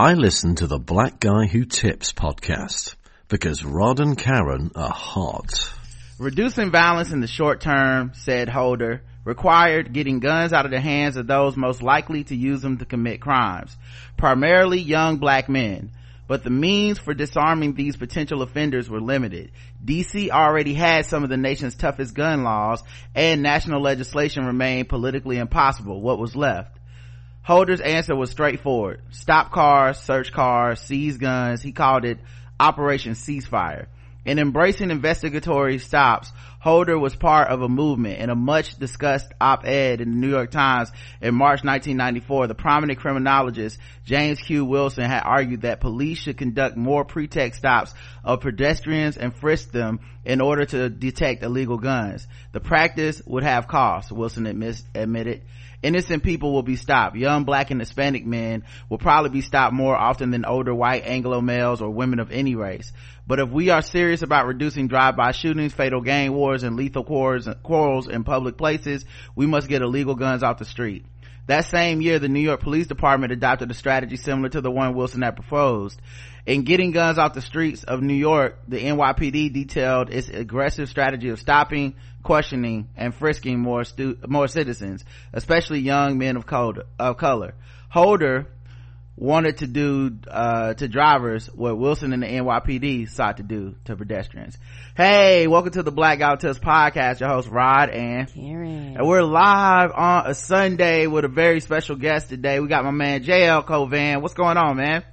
I 0.00 0.14
listen 0.14 0.54
to 0.54 0.66
the 0.66 0.78
Black 0.78 1.20
Guy 1.20 1.44
Who 1.44 1.66
Tips 1.66 2.14
podcast 2.14 2.94
because 3.28 3.62
Rod 3.62 4.00
and 4.00 4.16
Karen 4.16 4.70
are 4.74 4.88
hot. 4.88 5.74
Reducing 6.18 6.70
violence 6.70 7.12
in 7.12 7.20
the 7.20 7.26
short 7.26 7.60
term, 7.60 8.12
said 8.14 8.48
Holder, 8.48 9.02
required 9.26 9.92
getting 9.92 10.18
guns 10.18 10.54
out 10.54 10.64
of 10.64 10.70
the 10.70 10.80
hands 10.80 11.18
of 11.18 11.26
those 11.26 11.54
most 11.54 11.82
likely 11.82 12.24
to 12.24 12.34
use 12.34 12.62
them 12.62 12.78
to 12.78 12.86
commit 12.86 13.20
crimes, 13.20 13.76
primarily 14.16 14.80
young 14.80 15.18
black 15.18 15.50
men. 15.50 15.90
But 16.26 16.44
the 16.44 16.50
means 16.50 16.98
for 16.98 17.12
disarming 17.12 17.74
these 17.74 17.98
potential 17.98 18.40
offenders 18.40 18.88
were 18.88 19.02
limited. 19.02 19.52
DC 19.84 20.30
already 20.30 20.72
had 20.72 21.04
some 21.04 21.24
of 21.24 21.28
the 21.28 21.36
nation's 21.36 21.74
toughest 21.74 22.14
gun 22.14 22.42
laws 22.42 22.82
and 23.14 23.42
national 23.42 23.82
legislation 23.82 24.46
remained 24.46 24.88
politically 24.88 25.36
impossible. 25.36 26.00
What 26.00 26.18
was 26.18 26.34
left? 26.34 26.79
Holder's 27.42 27.80
answer 27.80 28.14
was 28.14 28.30
straightforward. 28.30 29.00
Stop 29.10 29.50
cars, 29.50 29.98
search 29.98 30.32
cars, 30.32 30.80
seize 30.80 31.16
guns. 31.16 31.62
He 31.62 31.72
called 31.72 32.04
it 32.04 32.18
Operation 32.58 33.12
Ceasefire. 33.12 33.86
In 34.26 34.38
embracing 34.38 34.90
investigatory 34.90 35.78
stops, 35.78 36.30
Holder 36.60 36.98
was 36.98 37.16
part 37.16 37.48
of 37.48 37.62
a 37.62 37.70
movement. 37.70 38.18
In 38.18 38.28
a 38.28 38.34
much 38.34 38.76
discussed 38.78 39.32
op-ed 39.40 40.02
in 40.02 40.10
the 40.10 40.16
New 40.16 40.28
York 40.28 40.50
Times 40.50 40.92
in 41.22 41.34
March 41.34 41.64
1994, 41.64 42.48
the 42.48 42.54
prominent 42.54 42.98
criminologist 42.98 43.78
James 44.04 44.38
Q. 44.38 44.66
Wilson 44.66 45.04
had 45.04 45.22
argued 45.22 45.62
that 45.62 45.80
police 45.80 46.18
should 46.18 46.36
conduct 46.36 46.76
more 46.76 47.02
pretext 47.06 47.60
stops 47.60 47.94
of 48.22 48.42
pedestrians 48.42 49.16
and 49.16 49.34
frisk 49.34 49.70
them 49.70 50.00
in 50.26 50.42
order 50.42 50.66
to 50.66 50.90
detect 50.90 51.42
illegal 51.42 51.78
guns. 51.78 52.26
The 52.52 52.60
practice 52.60 53.22
would 53.24 53.42
have 53.42 53.68
costs, 53.68 54.12
Wilson 54.12 54.46
admitted 54.46 55.40
innocent 55.82 56.22
people 56.22 56.52
will 56.52 56.62
be 56.62 56.76
stopped. 56.76 57.16
Young 57.16 57.44
black 57.44 57.70
and 57.70 57.80
Hispanic 57.80 58.26
men 58.26 58.64
will 58.88 58.98
probably 58.98 59.30
be 59.30 59.40
stopped 59.40 59.74
more 59.74 59.96
often 59.96 60.30
than 60.30 60.44
older 60.44 60.74
white 60.74 61.04
Anglo 61.04 61.40
males 61.40 61.80
or 61.80 61.90
women 61.90 62.18
of 62.18 62.30
any 62.30 62.54
race. 62.54 62.92
But 63.26 63.38
if 63.40 63.50
we 63.50 63.70
are 63.70 63.82
serious 63.82 64.22
about 64.22 64.46
reducing 64.46 64.88
drive-by 64.88 65.32
shootings, 65.32 65.72
fatal 65.72 66.00
gang 66.00 66.32
wars, 66.32 66.62
and 66.62 66.76
lethal 66.76 67.04
quarrels 67.04 68.08
in 68.08 68.24
public 68.24 68.56
places, 68.56 69.04
we 69.36 69.46
must 69.46 69.68
get 69.68 69.82
illegal 69.82 70.14
guns 70.16 70.42
off 70.42 70.58
the 70.58 70.64
street. 70.64 71.04
That 71.46 71.64
same 71.64 72.00
year, 72.00 72.18
the 72.18 72.28
New 72.28 72.40
York 72.40 72.60
Police 72.60 72.86
Department 72.86 73.32
adopted 73.32 73.70
a 73.70 73.74
strategy 73.74 74.16
similar 74.16 74.48
to 74.50 74.60
the 74.60 74.70
one 74.70 74.94
Wilson 74.94 75.22
had 75.22 75.34
proposed. 75.36 76.00
In 76.46 76.62
getting 76.62 76.92
guns 76.92 77.18
off 77.18 77.34
the 77.34 77.40
streets 77.40 77.82
of 77.82 78.02
New 78.02 78.14
York, 78.14 78.58
the 78.68 78.78
NYPD 78.78 79.52
detailed 79.52 80.10
its 80.10 80.28
aggressive 80.28 80.88
strategy 80.88 81.28
of 81.28 81.40
stopping, 81.40 81.94
questioning, 82.22 82.88
and 82.96 83.14
frisking 83.14 83.58
more 83.58 83.84
stu- 83.84 84.18
more 84.26 84.48
citizens, 84.48 85.04
especially 85.32 85.80
young 85.80 86.18
men 86.18 86.36
of 86.36 86.46
color. 86.46 86.84
Of 86.98 87.16
color. 87.16 87.54
Holder 87.88 88.46
wanted 89.20 89.58
to 89.58 89.66
do 89.66 90.18
uh, 90.28 90.72
to 90.74 90.88
drivers 90.88 91.46
what 91.48 91.76
Wilson 91.76 92.14
and 92.14 92.22
the 92.22 92.26
NYPD 92.26 93.10
sought 93.10 93.36
to 93.36 93.42
do 93.42 93.74
to 93.84 93.94
pedestrians. 93.94 94.56
Hey, 94.96 95.46
welcome 95.46 95.72
to 95.72 95.82
the 95.82 95.92
Black 95.92 96.20
Guy 96.20 96.30
Who 96.30 96.36
Tips 96.38 96.58
podcast. 96.58 97.20
Your 97.20 97.28
host 97.28 97.48
Rod 97.48 97.90
and 97.90 98.32
Karen. 98.32 98.96
And 98.96 99.06
we're 99.06 99.22
live 99.22 99.90
on 99.94 100.26
a 100.26 100.34
Sunday 100.34 101.06
with 101.06 101.26
a 101.26 101.28
very 101.28 101.60
special 101.60 101.96
guest 101.96 102.30
today. 102.30 102.60
We 102.60 102.68
got 102.68 102.84
my 102.84 102.92
man 102.92 103.22
JL 103.22 103.66
Cauvin. 103.66 104.22
What's 104.22 104.34
going 104.34 104.56
on, 104.56 104.76
man? 104.78 105.04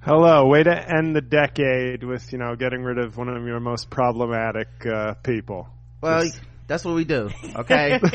Hello. 0.00 0.46
Way 0.46 0.62
to 0.62 0.96
end 0.96 1.16
the 1.16 1.20
decade 1.20 2.04
with, 2.04 2.32
you 2.32 2.38
know, 2.38 2.54
getting 2.54 2.82
rid 2.82 2.98
of 2.98 3.16
one 3.16 3.28
of 3.28 3.44
your 3.44 3.60
most 3.60 3.90
problematic 3.90 4.68
uh, 4.86 5.14
people. 5.14 5.68
Well, 6.02 6.28
that's 6.68 6.84
what 6.84 6.94
we 6.94 7.04
do. 7.04 7.28
Okay. 7.56 7.98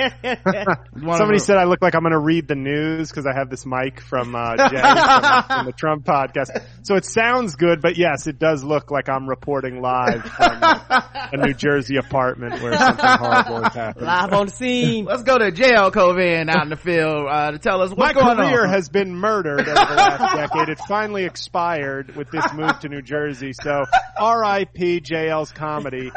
Somebody 0.95 1.39
said 1.39 1.57
I 1.57 1.65
look 1.65 1.81
like 1.81 1.95
I'm 1.95 2.01
going 2.01 2.11
to 2.11 2.19
read 2.19 2.47
the 2.47 2.55
news 2.55 3.09
because 3.09 3.25
I 3.25 3.37
have 3.37 3.49
this 3.49 3.65
mic 3.65 3.99
from 3.99 4.35
uh, 4.35 4.55
Jay 4.69 4.79
from, 4.79 5.43
from, 5.43 5.65
the 5.65 5.73
Trump 5.75 6.05
podcast. 6.05 6.63
So 6.83 6.95
it 6.95 7.05
sounds 7.05 7.55
good, 7.55 7.81
but 7.81 7.97
yes, 7.97 8.25
it 8.25 8.39
does 8.39 8.63
look 8.63 8.89
like 8.89 9.09
I'm 9.09 9.27
reporting 9.27 9.81
live 9.81 10.23
from 10.23 10.63
a 10.63 11.37
New 11.37 11.53
Jersey 11.53 11.97
apartment 11.97 12.61
where 12.61 12.77
something 12.77 13.05
horrible 13.19 13.63
has 13.63 13.73
happened. 13.73 14.05
Live 14.05 14.33
on 14.33 14.45
the 14.47 14.51
scene. 14.53 15.05
Let's 15.05 15.23
go 15.23 15.37
to 15.37 15.51
JL 15.51 15.91
Cauvin 15.91 16.49
out 16.49 16.63
in 16.63 16.69
the 16.69 16.77
field 16.77 17.27
uh, 17.29 17.51
to 17.51 17.59
tell 17.59 17.81
us 17.81 17.89
what's 17.89 17.99
My 17.99 18.13
going 18.13 18.27
on. 18.27 18.37
My 18.37 18.51
career 18.51 18.67
has 18.67 18.87
been 18.87 19.13
murdered 19.13 19.61
over 19.61 19.73
the 19.73 19.73
last 19.73 20.35
decade. 20.35 20.69
It 20.69 20.79
finally 20.87 21.25
expired 21.25 22.15
with 22.15 22.31
this 22.31 22.45
move 22.53 22.79
to 22.79 22.89
New 22.89 23.01
Jersey. 23.01 23.51
So 23.61 23.83
R.I.P. 24.17 25.01
JL's 25.01 25.51
comedy, 25.51 26.11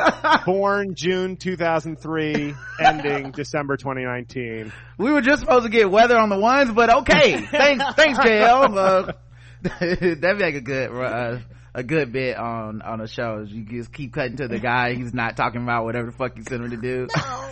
born 0.46 0.94
June 0.94 1.36
2003 1.36 2.19
ending 2.80 3.32
December 3.32 3.76
2019. 3.76 4.72
We 4.98 5.12
were 5.12 5.20
just 5.20 5.40
supposed 5.40 5.64
to 5.64 5.70
get 5.70 5.90
weather 5.90 6.16
on 6.16 6.28
the 6.28 6.38
ones, 6.38 6.70
but 6.72 6.90
okay. 6.90 7.46
thanks, 7.46 7.84
thanks, 7.94 8.18
JL. 8.18 8.76
Uh, 8.76 9.12
that'd 9.62 10.20
be 10.38 10.44
like 10.44 10.54
a 10.54 10.60
good, 10.60 10.90
uh, 10.90 11.38
a 11.74 11.82
good 11.82 12.12
bit 12.12 12.36
on 12.36 12.82
on 12.82 13.00
a 13.00 13.06
show. 13.06 13.44
You 13.46 13.64
just 13.64 13.92
keep 13.92 14.12
cutting 14.12 14.36
to 14.38 14.48
the 14.48 14.58
guy. 14.58 14.94
He's 14.94 15.14
not 15.14 15.36
talking 15.36 15.62
about 15.62 15.84
whatever 15.84 16.06
the 16.06 16.16
fuck 16.16 16.36
you 16.36 16.42
sent 16.42 16.64
him 16.64 16.70
to 16.70 16.76
do. 16.76 17.08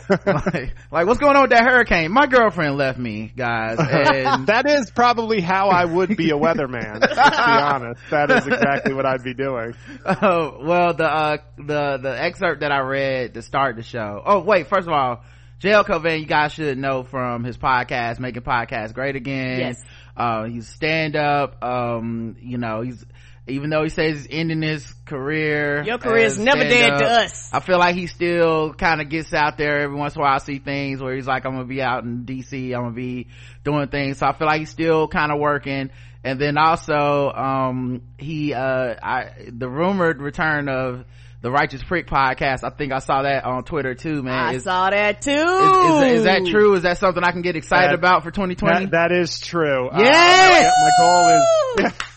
like, 0.26 0.74
like, 0.90 1.06
what's 1.06 1.20
going 1.20 1.36
on 1.36 1.42
with 1.42 1.50
that 1.50 1.64
hurricane? 1.64 2.10
My 2.10 2.26
girlfriend 2.26 2.76
left 2.76 2.98
me, 2.98 3.32
guys. 3.36 3.78
And 3.78 4.46
that 4.46 4.68
is 4.68 4.90
probably 4.90 5.40
how 5.40 5.68
I 5.68 5.84
would 5.84 6.16
be 6.16 6.30
a 6.30 6.36
weatherman. 6.36 7.00
to 7.00 7.08
be 7.08 7.14
honest, 7.16 8.00
that 8.10 8.30
is 8.30 8.46
exactly 8.46 8.94
what 8.94 9.06
I'd 9.06 9.22
be 9.22 9.34
doing. 9.34 9.74
Uh, 10.04 10.50
well, 10.60 10.94
the 10.94 11.04
uh, 11.04 11.36
the 11.56 11.98
the 12.02 12.22
excerpt 12.22 12.60
that 12.60 12.72
I 12.72 12.80
read 12.80 13.34
to 13.34 13.42
start 13.42 13.76
the 13.76 13.82
show. 13.82 14.22
Oh, 14.24 14.40
wait. 14.40 14.68
First 14.68 14.88
of 14.88 14.92
all. 14.92 15.22
JL 15.60 15.84
Cauvin, 15.84 16.20
you 16.20 16.26
guys 16.26 16.52
should 16.52 16.78
know 16.78 17.02
from 17.02 17.42
his 17.42 17.58
podcast, 17.58 18.20
Making 18.20 18.42
Podcasts 18.42 18.94
Great 18.94 19.16
Again. 19.16 19.58
Yes. 19.58 19.82
Uh, 20.16 20.44
he's 20.44 20.68
stand 20.68 21.16
up. 21.16 21.64
Um, 21.64 22.36
you 22.40 22.58
know, 22.58 22.82
he's, 22.82 23.04
even 23.48 23.70
though 23.70 23.82
he 23.82 23.88
says 23.88 24.24
he's 24.24 24.28
ending 24.30 24.62
his 24.62 24.86
career. 25.06 25.82
Your 25.84 25.98
career 25.98 26.26
is 26.26 26.38
never 26.38 26.62
dead 26.64 26.98
to 26.98 27.04
us. 27.04 27.50
I 27.52 27.60
feel 27.60 27.78
like 27.78 27.94
he 27.94 28.06
still 28.06 28.74
kind 28.74 29.00
of 29.00 29.08
gets 29.08 29.32
out 29.32 29.58
there 29.58 29.80
every 29.80 29.96
once 29.96 30.14
in 30.14 30.20
a 30.20 30.24
while. 30.24 30.34
I 30.34 30.38
see 30.38 30.58
things 30.58 31.02
where 31.02 31.14
he's 31.14 31.26
like, 31.26 31.46
I'm 31.46 31.52
gonna 31.52 31.64
be 31.64 31.82
out 31.82 32.04
in 32.04 32.24
DC. 32.24 32.74
I'm 32.74 32.82
gonna 32.82 32.94
be 32.94 33.28
doing 33.64 33.88
things. 33.88 34.18
So 34.18 34.26
I 34.26 34.36
feel 34.36 34.46
like 34.46 34.60
he's 34.60 34.70
still 34.70 35.08
kind 35.08 35.32
of 35.32 35.38
working. 35.38 35.90
And 36.24 36.40
then 36.40 36.58
also, 36.58 37.30
um, 37.30 38.02
he, 38.18 38.52
uh, 38.52 38.94
I, 39.02 39.30
the 39.48 39.68
rumored 39.68 40.20
return 40.20 40.68
of, 40.68 41.04
the 41.40 41.50
Righteous 41.50 41.82
Prick 41.84 42.08
podcast. 42.08 42.64
I 42.64 42.70
think 42.70 42.92
I 42.92 42.98
saw 42.98 43.22
that 43.22 43.44
on 43.44 43.62
Twitter 43.64 43.94
too, 43.94 44.22
man. 44.22 44.34
I 44.34 44.54
is, 44.54 44.64
saw 44.64 44.90
that 44.90 45.22
too. 45.22 45.30
Is, 45.30 46.02
is, 46.02 46.18
is, 46.18 46.24
that 46.24 46.46
true? 46.46 46.74
Is 46.74 46.82
that 46.82 46.98
something 46.98 47.22
I 47.22 47.30
can 47.30 47.42
get 47.42 47.54
excited 47.54 47.90
that, 47.90 47.94
about 47.94 48.24
for 48.24 48.30
2020? 48.30 48.86
That, 48.86 48.90
that 48.90 49.12
is 49.12 49.38
true. 49.38 49.88
Yeah. 49.96 50.72
Uh, 50.76 50.82
my 50.82 50.90
goal 50.98 51.86
is. 51.86 51.92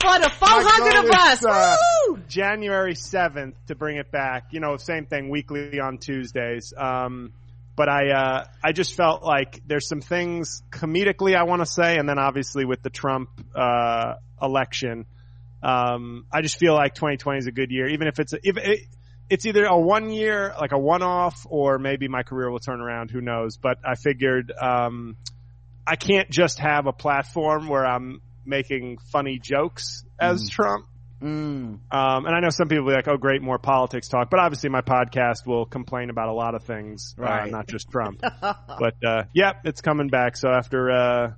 for 0.00 0.18
the 0.18 0.30
400 0.30 1.04
of 1.04 1.10
us. 1.10 1.44
Uh, 1.44 1.76
January 2.28 2.94
7th 2.94 3.54
to 3.66 3.74
bring 3.74 3.96
it 3.98 4.10
back. 4.10 4.46
You 4.52 4.60
know, 4.60 4.76
same 4.76 5.06
thing 5.06 5.28
weekly 5.28 5.78
on 5.80 5.98
Tuesdays. 5.98 6.72
Um, 6.76 7.32
but 7.76 7.88
I, 7.88 8.10
uh, 8.10 8.44
I 8.62 8.72
just 8.72 8.94
felt 8.94 9.22
like 9.22 9.62
there's 9.66 9.88
some 9.88 10.00
things 10.00 10.62
comedically 10.70 11.36
I 11.36 11.44
want 11.44 11.62
to 11.62 11.66
say, 11.66 11.96
and 11.96 12.08
then 12.08 12.18
obviously 12.18 12.64
with 12.64 12.82
the 12.82 12.90
Trump, 12.90 13.30
uh, 13.54 14.14
election, 14.40 15.06
um, 15.62 16.26
I 16.32 16.40
just 16.40 16.58
feel 16.58 16.74
like 16.74 16.94
2020 16.94 17.38
is 17.38 17.46
a 17.46 17.52
good 17.52 17.70
year, 17.70 17.88
even 17.88 18.08
if 18.08 18.18
it's, 18.18 18.32
a, 18.32 18.38
if 18.42 18.56
it, 18.56 18.80
it's 19.28 19.46
either 19.46 19.64
a 19.64 19.78
one 19.78 20.10
year, 20.10 20.52
like 20.58 20.72
a 20.72 20.78
one 20.78 21.02
off, 21.02 21.46
or 21.48 21.78
maybe 21.78 22.08
my 22.08 22.22
career 22.22 22.50
will 22.50 22.58
turn 22.58 22.80
around, 22.80 23.10
who 23.10 23.20
knows, 23.20 23.56
but 23.56 23.78
I 23.84 23.94
figured, 23.94 24.52
um, 24.60 25.16
I 25.86 25.96
can't 25.96 26.30
just 26.30 26.58
have 26.58 26.86
a 26.86 26.92
platform 26.92 27.68
where 27.68 27.86
I'm 27.86 28.20
making 28.44 28.98
funny 29.12 29.38
jokes 29.38 30.04
as 30.18 30.44
Mm. 30.44 30.50
Trump. 30.50 30.86
Mm. 31.22 31.26
Um, 31.28 31.80
and 32.26 32.28
I 32.34 32.40
know 32.40 32.48
some 32.48 32.66
people 32.68 32.84
will 32.84 32.92
be 32.92 32.96
like, 32.96 33.06
oh, 33.08 33.18
great, 33.18 33.42
more 33.42 33.58
politics 33.58 34.08
talk. 34.08 34.30
But 34.30 34.40
obviously, 34.40 34.70
my 34.70 34.80
podcast 34.80 35.46
will 35.46 35.66
complain 35.66 36.08
about 36.08 36.28
a 36.28 36.32
lot 36.32 36.54
of 36.54 36.62
things, 36.64 37.14
Right. 37.18 37.42
uh, 37.42 37.46
not 37.46 37.68
just 37.68 37.90
Trump. 37.90 38.20
but 38.40 38.94
uh, 39.04 39.24
yeah, 39.34 39.52
it's 39.64 39.82
coming 39.82 40.08
back. 40.08 40.36
So 40.38 40.48
after 40.48 40.90
uh, 40.90 41.32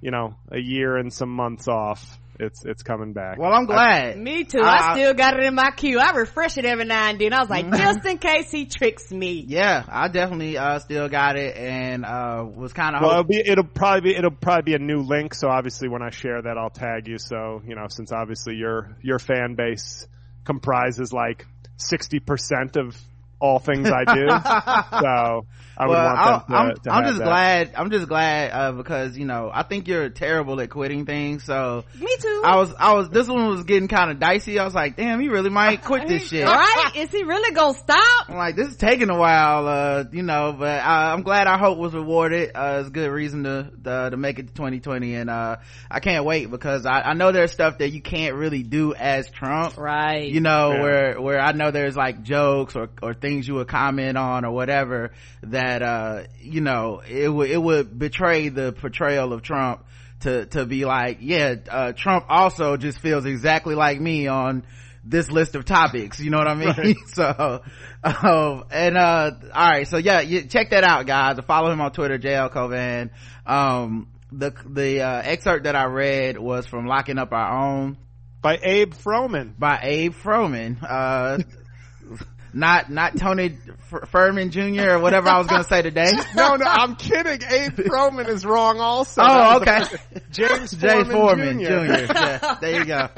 you 0.00 0.10
know 0.10 0.34
a 0.50 0.58
year 0.58 0.96
and 0.96 1.12
some 1.12 1.28
months 1.30 1.68
off, 1.68 2.18
it's 2.40 2.64
it's 2.64 2.82
coming 2.82 3.12
back. 3.12 3.38
Well, 3.38 3.52
I'm 3.52 3.66
glad. 3.66 4.18
Me 4.18 4.44
too. 4.44 4.60
I, 4.60 4.90
I- 4.90 4.94
still 4.94 5.14
got 5.14 5.38
it 5.38 5.44
in 5.44 5.54
my 5.54 5.70
queue. 5.70 5.98
I 5.98 6.10
refresh 6.12 6.58
it 6.58 6.64
every 6.64 6.84
now 6.84 7.08
and 7.10 7.18
then. 7.20 7.32
I 7.32 7.40
was 7.40 7.50
like, 7.50 7.70
just 7.70 8.04
in 8.06 8.18
case 8.18 8.50
he 8.50 8.66
tricks 8.66 9.10
me. 9.10 9.44
yeah, 9.46 9.84
I 9.88 10.08
definitely, 10.08 10.58
uh, 10.58 10.78
still 10.80 11.08
got 11.08 11.36
it 11.36 11.56
and, 11.56 12.04
uh, 12.04 12.44
was 12.54 12.72
kind 12.72 12.96
of, 12.96 13.02
well, 13.02 13.10
it'll 13.12 13.24
be 13.24 13.42
it'll 13.44 13.64
probably 13.64 14.12
be 14.12 14.16
it'll 14.16 14.30
probably 14.30 14.72
be 14.72 14.74
a 14.74 14.78
new 14.78 15.02
link. 15.02 15.34
So 15.34 15.48
obviously, 15.48 15.88
when 15.88 16.02
I 16.02 16.10
share 16.10 16.42
that, 16.42 16.56
I'll 16.58 16.70
tag 16.70 17.06
you. 17.06 17.18
So 17.18 17.62
you 17.66 17.74
know, 17.74 17.86
since 17.88 18.12
obviously 18.12 18.56
your 18.56 18.96
your 19.02 19.18
fan 19.18 19.54
base 19.54 20.06
comprises 20.44 21.12
like 21.12 21.46
sixty 21.76 22.18
percent 22.18 22.76
of 22.76 22.96
all 23.40 23.58
things 23.58 23.88
I 23.90 24.04
do. 24.14 24.28
so 25.00 25.46
I 25.80 25.86
would 25.86 25.92
well, 25.94 26.04
want 26.14 26.46
them 26.48 26.54
to, 26.56 26.56
I'm, 26.60 26.74
to 26.76 26.90
I'm 26.92 27.04
just 27.04 27.18
that. 27.18 27.24
glad. 27.24 27.72
I'm 27.76 27.90
just 27.90 28.08
glad 28.08 28.50
uh, 28.52 28.72
because 28.72 29.16
you 29.16 29.24
know 29.24 29.50
I 29.52 29.62
think 29.62 29.88
you're 29.88 30.10
terrible 30.10 30.60
at 30.60 30.68
quitting 30.70 31.06
things. 31.06 31.44
So 31.44 31.84
Me 31.98 32.16
too. 32.20 32.42
I 32.44 32.56
was, 32.56 32.74
I 32.78 32.92
was. 32.94 33.08
This 33.08 33.28
one 33.28 33.48
was 33.48 33.64
getting 33.64 33.88
kind 33.88 34.10
of 34.10 34.18
dicey. 34.18 34.58
I 34.58 34.64
was 34.64 34.74
like, 34.74 34.96
damn, 34.96 35.20
he 35.20 35.28
really 35.28 35.50
might 35.50 35.82
quit 35.84 36.06
this 36.06 36.28
shit. 36.28 36.44
right? 36.46 36.92
Is 36.96 37.10
he 37.10 37.22
really 37.24 37.54
gonna 37.54 37.78
stop? 37.78 38.28
I'm 38.28 38.36
like, 38.36 38.56
this 38.56 38.68
is 38.68 38.76
taking 38.76 39.08
a 39.10 39.16
while, 39.18 39.66
uh, 39.66 40.04
you 40.12 40.22
know, 40.22 40.54
but 40.58 40.80
I, 40.82 41.12
I'm 41.12 41.22
glad 41.22 41.46
our 41.46 41.58
hope 41.58 41.78
was 41.78 41.94
rewarded. 41.94 42.50
Uh, 42.54 42.78
it's 42.80 42.88
a 42.88 42.92
good 42.92 43.10
reason 43.10 43.44
to, 43.44 43.70
to, 43.84 44.10
to 44.10 44.16
make 44.16 44.38
it 44.38 44.48
to 44.48 44.54
2020. 44.54 45.14
And, 45.14 45.30
uh, 45.30 45.56
I 45.90 46.00
can't 46.00 46.24
wait 46.24 46.50
because 46.50 46.84
I, 46.86 47.00
I 47.00 47.14
know 47.14 47.32
there's 47.32 47.52
stuff 47.52 47.78
that 47.78 47.90
you 47.90 48.02
can't 48.02 48.34
really 48.34 48.62
do 48.62 48.94
as 48.94 49.30
Trump. 49.30 49.76
Right. 49.78 50.30
You 50.30 50.40
know, 50.40 50.72
Yeah. 50.72 50.82
where, 50.82 51.20
where 51.20 51.40
I 51.40 51.52
know 51.52 51.70
there's 51.70 51.96
like 51.96 52.22
jokes 52.22 52.76
or, 52.76 52.88
or 53.02 53.14
things 53.14 53.48
you 53.48 53.54
would 53.54 53.68
comment 53.68 54.18
on 54.18 54.44
or 54.44 54.52
whatever 54.52 55.12
that, 55.44 55.69
uh, 55.82 56.22
you 56.40 56.60
know, 56.60 57.00
it 57.08 57.28
would, 57.28 57.50
it 57.50 57.62
would 57.62 57.98
betray 57.98 58.48
the 58.48 58.72
portrayal 58.72 59.32
of 59.32 59.42
Trump 59.42 59.84
to, 60.20 60.46
to 60.46 60.66
be 60.66 60.84
like, 60.84 61.18
yeah, 61.20 61.54
uh, 61.70 61.92
Trump 61.92 62.26
also 62.28 62.76
just 62.76 62.98
feels 63.00 63.24
exactly 63.24 63.74
like 63.74 64.00
me 64.00 64.26
on, 64.26 64.64
this 65.04 65.30
list 65.30 65.54
of 65.54 65.64
topics. 65.64 66.20
You 66.20 66.30
know 66.30 66.38
what 66.38 66.48
i 66.48 66.54
mean? 66.54 66.94
So 67.06 67.62
um 68.04 68.64
and 68.70 68.96
uh 68.96 69.30
all 69.54 69.68
right 69.68 69.86
so 69.88 69.98
yeah 69.98 70.20
you 70.20 70.44
check 70.44 70.70
that 70.70 70.84
out 70.84 71.06
guys. 71.06 71.38
Follow 71.46 71.70
him 71.70 71.80
on 71.80 71.92
twitter 71.92 72.18
jl 72.18 72.50
Cauvin 72.50 73.10
um 73.46 74.08
the 74.32 74.52
the 74.66 75.02
uh, 75.02 75.22
excerpt 75.22 75.64
that 75.64 75.76
i 75.76 75.84
read 75.84 76.38
was 76.38 76.66
from 76.66 76.86
locking 76.86 77.18
up 77.18 77.32
our 77.32 77.78
own. 77.78 77.98
By 78.42 78.58
Abe 78.62 78.94
Froman. 78.94 79.58
by 79.58 79.80
abe 79.82 80.14
froman 80.14 80.78
uh 80.82 81.38
not 82.52 82.90
not 82.90 83.16
tony 83.16 83.56
F- 83.92 84.08
furman 84.10 84.50
jr 84.50 84.90
or 84.92 84.98
whatever 84.98 85.28
i 85.28 85.38
was 85.38 85.46
gonna 85.46 85.64
say 85.64 85.82
today 85.82 86.10
No, 86.34 86.56
no, 86.56 86.64
I'm 86.66 86.96
kidding. 86.96 87.40
Abe 87.48 87.72
Froman 87.76 88.28
is 88.28 88.44
wrong 88.44 88.80
also. 88.80 89.22
oh 89.24 89.56
okay 89.60 89.80
James 90.30 90.74
Forman, 90.74 91.10
Forman 91.10 91.60
Jr. 91.60 91.66
Jr. 91.66 92.12
Yeah, 92.12 92.56
there 92.60 92.78
you 92.78 92.84
go. 92.84 93.08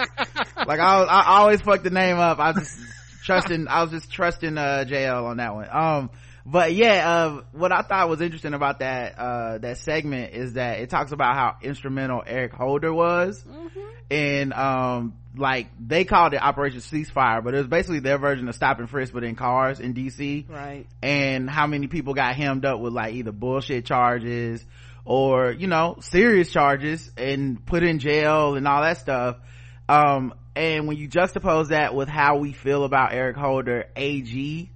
Like 0.67 0.81
I, 0.81 1.02
I 1.02 1.25
always 1.40 1.61
fuck 1.61 1.82
the 1.82 1.90
name 1.90 2.19
up. 2.19 2.38
I 2.38 2.52
was 2.52 2.64
just 2.64 2.79
trusting. 3.25 3.69
I 3.69 3.82
was 3.82 3.90
just 3.93 4.11
trusting 4.11 4.56
uh, 4.58 4.84
JL 4.88 5.25
on 5.26 5.37
that 5.38 5.55
one. 5.55 5.69
Um, 5.70 6.11
but 6.44 6.75
yeah, 6.75 7.09
uh, 7.09 7.43
what 7.53 7.73
I 7.73 7.83
thought 7.83 8.09
was 8.09 8.21
interesting 8.21 8.55
about 8.55 8.81
that 8.81 9.19
uh, 9.19 9.59
that 9.59 9.79
segment 9.79 10.35
is 10.35 10.55
that 10.55 10.81
it 10.81 10.91
talks 10.91 11.12
about 11.12 11.35
how 11.35 11.56
instrumental 11.62 12.23
Eric 12.27 12.53
Holder 12.53 12.93
was, 12.93 13.44
and 14.11 14.53
um, 14.53 15.15
like 15.37 15.69
they 15.79 16.05
called 16.05 16.35
it 16.35 16.43
Operation 16.43 16.81
Ceasefire, 16.81 17.43
but 17.44 17.55
it 17.55 17.59
was 17.59 17.67
basically 17.69 18.00
their 18.00 18.19
version 18.19 18.49
of 18.49 18.55
Stop 18.55 18.79
and 18.81 18.91
Frisk, 18.91 19.12
but 19.12 19.25
in 19.25 19.37
cars 19.37 19.81
in 19.81 19.94
DC 19.94 20.49
Right. 20.50 20.87
and 21.03 21.49
how 21.49 21.67
many 21.67 21.87
people 21.87 22.15
got 22.15 22.35
hemmed 22.35 22.65
up 22.65 22.81
with 22.81 22.93
like 22.93 23.15
either 23.15 23.33
bullshit 23.33 23.85
charges 23.87 24.65
or 25.05 25.50
you 25.53 25.67
know 25.67 25.97
serious 26.00 26.50
charges 26.50 27.11
and 27.17 27.65
put 27.65 27.83
in 27.83 27.99
jail 27.99 28.55
and 28.56 28.67
all 28.69 28.83
that 28.83 28.99
stuff. 28.99 29.37
Um 29.88 30.35
and 30.55 30.87
when 30.87 30.97
you 30.99 31.09
juxtapose 31.09 31.69
that 31.69 31.95
with 31.95 32.09
how 32.11 32.37
we 32.37 32.53
feel 32.53 32.85
about 32.85 33.15
eric 33.15 33.37
holder 33.37 33.87
ag 33.97 34.69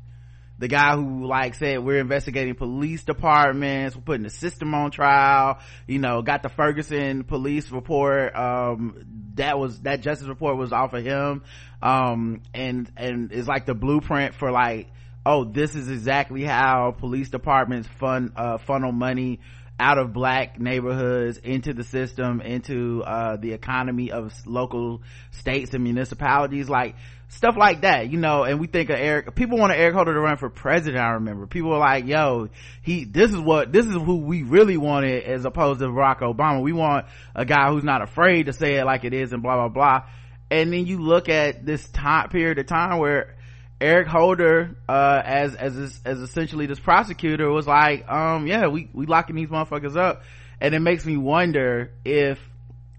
the 0.59 0.69
guy 0.69 0.97
who 0.97 1.27
like 1.27 1.55
said 1.55 1.85
we're 1.85 2.01
investigating 2.01 2.55
police 2.55 3.05
departments. 3.05 3.97
We're 3.97 4.03
putting 4.03 4.23
the 4.23 4.31
system 4.31 4.75
on 4.75 4.91
trial. 4.91 5.59
You 5.87 5.99
know 5.99 6.23
got 6.23 6.43
the 6.43 6.49
ferguson 6.49 7.25
police 7.25 7.71
report 7.71 8.35
um 8.35 9.05
that 9.35 9.59
was 9.59 9.81
that 9.81 10.01
justice 10.01 10.29
report 10.29 10.57
was 10.57 10.73
off 10.73 10.95
of 10.95 11.05
him. 11.05 11.43
Um 11.83 12.43
and 12.55 12.91
and 12.97 13.33
it's 13.33 13.49
like 13.49 13.67
the 13.67 13.75
blueprint 13.75 14.35
for 14.35 14.51
like 14.51 14.89
oh 15.25 15.45
this 15.45 15.75
is 15.75 15.89
exactly 15.89 16.45
how 16.45 16.95
police 16.99 17.29
departments 17.29 17.89
fund 17.99 18.33
uh 18.37 18.59
funnel 18.59 18.93
money 18.93 19.41
out 19.79 19.99
of 19.99 20.13
black 20.13 20.59
neighborhoods 20.59 21.37
into 21.39 21.75
the 21.75 21.85
system 21.85 22.41
into 22.41 23.03
uh 23.03 23.37
the 23.37 23.53
economy 23.53 24.11
of 24.11 24.33
local 24.47 25.03
states 25.33 25.75
and 25.75 25.85
municipalities 25.85 26.69
like 26.69 26.97
stuff 27.29 27.57
like 27.59 27.83
that 27.83 28.11
you 28.11 28.19
know 28.19 28.45
and 28.45 28.59
we 28.59 28.67
think 28.67 28.89
of 28.89 28.97
eric 28.97 29.35
people 29.35 29.59
want 29.59 29.73
eric 29.73 29.95
holder 29.95 30.15
to 30.15 30.21
run 30.21 30.39
for 30.39 30.49
president 30.49 31.03
i 31.03 31.11
remember. 31.11 31.47
People 31.47 31.71
were 31.71 31.79
like 31.79 32.07
yo 32.07 32.49
he 32.83 33.05
this 33.05 33.31
is 33.31 33.39
what 33.39 33.71
this 33.71 33.85
is 33.85 33.93
who 33.93 34.17
we 34.19 34.43
really 34.45 34.79
wanted 34.79 35.25
as 35.25 35.45
opposed 35.45 35.81
to 35.81 35.87
barack 35.87 36.21
obama. 36.21 36.63
We 36.63 36.73
want 36.73 37.07
a 37.35 37.45
guy 37.45 37.71
who's 37.71 37.85
not 37.85 38.01
afraid 38.01 38.47
to 38.47 38.55
say 38.55 38.77
it 38.77 38.85
like 38.87 39.05
it 39.05 39.13
is 39.13 39.33
and 39.33 39.43
blah 39.43 39.57
blah 39.57 39.69
blah. 39.69 40.09
And 40.51 40.73
then 40.73 40.87
you 40.87 41.01
look 41.03 41.29
at 41.29 41.67
this 41.67 41.87
time 41.89 42.29
period 42.29 42.59
of 42.59 42.67
time 42.67 42.99
where 42.99 43.36
Eric 43.81 44.09
Holder, 44.09 44.77
uh, 44.89 45.21
as, 45.25 45.55
as, 45.55 46.01
as 46.05 46.21
essentially 46.21 46.67
this 46.67 46.81
prosecutor 46.81 47.51
was 47.51 47.67
like, 47.67 48.09
um, 48.09 48.47
yeah, 48.47 48.69
we, 48.69 48.89
we 48.93 49.07
locking 49.07 49.37
these 49.37 49.49
motherfuckers 49.49 49.97
up. 49.97 50.23
And 50.61 50.75
it 50.75 50.81
makes 50.81 51.05
me 51.05 51.19
wonder 51.19 51.93
if 52.05 52.39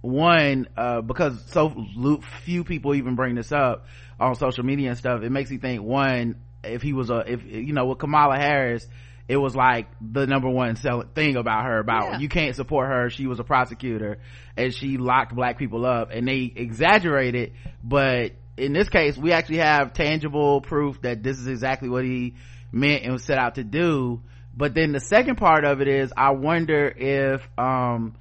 one, 0.01 0.68
uh, 0.77 1.01
because 1.01 1.44
so 1.47 2.21
few 2.44 2.63
people 2.63 2.94
even 2.94 3.15
bring 3.15 3.33
this 3.33 3.51
up 3.51 3.88
on 4.19 4.35
social 4.35 4.63
media 4.63 4.89
and 4.89 4.97
stuff, 4.97 5.24
it 5.24 5.31
makes 5.31 5.50
me 5.50 5.57
think 5.57 5.81
one, 5.81 6.35
if 6.63 6.83
he 6.83 6.94
was 6.94 7.09
a, 7.09 7.24
if, 7.25 7.44
you 7.44 7.74
know, 7.74 7.88
with 7.88 7.97
Kamala 7.97 8.38
Harris, 8.38 8.85
it 9.27 9.38
was 9.38 9.56
like 9.56 9.88
the 10.00 10.27
number 10.27 10.50
one 10.50 10.75
thing 10.75 11.35
about 11.35 11.65
her 11.65 11.79
about 11.79 12.12
Yeah. 12.12 12.19
you 12.19 12.29
can't 12.29 12.56
support 12.56 12.88
her. 12.88 13.09
She 13.09 13.27
was 13.27 13.39
a 13.39 13.44
prosecutor 13.44 14.19
and 14.56 14.74
she 14.74 14.97
locked 14.97 15.35
black 15.35 15.57
people 15.57 15.85
up 15.85 16.12
and 16.12 16.27
they 16.27 16.51
exaggerated, 16.56 17.53
but 17.83 18.33
in 18.57 18.74
this 18.74 18.89
case, 18.89 19.18
we 19.18 19.31
actually 19.31 19.57
have 19.57 19.94
tangible 19.94 20.62
proof 20.62 21.01
that 21.01 21.24
this 21.24 21.39
is 21.39 21.48
exactly 21.48 21.89
what 21.89 22.04
he 22.04 22.36
meant 22.71 23.04
and 23.04 23.13
was 23.13 23.24
set 23.24 23.38
out 23.38 23.56
to 23.56 23.63
do. 23.63 24.21
But 24.56 24.74
then 24.74 24.92
the 24.92 25.00
second 25.00 25.36
part 25.36 25.63
of 25.63 25.81
it 25.81 25.88
is, 25.88 26.12
I 26.18 26.31
wonder 26.31 26.88
if, 26.88 27.48
um, 27.57 28.15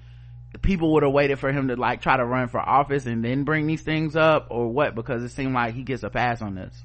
people 0.63 0.95
would 0.95 1.03
have 1.03 1.13
waited 1.13 1.39
for 1.39 1.53
him 1.53 1.69
to 1.69 1.77
like 1.77 2.01
try 2.01 2.17
to 2.17 2.25
run 2.25 2.49
for 2.49 2.61
office 2.61 3.07
and 3.07 3.25
then 3.25 3.45
bring 3.45 3.67
these 3.67 3.83
things 3.83 4.17
up 4.17 4.49
or 4.51 4.69
what 4.69 4.95
because 4.95 5.23
it 5.23 5.29
seemed 5.31 5.53
like 5.53 5.75
he 5.75 5.83
gets 5.83 6.03
a 6.03 6.09
pass 6.09 6.41
on 6.41 6.55
this 6.55 6.83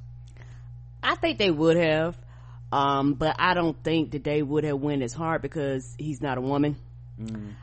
I 1.04 1.15
think 1.15 1.39
they 1.39 1.51
would 1.51 1.77
have. 1.77 2.15
Um, 2.71 3.15
but 3.15 3.36
I 3.38 3.54
don't 3.54 3.81
think 3.83 4.12
that 4.12 4.24
they 4.24 4.42
would 4.42 4.63
have 4.63 4.80
went 4.80 5.01
as 5.01 5.13
hard 5.13 5.42
because 5.42 5.95
he's 5.97 6.21
not 6.21 6.38
a 6.38 6.42
woman. 6.42 6.77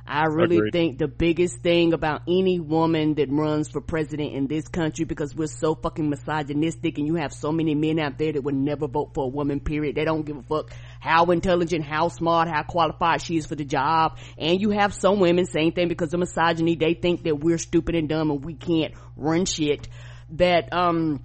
I 0.07 0.25
really 0.25 0.57
Agreed. 0.57 0.73
think 0.73 0.99
the 0.99 1.09
biggest 1.09 1.59
thing 1.61 1.93
about 1.93 2.23
any 2.27 2.61
woman 2.61 3.15
that 3.15 3.31
runs 3.31 3.69
for 3.69 3.81
president 3.81 4.33
in 4.33 4.47
this 4.47 4.67
country 4.69 5.05
because 5.05 5.35
we're 5.35 5.47
so 5.47 5.75
fucking 5.75 6.09
misogynistic 6.09 6.99
and 6.99 7.07
you 7.07 7.17
have 7.17 7.33
so 7.33 7.53
many 7.53 7.75
men 7.75 7.99
out 7.99 8.17
there 8.19 8.33
that 8.33 8.43
would 8.43 8.55
never 8.55 8.89
vote 8.89 9.13
for 9.15 9.25
a 9.25 9.29
woman 9.29 9.61
period. 9.61 9.97
They 9.97 10.05
don't 10.05 10.25
give 10.25 10.39
a 10.39 10.43
fuck 10.43 10.71
how 11.01 11.27
intelligent, 11.27 11.85
how 11.85 12.09
smart, 12.09 12.49
how 12.49 12.63
qualified 12.63 13.21
she 13.23 13.37
is 13.37 13.47
for 13.47 13.55
the 13.55 13.65
job. 13.65 14.19
And 14.39 14.61
you 14.61 14.71
have 14.71 14.95
some 14.95 15.21
women, 15.21 15.45
same 15.47 15.73
thing 15.73 15.89
because 15.89 16.15
of 16.15 16.21
misogyny, 16.21 16.77
they 16.77 16.95
think 16.95 17.25
that 17.25 17.39
we're 17.39 17.59
stupid 17.59 17.95
and 17.95 18.09
dumb 18.09 18.31
and 18.31 18.45
we 18.45 18.55
can't 18.55 18.95
run 19.17 19.45
shit. 19.45 19.89
That, 20.31 20.73
um, 20.73 21.23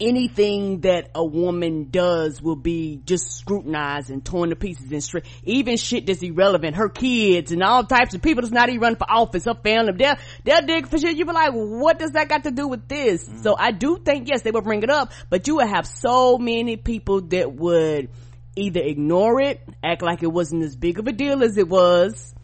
anything 0.00 0.80
that 0.80 1.10
a 1.14 1.24
woman 1.24 1.88
does 1.90 2.40
will 2.40 2.56
be 2.56 3.00
just 3.04 3.32
scrutinized 3.32 4.10
and 4.10 4.24
torn 4.24 4.50
to 4.50 4.56
pieces 4.56 4.90
and 4.92 5.02
straight. 5.02 5.24
Even 5.44 5.76
shit 5.76 6.06
that's 6.06 6.22
irrelevant. 6.22 6.76
Her 6.76 6.88
kids 6.88 7.52
and 7.52 7.62
all 7.62 7.84
types 7.84 8.14
of 8.14 8.22
people 8.22 8.42
that's 8.42 8.52
not 8.52 8.68
even 8.68 8.80
running 8.80 8.98
for 8.98 9.10
office. 9.10 9.44
Her 9.44 9.54
family, 9.54 9.92
they'll, 9.92 10.16
they'll 10.44 10.66
dig 10.66 10.88
for 10.88 10.98
shit. 10.98 11.16
You 11.16 11.24
be 11.24 11.32
like, 11.32 11.52
what 11.52 11.98
does 11.98 12.12
that 12.12 12.28
got 12.28 12.44
to 12.44 12.50
do 12.50 12.68
with 12.68 12.88
this? 12.88 13.24
Mm-hmm. 13.28 13.42
So 13.42 13.56
I 13.58 13.70
do 13.70 13.98
think, 13.98 14.28
yes, 14.28 14.42
they 14.42 14.50
will 14.50 14.62
bring 14.62 14.82
it 14.82 14.90
up, 14.90 15.12
but 15.30 15.46
you 15.46 15.56
would 15.56 15.68
have 15.68 15.86
so 15.86 16.38
many 16.38 16.76
people 16.76 17.20
that 17.22 17.52
would 17.52 18.10
either 18.56 18.80
ignore 18.80 19.40
it, 19.40 19.60
act 19.84 20.02
like 20.02 20.22
it 20.22 20.32
wasn't 20.32 20.62
as 20.64 20.76
big 20.76 20.98
of 20.98 21.06
a 21.06 21.12
deal 21.12 21.42
as 21.42 21.56
it 21.58 21.68
was, 21.68 22.34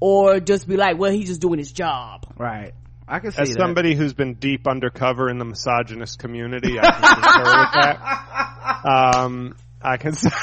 or 0.00 0.40
just 0.40 0.68
be 0.68 0.76
like, 0.76 0.98
well, 0.98 1.10
he's 1.10 1.28
just 1.28 1.40
doing 1.40 1.58
his 1.58 1.72
job. 1.72 2.26
right 2.36 2.74
i 3.08 3.18
can 3.18 3.32
see 3.32 3.42
As 3.42 3.48
that 3.50 3.58
somebody 3.58 3.94
who's 3.94 4.12
been 4.14 4.34
deep 4.34 4.66
undercover 4.66 5.28
in 5.28 5.38
the 5.38 5.44
misogynist 5.44 6.18
community, 6.18 6.78
I 6.80 6.90
can 6.90 7.02
concur 7.22 7.60
with 7.60 7.72
that. 7.74 9.16
Um, 9.16 9.56
I 9.82 9.96
can 9.96 10.12
say. 10.12 10.30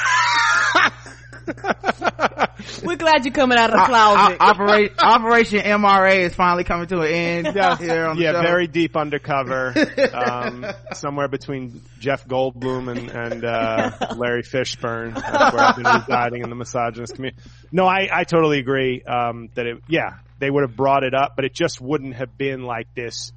We're 2.84 2.96
glad 2.96 3.24
you're 3.24 3.32
coming 3.34 3.58
out 3.58 3.70
of 3.70 3.76
the 3.76 3.82
O- 3.82 3.86
closet. 3.86 4.36
o- 4.40 4.44
operate, 4.44 4.92
Operation 4.98 5.60
MRA 5.60 6.20
is 6.26 6.34
finally 6.34 6.64
coming 6.64 6.86
to 6.88 7.00
an 7.00 7.12
end 7.12 7.46
here 7.78 8.06
on 8.06 8.16
the 8.16 8.22
yeah, 8.22 8.32
show. 8.32 8.42
very 8.42 8.66
deep 8.66 8.96
undercover, 8.96 9.74
um, 10.14 10.66
somewhere 10.92 11.28
between 11.28 11.82
Jeff 11.98 12.26
Goldblum 12.26 12.90
and, 12.90 13.10
and 13.10 13.44
uh, 13.44 14.14
Larry 14.16 14.42
Fishburne. 14.42 15.14
That's 15.14 15.54
where 15.54 15.62
I've 15.64 15.76
been 15.76 15.84
residing 15.86 16.42
in 16.42 16.50
the 16.50 16.56
misogynist 16.56 17.14
community. 17.14 17.42
No, 17.72 17.86
I, 17.86 18.08
I 18.12 18.24
totally 18.24 18.58
agree 18.58 19.02
um, 19.02 19.48
that 19.54 19.66
it. 19.66 19.82
Yeah, 19.88 20.18
they 20.40 20.50
would 20.50 20.62
have 20.62 20.76
brought 20.76 21.04
it 21.04 21.14
up, 21.14 21.36
but 21.36 21.44
it 21.44 21.54
just 21.54 21.80
wouldn't 21.80 22.14
have 22.16 22.36
been 22.36 22.64
like 22.64 22.92
this 22.94 23.32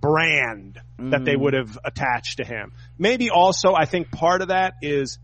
brand 0.00 0.80
that 0.98 1.24
they 1.24 1.36
would 1.36 1.54
have 1.54 1.78
attached 1.84 2.38
to 2.38 2.44
him. 2.44 2.72
Maybe 2.98 3.30
also, 3.30 3.74
I 3.74 3.84
think 3.84 4.10
part 4.10 4.42
of 4.42 4.48
that 4.48 4.74
is 4.82 5.18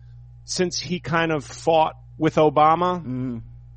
since 0.44 0.78
he 0.78 1.00
kind 1.00 1.32
of 1.32 1.44
fought 1.44 1.96
with 2.18 2.36
Obama 2.36 3.02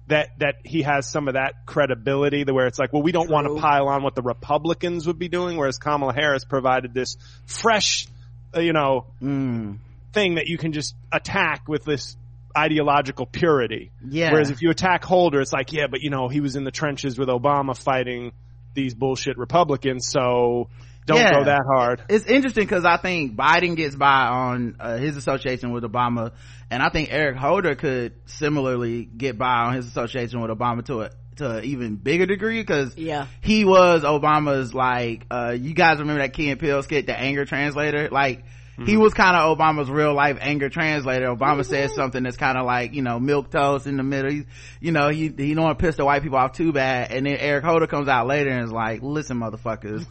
that 0.08 0.30
that 0.38 0.56
he 0.64 0.84
has 0.84 1.10
some 1.10 1.28
of 1.28 1.34
that 1.34 1.66
credibility 1.66 2.44
the 2.44 2.54
where 2.54 2.68
it's 2.68 2.78
like 2.78 2.94
well 2.94 3.02
we 3.02 3.12
don't 3.12 3.30
want 3.30 3.48
to 3.48 3.60
pile 3.60 3.88
on 3.88 4.04
what 4.04 4.14
the 4.14 4.22
republicans 4.22 5.08
would 5.08 5.18
be 5.18 5.28
doing 5.28 5.58
whereas 5.58 5.80
kamala 5.80 6.14
harris 6.14 6.46
provided 6.46 6.94
this 6.94 7.18
fresh 7.48 8.08
uh, 8.56 8.60
you 8.60 8.72
know 8.72 9.06
Mm. 9.22 9.78
thing 10.14 10.36
that 10.36 10.46
you 10.46 10.60
can 10.60 10.74
just 10.74 10.94
attack 11.12 11.68
with 11.68 11.84
this 11.86 12.16
ideological 12.58 13.26
purity. 13.26 13.92
Yeah. 14.08 14.32
Whereas 14.32 14.50
if 14.50 14.62
you 14.62 14.70
attack 14.70 15.04
Holder, 15.04 15.42
it's 15.42 15.54
like, 15.54 15.74
yeah, 15.74 15.88
but 15.90 16.02
you 16.02 16.10
know, 16.10 16.28
he 16.28 16.40
was 16.42 16.56
in 16.56 16.64
the 16.64 16.72
trenches 16.72 17.18
with 17.18 17.30
Obama 17.30 17.78
fighting 17.78 18.32
these 18.74 18.94
bullshit 18.94 19.38
Republicans, 19.38 20.08
so 20.08 20.70
don't 21.06 21.18
Yeah. 21.20 21.32
go 21.40 21.44
that 21.46 21.62
hard. 21.66 22.02
it's 22.10 22.26
interesting 22.26 22.64
because 22.64 22.84
I 22.84 22.98
think 22.98 23.36
Biden 23.36 23.76
gets 23.76 23.96
by 23.96 24.26
on 24.28 24.76
uh, 24.80 24.98
his 24.98 25.16
association 25.16 25.72
with 25.72 25.84
Obama, 25.84 26.32
and 26.70 26.82
I 26.84 26.90
think 26.90 27.10
Eric 27.12 27.38
Holder 27.38 27.76
could 27.76 28.14
similarly 28.26 29.06
get 29.06 29.38
by 29.38 29.66
on 29.68 29.74
his 29.76 29.88
association 29.88 30.42
with 30.42 30.52
Obama 30.52 30.84
to 30.86 31.02
a 31.04 31.10
to 31.38 31.58
an 31.58 31.66
even 31.66 31.96
bigger 31.98 32.26
degree 32.26 32.62
because 32.62 32.98
Yeah. 32.98 33.28
he 33.42 33.66
was 33.66 34.04
Obama's 34.04 34.74
like 34.74 35.26
uh 35.30 35.54
you 35.58 35.74
guys 35.74 36.00
remember 36.00 36.22
that 36.22 36.32
Key 36.34 36.50
and 36.50 36.60
Peele 36.60 36.82
skit, 36.84 37.06
the 37.08 37.18
anger 37.18 37.46
translator, 37.46 38.10
like. 38.12 38.44
He 38.84 38.98
was 38.98 39.14
kind 39.14 39.38
of 39.38 39.58
Obama's 39.58 39.90
real 39.90 40.14
life 40.14 40.38
anger 40.42 40.68
translator. 40.70 41.28
Obama 41.28 41.64
says 41.66 41.96
something 41.96 42.24
that's 42.24 42.36
kind 42.36 42.58
of 42.58 42.66
like, 42.66 42.94
you 42.94 43.02
know, 43.02 43.20
milk 43.20 43.50
toast 43.50 43.88
in 43.88 43.96
the 43.96 44.04
middle. 44.04 44.32
He's, 44.32 44.44
you 44.82 44.92
know, 44.92 45.10
he, 45.10 45.30
he 45.30 45.54
don't 45.54 45.64
want 45.64 45.80
to 45.80 45.86
piss 45.86 45.96
the 45.96 46.04
white 46.04 46.24
people 46.24 46.38
off 46.38 46.52
too 46.52 46.74
bad. 46.74 47.12
And 47.12 47.26
then 47.26 47.38
Eric 47.38 47.64
Holder 47.64 47.88
comes 47.88 48.10
out 48.10 48.28
later 48.28 48.50
and 48.50 48.66
is 48.66 48.72
like, 48.74 49.02
listen, 49.02 49.40
motherfuckers. 49.40 50.06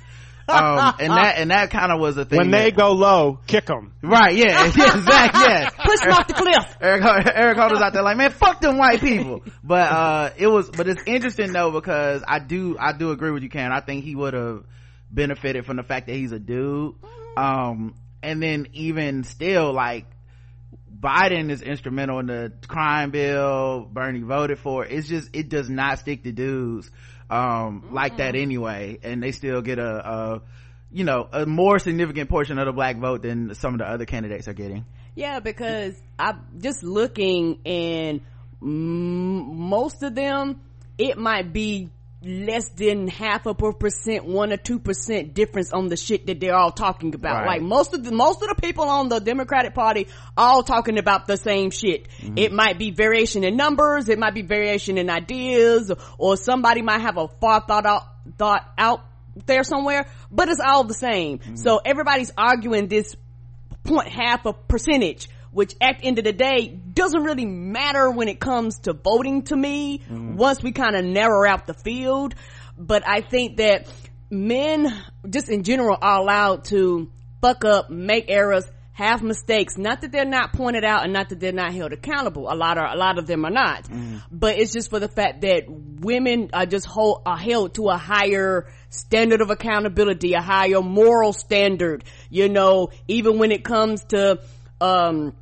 um, 0.48 0.94
and 0.98 1.10
that, 1.12 1.34
and 1.38 1.50
that 1.50 1.70
kind 1.70 1.90
of 1.92 2.00
was 2.00 2.16
a 2.16 2.24
thing. 2.24 2.38
When 2.38 2.50
they 2.50 2.70
that- 2.70 2.76
go 2.78 2.92
low, 2.92 3.38
kick 3.46 3.66
them. 3.66 3.92
Right, 4.02 4.34
yeah, 4.34 4.64
yeah, 4.76 4.96
exactly, 4.96 5.42
yeah. 5.46 5.68
Push 5.84 6.00
them 6.00 6.12
off 6.12 6.26
the 6.26 6.34
cliff. 6.34 6.76
Eric, 6.80 7.02
Eric 7.34 7.58
Holder's 7.58 7.80
out 7.82 7.92
there 7.92 8.02
like, 8.02 8.16
man, 8.16 8.30
fuck 8.30 8.60
them 8.60 8.78
white 8.78 9.00
people. 9.00 9.42
But, 9.62 9.90
uh, 9.92 10.30
it 10.38 10.46
was, 10.46 10.70
but 10.70 10.88
it's 10.88 11.02
interesting 11.06 11.52
though 11.52 11.70
because 11.70 12.22
I 12.26 12.38
do, 12.38 12.76
I 12.78 12.92
do 12.92 13.10
agree 13.10 13.30
with 13.30 13.42
you, 13.42 13.48
Karen. 13.50 13.72
I 13.72 13.80
think 13.80 14.04
he 14.04 14.14
would 14.14 14.34
have 14.34 14.64
benefited 15.10 15.64
from 15.66 15.76
the 15.76 15.82
fact 15.82 16.06
that 16.08 16.14
he's 16.16 16.32
a 16.32 16.38
dude. 16.38 16.94
Um, 17.36 17.94
and 18.24 18.42
then 18.42 18.68
even 18.72 19.24
still, 19.24 19.72
like, 19.72 20.06
Biden 20.98 21.50
is 21.50 21.60
instrumental 21.60 22.18
in 22.20 22.26
the 22.26 22.52
crime 22.66 23.10
bill. 23.10 23.88
Bernie 23.92 24.22
voted 24.22 24.58
for. 24.58 24.84
It's 24.84 25.06
just, 25.06 25.28
it 25.34 25.48
does 25.48 25.68
not 25.68 25.98
stick 25.98 26.22
to 26.24 26.32
dudes, 26.32 26.90
um, 27.28 27.90
like 27.92 28.16
that 28.16 28.34
anyway. 28.34 28.98
And 29.02 29.22
they 29.22 29.32
still 29.32 29.60
get 29.60 29.78
a, 29.78 30.08
a, 30.08 30.42
you 30.90 31.04
know, 31.04 31.28
a 31.30 31.44
more 31.44 31.78
significant 31.78 32.30
portion 32.30 32.58
of 32.58 32.66
the 32.66 32.72
black 32.72 32.96
vote 32.96 33.22
than 33.22 33.54
some 33.54 33.74
of 33.74 33.78
the 33.78 33.88
other 33.88 34.06
candidates 34.06 34.48
are 34.48 34.54
getting. 34.54 34.86
Yeah, 35.14 35.40
because 35.40 35.94
I'm 36.18 36.40
just 36.58 36.82
looking 36.82 37.60
and 37.66 38.22
most 38.60 40.02
of 40.02 40.14
them, 40.14 40.60
it 40.96 41.18
might 41.18 41.52
be 41.52 41.90
less 42.24 42.68
than 42.70 43.08
half 43.08 43.46
of 43.46 43.60
a 43.62 43.72
percent, 43.72 44.24
one 44.24 44.52
or 44.52 44.56
two 44.56 44.78
percent 44.78 45.34
difference 45.34 45.72
on 45.72 45.88
the 45.88 45.96
shit 45.96 46.26
that 46.26 46.40
they're 46.40 46.54
all 46.54 46.72
talking 46.72 47.14
about. 47.14 47.44
Right. 47.44 47.60
Like 47.60 47.62
most 47.62 47.94
of 47.94 48.04
the, 48.04 48.12
most 48.12 48.42
of 48.42 48.48
the 48.48 48.54
people 48.54 48.84
on 48.84 49.08
the 49.08 49.20
Democratic 49.20 49.74
party 49.74 50.08
all 50.36 50.62
talking 50.62 50.98
about 50.98 51.26
the 51.26 51.36
same 51.36 51.70
shit. 51.70 52.08
Mm-hmm. 52.18 52.38
It 52.38 52.52
might 52.52 52.78
be 52.78 52.90
variation 52.90 53.44
in 53.44 53.56
numbers, 53.56 54.08
it 54.08 54.18
might 54.18 54.34
be 54.34 54.42
variation 54.42 54.98
in 54.98 55.10
ideas, 55.10 55.92
or 56.18 56.36
somebody 56.36 56.82
might 56.82 57.00
have 57.00 57.16
a 57.16 57.28
far 57.28 57.60
thought 57.60 57.86
out, 57.86 58.02
thought 58.38 58.72
out 58.78 59.04
there 59.46 59.64
somewhere, 59.64 60.06
but 60.30 60.48
it's 60.48 60.60
all 60.60 60.84
the 60.84 60.94
same. 60.94 61.38
Mm-hmm. 61.38 61.56
So 61.56 61.80
everybody's 61.84 62.32
arguing 62.36 62.88
this 62.88 63.16
point 63.84 64.08
half 64.08 64.46
a 64.46 64.52
percentage 64.52 65.28
which 65.54 65.74
at 65.80 66.00
the 66.00 66.06
end 66.06 66.18
of 66.18 66.24
the 66.24 66.32
day 66.32 66.68
doesn't 66.68 67.22
really 67.22 67.46
matter 67.46 68.10
when 68.10 68.28
it 68.28 68.40
comes 68.40 68.80
to 68.80 68.92
voting 68.92 69.42
to 69.44 69.56
me 69.56 70.02
once 70.10 70.62
we 70.62 70.72
kind 70.72 70.96
of 70.96 71.04
narrow 71.04 71.48
out 71.48 71.66
the 71.66 71.74
field. 71.74 72.34
But 72.76 73.06
i 73.06 73.20
think 73.20 73.58
that 73.58 73.86
men 74.30 74.92
just 75.30 75.48
in 75.48 75.62
general 75.62 75.96
are 76.00 76.18
allowed 76.20 76.64
to 76.64 77.10
fuck 77.40 77.64
up 77.64 77.88
make 77.90 78.26
errors 78.28 78.64
have 78.92 79.22
mistakes. 79.22 79.76
Not 79.76 80.02
that 80.02 80.12
they're 80.12 80.24
not 80.24 80.52
pointed 80.52 80.84
out 80.84 81.02
and 81.02 81.12
not 81.12 81.30
that 81.30 81.40
they're 81.40 81.52
not 81.52 81.74
held 81.74 81.92
accountable. 81.92 82.48
A 82.50 82.54
lot 82.54 82.78
are 82.78 82.86
a 82.86 82.96
lot 82.96 83.18
of 83.18 83.26
them 83.26 83.44
are 83.44 83.50
not. 83.50 83.88
But 84.30 84.56
it's 84.58 84.72
just 84.72 84.88
for 84.88 85.00
the 85.00 85.08
fact 85.08 85.40
that 85.40 85.64
women 85.68 86.50
are 86.52 86.64
just 86.64 86.86
hold, 86.86 87.22
are 87.26 87.36
held 87.36 87.74
to 87.74 87.88
a 87.88 87.96
higher 87.96 88.68
standard 88.90 89.40
of 89.40 89.50
accountability 89.50 90.34
a 90.34 90.40
higher 90.40 90.80
moral 90.80 91.32
standard 91.32 92.04
you 92.30 92.48
know 92.48 92.90
even 93.08 93.38
when 93.38 93.50
it 93.50 93.64
comes 93.64 94.04
to 94.04 94.38
um 94.80 95.34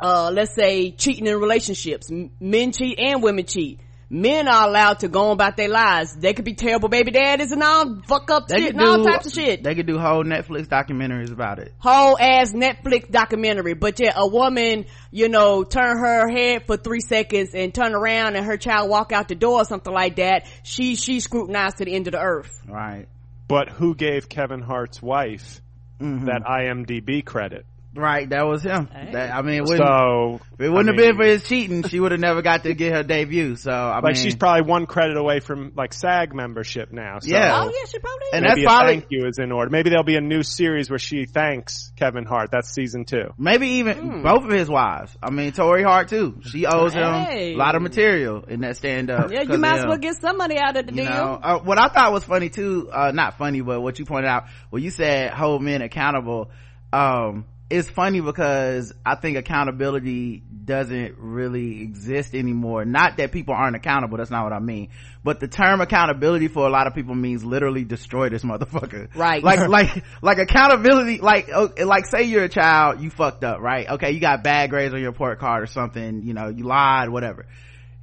uh 0.00 0.30
let's 0.32 0.54
say 0.54 0.90
cheating 0.92 1.26
in 1.26 1.38
relationships 1.38 2.10
men 2.40 2.72
cheat 2.72 2.98
and 2.98 3.22
women 3.22 3.44
cheat 3.44 3.80
men 4.10 4.48
are 4.48 4.66
allowed 4.66 5.00
to 5.00 5.08
go 5.08 5.26
on 5.26 5.32
about 5.32 5.56
their 5.58 5.68
lives 5.68 6.16
they 6.16 6.32
could 6.32 6.44
be 6.46 6.54
terrible 6.54 6.88
baby 6.88 7.10
daddies 7.10 7.52
and 7.52 7.62
all 7.62 8.00
fuck 8.08 8.30
up 8.30 8.48
shit 8.50 8.74
and 8.74 8.80
all 8.80 9.04
types 9.04 9.26
of 9.26 9.32
shit 9.34 9.62
They 9.62 9.74
could 9.74 9.86
do 9.86 9.98
whole 9.98 10.24
Netflix 10.24 10.66
documentaries 10.66 11.30
about 11.30 11.58
it. 11.58 11.74
whole 11.78 12.16
ass 12.18 12.52
Netflix 12.54 13.10
documentary. 13.10 13.74
But 13.74 14.00
yeah, 14.00 14.12
a 14.16 14.26
woman, 14.26 14.86
you 15.10 15.28
know, 15.28 15.62
turn 15.64 15.98
her 15.98 16.26
head 16.26 16.66
for 16.66 16.78
three 16.78 17.00
seconds 17.00 17.50
and 17.54 17.74
turn 17.74 17.94
around 17.94 18.36
and 18.36 18.46
her 18.46 18.56
child 18.56 18.88
walk 18.88 19.12
out 19.12 19.28
the 19.28 19.34
door 19.34 19.60
or 19.60 19.64
something 19.66 19.92
like 19.92 20.16
that. 20.16 20.46
She, 20.62 20.96
she 20.96 21.20
scrutinized 21.20 21.76
to 21.78 21.84
the 21.84 21.94
end 21.94 22.06
of 22.06 22.12
the 22.12 22.20
earth. 22.20 22.62
Right. 22.66 23.08
But 23.46 23.68
who 23.68 23.94
gave 23.94 24.28
Kevin 24.30 24.62
Hart's 24.62 25.02
wife 25.02 25.60
Mm-hmm. 26.00 26.26
that 26.26 26.44
IMDb 26.44 27.22
credit? 27.24 27.66
Right. 27.98 28.28
That 28.30 28.46
was 28.46 28.62
him. 28.62 28.86
Hey. 28.92 29.12
That, 29.12 29.34
I 29.34 29.42
mean, 29.42 29.54
it 29.56 29.62
wouldn't, 29.64 29.78
So 29.86 30.40
if 30.54 30.60
it 30.60 30.68
wouldn't 30.70 30.88
I 30.88 30.92
have 30.92 30.96
been 30.96 31.16
for 31.16 31.24
his 31.24 31.42
cheating, 31.42 31.82
she 31.82 31.98
would 32.00 32.12
have 32.12 32.20
never 32.20 32.42
got 32.42 32.62
to 32.62 32.74
get 32.74 32.92
her 32.92 33.02
debut. 33.02 33.56
So, 33.56 33.70
I 33.72 33.96
like 33.96 34.04
mean, 34.04 34.14
she's 34.14 34.36
probably 34.36 34.62
one 34.62 34.86
credit 34.86 35.16
away 35.16 35.40
from 35.40 35.72
like 35.76 35.92
SAG 35.92 36.34
membership 36.34 36.92
now. 36.92 37.18
So 37.18 37.28
Yeah. 37.30 37.62
Oh 37.62 37.66
yeah, 37.74 37.84
she 37.90 37.98
probably 37.98 38.26
And 38.32 38.46
is. 38.46 38.50
that's 38.50 38.60
a 38.60 38.64
probably- 38.64 38.92
thank 39.00 39.06
you 39.10 39.26
is 39.26 39.38
in 39.38 39.50
order. 39.52 39.70
Maybe 39.70 39.90
there'll 39.90 40.04
be 40.04 40.16
a 40.16 40.20
new 40.20 40.42
series 40.42 40.88
where 40.90 40.98
she 40.98 41.26
thanks 41.26 41.92
Kevin 41.96 42.24
Hart. 42.24 42.50
That's 42.52 42.70
season 42.72 43.04
two. 43.04 43.34
maybe 43.38 43.66
even 43.78 44.22
both 44.22 44.44
of 44.44 44.50
his 44.50 44.68
wives. 44.68 45.16
I 45.22 45.30
mean, 45.30 45.52
Torrei 45.52 45.84
Hart 45.84 46.08
too. 46.08 46.40
She 46.44 46.66
owes 46.66 46.92
Hey. 46.94 47.50
him 47.52 47.56
a 47.56 47.58
lot 47.58 47.74
of 47.74 47.82
material 47.82 48.44
in 48.48 48.60
that 48.60 48.76
stand 48.76 49.10
up. 49.10 49.30
yeah, 49.32 49.42
you 49.42 49.58
might 49.58 49.78
as 49.80 49.86
well 49.86 49.98
get 49.98 50.14
some 50.20 50.36
money 50.36 50.56
out 50.58 50.76
of 50.76 50.86
the 50.86 50.92
deal. 50.92 51.04
know, 51.04 51.38
uh, 51.42 51.58
what 51.58 51.78
I 51.78 51.88
thought 51.88 52.12
was 52.12 52.24
funny 52.24 52.48
too, 52.48 52.88
uh, 52.92 53.10
not 53.12 53.38
funny, 53.38 53.60
but 53.60 53.80
what 53.80 53.98
you 53.98 54.04
pointed 54.04 54.28
out, 54.28 54.44
when 54.70 54.82
you 54.82 54.90
said 54.90 55.32
hold 55.32 55.62
men 55.62 55.82
accountable, 55.82 56.50
um, 56.92 57.44
it's 57.70 57.88
funny 57.90 58.20
because 58.20 58.94
I 59.04 59.16
think 59.16 59.36
accountability 59.36 60.42
doesn't 60.64 61.16
really 61.18 61.82
exist 61.82 62.34
anymore. 62.34 62.84
Not 62.84 63.18
that 63.18 63.30
people 63.30 63.54
aren't 63.54 63.76
accountable, 63.76 64.16
that's 64.16 64.30
not 64.30 64.44
what 64.44 64.52
I 64.52 64.58
mean. 64.58 64.88
But 65.22 65.40
the 65.40 65.48
term 65.48 65.80
accountability 65.80 66.48
for 66.48 66.66
a 66.66 66.70
lot 66.70 66.86
of 66.86 66.94
people 66.94 67.14
means 67.14 67.44
literally 67.44 67.84
destroy 67.84 68.30
this 68.30 68.42
motherfucker. 68.42 69.14
Right. 69.14 69.42
Like, 69.42 69.68
like, 69.68 70.04
like 70.22 70.38
accountability, 70.38 71.18
like, 71.18 71.50
oh, 71.54 71.70
like 71.84 72.06
say 72.06 72.22
you're 72.24 72.44
a 72.44 72.48
child, 72.48 73.00
you 73.00 73.10
fucked 73.10 73.44
up, 73.44 73.60
right? 73.60 73.88
Okay, 73.90 74.12
you 74.12 74.20
got 74.20 74.42
bad 74.42 74.70
grades 74.70 74.94
on 74.94 75.00
your 75.00 75.10
report 75.10 75.38
card 75.38 75.62
or 75.62 75.66
something, 75.66 76.22
you 76.22 76.32
know, 76.32 76.48
you 76.48 76.64
lied, 76.64 77.10
whatever 77.10 77.46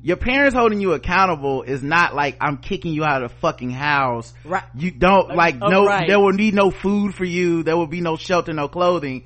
your 0.06 0.18
parents 0.18 0.54
holding 0.56 0.80
you 0.80 0.94
accountable 0.94 1.64
is 1.64 1.82
not 1.82 2.14
like 2.14 2.38
I'm 2.40 2.58
kicking 2.58 2.94
you 2.94 3.04
out 3.04 3.24
of 3.24 3.32
the 3.32 3.38
fucking 3.38 3.72
house. 3.72 4.32
Right. 4.44 4.62
You 4.76 4.92
don't 4.92 5.36
like 5.36 5.56
Oh, 5.60 5.68
no, 5.68 5.86
right. 5.88 6.08
there 6.08 6.20
will 6.20 6.38
be 6.38 6.52
no 6.52 6.70
food 6.70 7.16
for 7.16 7.26
you. 7.26 7.64
There 7.64 7.76
will 7.76 7.88
be 7.88 8.02
no 8.02 8.16
shelter, 8.16 8.54
no 8.54 8.68
clothing. 8.68 9.24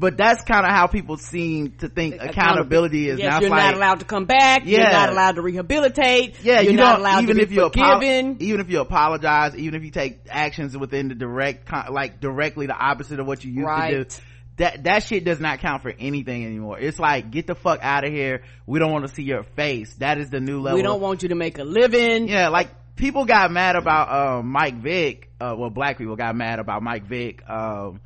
But 0.00 0.16
that's 0.16 0.44
kind 0.44 0.64
of 0.64 0.70
how 0.70 0.86
people 0.86 1.16
seem 1.16 1.72
to 1.78 1.88
think 1.88 2.16
accountability 2.20 3.08
is 3.08 3.18
Yes, 3.18 3.30
now. 3.32 3.40
You're 3.40 3.50
like, 3.50 3.64
not 3.64 3.74
allowed 3.74 3.98
to 3.98 4.04
come 4.04 4.26
back. 4.26 4.62
Yeah. 4.64 4.78
You're 4.78 4.90
not 4.92 5.08
allowed 5.10 5.34
to 5.34 5.42
rehabilitate. 5.42 6.42
yeah, 6.44 6.60
you're 6.60 6.72
you 6.72 6.78
not 6.78 7.00
allowed 7.00 7.24
even 7.24 7.36
to 7.36 7.42
if 7.42 7.48
be 7.48 7.56
you 7.56 7.64
apo- 7.64 7.94
forgiven. 7.96 8.36
even 8.40 8.60
if 8.60 8.70
you 8.70 8.80
apologize, 8.80 9.56
even 9.56 9.74
if 9.74 9.82
you 9.84 9.90
take 9.90 10.20
actions 10.30 10.76
within 10.78 11.08
the 11.08 11.14
direct, 11.16 11.68
like 11.90 12.20
directly 12.20 12.66
the 12.66 12.76
opposite 12.76 13.18
of 13.18 13.26
what 13.26 13.44
you 13.44 13.50
used 13.52 13.66
Right. 13.66 13.90
to 13.90 14.04
do. 14.04 14.10
That, 14.58 14.84
that 14.84 15.02
shit 15.04 15.24
does 15.24 15.38
not 15.40 15.58
count 15.60 15.82
for 15.82 15.92
anything 15.98 16.44
anymore. 16.44 16.78
It's 16.80 16.98
like, 16.98 17.30
get 17.30 17.46
the 17.46 17.54
fuck 17.54 17.80
out 17.82 18.04
of 18.04 18.12
here. 18.12 18.42
We 18.66 18.78
don't 18.80 18.90
want 18.92 19.06
to 19.06 19.12
see 19.14 19.22
your 19.22 19.42
face. 19.44 19.94
That 19.96 20.18
is 20.18 20.30
the 20.30 20.40
new 20.40 20.60
level. 20.60 20.76
we 20.76 20.82
don't 20.82 21.00
want 21.00 21.22
you 21.22 21.28
to 21.30 21.36
make 21.36 21.58
a 21.58 21.64
living. 21.64 22.28
yeah 22.28 22.48
like 22.48 22.68
people 22.96 23.24
got 23.24 23.50
mad 23.52 23.76
about 23.76 24.08
uh, 24.10 24.42
mike 24.42 24.74
vick 24.80 25.30
uh, 25.40 25.54
well 25.56 25.70
black 25.70 25.98
people 25.98 26.16
got 26.16 26.34
mad 26.34 26.58
about 26.58 26.82
mike 26.82 27.04
vick 27.06 27.48
um, 27.48 28.00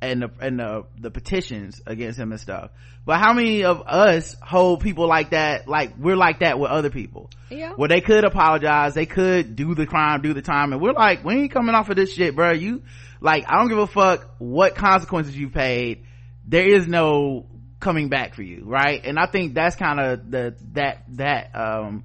and 0.00 0.22
the 0.22 0.30
and 0.40 0.58
the 0.58 0.84
the 0.98 1.10
petitions 1.10 1.80
against 1.86 2.18
him 2.18 2.32
and 2.32 2.40
stuff. 2.40 2.70
But 3.04 3.18
how 3.20 3.32
many 3.32 3.64
of 3.64 3.82
us 3.86 4.36
hold 4.42 4.80
people 4.80 5.08
like 5.08 5.30
that 5.30 5.66
like 5.66 5.94
we're 5.98 6.16
like 6.16 6.40
that 6.40 6.58
with 6.58 6.70
other 6.70 6.90
people? 6.90 7.30
Yeah. 7.50 7.72
where 7.72 7.88
they 7.88 8.02
could 8.02 8.24
apologize 8.24 8.92
they 8.92 9.06
could 9.06 9.56
do 9.56 9.74
the 9.74 9.86
crime 9.86 10.20
do 10.20 10.34
the 10.34 10.42
time 10.42 10.74
and 10.74 10.82
we're 10.82 10.92
like 10.92 11.24
we 11.24 11.34
ain't 11.34 11.50
coming 11.50 11.74
off 11.74 11.88
of 11.88 11.96
this 11.96 12.12
shit 12.12 12.36
bro 12.36 12.52
you 12.52 12.82
like 13.22 13.46
i 13.48 13.56
don't 13.56 13.68
give 13.68 13.78
a 13.78 13.86
fuck 13.86 14.34
what 14.36 14.74
consequences 14.74 15.34
you 15.34 15.48
paid. 15.48 16.04
There 16.46 16.68
is 16.68 16.86
no 16.86 17.46
coming 17.80 18.10
back 18.10 18.34
for 18.34 18.42
you 18.42 18.64
right? 18.66 19.00
And 19.02 19.18
i 19.18 19.24
think 19.26 19.54
that's 19.54 19.76
kind 19.76 19.98
of 19.98 20.30
the 20.30 20.56
that 20.72 21.04
that 21.16 21.56
um 21.56 22.04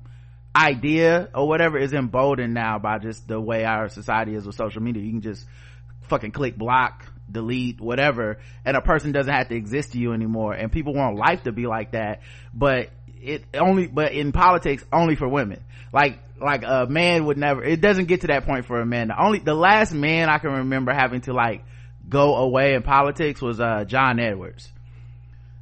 idea 0.56 1.30
or 1.34 1.48
whatever 1.48 1.78
is 1.78 1.94
emboldened 1.94 2.54
now 2.54 2.80
by 2.80 3.00
just 3.00 3.28
the 3.28 3.40
way 3.40 3.66
our 3.66 3.90
society 3.90 4.36
is 4.36 4.46
with 4.46 4.56
social 4.56 4.82
media. 4.82 5.04
You 5.04 5.12
can 5.12 5.22
just 5.22 5.46
fucking 6.04 6.32
click 6.32 6.56
block 6.56 7.06
delete 7.34 7.82
whatever 7.82 8.38
and 8.64 8.78
a 8.78 8.82
person 8.82 9.12
doesn't 9.12 9.34
have 9.34 9.50
to 9.50 9.56
exist 9.56 9.92
to 9.94 9.98
you 9.98 10.14
anymore 10.14 10.54
and 10.54 10.72
people 10.72 10.94
want 10.94 11.18
life 11.18 11.44
to 11.44 11.52
be 11.52 11.66
like 11.68 11.92
that 11.92 12.22
but 12.54 12.90
it 13.22 13.44
only 13.56 13.88
but 13.88 14.14
in 14.14 14.32
politics 14.32 14.86
only 14.94 15.16
for 15.16 15.28
women 15.28 15.62
like 15.92 16.20
like 16.40 16.64
a 16.64 16.86
man 16.88 17.26
would 17.26 17.38
never 17.38 17.64
it 17.64 17.82
doesn't 17.82 18.06
get 18.06 18.22
to 18.22 18.28
that 18.28 18.46
point 18.46 18.66
for 18.66 18.80
a 18.80 18.86
man 18.86 19.08
the 19.10 19.22
only 19.22 19.40
the 19.40 19.54
last 19.54 19.94
man 19.94 20.30
i 20.30 20.38
can 20.38 20.52
remember 20.52 20.94
having 20.94 21.22
to 21.22 21.34
like 21.34 21.64
go 22.08 22.36
away 22.36 22.74
in 22.76 22.84
politics 22.84 23.42
was 23.42 23.60
uh 23.60 23.84
john 23.86 24.20
edwards 24.20 24.70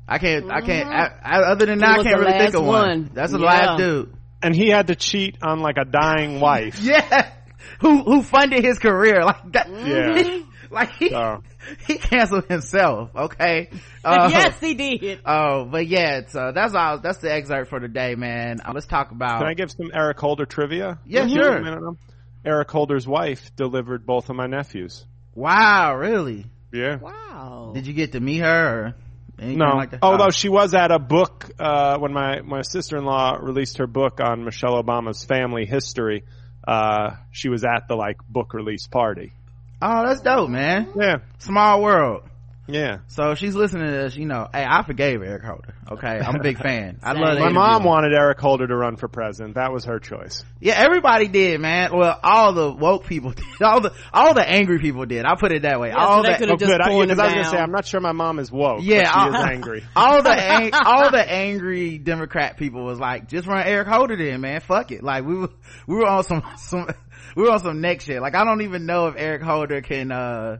I 0.07 0.17
can't, 0.17 0.51
I 0.51 0.59
can't, 0.59 0.89
I, 0.89 1.07
I, 1.23 1.39
other 1.51 1.65
than 1.65 1.79
that, 1.79 1.99
I 1.99 2.03
can't 2.03 2.19
really 2.19 2.37
think 2.37 2.53
of 2.53 2.65
one. 2.65 2.67
one. 2.89 3.11
That's 3.13 3.31
the 3.31 3.39
Yeah. 3.39 3.45
last 3.45 3.77
dude. 3.77 4.13
And 4.43 4.53
he 4.53 4.67
had 4.67 4.87
to 4.87 4.95
cheat 4.95 5.37
on 5.41 5.61
like 5.61 5.77
a 5.77 5.85
dying 5.85 6.41
wife. 6.41 6.79
Yeah. 6.81 7.31
Who, 7.79 8.03
who 8.03 8.21
funded 8.21 8.61
his 8.63 8.77
career? 8.77 9.23
Like 9.23 9.51
that. 9.53 9.69
Yeah. 9.69 10.39
like 10.69 10.91
he, 10.97 11.09
So. 11.11 11.43
he 11.87 11.97
canceled 11.97 12.45
himself. 12.47 13.09
Okay. 13.15 13.69
Uh, 14.03 14.29
yes, 14.31 14.59
he 14.59 14.73
did. 14.73 15.19
Oh, 15.25 15.65
but 15.65 15.87
yeah, 15.87 16.21
so 16.27 16.51
that's 16.53 16.73
all, 16.73 16.99
that's 16.99 17.19
the 17.19 17.31
excerpt 17.31 17.69
for 17.69 17.79
today, 17.79 18.15
man. 18.15 18.59
Uh, 18.65 18.71
let's 18.73 18.87
talk 18.87 19.11
about. 19.11 19.39
Can 19.39 19.47
I 19.47 19.53
give 19.53 19.71
some 19.71 19.91
Eric 19.93 20.19
Holder 20.19 20.45
trivia? 20.45 20.99
Yeah, 21.05 21.23
Just 21.23 21.35
sure. 21.35 21.57
a 21.57 21.63
minute 21.63 21.83
on- 21.83 21.97
Eric 22.43 22.71
Holder's 22.71 23.07
wife 23.07 23.55
delivered 23.55 24.05
both 24.05 24.29
of 24.29 24.35
my 24.35 24.47
nephews. 24.47 25.05
wow, 25.35 25.95
really? 25.95 26.45
Yeah. 26.73 26.97
Wow. 26.97 27.71
Did 27.75 27.85
you 27.85 27.93
get 27.93 28.13
to 28.13 28.19
meet 28.19 28.39
her 28.39 28.47
or 28.87 28.95
anything 29.37 29.59
No. 29.59 29.75
like 29.75 29.91
that? 29.91 29.99
Although 30.01 30.27
Oh. 30.27 30.31
she 30.31 30.49
was 30.49 30.73
at 30.73 30.89
a 30.91 30.99
book, 30.99 31.49
uh, 31.59 31.97
when 31.99 32.13
my, 32.13 32.41
my 32.41 32.61
sister-in-law 32.61 33.39
released 33.41 33.77
her 33.77 33.87
book 33.87 34.19
on 34.21 34.43
Michelle 34.45 34.81
Obama's 34.81 35.23
family 35.25 35.65
history, 35.65 36.23
uh, 36.67 37.17
she 37.31 37.49
was 37.49 37.63
at 37.63 37.87
the 37.87 37.95
like 37.95 38.17
book 38.27 38.53
release 38.53 38.87
party. 38.87 39.33
Oh, 39.81 40.05
that's 40.05 40.21
dope, 40.21 40.49
man. 40.49 40.89
Yeah. 40.95 41.19
Small 41.39 41.81
world. 41.81 42.23
Yeah. 42.67 42.99
So 43.07 43.35
she's 43.35 43.53
listening 43.55 43.87
to 43.87 43.91
this, 43.91 44.15
you 44.15 44.25
know, 44.25 44.47
hey, 44.53 44.63
I 44.65 44.83
forgave 44.83 45.21
Eric 45.21 45.43
Holder. 45.43 45.73
Okay. 45.91 46.07
I'm 46.19 46.35
a 46.35 46.43
big 46.43 46.57
fan. 46.61 46.99
I 47.03 47.13
love 47.13 47.37
My 47.39 47.47
the 47.47 47.53
mom 47.53 47.83
wanted 47.83 48.13
Eric 48.13 48.39
Holder 48.39 48.65
to 48.67 48.75
run 48.75 48.95
for 48.95 49.07
president. 49.09 49.55
That 49.55 49.73
was 49.73 49.85
her 49.85 49.99
choice. 49.99 50.43
Yeah, 50.59 50.75
everybody 50.77 51.27
did, 51.27 51.59
man. 51.59 51.89
Well, 51.93 52.17
all 52.23 52.53
the 52.53 52.71
woke 52.71 53.07
people 53.07 53.31
did. 53.35 53.43
All 53.61 53.81
the, 53.81 53.93
all 54.13 54.33
the 54.33 54.47
angry 54.47 54.79
people 54.79 55.05
did. 55.05 55.25
I'll 55.25 55.35
put 55.37 55.51
it 55.51 55.63
that 55.63 55.79
way. 55.81 55.89
Yeah, 55.89 55.97
all 55.97 56.23
so 56.23 56.31
they 56.31 56.33
the, 56.33 56.37
could've 56.37 56.53
Oh, 56.53 56.57
just 56.57 56.71
good. 56.71 56.81
I, 56.81 56.87
pulled 56.89 57.07
because 57.09 57.17
him 57.17 57.19
I 57.19 57.25
was 57.25 57.33
going 57.33 57.43
to 57.45 57.51
down. 57.51 57.51
say, 57.51 57.63
I'm 57.63 57.71
not 57.71 57.85
sure 57.85 57.99
my 57.99 58.11
mom 58.13 58.39
is 58.39 58.51
woke. 58.51 58.79
Yeah, 58.83 59.03
but 59.03 59.11
she 59.11 59.19
I- 59.19 59.27
is 59.39 59.45
angry. 59.55 59.83
all 59.95 60.21
the 60.23 60.29
ang- 60.31 60.71
all 60.73 61.11
the 61.11 61.29
angry 61.29 61.97
Democrat 61.97 62.57
people 62.57 62.85
was 62.85 62.99
like, 62.99 63.27
just 63.27 63.47
run 63.47 63.65
Eric 63.67 63.87
Holder 63.87 64.15
then, 64.15 64.39
man. 64.39 64.61
Fuck 64.61 64.91
it. 64.91 65.03
Like 65.03 65.25
we 65.25 65.35
were 65.35 65.49
we 65.87 65.95
were 65.95 66.07
on 66.07 66.23
some 66.23 66.43
some 66.57 66.87
we 67.35 67.43
were 67.43 67.51
on 67.51 67.59
some 67.59 67.81
next 67.81 68.05
shit. 68.05 68.21
Like 68.21 68.35
I 68.35 68.45
don't 68.45 68.61
even 68.61 68.85
know 68.85 69.07
if 69.07 69.15
Eric 69.17 69.41
Holder 69.41 69.81
can 69.81 70.11
uh 70.11 70.57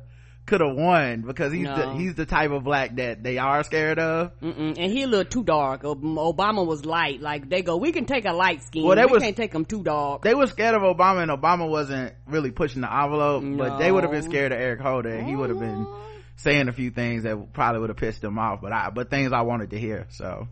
could 0.51 0.59
have 0.59 0.75
won 0.75 1.21
because 1.21 1.53
he's 1.53 1.65
the 1.65 1.93
he's 1.93 2.13
the 2.15 2.25
type 2.25 2.51
of 2.51 2.65
black 2.65 2.97
that 2.97 3.23
they 3.23 3.37
are 3.37 3.63
scared 3.63 3.97
of. 3.99 4.37
Mm-mm. 4.41 4.75
And 4.77 4.91
he 4.91 5.03
a 5.03 5.07
little 5.07 5.23
too 5.23 5.45
dark. 5.45 5.83
Obama 5.83 6.67
was 6.67 6.83
light. 6.85 7.21
Like 7.21 7.49
they 7.49 7.61
go, 7.61 7.77
we 7.77 7.93
can 7.93 8.03
take 8.03 8.25
a 8.25 8.33
light 8.33 8.61
skin. 8.61 8.83
Well, 8.83 8.97
they 8.97 9.05
we 9.05 9.13
was- 9.13 9.23
can't 9.23 9.37
take 9.37 9.53
him 9.53 9.63
too 9.63 9.81
dark. 9.81 10.23
They 10.23 10.35
were 10.35 10.47
scared 10.47 10.75
of 10.75 10.81
Obama 10.81 11.21
and 11.23 11.31
Obama 11.31 11.69
wasn't 11.69 12.13
really 12.27 12.51
pushing 12.51 12.81
the 12.81 12.93
envelope, 12.93 13.45
but 13.57 13.77
they 13.77 13.89
would 13.89 14.03
have 14.03 14.11
been 14.11 14.23
scared 14.23 14.51
of 14.51 14.59
Eric 14.59 14.81
Holder 14.81 15.09
and 15.09 15.25
he 15.25 15.37
would 15.37 15.49
have 15.51 15.59
been 15.59 15.87
saying 16.35 16.67
a 16.67 16.73
few 16.73 16.91
things 16.91 17.23
that 17.23 17.53
probably 17.53 17.79
would 17.79 17.89
have 17.89 17.97
pissed 17.97 18.21
them 18.21 18.37
off, 18.37 18.59
but 18.61 18.73
I, 18.73 18.89
but 18.89 19.09
things 19.09 19.31
I 19.31 19.43
wanted 19.43 19.69
to 19.69 19.79
hear. 19.79 20.07
So, 20.09 20.49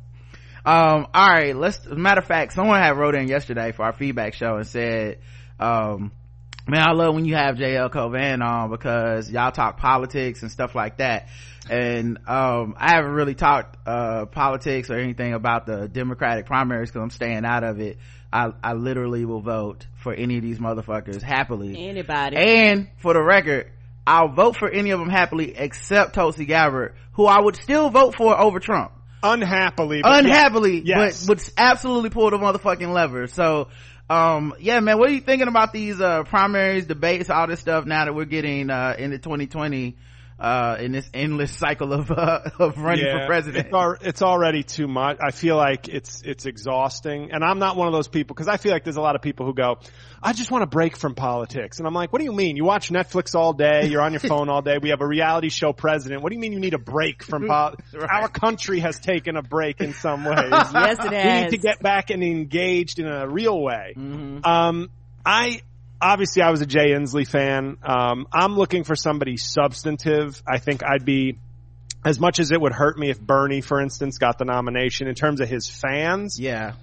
um, 0.66 1.08
all 1.14 1.30
right, 1.30 1.56
let's, 1.56 1.86
matter 1.88 2.22
of 2.22 2.26
fact, 2.28 2.54
someone 2.54 2.80
had 2.82 2.96
wrote 2.96 3.16
in 3.16 3.28
yesterday 3.28 3.74
for 3.74 3.84
our 3.84 3.94
feedback 3.94 4.34
show 4.34 4.56
and 4.56 4.66
said, 4.68 5.20
um, 5.60 6.14
man, 6.70 6.88
I 6.88 6.92
love 6.92 7.16
when 7.16 7.26
you 7.26 7.36
have 7.36 7.56
JL 7.56 7.92
Cauvin 7.92 8.42
on 8.42 8.70
because 8.70 9.30
y'all 9.30 9.52
talk 9.52 9.78
politics 9.78 10.42
and 10.42 10.52
stuff 10.52 10.76
like 10.76 10.98
that. 10.98 11.28
And, 11.70 12.18
um, 12.28 12.76
I 12.78 12.94
haven't 12.96 13.12
really 13.12 13.36
talked, 13.36 13.78
uh, 13.86 14.26
politics 14.26 14.90
or 14.90 14.96
anything 14.98 15.34
about 15.34 15.66
the 15.66 15.88
Democratic 15.88 16.46
primaries 16.46 16.90
because 16.90 17.04
I'm 17.04 17.10
staying 17.12 17.46
out 17.46 17.64
of 17.64 17.80
it. 17.80 17.98
I, 18.32 18.52
I 18.64 18.74
literally 18.74 19.26
will 19.26 19.42
vote 19.42 19.86
for 20.04 20.14
any 20.14 20.38
of 20.38 20.44
these 20.44 20.60
motherfuckers 20.60 21.22
happily. 21.22 21.90
Anybody. 21.90 22.38
And 22.38 22.90
for 22.98 23.14
the 23.14 23.22
record, 23.22 23.72
I'll 24.06 24.30
vote 24.30 24.56
for 24.58 24.70
any 24.70 24.92
of 24.92 25.00
them 25.00 25.10
happily 25.10 25.56
except 25.58 26.14
Tulsi 26.16 26.46
Gabbard, 26.46 26.94
who 27.14 27.26
I 27.26 27.42
would 27.42 27.56
still 27.56 27.90
vote 27.90 28.16
for 28.16 28.40
over 28.40 28.60
Trump. 28.60 28.92
Unhappily. 29.22 30.02
but 30.02 30.20
Unhappily, 30.20 30.82
Yes. 30.84 31.26
but 31.26 31.30
would 31.30 31.54
absolutely 31.58 32.10
pull 32.10 32.30
the 32.30 32.38
motherfucking 32.38 32.92
lever. 32.94 33.28
So, 33.28 33.68
um, 34.10 34.54
yeah, 34.60 34.80
man, 34.80 34.98
what 34.98 35.10
are 35.10 35.14
you 35.14 35.22
thinking 35.22 35.48
about 35.48 35.72
these, 35.72 36.02
uh, 36.02 36.24
primaries, 36.24 36.86
debates, 36.86 37.30
all 37.30 37.48
this 37.48 37.60
stuff 37.60 37.86
now 37.86 38.06
that 38.06 38.16
we're 38.16 38.26
getting, 38.26 38.70
uh, 38.70 38.96
into 38.98 39.20
2020, 39.20 39.96
uh, 40.40 40.78
in 40.80 40.92
this 40.92 41.10
endless 41.14 41.52
cycle 41.52 41.92
of, 41.92 42.10
uh, 42.12 42.42
of 42.60 42.78
running 42.78 43.06
for 43.06 43.26
president? 43.26 43.66
It's, 43.68 43.74
al- 43.74 43.98
it's 44.02 44.22
already 44.22 44.64
too 44.64 44.88
much. 44.88 45.18
I 45.22 45.32
feel 45.32 45.58
like 45.58 45.90
it's 45.90 46.22
it's 46.22 46.46
exhausting, 46.46 47.32
and 47.32 47.44
I'm 47.44 47.60
not 47.60 47.76
one 47.76 47.88
of 47.88 47.94
those 47.94 48.08
people 48.08 48.36
because 48.36 48.48
I 48.48 48.58
feel 48.58 48.72
like 48.72 48.84
there's 48.84 48.98
a 48.98 49.02
lot 49.02 49.16
of 49.16 49.22
people 49.22 49.46
who 49.46 49.54
go, 49.54 49.80
"I 50.24 50.34
just 50.34 50.50
want 50.52 50.62
to 50.62 50.68
break 50.68 50.96
from 50.96 51.16
politics," 51.16 51.80
and 51.80 51.88
I'm 51.88 51.94
like, 51.94 52.14
"What 52.14 52.20
do 52.20 52.26
you 52.26 52.34
mean? 52.34 52.56
You 52.56 52.64
watch 52.64 52.90
Netflix 52.90 53.36
all 53.36 53.54
day, 53.54 53.88
you're 53.88 54.02
on 54.02 54.14
your 54.14 54.20
phone 54.32 54.50
all 54.50 54.62
day. 54.62 54.78
We 54.82 54.90
have 54.90 55.02
a 55.02 55.08
reality 55.08 55.50
show 55.50 55.74
president. 55.74 56.24
What 56.24 56.30
do 56.30 56.36
you 56.36 56.42
mean 56.42 56.54
you 56.54 56.60
need 56.60 56.74
a 56.74 56.80
break 56.80 57.24
from 57.24 57.48
politics? 57.48 57.94
Right. 57.94 58.10
Our 58.10 58.30
country 58.30 58.80
has 58.80 59.00
taken 59.00 59.36
a 59.36 59.42
break 59.42 59.82
in 59.82 59.94
some 59.94 60.24
ways. 60.24 60.38
yes, 60.52 60.98
it 61.00 61.12
we 61.12 61.42
need 61.42 61.50
to 61.52 61.58
get 61.58 61.82
back 61.82 62.10
and 62.10 62.24
engaged 62.24 63.00
in 63.00 63.08
a 63.08 63.28
real 63.28 63.62
way. 63.62 63.94
Mm-hmm. 63.98 64.46
Um, 64.46 64.90
I 65.26 65.62
obviously 66.02 66.42
I 66.42 66.52
was 66.52 66.62
a 66.62 66.66
Jay 66.66 66.92
Inslee 66.92 67.28
fan. 67.28 67.78
Um, 67.84 68.28
I'm 68.32 68.56
looking 68.56 68.84
for 68.84 68.96
somebody 68.96 69.38
substantive. 69.38 70.42
I 70.48 70.60
think 70.60 70.84
I'd 70.84 71.06
be 71.06 71.38
as 72.06 72.20
much 72.20 72.40
as 72.40 72.52
it 72.52 72.60
would 72.60 72.74
hurt 72.74 72.98
me 72.98 73.10
if 73.10 73.20
Bernie, 73.20 73.62
for 73.62 73.82
instance, 73.82 74.18
got 74.18 74.38
the 74.38 74.46
nomination 74.46 75.08
in 75.08 75.16
terms 75.16 75.42
of 75.42 75.50
his 75.50 75.70
fans. 75.70 76.40
yeah. 76.40 76.74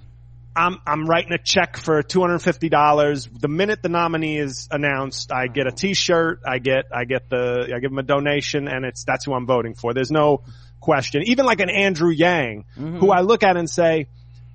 I'm 0.58 0.78
I'm 0.86 1.04
writing 1.04 1.32
a 1.32 1.38
check 1.38 1.76
for 1.76 2.02
two 2.02 2.22
hundred 2.22 2.34
and 2.34 2.42
fifty 2.42 2.70
dollars. 2.70 3.28
The 3.30 3.46
minute 3.46 3.82
the 3.82 3.90
nominee 3.90 4.38
is 4.38 4.68
announced, 4.70 5.30
I 5.30 5.48
get 5.48 5.66
a 5.66 5.70
T-shirt. 5.70 6.40
I 6.46 6.60
get 6.60 6.86
I 6.90 7.04
get 7.04 7.28
the 7.28 7.70
I 7.74 7.78
give 7.78 7.92
him 7.92 7.98
a 7.98 8.02
donation, 8.02 8.66
and 8.66 8.86
it's 8.86 9.04
that's 9.04 9.26
who 9.26 9.34
I'm 9.34 9.44
voting 9.44 9.74
for. 9.74 9.92
There's 9.92 10.10
no 10.10 10.44
question. 10.80 11.24
Even 11.26 11.44
like 11.44 11.60
an 11.60 11.68
Andrew 11.68 12.10
Yang, 12.10 12.64
who 12.74 13.10
I 13.10 13.20
look 13.20 13.42
at 13.42 13.58
and 13.58 13.68
say, 13.68 14.06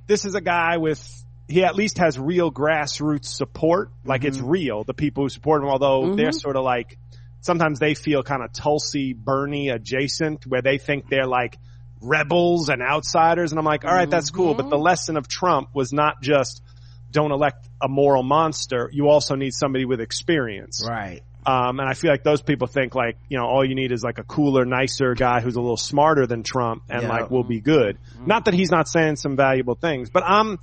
this 0.07 0.25
is 0.25 0.33
a 0.33 0.41
guy 0.41 0.77
with 0.77 1.20
he 1.51 1.63
at 1.63 1.75
least 1.75 1.97
has 1.97 2.17
real 2.17 2.51
grassroots 2.51 3.25
support. 3.25 3.91
Like 4.05 4.23
it's 4.23 4.37
mm-hmm. 4.37 4.49
real. 4.49 4.83
The 4.83 4.93
people 4.93 5.23
who 5.23 5.29
support 5.29 5.61
him, 5.61 5.69
although 5.69 6.03
mm-hmm. 6.03 6.15
they're 6.15 6.31
sort 6.31 6.55
of 6.55 6.63
like 6.63 6.97
sometimes 7.41 7.79
they 7.79 7.93
feel 7.93 8.23
kind 8.23 8.43
of 8.43 8.53
Tulsi 8.53 9.13
Bernie 9.13 9.69
adjacent, 9.69 10.45
where 10.47 10.61
they 10.61 10.77
think 10.77 11.09
they're 11.09 11.27
like 11.27 11.57
rebels 12.01 12.69
and 12.69 12.81
outsiders. 12.81 13.51
And 13.51 13.59
I'm 13.59 13.65
like, 13.65 13.85
all 13.85 13.93
right, 13.93 14.09
that's 14.09 14.31
cool. 14.31 14.53
But 14.53 14.69
the 14.69 14.75
mm-hmm. 14.75 14.83
lesson 14.83 15.17
of 15.17 15.27
Trump 15.27 15.69
was 15.73 15.93
not 15.93 16.21
just 16.21 16.63
don't 17.11 17.31
elect 17.31 17.67
a 17.81 17.87
moral 17.87 18.23
monster. 18.23 18.89
You 18.91 19.09
also 19.09 19.35
need 19.35 19.53
somebody 19.53 19.85
with 19.85 19.99
experience. 19.99 20.85
Right. 20.87 21.21
Um, 21.45 21.79
and 21.79 21.89
I 21.89 21.95
feel 21.95 22.11
like 22.11 22.23
those 22.23 22.41
people 22.41 22.67
think 22.67 22.93
like, 22.93 23.17
you 23.27 23.37
know, 23.37 23.45
all 23.45 23.65
you 23.65 23.73
need 23.73 23.91
is 23.91 24.03
like 24.03 24.19
a 24.19 24.23
cooler, 24.23 24.63
nicer 24.63 25.15
guy 25.15 25.41
who's 25.41 25.55
a 25.55 25.61
little 25.61 25.75
smarter 25.75 26.27
than 26.27 26.43
Trump 26.43 26.83
and 26.87 27.01
Yeah. 27.01 27.09
like 27.09 27.31
will 27.31 27.43
be 27.43 27.59
good. 27.59 27.97
Not 28.25 28.45
that 28.45 28.53
he's 28.53 28.69
not 28.69 28.87
saying 28.87 29.15
some 29.15 29.35
valuable 29.35 29.75
things, 29.75 30.11
but 30.11 30.23
I'm, 30.23 30.59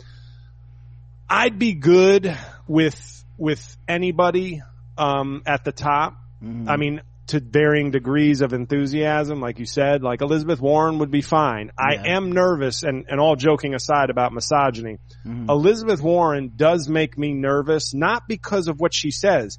I'd 1.30 1.58
be 1.58 1.74
good 1.74 2.36
with, 2.66 3.24
with 3.36 3.76
anybody, 3.86 4.62
um, 4.96 5.42
at 5.46 5.64
the 5.64 5.72
top. 5.72 6.16
I 6.68 6.76
mean, 6.76 7.02
to 7.28 7.40
varying 7.40 7.90
degrees 7.90 8.40
of 8.40 8.52
enthusiasm, 8.52 9.40
like 9.40 9.58
you 9.58 9.66
said, 9.66 10.02
like 10.02 10.22
Elizabeth 10.22 10.60
Warren 10.60 11.00
would 11.00 11.10
be 11.10 11.20
fine. 11.20 11.72
I 11.78 11.96
am 12.14 12.32
nervous 12.32 12.82
and, 12.84 13.04
and 13.08 13.20
all 13.20 13.36
joking 13.36 13.74
aside 13.74 14.08
about 14.10 14.32
misogyny. 14.32 14.98
Elizabeth 15.48 16.00
Warren 16.00 16.52
does 16.56 16.88
make 16.88 17.18
me 17.18 17.34
nervous, 17.34 17.92
not 17.92 18.26
because 18.28 18.68
of 18.68 18.80
what 18.80 18.94
she 18.94 19.10
says. 19.10 19.58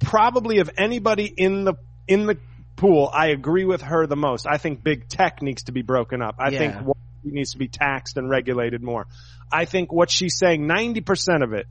Probably 0.00 0.58
of 0.58 0.70
anybody 0.76 1.26
in 1.26 1.64
the, 1.64 1.74
in 2.08 2.26
the 2.26 2.38
pool, 2.74 3.08
I 3.12 3.28
agree 3.28 3.64
with 3.64 3.82
her 3.82 4.06
the 4.06 4.16
most. 4.16 4.46
I 4.48 4.58
think 4.58 4.82
big 4.82 5.08
tech 5.08 5.42
needs 5.42 5.64
to 5.64 5.72
be 5.72 5.82
broken 5.82 6.22
up. 6.22 6.36
I 6.38 6.50
Yeah. 6.50 6.58
think 6.58 6.96
needs 7.24 7.52
to 7.52 7.58
be 7.58 7.68
taxed 7.68 8.16
and 8.16 8.30
regulated 8.30 8.82
more. 8.82 9.06
I 9.52 9.64
think 9.64 9.92
what 9.92 10.10
she's 10.10 10.38
saying, 10.38 10.66
90% 10.66 11.42
of 11.42 11.52
it, 11.52 11.66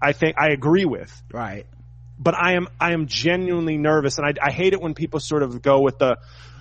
I 0.00 0.12
think 0.12 0.36
I 0.38 0.48
agree 0.52 0.84
with 0.84 1.10
Right. 1.32 1.66
but 2.18 2.34
I 2.34 2.54
am 2.54 2.68
I 2.80 2.92
am 2.92 3.06
genuinely 3.06 3.76
nervous, 3.78 4.18
and 4.18 4.26
I, 4.26 4.32
I 4.48 4.50
hate 4.52 4.72
it 4.72 4.80
when 4.80 4.94
people 4.94 5.20
sort 5.20 5.42
of 5.42 5.60
go 5.62 5.80
with 5.80 5.98
the 5.98 6.18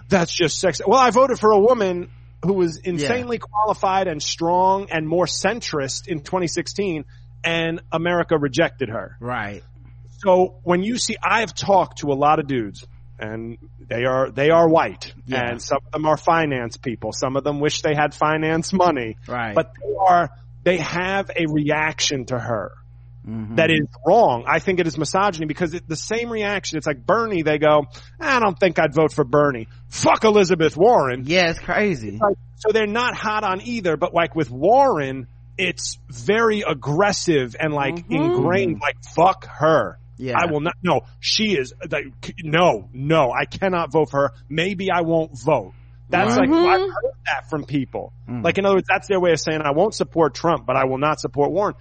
that's 0.10 0.34
just 0.34 0.60
sex. 0.60 0.82
Well, 0.86 0.99
I 0.99 1.10
voted 1.12 1.39
for 1.39 1.51
a 1.51 1.60
woman 1.60 2.10
who 2.45 2.53
was 2.53 2.77
insanely 2.77 3.38
qualified 3.39 4.08
and 4.08 4.21
strong 4.23 4.88
and 4.91 5.08
more 5.08 5.25
centrist 5.25 6.08
in 6.08 6.19
2016, 6.21 7.03
and 7.43 7.82
America 7.91 8.38
rejected 8.38 8.89
her. 8.89 9.17
Right. 9.19 9.63
So 10.19 10.56
when 10.63 10.82
you 10.84 10.97
see, 10.97 11.17
I 11.23 11.41
have 11.41 11.53
talked 11.53 11.99
to 11.99 12.12
a 12.12 12.15
lot 12.15 12.39
of 12.39 12.47
dudes, 12.47 12.86
and 13.19 13.58
they 13.80 14.06
are 14.06 14.32
they 14.32 14.49
are 14.49 14.67
white, 14.67 15.13
Yeah. 15.25 15.49
and 15.49 15.62
some 15.62 15.80
of 15.86 15.91
them 15.91 16.06
are 16.06 16.17
finance 16.17 16.77
people. 16.77 17.12
Some 17.12 17.36
of 17.36 17.43
them 17.43 17.60
wish 17.60 17.82
they 17.82 17.93
had 17.95 18.13
finance 18.15 18.73
money, 18.73 19.17
Right. 19.27 19.53
but 19.53 19.73
they 19.82 19.93
are 19.99 20.30
they 20.67 20.77
have 20.77 21.32
a 21.36 21.45
reaction 21.47 22.25
to 22.25 22.38
her 22.38 22.71
Mm-hmm. 23.27 23.56
that 23.56 23.69
is 23.69 23.82
wrong. 24.06 24.45
I 24.47 24.60
think 24.60 24.80
it 24.80 24.88
is 24.88 24.97
misogyny 24.97 25.47
because 25.47 25.73
it, 25.73 25.86
the 25.86 25.97
same 25.97 26.30
reaction. 26.30 26.77
It's 26.77 26.88
like 26.88 27.06
Bernie. 27.06 27.41
They 27.41 27.58
go, 27.58 27.88
I 28.21 28.39
don't 28.39 28.58
think 28.58 28.80
I'd 28.80 28.93
vote 28.93 29.12
for 29.12 29.25
Bernie. 29.25 29.67
Fuck 29.89 30.23
Elizabeth 30.23 30.77
Warren. 30.77 31.23
Yeah, 31.25 31.49
it's 31.49 31.60
crazy. 31.60 32.12
Like, 32.12 32.38
so 32.56 32.71
they're 32.71 32.88
not 32.88 33.15
hot 33.15 33.43
on 33.43 33.60
either. 33.63 33.97
But 33.97 34.13
like 34.13 34.34
with 34.34 34.49
Warren, 34.49 35.27
it's 35.58 35.97
very 36.10 36.62
aggressive 36.62 37.58
and 37.60 37.73
like 37.73 38.06
ingrained. 38.10 38.80
Like 38.82 38.95
fuck 39.13 39.45
her. 39.60 39.99
Yeah. 40.15 40.36
I 40.38 40.49
will 40.49 40.62
not. 40.62 40.75
No, 40.82 41.01
she 41.19 41.58
is. 41.58 41.73
Like, 41.91 42.06
no, 42.41 42.88
no, 42.93 43.34
I 43.34 43.43
cannot 43.43 43.91
vote 43.91 44.10
for 44.10 44.30
her. 44.30 44.32
Maybe 44.47 44.89
I 44.89 45.01
won't 45.01 45.38
vote. 45.38 45.73
That's 46.10 46.38
Right. 46.38 46.50
like 46.50 46.58
I've 46.58 46.80
mm-hmm. 46.82 46.91
heard 46.91 47.13
that 47.26 47.50
from 47.50 47.65
people. 47.65 48.13
Mm. 48.30 48.43
Like 48.43 48.58
in 48.58 48.65
other 48.65 48.76
words, 48.76 48.88
that's 48.89 49.08
their 49.08 49.20
way 49.20 49.32
of 49.32 49.39
saying 49.39 49.62
I 49.62 49.72
won't 49.72 49.93
support 49.93 50.34
Trump, 50.34 50.65
but 50.65 50.76
I 50.76 50.86
will 50.86 50.98
not 50.98 51.20
support 51.20 51.52
Warren. 51.52 51.76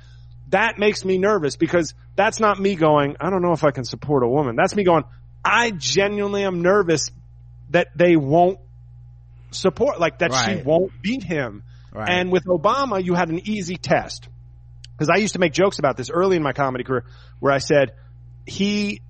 That 0.49 0.79
makes 0.79 1.05
me 1.05 1.19
nervous 1.19 1.57
because 1.57 1.95
that's 2.15 2.41
not 2.41 2.61
me 2.61 2.77
going. 2.77 3.17
I 3.21 3.31
don't 3.31 3.43
know 3.43 3.53
if 3.53 3.65
I 3.65 3.71
can 3.71 3.85
support 3.85 4.23
a 4.23 4.29
woman. 4.29 4.57
That's 4.57 4.75
me 4.75 4.85
going. 4.85 5.05
I 5.45 5.71
genuinely 5.71 6.45
am 6.45 6.63
nervous 6.63 7.11
that 7.71 7.89
they 7.97 8.17
won't 8.17 8.59
support, 9.51 10.01
like 10.01 10.19
that 10.19 10.33
she 10.35 10.63
won't 10.63 10.93
beat 11.03 11.23
him. 11.23 11.63
Right. 11.93 12.09
And 12.11 12.31
with 12.31 12.45
Obama, 12.45 13.03
you 13.03 13.15
had 13.15 13.29
an 13.29 13.49
easy 13.49 13.77
test. 13.77 14.29
Because 14.93 15.11
I 15.11 15.17
used 15.17 15.35
to 15.35 15.39
make 15.39 15.53
jokes 15.53 15.79
about 15.79 15.97
this 15.97 16.11
early 16.11 16.37
in 16.37 16.43
my 16.43 16.53
comedy 16.53 16.85
career 16.85 17.05
where 17.39 17.53
I 17.53 17.59
said, 17.59 17.93
he, 18.47 19.03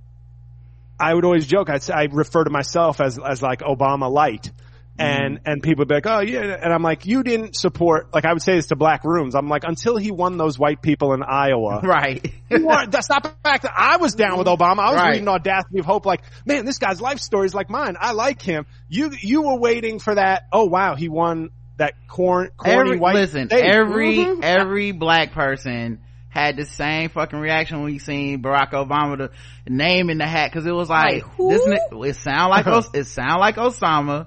I 0.99 1.15
would 1.15 1.25
always 1.25 1.47
joke, 1.47 1.71
I'd 1.71 1.83
say, 1.83 1.95
I 1.95 2.09
refer 2.11 2.45
to 2.45 2.51
myself 2.51 3.01
as, 3.01 3.19
as 3.19 3.43
like 3.43 3.61
Obama 3.61 4.11
light. 4.11 4.51
And, 4.99 5.41
and 5.45 5.63
people 5.63 5.83
would 5.83 5.89
be 5.89 5.95
like, 5.95 6.07
oh 6.07 6.21
yeah. 6.21 6.59
And 6.63 6.73
I'm 6.73 6.83
like, 6.83 7.05
you 7.07 7.23
didn't 7.23 7.55
support, 7.57 8.15
like 8.15 8.25
I 8.25 8.33
would 8.33 8.43
say 8.43 8.55
this 8.55 8.69
to 8.69 8.77
black 8.77 9.05
rooms. 9.05 9.35
I'm 9.35 9.49
like, 9.49 9.65
until 9.65 9.97
he 9.97 10.11
won 10.11 10.37
those 10.39 10.59
white 10.59 10.81
people 10.83 11.13
in 11.13 11.23
Iowa. 11.23 11.81
right. 11.85 12.27
You 12.51 12.59
that's 12.89 13.11
not 13.11 13.23
the 13.23 13.33
fact 13.45 13.65
that 13.65 13.73
I 13.77 13.99
was 13.99 14.15
down 14.15 14.39
with 14.39 14.47
Obama. 14.47 14.79
I 14.79 14.91
was 14.93 14.97
Right. 15.01 15.11
reading 15.13 15.29
Audacity 15.29 15.81
of 15.81 15.87
Hope 15.87 16.07
like, 16.07 16.23
man, 16.47 16.65
this 16.65 16.79
guy's 16.79 17.01
life 17.01 17.19
story 17.21 17.47
is 17.47 17.55
like 17.55 17.69
mine. 17.69 17.97
I 18.01 18.13
like 18.13 18.41
him. 18.41 18.65
You, 18.89 19.11
you 19.21 19.43
were 19.43 19.59
waiting 19.59 19.99
for 19.99 20.15
that. 20.15 20.45
Oh 20.53 20.65
wow, 20.65 20.95
he 20.95 21.09
won 21.09 21.51
that 21.77 21.93
corn, 22.09 22.51
corny 22.57 22.73
every, 22.81 22.99
white 22.99 23.15
listen, 23.17 23.49
state. 23.49 23.65
every 23.65 24.17
Mhm. 24.17 24.43
every 24.43 24.93
black 24.93 25.33
person 25.33 26.01
had 26.31 26.57
the 26.57 26.65
same 26.65 27.11
fucking 27.11 27.39
reaction 27.39 27.83
when 27.83 27.93
you 27.93 27.99
seen 27.99 28.43
Barack 28.43 28.71
Obama 28.73 29.19
the 29.19 29.31
name 29.69 30.09
in 30.11 30.19
the 30.19 30.27
hat 30.27 30.51
because 30.51 30.67
it 30.67 30.73
was 30.73 30.89
like, 30.89 31.25
Like, 31.39 31.51
this 31.51 31.63
it 31.67 32.17
sound 32.17 32.51
like 32.51 32.67
Os- 32.67 32.91
it 32.95 33.05
sound 33.05 33.41
like 33.41 33.57
Osama. 33.57 34.27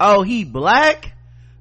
Oh, 0.00 0.22
he 0.22 0.44
black. 0.44 1.12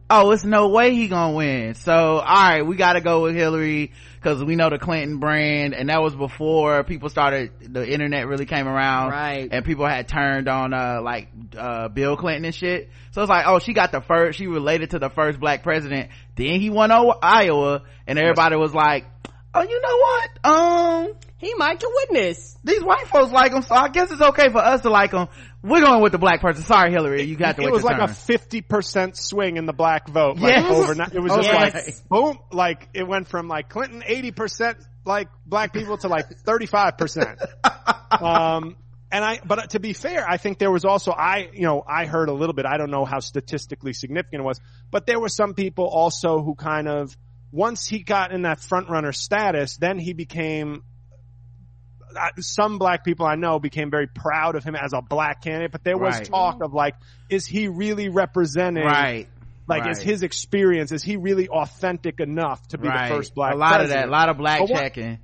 Oh, 0.09 0.31
it's 0.31 0.43
no 0.43 0.69
way 0.69 0.93
he 0.93 1.07
gonna 1.07 1.33
win. 1.33 1.73
So, 1.75 1.93
all 1.93 2.19
right, 2.19 2.61
we 2.61 2.75
got 2.75 2.93
to 2.93 3.01
go 3.01 3.23
with 3.23 3.35
Hillary 3.35 3.91
because 4.15 4.43
we 4.43 4.55
know 4.55 4.69
the 4.69 4.77
Clinton 4.77 5.17
brand, 5.17 5.73
and 5.73 5.89
that 5.89 6.01
was 6.01 6.13
before 6.13 6.83
people 6.83 7.09
started. 7.09 7.51
The 7.61 7.87
internet 7.87 8.27
really 8.27 8.45
came 8.45 8.67
around, 8.67 9.11
Right. 9.11 9.49
And 9.51 9.65
people 9.65 9.87
had 9.87 10.07
turned 10.07 10.47
on 10.47 10.73
uh 10.73 11.01
like 11.01 11.29
uh 11.57 11.87
Bill 11.87 12.15
Clinton 12.15 12.45
and 12.45 12.53
shit. 12.53 12.89
So 13.11 13.21
it's 13.21 13.29
like, 13.29 13.45
oh, 13.47 13.59
she 13.59 13.73
got 13.73 13.91
the 13.91 14.01
first. 14.01 14.37
She 14.37 14.47
related 14.47 14.91
to 14.91 14.99
the 14.99 15.09
first 15.09 15.39
black 15.39 15.63
president. 15.63 16.09
Then 16.35 16.59
he 16.59 16.69
won 16.69 16.91
Iowa, 16.91 17.83
and 18.05 18.19
everybody 18.19 18.55
was 18.55 18.73
like, 18.73 19.05
oh, 19.53 19.63
you 19.63 19.81
know 19.81 19.97
what? 19.97 20.29
Um, 20.45 21.13
He 21.43 21.53
might 21.55 21.79
to 21.79 21.91
witness. 22.09 22.57
these 22.63 22.83
white 22.83 23.07
folks 23.07 23.31
like 23.31 23.51
him, 23.51 23.61
so 23.61 23.75
I 23.75 23.89
guess 23.89 24.11
it's 24.11 24.21
okay 24.21 24.49
for 24.49 24.59
us 24.59 24.81
to 24.81 24.89
like 24.89 25.11
him. 25.11 25.27
We're 25.61 25.81
going 25.81 26.01
with 26.01 26.11
the 26.11 26.17
black 26.17 26.41
person. 26.41 26.63
Sorry, 26.63 26.91
Hillary, 26.91 27.23
you 27.23 27.35
got 27.35 27.55
to 27.57 27.61
it 27.61 27.65
wait 27.65 27.73
was 27.73 27.83
like 27.83 27.97
turn. 27.97 28.09
a 28.09 28.13
fifty 28.13 28.61
percent 28.61 29.17
swing 29.17 29.57
in 29.57 29.65
the 29.65 29.73
black 29.73 30.07
vote. 30.07 30.37
Like 30.37 30.55
Yes. 30.55 30.71
overnight, 30.71 31.13
it 31.13 31.19
was 31.19 31.33
just 31.33 31.47
yes. 31.47 31.73
like 31.73 32.09
boom. 32.09 32.39
Like 32.51 32.89
it 32.93 33.07
went 33.07 33.27
from 33.27 33.47
like 33.47 33.69
Clinton 33.69 34.03
eighty 34.05 34.31
percent 34.31 34.77
like 35.05 35.27
black 35.45 35.73
people 35.73 35.97
to 35.97 36.07
like 36.07 36.29
thirty 36.45 36.65
five 36.65 36.97
percent. 36.97 37.39
Um, 38.13 38.77
and 39.11 39.25
I, 39.25 39.39
but 39.43 39.71
to 39.71 39.79
be 39.79 39.93
fair, 39.93 40.23
I 40.29 40.37
think 40.37 40.59
there 40.59 40.69
was 40.69 40.85
also 40.85 41.11
I, 41.11 41.49
you 41.51 41.63
know, 41.63 41.83
I 41.87 42.05
heard 42.05 42.29
a 42.29 42.33
little 42.33 42.53
bit. 42.53 42.67
I 42.67 42.77
don't 42.77 42.91
know 42.91 43.05
how 43.05 43.19
statistically 43.19 43.93
significant 43.93 44.41
it 44.41 44.45
was, 44.45 44.61
but 44.91 45.07
there 45.07 45.19
were 45.19 45.29
some 45.29 45.55
people 45.55 45.85
also 45.85 46.43
who 46.43 46.53
kind 46.53 46.87
of 46.87 47.17
once 47.51 47.87
he 47.87 48.03
got 48.03 48.31
in 48.31 48.43
that 48.43 48.59
front 48.59 48.89
runner 48.89 49.11
status, 49.11 49.77
then 49.77 49.97
he 49.97 50.13
became 50.13 50.83
some 52.39 52.77
black 52.77 53.03
people 53.03 53.25
I 53.25 53.35
know 53.35 53.59
became 53.59 53.89
very 53.91 54.07
proud 54.07 54.55
of 54.55 54.63
him 54.63 54.75
as 54.75 54.93
a 54.93 55.01
black 55.01 55.41
candidate, 55.43 55.71
but 55.71 55.83
there 55.83 55.97
was 55.97 56.15
Right. 56.15 56.25
talk 56.25 56.61
of 56.63 56.73
like, 56.73 56.95
is 57.29 57.45
he 57.45 57.67
really 57.67 58.09
representing, 58.09 58.85
right. 58.85 59.27
like, 59.67 59.87
is 59.89 60.01
his 60.01 60.23
experience, 60.23 60.91
is 60.91 61.03
he 61.03 61.15
really 61.17 61.47
authentic 61.49 62.19
enough 62.19 62.65
to 62.69 62.77
be 62.77 62.87
right. 62.87 63.09
the 63.09 63.15
first 63.15 63.33
black 63.35 63.53
a 63.53 63.57
lot 63.57 63.71
of 63.73 63.77
president? 63.87 64.01
that, 64.03 64.09
a 64.09 64.11
lot 64.11 64.29
of 64.29 64.37
black 64.37 64.59
But 64.59 64.69
what- 64.69 64.79
checking. 64.79 65.19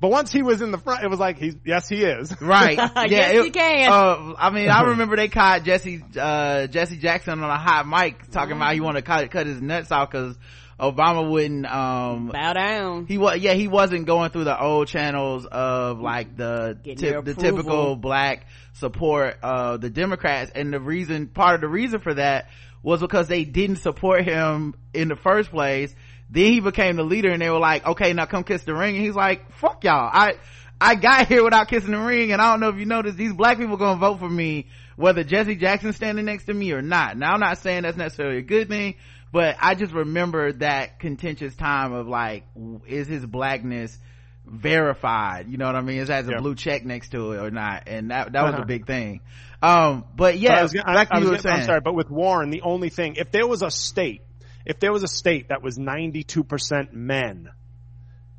But 0.00 0.10
once 0.10 0.32
he 0.32 0.42
was 0.42 0.60
in 0.62 0.72
the 0.72 0.78
front, 0.78 1.04
it 1.04 1.08
was 1.08 1.20
like, 1.20 1.38
he's, 1.38 1.54
yes, 1.64 1.88
he 1.88 2.02
is. 2.02 2.34
Right. 2.40 2.76
Yeah, 2.96 3.04
Yes, 3.06 3.44
you 3.46 3.52
can. 3.52 3.88
Uh, 3.92 4.34
I 4.36 4.50
mean, 4.50 4.68
I 4.68 4.82
remember 4.88 5.14
they 5.14 5.28
caught 5.28 5.62
Jesse, 5.62 6.02
uh, 6.18 6.66
Jesse 6.66 6.96
Jackson 6.96 7.40
on 7.40 7.48
a 7.48 7.56
hot 7.56 7.86
mic 7.86 8.28
talking 8.32 8.56
about 8.56 8.74
he 8.74 8.80
wanted 8.80 9.02
to 9.02 9.06
cut, 9.06 9.30
cut 9.30 9.46
his 9.46 9.62
nuts 9.62 9.92
off 9.92 10.10
because 10.10 10.36
Obama 10.82 11.30
wouldn't, 11.30 11.64
um, 11.64 12.28
Bow 12.28 12.52
down. 12.54 13.06
he 13.06 13.16
was, 13.16 13.38
yeah, 13.38 13.52
he 13.52 13.68
wasn't 13.68 14.04
going 14.04 14.30
through 14.30 14.44
the 14.44 14.60
old 14.60 14.88
channels 14.88 15.46
of 15.46 16.00
like 16.00 16.36
the, 16.36 16.76
tip- 16.82 17.24
the 17.24 17.34
typical 17.34 17.94
black 17.94 18.46
support 18.72 19.36
of 19.42 19.80
the 19.80 19.90
Democrats. 19.90 20.50
And 20.54 20.72
the 20.72 20.80
reason, 20.80 21.28
part 21.28 21.54
of 21.54 21.60
the 21.60 21.68
reason 21.68 22.00
for 22.00 22.14
that 22.14 22.48
was 22.82 23.00
because 23.00 23.28
they 23.28 23.44
didn't 23.44 23.76
support 23.76 24.24
him 24.24 24.74
in 24.92 25.06
the 25.06 25.14
first 25.16 25.50
place. 25.50 25.94
Then 26.28 26.46
he 26.52 26.60
became 26.60 26.96
the 26.96 27.04
leader 27.04 27.30
and 27.30 27.40
they 27.40 27.50
were 27.50 27.60
like, 27.60 27.86
okay, 27.86 28.12
now 28.12 28.26
come 28.26 28.42
kiss 28.42 28.64
the 28.64 28.74
ring. 28.74 28.96
And 28.96 29.04
he's 29.04 29.14
like, 29.14 29.52
fuck 29.52 29.84
y'all. 29.84 30.10
I, 30.12 30.34
I 30.80 30.96
got 30.96 31.28
here 31.28 31.44
without 31.44 31.68
kissing 31.68 31.92
the 31.92 31.98
ring 32.00 32.32
and 32.32 32.42
I 32.42 32.50
don't 32.50 32.60
know 32.60 32.70
if 32.70 32.76
you 32.76 32.86
noticed 32.86 33.16
these 33.16 33.32
black 33.32 33.58
people 33.58 33.76
gonna 33.76 34.00
vote 34.00 34.18
for 34.18 34.28
me 34.28 34.66
whether 34.96 35.22
Jesse 35.24 35.54
Jackson's 35.56 35.96
standing 35.96 36.24
next 36.24 36.44
to 36.46 36.54
me 36.54 36.72
or 36.72 36.82
not. 36.82 37.16
Now 37.16 37.34
I'm 37.34 37.40
not 37.40 37.58
saying 37.58 37.82
that's 37.82 37.96
necessarily 37.96 38.38
a 38.38 38.42
good 38.42 38.68
thing, 38.68 38.96
but 39.32 39.56
I 39.60 39.74
just 39.74 39.92
remember 39.92 40.52
that 40.52 40.98
contentious 41.00 41.54
time 41.56 41.92
of 41.92 42.06
like, 42.06 42.44
is 42.86 43.08
his 43.08 43.24
blackness 43.26 43.98
verified? 44.46 45.48
You 45.48 45.56
know 45.56 45.66
what 45.66 45.76
I 45.76 45.80
mean? 45.80 45.98
Is 45.98 46.08
has 46.08 46.28
a 46.28 46.36
blue 46.36 46.54
check 46.54 46.84
next 46.84 47.10
to 47.10 47.32
it 47.32 47.38
or 47.38 47.50
not? 47.50 47.84
And 47.86 48.10
that, 48.10 48.32
that 48.32 48.42
was 48.42 48.54
Uh-huh. 48.54 48.62
a 48.62 48.66
big 48.66 48.86
thing. 48.86 49.20
Um, 49.62 50.04
but 50.16 50.38
yeah, 50.38 50.50
But 50.50 50.58
I 50.58 50.62
was 50.62 50.72
gonna- 50.72 50.90
I- 50.90 50.94
like 50.94 51.08
I 51.12 51.18
you 51.18 51.20
was 51.22 51.30
were 51.30 51.36
gonna- 51.36 51.42
saying. 51.42 51.60
I'm 51.60 51.66
sorry, 51.66 51.80
but 51.80 51.94
with 51.94 52.10
Warren, 52.10 52.50
the 52.50 52.62
only 52.62 52.88
thing, 52.88 53.14
if 53.16 53.30
there 53.30 53.46
was 53.46 53.62
a 53.62 53.70
state, 53.70 54.22
if 54.66 54.78
there 54.80 54.92
was 54.92 55.02
a 55.02 55.08
state 55.08 55.48
that 55.48 55.62
was 55.62 55.78
92% 55.78 56.92
men, 56.92 57.48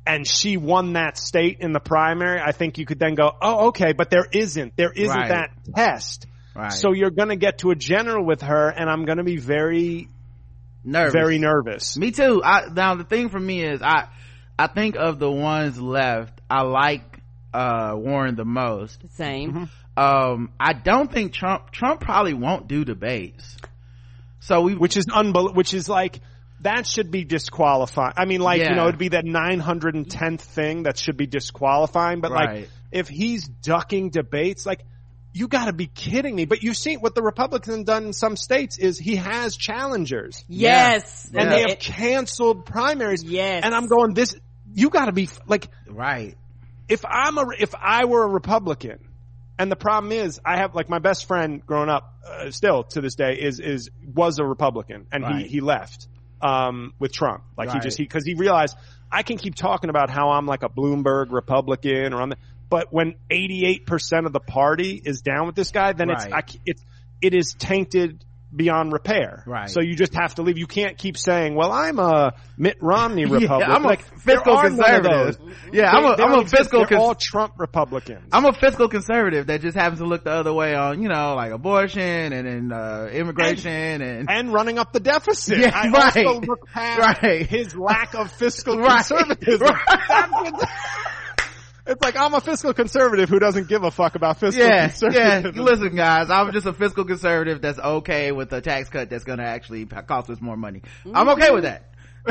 and 0.06 0.26
she 0.26 0.58
won 0.58 0.92
that 0.92 1.16
state 1.16 1.58
in 1.60 1.72
the 1.72 1.80
primary, 1.80 2.38
I 2.40 2.52
think 2.52 2.76
you 2.78 2.84
could 2.84 2.98
then 2.98 3.14
go, 3.14 3.32
oh, 3.40 3.68
okay, 3.68 3.92
but 3.94 4.10
there 4.10 4.26
isn't. 4.30 4.76
There 4.76 4.92
isn't 4.92 5.08
Right. 5.18 5.28
that 5.28 5.50
test. 5.74 6.26
Right. 6.54 6.70
So 6.72 6.92
you're 6.92 7.10
gonna 7.10 7.36
get 7.36 7.58
to 7.58 7.70
a 7.70 7.74
general 7.74 8.24
with 8.24 8.42
her, 8.42 8.68
and 8.68 8.88
I'm 8.90 9.06
gonna 9.06 9.24
be 9.24 9.38
very, 9.38 10.08
Nervous. 10.84 11.12
very 11.12 11.38
nervous. 11.38 11.96
Me 11.96 12.10
too. 12.10 12.42
I, 12.44 12.68
now 12.72 12.94
the 12.94 13.04
thing 13.04 13.28
for 13.28 13.40
me 13.40 13.62
is 13.62 13.82
I, 13.82 14.08
I 14.58 14.66
think 14.66 14.96
of 14.96 15.18
the 15.18 15.30
ones 15.30 15.80
left, 15.80 16.40
I 16.48 16.62
like, 16.62 17.20
uh, 17.52 17.94
Warren 17.96 18.34
the 18.34 18.44
most. 18.44 19.00
Same. 19.16 19.68
Um, 19.96 20.50
I 20.58 20.72
don't 20.72 21.10
think 21.10 21.32
Trump, 21.32 21.70
Trump 21.70 22.00
probably 22.00 22.34
won't 22.34 22.66
do 22.68 22.84
debates. 22.84 23.56
So 24.40 24.62
we, 24.62 24.74
Which 24.74 24.96
is 24.96 25.06
unbel- 25.06 25.54
which 25.54 25.72
is 25.72 25.88
like, 25.88 26.20
that 26.60 26.86
should 26.86 27.10
be 27.10 27.24
disqualifying. 27.24 28.14
I 28.16 28.24
mean, 28.24 28.40
like, 28.40 28.60
you 28.70 28.74
know, 28.74 28.88
it'd 28.88 28.98
be 28.98 29.08
that 29.08 29.24
910th 29.24 30.40
thing 30.40 30.84
that 30.84 30.98
should 30.98 31.16
be 31.16 31.26
disqualifying, 31.26 32.20
but 32.20 32.30
like, 32.32 32.48
if 32.90 33.08
he's 33.08 33.46
ducking 33.46 34.10
debates, 34.10 34.64
like, 34.66 34.84
you 35.34 35.48
gotta 35.48 35.72
be 35.72 35.86
kidding 35.88 36.34
me. 36.34 36.44
But 36.46 36.62
you 36.62 36.72
see 36.72 36.96
what 36.96 37.14
the 37.14 37.22
Republicans 37.22 37.76
have 37.76 37.84
done 37.86 38.04
in 38.06 38.12
some 38.12 38.36
states 38.36 38.78
is 38.78 38.98
he 38.98 39.16
has 39.16 39.56
challengers. 39.56 40.42
Yes. 40.48 41.28
Yeah. 41.32 41.40
And 41.42 41.50
Yeah. 41.50 41.56
they 41.56 41.62
have 41.70 41.78
canceled 41.80 42.64
primaries. 42.64 43.22
Yes. 43.24 43.64
And 43.64 43.74
I'm 43.74 43.88
going, 43.88 44.14
this, 44.14 44.34
you 44.72 44.90
gotta 44.90 45.12
be, 45.12 45.28
like, 45.46 45.68
right. 45.88 46.36
if 46.88 47.04
I'm 47.04 47.36
a, 47.36 47.46
if 47.58 47.74
I 47.74 48.04
were 48.04 48.22
a 48.22 48.28
Republican, 48.28 48.98
and 49.58 49.70
the 49.70 49.76
problem 49.76 50.12
is, 50.12 50.40
I 50.44 50.56
have 50.58 50.74
like 50.74 50.88
my 50.88 50.98
best 51.00 51.26
friend 51.26 51.64
growing 51.66 51.88
up, 51.88 52.12
uh, 52.26 52.50
still 52.50 52.84
to 52.84 53.00
this 53.00 53.14
day, 53.14 53.34
is 53.40 53.60
is 53.60 53.90
was 54.04 54.38
a 54.40 54.44
Republican, 54.44 55.06
and 55.12 55.22
Right. 55.22 55.42
he 55.42 55.48
he 55.48 55.60
left 55.60 56.08
um, 56.42 56.92
with 56.98 57.12
Trump. 57.12 57.44
Like 57.56 57.70
he 57.70 57.78
just 57.78 57.96
he 57.96 58.02
because 58.02 58.24
he 58.24 58.34
realized 58.34 58.76
I 59.12 59.22
can 59.22 59.38
keep 59.38 59.54
talking 59.54 59.90
about 59.90 60.10
how 60.10 60.30
I'm 60.30 60.46
like 60.46 60.64
a 60.64 60.68
Bloomberg 60.68 61.30
Republican 61.30 62.12
or 62.12 62.20
I'm, 62.20 62.30
the, 62.30 62.36
but 62.74 62.92
when 62.92 63.14
88 63.30 63.86
percent 63.86 64.26
of 64.26 64.32
the 64.32 64.40
party 64.40 65.00
is 65.04 65.20
down 65.20 65.46
with 65.46 65.54
this 65.54 65.70
guy, 65.70 65.92
then 65.92 66.10
it's 66.10 66.24
Right. 66.24 66.34
I, 66.44 66.50
c- 66.50 66.60
it's 66.66 66.82
it 67.22 67.32
is 67.32 67.54
tainted 67.56 68.24
beyond 68.56 68.92
repair. 68.92 69.42
Right. 69.48 69.68
So 69.70 69.80
you 69.80 69.94
just 69.96 70.14
have 70.14 70.36
to 70.36 70.42
leave. 70.42 70.58
You 70.58 70.66
can't 70.68 70.96
keep 70.98 71.16
saying, 71.16 71.54
"Well, 71.56 71.70
I'm 71.72 71.98
a 72.00 72.34
Mitt 72.56 72.76
Romney 72.80 73.24
Republican." 73.36 73.60
Yeah, 73.68 73.74
I'm 73.76 73.84
a 73.84 73.88
Like, 73.88 74.08
there 74.24 74.36
fiscal 74.38 74.60
conservative. 74.60 75.38
Yeah, 75.72 75.82
They- 75.82 75.86
I'm 75.86 76.04
a, 76.04 76.22
I'm 76.22 76.38
a 76.40 76.46
fiscal, 76.46 76.80
They're 76.80 76.88
cons- 76.98 77.00
all 77.02 77.14
Trump 77.14 77.54
Republicans. 77.58 78.28
I'm 78.32 78.44
a 78.44 78.52
fiscal 78.52 78.88
conservative 78.88 79.46
that 79.48 79.60
just 79.60 79.76
happens 79.76 80.00
to 80.00 80.06
look 80.06 80.24
the 80.24 80.30
other 80.32 80.52
way 80.52 80.74
on, 80.74 81.00
you 81.02 81.08
know, 81.08 81.34
like 81.36 81.52
abortion 81.52 82.32
and 82.32 82.46
then, 82.46 82.72
uh, 82.72 83.08
immigration 83.12 84.02
and, 84.02 84.30
and 84.30 84.52
running 84.52 84.78
up 84.78 84.92
the 84.92 85.00
deficit. 85.00 85.58
Yeah, 85.58 85.70
I 85.74 85.88
right. 85.90 86.24
also 86.26 86.40
look 86.40 86.66
past 86.68 87.22
Right. 87.22 87.46
his 87.46 87.74
lack 87.76 88.14
of 88.14 88.30
fiscal 88.32 88.78
Right. 88.78 89.04
conservatism. 89.04 89.68
Right. 90.10 90.68
That's- 91.84 91.94
it's 91.94 92.02
like 92.02 92.16
I'm 92.16 92.32
a 92.34 92.40
fiscal 92.40 92.72
conservative 92.72 93.28
who 93.28 93.38
doesn't 93.38 93.68
give 93.68 93.84
a 93.84 93.90
fuck 93.90 94.14
about 94.14 94.40
fiscal 94.40 94.64
yeah, 94.64 94.90
yeah. 95.10 95.42
Listen, 95.54 95.94
guys, 95.94 96.30
I'm 96.30 96.52
just 96.52 96.66
a 96.66 96.72
fiscal 96.72 97.04
conservative 97.04 97.60
that's 97.60 97.78
okay 97.78 98.32
with 98.32 98.52
a 98.52 98.60
tax 98.60 98.88
cut 98.88 99.10
that's 99.10 99.24
going 99.24 99.38
to 99.38 99.44
actually 99.44 99.84
cost 99.84 100.30
us 100.30 100.40
more 100.40 100.56
money. 100.56 100.82
I'm 101.12 101.28
okay 101.30 101.50
with 101.50 101.64
that. 101.64 101.90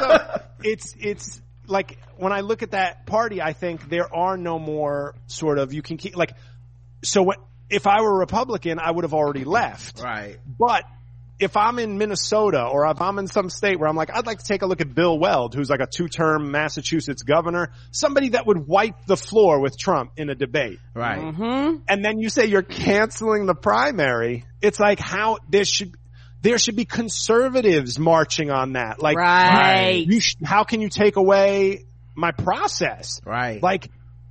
so 0.00 0.40
it's 0.64 0.94
it's 0.98 1.42
like 1.66 1.98
when 2.16 2.32
I 2.32 2.40
look 2.40 2.62
at 2.62 2.70
that 2.70 3.04
party, 3.04 3.42
I 3.42 3.52
think 3.52 3.90
there 3.90 4.12
are 4.14 4.38
no 4.38 4.58
more 4.58 5.14
sort 5.26 5.58
of 5.58 5.72
you 5.72 5.82
can 5.82 5.98
keep 5.98 6.16
like. 6.16 6.32
So 7.04 7.22
what 7.22 7.38
if 7.68 7.86
I 7.86 8.00
were 8.00 8.16
a 8.16 8.18
Republican, 8.18 8.78
I 8.78 8.90
would 8.90 9.04
have 9.04 9.14
already 9.14 9.44
left. 9.44 10.00
Right. 10.00 10.38
But 10.46 10.84
if 11.40 11.56
I'm 11.56 11.78
in 11.78 11.98
Minnesota 11.98 12.64
or 12.66 12.90
if 12.90 13.00
I'm 13.00 13.18
in 13.18 13.28
some 13.28 13.48
state 13.48 13.78
where 13.78 13.88
I'm 13.88 13.94
like, 13.94 14.10
I'd 14.12 14.26
like 14.26 14.38
to 14.40 14.44
take 14.44 14.62
a 14.62 14.66
look 14.66 14.80
at 14.80 14.92
Bill 14.94 15.16
Weld, 15.18 15.54
who's 15.54 15.70
like 15.70 15.80
a 15.80 15.86
two-term 15.86 16.50
Massachusetts 16.50 17.22
governor, 17.22 17.70
somebody 17.92 18.30
that 18.30 18.46
would 18.46 18.66
wipe 18.66 19.06
the 19.06 19.16
floor 19.16 19.60
with 19.60 19.78
Trump 19.78 20.12
in 20.16 20.30
a 20.30 20.34
debate. 20.34 20.78
right 20.94 21.18
Mm-hmm. 21.20 21.76
And 21.88 22.04
then 22.04 22.18
you 22.18 22.28
say 22.28 22.46
you're 22.46 22.62
canceling 22.62 23.46
the 23.46 23.54
primary. 23.54 24.46
It's 24.60 24.80
like 24.80 24.98
how 24.98 25.38
there 25.48 25.64
should, 25.64 25.94
there 26.42 26.58
should 26.58 26.74
be 26.76 26.84
conservatives 26.84 27.98
marching 27.98 28.50
on 28.50 28.72
that. 28.72 29.00
Like, 29.00 29.16
Right. 29.16 30.04
you 30.06 30.20
sh- 30.20 30.36
how 30.44 30.64
can 30.64 30.80
you 30.80 30.88
take 30.88 31.16
away 31.16 31.84
my 32.14 32.32
process? 32.32 33.20
right 33.24 33.62
Like, 33.62 33.90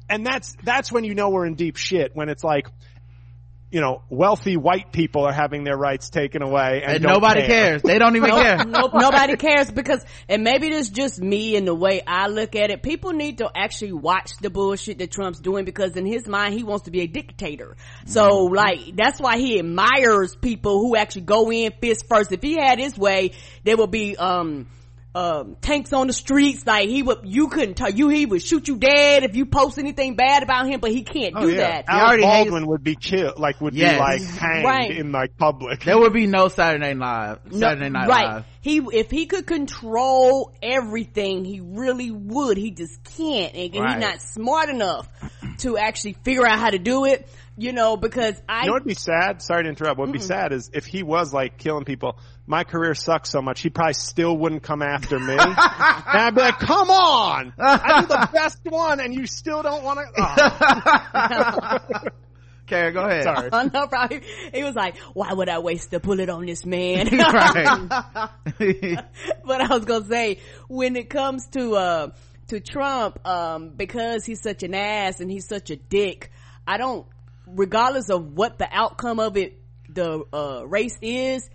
and 0.10 0.26
that's, 0.26 0.56
that's 0.64 0.92
when 0.92 1.04
you 1.04 1.16
know 1.16 1.30
we're 1.30 1.46
in 1.46 1.56
deep 1.56 1.78
shit 1.78 2.12
when 2.16 2.28
it's 2.30 2.44
like, 2.44 2.68
you 3.70 3.82
know, 3.82 4.02
wealthy 4.10 4.56
white 4.56 4.94
people 4.94 5.24
are 5.26 5.34
having 5.34 5.66
their 5.66 5.76
rights 5.76 6.10
taken 6.10 6.42
away 6.42 6.82
and, 6.84 6.96
and 6.96 7.04
nobody 7.04 7.42
care. 7.42 7.50
cares 7.50 7.82
they 7.82 8.00
don't 8.00 8.16
even 8.16 8.30
care 8.30 8.58
nope, 8.68 8.92
nobody 8.94 9.36
cares 9.36 9.70
because, 9.70 10.06
and 10.30 10.44
maybe 10.44 10.68
it's 10.68 10.90
just 10.90 11.20
me 11.20 11.58
and 11.58 11.68
the 11.68 11.76
way 11.76 12.02
I 12.08 12.28
look 12.28 12.56
at 12.56 12.70
it. 12.70 12.82
People 12.82 13.12
need 13.12 13.40
to 13.40 13.50
actually 13.54 13.92
watch 13.92 14.38
the 14.38 14.50
bullshit 14.50 15.00
that 15.00 15.12
Trump's 15.12 15.40
doing 15.40 15.66
because 15.66 15.98
in 15.98 16.06
his 16.06 16.28
mind, 16.28 16.54
he 16.54 16.64
wants 16.64 16.86
to 16.86 16.92
be 16.92 17.02
a 17.02 17.08
dictator. 17.08 17.76
So 18.06 18.46
like, 18.46 18.96
that's 18.96 19.20
why 19.20 19.38
he 19.38 19.60
admires 19.60 20.36
people 20.36 20.80
who 20.80 20.96
actually 20.96 21.24
go 21.24 21.52
in 21.52 21.74
fist 21.82 22.06
first. 22.08 22.32
If 22.32 22.42
he 22.42 22.58
had 22.58 22.80
his 22.80 22.98
way, 22.98 23.32
there 23.66 23.76
would 23.76 23.92
be, 23.92 24.16
um, 24.16 24.68
um, 25.18 25.56
tanks 25.62 25.94
on 25.94 26.06
the 26.08 26.14
streets, 26.14 26.66
like 26.68 26.88
he 26.90 27.02
would, 27.02 27.20
you 27.24 27.48
couldn't 27.48 27.74
tell 27.76 27.90
you, 27.90 28.08
he 28.10 28.26
would 28.28 28.42
shoot 28.44 28.68
you 28.68 28.78
dead 28.78 29.24
if 29.24 29.36
you 29.36 29.46
post 29.48 29.80
anything 29.80 30.16
bad 30.16 30.44
about 30.44 30.68
him, 30.68 30.80
but 30.80 30.92
he 30.92 31.02
can't 31.04 31.34
Oh, 31.36 31.42
do 31.48 31.54
yeah. 31.54 31.58
that. 31.58 31.86
He 31.90 31.92
Alec 31.92 32.04
already 32.08 32.24
hates- 32.26 32.44
Baldwin 32.52 32.68
would 32.68 32.84
be 32.84 32.96
killed, 32.96 33.40
like 33.40 33.60
would 33.60 33.74
Yes. 33.74 33.94
be 33.94 34.00
like 34.00 34.22
hanged 34.40 34.66
Right. 34.66 34.92
in 34.92 35.12
like 35.12 35.36
public. 35.38 35.84
there 35.84 35.98
would 35.98 36.14
be 36.14 36.28
no 36.28 36.50
saturday 36.50 36.94
night 36.94 37.40
live 37.46 37.52
No, 37.52 37.60
saturday 37.60 37.90
night 37.90 38.08
right. 38.08 38.28
live 38.36 38.46
He 38.62 38.78
if 38.94 39.10
he 39.10 39.26
could 39.26 39.48
control 39.48 40.54
everything, 40.62 41.46
he 41.46 41.62
really 41.62 42.12
would. 42.12 42.58
He 42.58 42.72
just 42.72 43.04
can't, 43.04 43.54
and 43.56 43.76
Right. 43.76 43.94
he's 43.96 44.02
not 44.02 44.22
smart 44.22 44.70
enough 44.70 45.08
to 45.60 45.78
actually 45.78 46.14
figure 46.24 46.46
out 46.46 46.60
how 46.60 46.70
to 46.70 46.78
do 46.80 47.06
it. 47.06 47.28
You 47.60 47.74
know, 47.74 47.98
because 47.98 48.40
I 48.48 48.62
You 48.62 48.68
know 48.68 48.74
what'd 48.74 48.88
be 48.88 48.94
sad? 48.94 49.42
Sorry 49.42 49.64
to 49.64 49.70
interrupt. 49.70 49.98
What'd 49.98 50.14
be 50.14 50.20
sad 50.20 50.54
is 50.54 50.70
if 50.74 50.86
he 50.86 51.02
was 51.02 51.34
like 51.34 51.58
killing 51.58 51.86
people, 51.86 52.20
my 52.46 52.64
career 52.64 52.94
sucks 52.94 53.32
so 53.32 53.42
much, 53.42 53.62
he 53.62 53.72
probably 53.72 53.94
still 53.94 54.38
wouldn't 54.38 54.62
come 54.62 54.84
after 54.84 55.18
me. 55.18 55.34
and 55.40 55.42
I'd 55.42 56.36
be 56.36 56.42
like, 56.42 56.60
come 56.60 56.92
on! 56.92 57.54
I 57.58 58.02
do 58.02 58.08
the 58.08 58.30
best 58.32 58.60
one 58.64 59.00
and 59.00 59.12
you 59.12 59.26
still 59.26 59.64
don't 59.64 59.84
want 59.84 60.00
to. 60.16 62.12
Kara, 62.68 62.92
go 62.92 63.02
ahead 63.06 63.24
Sorry. 63.24 63.50
I 63.52 63.64
know, 63.64 63.88
probably 63.88 64.22
he 64.54 64.64
was 64.64 64.76
like, 64.76 64.98
"Why 65.14 65.32
would 65.32 65.50
I 65.50 65.60
waste 65.60 65.94
a 65.94 66.02
bullet 66.02 66.30
on 66.30 66.46
this 66.46 66.66
man?" 66.66 67.08
but 67.10 67.22
I 68.60 69.68
was 69.70 69.86
gonna 69.86 70.06
say 70.06 70.40
when 70.68 70.98
it 70.98 71.10
comes 71.10 71.48
to 71.54 71.76
uh 71.76 72.10
to 72.50 72.60
Trump, 72.60 73.26
um, 73.26 73.70
because 73.70 74.26
he's 74.26 74.42
such 74.42 74.64
an 74.64 74.74
ass 74.74 75.22
and 75.22 75.32
he's 75.32 75.48
such 75.48 75.70
a 75.70 75.78
dick, 75.78 76.32
I 76.68 76.78
don't 76.78 77.06
regardless 77.48 78.10
of 78.10 78.34
what 78.34 78.58
the 78.58 78.68
outcome 78.72 79.20
of 79.20 79.38
it 79.38 79.62
the 79.90 80.24
uh 80.34 80.64
race 80.68 80.98
is, 81.02 81.50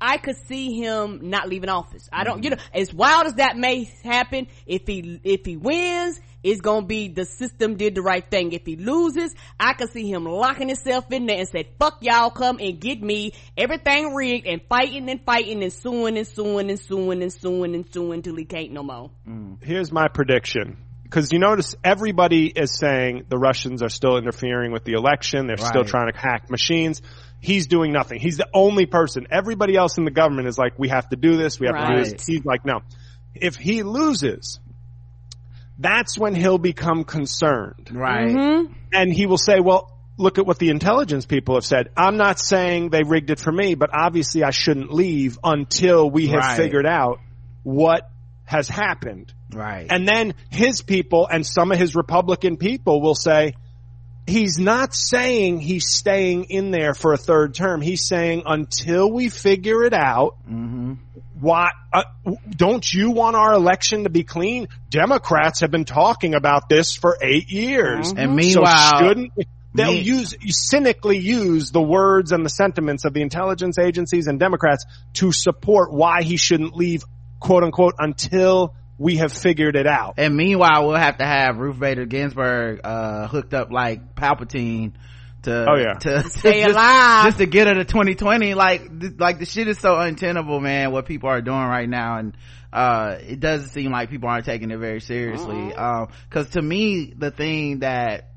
I 0.00 0.18
could 0.18 0.36
see 0.48 0.78
him 0.80 1.30
not 1.30 1.48
leaving 1.48 1.68
office. 1.68 2.08
I 2.12 2.24
don't 2.24 2.42
you 2.42 2.50
know, 2.50 2.56
as 2.72 2.92
wild 2.92 3.26
as 3.26 3.34
that 3.34 3.56
may 3.56 3.84
happen, 4.02 4.48
if 4.66 4.86
he 4.86 5.20
if 5.22 5.44
he 5.44 5.56
wins, 5.56 6.20
it's 6.42 6.60
gonna 6.60 6.86
be 6.86 7.08
the 7.08 7.24
system 7.24 7.76
did 7.76 7.94
the 7.94 8.02
right 8.02 8.28
thing. 8.28 8.52
If 8.52 8.66
he 8.66 8.76
loses, 8.76 9.34
I 9.58 9.72
could 9.72 9.90
see 9.90 10.10
him 10.10 10.24
locking 10.24 10.68
himself 10.68 11.10
in 11.10 11.26
there 11.26 11.38
and 11.38 11.48
say, 11.48 11.68
fuck 11.78 11.98
y'all, 12.02 12.30
come 12.30 12.58
and 12.60 12.78
get 12.78 13.00
me. 13.02 13.32
Everything 13.56 14.14
rigged 14.14 14.46
and 14.46 14.60
fighting 14.68 15.08
and 15.08 15.20
fighting 15.24 15.62
and 15.62 15.72
suing 15.72 16.18
and 16.18 16.26
suing 16.26 16.68
and 16.68 16.78
suing 16.78 17.22
and 17.22 17.32
suing 17.32 17.74
and 17.74 17.90
suing 17.92 18.22
till 18.22 18.36
he 18.36 18.44
can't 18.44 18.72
no 18.72 18.82
more. 18.82 19.10
Here's 19.62 19.90
my 19.90 20.08
prediction. 20.08 20.76
Cause 21.14 21.32
you 21.32 21.38
notice 21.38 21.76
everybody 21.84 22.48
is 22.48 22.76
saying 22.76 23.26
the 23.28 23.38
Russians 23.38 23.84
are 23.84 23.88
still 23.88 24.16
interfering 24.16 24.72
with 24.72 24.82
the 24.82 24.94
election. 24.94 25.46
They're 25.46 25.56
still 25.56 25.84
trying 25.84 26.10
to 26.10 26.18
hack 26.18 26.50
machines. 26.50 27.02
He's 27.38 27.68
doing 27.68 27.92
nothing. 27.92 28.18
He's 28.18 28.36
the 28.36 28.48
only 28.52 28.86
person. 28.86 29.28
Everybody 29.30 29.76
else 29.76 29.96
in 29.96 30.04
the 30.04 30.10
government 30.10 30.48
is 30.48 30.58
like, 30.58 30.76
we 30.76 30.88
have 30.88 31.08
to 31.10 31.16
do 31.16 31.36
this. 31.36 31.60
We 31.60 31.68
have 31.68 31.76
to 31.76 31.94
do 31.94 32.10
this. 32.10 32.26
He's 32.26 32.44
like, 32.44 32.64
no. 32.64 32.80
If 33.32 33.54
he 33.54 33.84
loses, 33.84 34.58
that's 35.78 36.18
when 36.18 36.34
he'll 36.34 36.58
become 36.58 37.04
concerned. 37.04 37.90
right 37.92 38.34
mm-hmm. 38.34 38.72
And 38.92 39.12
he 39.12 39.26
will 39.26 39.38
say, 39.38 39.60
well, 39.60 39.96
look 40.16 40.38
at 40.38 40.46
what 40.46 40.58
the 40.58 40.70
intelligence 40.70 41.26
people 41.26 41.54
have 41.54 41.64
said. 41.64 41.90
I'm 41.96 42.16
not 42.16 42.40
saying 42.40 42.90
they 42.90 43.04
rigged 43.04 43.30
it 43.30 43.38
for 43.38 43.52
me, 43.52 43.76
but 43.76 43.90
obviously 43.92 44.42
I 44.42 44.50
shouldn't 44.50 44.92
leave 44.92 45.38
until 45.44 46.10
we 46.10 46.26
have 46.26 46.40
Right. 46.40 46.56
figured 46.56 46.86
out 46.86 47.20
what 47.62 48.10
has 48.44 48.68
happened. 48.68 49.32
Right 49.54 49.86
And 49.90 50.06
then 50.08 50.34
his 50.50 50.82
people 50.82 51.26
and 51.30 51.46
some 51.46 51.72
of 51.72 51.78
his 51.78 51.94
Republican 51.94 52.56
people 52.56 53.00
will 53.00 53.14
say, 53.14 53.54
he's 54.26 54.58
not 54.58 54.94
saying 54.94 55.60
he's 55.60 55.86
staying 55.88 56.44
in 56.44 56.70
there 56.70 56.94
for 56.94 57.12
a 57.12 57.18
third 57.18 57.54
term. 57.54 57.80
He's 57.80 58.06
saying 58.06 58.42
until 58.46 59.10
we 59.12 59.28
figure 59.28 59.84
it 59.84 59.92
out, 59.92 60.36
why, 61.40 61.70
uh, 61.92 62.04
don't 62.50 62.90
you 62.90 63.10
want 63.10 63.36
our 63.36 63.52
election 63.52 64.04
to 64.04 64.10
be 64.10 64.24
clean? 64.24 64.68
Democrats 64.88 65.60
have 65.60 65.70
been 65.70 65.84
talking 65.84 66.34
about 66.34 66.68
this 66.68 66.94
for 66.94 67.18
eight 67.20 67.50
years. 67.50 68.12
And 68.16 68.34
meanwhile- 68.34 68.98
so 68.98 69.06
shouldn't, 69.08 69.32
they'll 69.74 69.92
me- 69.92 70.00
use, 70.00 70.34
cynically 70.48 71.18
use 71.18 71.70
the 71.70 71.82
words 71.82 72.32
and 72.32 72.44
the 72.46 72.48
sentiments 72.50 73.04
of 73.04 73.12
the 73.12 73.20
intelligence 73.20 73.78
agencies 73.78 74.26
and 74.26 74.40
Democrats 74.40 74.86
to 75.14 75.32
support 75.32 75.92
why 75.92 76.22
he 76.22 76.36
shouldn't 76.38 76.74
leave, 76.74 77.04
quote 77.40 77.62
unquote, 77.62 77.94
until 77.98 78.74
we 78.98 79.16
have 79.16 79.32
figured 79.32 79.76
it 79.76 79.86
out. 79.86 80.14
And 80.18 80.36
meanwhile, 80.36 80.86
we'll 80.86 80.96
have 80.96 81.18
to 81.18 81.24
have 81.26 81.58
Ruth 81.58 81.78
Bader 81.78 82.06
Ginsburg 82.06 82.80
uh, 82.84 83.26
hooked 83.28 83.52
up 83.54 83.70
like 83.72 84.14
Palpatine 84.14 84.92
to 85.42 85.66
Oh, 85.68 85.76
yeah. 85.76 85.94
to 85.94 86.22
Stay 86.30 86.62
just, 86.62 86.74
alive. 86.74 87.24
just 87.26 87.38
to 87.38 87.46
get 87.46 87.66
her 87.66 87.74
to 87.74 87.84
2020. 87.84 88.54
Like 88.54 89.00
th- 89.00 89.12
like 89.18 89.38
the 89.38 89.46
shit 89.46 89.68
is 89.68 89.78
so 89.78 89.98
untenable, 89.98 90.60
man. 90.60 90.92
What 90.92 91.06
people 91.06 91.28
are 91.28 91.40
doing 91.42 91.58
right 91.58 91.88
now, 91.88 92.18
and 92.18 92.36
uh, 92.72 93.16
it 93.20 93.40
doesn't 93.40 93.70
seem 93.70 93.90
like 93.90 94.10
people 94.10 94.28
aren't 94.28 94.44
taking 94.46 94.70
it 94.70 94.78
very 94.78 95.00
seriously. 95.00 95.74
Um, 95.74 96.08
because 96.28 96.50
to 96.50 96.62
me, 96.62 97.12
the 97.16 97.30
thing 97.30 97.80
that 97.80 98.30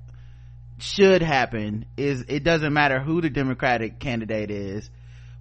should 0.80 1.22
happen 1.24 1.86
is 1.98 2.26
it 2.28 2.44
doesn't 2.44 2.74
matter 2.74 3.00
who 3.00 3.22
the 3.22 3.30
Democratic 3.30 4.00
candidate 4.00 4.52
is. 4.52 4.90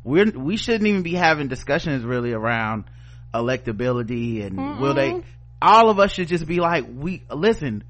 We're 0.04 0.30
we 0.30 0.56
shouldn't 0.56 0.86
even 0.86 1.02
be 1.02 1.14
having 1.14 1.48
discussions 1.48 2.04
really 2.04 2.32
around 2.32 2.84
electability 3.42 4.44
and 4.44 4.80
will 4.80 4.94
they 4.94 5.22
all 5.60 5.88
of 5.88 5.98
us 5.98 6.12
should 6.12 6.28
just 6.28 6.46
be 6.46 6.60
like 6.60 6.84
we 6.88 7.22
listen 7.30 7.84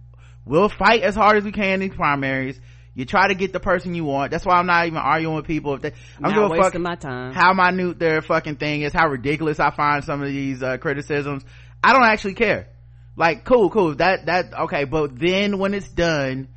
we'll 0.44 0.68
fight 0.68 1.02
as 1.02 1.14
hard 1.14 1.36
as 1.36 1.44
we 1.44 1.52
can 1.52 1.74
in 1.74 1.80
these 1.80 1.96
primaries. 1.96 2.58
You 2.94 3.04
try 3.04 3.28
to 3.28 3.34
get 3.34 3.52
the 3.52 3.60
person 3.60 3.94
you 3.94 4.04
want. 4.04 4.30
That's 4.30 4.46
why 4.46 4.54
i'm 4.54 4.66
not 4.66 4.86
even 4.86 4.98
arguing 4.98 5.36
with 5.36 5.46
people. 5.46 5.74
If 5.74 5.82
they 5.82 5.92
i'm 6.22 6.34
Not 6.34 6.50
wasting 6.50 6.82
my 6.82 6.94
time. 6.94 7.34
how 7.34 7.52
minute 7.52 7.98
their 7.98 8.22
fucking 8.22 8.56
thing 8.56 8.82
is 8.82 8.92
how 8.94 9.08
ridiculous 9.08 9.60
i 9.60 9.70
find 9.70 10.02
some 10.02 10.22
of 10.22 10.28
these 10.28 10.62
uh, 10.62 10.78
criticisms. 10.78 11.44
I 11.84 11.92
don't 11.92 12.04
actually 12.04 12.34
care. 12.34 12.68
Like 13.14 13.44
cool 13.44 13.68
cool. 13.68 13.94
That 13.96 14.26
that 14.26 14.54
okay. 14.60 14.84
But 14.84 15.18
then 15.18 15.58
when 15.58 15.74
it's 15.74 15.88
done 15.88 16.48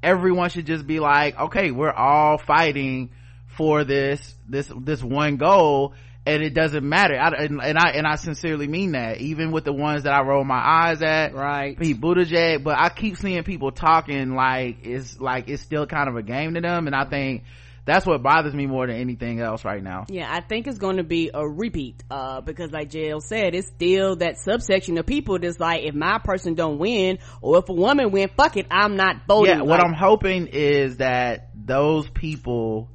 everyone 0.00 0.48
should 0.50 0.66
just 0.66 0.86
be 0.86 1.00
like 1.00 1.36
okay 1.38 1.72
we're 1.72 1.92
all 1.92 2.38
fighting 2.38 3.10
for 3.56 3.82
this 3.82 4.36
this 4.48 4.70
this 4.80 5.02
one 5.02 5.36
goal 5.36 5.94
and 6.28 6.42
it 6.42 6.54
doesn't 6.54 6.86
matter 6.86 7.18
I, 7.18 7.28
and, 7.44 7.60
and 7.62 7.78
i 7.78 7.90
and 7.90 8.06
i 8.06 8.16
sincerely 8.16 8.68
mean 8.68 8.92
that 8.92 9.20
even 9.20 9.50
with 9.50 9.64
the 9.64 9.72
ones 9.72 10.04
that 10.04 10.12
i 10.12 10.22
roll 10.22 10.44
my 10.44 10.60
eyes 10.60 11.02
at 11.02 11.34
Right. 11.34 11.78
Pete 11.78 12.00
Buttigieg, 12.00 12.62
but 12.62 12.78
I 12.78 12.88
keep 12.88 13.16
seeing 13.16 13.42
people 13.44 13.70
talking 13.70 14.34
like 14.34 14.78
it's 14.84 15.20
like 15.20 15.48
it's 15.48 15.62
still 15.62 15.86
kind 15.86 16.08
of 16.08 16.16
a 16.16 16.22
game 16.22 16.54
to 16.54 16.60
them, 16.60 16.86
and 16.86 16.94
I 16.96 17.04
think 17.04 17.44
that's 17.84 18.04
what 18.04 18.22
bothers 18.22 18.52
me 18.54 18.66
more 18.66 18.86
than 18.86 18.96
anything 18.96 19.40
else 19.40 19.64
right 19.64 19.82
now. 19.82 20.04
Yeah, 20.08 20.30
I 20.30 20.40
think 20.40 20.66
it's 20.66 20.78
going 20.78 20.98
to 20.98 21.04
be 21.04 21.30
a 21.32 21.48
repeat, 21.48 22.02
uh, 22.10 22.42
because 22.42 22.70
like 22.70 22.90
JL 22.90 23.22
said, 23.22 23.54
it's 23.54 23.68
still 23.68 24.16
that 24.16 24.36
subsection 24.38 24.98
of 24.98 25.06
people 25.06 25.38
that's 25.38 25.58
like, 25.58 25.84
if 25.84 25.94
my 25.94 26.18
person 26.18 26.54
don't 26.54 26.78
win, 26.78 27.18
or 27.40 27.58
if 27.58 27.68
a 27.68 27.72
woman 27.72 28.10
win, 28.10 28.28
fuck 28.36 28.56
it, 28.56 28.66
I'm 28.70 28.96
not 28.96 29.22
voting. 29.26 29.54
Yeah, 29.54 29.60
what 29.62 29.78
Like, 29.78 29.84
I'm 29.84 29.94
hoping 29.94 30.48
is 30.48 30.98
that 30.98 31.50
those 31.54 32.08
people, 32.10 32.90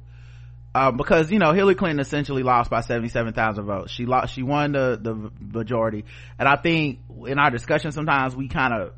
um, 0.74 0.96
because 0.96 1.30
you 1.30 1.38
know 1.38 1.52
Hillary 1.52 1.74
Clinton 1.76 2.00
essentially 2.00 2.42
lost 2.42 2.70
by 2.70 2.80
seventy 2.80 3.08
seven 3.08 3.32
thousand 3.32 3.64
votes. 3.66 3.92
She 3.92 4.06
lost, 4.06 4.34
she 4.34 4.42
won 4.42 4.72
the 4.72 4.98
the 5.00 5.30
majority, 5.40 6.04
and 6.38 6.48
I 6.48 6.56
think 6.56 7.00
in 7.26 7.38
our 7.38 7.50
discussion 7.50 7.92
sometimes 7.92 8.34
we 8.34 8.48
kind 8.48 8.74
of 8.74 8.92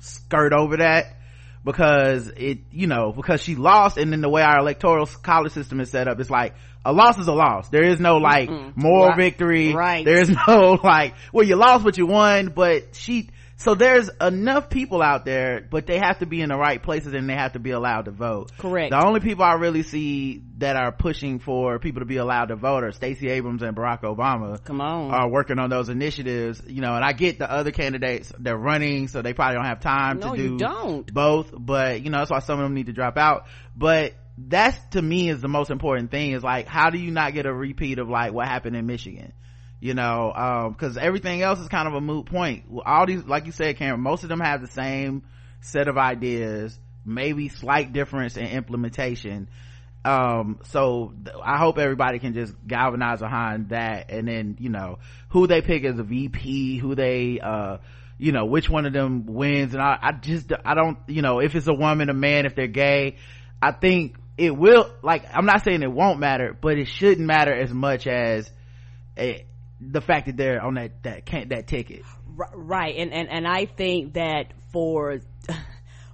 skirt 0.00 0.52
over 0.52 0.76
that 0.78 1.16
because 1.64 2.28
it, 2.36 2.58
you 2.70 2.86
know, 2.86 3.12
because 3.12 3.40
she 3.40 3.54
lost, 3.54 3.96
and 3.96 4.12
then 4.12 4.20
the 4.20 4.28
way 4.28 4.42
our 4.42 4.58
electoral 4.58 5.06
college 5.06 5.52
system 5.52 5.80
is 5.80 5.90
set 5.90 6.08
up, 6.08 6.18
it's 6.18 6.30
like 6.30 6.54
a 6.84 6.92
loss 6.92 7.16
is 7.18 7.28
a 7.28 7.32
loss. 7.32 7.68
There 7.68 7.84
is 7.84 8.00
no 8.00 8.16
like 8.16 8.50
moral 8.76 9.08
Right. 9.10 9.16
victory. 9.16 9.72
Right. 9.72 10.04
There 10.04 10.20
is 10.20 10.28
no 10.48 10.78
like, 10.82 11.14
well, 11.32 11.46
you 11.46 11.54
lost, 11.56 11.84
but 11.84 11.96
you 11.96 12.06
won. 12.06 12.48
But 12.48 12.96
she, 12.96 13.30
so 13.62 13.76
there's 13.76 14.10
enough 14.20 14.68
people 14.68 15.00
out 15.00 15.24
there, 15.24 15.66
but 15.70 15.86
they 15.86 15.98
have 15.98 16.18
to 16.18 16.26
be 16.26 16.40
in 16.40 16.48
the 16.48 16.56
right 16.56 16.82
places 16.82 17.14
and 17.14 17.28
they 17.28 17.34
have 17.34 17.52
to 17.52 17.60
be 17.60 17.70
allowed 17.70 18.06
to 18.06 18.10
vote. 18.10 18.50
Correct. 18.58 18.90
The 18.90 19.04
only 19.04 19.20
people 19.20 19.44
I 19.44 19.54
really 19.54 19.84
see 19.84 20.42
that 20.58 20.74
are 20.74 20.90
pushing 20.90 21.38
for 21.38 21.78
people 21.78 22.00
to 22.00 22.06
be 22.06 22.16
allowed 22.16 22.46
to 22.46 22.56
vote 22.56 22.82
are 22.82 22.90
Stacey 22.90 23.28
Abrams 23.28 23.62
and 23.62 23.76
Barack 23.76 24.02
Obama. 24.02 24.62
Come 24.64 24.80
on. 24.80 25.12
Are 25.12 25.30
working 25.30 25.60
on 25.60 25.70
those 25.70 25.88
initiatives, 25.88 26.60
you 26.66 26.80
know, 26.80 26.94
and 26.94 27.04
I 27.04 27.12
get 27.12 27.38
the 27.38 27.50
other 27.50 27.70
candidates, 27.70 28.32
they're 28.36 28.56
running, 28.56 29.06
so 29.06 29.22
they 29.22 29.32
probably 29.32 29.56
don't 29.56 29.66
have 29.66 29.80
time 29.80 30.18
no, 30.18 30.32
to 30.32 30.36
do 30.36 30.42
you 30.42 30.58
don't. 30.58 31.12
both, 31.14 31.52
but 31.56 32.02
you 32.02 32.10
know, 32.10 32.18
that's 32.18 32.30
why 32.30 32.40
some 32.40 32.58
of 32.58 32.64
them 32.64 32.74
need 32.74 32.86
to 32.86 32.92
drop 32.92 33.16
out. 33.16 33.46
But 33.76 34.14
that's 34.36 34.78
to 34.90 35.02
me 35.02 35.28
is 35.28 35.40
the 35.40 35.48
most 35.48 35.70
important 35.70 36.10
thing 36.10 36.32
is 36.32 36.42
like, 36.42 36.66
how 36.66 36.90
do 36.90 36.98
you 36.98 37.12
not 37.12 37.32
get 37.32 37.46
a 37.46 37.52
repeat 37.52 38.00
of 38.00 38.08
like 38.08 38.32
what 38.32 38.48
happened 38.48 38.74
in 38.74 38.86
Michigan? 38.86 39.32
You 39.82 39.94
know 39.94 40.32
um 40.32 40.72
because 40.72 40.96
everything 40.96 41.42
else 41.42 41.58
is 41.58 41.66
kind 41.66 41.88
of 41.88 41.94
a 41.94 42.00
moot 42.00 42.26
point. 42.26 42.66
All 42.86 43.04
these 43.04 43.24
like 43.24 43.46
you 43.46 43.52
said 43.52 43.76
cameron 43.76 44.00
most 44.00 44.22
of 44.22 44.28
them 44.28 44.38
have 44.38 44.60
the 44.60 44.68
same 44.68 45.24
set 45.60 45.88
of 45.88 45.98
ideas 45.98 46.78
maybe 47.04 47.48
slight 47.48 47.92
difference 47.92 48.36
in 48.36 48.46
implementation. 48.46 49.48
Um 50.04 50.60
so 50.66 51.12
th- 51.24 51.36
i 51.44 51.58
hope 51.58 51.78
everybody 51.78 52.20
can 52.20 52.32
just 52.32 52.54
galvanize 52.64 53.18
behind 53.18 53.70
that 53.70 54.10
and 54.10 54.28
then 54.28 54.56
you 54.60 54.68
know 54.68 55.00
who 55.30 55.48
they 55.48 55.62
pick 55.62 55.84
as 55.84 55.98
a 55.98 56.04
vp 56.04 56.78
who 56.78 56.94
they 56.94 57.40
uh 57.40 57.78
you 58.18 58.30
know 58.30 58.44
which 58.44 58.70
one 58.70 58.86
of 58.86 58.92
them 58.92 59.26
wins. 59.26 59.74
And 59.74 59.82
i, 59.82 59.98
I 60.00 60.12
just 60.12 60.52
i 60.64 60.74
don't 60.74 60.98
you 61.08 61.22
know 61.22 61.40
if 61.40 61.56
it's 61.56 61.66
a 61.66 61.74
woman 61.74 62.08
a 62.08 62.14
man 62.14 62.46
if 62.46 62.54
they're 62.54 62.68
gay 62.68 63.16
i 63.60 63.72
think 63.72 64.14
it 64.38 64.56
will 64.56 64.88
like 65.02 65.24
i'm 65.32 65.46
not 65.46 65.64
saying 65.64 65.82
it 65.82 65.90
won't 65.90 66.20
matter 66.20 66.56
but 66.60 66.78
it 66.78 66.86
shouldn't 66.86 67.26
matter 67.26 67.52
as 67.52 67.72
much 67.72 68.06
as 68.06 68.48
the 69.90 70.00
fact 70.00 70.26
that 70.26 70.36
they're 70.36 70.62
on 70.62 70.74
that 70.74 71.02
that 71.02 71.26
can't 71.26 71.50
that 71.50 71.66
ticket. 71.66 72.02
Right 72.54 72.96
and 72.96 73.12
and 73.12 73.28
and 73.28 73.46
i 73.46 73.66
think 73.66 74.14
that 74.14 74.52
for 74.72 75.20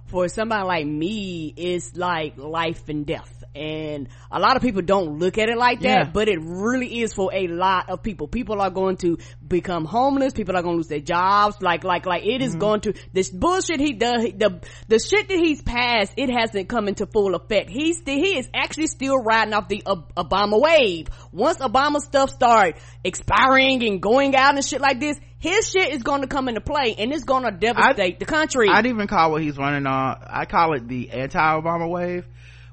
for 0.09 0.27
somebody 0.27 0.63
like 0.65 0.87
me 0.87 1.53
it's 1.55 1.95
like 1.95 2.37
life 2.37 2.89
and 2.89 3.05
death. 3.05 3.35
And 3.55 4.09
a 4.31 4.39
lot 4.39 4.57
of 4.57 4.61
people 4.61 4.83
don't 4.83 5.17
look 5.17 5.37
at 5.39 5.49
it 5.49 5.57
like 5.57 5.81
that 5.81 6.05
Yeah. 6.05 6.11
but 6.11 6.29
it 6.29 6.39
really 6.41 7.01
is 7.01 7.13
for 7.13 7.33
a 7.33 7.47
lot 7.47 7.89
of 7.89 8.03
people. 8.03 8.27
People 8.27 8.61
are 8.61 8.69
going 8.69 8.97
to 8.97 9.17
become 9.45 9.85
homeless. 9.85 10.33
People 10.33 10.55
are 10.55 10.61
going 10.61 10.75
to 10.75 10.77
lose 10.77 10.87
their 10.87 10.99
jobs. 10.99 11.57
Like 11.61 11.83
like 11.83 12.05
like 12.05 12.25
it 12.25 12.41
is 12.41 12.51
mm-hmm. 12.51 12.59
going 12.59 12.81
to 12.81 12.93
this 13.11 13.29
bullshit 13.29 13.79
he 13.79 13.93
does 13.93 14.23
the 14.23 14.61
the 14.87 14.99
shit 14.99 15.27
that 15.29 15.37
he's 15.37 15.61
passed 15.61 16.13
it 16.15 16.29
hasn't 16.29 16.69
come 16.69 16.87
into 16.87 17.05
full 17.05 17.35
effect. 17.35 17.69
He's 17.69 17.97
still 17.97 18.15
he 18.15 18.37
is 18.37 18.47
actually 18.53 18.87
still 18.87 19.17
riding 19.17 19.53
off 19.53 19.67
the 19.67 19.83
Ob- 19.85 20.13
obama 20.15 20.59
wave. 20.61 21.07
Once 21.31 21.57
obama 21.57 21.99
stuff 22.01 22.29
start 22.29 22.77
expiring 23.03 23.83
and 23.83 24.01
going 24.01 24.35
out 24.35 24.55
and 24.55 24.65
shit 24.65 24.81
like 24.81 24.99
this 24.99 25.19
his 25.39 25.69
shit 25.69 25.93
is 25.93 26.03
going 26.03 26.21
to 26.21 26.27
come 26.27 26.49
into 26.49 26.61
play 26.61 26.95
and 26.97 27.11
it's 27.13 27.23
going 27.23 27.43
to 27.43 27.51
devastate 27.51 28.19
the 28.19 28.25
country. 28.25 28.67
I'd 28.69 28.85
even 28.85 29.07
call 29.07 29.31
what 29.31 29.41
he's 29.41 29.57
running 29.57 29.85
on 29.87 30.17
i 30.27 30.45
call 30.45 30.73
it 30.73 30.87
the 30.87 31.11
anti-obama 31.11 31.89
wave 31.89 32.25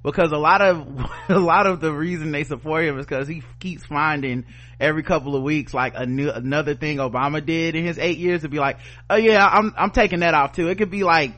because 0.02 0.32
a 0.32 0.36
lot 0.36 0.60
of 0.60 0.86
a 1.28 1.38
lot 1.38 1.66
of 1.66 1.80
the 1.80 1.92
reason 1.92 2.32
they 2.32 2.44
support 2.44 2.84
him 2.84 2.98
is 2.98 3.06
because 3.06 3.28
he 3.28 3.42
keeps 3.60 3.84
finding 3.84 4.44
every 4.78 5.02
couple 5.02 5.34
of 5.34 5.42
weeks 5.42 5.72
like 5.72 5.94
a 5.96 6.06
new 6.06 6.30
another 6.30 6.74
thing 6.74 6.98
obama 6.98 7.44
did 7.44 7.74
in 7.74 7.84
his 7.84 7.98
eight 7.98 8.18
years 8.18 8.42
to 8.42 8.48
be 8.48 8.58
like 8.58 8.78
oh 9.08 9.16
yeah 9.16 9.46
i'm 9.46 9.72
i'm 9.76 9.90
taking 9.90 10.20
that 10.20 10.34
off 10.34 10.52
too. 10.52 10.68
It 10.68 10.76
could 10.76 10.90
be 10.90 11.04
like 11.04 11.32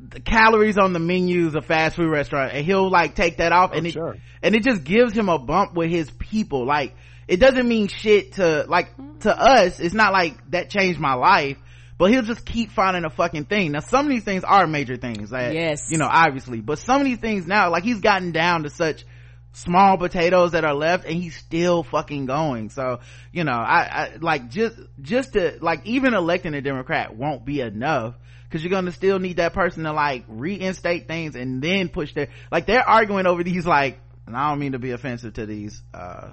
the 0.00 0.20
calories 0.20 0.78
on 0.78 0.92
the 0.92 0.98
menus 0.98 1.54
of 1.54 1.66
fast 1.66 1.96
food 1.96 2.10
restaurant 2.10 2.52
and 2.52 2.64
he'll 2.64 2.90
like 2.90 3.14
take 3.14 3.38
that 3.38 3.52
off 3.52 3.70
oh, 3.72 3.76
and 3.76 3.86
it 3.86 3.92
sure. 3.92 4.16
and 4.42 4.54
it 4.54 4.62
just 4.62 4.84
gives 4.84 5.12
him 5.12 5.28
a 5.28 5.38
bump 5.38 5.74
with 5.74 5.90
his 5.90 6.10
people. 6.10 6.64
Like 6.64 6.94
it 7.28 7.38
doesn't 7.38 7.68
mean 7.68 7.86
shit 7.88 8.32
to 8.32 8.64
like 8.68 8.90
to 9.20 9.30
us 9.38 9.78
it's 9.78 9.94
not 9.94 10.12
like 10.12 10.50
that 10.50 10.70
changed 10.70 10.98
my 10.98 11.14
life 11.14 11.58
but 11.98 12.10
he'll 12.12 12.22
just 12.22 12.46
keep 12.46 12.70
finding 12.70 13.04
a 13.04 13.10
fucking 13.10 13.44
thing. 13.46 13.72
Now 13.72 13.80
some 13.80 14.06
of 14.06 14.10
these 14.10 14.22
things 14.22 14.44
are 14.44 14.68
major 14.68 14.96
things 14.96 15.30
that 15.30 15.52
Yes. 15.52 15.88
you 15.90 15.98
know 15.98 16.08
obviously 16.10 16.60
but 16.60 16.78
some 16.78 17.00
of 17.00 17.04
these 17.04 17.18
things 17.18 17.46
now 17.46 17.70
like 17.70 17.84
he's 17.84 18.00
gotten 18.00 18.32
down 18.32 18.62
to 18.62 18.70
such 18.70 19.04
small 19.52 19.98
potatoes 19.98 20.52
that 20.52 20.64
are 20.64 20.74
left 20.74 21.04
and 21.06 21.14
he's 21.14 21.36
still 21.36 21.82
fucking 21.82 22.26
going. 22.26 22.70
So 22.70 23.00
you 23.32 23.44
know 23.44 23.52
i, 23.52 23.80
I 23.80 24.16
like 24.20 24.48
just 24.48 24.78
just 25.02 25.32
to 25.32 25.58
like 25.60 25.86
even 25.86 26.14
electing 26.14 26.54
a 26.54 26.60
democrat 26.62 27.16
won't 27.16 27.44
be 27.44 27.60
enough 27.60 28.14
because 28.44 28.62
you're 28.62 28.70
gonna 28.70 28.92
still 28.92 29.18
need 29.18 29.38
that 29.38 29.52
person 29.52 29.82
to 29.84 29.92
like 29.92 30.24
reinstate 30.28 31.08
things 31.08 31.34
and 31.34 31.60
then 31.60 31.88
push 31.88 32.14
their 32.14 32.28
like 32.52 32.66
they're 32.66 32.88
arguing 32.88 33.26
over 33.26 33.42
these 33.42 33.66
like 33.66 33.98
and 34.26 34.36
i 34.36 34.50
don't 34.50 34.60
mean 34.60 34.72
to 34.72 34.78
be 34.78 34.92
offensive 34.92 35.34
to 35.34 35.46
these 35.46 35.82
uh 35.92 36.32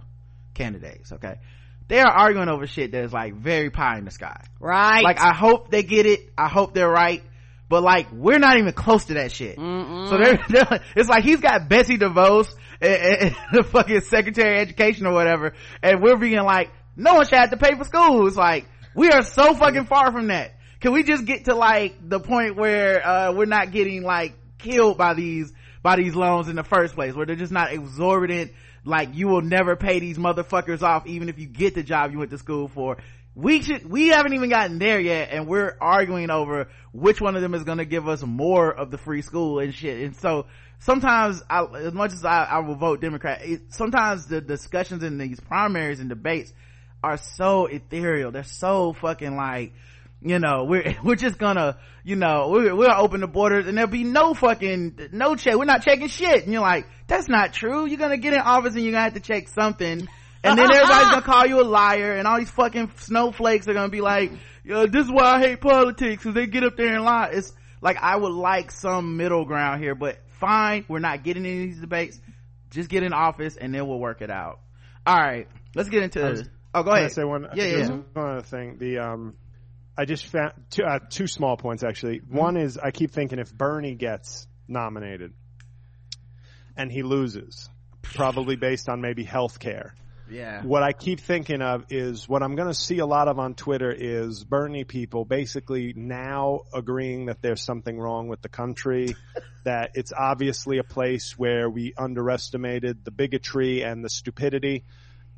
candidates 0.55 1.11
okay? 1.11 1.35
They 1.87 1.99
are 1.99 2.11
arguing 2.11 2.49
over 2.49 2.65
shit 2.65 2.93
that 2.93 3.03
is 3.03 3.13
like 3.13 3.35
very 3.35 3.69
pie 3.69 3.99
in 3.99 4.05
the 4.05 4.11
sky. 4.11 4.43
Right. 4.59 5.03
Like 5.03 5.19
i 5.21 5.35
hope 5.35 5.69
they 5.69 5.83
get 5.83 6.07
it. 6.07 6.31
I 6.35 6.47
hope 6.47 6.73
they're 6.73 6.89
right. 6.89 7.21
But 7.69 7.83
like 7.83 8.07
we're 8.11 8.39
not 8.39 8.57
even 8.57 8.73
close 8.73 9.05
to 9.05 9.15
that 9.15 9.31
shit. 9.31 9.57
So 9.57 10.17
they're, 10.17 10.39
they're 10.49 10.81
it's 10.95 11.09
like 11.09 11.23
he's 11.23 11.41
got 11.41 11.69
betsy 11.69 11.97
devos 11.99 12.51
and, 12.81 12.91
and- 12.93 13.21
and 13.21 13.35
the 13.53 13.63
fucking 13.63 14.01
secretary 14.01 14.55
of 14.55 14.61
education 14.67 15.05
or 15.05 15.13
whatever 15.13 15.53
and 15.83 16.01
we're 16.01 16.17
being 16.17 16.41
like 16.43 16.71
no 16.95 17.13
one 17.15 17.25
should 17.27 17.37
have 17.37 17.51
to 17.51 17.57
pay 17.57 17.75
for 17.75 17.83
school. 17.83 18.25
It's 18.27 18.35
like 18.37 18.65
we 18.95 19.09
are 19.11 19.21
so 19.23 19.53
fucking 19.53 19.85
far 19.85 20.11
from 20.11 20.27
that. 20.27 20.53
Can 20.79 20.91
we 20.93 21.03
just 21.03 21.25
get 21.25 21.45
to 21.45 21.53
like 21.55 21.95
the 22.01 22.19
point 22.19 22.55
where 22.55 23.05
uh 23.05 23.31
we're 23.33 23.45
not 23.45 23.71
getting 23.71 24.01
like 24.01 24.33
killed 24.57 24.97
by 24.97 25.13
these 25.13 25.53
by 25.83 25.97
these 25.97 26.15
loans 26.15 26.47
in 26.47 26.55
the 26.55 26.63
first 26.63 26.95
place 26.95 27.13
where 27.13 27.27
they're 27.27 27.35
just 27.35 27.51
not 27.51 27.71
exorbitant 27.71 28.51
like 28.85 29.15
you 29.15 29.27
will 29.27 29.41
never 29.41 29.75
pay 29.75 29.99
these 29.99 30.17
motherfuckers 30.17 30.81
off 30.81 31.07
even 31.07 31.27
if 31.27 31.39
you 31.39 31.47
get 31.47 31.75
the 31.75 31.83
job 31.83 32.11
you 32.11 32.19
went 32.19 32.31
to 32.31 32.37
school 32.37 32.67
for. 32.67 32.97
We 33.33 33.61
should 33.61 33.89
we 33.89 34.07
haven't 34.07 34.33
even 34.33 34.49
gotten 34.49 34.79
there 34.79 34.99
yet 34.99 35.29
and 35.31 35.47
we're 35.47 35.75
arguing 35.81 36.29
over 36.29 36.69
which 36.93 37.19
one 37.19 37.35
of 37.35 37.41
them 37.41 37.53
is 37.53 37.63
going 37.63 37.79
to 37.79 37.85
give 37.85 38.07
us 38.07 38.23
more 38.23 38.71
of 38.71 38.91
the 38.91 38.97
free 38.97 39.21
school 39.21 39.59
and 39.59 39.73
shit. 39.73 40.01
And 40.01 40.15
so 40.15 40.45
sometimes 40.79 41.41
I, 41.49 41.65
as 41.65 41.93
much 41.93 42.13
as 42.13 42.23
I, 42.23 42.45
I 42.45 42.59
will 42.59 42.75
vote 42.75 43.01
democrat 43.01 43.41
it, 43.43 43.73
sometimes 43.73 44.27
the 44.27 44.39
discussions 44.39 45.03
in 45.03 45.17
these 45.17 45.39
primaries 45.39 45.99
and 45.99 46.07
debates 46.07 46.53
are 47.03 47.17
so 47.17 47.65
ethereal. 47.65 48.31
They're 48.31 48.43
so 48.43 48.93
fucking 48.93 49.35
like 49.35 49.73
you 50.25 50.39
know 50.39 50.65
we're 50.65 50.95
we're 51.03 51.15
just 51.15 51.37
gonna 51.37 51.77
you 52.03 52.15
know 52.15 52.49
we're, 52.49 52.75
we'll 52.75 52.91
open 52.91 53.21
the 53.21 53.27
borders 53.27 53.67
and 53.67 53.77
there'll 53.77 53.89
be 53.89 54.03
no 54.03 54.33
fucking 54.33 55.09
no 55.11 55.35
check 55.35 55.55
we're 55.55 55.65
not 55.65 55.83
checking 55.83 56.07
shit. 56.07 56.43
And 56.43 56.51
you're 56.51 56.61
like 56.61 56.87
that's 57.07 57.29
not 57.29 57.53
true. 57.53 57.85
You're 57.85 57.99
gonna 57.99 58.17
get 58.17 58.33
in 58.33 58.39
office 58.39 58.73
and 58.73 58.83
you're 58.83 58.91
gonna 58.91 59.03
have 59.03 59.13
to 59.13 59.19
check 59.19 59.47
something. 59.49 60.07
And 60.43 60.59
then 60.59 60.71
everybody's 60.73 61.09
gonna 61.09 61.21
call 61.21 61.45
you 61.45 61.61
a 61.61 61.63
liar 61.63 62.13
and 62.17 62.27
all 62.27 62.37
these 62.39 62.49
fucking 62.49 62.91
snowflakes 62.97 63.67
are 63.67 63.73
gonna 63.73 63.89
be 63.89 64.01
like 64.01 64.31
Yo, 64.63 64.87
this 64.87 65.05
is 65.05 65.11
why 65.11 65.35
i 65.35 65.39
hate 65.39 65.61
politics 65.61 66.23
because 66.23 66.33
they 66.33 66.47
get 66.47 66.63
up 66.63 66.75
there 66.75 66.95
and 66.95 67.03
lie. 67.05 67.29
It's 67.31 67.53
like 67.81 67.97
i 68.01 68.15
would 68.15 68.33
like 68.33 68.71
some 68.71 69.17
middle 69.17 69.45
ground 69.45 69.81
here 69.83 69.93
but 69.93 70.17
fine. 70.39 70.85
We're 70.89 70.99
not 70.99 71.23
getting 71.23 71.45
any 71.45 71.63
of 71.65 71.69
these 71.69 71.79
debates. 71.81 72.19
Just 72.71 72.89
get 72.89 73.03
in 73.03 73.13
office 73.13 73.57
and 73.57 73.73
then 73.73 73.87
we'll 73.87 73.99
work 73.99 74.21
it 74.23 74.31
out. 74.31 74.59
All 75.05 75.15
right 75.15 75.47
let's 75.75 75.89
get 75.89 76.01
into 76.01 76.19
was- 76.23 76.49
oh 76.73 76.81
go 76.83 76.89
Can 76.89 76.93
I 76.93 76.99
ahead. 77.01 77.11
say 77.13 77.23
one? 77.23 77.47
yeah 77.53 77.65
yeah. 77.65 77.87
One 77.89 78.29
other 78.31 78.41
thing. 78.41 78.77
The 78.79 78.97
um, 78.99 79.35
I 79.97 80.05
just 80.05 80.25
found 80.25 80.53
two, 80.69 80.83
uh, 80.83 80.99
two 81.09 81.27
small 81.27 81.57
points 81.57 81.83
actually. 81.83 82.21
One 82.29 82.57
is 82.57 82.77
I 82.77 82.91
keep 82.91 83.11
thinking 83.11 83.39
if 83.39 83.53
Bernie 83.53 83.95
gets 83.95 84.47
nominated 84.67 85.33
and 86.75 86.91
he 86.91 87.03
loses, 87.03 87.69
probably 88.01 88.55
based 88.55 88.89
on 88.89 88.99
maybe 89.01 89.23
health 89.23 89.59
care. 89.59 89.95
yeah 90.29 90.63
What 90.63 90.83
I 90.83 90.91
keep 90.91 91.21
thinking 91.21 91.61
of 91.61 91.85
is 91.89 92.27
what 92.27 92.43
I'm 92.43 92.55
going 92.55 92.67
to 92.67 92.73
see 92.73 92.99
a 92.99 93.05
lot 93.05 93.29
of 93.29 93.39
on 93.39 93.55
Twitter 93.55 93.91
is 93.91 94.43
Bernie 94.43 94.83
people 94.83 95.23
basically 95.23 95.93
now 95.95 96.61
agreeing 96.73 97.27
that 97.27 97.41
there's 97.41 97.61
something 97.61 97.97
wrong 97.97 98.27
with 98.27 98.41
the 98.41 98.49
country, 98.49 99.15
that 99.63 99.91
it's 99.93 100.11
obviously 100.11 100.77
a 100.77 100.83
place 100.83 101.37
where 101.37 101.69
we 101.69 101.93
underestimated 101.97 103.05
the 103.05 103.11
bigotry 103.11 103.81
and 103.81 104.03
the 104.03 104.09
stupidity. 104.09 104.83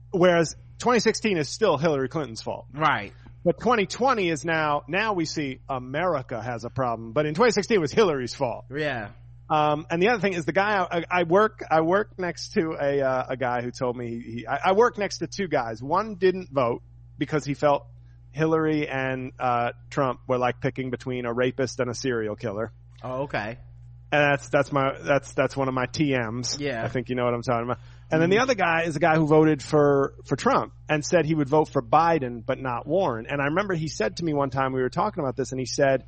Whereas 0.09 0.55
2016 0.79 1.37
is 1.37 1.49
still 1.49 1.77
Hillary 1.77 2.09
Clinton's 2.09 2.41
fault. 2.41 2.65
right 2.73 3.13
But 3.47 3.59
2020 3.59 4.29
is 4.29 4.43
now, 4.43 4.83
now 4.89 5.13
we 5.13 5.23
see 5.23 5.61
America 5.69 6.43
has 6.43 6.65
a 6.65 6.69
problem. 6.69 7.13
But 7.13 7.25
in 7.25 7.33
2016 7.33 7.77
it 7.77 7.79
was 7.79 7.93
Hillary's 7.93 8.35
fault. 8.35 8.65
yeah 8.69 9.11
Um, 9.49 9.87
and 9.89 10.01
the 10.03 10.09
other 10.09 10.19
thing 10.19 10.33
is 10.33 10.43
the 10.43 10.51
guy 10.51 10.85
I, 10.91 11.03
I 11.09 11.23
work, 11.23 11.63
I 11.71 11.79
work 11.79 12.19
next 12.19 12.55
to 12.55 12.75
a, 12.77 12.99
uh, 12.99 13.25
a 13.29 13.37
guy 13.37 13.61
who 13.61 13.71
told 13.71 13.95
me 13.95 14.21
he, 14.21 14.45
I, 14.45 14.59
I 14.65 14.71
work 14.73 14.97
next 14.97 15.19
to 15.19 15.27
two 15.27 15.47
guys. 15.47 15.81
One 15.81 16.15
didn't 16.15 16.49
vote 16.51 16.81
because 17.17 17.45
he 17.45 17.53
felt 17.53 17.85
Hillary 18.31 18.85
and, 18.89 19.31
uh, 19.39 19.71
Trump 19.89 20.19
were 20.27 20.37
like 20.37 20.59
picking 20.59 20.89
between 20.89 21.25
a 21.25 21.31
rapist 21.31 21.79
and 21.79 21.89
a 21.89 21.93
serial 21.93 22.35
killer. 22.35 22.73
oh 23.01 23.21
okay 23.21 23.59
And 24.11 24.23
that's, 24.29 24.49
that's 24.49 24.73
my, 24.73 24.97
that's, 25.01 25.31
that's 25.35 25.55
one 25.55 25.69
of 25.69 25.73
my 25.73 25.85
TMs. 25.85 26.59
Yeah. 26.59 26.83
I 26.83 26.89
think 26.89 27.07
you 27.07 27.15
know 27.15 27.23
what 27.23 27.33
I'm 27.33 27.43
talking 27.43 27.63
about. 27.63 27.79
And 28.09 28.21
then 28.21 28.29
the 28.29 28.39
other 28.39 28.55
guy 28.55 28.83
is 28.83 28.95
a 28.95 28.99
guy 28.99 29.15
who 29.15 29.27
voted 29.27 29.61
for, 29.61 30.13
for 30.25 30.35
Trump 30.37 30.73
and 30.87 31.03
said 31.03 31.25
he 31.25 31.35
would 31.35 31.49
vote 31.49 31.67
for 31.69 31.81
Biden, 31.81 32.45
but 32.45 32.57
not 32.59 32.87
Warren. 32.87 33.25
And 33.29 33.41
I 33.41 33.45
remember 33.45 33.73
he 33.73 33.89
said 33.89 34.17
to 34.17 34.23
me 34.23 34.33
one 34.33 34.49
time, 34.49 34.71
we 34.71 34.81
were 34.81 34.89
talking 34.89 35.21
about 35.21 35.35
this 35.35 35.51
and 35.51 35.59
he 35.59 35.65
said, 35.65 36.05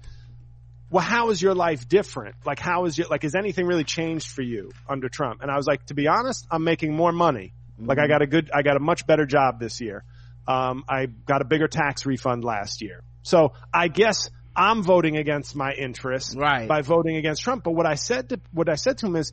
well, 0.90 1.04
how 1.04 1.30
is 1.30 1.42
your 1.42 1.54
life 1.54 1.88
different? 1.88 2.36
Like, 2.46 2.60
how 2.60 2.86
is 2.86 2.98
your, 2.98 3.08
like, 3.08 3.24
is 3.24 3.36
anything 3.36 3.66
really 3.68 3.84
changed 3.84 4.30
for 4.32 4.42
you 4.42 4.72
under 4.88 5.10
Trump? 5.10 5.42
And 5.42 5.52
I 5.52 5.58
was 5.58 5.68
like, 5.68 5.86
to 5.88 5.94
be 5.94 6.08
honest, 6.08 6.48
I'm 6.50 6.64
making 6.64 6.96
more 6.96 7.12
money. 7.12 7.54
Like, 7.78 8.00
I 8.00 8.08
got 8.08 8.22
a 8.22 8.28
good, 8.28 8.50
I 8.54 8.62
got 8.62 8.76
a 8.76 8.80
much 8.80 9.06
better 9.06 9.26
job 9.26 9.60
this 9.60 9.80
year. 9.80 10.04
Um, 10.48 10.84
I 10.90 11.06
got 11.06 11.42
a 11.42 11.46
bigger 11.46 11.68
tax 11.68 12.06
refund 12.06 12.44
last 12.44 12.82
year. 12.82 13.04
So 13.22 13.54
I 13.74 13.88
guess 13.88 14.30
I'm 14.56 14.84
voting 14.84 15.16
against 15.16 15.56
my 15.56 15.72
interests 15.74 16.36
Right. 16.36 16.68
by 16.68 16.82
voting 16.82 17.18
against 17.18 17.44
Trump. 17.44 17.64
But 17.64 17.72
what 17.72 17.86
I 17.86 17.96
said 17.96 18.30
to 18.30 18.42
what 18.52 18.68
I 18.68 18.76
said 18.76 18.98
to 19.00 19.06
him 19.06 19.16
is, 19.16 19.32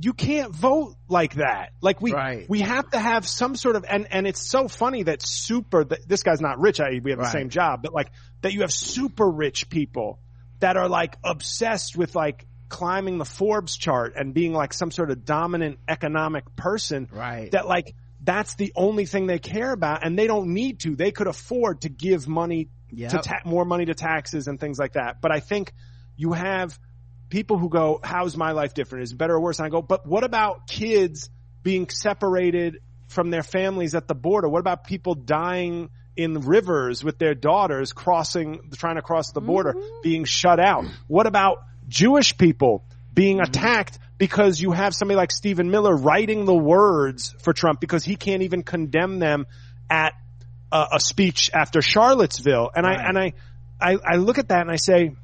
you 0.00 0.12
can't 0.12 0.54
vote 0.54 0.96
like 1.08 1.34
that. 1.34 1.70
Like 1.80 2.00
we 2.00 2.12
Right. 2.12 2.48
we 2.48 2.60
have 2.60 2.90
to 2.90 2.98
have 2.98 3.26
some 3.28 3.54
sort 3.54 3.76
of 3.76 3.84
and 3.88 4.08
and 4.10 4.26
it's 4.26 4.40
so 4.40 4.66
funny 4.68 5.04
that 5.04 5.22
super 5.22 5.84
that 5.84 6.08
this 6.08 6.22
guy's 6.22 6.40
not 6.40 6.58
rich. 6.60 6.80
I 6.80 7.00
we 7.02 7.10
have 7.12 7.20
the 7.20 7.30
same 7.30 7.48
job, 7.48 7.82
but 7.82 7.92
like 7.92 8.10
that 8.42 8.52
you 8.52 8.62
have 8.62 8.72
super 8.72 9.28
rich 9.30 9.68
people 9.70 10.18
that 10.60 10.76
are 10.76 10.88
like 10.88 11.16
obsessed 11.22 11.96
with 11.96 12.14
like 12.16 12.46
climbing 12.68 13.18
the 13.18 13.24
Forbes 13.24 13.76
chart 13.76 14.14
and 14.16 14.34
being 14.34 14.52
like 14.52 14.72
some 14.72 14.90
sort 14.90 15.10
of 15.10 15.24
dominant 15.24 15.78
economic 15.86 16.56
person. 16.56 17.08
Right. 17.12 17.50
That 17.52 17.68
like 17.68 17.94
that's 18.20 18.54
the 18.56 18.72
only 18.74 19.04
thing 19.06 19.26
they 19.26 19.38
care 19.38 19.70
about 19.72 20.04
and 20.04 20.18
they 20.18 20.26
don't 20.26 20.54
need 20.54 20.80
to. 20.80 20.96
They 20.96 21.12
could 21.12 21.26
afford 21.28 21.82
to 21.82 21.88
give 21.88 22.26
money 22.26 22.64
to 22.64 22.96
Yep. 22.96 23.22
ta- 23.22 23.40
more 23.44 23.64
money 23.64 23.84
to 23.86 23.94
taxes 23.94 24.48
and 24.48 24.58
things 24.58 24.78
like 24.78 24.94
that. 24.94 25.20
But 25.20 25.30
I 25.32 25.40
think 25.40 25.72
you 26.16 26.32
have 26.32 26.78
people 27.34 27.58
who 27.58 27.68
go, 27.68 27.98
how's 28.00 28.36
my 28.36 28.52
life 28.52 28.74
different? 28.74 29.02
Is 29.02 29.10
it 29.10 29.18
better 29.18 29.34
or 29.34 29.40
worse? 29.40 29.58
And 29.58 29.66
I 29.66 29.68
go, 29.68 29.82
but 29.82 30.06
what 30.06 30.22
about 30.22 30.68
kids 30.68 31.30
being 31.64 31.88
separated 31.88 32.78
from 33.08 33.30
their 33.30 33.42
families 33.42 33.96
at 33.96 34.06
the 34.06 34.14
border? 34.14 34.48
What 34.48 34.60
about 34.60 34.84
people 34.84 35.16
dying 35.16 35.90
in 36.16 36.34
rivers 36.42 37.02
with 37.02 37.18
their 37.18 37.34
daughters 37.34 37.92
crossing, 37.92 38.70
trying 38.76 38.94
to 38.94 39.02
cross 39.02 39.32
the 39.32 39.40
border, 39.40 39.72
mm-hmm. 39.72 40.00
being 40.04 40.24
shut 40.24 40.60
out? 40.60 40.84
What 41.08 41.26
about 41.26 41.64
Jewish 41.88 42.38
people 42.38 42.84
being 43.12 43.38
mm-hmm. 43.38 43.50
attacked 43.50 43.98
because 44.16 44.60
you 44.60 44.70
have 44.70 44.94
somebody 44.94 45.16
like 45.16 45.32
Stephen 45.32 45.72
Miller 45.72 45.96
writing 45.96 46.44
the 46.44 46.54
words 46.54 47.34
for 47.40 47.52
Trump 47.52 47.80
because 47.80 48.04
he 48.04 48.14
can't 48.14 48.42
even 48.42 48.62
condemn 48.62 49.18
them 49.18 49.46
at 49.90 50.12
a, 50.70 50.86
a 50.92 51.00
speech 51.00 51.50
after 51.52 51.82
Charlottesville. 51.82 52.70
And 52.76 52.86
Right. 52.86 52.96
I, 52.96 53.08
and 53.08 53.18
I, 53.18 53.32
I, 53.80 53.98
I 54.12 54.16
look 54.18 54.38
at 54.38 54.50
that 54.50 54.60
and 54.60 54.70
I 54.70 54.76
say, 54.76 55.16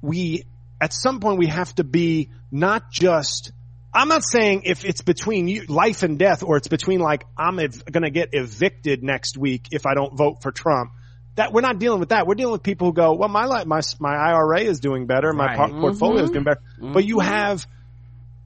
we, 0.00 0.44
at 0.80 0.92
some 0.92 1.20
point 1.20 1.38
we 1.38 1.46
have 1.46 1.74
to 1.76 1.84
be 1.84 2.30
not 2.50 2.90
just, 2.90 3.52
I'm 3.92 4.08
not 4.08 4.22
saying 4.24 4.62
if 4.64 4.84
it's 4.84 5.02
between 5.02 5.48
you, 5.48 5.64
life 5.68 6.02
and 6.02 6.18
death 6.18 6.42
or 6.42 6.56
it's 6.56 6.68
between 6.68 7.00
like, 7.00 7.24
I'm 7.36 7.58
ev- 7.58 7.84
gonna 7.90 8.10
get 8.10 8.30
evicted 8.32 9.02
next 9.02 9.38
week 9.38 9.68
if 9.72 9.86
I 9.86 9.94
don't 9.94 10.14
vote 10.14 10.42
for 10.42 10.52
Trump. 10.52 10.92
That 11.36 11.52
we're 11.52 11.60
not 11.60 11.78
dealing 11.78 12.00
with 12.00 12.10
that. 12.10 12.26
We're 12.26 12.34
dealing 12.34 12.52
with 12.52 12.62
people 12.62 12.88
who 12.88 12.92
go, 12.94 13.12
well, 13.14 13.28
my 13.28 13.44
life, 13.44 13.66
my, 13.66 13.80
my 14.00 14.14
IRA 14.14 14.60
is 14.60 14.80
doing 14.80 15.06
better. 15.06 15.32
My 15.32 15.46
Right. 15.46 15.56
por- 15.56 15.68
mm-hmm. 15.68 15.80
portfolio 15.80 16.22
is 16.24 16.30
doing 16.30 16.44
better. 16.44 16.60
Mm-hmm. 16.80 16.94
But 16.94 17.04
you 17.04 17.20
have 17.20 17.66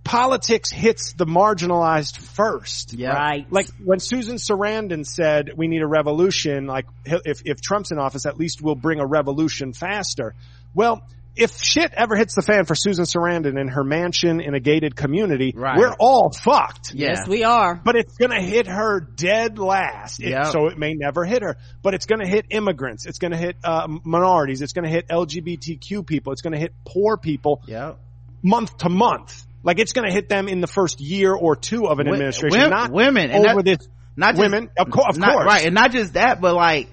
politics 0.03 0.71
hits 0.71 1.13
the 1.13 1.27
marginalized 1.27 2.17
first. 2.17 2.95
Yeah. 2.95 3.13
Right. 3.13 3.47
Like 3.51 3.69
when 3.85 4.01
Susan 4.01 4.37
Sarandon 4.37 5.07
said 5.07 5.53
we 5.57 5.69
need 5.69 5.83
a 5.83 5.87
revolution, 5.87 6.67
like 6.67 6.87
if, 7.05 7.43
if 7.45 7.61
Trump's 7.61 7.93
in 7.93 7.99
office, 7.99 8.27
at 8.27 8.37
least 8.37 8.61
we'll 8.61 8.75
bring 8.75 8.99
a 8.99 9.07
revolution 9.07 9.73
faster. 9.73 10.35
Well, 10.75 11.03
if 11.37 11.57
shit 11.63 11.93
ever 11.95 12.17
hits 12.17 12.35
the 12.35 12.43
fan 12.43 12.65
for 12.65 12.75
Susan 12.75 13.05
Sarandon 13.05 13.59
in 13.61 13.69
her 13.69 13.85
mansion 13.85 14.41
in 14.41 14.55
a 14.55 14.61
gated 14.61 14.97
community, 14.97 15.53
Right. 15.57 15.79
we're 15.79 15.95
all 15.99 16.31
fucked. 16.31 16.93
Yeah. 16.95 17.09
Yes, 17.11 17.29
we 17.29 17.45
are. 17.45 17.81
But 17.83 17.97
it's 17.97 18.17
gonna 18.17 18.43
hit 18.43 18.67
her 18.67 19.01
dead 19.01 19.59
last. 19.59 20.21
It- 20.23 20.47
so 20.47 20.67
it 20.67 20.77
may 20.79 20.95
never 20.95 21.25
hit 21.25 21.43
her. 21.43 21.57
But 21.83 21.95
it's 21.95 22.07
gonna 22.07 22.27
hit 22.29 22.47
immigrants. 22.51 23.07
It's 23.07 23.19
gonna 23.19 23.37
hit 23.37 23.57
uh, 23.65 23.87
minorities. 24.05 24.61
It's 24.63 24.73
gonna 24.73 24.89
hit 24.91 25.09
LGBTQ 25.09 26.07
people. 26.07 26.33
It's 26.33 26.43
gonna 26.43 26.59
hit 26.59 26.73
poor 26.85 27.17
people 27.17 27.63
Yep. 27.67 27.99
month 28.43 28.77
to 28.79 28.89
month. 28.89 29.47
Like 29.63 29.79
it's 29.79 29.93
going 29.93 30.09
to 30.09 30.13
hit 30.15 30.31
them 30.31 30.49
in 30.49 30.63
the 30.63 30.67
first 30.67 31.01
year 31.03 31.35
or 31.35 31.55
two 31.55 31.85
of 31.87 31.99
an 31.99 32.07
Wi- 32.07 32.15
administration, 32.15 32.61
wim- 32.63 32.71
not 32.71 32.91
women, 32.91 33.31
and 33.31 33.47
over 33.47 33.63
that- 33.63 33.79
this. 33.79 33.89
Not 34.17 34.31
just, 34.31 34.41
women, 34.41 34.71
of, 34.79 34.91
cour- 34.91 35.05
of 35.09 35.19
not- 35.19 35.33
course, 35.33 35.47
right, 35.47 35.67
and 35.67 35.75
not 35.75 35.93
just 35.93 36.15
that, 36.15 36.41
but 36.41 36.55
like 36.55 36.89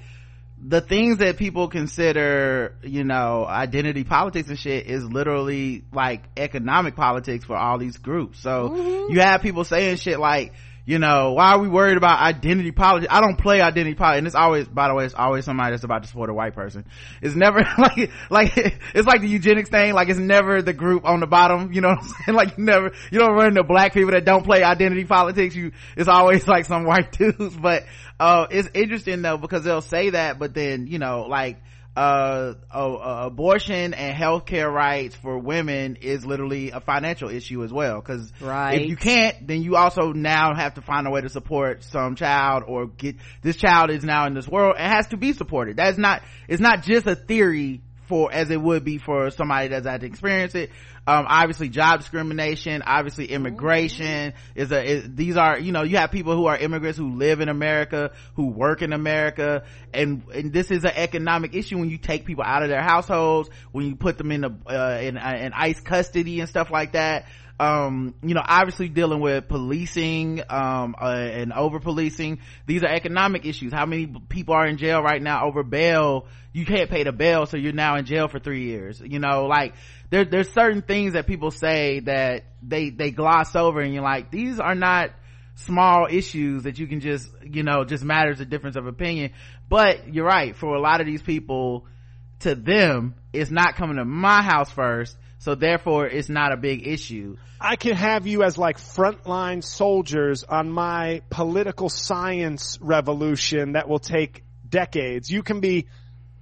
the 0.67 0.81
things 0.81 1.19
that 1.19 1.37
people 1.37 1.69
consider, 1.69 2.75
you 2.83 3.05
know, 3.05 3.45
identity 3.45 4.03
politics 4.03 4.49
and 4.49 4.59
shit 4.59 4.85
is 4.87 5.01
literally 5.05 5.85
like 5.93 6.23
economic 6.35 6.93
politics 6.93 7.45
for 7.45 7.55
all 7.55 7.77
these 7.77 7.97
groups. 7.97 8.39
So 8.39 8.69
Mm-hmm. 8.69 9.13
you 9.13 9.21
have 9.21 9.41
people 9.41 9.63
saying 9.63 9.95
shit 9.95 10.19
like, 10.19 10.53
you 10.87 10.99
know, 10.99 11.33
why 11.33 11.51
are 11.51 11.59
we 11.59 11.67
worried 11.67 11.97
about 11.97 12.21
identity 12.21 12.71
politics? 12.71 13.13
I 13.13 13.19
don't 13.19 13.37
play 13.37 13.59
identity 13.59 13.93
politics. 13.93 14.19
And 14.19 14.27
it's 14.27 14.37
always, 14.37 14.69
by 14.69 14.87
the 14.87 14.95
way, 14.95 15.03
it's 15.03 15.13
always 15.13 15.43
somebody 15.43 15.71
that's 15.71 15.83
about 15.83 16.03
to 16.03 16.07
support 16.07 16.29
a 16.29 16.33
white 16.33 16.55
person. 16.55 16.85
It's 17.21 17.35
never 17.35 17.59
like, 17.77 18.09
like, 18.29 18.53
it's 18.55 19.05
like 19.05 19.19
the 19.19 19.27
eugenics 19.27 19.69
thing. 19.69 19.93
Like 19.93 20.07
it's 20.07 20.17
never 20.17 20.61
the 20.61 20.71
group 20.71 21.03
on 21.03 21.19
the 21.19 21.27
bottom. 21.27 21.73
You 21.73 21.81
know 21.81 21.89
what 21.89 21.99
I'm 21.99 22.07
saying? 22.07 22.37
Like 22.37 22.57
you 22.57 22.63
never, 22.63 22.93
you 23.11 23.19
don't 23.19 23.33
run 23.33 23.47
into 23.47 23.65
black 23.65 23.93
people 23.93 24.11
that 24.11 24.23
don't 24.23 24.45
play 24.45 24.63
identity 24.63 25.03
politics. 25.03 25.55
You, 25.55 25.73
it's 25.97 26.07
always 26.07 26.47
like 26.47 26.63
some 26.63 26.85
white 26.85 27.11
dudes. 27.17 27.57
But, 27.57 27.83
uh, 28.17 28.47
it's 28.49 28.69
interesting 28.73 29.21
though 29.21 29.37
because 29.37 29.65
they'll 29.65 29.81
say 29.81 30.11
that, 30.11 30.39
but 30.39 30.53
then, 30.53 30.87
you 30.87 30.99
know, 30.99 31.23
like, 31.27 31.57
uh, 31.97 32.53
uh, 32.71 32.93
uh, 32.93 33.25
abortion 33.25 33.95
and 33.95 34.15
healthcare 34.15 34.71
rights 34.71 35.15
for 35.15 35.39
women 35.39 35.95
is 35.95 36.23
literally 36.23 36.69
a 36.69 36.79
financial 36.79 37.27
issue 37.27 37.63
as 37.63 37.73
well. 37.73 37.99
Cause 38.01 38.31
Right. 38.39 38.81
if 38.81 38.87
you 38.87 38.95
can't, 38.95 39.47
then 39.47 39.63
you 39.63 39.75
also 39.75 40.13
now 40.13 40.53
have 40.53 40.75
to 40.75 40.81
find 40.81 41.07
a 41.07 41.09
way 41.09 41.21
to 41.21 41.29
support 41.29 41.83
some 41.83 42.15
child 42.15 42.63
or 42.67 42.85
get, 42.85 43.15
this 43.41 43.55
child 43.57 43.89
is 43.89 44.03
now 44.03 44.27
in 44.27 44.35
this 44.35 44.47
world 44.47 44.75
and 44.77 44.93
has 44.93 45.07
to 45.07 45.17
be 45.17 45.33
supported. 45.33 45.75
That's 45.77 45.97
not, 45.97 46.21
it's 46.47 46.61
not 46.61 46.83
just 46.83 47.07
a 47.07 47.15
theory 47.15 47.81
for, 48.07 48.31
as 48.31 48.49
it 48.49 48.61
would 48.61 48.83
be 48.83 48.97
for 48.97 49.29
somebody 49.29 49.67
that's 49.69 49.85
had 49.85 50.01
to 50.01 50.07
experience 50.07 50.55
it. 50.55 50.71
Um, 51.05 51.25
obviously 51.27 51.69
job 51.69 51.99
discrimination, 51.99 52.83
obviously 52.85 53.27
immigration 53.27 54.33
is 54.55 54.71
a, 54.73 54.83
is, 54.83 55.03
these 55.07 55.37
are, 55.37 55.57
you 55.57 55.71
know, 55.71 55.83
you 55.83 55.97
have 55.97 56.11
people 56.11 56.35
who 56.35 56.47
are 56.47 56.57
immigrants 56.57 56.97
who 56.97 57.15
live 57.15 57.39
in 57.39 57.47
America, 57.47 58.11
who 58.35 58.47
work 58.47 58.81
in 58.81 58.91
America, 58.91 59.63
and, 59.93 60.23
and 60.33 60.51
this 60.51 60.69
is 60.69 60.83
an 60.83 60.91
economic 60.95 61.55
issue 61.55 61.77
when 61.77 61.89
you 61.89 61.97
take 61.97 62.25
people 62.25 62.43
out 62.43 62.61
of 62.61 62.69
their 62.69 62.81
households, 62.81 63.49
when 63.71 63.85
you 63.85 63.95
put 63.95 64.17
them 64.17 64.31
in 64.31 64.43
a, 64.43 64.49
uh, 64.67 64.99
in, 65.01 65.17
uh, 65.17 65.37
in 65.39 65.53
ICE 65.53 65.79
custody 65.79 66.41
and 66.41 66.49
stuff 66.49 66.71
like 66.71 66.91
that 66.93 67.25
um 67.59 68.13
you 68.21 68.35
know 68.35 68.43
obviously 68.45 68.87
dealing 68.87 69.19
with 69.19 69.47
policing 69.47 70.41
um 70.49 70.95
uh, 71.01 71.07
and 71.07 71.51
over 71.51 71.79
policing 71.79 72.39
these 72.67 72.83
are 72.83 72.89
economic 72.89 73.45
issues. 73.45 73.73
How 73.73 73.85
many 73.85 74.05
people 74.29 74.53
are 74.53 74.67
in 74.67 74.77
jail 74.77 75.01
right 75.01 75.21
now 75.21 75.45
over 75.45 75.63
bail? 75.63 76.27
You 76.53 76.65
can't 76.65 76.89
pay 76.89 77.03
the 77.03 77.11
bail 77.11 77.45
so 77.45 77.57
you're 77.57 77.73
now 77.73 77.97
in 77.97 78.05
jail 78.05 78.27
for 78.27 78.39
three 78.39 78.65
years. 78.65 79.01
You 79.03 79.19
know 79.19 79.45
like 79.45 79.73
there, 80.09 80.23
there's 80.23 80.51
certain 80.51 80.81
things 80.81 81.13
that 81.13 81.27
people 81.27 81.51
say 81.51 82.01
that 82.01 82.43
they 82.61 82.91
they 82.91 83.11
gloss 83.11 83.55
over 83.55 83.81
and 83.81 83.93
you're 83.93 84.03
like 84.03 84.31
these 84.31 84.59
are 84.59 84.75
not 84.75 85.11
small 85.55 86.07
issues 86.09 86.63
that 86.63 86.77
you 86.77 86.85
can 86.85 86.99
just 86.99 87.27
you 87.43 87.63
know 87.63 87.83
just 87.83 88.03
matters 88.03 88.39
of 88.39 88.49
difference 88.49 88.75
of 88.75 88.85
opinion. 88.85 89.31
But 89.67 90.13
you're 90.13 90.25
right 90.25 90.55
for 90.55 90.75
a 90.75 90.79
lot 90.79 91.01
of 91.01 91.07
these 91.07 91.23
people 91.23 91.85
to 92.41 92.53
them 92.53 93.15
it's 93.33 93.49
not 93.49 93.75
coming 93.75 93.97
to 93.97 94.05
my 94.05 94.43
house 94.43 94.71
first 94.71 95.17
so 95.39 95.55
therefore 95.55 96.07
it's 96.07 96.29
not 96.29 96.51
a 96.51 96.57
big 96.57 96.87
issue 96.87 97.37
I 97.59 97.75
can 97.75 97.95
have 97.95 98.27
you 98.27 98.43
as 98.43 98.57
like 98.57 98.77
frontline 98.77 99.63
soldiers 99.63 100.43
on 100.43 100.69
my 100.69 101.21
political 101.29 101.89
science 101.89 102.77
revolution 102.81 103.73
that 103.73 103.89
will 103.89 103.99
take 103.99 104.43
decades. 104.67 105.31
You 105.31 105.41
can 105.41 105.59
be, 105.59 105.87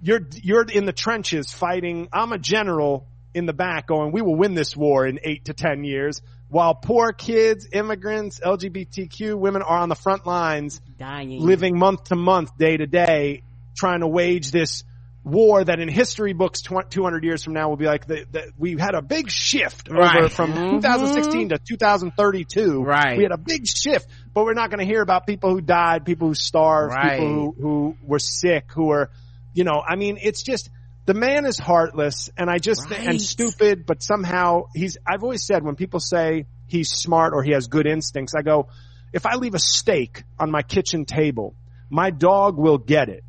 you're, 0.02 0.28
you're 0.34 0.66
in 0.66 0.86
the 0.86 0.94
trenches 0.94 1.52
fighting. 1.52 2.10
I'm 2.12 2.34
a 2.34 2.38
general 2.38 3.08
in 3.34 3.46
the 3.46 3.54
back 3.54 3.88
going, 3.88 4.12
we 4.12 4.22
will 4.22 4.36
win 4.36 4.56
this 4.56 4.76
war 4.76 5.06
in 5.06 5.20
eight 5.24 5.46
to 5.46 5.54
ten 5.54 5.84
years. 5.84 6.22
While 6.48 6.76
poor 6.76 7.12
kids, 7.12 7.68
immigrants, 7.72 8.40
LGBTQ 8.40 9.36
women 9.36 9.62
are 9.62 9.80
on 9.80 9.90
the 9.90 9.96
front 9.96 10.26
lines 10.26 10.82
Dying. 10.98 11.42
living 11.42 11.78
month 11.78 12.06
to 12.06 12.16
month, 12.16 12.58
day 12.58 12.78
to 12.78 12.88
day, 12.88 13.44
trying 13.76 14.02
to 14.02 14.08
wage 14.08 14.52
this 14.52 14.84
war 15.26 15.64
that 15.64 15.80
in 15.80 15.90
history 15.90 16.34
books 16.34 16.62
200 16.62 17.24
years 17.24 17.44
from 17.44 17.54
now 17.54 17.68
will 17.68 17.78
be 17.78 17.88
like 17.88 18.06
the, 18.06 18.26
the, 18.32 18.52
we 18.60 18.78
had 18.80 18.94
a 18.94 19.02
big 19.02 19.32
shift 19.32 19.90
over 19.90 20.00
Right. 20.00 20.32
from 20.32 20.54
mm-hmm. 20.54 20.76
2016 20.76 21.50
to 21.50 21.58
2032. 21.58 22.84
Right. 22.84 23.18
We 23.18 23.24
had 23.24 23.32
a 23.32 23.38
big 23.38 23.68
shift, 23.68 24.08
but 24.36 24.46
we're 24.46 24.54
not 24.54 24.70
going 24.70 24.80
to 24.80 24.86
hear 24.86 25.02
about 25.02 25.26
people 25.26 25.50
who 25.50 25.62
died, 25.62 26.06
people 26.06 26.28
who 26.28 26.36
starved, 26.36 26.94
Right. 26.94 27.20
people 27.20 27.28
who, 27.28 27.56
who 27.60 27.98
were 28.04 28.20
sick, 28.20 28.66
who 28.74 28.86
were, 28.86 29.10
you 29.54 29.64
know, 29.64 29.82
I 29.86 29.96
mean, 29.96 30.20
it's 30.22 30.44
just, 30.44 30.70
the 31.08 31.16
man 31.16 31.48
is 31.48 31.58
heartless 31.58 32.30
and 32.38 32.48
I 32.48 32.60
just, 32.60 32.90
Right. 32.92 33.08
and 33.08 33.20
stupid, 33.20 33.88
but 33.88 34.04
somehow 34.04 34.66
he's, 34.76 34.98
I've 35.08 35.24
always 35.24 35.44
said 35.44 35.64
when 35.64 35.76
people 35.76 36.00
say 36.00 36.46
he's 36.68 36.92
smart 36.92 37.34
or 37.34 37.42
he 37.42 37.52
has 37.52 37.68
good 37.68 37.88
instincts, 37.88 38.36
I 38.38 38.44
go, 38.44 38.68
if 39.12 39.26
I 39.26 39.38
leave 39.38 39.56
a 39.56 39.60
steak 39.60 40.24
on 40.40 40.52
my 40.52 40.62
kitchen 40.62 41.06
table, 41.06 41.56
my 41.90 42.12
dog 42.12 42.58
will 42.58 42.78
get 42.78 43.10
it. 43.10 43.24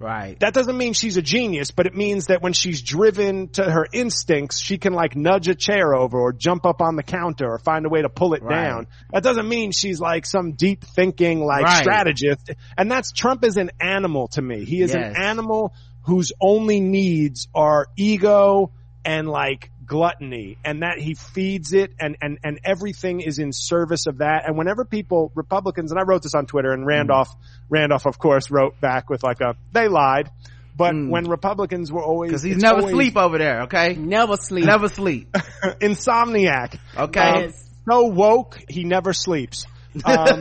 Right 0.00 0.38
That 0.40 0.54
doesn't 0.54 0.76
mean 0.76 0.92
she's 0.92 1.16
a 1.16 1.22
genius, 1.22 1.70
but 1.70 1.86
it 1.86 1.94
means 1.94 2.26
that 2.26 2.40
when 2.42 2.52
she's 2.52 2.82
driven 2.82 3.48
to 3.50 3.64
her 3.68 3.86
instincts, 3.92 4.58
she 4.60 4.78
can 4.78 4.92
like 4.92 5.16
nudge 5.16 5.48
a 5.48 5.54
chair 5.54 5.94
over 5.94 6.18
or 6.18 6.32
jump 6.32 6.64
up 6.66 6.80
on 6.80 6.96
the 6.96 7.02
counter 7.02 7.46
or 7.50 7.58
find 7.58 7.84
a 7.86 7.88
way 7.88 8.02
to 8.02 8.08
pull 8.08 8.34
it 8.34 8.42
Right. 8.42 8.64
down. 8.68 8.86
That 9.12 9.22
doesn't 9.22 9.48
mean 9.48 9.72
she's 9.72 10.00
like 10.00 10.24
some 10.26 10.52
deep 10.52 10.84
thinking 10.84 11.40
like 11.44 11.64
Right. 11.64 11.82
strategist. 11.82 12.50
And 12.76 12.90
that's 12.90 13.12
Trump 13.12 13.44
is 13.44 13.56
an 13.56 13.70
animal 13.80 14.28
to 14.28 14.42
me. 14.42 14.64
He 14.64 14.80
is 14.82 14.94
Yes. 14.94 15.16
an 15.16 15.22
animal 15.22 15.74
whose 16.02 16.32
only 16.40 16.80
needs 16.80 17.48
are 17.54 17.86
ego 17.96 18.70
and 19.04 19.28
like 19.28 19.70
gluttony 19.88 20.58
and 20.64 20.82
that 20.82 20.98
he 20.98 21.14
feeds 21.14 21.72
it 21.72 21.92
and, 21.98 22.16
and, 22.20 22.38
and 22.44 22.60
everything 22.62 23.20
is 23.20 23.38
in 23.38 23.52
service 23.52 24.06
of 24.06 24.18
that. 24.18 24.46
And 24.46 24.56
whenever 24.56 24.84
people, 24.84 25.32
Republicans, 25.34 25.90
and 25.90 25.98
I 25.98 26.04
wrote 26.04 26.22
this 26.22 26.34
on 26.34 26.46
Twitter 26.46 26.70
and 26.72 26.82
hmm. 26.82 26.88
Randolph, 26.88 27.34
Randolph 27.68 28.06
of 28.06 28.18
course 28.18 28.50
wrote 28.50 28.80
back 28.80 29.10
with 29.10 29.24
like 29.24 29.40
a, 29.40 29.56
they 29.72 29.88
lied. 29.88 30.30
But 30.76 30.94
hmm. 30.94 31.08
when 31.08 31.24
Republicans 31.24 31.90
were 31.90 32.04
always, 32.04 32.30
Cause 32.30 32.42
he's 32.42 32.58
never 32.58 32.80
always 32.80 32.94
sleep 32.94 33.16
over 33.16 33.38
there, 33.38 33.62
okay? 33.62 33.94
Never 33.94 34.36
sleep. 34.36 34.66
Never 34.66 34.88
sleep. 34.88 35.32
insomniac. 35.80 36.78
Okay? 36.96 37.46
Yes. 37.46 37.68
so 37.88 38.04
woke, 38.04 38.60
he 38.68 38.84
never 38.84 39.12
sleeps. 39.12 39.66
Um, 40.04 40.40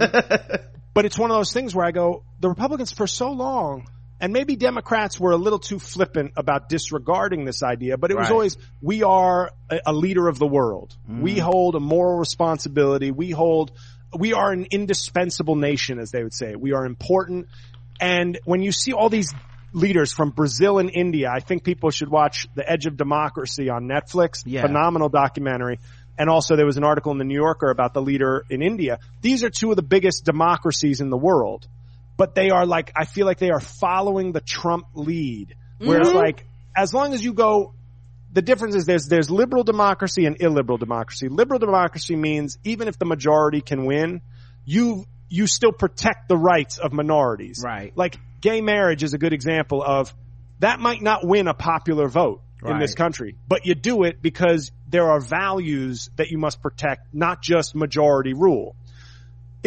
but 0.94 1.06
it's 1.06 1.18
one 1.18 1.32
of 1.32 1.38
those 1.38 1.54
things 1.54 1.74
where 1.74 1.86
I 1.86 1.92
go, 1.92 2.24
the 2.40 2.50
Republicans 2.50 2.92
for 2.92 3.08
so 3.08 3.32
long, 3.32 3.88
and 4.20 4.34
maybe 4.34 4.56
Democrats 4.56 5.20
were 5.20 5.32
a 5.32 5.38
little 5.38 5.60
too 5.60 5.80
flippant 5.80 6.34
about 6.36 6.70
disregarding 6.70 7.46
this 7.46 7.62
idea, 7.64 7.98
but 7.98 8.12
it 8.12 8.18
was 8.18 8.26
Right. 8.26 8.32
always, 8.32 8.58
we 8.82 9.04
are 9.04 9.52
a, 9.70 9.80
a 9.88 9.94
leader 9.94 10.28
of 10.28 10.40
the 10.40 10.48
world. 10.48 10.96
Mm-hmm. 11.10 11.22
We 11.22 11.40
hold 11.40 11.76
a 11.76 11.80
moral 11.80 12.18
responsibility. 12.18 13.12
We 13.12 13.32
hold, 13.32 13.72
we 14.18 14.34
are 14.34 14.52
an 14.52 14.68
indispensable 14.72 15.56
nation, 15.56 16.00
as 16.00 16.12
they 16.12 16.24
would 16.24 16.34
say. 16.34 16.56
We 16.56 16.74
are 16.74 16.86
important. 16.86 17.48
And 18.00 18.40
when 18.46 18.62
you 18.62 18.72
see 18.72 18.94
all 18.94 19.10
these 19.10 19.34
leaders 19.74 20.12
from 20.12 20.32
Brazil 20.32 20.80
and 20.80 20.90
India, 20.92 21.30
I 21.32 21.40
think 21.40 21.64
people 21.64 21.92
should 21.92 22.10
watch 22.10 22.48
The 22.56 22.68
Edge 22.70 22.86
of 22.86 22.98
Democracy 22.98 23.70
on 23.70 23.84
Netflix. 23.88 24.44
Yeah. 24.46 24.62
Phenomenal 24.62 25.10
documentary. 25.10 25.80
And 26.18 26.30
also 26.30 26.56
there 26.56 26.66
was 26.66 26.78
an 26.78 26.84
article 26.84 27.12
in 27.12 27.20
the 27.20 27.24
New 27.26 27.36
Yorker 27.36 27.70
about 27.70 27.94
the 27.94 28.02
leader 28.02 28.44
in 28.50 28.64
India. 28.64 28.98
These 29.22 29.44
are 29.44 29.52
two 29.52 29.70
of 29.70 29.76
the 29.76 29.84
biggest 29.84 30.26
democracies 30.26 31.00
in 31.02 31.12
the 31.12 31.18
world. 31.18 31.68
But 32.18 32.36
they 32.36 32.50
are 32.50 32.66
like, 32.66 32.92
I 32.96 33.06
feel 33.06 33.26
like 33.26 33.38
they 33.38 33.52
are 33.52 33.60
following 33.60 34.32
the 34.32 34.42
Trump 34.42 34.88
lead. 34.94 35.56
Where 35.78 36.00
it's 36.00 36.10
mm-hmm. 36.10 36.18
like, 36.18 36.46
as 36.76 36.94
long 36.94 37.14
as 37.14 37.24
you 37.24 37.34
go, 37.34 37.74
the 38.34 38.42
difference 38.42 38.76
is 38.76 38.86
there's, 38.86 39.08
there's 39.08 39.30
liberal 39.30 39.64
democracy 39.64 40.26
and 40.26 40.42
illiberal 40.42 40.80
democracy. 40.80 41.30
Liberal 41.30 41.60
democracy 41.60 42.16
means 42.16 42.58
even 42.64 42.88
if 42.88 42.98
the 42.98 43.06
majority 43.06 43.62
can 43.62 43.86
win, 43.86 44.22
you, 44.66 45.06
you 45.30 45.46
still 45.46 45.72
protect 45.72 46.28
the 46.28 46.38
rights 46.38 46.80
of 46.80 46.92
minorities. 46.92 47.62
Right. 47.64 47.96
Like 47.96 48.18
gay 48.42 48.62
marriage 48.62 49.04
is 49.04 49.14
a 49.14 49.18
good 49.18 49.34
example 49.34 49.84
of 49.84 50.14
that 50.60 50.80
might 50.80 51.02
not 51.02 51.26
win 51.26 51.48
a 51.48 51.54
popular 51.54 52.08
vote 52.08 52.42
in 52.66 52.80
this 52.80 52.96
country, 52.96 53.36
but 53.48 53.66
you 53.66 53.76
do 53.76 54.04
it 54.04 54.22
because 54.22 54.72
there 54.90 55.10
are 55.10 55.20
values 55.20 56.10
that 56.16 56.32
you 56.32 56.38
must 56.38 56.62
protect, 56.62 57.14
not 57.14 57.42
just 57.42 57.76
majority 57.76 58.34
rule. 58.34 58.76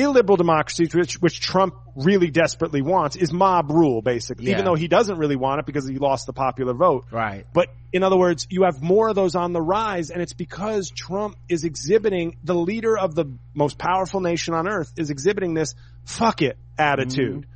Illiberal 0.00 0.36
democracy, 0.36 0.88
which, 0.92 1.14
which 1.20 1.40
Trump 1.40 1.74
really 1.94 2.30
desperately 2.30 2.82
wants, 2.82 3.16
is 3.16 3.32
mob 3.32 3.70
rule, 3.70 4.02
basically, 4.02 4.46
Yeah. 4.46 4.52
even 4.52 4.64
though 4.64 4.74
he 4.74 4.88
doesn't 4.88 5.18
really 5.18 5.36
want 5.36 5.60
it 5.60 5.66
because 5.66 5.86
he 5.86 5.98
lost 5.98 6.26
the 6.26 6.32
popular 6.32 6.72
vote. 6.74 7.04
Right. 7.10 7.46
But 7.52 7.68
in 7.92 8.02
other 8.02 8.16
words, 8.16 8.46
you 8.50 8.62
have 8.64 8.82
more 8.82 9.08
of 9.08 9.14
those 9.14 9.34
on 9.34 9.52
the 9.52 9.60
rise, 9.60 10.10
and 10.10 10.22
it's 10.22 10.32
because 10.32 10.90
Trump 10.90 11.36
is 11.48 11.64
exhibiting 11.64 12.36
the 12.42 12.54
leader 12.54 12.96
of 12.98 13.14
the 13.14 13.26
most 13.54 13.78
powerful 13.78 14.20
nation 14.20 14.54
on 14.54 14.66
earth 14.68 14.92
is 14.96 15.10
exhibiting 15.10 15.54
this 15.54 15.74
fuck 16.04 16.42
it 16.42 16.56
attitude. 16.78 17.46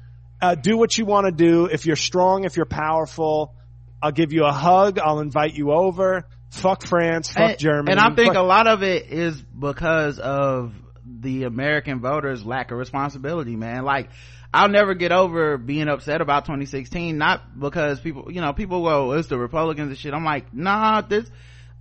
Uh, 0.41 0.55
do 0.55 0.77
what 0.77 0.99
you 0.99 1.07
want 1.07 1.25
to 1.27 1.33
do. 1.33 1.67
If 1.67 1.87
you're 1.87 1.97
strong, 1.97 2.45
if 2.45 2.57
you're 2.57 2.67
powerful, 2.67 3.55
I'll 4.03 4.13
give 4.13 4.33
you 4.33 4.45
a 4.45 4.53
hug. 4.53 4.99
I'll 4.99 5.21
invite 5.21 5.55
you 5.55 5.73
over. 5.73 6.27
Fuck 6.51 6.85
France. 6.85 7.31
Fuck 7.33 7.51
and, 7.53 7.59
Germany. 7.59 7.93
And 7.93 8.01
I 8.01 8.15
think 8.15 8.35
fuck- 8.35 8.43
a 8.43 8.47
lot 8.47 8.67
of 8.67 8.83
it 8.83 9.07
is 9.11 9.41
because 9.41 10.19
of 10.19 10.75
the 11.05 11.45
American 11.45 12.01
voters' 12.01 12.45
lack 12.45 12.71
of 12.71 12.79
responsibility, 12.79 13.57
man. 13.57 13.85
Like, 13.85 14.11
I'll 14.53 14.69
never 14.69 14.95
get 14.95 15.11
over 15.13 15.59
being 15.59 15.89
upset 15.89 16.21
about 16.21 16.45
2016, 16.45 17.19
not 17.19 17.59
because 17.59 18.01
people, 18.01 18.31
you 18.31 18.41
know, 18.41 18.53
people 18.53 18.85
go, 18.85 19.13
it's 19.13 19.29
the 19.29 19.39
Republicans 19.39 19.89
and 19.89 19.99
shit. 19.99 20.15
I'm 20.15 20.25
like, 20.25 20.55
nah, 20.55 21.01
this, 21.01 21.29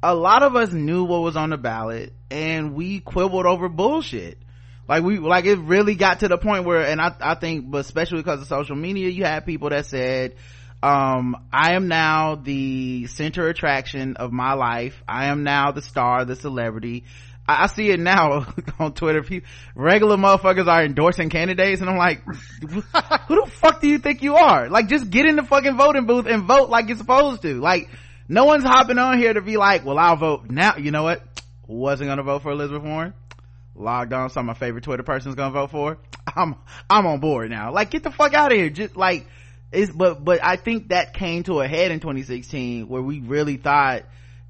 a 0.01 0.15
lot 0.15 0.43
of 0.43 0.55
us 0.55 0.73
knew 0.73 1.03
what 1.03 1.21
was 1.21 1.35
on 1.35 1.51
the 1.51 1.57
ballot 1.57 2.13
and 2.31 2.73
we 2.73 2.99
quibbled 2.99 3.45
over 3.45 3.69
bullshit. 3.69 4.39
Like 4.87 5.03
we, 5.03 5.19
like 5.19 5.45
it 5.45 5.59
really 5.59 5.95
got 5.95 6.21
to 6.21 6.27
the 6.27 6.37
point 6.37 6.65
where, 6.65 6.85
and 6.85 6.99
I, 6.99 7.15
I 7.19 7.35
think, 7.35 7.69
but 7.69 7.79
especially 7.79 8.17
because 8.17 8.41
of 8.41 8.47
social 8.47 8.75
media, 8.75 9.09
you 9.09 9.23
had 9.23 9.45
people 9.45 9.69
that 9.69 9.85
said, 9.85 10.35
um, 10.81 11.47
I 11.53 11.75
am 11.75 11.87
now 11.87 12.35
the 12.35 13.07
center 13.07 13.47
attraction 13.47 14.17
of 14.17 14.33
my 14.33 14.53
life. 14.53 15.01
I 15.07 15.27
am 15.27 15.43
now 15.43 15.71
the 15.71 15.81
star, 15.81 16.25
the 16.25 16.35
celebrity. 16.35 17.05
I, 17.61 17.67
see 17.67 17.89
it 17.89 17.99
now 17.99 18.45
on 18.79 18.93
Twitter. 18.93 19.23
People, 19.23 19.49
regular 19.75 20.17
motherfuckers 20.17 20.67
are 20.67 20.83
endorsing 20.83 21.29
candidates 21.29 21.81
and 21.81 21.89
I'm 21.89 21.97
like, 21.97 22.23
who 22.61 22.81
the 22.81 23.51
fuck 23.51 23.81
do 23.81 23.87
you 23.87 23.99
think 23.99 24.21
you 24.21 24.35
are? 24.35 24.69
Like 24.69 24.87
just 24.87 25.09
get 25.09 25.25
in 25.25 25.35
the 25.35 25.43
fucking 25.43 25.77
voting 25.77 26.05
booth 26.05 26.25
and 26.25 26.43
vote 26.43 26.69
like 26.69 26.87
you're 26.87 26.97
supposed 26.97 27.41
to. 27.43 27.59
Like 27.59 27.89
no 28.27 28.45
one's 28.45 28.63
hopping 28.63 28.97
on 28.97 29.17
here 29.17 29.33
to 29.33 29.41
be 29.41 29.57
like, 29.57 29.85
well, 29.85 29.97
I'll 29.97 30.15
vote 30.15 30.49
now. 30.49 30.77
You 30.77 30.91
know 30.91 31.03
what? 31.03 31.23
Wasn't 31.67 32.07
gonna 32.07 32.23
vote 32.23 32.41
for 32.41 32.51
Elizabeth 32.51 32.83
Warren. 32.83 33.13
Logged 33.75 34.13
on, 34.13 34.25
of 34.25 34.45
my 34.45 34.53
favorite 34.53 34.83
Twitter 34.83 35.03
person's 35.03 35.35
gonna 35.35 35.53
vote 35.53 35.71
for. 35.71 35.97
I'm, 36.35 36.55
I'm 36.89 37.05
on 37.05 37.19
board 37.19 37.49
now. 37.49 37.71
Like 37.71 37.91
get 37.91 38.03
the 38.03 38.11
fuck 38.11 38.33
out 38.33 38.51
of 38.51 38.57
here. 38.57 38.69
Just 38.69 38.95
like, 38.95 39.27
it's, 39.71 39.91
but, 39.91 40.23
but 40.23 40.43
I 40.43 40.55
think 40.55 40.89
that 40.89 41.13
came 41.13 41.43
to 41.43 41.61
a 41.61 41.67
head 41.67 41.91
in 41.91 41.99
2016 41.99 42.87
where 42.87 43.01
we 43.01 43.19
really 43.19 43.57
thought 43.57 44.03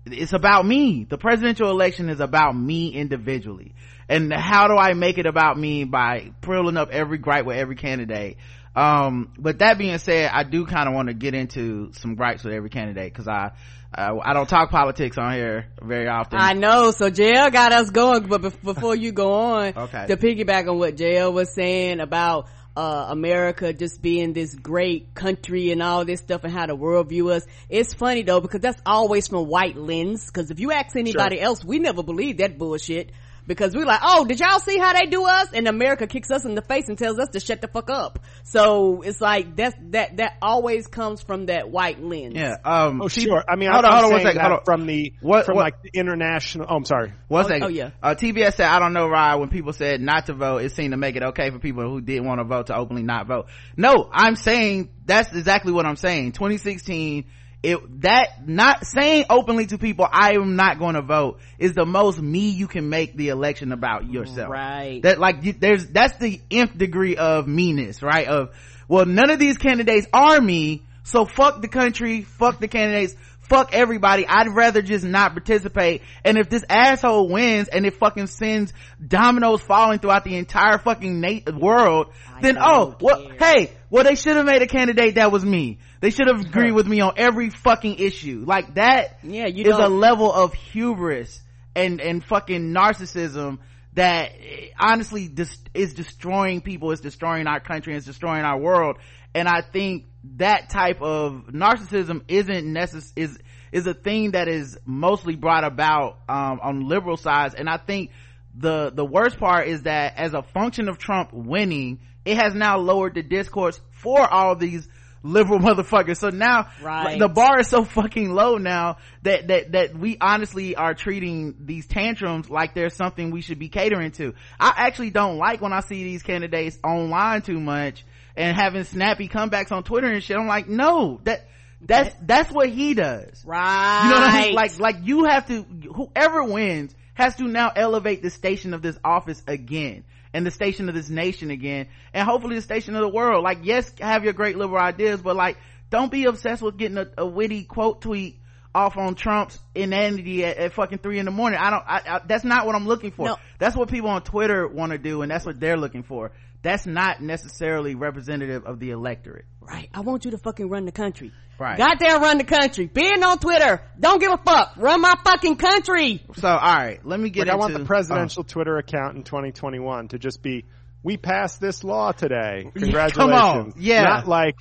it's 0.05 0.33
about 0.33 0.65
me. 0.65 1.05
The 1.09 1.17
presidential 1.17 1.69
election 1.69 2.09
is 2.09 2.19
about 2.19 2.55
me 2.55 2.89
individually. 2.93 3.73
And 4.09 4.33
how 4.33 4.67
do 4.67 4.75
I 4.75 4.93
make 4.93 5.17
it 5.17 5.25
about 5.25 5.57
me 5.57 5.85
by 5.85 6.31
pulling 6.41 6.77
up 6.77 6.89
every 6.91 7.17
gripe 7.17 7.45
with 7.45 7.57
every 7.57 7.75
candidate? 7.75 8.37
Um, 8.75 9.31
but 9.37 9.59
that 9.59 9.77
being 9.77 9.97
said, 9.99 10.29
I 10.33 10.43
do 10.43 10.65
kind 10.65 10.89
of 10.89 10.95
want 10.95 11.07
to 11.07 11.13
get 11.13 11.33
into 11.33 11.91
some 11.93 12.15
gripes 12.15 12.43
with 12.43 12.53
every 12.53 12.69
candidate 12.69 13.13
because 13.13 13.27
I, 13.27 13.51
I, 13.93 14.11
I 14.17 14.33
don't 14.33 14.49
talk 14.49 14.71
politics 14.71 15.17
on 15.17 15.33
here 15.33 15.67
very 15.81 16.07
often. 16.07 16.39
I 16.39 16.53
know. 16.53 16.91
So 16.91 17.09
JL 17.11 17.51
got 17.51 17.71
us 17.71 17.91
going, 17.91 18.27
but 18.27 18.41
bef- 18.41 18.61
before 18.63 18.95
you 18.95 19.11
go 19.11 19.33
on, 19.33 19.73
Okay. 19.77 20.07
to 20.07 20.17
piggyback 20.17 20.67
on 20.67 20.79
what 20.79 20.95
JL 20.97 21.31
was 21.31 21.53
saying 21.53 21.99
about 21.99 22.47
uh, 22.75 23.07
America 23.09 23.71
just 23.73 24.01
being 24.01 24.33
this 24.33 24.55
great 24.55 25.13
country 25.13 25.71
and 25.71 25.81
all 25.81 26.05
this 26.05 26.21
stuff 26.21 26.43
and 26.43 26.53
how 26.53 26.65
the 26.65 26.75
world 26.75 27.09
view 27.09 27.29
us. 27.29 27.45
It's 27.69 27.93
funny 27.93 28.23
though 28.23 28.41
because 28.41 28.61
that's 28.61 28.81
always 28.85 29.27
from 29.27 29.47
white 29.47 29.75
lens. 29.75 30.25
Because 30.25 30.49
if 30.49 30.59
you 30.59 30.71
ask 30.71 30.95
anybody 30.95 31.39
else, 31.39 31.63
we 31.63 31.79
never 31.79 32.03
believe 32.03 32.37
that 32.37 32.57
bullshit. 32.57 33.11
Because 33.45 33.75
we're 33.75 33.85
like, 33.85 33.99
oh, 34.01 34.23
did 34.25 34.39
y'all 34.39 34.59
see 34.59 34.77
how 34.77 34.93
they 34.93 35.05
do 35.07 35.25
us? 35.25 35.49
And 35.53 35.67
America 35.67 36.07
kicks 36.07 36.31
us 36.31 36.45
in 36.45 36.55
the 36.55 36.61
face 36.61 36.87
and 36.87 36.97
tells 36.97 37.19
us 37.19 37.29
to 37.29 37.39
shut 37.41 37.59
the 37.61 37.67
fuck 37.67 37.89
up. 37.89 38.19
So 38.43 39.01
it's 39.01 39.19
like 39.19 39.55
that's 39.55 39.75
that 39.91 40.17
that 40.17 40.37
always 40.41 40.87
comes 40.87 41.21
from 41.21 41.47
that 41.47 41.69
white 41.69 42.01
lens. 42.01 42.35
yeah. 42.35 42.55
Um, 42.63 43.01
Oh, 43.01 43.07
sure. 43.09 43.43
I 43.47 43.55
mean, 43.57 43.69
hold 43.71 43.83
I'm 43.85 43.91
on, 43.91 44.01
hold 44.01 44.05
on 44.05 44.11
one 44.11 44.21
saying 44.21 44.27
second. 44.35 44.41
that 44.41 44.47
Hold 44.47 44.59
on. 44.59 44.65
from 44.65 44.85
the, 44.87 45.13
What- 45.21 45.45
from 45.45 45.55
what- 45.57 45.63
like 45.63 45.81
the 45.81 45.89
international, 45.93 46.67
oh, 46.69 46.75
I'm 46.75 46.85
sorry. 46.85 47.13
One 47.27 47.43
Oh, 47.43 47.47
second. 47.47 47.63
oh, 47.63 47.67
yeah. 47.67 47.89
Uh, 48.01 48.15
TBS 48.15 48.55
said, 48.55 48.67
I 48.67 48.79
don't 48.79 48.93
know, 48.93 49.07
Ryan, 49.09 49.39
when 49.41 49.49
people 49.49 49.73
said 49.73 49.99
not 50.01 50.27
to 50.27 50.33
vote, 50.33 50.59
it 50.63 50.71
seemed 50.71 50.91
to 50.91 50.97
make 50.97 51.15
it 51.15 51.23
okay 51.23 51.49
for 51.49 51.59
people 51.59 51.83
who 51.83 51.99
didn't 52.01 52.25
want 52.25 52.39
to 52.39 52.45
vote 52.45 52.67
to 52.67 52.75
openly 52.77 53.03
not 53.03 53.27
vote. 53.27 53.47
No, 53.75 54.09
I'm 54.11 54.35
saying, 54.35 54.89
that's 55.05 55.33
exactly 55.35 55.71
what 55.73 55.85
I'm 55.85 55.97
saying. 55.97 56.31
2016, 56.31 57.25
it, 57.63 58.01
that, 58.01 58.47
not 58.47 58.85
saying 58.85 59.25
openly 59.29 59.65
to 59.67 59.77
people, 59.77 60.05
I 60.11 60.33
am 60.33 60.57
not 60.57 60.79
going 60.79 60.95
to 60.95 61.01
vote, 61.01 61.39
is 61.57 61.73
the 61.73 61.85
most 61.85 62.21
me 62.21 62.49
you 62.49 62.67
can 62.67 62.89
make 62.89 63.15
the 63.15 63.29
election 63.29 63.71
about 63.71 64.05
yourself. 64.09 64.51
Right. 64.51 65.01
That, 65.01 65.17
like, 65.17 65.43
you- 65.43 65.53
there's, 65.53 65.87
that's 65.87 66.17
the 66.17 66.41
nth 66.51 66.77
degree 66.77 67.15
of 67.15 67.47
meanness, 67.47 68.03
right? 68.03 68.27
Of, 68.27 68.49
well, 68.89 69.05
none 69.05 69.29
of 69.29 69.39
these 69.39 69.57
candidates 69.57 70.07
are 70.13 70.39
me, 70.41 70.83
so 71.03 71.23
fuck 71.25 71.61
the 71.61 71.69
country, 71.69 72.23
fuck 72.23 72.59
the 72.59 72.67
candidates, 72.67 73.15
fuck 73.39 73.73
everybody. 73.73 74.25
I'd 74.27 74.49
rather 74.49 74.81
just 74.81 75.05
not 75.05 75.31
participate. 75.31 76.01
And 76.25 76.37
if 76.37 76.49
this 76.49 76.63
asshole 76.67 77.29
wins 77.29 77.67
and 77.69 77.85
it 77.85 77.95
fucking 77.95 78.27
sends 78.27 78.73
dominoes 79.05 79.61
falling 79.61 79.99
throughout 79.99 80.23
the 80.23 80.35
entire 80.37 80.77
fucking 80.79 81.19
na- 81.21 81.51
world, 81.57 82.07
then 82.41 82.57
oh, 82.59 82.91
don't 82.91 83.01
well, 83.01 83.31
hey, 83.39 83.71
well 83.89 84.03
they 84.03 84.15
should 84.15 84.35
have 84.37 84.45
made 84.45 84.61
a 84.61 84.67
candidate 84.67 85.15
that 85.15 85.31
was 85.31 85.45
me. 85.45 85.79
They 86.03 86.09
should 86.09 86.27
have 86.27 86.41
agreed 86.41 86.73
with 86.73 86.85
me 86.85 86.99
on 86.99 87.13
every 87.15 87.49
fucking 87.49 87.95
issue. 87.95 88.43
Like 88.45 88.75
that 88.75 89.19
Yeah, 89.23 89.47
you 89.47 89.63
is 89.63 89.77
a 89.77 89.87
level 89.87 90.33
of 90.33 90.53
hubris 90.53 91.41
and, 91.77 92.01
and 92.01 92.21
fucking 92.21 92.73
narcissism 92.73 93.59
that 93.93 94.33
eh, 94.37 94.67
honestly 94.77 95.29
dis- 95.29 95.63
is 95.73 95.93
destroying 95.93 96.59
people, 96.59 96.91
is 96.91 96.99
destroying 96.99 97.47
our 97.47 97.61
country, 97.61 97.95
is 97.95 98.03
destroying 98.03 98.43
our 98.43 98.59
world. 98.59 98.97
And 99.33 99.47
I 99.47 99.61
think 99.61 100.07
that 100.35 100.69
type 100.69 101.01
of 101.01 101.45
narcissism 101.53 102.23
isn't 102.27 102.65
necess- 102.65 103.13
is, 103.15 103.39
is 103.71 103.87
a 103.87 103.93
thing 103.93 104.31
that 104.31 104.49
is 104.49 104.77
mostly 104.85 105.37
brought 105.37 105.63
about, 105.63 106.17
um, 106.27 106.59
on 106.61 106.85
liberal 106.89 107.15
sides. 107.15 107.55
And 107.55 107.69
I 107.69 107.77
think 107.77 108.11
the, 108.53 108.91
the 108.93 109.05
worst 109.05 109.39
part 109.39 109.69
is 109.69 109.83
that 109.83 110.17
as 110.17 110.33
a 110.33 110.43
function 110.43 110.89
of 110.89 110.97
Trump 110.97 111.29
winning, 111.31 112.01
it 112.25 112.35
has 112.35 112.53
now 112.53 112.77
lowered 112.77 113.15
the 113.15 113.23
discourse 113.23 113.79
for 113.91 114.19
all 114.27 114.57
these 114.57 114.85
liberal 115.23 115.59
motherfuckers. 115.67 116.17
So 116.17 116.29
now, 116.29 116.67
Right. 116.81 117.17
the 117.17 117.27
bar 117.29 117.59
is 117.59 117.67
so 117.69 117.83
fucking 117.85 118.31
low 118.33 118.57
now 118.57 118.97
that 119.23 119.47
that 119.47 119.71
that 119.71 119.97
we 119.97 120.17
honestly 120.19 120.75
are 120.75 120.93
treating 120.93 121.55
these 121.61 121.87
tantrums 121.87 122.49
like 122.49 122.73
there's 122.75 122.93
something 122.93 123.31
we 123.31 123.41
should 123.41 123.59
be 123.59 123.69
catering 123.69 124.11
to. 124.13 124.33
I 124.59 124.73
actually 124.77 125.09
don't 125.09 125.37
like 125.37 125.61
when 125.61 125.73
I 125.73 125.79
see 125.79 126.03
these 126.03 126.21
candidates 126.23 126.77
online 126.83 127.41
too 127.41 127.59
much 127.59 128.05
and 128.35 128.55
having 128.55 128.83
snappy 128.83 129.27
comebacks 129.29 129.71
on 129.71 129.83
Twitter 129.83 130.07
and 130.07 130.21
shit. 130.23 130.37
I'm 130.37 130.47
like, 130.47 130.67
no, 130.67 131.19
that 131.23 131.47
that's 131.81 132.15
that's 132.21 132.51
what 132.51 132.69
he 132.69 132.93
does. 132.93 133.43
Right. 133.45 134.03
You 134.03 134.09
know 134.09 134.19
what 134.21 134.29
I 134.29 134.41
mean? 134.45 134.53
Like 134.55 134.79
like 134.79 134.95
you 135.03 135.25
have 135.25 135.47
to 135.47 135.63
whoever 135.95 136.43
wins 136.43 136.93
has 137.13 137.35
to 137.37 137.43
now 137.43 137.71
elevate 137.75 138.21
the 138.23 138.29
station 138.29 138.73
of 138.73 138.81
this 138.81 138.97
office 139.03 139.41
again 139.47 140.03
and 140.33 140.45
the 140.45 140.51
station 140.51 140.89
of 140.89 140.95
this 140.95 141.09
nation 141.09 141.51
again 141.51 141.87
and 142.13 142.27
hopefully 142.27 142.55
the 142.55 142.61
station 142.61 142.95
of 142.95 143.01
the 143.01 143.09
world. 143.09 143.43
Like 143.43 143.59
yes, 143.63 143.91
have 143.99 144.23
your 144.23 144.33
great 144.33 144.57
liberal 144.57 144.81
ideas, 144.81 145.21
but 145.21 145.35
like 145.35 145.57
don't 145.89 146.11
be 146.11 146.25
obsessed 146.25 146.61
with 146.61 146.77
getting 146.77 146.97
a, 146.97 147.07
a 147.17 147.25
witty 147.25 147.63
quote 147.63 148.01
tweet 148.01 148.39
off 148.75 148.97
on 148.97 149.13
Trump's 149.15 149.59
inanity 149.75 150.43
at, 150.43 150.57
at, 150.57 150.73
fucking 150.73 150.97
three 150.97 151.19
in 151.19 151.25
the 151.25 151.31
morning. 151.31 151.59
I 151.61 151.69
don't, 151.69 151.83
I, 151.85 152.01
I, 152.15 152.21
that's 152.25 152.43
not 152.43 152.65
what 152.65 152.73
I'm 152.75 152.87
looking 152.87 153.11
for. 153.11 153.27
No. 153.27 153.37
That's 153.59 153.75
what 153.75 153.89
people 153.89 154.09
on 154.09 154.23
Twitter 154.23 154.67
want 154.67 154.91
to 154.91 154.97
do 154.97 155.21
and 155.21 155.31
that's 155.31 155.45
what 155.45 155.59
they're 155.59 155.77
looking 155.77 156.03
for. 156.03 156.31
That's 156.63 156.85
not 156.85 157.21
necessarily 157.21 157.93
representative 157.93 158.65
of 158.65 158.79
the 158.79 158.91
electorate. 158.91 159.45
Right. 159.59 159.89
I 159.93 159.99
want 159.99 160.23
you 160.23 160.31
to 160.31 160.37
fucking 160.37 160.69
run 160.69 160.85
the 160.85 160.93
country. 160.93 161.33
Right. 161.59 161.77
Goddamn 161.77 162.21
run 162.21 162.37
the 162.37 162.45
country. 162.45 162.87
Being 162.87 163.21
on 163.21 163.37
Twitter. 163.37 163.81
Don't 163.99 164.19
give 164.19 164.31
a 164.31 164.37
fuck. 164.37 164.73
Run 164.77 165.01
my 165.01 165.13
fucking 165.23 165.57
country. 165.57 166.23
So, 166.37 166.47
alright, 166.47 167.05
let 167.05 167.19
me 167.19 167.29
get 167.29 167.41
Like, 167.41 167.47
into. 167.47 167.53
I 167.53 167.57
want 167.57 167.73
the 167.73 167.85
presidential 167.85 168.41
oh. 168.41 168.49
Twitter 168.49 168.77
account 168.77 169.17
in 169.17 169.23
2021 169.23 170.09
to 170.09 170.19
just 170.19 170.41
be, 170.41 170.65
we 171.03 171.17
passed 171.17 171.59
this 171.59 171.83
law 171.83 172.13
today. 172.13 172.71
Congratulations. 172.73 173.17
come 173.17 173.33
on. 173.33 173.73
Yeah. 173.77 174.03
Not 174.03 174.27
like, 174.27 174.55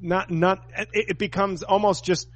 not, 0.00 0.30
not, 0.30 0.64
it, 0.76 1.10
it 1.10 1.18
becomes 1.18 1.62
almost 1.62 2.04
just, 2.04 2.28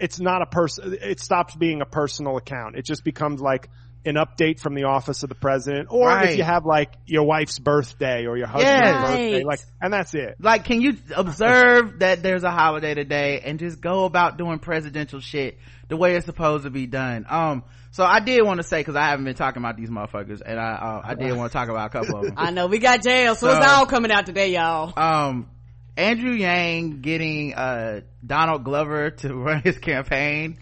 it's 0.00 0.18
not 0.18 0.42
a 0.42 0.46
person, 0.46 0.98
it 1.00 1.20
stops 1.20 1.54
being 1.54 1.82
a 1.82 1.86
personal 1.86 2.36
account. 2.36 2.76
It 2.76 2.84
just 2.84 3.04
becomes 3.04 3.40
like 3.40 3.70
an 4.06 4.14
update 4.16 4.60
from 4.60 4.74
the 4.74 4.84
office 4.84 5.22
of 5.22 5.28
the 5.28 5.34
president. 5.34 5.88
Or 5.90 6.06
Right. 6.08 6.30
if 6.30 6.36
you 6.38 6.44
have 6.44 6.64
like 6.64 6.92
your 7.06 7.24
wife's 7.24 7.58
birthday 7.58 8.26
or 8.26 8.36
your 8.36 8.46
husband's 8.46 8.80
Yes. 8.80 9.00
birthday, 9.00 9.44
like, 9.44 9.60
and 9.80 9.92
that's 9.92 10.14
it. 10.14 10.36
like 10.40 10.64
can 10.64 10.80
you 10.80 10.96
observe 11.14 11.98
that 11.98 12.22
there's 12.22 12.44
a 12.44 12.50
holiday 12.50 12.94
today 12.94 13.40
and 13.44 13.58
just 13.58 13.80
go 13.80 14.04
about 14.04 14.38
doing 14.38 14.58
presidential 14.58 15.20
shit 15.20 15.58
the 15.88 15.96
way 15.96 16.16
it's 16.16 16.26
supposed 16.26 16.64
to 16.64 16.70
be 16.70 16.86
done 16.86 17.26
um 17.28 17.62
so 17.90 18.04
i 18.04 18.18
did 18.20 18.42
want 18.42 18.58
to 18.60 18.66
say 18.66 18.80
because 18.80 18.96
i 18.96 19.02
haven't 19.08 19.24
been 19.24 19.34
talking 19.34 19.62
about 19.62 19.76
these 19.76 19.90
motherfuckers 19.90 20.40
and 20.44 20.58
i 20.58 20.72
uh, 20.72 21.00
i 21.04 21.14
did 21.14 21.32
want 21.36 21.50
to 21.50 21.56
talk 21.56 21.68
about 21.68 21.86
a 21.86 21.90
couple 21.90 22.16
of 22.16 22.24
them 22.26 22.34
I 22.36 22.50
know. 22.50 22.66
We 22.66 22.78
got 22.78 23.02
jail. 23.02 23.34
So, 23.34 23.48
it's 23.48 23.66
all 23.66 23.86
coming 23.86 24.10
out 24.10 24.26
today, 24.26 24.52
y'all. 24.52 24.92
um 24.96 25.48
andrew 25.96 26.32
yang 26.32 27.00
getting 27.00 27.54
uh 27.54 28.00
donald 28.24 28.64
glover 28.64 29.10
to 29.10 29.34
run 29.34 29.62
his 29.62 29.78
campaign 29.78 30.58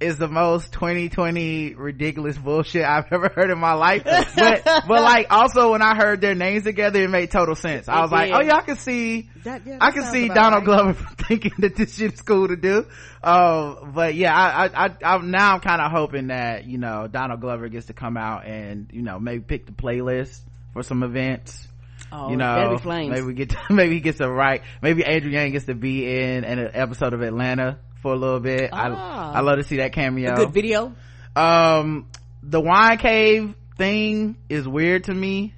is 0.00 0.18
the 0.18 0.28
most 0.28 0.72
2020 0.72 1.74
ridiculous 1.74 2.36
bullshit 2.36 2.84
I've 2.84 3.06
ever 3.12 3.28
heard 3.34 3.50
in 3.50 3.58
my 3.58 3.74
life. 3.74 4.02
But, 4.04 4.64
but 4.64 5.02
like 5.02 5.28
also 5.30 5.72
when 5.72 5.82
I 5.82 5.94
heard 5.96 6.20
their 6.20 6.34
names 6.34 6.64
together, 6.64 7.02
it 7.02 7.08
made 7.10 7.30
total 7.30 7.54
sense. 7.54 7.88
I 7.88 8.00
was 8.00 8.10
like, 8.10 8.30
oh 8.32 8.40
yeah, 8.40 8.56
I 8.56 8.62
can 8.62 8.76
see, 8.76 9.30
That- 9.44 9.64
yeah, 9.66 9.78
that 9.78 9.82
I 9.82 9.90
can 9.92 10.04
see 10.04 10.28
Donald 10.28 10.66
right. 10.66 10.84
Glover 10.84 11.06
thinking 11.28 11.52
that 11.58 11.76
this 11.76 11.96
shit 11.96 12.14
is 12.14 12.20
cool 12.22 12.48
to 12.48 12.56
do. 12.56 12.86
Um, 13.22 13.92
but 13.94 14.14
yeah, 14.14 14.34
I, 14.34 14.66
I, 14.66 14.86
I, 14.86 15.14
I'm 15.14 15.30
now 15.30 15.58
kind 15.58 15.80
of 15.80 15.90
hoping 15.90 16.26
that, 16.28 16.66
you 16.66 16.78
know, 16.78 17.06
Donald 17.06 17.40
Glover 17.40 17.68
gets 17.68 17.86
to 17.86 17.92
come 17.94 18.16
out 18.16 18.46
and, 18.46 18.90
you 18.92 19.02
know, 19.02 19.18
maybe 19.18 19.42
pick 19.42 19.66
the 19.66 19.72
playlist 19.72 20.40
for 20.72 20.82
some 20.82 21.02
events. 21.02 21.68
Oh, 22.12 22.30
you 22.30 22.36
know, 22.36 22.78
flames. 22.78 23.10
maybe 23.10 23.26
we 23.26 23.34
get, 23.34 23.50
to, 23.50 23.58
maybe 23.70 23.94
he 23.94 24.00
gets 24.00 24.18
to 24.18 24.30
write, 24.30 24.62
maybe 24.82 25.04
Andrew 25.04 25.30
Yang 25.30 25.52
gets 25.52 25.66
to 25.66 25.74
be 25.74 26.04
in 26.04 26.44
an 26.44 26.70
episode 26.74 27.12
of 27.14 27.22
Atlanta 27.22 27.78
for 28.04 28.12
a 28.12 28.16
little 28.16 28.38
bit. 28.40 28.68
Ah. 28.70 29.32
I, 29.32 29.38
I 29.38 29.40
love 29.40 29.56
to 29.56 29.64
see 29.64 29.78
that 29.78 29.92
cameo 29.94 30.34
A 30.34 30.36
good 30.36 30.52
video. 30.52 30.94
um 31.34 32.06
the 32.42 32.60
wine 32.60 32.98
cave 32.98 33.54
thing 33.78 34.36
is 34.50 34.68
weird 34.68 35.04
to 35.04 35.14
me 35.14 35.54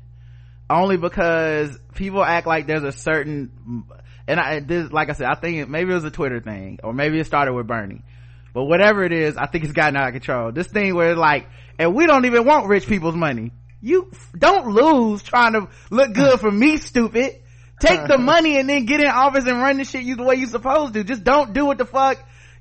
only 0.71 0.97
because 0.97 1.77
people 1.97 2.23
act 2.25 2.47
like 2.47 2.67
there's 2.69 2.85
a 2.85 2.93
certain 2.93 3.85
and 4.29 4.39
i 4.41 4.61
this 4.61 4.91
like 4.93 5.11
i 5.11 5.13
said 5.13 5.27
i 5.27 5.35
think 5.35 5.59
it, 5.59 5.69
maybe 5.69 5.91
it 5.91 5.95
was 5.95 6.05
a 6.05 6.11
twitter 6.11 6.41
thing 6.41 6.79
or 6.85 6.93
maybe 6.95 7.19
it 7.19 7.27
started 7.27 7.53
with 7.53 7.67
bernie 7.67 8.03
but 8.55 8.65
whatever 8.65 9.03
it 9.05 9.13
is 9.13 9.37
i 9.37 9.47
think 9.47 9.65
it's 9.65 9.73
gotten 9.73 9.97
out 9.97 10.07
of 10.09 10.13
control 10.13 10.51
this 10.53 10.69
thing 10.69 10.95
where 10.95 11.11
it's 11.11 11.19
like 11.19 11.49
and 11.79 11.95
we 11.95 12.07
don't 12.07 12.25
even 12.25 12.47
want 12.47 12.69
rich 12.69 12.87
people's 12.87 13.17
money 13.17 13.51
you 13.83 14.11
don't 14.39 14.69
lose 14.73 15.23
trying 15.23 15.53
to 15.53 15.69
look 15.91 16.15
good 16.15 16.41
for 16.41 16.51
me 16.51 16.77
stupid 16.79 17.35
take 17.81 18.07
the 18.09 18.17
money 18.33 18.59
and 18.59 18.69
then 18.69 18.87
get 18.87 19.01
in 19.01 19.07
office 19.09 19.45
and 19.47 19.59
run 19.61 19.77
the 19.77 19.85
shit 19.85 20.03
you 20.05 20.17
the 20.17 20.23
way 20.23 20.37
you 20.37 20.47
supposed 20.47 20.95
to 20.95 21.05
just 21.05 21.23
don't 21.23 21.53
do 21.53 21.67
what 21.67 21.77
the 21.77 21.85
fuck 21.85 22.17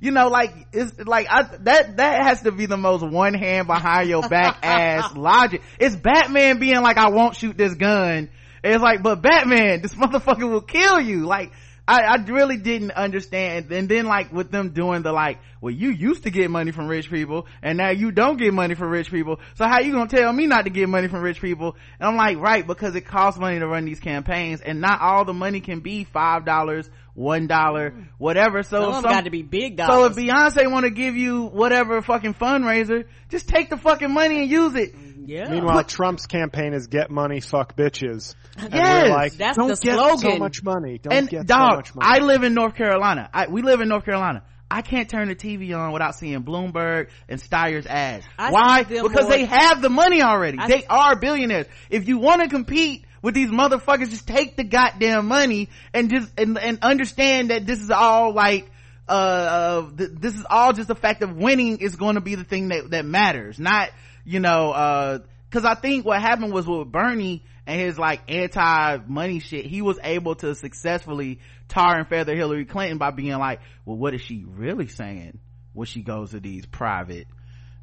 you 0.06 0.12
know 0.12 0.28
like 0.28 0.54
it's 0.72 1.00
like 1.06 1.28
I, 1.30 1.44
that 1.62 1.98
that 1.98 2.24
has 2.24 2.44
to 2.44 2.52
be 2.52 2.68
the 2.68 2.78
most 2.78 3.02
one 3.04 3.34
hand 3.34 3.66
behind 3.66 4.08
your 4.08 4.22
back 4.22 4.60
ass 4.64 5.16
logic. 5.16 5.64
It's 5.80 5.96
batman 5.96 6.60
being 6.60 6.82
like 6.82 6.98
i 6.98 7.10
won't 7.10 7.36
shoot 7.36 7.58
this 7.58 7.74
gun. 7.74 8.30
It's 8.64 8.82
like 8.82 9.02
but 9.02 9.22
batman 9.22 9.82
this 9.82 9.96
motherfucker 9.96 10.50
will 10.50 10.62
kill 10.62 11.02
you. 11.02 11.26
Like 11.26 11.52
I, 11.88 12.02
I 12.02 12.16
really 12.16 12.58
didn't 12.58 12.92
understand. 12.92 13.72
And 13.72 13.88
then 13.88 14.06
like 14.06 14.34
with 14.34 14.50
them 14.52 14.70
doing 14.70 15.04
the 15.04 15.12
like 15.12 15.38
well 15.62 15.72
you 15.74 15.90
used 15.90 16.24
to 16.24 16.32
get 16.32 16.50
money 16.50 16.72
from 16.72 16.88
rich 16.88 17.10
people 17.12 17.46
and 17.62 17.78
now 17.78 17.90
you 17.92 18.12
don't 18.12 18.38
get 18.38 18.54
money 18.54 18.74
from 18.76 18.90
rich 18.90 19.12
people. 19.12 19.40
So 19.54 19.66
how 19.68 19.80
you 19.82 19.92
gonna 19.92 20.08
tell 20.10 20.34
me 20.34 20.48
not 20.48 20.64
to 20.66 20.72
get 20.72 20.90
money 20.90 21.08
from 21.08 21.22
rich 21.22 21.42
people? 21.42 21.76
And 22.00 22.10
i'm 22.10 22.16
like 22.16 22.38
right 22.38 22.66
because 22.66 22.96
it 22.96 23.02
costs 23.02 23.40
money 23.40 23.60
to 23.60 23.68
run 23.68 23.86
these 23.86 24.00
campaigns 24.00 24.62
and 24.62 24.82
not 24.82 25.00
all 25.02 25.26
the 25.26 25.34
money 25.34 25.60
can 25.62 25.80
be 25.82 26.04
five 26.06 26.44
dollars 26.46 26.90
one 27.14 27.48
dollar 27.48 27.94
whatever. 28.18 28.62
So 28.64 28.82
Some 28.82 28.82
if 28.82 28.88
of 28.88 28.94
them 28.96 29.02
some- 29.04 29.12
got 29.12 29.24
to 29.26 29.30
be 29.30 29.42
big 29.44 29.80
so 29.80 30.06
if 30.06 30.16
Beyonce 30.16 30.70
want 30.72 30.86
to 30.86 30.90
give 30.90 31.16
you 31.16 31.46
whatever 31.46 32.02
fucking 32.02 32.34
fundraiser, 32.34 33.06
just 33.30 33.48
take 33.48 33.70
the 33.70 33.78
fucking 33.78 34.12
money 34.12 34.42
and 34.42 34.50
use 34.50 34.76
it. 34.76 34.94
Yeah. 35.26 35.50
Meanwhile, 35.50 35.84
Trump's 35.84 36.26
campaign 36.28 36.74
is 36.74 36.88
get 36.88 37.10
money, 37.10 37.40
fuck 37.40 37.76
bitches. 37.76 38.36
And 38.58 38.74
Yes. 38.74 39.10
we're 39.10 39.16
like, 39.16 39.34
That's 39.34 39.58
don't 39.58 39.68
the 39.68 39.76
get 39.76 40.20
so 40.20 40.38
much 40.38 40.64
money. 40.64 40.98
Don't 40.98 41.14
and 41.14 41.30
get 41.30 41.46
dog, 41.46 41.70
so 41.72 41.76
much 41.76 41.96
money. 41.96 42.08
I 42.10 42.26
live 42.26 42.44
in 42.44 42.54
North 42.54 42.76
Carolina. 42.76 43.30
I, 43.34 43.48
we 43.48 43.62
live 43.62 43.82
in 43.82 43.90
North 43.90 44.06
Carolina. 44.06 44.44
I 44.70 44.82
can't 44.82 45.08
turn 45.10 45.28
the 45.28 45.36
TV 45.36 45.78
on 45.78 45.92
without 45.94 46.16
seeing 46.16 46.44
Bloomberg 46.44 47.10
and 47.30 47.40
Steyer's 47.40 47.86
ads. 47.86 48.26
I 48.38 48.52
Why? 48.52 48.84
Because 48.84 49.12
more- 49.12 49.30
they 49.30 49.46
have 49.46 49.82
the 49.82 49.90
money 49.90 50.22
already. 50.22 50.58
I 50.60 50.68
they 50.68 50.86
are 50.86 51.16
billionaires. 51.18 51.68
If 51.90 52.08
you 52.08 52.18
want 52.18 52.42
to 52.42 52.50
compete 52.50 53.06
with 53.22 53.36
these 53.36 53.50
motherfuckers, 53.50 54.10
just 54.10 54.28
take 54.28 54.56
the 54.56 54.64
goddamn 54.64 55.28
money 55.28 55.70
and 55.94 56.10
just 56.10 56.32
and, 56.40 56.58
and 56.58 56.80
understand 56.82 57.52
that 57.52 57.66
this 57.66 57.80
is 57.82 57.92
all 57.92 58.34
like 58.34 58.70
uh, 59.08 59.12
uh 59.12 59.90
th- 59.96 60.10
this 60.14 60.36
is 60.36 60.46
all 60.50 60.74
just 60.74 60.88
the 60.88 60.96
fact 60.96 61.22
of 61.22 61.36
winning 61.36 61.78
is 61.78 61.96
going 61.96 62.16
to 62.16 62.22
be 62.22 62.36
the 62.36 62.44
thing 62.44 62.70
that 62.70 62.90
that 62.92 63.06
matters, 63.06 63.60
not 63.60 63.90
you 64.26 64.40
know 64.40 64.72
uh 64.72 65.20
because 65.56 65.66
I 65.66 65.76
think 65.76 66.06
what 66.06 66.20
happened 66.20 66.52
was 66.52 66.68
with 66.68 66.92
Bernie 66.92 67.42
and 67.66 67.80
his 67.80 67.98
like 67.98 68.30
anti 68.30 68.98
money 69.08 69.40
shit, 69.40 69.66
he 69.66 69.82
was 69.82 69.98
able 70.04 70.36
to 70.36 70.54
successfully 70.54 71.40
tar 71.70 71.98
and 71.98 72.08
feather 72.08 72.36
Hillary 72.36 72.66
Clinton 72.66 72.98
by 72.98 73.12
being 73.12 73.38
like, 73.38 73.62
well, 73.86 73.96
what 73.96 74.14
is 74.14 74.22
she 74.22 74.44
really 74.46 74.88
saying 74.88 75.40
when 75.72 75.86
she 75.86 76.02
goes 76.02 76.32
to 76.32 76.42
these 76.42 76.66
private 76.66 77.28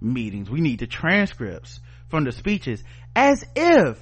meetings? 0.03 0.51
We 0.51 0.61
need 0.61 0.80
the 0.80 0.86
transcripts 0.86 1.80
from 2.09 2.24
the 2.24 2.32
speeches 2.32 2.84
as 3.16 3.43
if 3.57 3.99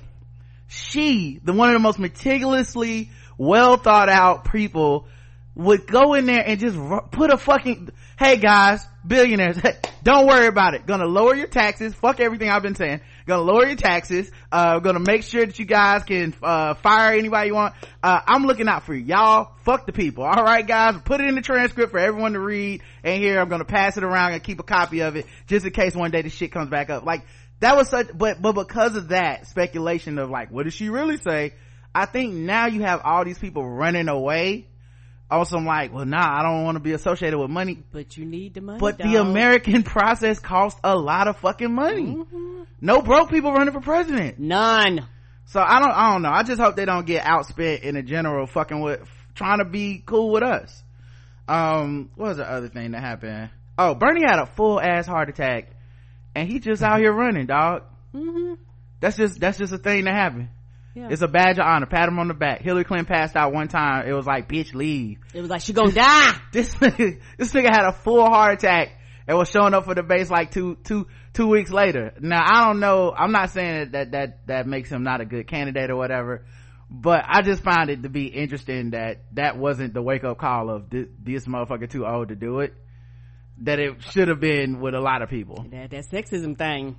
she, 0.67 1.41
the 1.45 1.53
one 1.53 1.69
of 1.69 1.75
the 1.75 1.81
most 1.81 2.01
meticulously 2.01 3.11
well 3.39 3.77
thought 3.77 4.09
out 4.09 4.51
people 4.51 5.07
would 5.55 5.87
go 5.87 6.15
in 6.15 6.27
there 6.27 6.43
and 6.45 6.59
just 6.59 6.77
put 7.13 7.33
a 7.33 7.37
fucking, 7.37 7.91
hey 8.19 8.37
guys, 8.37 8.85
billionaires, 9.07 9.59
don't 10.03 10.27
worry 10.27 10.47
about 10.47 10.75
it. 10.75 10.87
Gonna 10.87 11.07
lower 11.07 11.35
your 11.35 11.47
taxes. 11.47 11.95
Fuck 11.95 12.21
everything 12.21 12.51
I've 12.51 12.63
been 12.63 12.75
saying. 12.75 13.01
Gonna 13.27 13.43
lower 13.43 13.67
your 13.67 13.77
taxes. 13.77 14.31
Uh, 14.51 14.79
gonna 14.79 15.01
make 15.01 15.23
sure 15.23 15.45
that 15.45 15.59
you 15.59 15.65
guys 15.65 16.05
can, 16.05 16.35
uh, 16.43 16.75
fire 16.75 17.19
anybody 17.19 17.49
you 17.49 17.55
want. 17.55 17.75
Uh, 18.03 18.21
I'm 18.27 18.45
looking 18.45 18.69
out 18.69 18.85
for. 18.85 18.95
Y'all, 18.95 19.53
fuck 19.65 19.87
the 19.87 19.93
people. 19.93 20.25
Alright 20.25 20.67
guys, 20.67 20.97
put 21.05 21.21
it 21.21 21.29
in 21.29 21.35
the 21.35 21.43
transcript 21.43 21.93
for 21.93 21.99
everyone 21.99 22.33
to 22.33 22.41
read. 22.41 22.83
And 23.05 23.23
here 23.23 23.41
I'm 23.41 23.49
gonna 23.49 23.65
pass 23.65 23.97
it 23.97 24.05
around 24.05 24.33
and 24.33 24.43
keep 24.43 24.59
a 24.61 24.65
copy 24.65 25.01
of 25.01 25.17
it 25.17 25.27
just 25.47 25.67
in 25.67 25.73
case 25.73 25.95
one 25.95 26.11
day 26.11 26.23
the 26.23 26.31
shit 26.31 26.53
comes 26.53 26.71
back 26.71 26.91
up. 26.91 27.05
Like, 27.05 27.25
that 27.61 27.77
was 27.77 27.89
such, 27.89 28.09
but, 28.17 28.41
but 28.41 28.53
because 28.53 28.97
of 28.97 29.09
that 29.09 29.47
speculation 29.47 30.19
of 30.19 30.31
like, 30.31 30.51
what 30.51 30.65
did 30.65 30.73
she 30.73 30.89
really 30.89 31.19
say? 31.19 31.53
I 31.95 32.07
think 32.07 32.33
now 32.33 32.67
you 32.67 32.83
have 32.83 33.03
all 33.05 33.25
these 33.25 33.39
people 33.39 33.69
running 33.69 34.09
away 34.09 34.70
on 35.31 35.47
some 35.47 35.65
like, 35.65 35.93
well, 35.93 36.05
nah, 36.05 36.41
I 36.41 36.43
don't 36.43 36.65
want 36.65 36.77
to 36.77 36.81
be 36.81 36.93
associated 36.93 37.39
with 37.39 37.51
money. 37.51 37.83
but 37.93 38.17
you 38.17 38.25
need 38.25 38.55
the 38.55 38.61
money. 38.61 38.81
But 38.81 38.99
the. 38.99 39.17
American 39.17 39.83
process 39.85 40.39
costs 40.39 40.81
a 40.83 40.97
lot 40.97 41.29
of 41.29 41.37
fucking 41.39 41.73
money. 41.73 42.17
Mm-hmm. 42.17 42.63
No 42.81 43.03
broke 43.03 43.31
people 43.31 43.53
running 43.53 43.73
for 43.73 43.81
president. 43.81 44.39
None. 44.39 45.07
So 45.47 45.61
I 45.61 45.81
don't, 45.81 45.91
I 45.93 46.13
don't 46.13 46.23
know. 46.23 46.31
I 46.31 46.43
just 46.43 46.61
hope 46.61 46.77
they 46.77 46.85
don't 46.85 47.07
get 47.07 47.25
outspent 47.25 47.83
in 47.83 47.97
a 47.97 48.03
general 48.03 48.47
fucking 48.47 48.81
with 48.81 49.01
trying 49.35 49.59
to 49.59 49.65
be 49.65 50.03
cool 50.05 50.31
with 50.31 50.43
us. 50.43 50.83
Um, 51.49 52.11
what 52.15 52.29
was 52.29 52.37
the 52.37 52.49
other 52.51 52.69
thing 52.69 52.93
that 52.93 53.01
happened? 53.01 53.51
Oh, 53.77 53.95
Bernie 53.95 54.23
had 54.23 54.39
a 54.39 54.47
full 54.47 54.81
ass 54.81 55.07
heart 55.07 55.29
attack 55.29 55.71
and 56.35 56.49
he 56.49 56.61
just 56.61 56.83
out 56.83 57.01
here 57.01 57.13
running, 57.13 57.47
dog. 57.47 57.83
Mm-hmm. 58.15 58.55
That's 59.01 59.17
just, 59.17 59.41
that's 59.41 59.59
just 59.59 59.73
a 59.73 59.79
thing 59.79 60.05
that 60.05 60.15
happened. 60.15 60.51
Yeah. 60.95 61.09
It's 61.11 61.23
a 61.23 61.29
badge 61.29 61.59
of 61.59 61.65
honor. 61.67 61.87
Pat 61.87 62.09
him 62.09 62.19
on 62.19 62.29
the 62.29 62.35
back. 62.35 62.63
Hillary 62.63 62.85
Clinton 62.85 63.07
passed 63.07 63.37
out 63.37 63.53
one 63.53 63.69
time. 63.69 64.09
It 64.09 64.13
was 64.13 64.27
like, 64.27 64.49
bitch, 64.49 64.75
leave. 64.75 65.19
It 65.33 65.41
was 65.41 65.51
like 65.51 65.63
she 65.63 65.73
gonna 65.73 65.93
die. 65.93 66.33
This 66.53 66.75
nigga, 66.75 67.21
this 67.39 67.53
nigga 67.53 67.71
had 67.71 67.87
a 67.87 67.93
full 67.93 68.25
heart 68.25 68.55
attack 68.55 68.91
and 69.29 69.39
was 69.39 69.49
showing 69.49 69.73
up 69.73 69.85
for 69.85 69.95
the 69.95 70.03
base 70.03 70.31
like 70.31 70.51
two, 70.51 70.77
two, 70.83 71.07
two 71.33 71.47
weeks 71.47 71.71
later. 71.71 72.13
Now, 72.21 72.43
I 72.45 72.67
don't 72.67 72.81
know. 72.81 73.15
I'm 73.17 73.31
not 73.31 73.51
saying 73.51 73.79
that, 73.79 73.93
that, 73.93 74.11
that, 74.11 74.47
that 74.49 74.67
makes 74.67 74.91
him 74.91 75.05
not 75.05 75.21
a 75.21 75.25
good 75.25 75.47
candidate 75.47 75.91
or 75.91 75.97
whatever, 75.97 76.45
but 76.91 77.25
I 77.29 77.43
just 77.43 77.63
find 77.63 77.89
it 77.89 78.03
to 78.03 78.09
be 78.09 78.27
interesting 78.27 78.91
that 78.91 79.23
that 79.35 79.57
wasn't 79.57 79.95
the 79.95 80.03
wake 80.03 80.25
up 80.25 80.39
call 80.39 80.71
of 80.71 80.91
this, 80.91 81.07
this 81.23 81.47
motherfucker 81.47 81.89
too 81.89 82.05
old 82.05 82.29
to 82.29 82.35
do 82.35 82.61
it. 82.61 82.75
That 83.63 83.79
it 83.79 84.03
should 84.03 84.29
have 84.29 84.41
been 84.41 84.81
with 84.81 84.95
a 84.95 85.01
lot 85.01 85.23
of 85.23 85.29
people. 85.29 85.67
That 85.71 85.91
that 85.91 86.05
sexism 86.11 86.57
thing. 86.57 86.97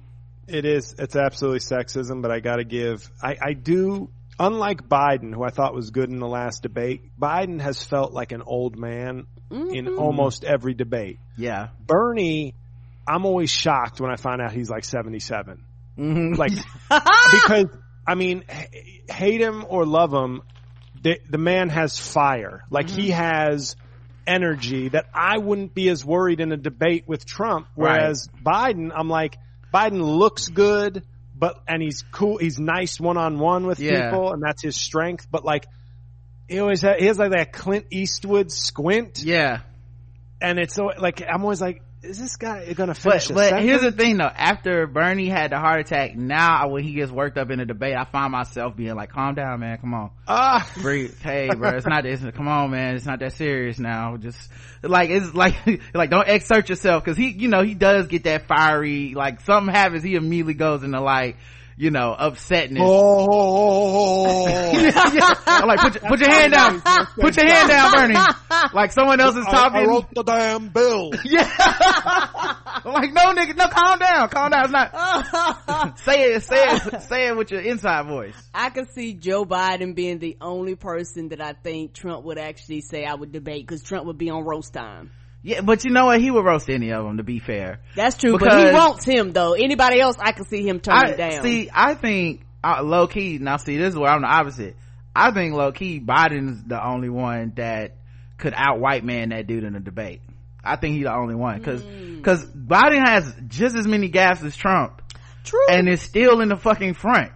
It 0.47 0.65
is. 0.65 0.95
It's 0.97 1.15
absolutely 1.15 1.59
sexism, 1.59 2.21
but 2.21 2.31
I 2.31 2.39
gotta 2.39 2.63
give, 2.63 3.09
I, 3.21 3.37
I 3.41 3.53
do 3.53 4.09
unlike 4.41 4.87
Biden, 4.89 5.33
who 5.33 5.43
I 5.43 5.49
thought 5.49 5.73
was 5.75 5.91
good 5.91 6.09
in 6.09 6.19
the 6.19 6.27
last 6.27 6.63
debate, 6.63 7.11
Biden 7.19 7.61
has 7.61 7.83
felt 7.83 8.11
like 8.11 8.31
an 8.31 8.41
old 8.41 8.77
man 8.77 9.27
in 9.51 9.87
almost 9.87 10.43
every 10.43 10.73
debate. 10.73 11.19
Yeah. 11.37 11.69
Bernie, 11.85 12.55
I'm 13.07 13.25
always 13.25 13.51
shocked 13.51 14.01
when 14.01 14.09
I 14.09 14.15
find 14.15 14.41
out 14.41 14.51
he's 14.51 14.69
like 14.69 14.83
77. 14.83 15.63
Mm-hmm. 15.97 16.33
Like, 16.33 16.53
because, 16.89 17.65
I 18.07 18.15
mean, 18.15 18.43
h- 18.49 19.03
hate 19.09 19.41
him 19.41 19.65
or 19.67 19.85
love 19.85 20.11
him, 20.13 20.41
the, 21.03 21.19
the 21.29 21.37
man 21.37 21.69
has 21.69 21.99
fire. 21.99 22.63
Like 22.69 22.89
he 22.89 23.11
has 23.11 23.75
energy 24.25 24.89
that 24.89 25.05
I 25.13 25.37
wouldn't 25.37 25.73
be 25.73 25.89
as 25.89 26.05
worried 26.05 26.39
in 26.39 26.51
a 26.51 26.57
debate 26.57 27.03
with 27.07 27.25
Trump. 27.25 27.67
Whereas 27.75 28.29
Biden, 28.43 28.91
I'm 28.95 29.09
like, 29.09 29.37
Biden 29.73 30.01
looks 30.01 30.47
good, 30.49 31.03
but, 31.35 31.61
and 31.67 31.81
he's 31.81 32.03
cool, 32.11 32.37
he's 32.37 32.59
nice 32.59 32.99
one 32.99 33.17
on 33.17 33.39
one 33.39 33.65
with 33.65 33.79
Yeah. 33.79 34.09
people 34.11 34.33
and 34.33 34.43
that's 34.43 34.61
his 34.61 34.75
strength. 34.79 35.27
But 35.31 35.43
like, 35.45 35.65
he 36.47 36.59
always 36.59 36.81
ha 36.81 36.93
he 36.99 37.05
has 37.05 37.17
like 37.17 37.31
that 37.31 37.53
Clint 37.53 37.85
Eastwood 37.91 38.51
squint 38.51 39.23
Yeah. 39.23 39.61
and 40.41 40.59
it's 40.59 40.73
so 40.75 40.91
like, 40.97 41.21
I'm 41.27 41.41
always 41.43 41.61
like, 41.61 41.81
is 42.03 42.17
this 42.17 42.35
guy 42.35 42.73
gonna 42.73 42.93
But, 42.93 42.97
finish 42.97 43.29
a 43.29 43.33
but 43.33 43.61
here's 43.61 43.81
the 43.81 43.91
thing 43.91 44.17
though, 44.17 44.23
after 44.23 44.87
Bernie 44.87 45.29
had 45.29 45.51
the 45.51 45.59
heart 45.59 45.81
attack, 45.81 46.15
now 46.15 46.69
when 46.69 46.83
he 46.83 46.93
gets 46.93 47.11
worked 47.11 47.37
up 47.37 47.51
in 47.51 47.59
a 47.59 47.65
debate, 47.65 47.95
I 47.95 48.05
find 48.05 48.31
myself 48.31 48.75
being 48.75 48.95
like, 48.95 49.11
calm 49.11 49.35
down, 49.35 49.59
man, 49.59 49.77
come 49.77 49.93
on. 49.93 50.11
Ah, 50.27 50.67
Breathe. 50.81 51.15
Hey, 51.21 51.49
bro, 51.55 51.69
it's 51.77 51.85
not, 51.85 52.05
it's, 52.05 52.23
come 52.35 52.47
on, 52.47 52.71
man, 52.71 52.95
it's 52.95 53.05
not 53.05 53.19
that 53.19 53.33
serious 53.33 53.77
now. 53.77 54.17
Just, 54.17 54.49
like, 54.81 55.09
it's 55.09 55.33
like, 55.35 55.55
like, 55.93 56.09
don't 56.09 56.27
exert 56.27 56.69
yourself, 56.69 57.03
cause 57.05 57.17
he, 57.17 57.29
you 57.29 57.47
know, 57.47 57.63
he 57.63 57.75
does 57.75 58.07
get 58.07 58.23
that 58.23 58.47
fiery, 58.47 59.13
like, 59.15 59.41
something 59.41 59.73
happens, 59.73 60.03
he 60.03 60.15
immediately 60.15 60.55
goes 60.55 60.83
into 60.83 60.99
like, 61.01 61.37
you 61.77 61.91
know, 61.91 62.15
upsetness. 62.19 62.79
Oh, 62.79 63.27
oh, 63.31 64.35
oh, 64.37 64.45
oh 64.45 65.43
I'm 65.47 65.67
like, 65.67 65.79
put 65.79 65.95
your, 65.95 66.09
put 66.09 66.19
your 66.19 66.29
hand 66.29 66.53
down. 66.53 66.81
Put 67.19 67.37
your 67.37 67.47
hand 67.47 67.69
down, 67.69 67.91
Bernie. 67.91 68.15
Like 68.73 68.91
someone 68.91 69.19
else 69.19 69.35
is 69.35 69.45
I, 69.47 69.51
talking. 69.51 69.79
I 69.79 69.85
wrote 69.85 70.13
the 70.13 70.23
damn 70.23 70.69
bill. 70.69 71.11
Yeah. 71.23 71.49
I'm 72.83 72.93
like, 72.93 73.13
no, 73.13 73.33
nigga, 73.33 73.55
no, 73.55 73.67
calm 73.67 73.99
down, 73.99 74.29
calm 74.29 74.51
down. 74.51 74.63
It's 74.65 74.71
not. 74.71 75.99
say 75.99 76.33
it, 76.33 76.43
say 76.43 76.63
it, 76.67 77.01
say 77.03 77.27
it 77.27 77.37
with 77.37 77.51
your 77.51 77.61
inside 77.61 78.07
voice. 78.07 78.35
I 78.53 78.69
could 78.69 78.91
see 78.93 79.13
Joe 79.13 79.45
Biden 79.45 79.95
being 79.95 80.19
the 80.19 80.37
only 80.41 80.75
person 80.75 81.29
that 81.29 81.41
I 81.41 81.53
think 81.53 81.93
Trump 81.93 82.25
would 82.25 82.37
actually 82.37 82.81
say 82.81 83.05
I 83.05 83.13
would 83.13 83.31
debate 83.31 83.65
because 83.65 83.81
Trump 83.81 84.05
would 84.05 84.17
be 84.17 84.29
on 84.29 84.43
roast 84.43 84.73
time. 84.73 85.11
Yeah, 85.43 85.61
but 85.61 85.83
you 85.83 85.91
know 85.91 86.05
what? 86.05 86.21
He 86.21 86.29
would 86.29 86.45
roast 86.45 86.69
any 86.69 86.91
of 86.91 87.03
them. 87.03 87.17
To 87.17 87.23
be 87.23 87.39
fair, 87.39 87.79
That's 87.95 88.17
true, 88.17 88.37
but 88.37 88.53
he 88.67 88.71
wants 88.73 89.05
him 89.05 89.33
though. 89.33 89.53
Anybody 89.53 89.99
else, 89.99 90.17
I 90.19 90.33
can 90.33 90.45
see 90.45 90.67
him 90.67 90.79
turning 90.79 91.13
I 91.13 91.17
down. 91.17 91.41
see. 91.43 91.69
I 91.73 91.95
think 91.95 92.45
uh, 92.63 92.83
low 92.83 93.07
key. 93.07 93.39
Now, 93.39 93.57
see, 93.57 93.77
this 93.77 93.89
is 93.93 93.97
where 93.97 94.11
I'm 94.11 94.21
the 94.21 94.27
opposite. 94.27 94.75
I 95.15 95.31
think 95.31 95.53
low 95.55 95.71
key 95.71 95.99
Biden's 95.99 96.63
the 96.63 96.83
only 96.83 97.09
one 97.09 97.53
that 97.55 97.97
could 98.37 98.53
out 98.55 98.79
white 98.79 99.03
man 99.03 99.29
that 99.29 99.47
dude 99.47 99.63
in 99.63 99.75
a 99.75 99.79
debate. 99.79 100.21
I 100.63 100.75
think 100.75 100.95
he's 100.95 101.05
the 101.05 101.13
only 101.13 101.35
one 101.35 101.57
because 101.57 101.81
because 101.81 102.45
Biden 102.45 103.03
has 103.05 103.33
just 103.47 103.75
as 103.75 103.87
many 103.87 104.09
gaps 104.09 104.43
as 104.43 104.55
Trump. 104.55 105.01
True. 105.43 105.65
and 105.69 105.89
is 105.89 106.01
still 106.01 106.39
in 106.41 106.49
the 106.49 106.55
fucking 106.55 106.93
front. 106.93 107.31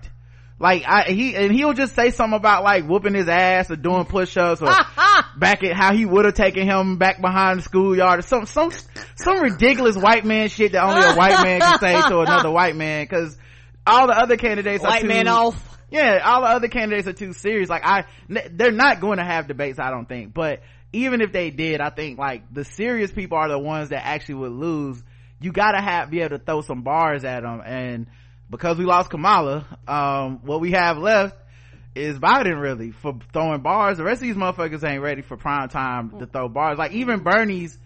Like 0.58 0.84
I, 0.88 1.04
he, 1.12 1.36
and 1.36 1.52
he'll 1.52 1.74
just 1.74 1.96
say 1.96 2.12
something 2.12 2.38
about 2.38 2.64
like 2.64 2.86
whooping 2.86 3.14
his 3.14 3.28
ass 3.28 3.70
or 3.70 3.76
doing 3.76 4.06
push-ups 4.06 4.62
or 4.62 4.68
back 5.38 5.64
at 5.64 5.76
how 5.76 5.94
he 5.94 6.06
would 6.06 6.24
have 6.24 6.34
taken 6.34 6.66
him 6.66 6.98
back 6.98 7.20
behind 7.20 7.60
the 7.60 7.64
schoolyard 7.64 8.20
or 8.20 8.22
some, 8.22 8.46
some, 8.46 8.72
some 9.16 9.42
ridiculous 9.42 9.98
white 9.98 10.24
man 10.24 10.48
shit 10.48 10.72
that 10.72 10.84
only 10.84 11.06
a 11.06 11.16
white 11.16 11.44
man 11.44 11.60
can 11.60 11.80
say 11.80 12.02
to 12.02 12.20
another 12.20 12.52
white 12.52 12.76
man 12.76 13.06
cause 13.08 13.38
all 13.86 14.08
the 14.08 14.18
other 14.18 14.38
candidates 14.38 14.84
are 14.84 14.90
White 14.90 15.02
too, 15.02 15.08
man 15.08 15.28
off. 15.28 15.78
yeah, 15.92 16.20
all 16.24 16.42
the 16.42 16.48
other 16.48 16.68
candidates 16.70 17.08
are 17.08 17.14
too 17.14 17.34
serious. 17.34 17.70
Like 17.70 17.86
I, 17.86 18.06
they're 18.28 18.72
not 18.72 19.00
going 19.02 19.18
to 19.18 19.26
have 19.26 19.48
debates, 19.48 19.78
I 19.78 19.92
don't 19.92 20.08
think. 20.08 20.34
But 20.34 20.62
even 20.94 21.22
if 21.22 21.32
they 21.32 21.52
did, 21.52 21.82
I 21.82 21.90
think 21.90 22.18
like 22.18 22.52
the 22.54 22.64
serious 22.64 23.12
people 23.12 23.38
are 23.38 23.50
the 23.50 23.60
ones 23.60 23.90
that 23.90 24.06
actually 24.06 24.36
would 24.36 24.54
lose. 24.54 25.04
You 25.42 25.52
gotta 25.52 25.82
have, 25.82 26.10
be 26.10 26.22
able 26.22 26.40
to 26.40 26.44
throw 26.44 26.62
some 26.62 26.82
bars 26.82 27.26
at 27.26 27.44
them. 27.44 27.62
And 27.64 28.08
because 28.50 28.78
we 28.78 28.86
lost 28.86 29.10
Kamala, 29.10 29.66
um, 29.88 30.40
what 30.44 30.62
we 30.62 30.72
have 30.72 30.98
left 30.98 31.38
is 31.96 32.20
Biden 32.20 32.60
really 32.60 32.92
for 32.92 33.18
throwing 33.34 33.62
bars. 33.62 33.98
The 33.98 34.04
rest 34.04 34.22
of 34.22 34.28
these 34.28 34.36
motherfuckers 34.36 34.84
ain't 34.88 35.02
ready 35.02 35.22
for 35.22 35.38
prime 35.38 35.70
time 35.70 36.20
to 36.20 36.26
throw 36.26 36.50
bars. 36.50 36.78
Like 36.78 36.92
even 36.92 37.22
Bernie's 37.24 37.78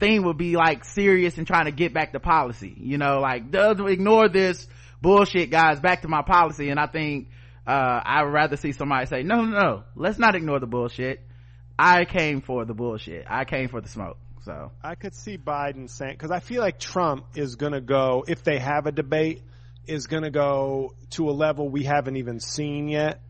thing 0.00 0.24
would 0.24 0.36
be 0.36 0.56
like 0.56 0.84
serious 0.84 1.38
and 1.38 1.46
trying 1.46 1.66
to 1.66 1.72
get 1.72 1.94
back 1.94 2.12
to 2.12 2.20
policy. 2.20 2.74
You 2.76 2.98
know, 2.98 3.20
like 3.20 3.50
does 3.50 3.78
ignore 3.80 4.28
this 4.28 4.66
bullshit, 5.00 5.50
guys. 5.50 5.80
Back 5.80 6.02
to 6.02 6.08
my 6.08 6.22
policy. 6.22 6.68
And 6.68 6.80
I 6.80 6.86
think 6.86 7.28
uh, 7.66 8.00
I 8.04 8.24
would 8.24 8.32
rather 8.32 8.56
see 8.56 8.72
somebody 8.72 9.06
say, 9.06 9.22
no, 9.22 9.42
no, 9.42 9.58
no, 9.58 9.82
let's 9.94 10.18
not 10.18 10.34
ignore 10.34 10.58
the 10.58 10.66
bullshit. 10.66 11.22
I 11.78 12.04
came 12.06 12.40
for 12.40 12.64
the 12.64 12.74
bullshit. 12.74 13.26
I 13.28 13.44
came 13.44 13.68
for 13.68 13.80
the 13.80 13.88
smoke. 13.88 14.18
So 14.44 14.72
I 14.82 14.94
could 14.94 15.14
see 15.14 15.36
Biden 15.38 15.88
saying 15.88 16.14
because 16.14 16.30
I 16.30 16.40
feel 16.40 16.62
like 16.62 16.78
Trump 16.80 17.26
is 17.36 17.56
going 17.56 17.72
to 17.72 17.80
go 17.80 18.24
if 18.26 18.42
they 18.42 18.58
have 18.58 18.86
a 18.86 18.92
debate 18.92 19.42
is 19.88 20.06
going 20.06 20.22
to 20.22 20.30
go 20.30 20.94
to 21.10 21.28
a 21.30 21.32
level 21.32 21.68
we 21.68 21.84
haven't 21.84 22.16
even 22.16 22.40
seen 22.40 22.88
yet. 22.88 23.22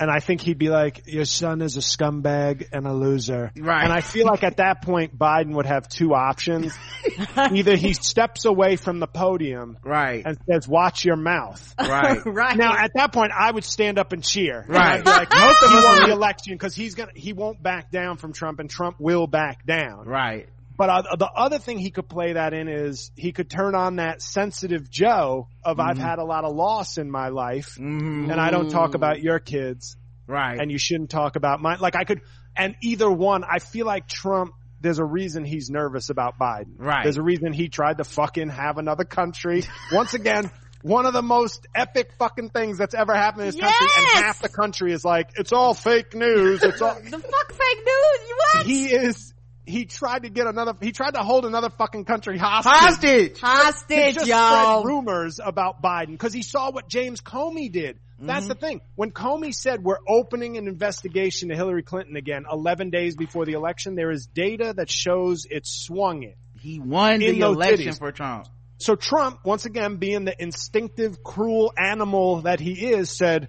And 0.00 0.10
I 0.10 0.18
think 0.18 0.40
he'd 0.40 0.58
be 0.58 0.70
like, 0.70 1.02
"Your 1.06 1.24
son 1.24 1.62
is 1.62 1.76
a 1.76 1.80
scumbag 1.80 2.66
and 2.72 2.84
a 2.84 2.92
loser." 2.92 3.52
Right. 3.56 3.84
And 3.84 3.92
I 3.92 4.00
feel 4.00 4.26
like 4.26 4.42
at 4.42 4.56
that 4.56 4.82
point, 4.82 5.16
Biden 5.16 5.54
would 5.54 5.66
have 5.66 5.88
two 5.88 6.14
options: 6.14 6.76
either 7.36 7.76
he 7.76 7.92
steps 7.92 8.44
away 8.44 8.74
from 8.74 8.98
the 8.98 9.06
podium 9.06 9.78
right, 9.84 10.24
and 10.26 10.36
says, 10.50 10.66
"Watch 10.66 11.04
your 11.04 11.14
mouth." 11.14 11.74
right. 11.80 12.20
right. 12.26 12.56
Now, 12.56 12.74
at 12.76 12.90
that 12.96 13.12
point, 13.12 13.30
I 13.38 13.52
would 13.52 13.62
stand 13.62 14.00
up 14.00 14.12
and 14.12 14.24
cheer. 14.24 14.62
And 14.62 14.68
Right. 14.68 14.98
I'd 14.98 15.04
be 15.04 15.10
like, 15.10 15.30
most 15.30 15.62
of 15.62 15.70
us 15.70 15.84
won 15.84 16.08
the 16.08 16.12
election 16.12 16.54
because 16.54 16.74
he's 16.74 16.96
gonna, 16.96 17.12
he 17.14 17.32
won't 17.32 17.62
back 17.62 17.92
down 17.92 18.16
from 18.16 18.32
Trump, 18.32 18.58
and 18.58 18.68
Trump 18.68 18.96
will 18.98 19.28
back 19.28 19.64
down. 19.64 20.08
Right. 20.08 20.48
But 20.76 20.90
uh, 20.90 21.16
the 21.16 21.30
other 21.30 21.58
thing 21.58 21.78
he 21.78 21.90
could 21.90 22.08
play 22.08 22.32
that 22.32 22.52
in 22.52 22.68
is 22.68 23.12
he 23.16 23.32
could 23.32 23.48
turn 23.48 23.74
on 23.74 23.96
that 23.96 24.20
sensitive 24.20 24.90
Joe 24.90 25.48
of 25.64 25.78
I've 25.78 25.98
had 25.98 26.18
a 26.18 26.24
lot 26.24 26.44
of 26.44 26.54
loss 26.54 26.98
in 26.98 27.10
my 27.10 27.28
life, 27.28 27.76
Mhm. 27.78 28.30
and 28.30 28.40
I 28.40 28.50
don't 28.50 28.70
talk 28.70 28.94
about 28.94 29.22
your 29.22 29.38
kids, 29.38 29.96
Right. 30.26 30.58
and 30.60 30.70
you 30.72 30.78
shouldn't 30.78 31.10
talk 31.10 31.36
about 31.36 31.60
mine. 31.60 31.78
Like 31.80 31.94
I 31.94 32.02
could, 32.04 32.22
and 32.56 32.74
either 32.82 33.10
one, 33.10 33.44
I 33.44 33.58
feel 33.60 33.86
like 33.86 34.08
Trump. 34.08 34.52
There's 34.80 34.98
a 34.98 35.04
reason 35.04 35.44
he's 35.46 35.70
nervous 35.70 36.10
about 36.10 36.38
Biden. 36.38 36.74
Right. 36.76 37.04
There's 37.04 37.16
a 37.16 37.22
reason 37.22 37.54
he 37.54 37.68
tried 37.68 37.96
to 37.98 38.04
fucking 38.04 38.50
have 38.50 38.76
another 38.76 39.04
country. 39.04 39.62
Once 39.92 40.12
again, 40.12 40.50
one 40.82 41.06
of 41.06 41.14
the 41.14 41.22
most 41.22 41.66
epic 41.74 42.10
fucking 42.18 42.50
things 42.50 42.76
that's 42.76 42.94
ever 42.94 43.14
happened 43.14 43.44
in 43.44 43.52
this 43.52 43.60
country, 43.60 43.86
and 43.96 44.24
half 44.24 44.40
the 44.40 44.50
country 44.50 44.92
is 44.92 45.02
like, 45.02 45.30
it's 45.36 45.52
all 45.54 45.72
fake 45.72 46.14
news. 46.14 46.62
It's 46.62 46.82
all. 46.82 46.94
the 47.02 47.10
fuck 47.18 47.52
fake 47.52 47.78
news. 47.86 48.32
What? 48.54 48.66
he 48.66 48.86
is. 48.86 49.33
He 49.66 49.86
tried 49.86 50.24
to 50.24 50.30
get 50.30 50.46
another. 50.46 50.74
He 50.80 50.92
tried 50.92 51.14
to 51.14 51.20
hold 51.20 51.46
another 51.46 51.70
fucking 51.70 52.04
country 52.04 52.36
hostage. 52.36 52.72
Hostage. 52.72 53.40
to 53.40 53.46
Hostage, 53.46 54.14
just 54.14 54.26
y'all. 54.26 54.80
spread 54.80 54.88
rumors 54.88 55.40
about 55.42 55.82
Biden 55.82 56.12
because 56.12 56.32
he 56.34 56.42
saw 56.42 56.70
what 56.70 56.88
James 56.88 57.20
Comey 57.20 57.72
did. 57.72 57.98
That's 58.20 58.46
the 58.46 58.54
mm-hmm. 58.54 58.64
thing. 58.64 58.80
When 58.94 59.10
Comey 59.10 59.54
said 59.54 59.82
we're 59.82 59.98
opening 60.08 60.56
an 60.56 60.68
investigation 60.68 61.48
to 61.48 61.56
Hillary 61.56 61.82
Clinton 61.82 62.16
again 62.16 62.44
11 62.50 62.90
days 62.90 63.16
before 63.16 63.44
the 63.44 63.52
election, 63.52 63.96
there 63.96 64.10
is 64.10 64.26
data 64.26 64.72
that 64.76 64.88
shows 64.88 65.46
it 65.50 65.66
swung 65.66 66.22
it. 66.22 66.36
He 66.60 66.80
won 66.80 67.18
the 67.18 67.40
election 67.40 67.92
for 67.92 68.12
Trump. 68.12 68.46
So 68.78 68.96
Trump, 68.96 69.40
once 69.44 69.66
again, 69.66 69.96
being 69.96 70.24
the 70.24 70.40
instinctive, 70.40 71.22
cruel 71.22 71.72
animal 71.76 72.42
that 72.42 72.60
he 72.60 72.72
is, 72.72 73.10
said, 73.10 73.48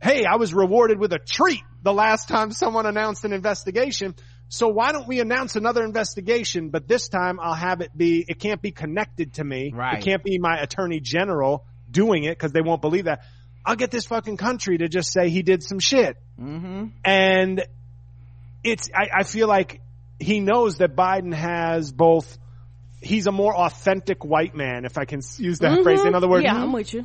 Hey, 0.00 0.24
I 0.24 0.36
was 0.36 0.54
rewarded 0.54 0.98
with 0.98 1.12
a 1.12 1.18
treat 1.18 1.62
the 1.82 1.92
last 1.92 2.28
time 2.28 2.52
someone 2.52 2.86
announced 2.86 3.24
an 3.24 3.32
investigation. 3.32 4.14
So 4.48 4.68
why 4.68 4.92
don't 4.92 5.06
we 5.06 5.20
announce 5.20 5.56
another 5.56 5.84
investigation? 5.84 6.70
But 6.70 6.88
this 6.88 7.08
time 7.08 7.38
I'll 7.40 7.54
have 7.54 7.80
it 7.80 7.90
be, 7.96 8.24
it 8.26 8.38
can't 8.38 8.62
be 8.62 8.70
connected 8.70 9.34
to 9.34 9.44
me. 9.44 9.72
Right. 9.74 9.98
It 9.98 10.04
can't 10.04 10.24
be 10.24 10.38
my 10.38 10.58
attorney 10.58 11.00
general 11.00 11.64
doing 11.90 12.24
it 12.24 12.30
because 12.30 12.52
they 12.52 12.62
won't 12.62 12.80
believe 12.80 13.04
that. 13.04 13.24
I'll 13.64 13.76
get 13.76 13.90
this 13.90 14.06
fucking 14.06 14.38
country 14.38 14.78
to 14.78 14.88
just 14.88 15.12
say 15.12 15.28
he 15.28 15.42
did 15.42 15.62
some 15.62 15.78
shit. 15.78 16.16
Mm-hmm. 16.40 16.86
And 17.04 17.66
it's, 18.64 18.88
I, 18.94 19.20
I 19.20 19.22
feel 19.24 19.48
like 19.48 19.82
he 20.18 20.40
knows 20.40 20.78
that 20.78 20.96
Biden 20.96 21.34
has 21.34 21.92
both, 21.92 22.38
he's 23.02 23.26
a 23.26 23.32
more 23.32 23.54
authentic 23.54 24.24
white 24.24 24.54
man, 24.54 24.86
if 24.86 24.96
I 24.96 25.04
can 25.04 25.20
use 25.36 25.58
that 25.58 25.82
phrase. 25.82 26.02
In 26.04 26.14
other 26.14 26.28
words, 26.28 26.44
yeah, 26.44 26.54
I'm 26.54 26.72
with 26.72 26.94
you. 26.94 27.04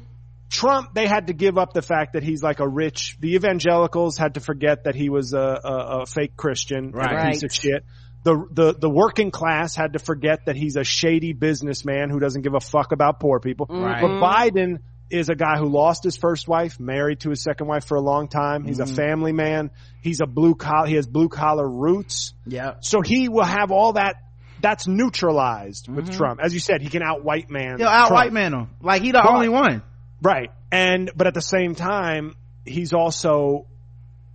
Trump, 0.53 0.93
they 0.93 1.07
had 1.07 1.27
to 1.27 1.33
give 1.33 1.57
up 1.57 1.73
the 1.73 1.81
fact 1.81 2.13
that 2.13 2.21
he's 2.21 2.43
like 2.43 2.59
a 2.59 2.67
rich, 2.67 3.17
the 3.19 3.33
evangelicals 3.33 4.19
had 4.19 4.35
to 4.35 4.39
forget 4.39 4.83
that 4.83 4.93
he 4.93 5.09
was 5.09 5.33
a, 5.33 5.39
a, 5.39 6.01
a 6.01 6.05
fake 6.05 6.37
Christian, 6.37 6.93
and 6.93 6.95
a 6.95 7.31
piece 7.31 7.41
of 7.41 7.51
shit. 7.51 7.83
The, 8.23 8.45
the, 8.51 8.73
the 8.73 8.89
working 8.89 9.31
class 9.31 9.75
had 9.75 9.93
to 9.93 9.99
forget 9.99 10.45
that 10.45 10.55
he's 10.55 10.75
a 10.75 10.83
shady 10.83 11.33
businessman 11.33 12.11
who 12.11 12.19
doesn't 12.19 12.43
give 12.43 12.53
a 12.53 12.59
fuck 12.59 12.91
about 12.91 13.19
poor 13.19 13.39
people. 13.39 13.65
Right. 13.67 13.99
But 13.99 14.07
mm-hmm. 14.09 14.23
Biden 14.23 14.77
is 15.09 15.29
a 15.29 15.35
guy 15.35 15.57
who 15.57 15.69
lost 15.69 16.03
his 16.03 16.17
first 16.17 16.47
wife, 16.47 16.79
married 16.79 17.21
to 17.21 17.31
his 17.31 17.41
second 17.41 17.65
wife 17.65 17.85
for 17.85 17.95
a 17.95 18.01
long 18.01 18.27
time. 18.27 18.63
He's 18.63 18.79
a 18.79 18.83
mm-hmm. 18.83 18.95
family 18.95 19.31
man. 19.33 19.71
He's 20.03 20.21
a 20.21 20.27
blue 20.27 20.53
collar, 20.53 20.87
he 20.87 20.95
has 20.95 21.07
blue 21.07 21.29
collar 21.29 21.67
roots. 21.67 22.35
Yeah. 22.45 22.75
So 22.81 23.01
he 23.01 23.27
will 23.27 23.43
have 23.43 23.71
all 23.71 23.93
that, 23.93 24.17
that's 24.61 24.87
neutralized 24.87 25.89
with 25.89 26.15
Trump. 26.15 26.39
As 26.41 26.53
you 26.53 26.59
said, 26.59 26.83
he 26.83 26.89
can 26.89 27.01
out 27.01 27.23
white 27.23 27.49
man. 27.49 27.79
He'll 27.79 27.87
out 27.87 28.11
white 28.11 28.31
man 28.31 28.53
him. 28.53 28.69
Like 28.81 29.01
he 29.01 29.11
the 29.11 29.21
But- 29.23 29.33
only 29.33 29.49
one. 29.49 29.81
Right. 30.23 30.49
And, 30.71 31.11
but 31.15 31.27
at 31.27 31.33
the 31.33 31.41
same 31.41 31.75
time, 31.75 32.35
he's 32.65 32.93
also 32.93 33.67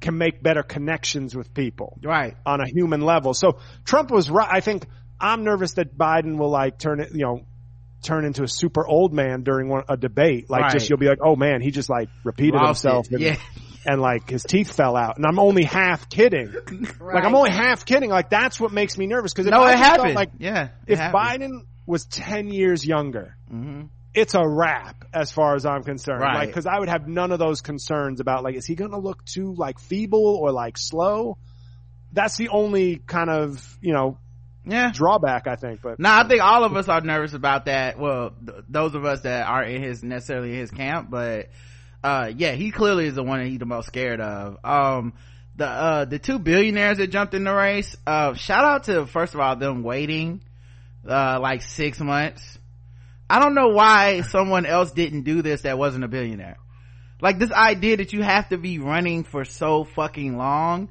can 0.01 0.17
make 0.17 0.41
better 0.43 0.63
connections 0.63 1.35
with 1.35 1.53
people 1.53 1.99
right 2.05 2.37
on 2.47 2.61
a 2.61 2.69
human 2.69 3.01
level. 3.01 3.35
So 3.35 3.59
Trump 3.85 4.11
was 4.13 4.31
right. 4.31 4.49
I 4.49 4.61
think 4.61 4.87
I'm 5.21 5.43
nervous 5.43 5.73
that 5.75 5.99
Biden 5.99 6.39
will 6.39 6.51
like 6.51 6.79
turn 6.79 7.01
it, 7.01 7.11
you 7.13 7.25
know, 7.25 7.47
turn 8.03 8.25
into 8.25 8.45
a 8.45 8.49
super 8.49 8.87
old 8.87 9.13
man 9.13 9.43
during 9.43 9.69
one, 9.69 9.83
a 9.89 9.97
debate. 9.97 10.49
Like 10.49 10.63
Right. 10.63 10.73
just 10.73 10.89
you'll 10.89 11.01
be 11.01 11.09
like, 11.09 11.19
oh 11.21 11.35
man, 11.35 11.61
he 11.63 11.73
just 11.73 11.91
like 11.91 12.11
repeated 12.23 12.55
Lost 12.55 12.85
himself 12.85 13.09
and, 13.11 13.21
Yeah. 13.21 13.37
and 13.87 14.01
like 14.01 14.31
his 14.31 14.45
teeth 14.45 14.73
fell 14.73 14.95
out. 14.95 15.17
And 15.17 15.27
I'm 15.27 15.41
only 15.41 15.65
half 15.65 16.09
kidding. 16.09 16.55
Like 17.01 17.25
I'm 17.25 17.35
only 17.35 17.51
half 17.51 17.85
kidding. 17.85 18.11
Like 18.11 18.31
that's 18.31 18.61
what 18.61 18.71
makes 18.71 18.97
me 18.97 19.07
nervous 19.09 19.33
because 19.33 19.51
no 19.51 19.63
I 19.65 19.73
it 19.73 19.79
happened 19.79 20.15
Like 20.15 20.31
yeah 20.39 20.69
if 20.87 20.99
happened. 21.01 21.43
Biden 21.43 21.61
was 21.87 22.05
10 22.07 22.49
years 22.51 22.87
younger, 22.87 23.35
Mm-hmm. 23.53 23.87
It's 24.19 24.35
a 24.35 24.47
wrap 24.47 25.05
as 25.15 25.31
far 25.31 25.55
as 25.55 25.65
I'm 25.65 25.85
concerned. 25.85 26.21
Right. 26.21 26.47
Like, 26.47 26.53
cause 26.53 26.67
I 26.67 26.79
would 26.79 26.89
have 26.89 27.07
none 27.07 27.33
of 27.33 27.39
those 27.39 27.61
concerns 27.61 28.21
about 28.21 28.43
like, 28.43 28.57
is 28.57 28.67
he 28.67 28.75
going 28.75 28.91
to 28.91 28.99
look 28.99 29.25
too 29.25 29.55
like 29.55 29.79
feeble 29.79 30.37
or 30.37 30.51
like 30.51 30.77
slow? 30.77 31.39
That's 32.13 32.37
the 32.37 32.49
only 32.49 32.97
kind 32.97 33.31
of, 33.31 33.79
you 33.81 33.93
know, 33.93 34.19
yeah 34.65 34.91
drawback 34.93 35.47
I 35.47 35.57
think, 35.57 35.81
but 35.83 35.99
No, 35.99 36.11
I 36.11 36.27
think 36.29 36.43
all 36.43 36.65
of 36.65 36.77
us 36.77 36.89
are 36.89 37.01
nervous 37.01 37.33
about 37.33 37.67
that. 37.67 37.99
Well, 37.99 38.35
th- 38.45 38.65
those 38.69 38.95
of 38.95 39.05
us 39.05 39.23
that 39.23 39.47
aren't 39.47 39.71
in 39.71 39.83
his 39.83 40.03
necessarily 40.03 40.53
in 40.53 40.59
his 40.59 40.71
camp, 40.71 41.11
but 41.11 41.49
uh, 42.03 42.31
yeah, 42.37 42.53
he 42.53 42.71
clearly 42.71 43.07
is 43.07 43.15
the 43.15 43.23
one 43.23 43.39
that 43.39 43.47
he's 43.47 43.59
the 43.59 43.67
most 43.67 43.87
scared 43.87 44.21
of. 44.21 44.59
Um, 44.65 45.15
the 45.57 45.67
uh, 45.67 46.05
the 46.05 46.19
two 46.19 46.39
billionaires 46.39 46.99
that 46.99 47.09
jumped 47.09 47.35
in 47.35 47.45
the 47.45 47.55
race. 47.55 47.97
Uh, 48.07 48.35
shout 48.35 48.65
out 48.65 48.85
to 48.85 49.07
first 49.07 49.35
of 49.35 49.41
all 49.41 49.57
them 49.57 49.83
waiting 49.83 50.43
uh 51.09 51.39
like 51.41 51.63
six 51.63 52.01
months. 52.01 52.59
I 53.31 53.41
don't 53.41 53.55
know 53.55 53.69
why 53.69 54.23
someone 54.23 54.67
else 54.67 54.93
didn't 54.93 55.23
do 55.23 55.43
this 55.43 55.63
that 55.63 55.79
wasn't 55.79 56.05
a 56.05 56.09
billionaire. 56.09 56.57
Like 57.21 57.39
this 57.39 57.51
idea 57.51 57.99
that 57.99 58.13
you 58.13 58.23
have 58.23 58.49
to 58.51 58.59
be 58.59 58.79
running 58.79 59.25
for 59.25 59.45
so 59.45 59.85
fucking 59.85 60.37
long 60.37 60.89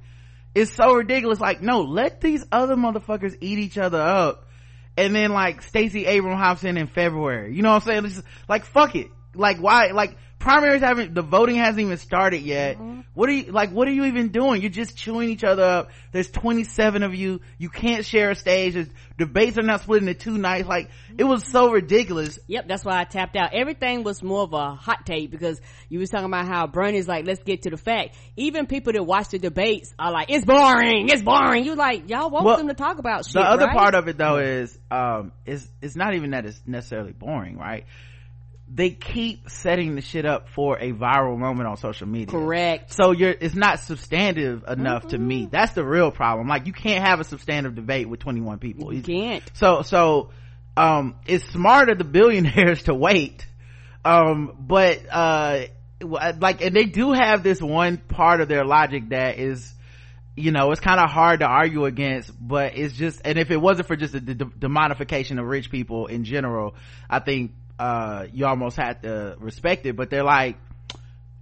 is 0.54 0.72
so 0.72 0.94
ridiculous. 0.94 1.40
Like, 1.40 1.62
no, 1.62 1.82
let 1.82 2.22
these 2.22 2.46
other 2.52 2.76
motherfuckers 2.76 3.36
eat 3.42 3.60
each 3.60 3.78
other 3.78 4.02
up. 4.02 4.46
And 4.98 5.16
then 5.16 5.32
like 5.32 5.62
Stacey 5.62 6.06
Abrams 6.06 6.40
hops 6.40 6.64
in 6.64 6.78
in 6.78 6.88
February. 6.88 7.56
You 7.56 7.62
know 7.62 7.70
what 7.70 7.88
I'm 7.88 8.04
saying? 8.04 8.04
Just, 8.14 8.26
like, 8.50 8.66
fuck 8.66 8.96
it. 8.96 9.08
Like, 9.34 9.58
why? 9.58 9.92
Like, 9.92 10.18
primaries 10.40 10.82
haven't, 10.82 11.14
the 11.14 11.22
voting 11.22 11.56
hasn't 11.56 11.80
even 11.80 11.98
started 11.98 12.42
yet. 12.42 12.78
What 13.14 13.30
are 13.30 13.34
you, 13.34 13.52
like, 13.52 13.72
what 13.72 13.88
are 13.88 13.92
you 13.92 14.06
even 14.06 14.30
doing? 14.30 14.62
You're 14.62 14.70
just 14.70 14.96
chewing 14.96 15.30
each 15.30 15.44
other 15.44 15.64
up. 15.64 15.90
There's 16.12 16.30
27 16.30 17.04
of 17.04 17.16
you. 17.16 17.42
You 17.58 17.70
can't 17.70 18.06
share 18.06 18.30
a 18.30 18.36
stage. 18.36 18.76
There's, 18.76 18.88
debates 19.18 19.58
are 19.58 19.64
not 19.64 19.82
split 19.82 20.04
into 20.04 20.14
two 20.14 20.38
nights. 20.38 20.68
Like, 20.68 20.90
it 21.18 21.24
was 21.24 21.44
so 21.44 21.72
ridiculous. 21.72 22.38
Yep, 22.48 22.68
that's 22.68 22.86
why 22.86 23.00
I 23.00 23.04
tapped 23.06 23.36
out. 23.36 23.54
Everything 23.54 24.04
was 24.04 24.22
more 24.22 24.44
of 24.44 24.54
a 24.54 24.76
hot 24.76 25.06
take 25.06 25.32
because 25.32 25.60
you 25.90 26.00
was 26.00 26.10
talking 26.10 26.28
about 26.28 26.48
how 26.48 26.68
Bernie's 26.68 27.08
like, 27.08 27.26
let's 27.26 27.42
get 27.44 27.64
to 27.64 27.72
the 27.72 27.78
fact. 27.78 28.16
Even 28.36 28.68
people 28.68 28.94
that 28.94 29.04
watch 29.04 29.30
the 29.30 29.40
debates 29.40 29.94
are 29.98 30.12
like, 30.12 30.30
it's 30.30 30.46
boring, 30.46 31.10
it's 31.10 31.24
boring. 31.24 31.66
You 31.66 31.76
like, 31.76 32.10
y'all 32.10 32.30
want 32.30 32.46
Well, 32.46 32.58
them 32.58 32.68
to 32.68 32.76
talk 32.76 33.00
about 33.00 33.26
shit, 33.26 33.34
the 33.34 33.42
other 33.42 33.66
right? 33.66 33.76
part 33.76 33.96
of 33.96 34.08
it 34.08 34.18
though 34.18 34.38
is 34.38 34.78
um 34.92 35.32
is 35.46 35.68
it's 35.82 35.96
not 35.96 36.14
even 36.14 36.32
that 36.32 36.46
it's 36.46 36.62
necessarily 36.66 37.12
boring 37.14 37.58
right 37.58 37.86
they 38.70 38.89
keep 38.89 39.49
setting 39.49 39.95
the 39.95 40.01
shit 40.01 40.26
up 40.26 40.49
for 40.49 40.78
a 40.78 40.91
viral 40.91 41.38
moment 41.38 41.68
on 41.70 41.78
social 41.78 42.07
media 42.07 42.28
Correct. 42.32 42.91
so 42.91 43.11
you're 43.11 43.34
it's 43.39 43.55
not 43.55 43.80
substantive 43.80 44.63
enough 44.68 45.07
to 45.09 45.18
Mm-hmm. 45.18 45.28
me 45.28 45.47
that's 45.51 45.72
the 45.74 45.86
real 45.86 46.11
problem 46.11 46.47
like 46.47 46.68
you 46.68 46.74
can't 46.74 47.03
have 47.05 47.20
a 47.20 47.24
substantive 47.24 47.76
debate 47.76 48.09
with 48.09 48.20
21 48.20 48.59
people 48.59 48.93
You 48.93 49.01
can't. 49.03 49.43
so 49.53 49.82
so 49.84 50.32
um 50.76 51.15
it's 51.26 51.45
smart 51.45 51.89
of 51.89 51.97
the 51.97 52.03
billionaires 52.18 52.84
to 52.84 52.93
wait 52.93 53.47
um 54.03 54.53
but 54.59 54.99
uh 55.11 55.61
like 56.01 56.61
and 56.61 56.76
they 56.76 56.86
do 56.86 57.11
have 57.13 57.43
this 57.43 57.61
one 57.61 57.97
part 57.97 58.41
of 58.41 58.47
their 58.47 58.65
logic 58.65 59.09
that 59.09 59.39
is 59.39 59.74
you 60.36 60.51
know 60.51 60.72
it's 60.72 60.82
kind 60.82 60.99
of 60.99 61.09
hard 61.09 61.39
to 61.39 61.45
argue 61.47 61.86
against 61.86 62.32
but 62.39 62.78
it's 62.78 62.95
just 62.95 63.22
and 63.26 63.39
if 63.39 63.49
it 63.49 63.57
wasn't 63.57 63.88
for 63.88 63.95
just 63.95 64.13
the, 64.13 64.20
the 64.20 64.36
demonification 64.45 65.39
of 65.39 65.45
rich 65.47 65.72
people 65.72 66.05
in 66.07 66.24
general 66.24 66.76
i 67.09 67.20
think 67.20 67.51
uh 67.80 68.25
you 68.34 68.45
almost 68.45 68.75
had 68.78 69.01
to 69.03 69.36
respect 69.39 69.86
it 69.86 69.95
but 69.95 70.09
they're 70.09 70.23
like 70.23 70.57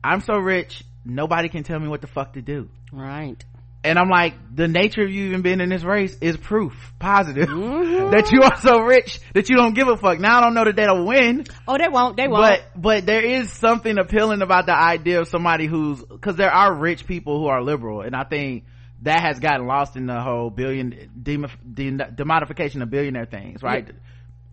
i'm 0.03 0.21
so 0.21 0.35
rich 0.37 0.83
nobody 1.05 1.49
can 1.49 1.63
tell 1.63 1.79
me 1.79 1.87
what 1.87 2.01
the 2.01 2.07
fuck 2.07 2.33
to 2.33 2.41
do 2.41 2.69
Right. 2.91 3.43
and 3.83 3.99
I'm 3.99 4.09
like, 4.09 4.33
the 4.55 4.67
nature 4.67 5.03
of 5.03 5.11
you 5.11 5.25
even 5.27 5.41
being 5.43 5.59
in 5.61 5.69
this 5.69 5.83
race 5.83 6.17
is 6.21 6.37
proof 6.37 6.73
positive 6.97 7.49
Mm-hmm. 7.49 8.11
that 8.11 8.31
you 8.31 8.41
are 8.41 8.57
so 8.57 8.79
rich 8.79 9.19
that 9.33 9.49
you 9.49 9.57
don't 9.57 9.73
give 9.75 9.87
a 9.87 9.97
fuck. 9.97 10.19
Now 10.19 10.37
I 10.37 10.41
don't 10.41 10.53
know 10.55 10.63
that 10.65 10.75
they'll 10.75 11.05
win, 11.05 11.45
Oh, 11.67 11.77
they 11.77 11.87
won't, 11.89 12.15
they 12.17 12.27
won't. 12.27 12.41
but, 12.73 12.81
but 12.81 13.05
there 13.05 13.21
is 13.21 13.51
something 13.51 13.97
appealing 13.97 14.41
about 14.41 14.65
the 14.65 14.75
idea 14.75 15.19
of 15.19 15.27
somebody 15.27 15.67
who's, 15.67 16.01
cause 16.21 16.35
there 16.35 16.51
are 16.51 16.73
rich 16.73 17.05
people 17.05 17.37
who 17.39 17.47
are 17.47 17.61
liberal 17.61 18.01
and 18.01 18.15
I 18.15 18.23
think 18.23 18.63
that 19.03 19.19
has 19.21 19.39
gotten 19.39 19.67
lost 19.67 19.95
in 19.97 20.05
the 20.07 20.19
whole 20.21 20.49
billion, 20.49 21.11
dem, 21.21 21.45
dem, 21.71 21.97
demodification 21.99 22.81
of 22.81 22.89
billionaire 22.89 23.25
things, 23.25 23.61
right? 23.61 23.87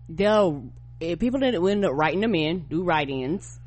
they'll 0.09 0.63
eh, 0.65 0.69
Eh, 1.03 1.15
people 1.15 1.41
that 1.41 1.53
end 1.53 1.85
up 1.85 1.91
writing 1.93 2.21
them 2.21 2.33
in 2.33 2.59
do 2.69 2.83
write-ins. 2.83 3.59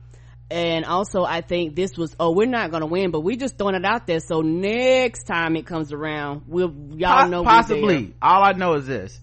And 0.48 0.84
also 0.84 1.24
i 1.24 1.40
think 1.40 1.74
this 1.74 1.98
was 1.98 2.14
oh 2.20 2.30
we're 2.30 2.46
not 2.46 2.70
gonna 2.70 2.86
win 2.86 3.10
but 3.10 3.22
we 3.22 3.36
just 3.36 3.58
throwing 3.58 3.74
it 3.74 3.84
out 3.84 4.06
there. 4.06 4.20
So 4.20 4.42
next 4.42 5.24
time 5.24 5.56
it 5.56 5.66
comes 5.66 5.92
around 5.92 6.42
we'll 6.46 6.72
y'all 6.94 7.24
Po- 7.24 7.28
know 7.28 7.44
possibly. 7.44 8.14
all 8.22 8.42
i 8.44 8.52
know 8.52 8.74
is 8.74 8.86
this. 8.86 9.20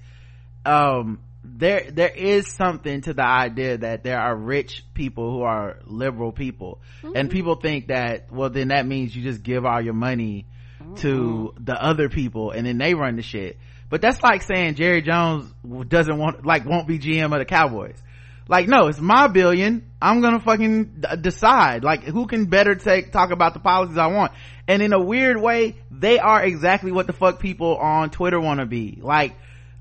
Um 0.65 1.19
there 1.45 1.89
there 1.91 2.09
is 2.09 2.47
something 2.51 3.01
to 3.01 3.13
the 3.13 3.25
idea 3.25 3.77
that 3.77 4.03
there 4.03 4.19
are 4.19 4.35
rich 4.35 4.83
people 4.93 5.31
who 5.31 5.41
are 5.43 5.79
liberal 5.85 6.33
people. 6.33 6.81
Mm-hmm. 7.01 7.15
And 7.15 7.29
people 7.29 7.55
think 7.55 7.87
that 7.87 8.31
well 8.31 8.49
then 8.49 8.67
that 8.67 8.85
means 8.85 9.15
you 9.15 9.23
just 9.23 9.43
give 9.43 9.65
all 9.65 9.81
your 9.81 9.93
money 9.93 10.45
to 10.97 11.07
mm-hmm. 11.07 11.63
the 11.63 11.81
other 11.81 12.09
people 12.09 12.51
and 12.51 12.67
then 12.67 12.77
they 12.77 12.93
run 12.93 13.15
the 13.15 13.21
shit 13.21 13.57
but 13.93 14.01
that's 14.01 14.23
like 14.23 14.41
saying 14.41 14.73
jerry 14.73 15.03
jones 15.03 15.53
doesn't 15.87 16.17
want 16.17 16.43
like 16.43 16.65
won't 16.65 16.87
be 16.87 16.97
gm 16.97 17.31
of 17.31 17.37
the 17.37 17.45
cowboys. 17.45 17.95
Like 18.47 18.67
no 18.67 18.87
it's 18.87 18.99
my 18.99 19.27
billion. 19.27 19.87
I'm 20.01 20.19
gonna 20.19 20.39
fucking 20.39 21.03
decide 21.21 21.83
like 21.83 22.01
who 22.01 22.25
can 22.25 22.45
better 22.45 22.73
take 22.73 23.11
talk 23.11 23.29
about 23.29 23.53
the 23.53 23.59
policies 23.59 23.99
i 23.99 24.07
want. 24.07 24.31
And 24.67 24.81
in 24.81 24.93
a 24.93 24.99
weird 24.99 25.39
way 25.39 25.75
they 25.91 26.17
are 26.17 26.43
exactly 26.43 26.91
what 26.91 27.05
the 27.05 27.13
fuck 27.13 27.39
people 27.39 27.77
on 27.77 28.09
twitter 28.09 28.39
want 28.39 28.61
to 28.61 28.65
be. 28.65 28.97
Like 28.99 29.35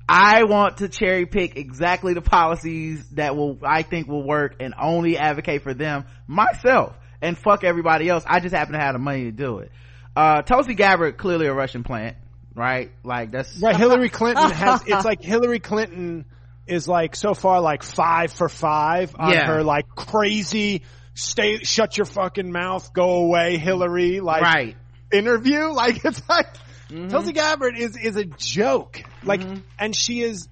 I 0.07 0.43
want 0.43 0.77
to 0.77 0.89
cherry 0.89 1.25
pick 1.25 1.57
exactly 1.57 2.13
the 2.13 2.21
policies 2.21 3.03
that 3.13 3.35
will, 3.35 3.57
I 3.63 3.81
think 3.81 4.07
will 4.07 4.27
work 4.27 4.57
and 4.59 4.75
only 4.79 5.17
advocate 5.17 5.63
for 5.63 5.73
them 5.73 6.05
myself 6.27 6.95
and 7.19 7.35
fuck 7.35 7.63
everybody 7.63 8.09
else. 8.09 8.23
I 8.27 8.41
just 8.41 8.53
happen 8.53 8.73
to 8.73 8.79
have 8.79 8.93
the 8.93 8.99
money 8.99 9.23
to 9.23 9.31
do 9.31 9.57
it. 9.57 9.71
Uh, 10.15 10.43
Tulsi 10.43 10.75
Gabbard, 10.75 11.17
clearly 11.17 11.47
a 11.47 11.53
Russian 11.53 11.83
plant, 11.83 12.17
right? 12.55 12.91
Like 13.03 13.31
that's, 13.31 13.61
Right, 13.61 13.75
Hillary 13.83 14.09
Clinton 14.09 14.49
has. 14.51 14.83
It's 14.87 15.05
like 15.05 15.21
Hillary 15.23 15.59
Clinton 15.59 16.25
is 16.67 16.87
like 16.87 17.15
so 17.15 17.33
far 17.33 17.59
like 17.61 17.83
five 17.83 18.31
for 18.31 18.47
five 18.49 19.15
on 19.17 19.33
Yeah. 19.33 19.47
her 19.47 19.63
like 19.63 19.87
crazy 19.95 20.83
stay, 21.13 21.59
shut 21.59 21.97
your 21.97 22.05
fucking 22.05 22.51
mouth, 22.51 22.93
go 22.93 23.15
away, 23.25 23.57
Hillary 23.57 24.19
like 24.19 24.41
right. 24.41 24.75
interview. 25.11 25.67
Like 25.73 26.03
it's 26.05 26.21
like 26.29 26.47
Mm-hmm. 26.89 27.07
Tulsi 27.07 27.31
Gabbard 27.31 27.75
is 27.75 27.97
is 27.97 28.17
a 28.17 28.25
joke. 28.25 29.01
Like, 29.23 29.41
and 29.79 29.95
she 29.95 30.21
is. 30.21 30.47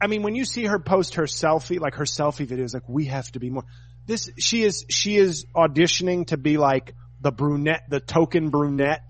I 0.00 0.06
mean, 0.06 0.22
when 0.22 0.34
you 0.34 0.46
see 0.46 0.64
her 0.64 0.78
post 0.78 1.16
her 1.16 1.24
selfie, 1.24 1.78
like 1.78 1.96
her 1.96 2.04
selfie 2.04 2.46
videos, 2.46 2.72
like 2.72 2.88
we 2.88 3.06
have 3.06 3.30
to 3.32 3.38
be 3.38 3.50
more. 3.50 3.64
This 4.06 4.30
she 4.38 4.62
is 4.62 4.86
she 4.88 5.16
is 5.16 5.44
auditioning 5.54 6.26
to 6.28 6.38
be 6.38 6.56
like 6.56 6.94
the 7.20 7.32
brunette, 7.32 7.82
the 7.90 8.00
token 8.00 8.48
brunette. 8.48 9.02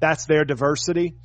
That's 0.00 0.24
their 0.24 0.44
diversity. 0.46 1.16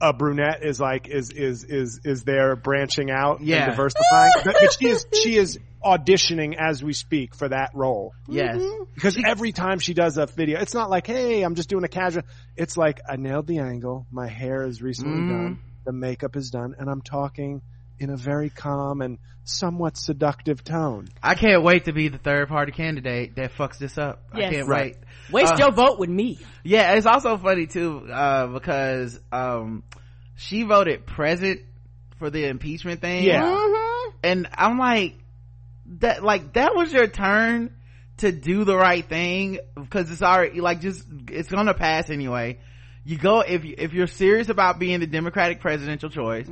A 0.00 0.12
brunette 0.12 0.62
is 0.62 0.80
like 0.80 1.08
is 1.08 1.30
is 1.30 1.64
is 1.64 2.00
is 2.04 2.24
there 2.24 2.56
branching 2.56 3.10
out 3.10 3.40
Yeah. 3.40 3.62
and 3.64 3.70
diversifying. 3.72 4.32
but, 4.44 4.56
but 4.60 4.72
she 4.78 4.88
is 4.88 5.06
she 5.22 5.36
is 5.36 5.58
auditioning 5.84 6.56
as 6.58 6.82
we 6.82 6.92
speak 6.92 7.34
for 7.34 7.48
that 7.48 7.70
role 7.74 8.12
Yes. 8.28 8.60
because 8.94 9.18
every 9.24 9.52
time 9.52 9.78
she 9.78 9.94
does 9.94 10.16
a 10.18 10.26
video, 10.26 10.58
it's 10.60 10.74
not 10.74 10.88
like, 10.90 11.06
"Hey, 11.06 11.42
I'm 11.42 11.54
just 11.54 11.68
doing 11.68 11.84
a 11.84 11.88
casual." 11.88 12.22
It's 12.56 12.76
like, 12.76 13.00
"I 13.08 13.16
nailed 13.16 13.46
the 13.46 13.58
angle. 13.58 14.06
My 14.10 14.26
hair 14.26 14.66
is 14.66 14.82
recently 14.82 15.20
Mhm. 15.22 15.28
done. 15.28 15.58
The 15.84 15.92
makeup 15.92 16.36
is 16.36 16.50
done, 16.50 16.74
and 16.78 16.88
I'm 16.88 17.02
talking 17.02 17.60
in 17.98 18.10
a 18.10 18.16
very 18.16 18.50
calm 18.50 19.00
and 19.00 19.18
somewhat 19.44 19.96
seductive 19.96 20.64
tone." 20.64 21.08
I 21.22 21.34
can't 21.34 21.62
wait 21.62 21.84
to 21.86 21.92
be 21.92 22.08
the 22.08 22.18
third 22.18 22.48
party 22.48 22.72
candidate 22.72 23.36
that 23.36 23.52
fucks 23.54 23.78
this 23.78 23.98
up. 23.98 24.22
I 24.32 24.50
can't 24.50 24.68
Right. 24.68 24.96
wait. 24.96 25.32
waste 25.32 25.54
Uh, 25.54 25.58
your 25.58 25.72
vote 25.72 25.98
with 25.98 26.10
me 26.10 26.38
Yeah, 26.64 26.92
it's 26.94 27.06
also 27.06 27.36
funny 27.38 27.66
too, 27.66 28.06
uh, 28.12 28.46
because, 28.48 29.18
um, 29.32 29.82
she 30.36 30.62
voted 30.64 31.06
present 31.06 31.60
for 32.18 32.28
the 32.30 32.46
impeachment 32.46 33.00
thing. 33.00 33.24
Yeah. 33.24 33.42
Mhm. 33.44 34.12
and 34.22 34.48
i'm 34.56 34.78
like 34.78 35.14
that 35.86 36.22
like 36.24 36.54
that 36.54 36.74
was 36.74 36.92
your 36.92 37.06
turn 37.06 37.70
to 38.18 38.32
do 38.32 38.64
the 38.64 38.76
right 38.76 39.04
thing 39.08 39.58
because 39.74 40.10
it's 40.10 40.22
already 40.22 40.60
like 40.60 40.80
just 40.80 41.04
it's 41.30 41.50
gonna 41.50 41.74
pass 41.74 42.08
anyway 42.10 42.58
You 43.06 43.18
go 43.18 43.40
if 43.40 43.64
you, 43.64 43.74
if 43.76 43.92
you're 43.92 44.06
serious 44.06 44.48
about 44.48 44.78
being 44.78 45.00
the 45.00 45.06
Democratic 45.06 45.60
presidential 45.60 46.08
choice, 46.08 46.48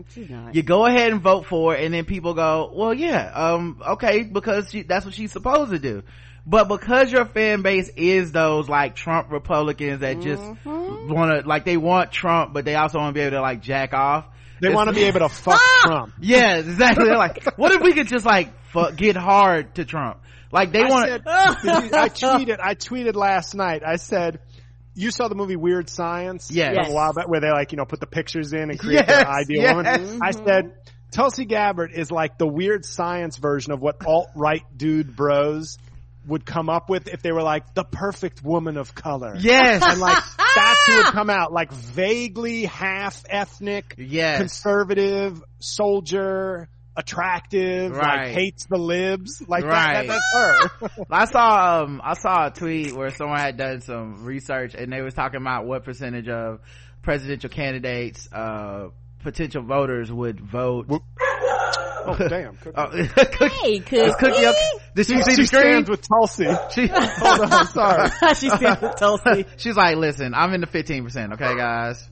you 0.53 0.63
go 0.63 0.85
ahead 0.87 1.11
and 1.13 1.21
vote 1.23 1.47
for 1.47 1.75
it, 1.75 1.83
and 1.85 1.95
then 1.95 2.05
people 2.05 2.35
go, 2.35 2.71
"Well, 2.75 2.93
yeah, 2.93 3.31
um, 3.35 3.81
okay, 3.93 4.23
because 4.25 4.71
she, 4.71 4.83
that's 4.83 5.05
what 5.07 5.15
she's 5.15 5.33
supposed 5.33 5.71
to 5.73 5.79
do." 5.79 6.03
But 6.45 6.69
because 6.69 7.11
your 7.13 7.25
fan 7.25 7.63
base 7.63 7.89
is 7.97 8.33
those 8.33 8.69
like 8.69 8.97
Trump 8.97 9.31
Republicans 9.31 10.01
that 10.01 10.21
just 10.21 10.43
Mm-hmm. 10.43 11.13
want 11.13 11.43
to 11.43 11.49
like 11.49 11.65
they 11.65 11.77
want 11.77 12.13
Trump, 12.13 12.53
but 12.53 12.65
they 12.65 12.75
also 12.75 12.99
want 12.99 13.15
to 13.15 13.19
be 13.19 13.21
able 13.23 13.37
to 13.39 13.41
like 13.41 13.63
jack 13.63 13.95
off. 13.95 14.27
They 14.61 14.69
want 14.69 14.89
to 14.89 14.95
be 14.95 15.05
able 15.05 15.21
to 15.21 15.29
fuck 15.31 15.61
Trump. 15.83 16.13
yeah, 16.21 16.57
exactly. 16.57 17.07
They're 17.07 17.17
like, 17.17 17.45
what 17.57 17.73
if 17.73 17.81
we 17.81 17.95
could 17.95 18.09
just 18.09 18.27
like 18.27 18.53
fuck, 18.67 18.95
get 18.97 19.17
hard 19.17 19.75
to 19.77 19.85
Trump? 19.85 20.19
Like 20.53 20.71
they 20.71 20.83
I 20.83 20.89
want 20.91 21.09
said, 21.09 21.25
to. 21.25 21.31
I 21.99 22.09
tweeted, 22.11 22.59
I 22.61 22.75
tweeted 22.75 23.15
last 23.15 23.55
night. 23.55 23.83
I 23.87 23.97
said, 23.97 24.41
you 24.95 25.11
saw 25.11 25.29
the 25.29 25.35
movie 25.35 25.57
Weird 25.57 25.89
Science? 25.89 26.51
Yes. 26.51 26.89
A 26.89 26.93
while 26.93 27.13
back 27.13 27.29
where 27.29 27.41
they 27.41 27.51
like, 27.51 27.73
you 27.73 27.79
know, 27.79 27.85
put 27.85 28.01
the 28.01 28.07
pictures 28.07 28.53
in 28.53 28.71
and 28.71 28.79
create 28.79 29.05
Yes, 29.07 29.09
their 29.09 29.29
ideal 29.29 29.63
yes. 29.63 29.75
woman. 29.75 30.23
I 30.23 30.33
mm-hmm. 30.33 30.47
said, 30.47 30.75
Tulsi 31.13 31.45
Gabbard 31.45 31.93
is 31.93 32.11
like 32.11 32.39
the 32.39 32.47
Weird 32.47 32.85
Science 32.85 33.37
version 33.37 33.73
of 33.73 33.81
what 33.81 34.05
alt-right 34.05 34.65
dude 34.77 35.15
bros 35.15 35.79
would 36.27 36.47
come 36.47 36.69
up 36.69 36.89
with 36.89 37.09
if 37.09 37.23
they 37.23 37.33
were 37.33 37.43
like 37.43 37.75
the 37.75 37.85
perfect 37.85 38.43
woman 38.43 38.77
of 38.77 38.95
color. 38.95 39.35
Yes, 39.39 39.83
And 39.85 40.01
like, 40.01 40.23
that's 40.55 40.87
who 40.87 40.97
would 40.97 41.07
come 41.07 41.31
out, 41.31 41.53
like 41.53 41.73
vaguely 41.73 42.65
half 42.65 43.25
ethnic, 43.29 43.95
yes. 43.99 44.39
conservative, 44.39 45.43
soldier, 45.59 46.69
attractive, 46.97 47.93
Right. 47.93 48.27
like 48.27 48.35
hates 48.35 48.67
the 48.67 48.77
libs, 48.79 49.43
like 49.49 49.65
Right. 49.65 50.07
that, 50.07 50.21
that. 50.35 50.71
That's 50.73 50.91
her. 50.95 51.05
I 51.11 51.25
saw 51.27 51.83
um 51.83 52.01
I 52.05 52.15
saw 52.15 52.47
a 52.47 52.51
tweet 52.51 52.93
where 52.95 53.11
someone 53.11 53.39
had 53.39 53.57
done 53.57 53.81
some 53.81 54.25
research 54.25 54.75
and 54.75 54.93
they 54.93 55.01
was 55.03 55.15
talking 55.15 55.41
about 55.41 55.65
what 55.67 55.85
percentage 55.85 56.29
of 56.29 56.61
presidential 57.03 57.51
candidates 57.51 58.29
uh 58.33 58.89
potential 59.23 59.63
voters 59.63 60.11
would 60.13 60.41
vote. 60.41 60.87
oh 60.91 62.17
damn! 62.29 62.59
Oh, 62.75 62.91
Hey, 62.91 63.75
is 63.79 63.83
cause 63.85 64.17
Cookie 64.19 64.45
up? 64.45 64.55
Did 64.95 65.07
she 65.07 65.23
see 65.23 65.31
she 65.31 65.37
the 65.43 65.47
screen? 65.47 65.63
stands 65.63 65.89
with 65.91 66.03
Tulsi. 66.07 66.47
She, 66.73 66.89
Hold 66.93 67.53
on, 67.53 67.67
sorry. 67.69 68.11
she 68.35 68.51
still 68.51 68.77
with 68.83 68.97
Tulsi. 68.97 69.47
She's 69.57 69.77
like, 69.77 69.97
listen, 69.97 70.35
I'm 70.35 70.53
in 70.55 70.61
the 70.61 70.67
15%, 70.67 71.35
okay 71.35 71.57
guys? 71.57 72.09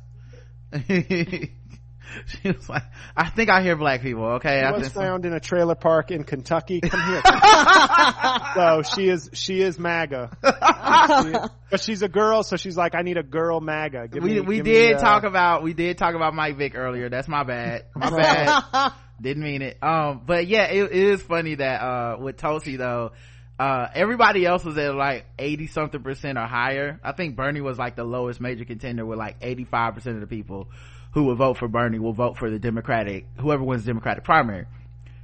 she 2.27 2.51
was 2.51 2.69
like, 2.69 2.83
I 3.17 3.29
think 3.31 3.51
I 3.51 3.63
hear 3.63 3.77
black 3.77 4.03
people, 4.03 4.25
okay? 4.35 4.61
I 4.61 4.73
was 4.73 4.89
found 4.89 5.25
in 5.27 5.33
a 5.33 5.41
trailer 5.41 5.75
park 5.75 6.11
in 6.11 6.25
Kentucky. 6.25 6.81
Come 6.81 7.01
here. 7.01 7.23
so 8.55 8.83
she 8.83 9.09
is 9.09 9.31
she 9.33 9.61
is 9.61 9.79
MAGA, 9.79 10.31
She 10.43 11.29
is- 11.31 11.51
but 11.71 11.81
she's 11.81 12.03
a 12.03 12.09
girl, 12.09 12.43
so 12.43 12.57
she's 12.57 12.77
like, 12.77 12.95
I 12.95 13.03
need 13.03 13.17
a 13.17 13.23
girl 13.23 13.61
MAGA. 13.61 14.09
Give 14.09 14.23
we 14.23 14.35
me- 14.35 14.41
we 14.41 14.57
did 14.63 14.91
me, 14.91 14.95
uh, 14.95 14.99
talk 14.99 15.25
about 15.25 15.63
we 15.63 15.75
did 15.75 15.99
talk 15.99 16.15
about 16.15 16.35
Mike 16.35 16.57
Vick 16.57 16.75
earlier. 16.75 17.09
That's 17.09 17.29
my 17.29 17.45
bad. 17.45 17.85
My 17.95 18.11
bad. 18.11 18.93
Didn't 19.21 19.43
mean 19.43 19.63
it. 19.63 19.77
Um, 19.83 20.23
but 20.27 20.47
yeah, 20.47 20.65
it, 20.65 20.83
it 20.85 20.93
is 20.93 21.23
funny 21.23 21.55
that 21.57 21.83
uh 21.83 22.17
with 22.19 22.39
Tulsi 22.39 22.77
though, 22.77 23.13
uh 23.59 23.89
everybody 23.95 24.47
else 24.47 24.65
was 24.65 24.79
at 24.79 24.95
like 24.95 25.27
eighty 25.39 25.67
something 25.67 26.03
percent 26.03 26.39
or 26.39 26.47
higher. 26.47 26.99
I 27.05 27.13
think 27.13 27.37
Bernie 27.37 27.61
was 27.61 27.79
like 27.79 27.97
the 27.97 28.05
lowest 28.05 28.41
major 28.41 28.65
contender 28.65 29.05
with 29.05 29.19
like 29.19 29.37
eighty 29.43 29.65
five 29.65 29.95
percent 29.95 30.17
of 30.17 30.23
the 30.23 30.27
people 30.27 30.69
who 31.13 31.25
would 31.25 31.39
vote 31.39 31.59
for 31.59 31.69
Bernie 31.69 31.99
will 31.99 32.13
vote 32.13 32.37
for 32.39 32.51
the 32.51 32.59
Democratic 32.59 33.27
whoever 33.39 33.63
wins 33.63 33.85
the 33.85 33.89
Democratic 33.89 34.25
primary. 34.25 34.67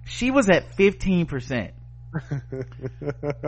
She 0.04 0.30
was 0.30 0.48
at 0.48 0.74
fifteen 0.76 1.26
percent. 1.26 1.72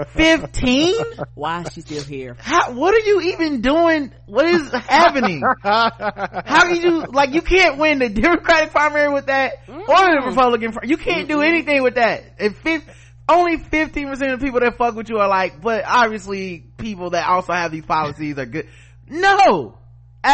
Fifteen? 0.09 0.95
Why 1.35 1.63
is 1.63 1.73
she 1.73 1.81
still 1.81 2.03
here? 2.03 2.37
How, 2.39 2.73
what 2.73 2.95
are 2.95 3.07
you 3.07 3.21
even 3.33 3.61
doing? 3.61 4.13
What 4.27 4.47
is 4.47 4.71
happening? 4.73 5.43
How 5.63 6.65
can 6.69 6.77
you, 6.77 7.05
like, 7.11 7.33
you 7.33 7.43
can't 7.43 7.79
win 7.79 7.99
the 7.99 8.09
Democratic 8.09 8.71
primary 8.71 9.13
with 9.13 9.27
that 9.27 9.63
or 9.69 9.79
the 9.87 10.23
Republican, 10.27 10.77
you 10.85 10.97
can't 10.97 11.29
do 11.29 11.41
anything 11.41 11.83
with 11.83 11.95
that. 11.95 12.25
If 12.39 12.59
fif- 12.59 12.85
only 13.29 13.59
15% 13.59 14.13
of 14.13 14.41
the 14.41 14.45
people 14.45 14.61
that 14.61 14.77
fuck 14.77 14.95
with 14.95 15.09
you 15.09 15.19
are 15.19 15.29
like, 15.29 15.61
but 15.61 15.85
obviously 15.87 16.65
people 16.79 17.11
that 17.11 17.27
also 17.29 17.53
have 17.53 17.71
these 17.71 17.85
policies 17.85 18.39
are 18.39 18.47
good. 18.47 18.69
No! 19.09 19.79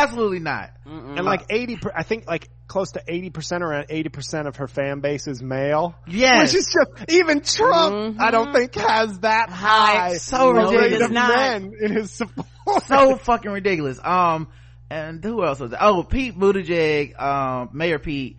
Absolutely 0.03 0.40
not. 0.40 0.70
and 0.84 1.24
like 1.24 1.47
eighty, 1.51 1.76
per- 1.76 1.92
I 1.95 2.03
think 2.03 2.26
like 2.26 2.49
close 2.66 2.92
to 2.92 3.03
eighty 3.09 3.30
percent, 3.30 3.62
around 3.62 3.86
eighty 3.90 4.09
percent 4.09 4.49
of 4.49 4.57
her 4.57 4.66
fan 4.68 5.01
base 5.01 5.26
is 5.26 5.42
male. 5.42 5.95
Yes. 6.07 6.53
Which 6.53 6.61
is 6.61 6.72
just 6.74 7.11
even 7.12 7.40
Trump. 7.42 8.20
I 8.20 8.30
don't 8.30 8.53
think 8.53 8.74
has 8.74 9.20
that 9.20 9.51
high 9.51 10.14
So 10.14 10.51
ridiculous. 10.51 11.11
men 11.11 11.72
in 11.80 11.92
his 11.92 12.11
support. 12.11 12.47
so 12.86 13.16
fucking 13.16 13.51
ridiculous. 13.51 13.99
Um, 14.03 14.49
and 14.90 15.22
who 15.24 15.45
else 15.45 15.61
was 15.61 15.70
there? 15.70 15.82
Oh, 15.82 16.03
Pete 16.03 16.36
Buttigieg, 16.38 17.20
um, 17.20 17.70
Mayor 17.72 17.99
Pete, 17.99 18.36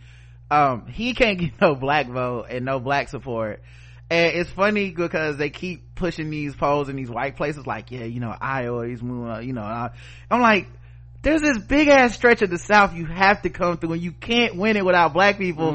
um, 0.51 0.87
he 0.87 1.13
can't 1.13 1.39
get 1.39 1.59
no 1.61 1.75
black 1.75 2.07
vote 2.07 2.47
and 2.49 2.65
no 2.65 2.79
black 2.79 3.09
support. 3.09 3.61
And 4.09 4.35
it's 4.35 4.49
funny 4.51 4.91
because 4.91 5.37
they 5.37 5.49
keep 5.49 5.95
pushing 5.95 6.29
these 6.29 6.55
polls 6.55 6.89
in 6.89 6.95
these 6.95 7.09
white 7.09 7.35
places 7.35 7.65
like, 7.65 7.89
yeah, 7.89 8.03
you 8.03 8.19
know, 8.19 8.35
Iowa, 8.39 8.87
he's 8.87 9.01
moving, 9.01 9.47
you 9.47 9.53
know, 9.53 9.63
I'm 9.63 10.41
like, 10.41 10.67
there's 11.25 11.41
this 11.41 11.57
big 11.57 11.87
ass 11.87 12.13
stretch 12.13 12.43
of 12.43 12.51
the 12.51 12.59
South 12.59 12.93
you 12.93 13.05
have 13.05 13.41
to 13.41 13.49
come 13.49 13.77
through 13.77 13.93
and 13.93 14.01
you 14.01 14.11
can't 14.11 14.55
win 14.55 14.77
it 14.77 14.85
without 14.85 15.11
black 15.11 15.37
people. 15.39 15.73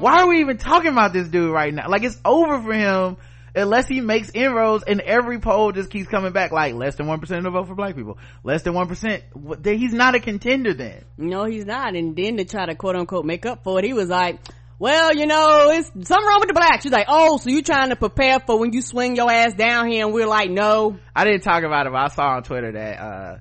Why 0.00 0.22
are 0.22 0.26
we 0.26 0.40
even 0.40 0.56
talking 0.56 0.90
about 0.90 1.12
this 1.12 1.28
dude 1.28 1.52
right 1.52 1.72
now? 1.72 1.88
Like 1.88 2.02
it's 2.02 2.18
over 2.24 2.60
for 2.62 2.72
him 2.72 3.18
unless 3.54 3.88
he 3.88 4.00
makes 4.00 4.30
inroads 4.32 4.84
and 4.86 5.00
every 5.02 5.38
poll 5.38 5.72
just 5.72 5.90
keeps 5.90 6.08
coming 6.08 6.32
back 6.32 6.50
like 6.50 6.74
less 6.74 6.96
than 6.96 7.06
1% 7.06 7.20
of 7.22 7.44
the 7.44 7.50
vote 7.50 7.68
for 7.68 7.74
black 7.74 7.94
people. 7.94 8.18
Less 8.42 8.62
than 8.62 8.72
1%. 8.72 9.78
He's 9.78 9.92
not 9.92 10.14
a 10.14 10.20
contender 10.20 10.72
then. 10.72 11.04
No, 11.18 11.44
he's 11.44 11.66
not. 11.66 11.94
And 11.94 12.16
then 12.16 12.38
to 12.38 12.46
try 12.46 12.64
to 12.66 12.74
quote 12.74 12.96
unquote 12.96 13.26
make 13.26 13.44
up 13.44 13.64
for 13.64 13.78
it, 13.78 13.84
he 13.84 13.92
was 13.92 14.08
like, 14.08 14.40
well, 14.78 15.14
you 15.14 15.26
know, 15.26 15.70
it's 15.70 15.88
something 15.88 16.26
wrong 16.26 16.40
with 16.40 16.48
the 16.48 16.54
blacks. 16.54 16.82
She's 16.82 16.92
like, 16.92 17.06
oh, 17.08 17.36
so 17.38 17.50
you 17.50 17.62
trying 17.62 17.90
to 17.90 17.96
prepare 17.96 18.40
for 18.40 18.58
when 18.58 18.72
you 18.72 18.82
swing 18.82 19.16
your 19.16 19.30
ass 19.30 19.54
down 19.54 19.90
here 19.90 20.04
and 20.04 20.14
we're 20.14 20.26
like, 20.26 20.50
no. 20.50 20.98
I 21.14 21.24
didn't 21.24 21.42
talk 21.42 21.64
about 21.64 21.86
it, 21.86 21.92
but 21.92 21.98
I 21.98 22.08
saw 22.08 22.36
on 22.36 22.42
Twitter 22.42 22.72
that, 22.72 23.00
uh, 23.00 23.38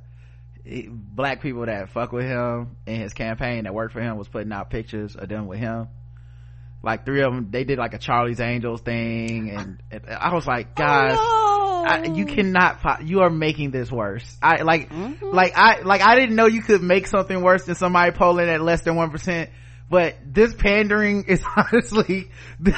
he- 0.65 0.89
black 0.89 1.41
people 1.41 1.65
that 1.65 1.89
fuck 1.89 2.11
with 2.11 2.25
him 2.25 2.75
in 2.85 2.99
his 2.99 3.13
campaign 3.13 3.63
that 3.63 3.73
worked 3.73 3.93
for 3.93 4.01
him 4.01 4.17
was 4.17 4.27
putting 4.27 4.51
out 4.51 4.69
pictures 4.69 5.15
of 5.15 5.29
them 5.29 5.47
with 5.47 5.59
him. 5.59 5.87
Like 6.83 7.05
three 7.05 7.21
of 7.21 7.33
them, 7.33 7.49
they 7.51 7.63
did 7.63 7.79
like 7.79 7.93
a 7.93 7.97
Charlie's 7.97 8.39
Angels 8.39 8.81
thing 8.81 9.49
and, 9.49 9.81
and 9.91 10.05
I 10.09 10.33
was 10.33 10.45
like, 10.45 10.75
guys, 10.75 11.17
Oh, 11.19 11.83
no. 11.85 11.89
I, 11.89 12.03
you 12.03 12.25
cannot 12.25 13.05
you 13.05 13.21
are 13.21 13.29
making 13.29 13.69
this 13.69 13.91
worse 13.91 14.37
i 14.41 14.63
like 14.63 14.89
mm-hmm. 14.89 15.25
like 15.27 15.53
i 15.55 15.81
like 15.81 16.01
i 16.01 16.15
didn't 16.15 16.35
know 16.35 16.47
you 16.47 16.63
could 16.63 16.81
make 16.81 17.05
something 17.05 17.43
worse 17.43 17.65
than 17.65 17.75
somebody 17.75 18.11
polling 18.11 18.49
at 18.49 18.59
less 18.61 18.81
than 18.81 18.95
one 18.95 19.11
percent 19.11 19.51
but 19.89 20.15
this 20.25 20.53
pandering 20.53 21.25
is 21.27 21.43
honestly 21.57 22.29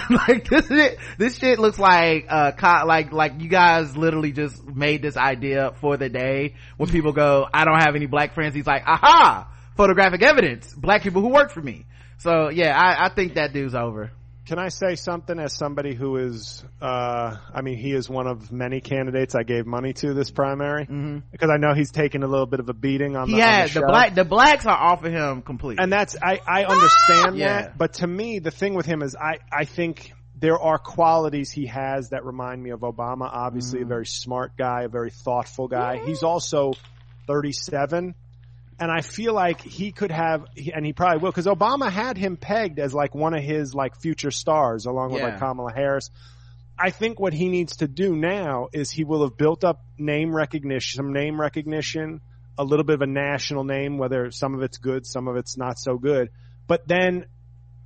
like 0.09 0.49
this 0.49 0.67
shit, 0.67 0.97
this 1.17 1.37
shit 1.37 1.59
looks 1.59 1.79
like 1.79 2.25
uh 2.29 2.51
like 2.85 3.11
like 3.11 3.41
you 3.41 3.49
guys 3.49 3.95
literally 3.95 4.31
just 4.31 4.65
made 4.65 5.01
this 5.01 5.17
idea 5.17 5.73
for 5.79 5.97
the 5.97 6.09
day 6.09 6.55
when 6.77 6.89
people 6.89 7.13
go 7.13 7.47
i 7.53 7.65
don't 7.65 7.79
have 7.79 7.95
any 7.95 8.07
black 8.07 8.33
friends. 8.33 8.55
He's 8.55 8.67
like 8.67 8.83
aha! 8.85 9.47
Photographic 9.75 10.23
evidence. 10.23 10.73
Black 10.73 11.03
people 11.03 11.21
who 11.21 11.29
work 11.29 11.51
for 11.51 11.61
me. 11.61 11.85
So 12.17 12.49
yeah 12.49 12.77
i 12.77 13.05
i 13.05 13.09
think 13.09 13.35
that 13.35 13.53
dude's 13.53 13.75
over 13.75 14.11
Can 14.47 14.59
I 14.59 14.69
say 14.69 14.95
something 14.95 15.37
as 15.39 15.53
somebody 15.53 15.93
who 15.93 16.15
is, 16.15 16.63
uh, 16.81 17.35
I 17.53 17.61
mean, 17.61 17.77
he 17.77 17.93
is 17.93 18.09
one 18.09 18.27
of 18.27 18.49
many 18.49 18.79
candidates 18.79 19.35
I 19.35 19.43
gave 19.43 19.65
money 19.65 19.91
to 19.93 20.13
this 20.13 20.31
primary 20.31 20.85
mm-hmm. 20.85 21.19
because 21.31 21.49
I 21.49 21.57
know 21.57 21.73
he's 21.73 21.91
taking 21.91 22.23
a 22.23 22.27
little 22.27 22.45
bit 22.45 22.61
of 22.61 22.69
a 22.69 22.73
beating 22.73 23.17
on 23.17 23.27
he 23.27 23.35
the, 23.35 23.41
on 23.41 23.49
had 23.49 23.69
the, 23.71 23.81
the, 23.81 23.87
black 23.87 24.15
the 24.15 24.23
blacks 24.23 24.65
are 24.65 24.77
off 24.77 25.03
of 25.03 25.11
him 25.11 25.41
completely 25.41 25.83
and 25.83 25.91
that's 25.91 26.15
I 26.21 26.39
I 26.47 26.63
understand 26.63 27.37
Yeah. 27.37 27.61
that, 27.61 27.77
but 27.77 27.93
to 27.95 28.07
me 28.07 28.39
the 28.39 28.51
thing 28.51 28.73
with 28.73 28.85
him 28.85 29.01
is 29.01 29.17
I 29.17 29.39
I 29.51 29.65
think 29.65 30.13
there 30.39 30.59
are 30.59 30.77
qualities 30.77 31.51
he 31.51 31.65
has 31.65 32.09
that 32.09 32.23
remind 32.23 32.61
me 32.63 32.69
of 32.69 32.81
Obama. 32.81 33.27
Obviously, 33.31 33.81
a 33.81 33.85
very 33.85 34.05
smart 34.05 34.55
guy, 34.55 34.83
a 34.83 34.87
very 34.87 35.09
thoughtful 35.09 35.67
guy. 35.67 35.99
He's 36.05 36.21
also 36.23 36.73
37. 37.25 38.13
And 38.79 38.91
I 38.91 39.01
feel 39.01 39.33
like 39.33 39.61
he 39.61 39.91
could 39.91 40.11
have, 40.11 40.45
and 40.73 40.85
he 40.85 40.93
probably 40.93 41.17
will, 41.17 41.31
because 41.31 41.47
Obama 41.47 41.89
had 41.91 42.15
him 42.15 42.37
pegged 42.37 42.77
as 42.77 42.93
like 42.93 43.15
one 43.15 43.33
of 43.33 43.43
his 43.43 43.73
like 43.73 43.95
future 43.99 44.29
stars, 44.29 44.85
along 44.85 45.11
with 45.11 45.21
Yeah. 45.21 45.29
like 45.29 45.39
Kamala 45.39 45.73
Harris. 45.73 46.11
I 46.77 46.91
think 46.91 47.19
what 47.19 47.33
he 47.33 47.49
needs 47.49 47.77
to 47.77 47.87
do 47.87 48.15
now 48.15 48.67
is 48.71 48.91
he 48.91 49.03
will 49.03 49.23
have 49.23 49.35
built 49.35 49.63
up 49.63 49.83
name 49.97 50.35
recognition, 50.35 50.97
some 50.97 51.11
name 51.11 51.41
recognition, 51.41 52.21
a 52.55 52.63
little 52.63 52.85
bit 52.85 52.93
of 52.93 53.01
a 53.01 53.07
national 53.07 53.63
name, 53.63 53.97
whether 53.97 54.29
some 54.29 54.53
of 54.53 54.61
it's 54.61 54.77
good, 54.77 55.07
some 55.07 55.27
of 55.27 55.37
it's 55.37 55.57
not 55.57 55.79
so 55.79 55.97
good. 55.97 56.29
But 56.67 56.87
then 56.87 57.25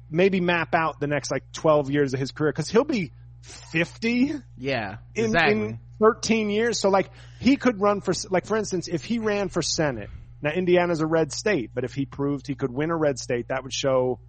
maybe 0.09 0.41
map 0.41 0.75
out 0.75 0.99
the 0.99 1.07
next 1.07 1.31
like 1.31 1.49
12 1.53 1.89
years 1.89 2.13
of 2.13 2.19
his 2.19 2.31
career 2.31 2.51
because 2.51 2.69
he'll 2.69 2.83
be 2.83 3.13
50 3.43 4.33
yeah 4.57 4.97
in, 5.15 5.25
exactly 5.25 5.51
in 5.53 5.79
13 6.01 6.49
years. 6.49 6.79
So 6.79 6.89
like 6.89 7.09
he 7.39 7.55
could 7.55 7.79
run 7.79 8.01
for, 8.01 8.13
like 8.29 8.45
for 8.45 8.57
instance, 8.57 8.89
if 8.89 9.05
he 9.05 9.19
ran 9.19 9.47
for 9.47 9.61
Senate, 9.61 10.09
now 10.41 10.51
Indiana's 10.51 11.01
a 11.01 11.05
red 11.05 11.31
state, 11.31 11.71
but 11.73 11.83
if 11.83 11.93
he 11.93 12.05
proved 12.05 12.47
he 12.47 12.55
could 12.55 12.71
win 12.71 12.89
a 12.89 12.95
red 12.95 13.19
state, 13.19 13.49
that 13.49 13.63
would 13.63 13.73
show 13.73 14.19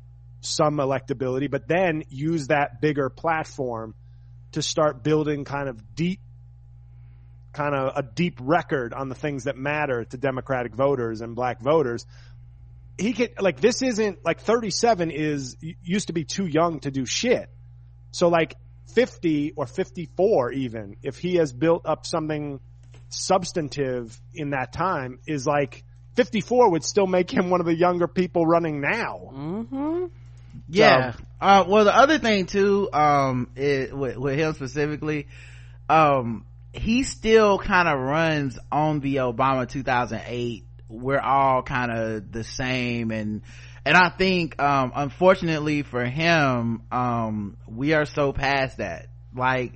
some 0.40 0.76
electability, 0.76 1.50
but 1.50 1.68
then 1.68 2.02
use 2.08 2.48
that 2.48 2.80
bigger 2.80 3.08
platform 3.08 3.94
to 4.52 4.62
start 4.62 5.02
building 5.02 5.44
kind 5.44 5.68
of 5.68 5.94
deep 5.94 6.20
kind 7.52 7.74
of 7.74 7.92
a 7.96 8.02
deep 8.02 8.38
record 8.40 8.94
on 8.94 9.08
the 9.08 9.14
things 9.14 9.44
that 9.44 9.56
matter 9.56 10.04
to 10.04 10.16
Democratic 10.16 10.74
voters 10.74 11.20
and 11.20 11.34
black 11.36 11.60
voters. 11.60 12.06
He 12.98 13.12
can 13.12 13.28
like 13.38 13.60
this 13.60 13.82
isn't 13.82 14.24
like 14.24 14.40
37 14.40 15.10
is 15.10 15.56
used 15.60 16.08
to 16.08 16.12
be 16.12 16.24
too 16.24 16.46
young 16.46 16.80
to 16.80 16.90
do 16.90 17.04
shit. 17.06 17.50
So 18.10 18.28
like 18.28 18.56
50 18.94 19.52
or 19.56 19.66
54 19.66 20.52
even 20.52 20.96
if 21.02 21.18
he 21.18 21.36
has 21.36 21.52
built 21.52 21.82
up 21.86 22.04
something 22.06 22.60
substantive 23.08 24.18
in 24.34 24.50
that 24.50 24.72
time 24.72 25.18
is 25.26 25.46
like 25.46 25.84
54 26.14 26.70
would 26.70 26.84
still 26.84 27.06
make 27.06 27.30
him 27.30 27.50
one 27.50 27.60
of 27.60 27.66
the 27.66 27.74
younger 27.74 28.06
people 28.06 28.46
running 28.46 28.80
now. 28.80 29.30
Mm-hmm. 29.32 30.06
Yeah. 30.68 31.12
So, 31.12 31.18
uh, 31.40 31.64
well, 31.68 31.84
the 31.84 31.96
other 31.96 32.18
thing 32.18 32.46
too, 32.46 32.88
um, 32.92 33.48
is, 33.56 33.92
with, 33.92 34.16
with 34.16 34.38
him 34.38 34.52
specifically, 34.54 35.26
um, 35.88 36.44
he 36.72 37.02
still 37.02 37.58
kind 37.58 37.88
of 37.88 37.98
runs 37.98 38.58
on 38.70 39.00
the 39.00 39.16
Obama 39.16 39.68
2008. 39.68 40.64
We're 40.88 41.20
all 41.20 41.62
kind 41.62 41.90
of 41.90 42.32
the 42.32 42.44
same 42.44 43.10
and, 43.10 43.42
and 43.84 43.96
I 43.96 44.10
think, 44.10 44.62
um, 44.62 44.92
unfortunately 44.94 45.82
for 45.82 46.04
him, 46.04 46.82
um, 46.92 47.56
we 47.66 47.94
are 47.94 48.04
so 48.04 48.32
past 48.32 48.78
that. 48.78 49.08
Like, 49.34 49.72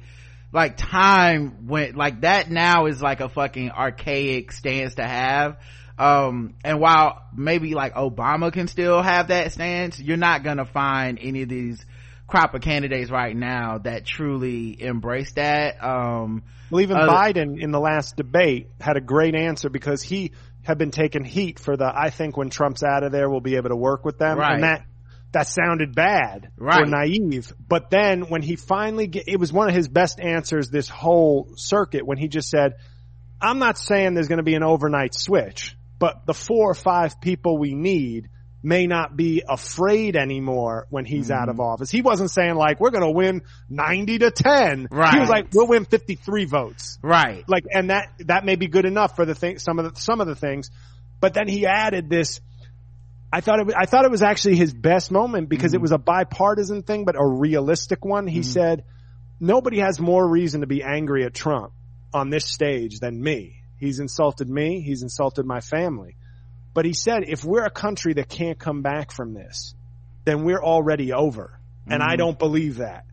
like 0.53 0.77
time 0.77 1.67
went, 1.67 1.97
like 1.97 2.21
that 2.21 2.51
now 2.51 2.87
is 2.87 3.03
like 3.03 3.21
a 3.21 3.29
fucking 3.29 3.73
archaic 3.73 4.53
stance 4.53 4.95
to 4.97 5.05
have 5.05 5.57
um 5.99 6.55
and 6.65 6.81
while 6.81 7.23
maybe 7.35 7.75
like 7.75 7.95
obama 7.95 8.53
can 8.53 8.69
still 8.69 9.03
have 9.03 9.29
that 9.29 9.53
stance 9.53 9.99
you're 9.99 10.17
not 10.17 10.43
gonna 10.43 10.65
find 10.65 11.19
any 11.21 11.43
of 11.43 11.49
these 11.49 11.85
crop 12.27 12.55
of 12.55 12.61
candidates 12.61 13.11
right 13.11 13.37
now 13.37 13.79
that 13.79 14.05
truly 14.05 14.81
embrace 14.83 15.33
that 15.33 15.83
um 15.83 16.43
well 16.71 16.81
even 16.81 16.97
uh, 16.97 17.09
biden 17.09 17.61
in 17.61 17.71
the 17.71 17.81
last 17.81 18.17
debate 18.17 18.69
had 18.81 18.97
a 18.97 19.01
great 19.01 19.35
answer 19.35 19.71
because 19.71 20.03
he 20.03 20.33
had 20.63 20.77
been 20.77 20.91
taking 20.91 21.25
heat 21.25 21.59
for 21.59 21.77
the 21.77 21.91
i 21.95 22.11
think 22.11 22.37
when 22.37 22.51
trump's 22.51 22.83
out 22.83 23.03
of 23.03 23.13
there 23.13 23.31
we'll 23.31 23.41
be 23.41 23.57
able 23.57 23.71
to 23.71 23.77
work 23.77 24.05
with 24.05 24.19
them 24.19 24.39
right. 24.39 24.55
and 24.55 24.65
that 24.65 24.85
that 25.37 25.49
sounded 25.49 25.95
bad 25.95 26.51
right. 26.57 26.83
or 26.83 26.87
naive. 26.87 27.53
But 27.69 27.91
then 27.91 28.23
when 28.31 28.41
he 28.41 28.57
finally 28.57 29.07
get, 29.07 29.29
it 29.29 29.39
was 29.39 29.53
one 29.53 29.69
of 29.69 29.75
his 29.75 29.87
best 29.87 30.19
answers 30.19 30.71
this 30.71 30.89
whole 30.89 31.53
circuit 31.57 32.07
when 32.07 32.17
he 32.17 32.29
just 32.29 32.49
said, 32.49 32.77
I'm 33.41 33.59
not 33.59 33.77
saying 33.77 34.15
there's 34.15 34.29
going 34.29 34.39
to 34.39 34.45
be 34.45 34.55
an 34.55 34.63
overnight 34.63 35.15
switch 35.15 35.77
but 35.99 36.27
the 36.27 36.35
four 36.35 36.71
or 36.71 36.75
five 36.75 37.21
people 37.21 37.59
we 37.59 37.75
need 37.75 38.29
may 38.63 38.87
not 38.89 39.17
be 39.17 39.45
afraid 39.49 40.17
anymore 40.17 40.89
when 40.91 41.05
he's 41.05 41.29
mm-hmm. 41.29 41.41
out 41.41 41.49
of 41.49 41.55
mm-hmm. 41.55 41.63
office. 41.63 41.91
He 41.91 42.03
wasn't 42.03 42.33
saying 42.33 42.57
like, 42.57 42.81
we're 42.81 42.91
going 42.91 43.05
to 43.05 43.13
win 43.13 43.43
90 43.69 44.19
to 44.19 44.31
10. 44.33 44.89
Right. 44.91 45.15
He 45.15 45.21
was 45.21 45.29
like, 45.29 45.49
we'll 45.53 45.69
win 45.69 45.85
53 45.85 46.47
votes. 46.47 46.99
Right. 47.01 47.45
Like, 47.49 47.65
and 47.71 47.91
that, 47.91 48.09
that 48.27 48.45
may 48.45 48.57
be 48.57 48.67
good 48.67 48.85
enough 48.85 49.15
for 49.15 49.25
the 49.25 49.37
thing, 49.37 49.61
some 49.61 49.79
of 49.79 49.95
the, 49.95 50.01
some 50.01 50.21
of 50.21 50.27
the 50.27 50.35
things. 50.35 50.71
But 51.21 51.33
then 51.33 51.47
he 51.47 51.65
added 51.65 52.11
this, 52.11 52.41
I 53.33 53.41
thought 53.41 53.61
it, 53.61 53.75
I 53.77 53.87
thought 53.87 54.05
it 54.05 54.11
was 54.11 54.23
actually 54.23 54.57
his 54.57 54.75
best 54.75 55.13
moment 55.13 55.49
because 55.49 55.71
mm-hmm. 55.71 55.77
it 55.77 55.83
was 55.83 55.93
a 55.93 55.99
bipartisan 55.99 56.83
thing, 56.83 57.05
but 57.05 57.15
a 57.17 57.25
realistic 57.25 58.05
one. 58.05 58.27
He 58.27 58.41
mm-hmm. 58.41 58.51
said, 58.51 58.85
nobody 59.39 59.79
has 59.79 60.01
more 60.01 60.27
reason 60.29 60.63
to 60.63 60.67
be 60.67 60.83
angry 60.83 61.25
at 61.25 61.35
Trump 61.35 61.73
on 62.13 62.31
this 62.31 62.47
stage 62.47 62.99
than 62.99 63.23
me. 63.23 63.63
He's 63.79 63.99
insulted 64.01 64.49
me. 64.49 64.81
He's 64.81 65.03
insulted 65.03 65.47
my 65.47 65.61
family. 65.61 66.17
But 66.75 66.85
he 66.85 66.93
said, 66.93 67.25
if 67.27 67.45
we're 67.45 67.65
a 67.65 67.71
country 67.71 68.15
that 68.15 68.29
can't 68.29 68.59
come 68.59 68.83
back 68.83 69.11
from 69.11 69.33
this, 69.33 69.75
then 70.25 70.45
we're 70.45 70.63
already 70.63 71.13
over. 71.13 71.59
And 71.87 72.03
mm-hmm. 72.03 72.13
I 72.13 72.17
don't 72.17 72.39
believe 72.39 72.79
that. 72.79 73.05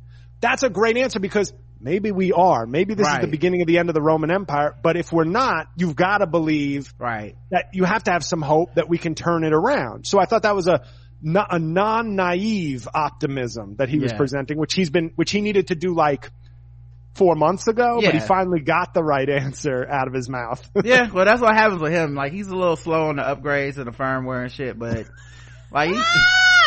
That's 0.41 0.64
a 0.64 0.70
great 0.70 0.97
answer 0.97 1.20
because 1.20 1.53
maybe 1.80 2.11
we 2.11 2.34
are. 2.34 2.66
Maybe 2.66 2.93
this 2.93 3.07
right. 3.07 3.20
is 3.20 3.26
the 3.26 3.32
beginning 3.32 3.61
of 3.61 3.68
the 3.68 3.78
end 3.78 3.89
of 3.89 3.95
the 3.95 4.01
Roman 4.01 4.32
Empire. 4.32 4.76
But 4.82 4.97
if 4.97 5.11
we're 5.11 5.24
not, 5.24 5.68
you've 5.78 5.95
got 5.95 6.18
to 6.18 6.28
believe 6.28 6.93
right. 6.99 7.38
that 7.51 7.70
you 7.74 7.84
have 7.86 8.03
to 8.05 8.11
have 8.11 8.24
some 8.24 8.41
hope 8.41 8.76
that 8.76 8.89
we 8.89 8.97
can 8.97 9.16
turn 9.16 9.43
it 9.43 9.53
around. 9.53 10.05
So 10.07 10.20
I 10.20 10.26
thought 10.26 10.41
that 10.41 10.55
was 10.55 10.68
a, 10.68 10.82
a 11.24 11.59
non-naive 11.59 12.88
optimism 12.93 13.76
that 13.78 13.88
he 13.88 13.97
yeah. 13.97 14.03
was 14.03 14.14
presenting, 14.14 14.57
which 14.57 14.74
he's 14.74 14.89
been, 14.89 15.11
which 15.16 15.32
he 15.32 15.39
needed 15.39 15.68
to 15.68 15.76
do 15.76 15.93
like 15.93 16.30
four 17.16 17.36
months 17.36 17.68
ago, 17.68 17.99
yeah. 18.01 18.09
but 18.09 18.16
he 18.16 18.26
finally 18.26 18.59
got 18.59 18.93
the 18.93 19.03
right 19.03 19.30
answer 19.30 19.88
out 19.88 20.07
of 20.07 20.14
his 20.14 20.30
mouth. 20.30 20.68
yeah, 20.84 21.11
well, 21.11 21.26
that's 21.26 21.41
what 21.41 21.55
happens 21.55 21.82
with 21.82 21.91
him. 21.91 22.16
Like 22.16 22.32
he's 22.32 22.47
a 22.47 22.55
little 22.55 22.76
slow 22.76 23.09
on 23.09 23.18
the 23.18 23.24
upgrades 23.24 23.78
and 23.78 23.88
the 23.88 23.91
firmware 23.91 24.43
and 24.43 24.51
shit, 24.51 24.78
but 24.78 25.07
like 25.72 25.89
he, 25.89 26.01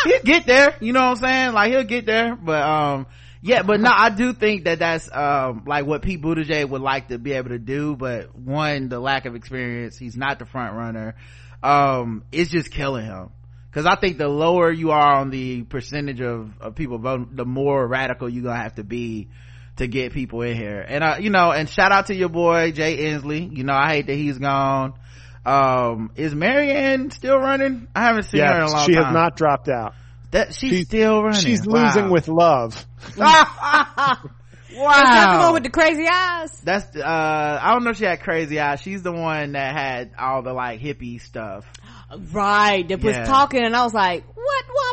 he'll 0.05 0.23
get 0.23 0.45
there. 0.45 0.75
You 0.79 0.93
know 0.93 1.01
what 1.01 1.17
I'm 1.17 1.23
saying? 1.23 1.53
Like 1.53 1.71
he'll 1.71 1.83
get 1.83 2.05
there, 2.05 2.35
but 2.35 2.61
um, 2.61 3.07
yeah, 3.41 3.63
but 3.63 3.79
no, 3.79 3.89
I 3.93 4.09
do 4.09 4.33
think 4.33 4.65
that 4.65 4.79
that's 4.79 5.09
um 5.11 5.63
like 5.65 5.85
what 5.85 6.01
Pete 6.01 6.21
Buttigieg 6.21 6.69
would 6.69 6.81
like 6.81 7.09
to 7.09 7.17
be 7.17 7.33
able 7.33 7.49
to 7.49 7.59
do, 7.59 7.95
but 7.95 8.35
one, 8.35 8.89
the 8.89 8.99
lack 8.99 9.25
of 9.25 9.35
experience. 9.35 9.97
He's 9.97 10.15
not 10.15 10.39
the 10.39 10.45
front 10.45 10.75
runner. 10.75 11.15
Um, 11.61 12.23
it's 12.31 12.51
just 12.51 12.71
killing 12.71 13.05
him. 13.05 13.31
Cause 13.73 13.85
I 13.85 13.95
think 13.95 14.17
the 14.17 14.27
lower 14.27 14.71
you 14.71 14.89
are 14.89 15.17
on 15.17 15.29
the 15.29 15.61
percentage 15.61 16.19
of, 16.19 16.51
of 16.59 16.73
people 16.73 16.97
voting, 16.97 17.29
the 17.33 17.45
more 17.45 17.85
radical 17.85 18.27
you're 18.27 18.43
gonna 18.43 18.59
have 18.59 18.75
to 18.75 18.83
be 18.83 19.27
to 19.77 19.87
get 19.87 20.13
people 20.13 20.41
in 20.41 20.55
here. 20.55 20.83
And, 20.87 21.03
uh, 21.03 21.17
you 21.19 21.29
know, 21.29 21.51
and 21.51 21.69
shout 21.69 21.91
out 21.91 22.07
to 22.07 22.15
your 22.15 22.29
boy, 22.29 22.71
Jay 22.71 22.97
Inslee. 22.97 23.55
You 23.55 23.63
know, 23.63 23.73
I 23.73 23.89
hate 23.89 24.07
that 24.07 24.15
he's 24.15 24.37
gone. 24.37 24.93
Um, 25.45 26.11
is 26.15 26.35
Marianne 26.35 27.09
still 27.11 27.37
running? 27.37 27.87
I 27.95 28.01
haven't 28.01 28.23
seen 28.23 28.41
her 28.41 28.57
in 28.57 28.61
a 28.63 28.69
long 28.69 28.85
she 28.85 28.93
time. 28.93 29.01
She 29.01 29.05
has 29.05 29.13
not 29.13 29.37
dropped 29.37 29.69
out. 29.69 29.93
That 30.31 30.53
she's, 30.53 30.71
she's 30.71 30.87
still 30.87 31.23
running. 31.23 31.39
She's 31.39 31.65
wow. 31.65 31.85
losing 31.85 32.09
with 32.09 32.27
love. 32.27 32.85
wow. 33.17 34.17
That's 34.69 35.37
the 35.37 35.43
one 35.43 35.53
with 35.53 35.63
the 35.63 35.69
crazy 35.69 36.05
eyes. 36.05 36.51
That's, 36.61 36.95
uh, 36.97 37.59
I 37.61 37.71
don't 37.71 37.85
know 37.85 37.91
if 37.91 37.97
she 37.97 38.03
had 38.03 38.19
crazy 38.19 38.59
eyes. 38.59 38.81
She's 38.81 39.03
the 39.03 39.13
one 39.13 39.53
that 39.53 39.73
had 39.73 40.11
all 40.19 40.41
the 40.41 40.53
like 40.53 40.81
hippie 40.81 41.21
stuff. 41.21 41.65
Right. 42.33 42.87
That 42.87 43.01
was 43.01 43.15
yeah. 43.15 43.23
talking 43.23 43.63
and 43.63 43.75
I 43.75 43.83
was 43.83 43.93
like, 43.93 44.25
what 44.27 44.65
woman? 44.67 44.86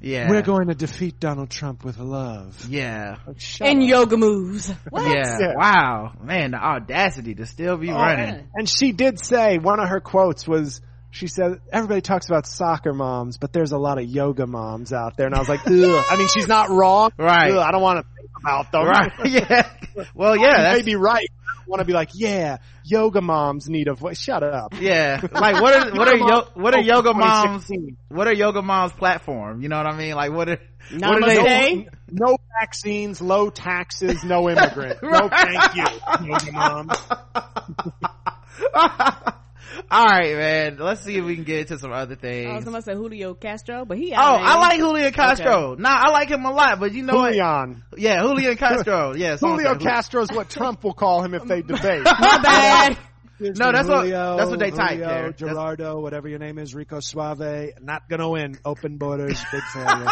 Yeah. 0.00 0.30
We're 0.30 0.42
going 0.42 0.68
to 0.68 0.74
defeat 0.74 1.20
Donald 1.20 1.50
Trump 1.50 1.84
with 1.84 1.98
love. 1.98 2.66
Yeah. 2.68 3.16
and 3.60 3.82
up. 3.82 3.88
yoga 3.88 4.16
moves. 4.16 4.72
What? 4.90 5.06
Yeah. 5.06 5.38
yeah. 5.38 5.54
Wow. 5.56 6.14
Man, 6.22 6.52
the 6.52 6.56
audacity 6.56 7.34
to 7.34 7.46
still 7.46 7.76
be 7.76 7.90
oh, 7.90 7.94
running. 7.94 8.30
Man. 8.30 8.48
And 8.54 8.68
she 8.68 8.92
did 8.92 9.22
say, 9.22 9.58
one 9.58 9.78
of 9.78 9.88
her 9.88 10.00
quotes 10.00 10.48
was, 10.48 10.80
she 11.10 11.26
said, 11.26 11.60
everybody 11.72 12.00
talks 12.00 12.26
about 12.28 12.46
soccer 12.46 12.92
moms, 12.92 13.36
but 13.38 13.52
there's 13.52 13.72
a 13.72 13.78
lot 13.78 13.98
of 13.98 14.04
yoga 14.04 14.46
moms 14.46 14.92
out 14.92 15.16
there. 15.16 15.26
And 15.26 15.34
I 15.34 15.38
was 15.38 15.48
like, 15.48 15.60
Ugh. 15.66 16.04
I 16.10 16.16
mean, 16.16 16.28
she's 16.28 16.48
not 16.48 16.70
wrong. 16.70 17.10
Right. 17.18 17.52
Ugh, 17.52 17.58
I 17.58 17.70
don't 17.72 17.82
want 17.82 18.06
to 18.06 18.14
think 18.14 18.30
about 18.40 18.72
them. 18.72 18.86
Right. 18.86 19.12
Yeah. 19.24 19.68
Well, 20.14 20.36
yeah. 20.36 20.70
You 20.70 20.78
may 20.78 20.82
be 20.82 20.94
right 20.94 21.28
want 21.70 21.80
to 21.80 21.86
be 21.86 21.92
like, 21.92 22.10
yeah, 22.14 22.58
yoga 22.84 23.20
moms 23.22 23.68
need 23.68 23.88
a 23.88 23.94
voice. 23.94 24.18
Shut 24.18 24.42
up. 24.42 24.74
Yeah. 24.78 25.20
Like 25.32 25.62
what 25.62 25.74
are, 25.74 25.92
what 25.94 26.08
are, 26.08 26.16
yo, 26.16 26.48
what 26.54 26.74
are 26.74 26.80
oh, 26.80 26.82
yoga 26.82 27.14
moms, 27.14 27.70
what 28.08 28.26
are 28.26 28.34
yoga 28.34 28.60
moms 28.60 28.92
platform? 28.92 29.62
You 29.62 29.68
know 29.68 29.76
what 29.76 29.86
I 29.86 29.96
mean? 29.96 30.14
Like 30.14 30.32
what 30.32 30.48
are, 30.48 30.58
what 30.92 31.22
are 31.22 31.26
they? 31.26 31.74
No, 32.10 32.30
no 32.30 32.36
vaccines, 32.60 33.22
low 33.22 33.50
taxes, 33.50 34.24
no 34.24 34.50
immigrant. 34.50 35.00
right. 35.00 35.22
No 35.22 35.28
thank 35.28 35.76
you, 35.76 35.86
yoga 36.26 36.52
moms. 36.52 36.98
All 39.90 40.04
right, 40.04 40.36
man. 40.36 40.76
Let's 40.78 41.02
see 41.02 41.16
if 41.16 41.24
we 41.24 41.34
can 41.34 41.44
get 41.44 41.60
into 41.60 41.78
some 41.78 41.92
other 41.92 42.16
things. 42.16 42.50
I 42.50 42.54
was 42.56 42.64
gonna 42.64 42.82
say 42.82 42.94
Julio 42.94 43.34
Castro, 43.34 43.84
but 43.84 43.98
he. 43.98 44.12
Oh, 44.12 44.16
I 44.16 44.56
like 44.56 44.80
Julio 44.80 45.10
Castro. 45.10 45.72
Okay. 45.72 45.82
Nah, 45.82 45.90
I 45.90 46.10
like 46.10 46.28
him 46.28 46.44
a 46.44 46.52
lot, 46.52 46.80
but 46.80 46.92
you 46.92 47.02
know 47.02 47.12
Julian. 47.12 47.82
what? 47.90 48.00
Yeah, 48.00 48.22
Julio 48.22 48.54
Castro. 48.54 49.14
Yeah, 49.20 49.36
Julio 49.36 49.76
Castro 49.76 50.22
is 50.22 50.30
what 50.30 50.48
Trump 50.48 50.82
will 50.84 50.94
call 50.94 51.22
him 51.22 51.34
if 51.34 51.44
they 51.44 51.62
debate. 51.66 52.04
My 52.04 52.38
bad. 52.42 52.98
no, 53.40 53.72
that's 53.72 53.86
Julio, 53.86 54.30
what 54.30 54.36
that's 54.36 54.50
what 54.50 54.58
they 54.58 54.70
type 54.70 54.98
Julio, 54.98 55.08
there. 55.08 55.32
Gerardo, 55.32 55.84
that's... 55.84 56.02
whatever 56.02 56.28
your 56.28 56.38
name 56.38 56.58
is, 56.58 56.74
Rico 56.74 57.00
Suave. 57.00 57.72
Not 57.80 58.08
gonna 58.08 58.28
win. 58.28 58.58
Open 58.64 58.96
borders, 58.98 59.42
big 59.50 59.62
failure. 59.72 60.06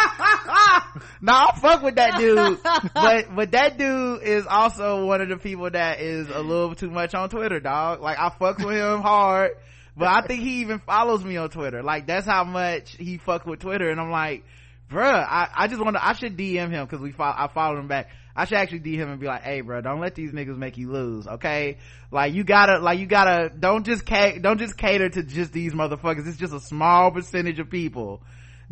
nah, 1.20 1.46
I'll 1.46 1.56
fuck 1.56 1.82
with 1.82 1.96
that 1.96 2.18
dude. 2.18 2.58
but 2.94 3.34
but 3.34 3.50
that 3.52 3.78
dude 3.78 4.22
is 4.22 4.46
also 4.46 5.04
one 5.06 5.20
of 5.20 5.28
the 5.28 5.36
people 5.36 5.70
that 5.70 6.00
is 6.00 6.28
a 6.28 6.40
little 6.40 6.74
too 6.74 6.90
much 6.90 7.14
on 7.14 7.28
Twitter, 7.28 7.60
dog. 7.60 8.00
Like 8.00 8.18
I 8.18 8.30
fucks 8.30 8.64
with 8.64 8.76
him 8.76 9.00
hard. 9.00 9.52
But 9.96 10.08
I 10.08 10.20
think 10.24 10.42
he 10.42 10.60
even 10.60 10.78
follows 10.78 11.24
me 11.24 11.36
on 11.36 11.50
Twitter. 11.50 11.82
Like 11.82 12.06
that's 12.06 12.26
how 12.26 12.44
much 12.44 12.96
he 12.96 13.18
fuck 13.18 13.46
with 13.46 13.58
Twitter. 13.58 13.90
And 13.90 14.00
I'm 14.00 14.12
like, 14.12 14.44
bruh, 14.88 15.02
I, 15.02 15.48
I 15.54 15.66
just 15.66 15.82
want 15.82 15.96
to, 15.96 16.06
I 16.06 16.12
should 16.12 16.36
DM 16.36 16.70
him 16.70 16.86
cause 16.86 17.00
we 17.00 17.10
follow, 17.10 17.34
I 17.36 17.48
followed 17.48 17.80
him 17.80 17.88
back. 17.88 18.10
I 18.36 18.44
should 18.44 18.58
actually 18.58 18.80
DM 18.80 18.98
him 18.98 19.10
and 19.10 19.20
be 19.20 19.26
like, 19.26 19.42
hey, 19.42 19.60
bro, 19.62 19.80
don't 19.80 19.98
let 19.98 20.14
these 20.14 20.30
niggas 20.30 20.56
make 20.56 20.78
you 20.78 20.92
lose, 20.92 21.26
okay? 21.26 21.78
Like 22.12 22.32
you 22.32 22.44
gotta, 22.44 22.78
like 22.78 23.00
you 23.00 23.06
gotta, 23.06 23.50
don't 23.50 23.84
just 23.84 24.06
ca- 24.06 24.38
don't 24.38 24.58
just 24.58 24.76
cater 24.76 25.08
to 25.08 25.24
just 25.24 25.52
these 25.52 25.72
motherfuckers. 25.72 26.28
It's 26.28 26.36
just 26.36 26.54
a 26.54 26.60
small 26.60 27.10
percentage 27.10 27.58
of 27.58 27.68
people 27.68 28.22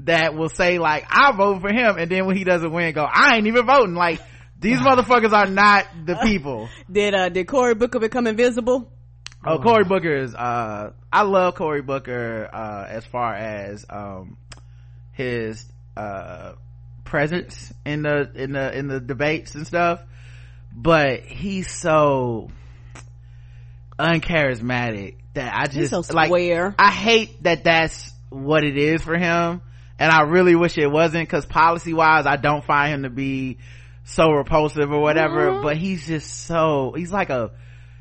that 0.01 0.35
will 0.35 0.49
say 0.49 0.79
like, 0.79 1.07
I 1.09 1.33
vote 1.33 1.61
for 1.61 1.73
him, 1.73 1.97
and 1.99 2.11
then 2.11 2.27
when 2.27 2.37
he 2.37 2.45
doesn't 2.45 2.71
win, 2.71 2.93
go, 2.93 3.05
I 3.05 3.37
ain't 3.37 3.47
even 3.47 3.67
voting. 3.67 3.95
Like 3.95 4.21
these 4.59 4.79
motherfuckers 4.81 5.33
are 5.33 5.47
not 5.47 5.87
the 6.05 6.17
people. 6.17 6.69
did 6.91 7.15
uh 7.15 7.29
did 7.29 7.47
Cory 7.47 7.75
Booker 7.75 7.99
become 7.99 8.27
invisible? 8.27 8.91
Oh, 9.45 9.59
Cory 9.61 9.85
Booker 9.85 10.13
is, 10.13 10.35
uh, 10.35 10.91
I 11.13 11.23
love 11.23 11.55
Cory 11.55 11.81
Booker, 11.81 12.51
uh, 12.53 12.87
as 12.89 13.05
far 13.07 13.33
as, 13.33 13.87
um, 13.89 14.39
his, 15.13 15.65
uh, 15.97 16.55
presence 17.05 17.73
in 17.85 18.03
the, 18.03 18.29
in 18.35 18.53
the, 18.53 18.77
in 18.77 18.89
the 18.89 18.99
debates 18.99 19.55
and 19.55 19.65
stuff. 19.65 20.01
But 20.73 21.21
he's 21.21 21.71
so, 21.71 22.51
uncharismatic 24.01 25.15
that 25.35 25.55
I 25.55 25.67
just 25.69 25.91
so 25.91 26.03
like. 26.13 26.29
I 26.77 26.91
hate 26.91 27.43
that 27.45 27.63
that's 27.63 28.13
what 28.31 28.65
it 28.65 28.77
is 28.77 29.03
for 29.03 29.17
him 29.17 29.63
and 29.99 30.11
I 30.13 30.23
really 30.23 30.55
wish 30.55 30.77
it 30.79 30.91
wasn't 30.91 31.29
cuz 31.29 31.47
policy 31.47 31.93
wise 31.95 32.27
I 32.27 32.37
don't 32.37 32.65
find 32.65 32.93
him 32.95 33.03
to 33.05 33.11
be 33.11 33.59
so 34.05 34.31
repulsive 34.31 34.93
or 34.93 35.01
whatever 35.01 35.51
Mhm. 35.53 35.63
but 35.63 35.77
he's 35.77 36.07
just 36.07 36.47
so 36.47 36.93
he's 36.97 37.13
like 37.13 37.31
a 37.31 37.51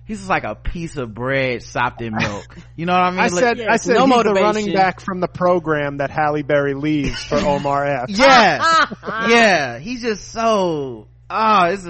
he's 0.06 0.20
just 0.20 0.30
like 0.30 0.44
a 0.44 0.54
piece 0.54 0.98
of 0.98 1.16
bread 1.16 1.64
sopped 1.64 2.02
in 2.02 2.14
milk. 2.16 2.56
You 2.76 2.86
know 2.86 2.94
what 2.94 3.02
I 3.04 3.10
mean? 3.10 3.20
I 3.22 3.24
Like- 3.24 3.32
said, 3.32 3.58
Yeah, 3.58 3.72
I 3.74 3.78
said 3.78 3.96
no 3.96 4.06
he's 4.06 4.24
the 4.24 4.34
running 4.34 4.74
back 4.74 5.00
from 5.00 5.20
the 5.20 5.28
program 5.28 5.98
that 5.98 6.12
Halle 6.12 6.44
Berry 6.44 6.74
leaves 6.76 7.24
for 7.24 7.38
Omar 7.54 7.86
Epps 7.86 8.18
yeah 8.20 8.86
yeah. 9.30 9.80
He's 9.80 10.02
just 10.04 10.30
so 10.32 11.08
oh 11.30 11.66
it's 11.66 11.88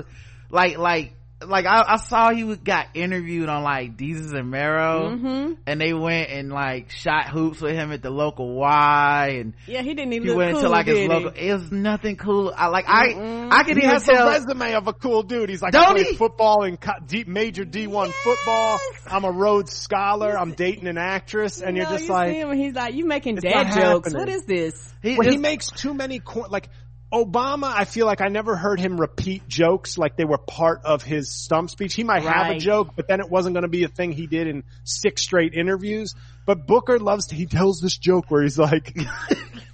like 0.49 0.77
like 0.77 1.14
like 1.45 1.65
I, 1.65 1.83
I 1.85 1.95
saw 1.97 2.31
he 2.31 2.55
got 2.55 2.87
interviewed 2.93 3.49
on 3.49 3.61
like 3.63 3.97
Desus 3.97 4.33
and 4.33 4.49
Mero 4.49 5.09
hmm 5.17 5.53
and 5.67 5.81
they 5.81 5.93
went 5.93 6.29
and 6.29 6.49
like 6.49 6.91
shot 6.91 7.27
hoops 7.27 7.59
with 7.59 7.73
him 7.73 7.91
at 7.91 8.01
the 8.01 8.09
local 8.09 8.55
Y 8.55 9.37
and 9.41 9.53
Yeah, 9.67 9.81
he 9.81 9.93
didn't 9.93 10.13
even 10.13 10.29
he 10.29 10.33
went 10.33 10.51
cool, 10.51 10.59
into 10.61 10.69
like 10.69 10.85
his 10.87 10.97
local 11.07 11.31
he? 11.31 11.49
it 11.49 11.53
was 11.53 11.71
nothing 11.71 12.15
cool 12.15 12.53
I 12.55 12.67
like 12.67 12.85
I 12.87 13.09
Mm-mm. 13.09 13.51
I 13.51 13.63
could 13.63 13.75
He 13.77 13.83
even 13.83 13.89
has 13.89 14.05
tell 14.05 14.25
the 14.27 14.31
resume 14.31 14.73
of 14.75 14.87
a 14.87 14.93
cool 14.93 15.23
dude. 15.23 15.49
He's 15.49 15.61
like, 15.61 15.73
Don't 15.73 15.83
I 15.83 15.91
played 15.93 16.07
he? 16.07 16.15
football 16.15 16.63
in 16.63 16.77
co- 16.77 16.99
deep, 17.05 17.27
major 17.27 17.63
D1 17.65 18.11
football. 18.11 18.79
I'm 19.07 19.23
a 19.23 19.31
Rhodes 19.31 19.71
Scholar. 19.73 20.37
I'm 20.37 20.53
dating 20.53 20.87
an 20.87 20.97
actress. 20.97 21.61
And 21.61 21.77
you're 21.77 21.85
No, 21.85 21.91
just 21.91 22.05
you 22.07 22.13
like, 22.13 22.31
see 22.31 22.39
him 22.39 22.49
and 22.49 22.59
he's 22.59 22.73
like, 22.73 22.95
you 22.95 23.05
making 23.05 23.37
It's 23.37 23.43
dad 23.43 23.71
jokes. 23.71 24.11
happening. 24.13 24.19
What 24.19 24.29
is 24.29 24.45
this? 24.45 24.93
he, 25.03 25.17
well, 25.17 25.29
he 25.29 25.37
makes 25.37 25.69
too 25.69 25.93
many 25.93 26.19
cor- 26.19 26.47
like 26.49 26.69
Obama. 27.13 27.71
I 27.73 27.85
feel 27.85 28.05
like 28.05 28.21
I 28.21 28.27
never 28.27 28.55
heard 28.55 28.79
him 28.79 28.99
repeat 28.99 29.47
jokes 29.47 29.97
like 29.97 30.17
they 30.17 30.25
were 30.25 30.37
part 30.37 30.81
of 30.83 31.03
his 31.03 31.33
stump 31.33 31.69
speech. 31.69 31.93
He 31.93 32.03
might 32.03 32.23
have 32.23 32.55
a 32.55 32.59
joke, 32.59 32.93
but 32.95 33.07
then 33.07 33.19
it 33.19 33.29
wasn't 33.29 33.53
going 33.53 33.63
to 33.63 33.69
be 33.69 33.83
a 33.83 33.87
thing 33.87 34.11
he 34.11 34.27
did 34.27 34.47
in 34.47 34.63
six 34.83 35.21
straight 35.21 35.53
interviews. 35.53 36.15
But 36.45 36.67
Booker 36.67 36.99
loves 36.99 37.27
to, 37.27 37.35
he 37.35 37.45
tells 37.45 37.79
this 37.79 37.97
joke 37.97 38.25
where 38.29 38.43
he's 38.43 38.57
like, 38.57 38.97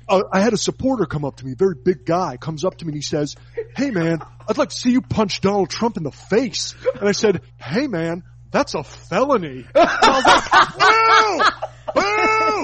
uh, 0.07 0.21
I 0.31 0.41
had 0.41 0.53
a 0.53 0.57
supporter 0.57 1.05
come 1.05 1.25
up 1.25 1.37
to 1.37 1.45
me, 1.45 1.53
very 1.53 1.75
big 1.75 2.05
guy, 2.05 2.37
comes 2.37 2.63
up 2.63 2.77
to 2.77 2.85
me 2.85 2.89
and 2.89 2.97
he 2.97 3.01
says, 3.01 3.35
Hey 3.75 3.91
man, 3.91 4.19
I'd 4.47 4.57
like 4.57 4.69
to 4.69 4.75
see 4.75 4.91
you 4.91 5.01
punch 5.01 5.41
Donald 5.41 5.69
Trump 5.69 5.97
in 5.97 6.03
the 6.03 6.11
face. 6.11 6.75
And 6.99 7.07
I 7.07 7.13
said, 7.13 7.41
Hey 7.57 7.87
man, 7.87 8.23
that's 8.51 8.75
a 8.75 8.83
felony. 8.83 9.65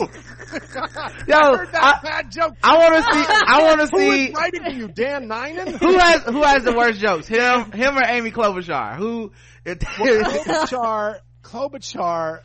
And 0.03 0.13
I 0.13 0.79
was 0.79 0.95
like, 0.95 1.11
Boo! 1.23 1.25
Boo! 1.25 1.31
Yo, 1.31 1.37
I 1.37 1.57
heard 1.57 1.71
that 1.73 1.83
I- 1.83 2.01
bad 2.03 2.31
joke. 2.31 2.53
I 2.63 2.77
want 2.77 2.95
to 2.95 3.01
see 3.01 3.25
I 3.47 3.63
want 3.63 3.81
to 3.81 3.87
see 3.97 4.33
writing 4.33 4.63
for 4.63 4.69
you, 4.71 4.87
Dan 4.87 5.27
Ninen? 5.27 5.77
who 5.77 5.97
has 5.97 6.21
who 6.23 6.41
has 6.43 6.63
the 6.63 6.73
worst 6.73 6.99
jokes 6.99 7.27
him 7.27 7.71
him 7.71 7.97
or 7.97 8.03
Amy 8.05 8.31
Klobuchar 8.31 8.95
who 8.97 9.31
it, 9.65 9.79
Klobuchar, 9.79 11.19
Klobuchar, 11.43 12.39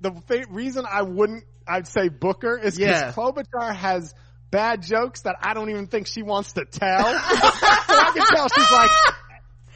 the 0.00 0.12
fa- 0.26 0.44
reason 0.50 0.84
I 0.88 1.02
wouldn't, 1.02 1.44
I'd 1.66 1.88
say 1.88 2.08
Booker 2.08 2.56
is 2.58 2.76
because 2.76 3.00
Yeah. 3.00 3.12
Klobuchar 3.12 3.74
has 3.74 4.14
bad 4.50 4.82
jokes 4.82 5.22
that 5.22 5.36
I 5.42 5.54
don't 5.54 5.70
even 5.70 5.86
think 5.88 6.06
she 6.06 6.22
wants 6.22 6.52
to 6.52 6.64
tell. 6.64 7.04
so 7.04 7.14
I 7.18 8.12
can 8.14 8.26
tell 8.26 8.48
she's 8.48 8.70
like, 8.70 8.90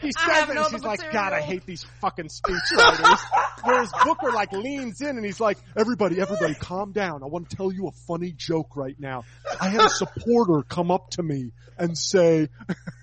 he 0.01 0.12
says 0.12 0.49
it 0.49 0.55
no 0.55 0.62
and 0.62 0.70
she's 0.70 0.85
like. 0.85 1.12
God, 1.12 1.33
I 1.33 1.41
hate 1.41 1.66
these 1.66 1.85
fucking 2.01 2.29
speechwriters. 2.29 3.19
Whereas 3.65 3.91
Booker 4.05 4.31
like 4.33 4.53
leans 4.53 5.01
in 5.01 5.16
and 5.16 5.25
he's 5.25 5.41
like, 5.41 5.59
everybody, 5.77 6.20
everybody 6.20 6.55
calm 6.55 6.93
down. 6.93 7.23
I 7.23 7.27
want 7.27 7.51
to 7.51 7.57
tell 7.57 7.73
you 7.73 7.89
a 7.89 7.93
funny 8.07 8.33
joke 8.33 8.77
right 8.77 8.99
now. 8.99 9.25
I 9.61 9.69
had 9.69 9.81
a 9.83 9.91
supporter 9.91 10.62
come 10.62 10.91
up 10.91 11.11
to 11.12 11.23
me 11.23 11.53
and 11.77 11.97
say, 11.97 12.49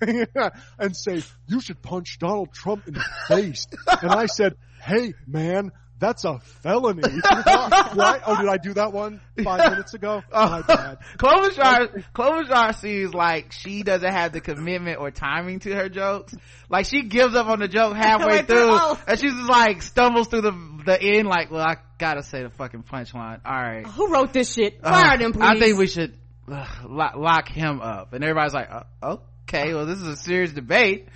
and 0.00 0.96
say, 0.96 1.22
you 1.46 1.60
should 1.60 1.82
punch 1.82 2.18
Donald 2.18 2.52
Trump 2.52 2.86
in 2.88 2.94
the 2.94 3.04
face. 3.28 3.66
And 4.02 4.10
I 4.10 4.26
said, 4.26 4.56
hey 4.80 5.14
man, 5.26 5.72
that's 5.98 6.24
a 6.24 6.38
felony. 6.62 7.02
right? 7.24 8.20
Oh, 8.26 8.36
did 8.40 8.48
I 8.48 8.58
do 8.62 8.74
that 8.74 8.92
one 8.92 9.20
five 9.42 9.70
minutes 9.72 9.94
ago? 9.94 10.22
Oh 10.32 10.50
my 10.50 10.62
bad. 10.62 10.98
Klobuchar, 11.18 12.04
Klobuchar 12.14 12.74
seems 12.76 13.14
like 13.14 13.52
she 13.52 13.82
doesn't 13.82 14.12
have 14.12 14.32
the 14.32 14.40
commitment 14.40 14.98
or 15.00 15.10
timing 15.10 15.60
to 15.60 15.74
her 15.74 15.88
jokes. 15.88 16.34
Like 16.68 16.86
she 16.86 17.02
gives 17.02 17.34
up 17.34 17.46
on 17.46 17.60
the 17.60 17.68
joke 17.68 17.96
halfway 17.96 18.36
Halfway 18.36 18.46
through, 18.46 18.78
through, 18.78 18.98
and 19.08 19.18
she's 19.18 19.32
just 19.32 19.48
like 19.48 19.82
stumbles 19.82 20.28
through 20.28 20.42
the 20.42 20.82
the 20.84 21.00
end. 21.02 21.26
Like, 21.28 21.50
well, 21.50 21.66
I 21.66 21.76
gotta 21.98 22.22
say 22.22 22.42
the 22.42 22.50
fucking 22.50 22.82
punchline. 22.84 23.40
All 23.44 23.52
right, 23.52 23.86
Who 23.86 24.08
wrote 24.08 24.32
this 24.32 24.52
shit? 24.52 24.80
Uh, 24.82 24.90
Fire 24.92 25.18
them, 25.18 25.32
please. 25.32 25.42
I 25.42 25.58
think 25.58 25.78
we 25.78 25.86
should 25.86 26.16
uh, 26.50 26.66
lock, 26.88 27.14
lock 27.16 27.48
him 27.48 27.80
up. 27.80 28.12
And 28.12 28.22
everybody's 28.22 28.54
like, 28.54 28.68
uh, 28.70 29.16
okay, 29.48 29.74
well, 29.74 29.86
this 29.86 29.98
is 29.98 30.06
a 30.06 30.16
serious 30.16 30.52
debate. 30.52 31.08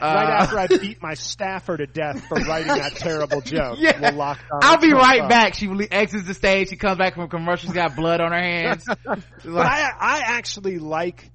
Right 0.00 0.28
Uh, 0.28 0.42
after 0.42 0.58
I 0.58 0.66
beat 0.66 1.02
my 1.02 1.14
staffer 1.14 1.76
to 1.76 1.86
death 1.86 2.24
for 2.26 2.36
writing 2.36 2.68
that 2.68 2.96
terrible 2.96 3.40
joke. 3.44 3.78
Yeah. 3.78 4.12
We'll 4.12 4.36
I'll 4.62 4.78
be 4.78 4.92
right 4.92 5.28
back. 5.28 5.54
She 5.54 5.68
exits 5.90 6.24
the 6.26 6.34
stage. 6.34 6.70
She 6.70 6.76
comes 6.76 6.98
back 6.98 7.14
from 7.14 7.24
a 7.24 7.28
commercial. 7.28 7.66
She's 7.68 7.74
got 7.74 7.96
blood 7.96 8.20
on 8.20 8.32
her 8.32 8.40
hands. 8.42 8.84
But 9.44 9.66
I, 9.66 9.90
I 9.98 10.22
actually 10.26 10.78
like, 10.78 11.30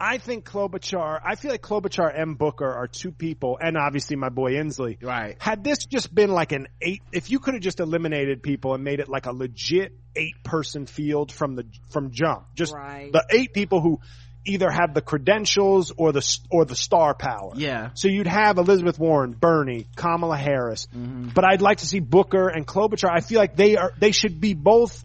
I 0.00 0.18
think 0.18 0.44
Klobuchar, 0.44 1.20
I 1.24 1.34
feel 1.34 1.50
like 1.50 1.60
Klobuchar 1.62 2.08
and 2.16 2.38
Booker 2.38 2.70
are 2.72 2.86
two 2.86 3.10
people, 3.10 3.58
and 3.60 3.76
obviously 3.76 4.14
my 4.16 4.28
boy 4.28 4.52
Inslee. 4.52 5.02
Right. 5.02 5.36
Had 5.40 5.64
this 5.64 5.84
just 5.86 6.14
been 6.14 6.30
like 6.30 6.52
an 6.52 6.68
eight, 6.80 7.02
if 7.12 7.30
you 7.30 7.40
could 7.40 7.54
have 7.54 7.62
just 7.62 7.80
eliminated 7.80 8.42
people 8.42 8.74
and 8.74 8.84
made 8.84 9.00
it 9.00 9.08
like 9.08 9.26
a 9.26 9.32
legit 9.32 9.92
eight 10.14 10.42
person 10.44 10.86
field 10.86 11.32
from 11.32 11.56
the, 11.56 11.64
from 11.90 12.12
jump, 12.12 12.46
just 12.54 12.72
Right. 12.74 13.10
the 13.12 13.24
eight 13.30 13.52
people 13.52 13.80
who 13.80 13.98
either 14.44 14.70
have 14.70 14.94
the 14.94 15.02
credentials 15.02 15.92
or 15.96 16.12
the, 16.12 16.38
or 16.50 16.64
the 16.64 16.74
star 16.76 17.14
power. 17.14 17.52
Yeah. 17.54 17.90
So 17.94 18.08
you'd 18.08 18.26
have 18.26 18.56
Elizabeth 18.58 18.98
Warren, 18.98 19.32
Bernie, 19.32 19.86
Kamala 19.96 20.36
Harris, 20.36 20.88
Mm-hmm. 20.96 21.30
but 21.34 21.44
I'd 21.44 21.60
like 21.60 21.78
to 21.78 21.86
see 21.86 22.00
Booker 22.00 22.48
and 22.48 22.66
Klobuchar. 22.66 23.10
I 23.12 23.20
feel 23.20 23.38
like 23.38 23.56
they 23.56 23.76
are, 23.76 23.92
they 23.98 24.12
should 24.12 24.40
be 24.40 24.54
both 24.54 25.04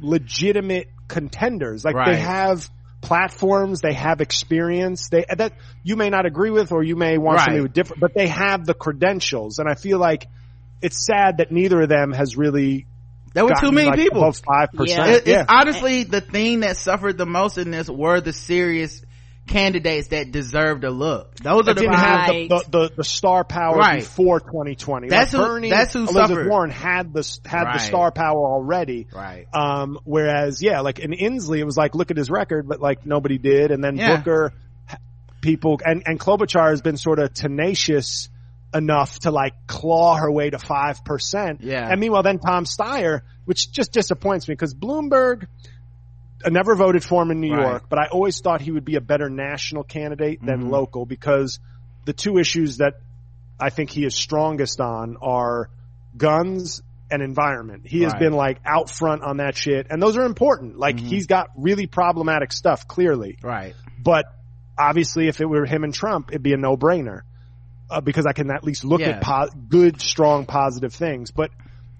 legitimate 0.00 0.88
contenders. 1.08 1.84
Like 1.84 1.94
Right. 1.94 2.12
they 2.14 2.20
have 2.20 2.68
platforms, 3.00 3.80
they 3.80 3.94
have 3.94 4.20
experience, 4.20 5.08
they, 5.08 5.24
that 5.36 5.54
you 5.82 5.96
may 5.96 6.10
not 6.10 6.26
agree 6.26 6.50
with 6.50 6.72
or 6.72 6.82
you 6.82 6.96
may 6.96 7.18
want 7.18 7.38
Right. 7.38 7.46
something 7.46 7.66
different, 7.72 8.00
but 8.00 8.14
they 8.14 8.28
have 8.28 8.64
the 8.66 8.74
credentials. 8.74 9.58
And 9.58 9.68
I 9.68 9.74
feel 9.74 9.98
like 9.98 10.28
it's 10.80 11.04
sad 11.06 11.38
that 11.38 11.50
neither 11.50 11.82
of 11.82 11.88
them 11.88 12.12
has 12.12 12.36
really 12.36 12.86
There 13.34 13.44
were 13.44 13.54
too 13.58 13.72
many 13.72 13.88
like, 13.88 13.98
people. 13.98 14.18
above 14.22 14.40
5%. 14.42 14.88
Yeah. 14.88 15.06
It- 15.06 15.26
yeah. 15.26 15.40
It's 15.42 15.50
honestly 15.52 16.04
the 16.04 16.20
thing 16.20 16.60
that 16.60 16.76
suffered 16.76 17.16
the 17.18 17.26
most 17.26 17.58
in 17.58 17.70
this 17.70 17.88
were 17.88 18.20
the 18.20 18.32
serious 18.32 19.02
candidates 19.48 20.08
that 20.08 20.30
deserved 20.30 20.84
a 20.84 20.90
look. 20.90 21.34
Those 21.36 21.62
are 21.62 21.62
that 21.64 21.74
the 21.74 21.80
didn't 21.80 21.94
have 21.96 22.26
the, 22.28 22.32
Right. 22.32 22.48
the, 22.48 22.64
the, 22.70 22.90
the 22.98 23.04
star 23.04 23.42
power 23.42 23.76
Right. 23.76 24.00
before 24.00 24.38
2020. 24.38 25.08
That's 25.08 25.32
like 25.32 25.42
who- 25.42 25.48
Bernie, 25.48 25.70
that's 25.70 25.92
who 25.94 26.00
Elizabeth 26.02 26.28
suffered. 26.28 26.48
Warren 26.48 26.70
had 26.70 27.12
the 27.12 27.38
had 27.44 27.64
Right. 27.64 27.72
the 27.74 27.78
star 27.80 28.12
power 28.12 28.38
already. 28.38 29.08
right. 29.12 29.46
Um, 29.52 29.98
whereas, 30.04 30.62
yeah, 30.62 30.80
like 30.80 31.00
in 31.00 31.10
Inslee, 31.10 31.58
it 31.58 31.64
was 31.64 31.76
like, 31.76 31.94
look 31.96 32.10
at 32.12 32.16
his 32.16 32.30
record, 32.30 32.68
but 32.68 32.80
like 32.80 33.04
nobody 33.04 33.38
did. 33.38 33.72
And 33.72 33.82
then 33.82 33.96
Yeah. 33.96 34.16
Booker, 34.18 34.52
people, 35.40 35.80
and, 35.84 36.04
and 36.06 36.20
Klobuchar 36.20 36.70
has 36.70 36.82
been 36.82 36.96
sort 36.96 37.18
of 37.18 37.34
tenacious 37.34 38.28
enough 38.74 39.18
to 39.20 39.30
like 39.30 39.54
claw 39.66 40.16
her 40.16 40.30
way 40.30 40.50
to 40.50 40.56
5%. 40.58 41.58
Yeah. 41.60 41.88
And 41.90 42.00
meanwhile, 42.00 42.22
then 42.22 42.38
Tom 42.38 42.64
Steyer, 42.64 43.20
which 43.44 43.70
just 43.70 43.92
disappoints 43.92 44.48
me 44.48 44.54
because 44.54 44.74
Bloomberg, 44.74 45.46
I 46.44 46.50
never 46.50 46.74
voted 46.74 47.04
for 47.04 47.22
him 47.22 47.30
in 47.30 47.40
New 47.40 47.54
Right. 47.54 47.68
York, 47.68 47.84
but 47.88 47.98
I 47.98 48.06
always 48.10 48.40
thought 48.40 48.60
he 48.60 48.72
would 48.72 48.84
be 48.84 48.96
a 48.96 49.00
better 49.00 49.28
national 49.30 49.84
candidate 49.84 50.40
than 50.44 50.64
Mhm. 50.64 50.70
local 50.70 51.06
because 51.06 51.60
the 52.04 52.12
two 52.12 52.38
issues 52.38 52.78
that 52.78 52.94
I 53.60 53.70
think 53.70 53.90
he 53.90 54.04
is 54.04 54.14
strongest 54.14 54.80
on 54.80 55.16
are 55.22 55.68
guns 56.16 56.82
and 57.10 57.22
environment. 57.22 57.82
He 57.86 58.02
has 58.02 58.14
been 58.14 58.32
like 58.32 58.58
out 58.64 58.88
front 58.90 59.22
on 59.22 59.36
that 59.36 59.54
shit 59.56 59.86
and 59.90 60.02
those 60.02 60.16
are 60.16 60.24
important. 60.24 60.78
Like 60.78 60.96
Mhm. 60.96 61.00
he's 61.00 61.26
got 61.26 61.48
really 61.56 61.86
problematic 61.86 62.52
stuff 62.52 62.88
clearly, 62.88 63.36
Right. 63.42 63.74
but 64.02 64.24
obviously 64.78 65.28
if 65.28 65.40
it 65.40 65.46
were 65.46 65.66
him 65.66 65.84
and 65.84 65.92
Trump, 65.94 66.30
it'd 66.30 66.42
be 66.42 66.54
a 66.54 66.56
no 66.56 66.76
brainer. 66.76 67.20
Uh, 67.92 68.00
because 68.00 68.24
I 68.26 68.32
can 68.32 68.50
at 68.50 68.64
least 68.64 68.84
look 68.84 69.00
Yeah. 69.00 69.10
at 69.10 69.20
po- 69.22 69.50
good, 69.68 70.00
strong, 70.00 70.46
positive 70.46 70.94
things. 70.94 71.30
But 71.30 71.50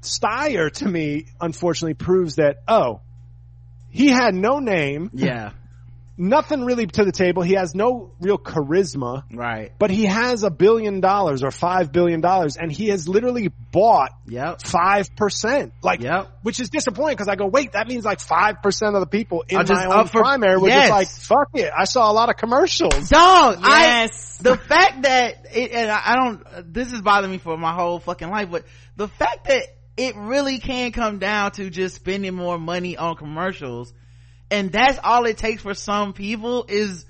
Steyer 0.01 0.73
to 0.73 0.89
me, 0.89 1.27
unfortunately 1.41 1.95
proves 1.95 2.37
that, 2.37 2.63
oh, 2.67 3.01
he 3.91 4.09
had 4.09 4.35
no 4.35 4.59
name, 4.59 5.11
Yeah. 5.13 5.51
Nothing 6.23 6.65
really 6.65 6.87
to 6.87 7.05
the 7.05 7.13
table. 7.13 7.43
He 7.43 7.55
has 7.55 7.75
no 7.75 8.13
real 8.21 8.39
charisma, 8.39 9.25
Right. 9.33 9.73
but 9.79 9.91
he 9.91 10.05
has 10.07 10.45
a 10.45 10.51
billion 10.51 11.01
dollars 11.01 11.43
or 11.43 11.51
five 11.51 11.91
billion 11.93 12.21
dollars 12.21 12.57
and 12.57 12.71
he 12.71 12.89
has 12.89 13.09
literally 13.09 13.49
bought 13.49 14.11
Yep. 14.27 14.63
five 14.63 15.15
percent. 15.17 15.73
Like, 15.83 16.01
Yep. 16.01 16.29
which 16.43 16.61
is 16.61 16.71
disappointing 16.71 17.17
because 17.17 17.29
I 17.29 17.35
go, 17.37 17.47
wait, 17.47 17.73
that 17.73 17.89
means 17.89 18.05
like 18.05 18.21
five 18.21 18.63
percent 18.63 18.95
of 18.95 19.01
the 19.01 19.07
people 19.09 19.45
in 19.49 19.59
Are 19.59 19.65
just 19.65 19.87
my 19.87 19.95
own 20.01 20.07
for- 20.07 20.21
primary 20.23 20.59
were 20.59 20.69
Yes. 20.69 20.89
just 20.89 20.91
like, 20.91 21.09
fuck 21.39 21.49
it. 21.61 21.71
I 21.77 21.85
saw 21.85 22.11
a 22.11 22.15
lot 22.15 22.29
of 22.29 22.37
commercials. 22.37 23.09
Dog. 23.09 23.59
Yes. 23.63 24.39
I, 24.41 24.43
the 24.43 24.57
fact 24.57 25.03
that 25.03 25.47
it, 25.55 25.73
and 25.73 25.91
I 25.91 26.01
I 26.05 26.15
don't, 26.17 26.73
this 26.73 26.93
is 26.93 27.03
bothering 27.03 27.33
me 27.33 27.39
for 27.39 27.57
my 27.59 27.73
whole 27.75 27.99
fucking 27.99 28.31
life, 28.31 28.49
but 28.51 28.65
the 28.97 29.09
fact 29.09 29.49
that 29.49 29.65
it 29.97 30.15
really 30.17 30.59
can 30.59 30.93
come 30.93 31.19
down 31.19 31.51
to 31.53 31.69
just 31.69 31.97
spending 31.97 32.35
more 32.35 32.59
money 32.59 32.97
on 32.97 33.17
commercials 33.17 33.93
and 34.53 34.71
that's 34.71 34.99
all 35.03 35.25
it 35.27 35.39
takes 35.39 35.63
for 35.63 35.75
some 35.75 36.13
people 36.13 36.67
is 36.69 37.05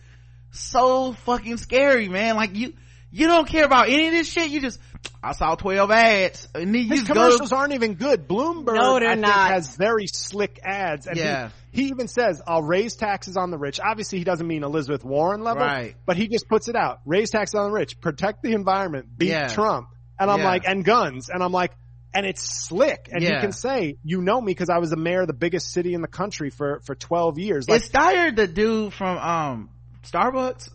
so 0.52 1.12
fucking 1.12 1.56
scary, 1.58 2.08
man. 2.08 2.36
Like 2.36 2.54
you, 2.56 2.74
you 3.10 3.26
don't 3.26 3.48
care 3.48 3.64
about 3.64 3.88
any 3.88 4.06
of 4.08 4.12
this 4.12 4.30
shit. 4.30 4.50
You 4.50 4.60
just, 4.60 4.78
I 5.22 5.32
saw 5.32 5.54
12 5.54 5.90
ads. 5.90 6.48
And 6.54 6.74
then 6.74 6.82
you 6.82 6.88
His 6.88 7.00
just 7.00 7.08
go 7.08 7.14
commercials 7.14 7.50
to, 7.50 7.56
aren't 7.56 7.72
even 7.74 7.94
good. 7.94 8.28
Bloomberg, 8.28 8.74
No, 8.74 8.98
they're 8.98 9.08
I 9.08 9.12
think, 9.14 9.20
not. 9.22 9.50
has 9.50 9.76
very 9.76 10.06
slick 10.06 10.60
ads. 10.62 11.06
And 11.06 11.16
he- 11.18 11.48
he, 11.72 11.88
even 11.88 12.06
says, 12.06 12.42
I'll 12.46 12.62
raise 12.62 12.96
taxes 12.96 13.36
on 13.38 13.50
the 13.50 13.56
rich. 13.56 13.80
Obviously, 13.80 14.18
he 14.18 14.24
doesn't 14.24 14.46
mean 14.46 14.62
Elizabeth 14.62 15.04
Warren 15.04 15.42
level, 15.42 15.64
Right. 15.64 15.96
but 16.04 16.18
he 16.18 16.28
just 16.28 16.46
puts 16.46 16.68
it 16.68 16.76
out. 16.76 17.00
Raise 17.06 17.30
taxes 17.30 17.54
on 17.54 17.70
the 17.70 17.72
rich, 17.72 17.98
protect 17.98 18.42
the 18.42 18.52
environment, 18.52 19.06
beat 19.16 19.28
Yeah. 19.30 19.48
Trump. 19.48 19.88
And 20.18 20.30
I'm 20.30 20.40
Yeah. 20.40 20.44
like, 20.44 20.64
and 20.66 20.84
guns. 20.84 21.30
And 21.30 21.42
I'm 21.42 21.50
like, 21.52 21.72
and 22.14 22.26
it's 22.26 22.42
slick. 22.66 23.08
And 23.12 23.22
Yeah. 23.22 23.36
he 23.36 23.40
can 23.40 23.52
say, 23.52 23.96
you 24.02 24.20
know 24.20 24.40
me 24.40 24.50
because 24.52 24.68
I 24.70 24.78
was 24.78 24.90
the 24.90 24.96
mayor 24.96 25.22
of 25.22 25.26
the 25.26 25.32
biggest 25.32 25.72
city 25.72 25.94
in 25.94 26.02
the 26.02 26.08
country 26.08 26.50
for, 26.50 26.80
for 26.84 26.94
12 26.94 27.38
years. 27.38 27.68
Like, 27.68 27.82
is 27.82 27.88
Steyer 27.90 28.34
the 28.34 28.46
dude 28.46 28.92
from, 28.92 29.18
um, 29.18 29.70
Starbucks? 30.04 30.70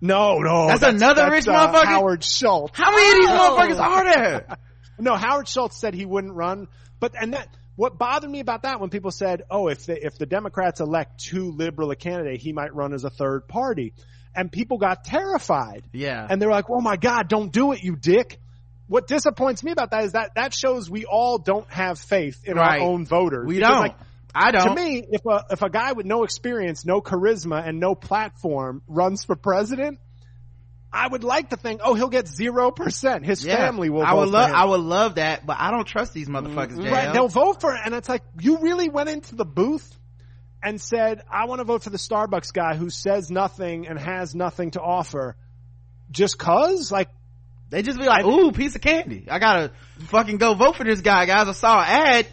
no, 0.00 0.38
no. 0.38 0.68
That's 0.68 0.82
another 0.82 1.30
rich 1.30 1.46
uh, 1.48 1.52
motherfucker? 1.72 1.84
Howard 1.84 2.24
Schultz. 2.24 2.76
How 2.78 2.92
many 2.92 3.08
of 3.08 3.14
these 3.16 3.28
Oh. 3.30 3.56
motherfuckers 3.58 3.80
are 3.80 4.04
there? 4.04 4.46
No, 5.00 5.14
Howard 5.14 5.46
Schultz 5.46 5.76
said 5.76 5.94
he 5.94 6.04
wouldn't 6.04 6.34
run, 6.34 6.66
but 6.98 7.14
and 7.14 7.32
that 7.32 7.46
what 7.76 7.98
bothered 7.98 8.28
me 8.28 8.40
about 8.40 8.62
that 8.62 8.80
when 8.80 8.90
people 8.90 9.12
said, 9.12 9.44
"Oh, 9.48 9.68
if 9.68 9.86
the 9.86 10.04
if 10.04 10.18
the 10.18 10.26
Democrats 10.26 10.80
elect 10.80 11.20
too 11.20 11.52
liberal 11.52 11.92
a 11.92 11.94
candidate, 11.94 12.40
he 12.40 12.52
might 12.52 12.74
run 12.74 12.92
as 12.92 13.04
a 13.04 13.10
third 13.10 13.46
party," 13.46 13.92
and 14.34 14.50
people 14.50 14.76
got 14.76 15.04
terrified, 15.04 15.84
Yeah. 15.92 16.26
and 16.28 16.42
they're 16.42 16.50
like, 16.50 16.64
"Oh 16.68 16.80
my 16.80 16.96
God, 16.96 17.28
don't 17.28 17.52
do 17.52 17.70
it, 17.70 17.84
you 17.84 17.94
dick." 17.94 18.40
What 18.88 19.06
disappoints 19.06 19.62
me 19.62 19.70
about 19.72 19.90
that 19.92 20.04
is 20.04 20.12
that 20.12 20.34
that 20.34 20.52
shows 20.54 20.90
we 20.90 21.04
all 21.04 21.38
don't 21.38 21.70
have 21.70 21.98
faith 21.98 22.40
in 22.44 22.56
Right. 22.56 22.80
our 22.80 22.86
own 22.88 23.04
voters. 23.06 23.46
we 23.46 23.56
Because, 23.56 23.70
don't. 23.70 23.80
like, 23.80 23.96
I 24.34 24.50
don't. 24.50 24.68
to 24.68 24.74
me, 24.74 25.04
if 25.10 25.24
a 25.26 25.44
if 25.50 25.62
a 25.62 25.70
guy 25.70 25.92
with 25.92 26.06
no 26.06 26.24
experience, 26.24 26.84
no 26.86 27.00
charisma, 27.00 27.66
and 27.66 27.80
no 27.80 27.94
platform 27.94 28.82
runs 28.88 29.24
for 29.24 29.36
president, 29.36 29.98
I 30.90 31.06
would 31.06 31.22
like 31.22 31.50
to 31.50 31.56
think, 31.58 31.82
oh, 31.84 31.92
he'll 31.94 32.08
get 32.08 32.26
zero 32.28 32.70
percent. 32.70 33.26
His 33.26 33.44
Yeah. 33.44 33.56
family 33.56 33.90
will. 33.90 34.02
I 34.02 34.12
vote 34.12 34.20
would 34.20 34.28
love. 34.30 34.50
I 34.52 34.64
would 34.64 34.80
love 34.80 35.14
that, 35.16 35.44
but 35.44 35.58
I 35.60 35.70
don't 35.70 35.86
trust 35.86 36.14
these 36.14 36.28
motherfuckers, 36.28 36.72
mm-hmm. 36.72 36.86
JL. 36.86 36.92
Right, 36.92 37.12
they'll 37.12 37.28
vote 37.28 37.60
for 37.60 37.74
it, 37.74 37.80
and 37.84 37.94
it's 37.94 38.08
like 38.08 38.22
you 38.40 38.58
really 38.58 38.88
went 38.88 39.10
into 39.10 39.34
the 39.34 39.44
booth 39.44 39.98
and 40.62 40.80
said, 40.80 41.22
"I 41.30 41.44
want 41.44 41.58
to 41.60 41.64
vote 41.64 41.82
for 41.82 41.90
the 41.90 41.98
Starbucks 41.98 42.54
guy 42.54 42.74
who 42.74 42.88
says 42.88 43.30
nothing 43.30 43.86
and 43.86 43.98
has 43.98 44.34
nothing 44.34 44.70
to 44.72 44.80
offer." 44.80 45.36
Just 46.10 46.38
cause, 46.38 46.90
like, 46.90 47.10
They 47.70 47.82
just 47.82 47.98
be 47.98 48.06
like, 48.06 48.24
ooh, 48.24 48.50
piece 48.52 48.74
of 48.74 48.80
candy. 48.80 49.26
I 49.30 49.38
gotta 49.38 49.72
fucking 50.06 50.38
go 50.38 50.54
vote 50.54 50.76
for 50.76 50.84
this 50.84 51.00
guy, 51.02 51.26
guys. 51.26 51.48
I 51.48 51.52
saw 51.52 51.80
an 51.82 51.86
ad 51.88 52.26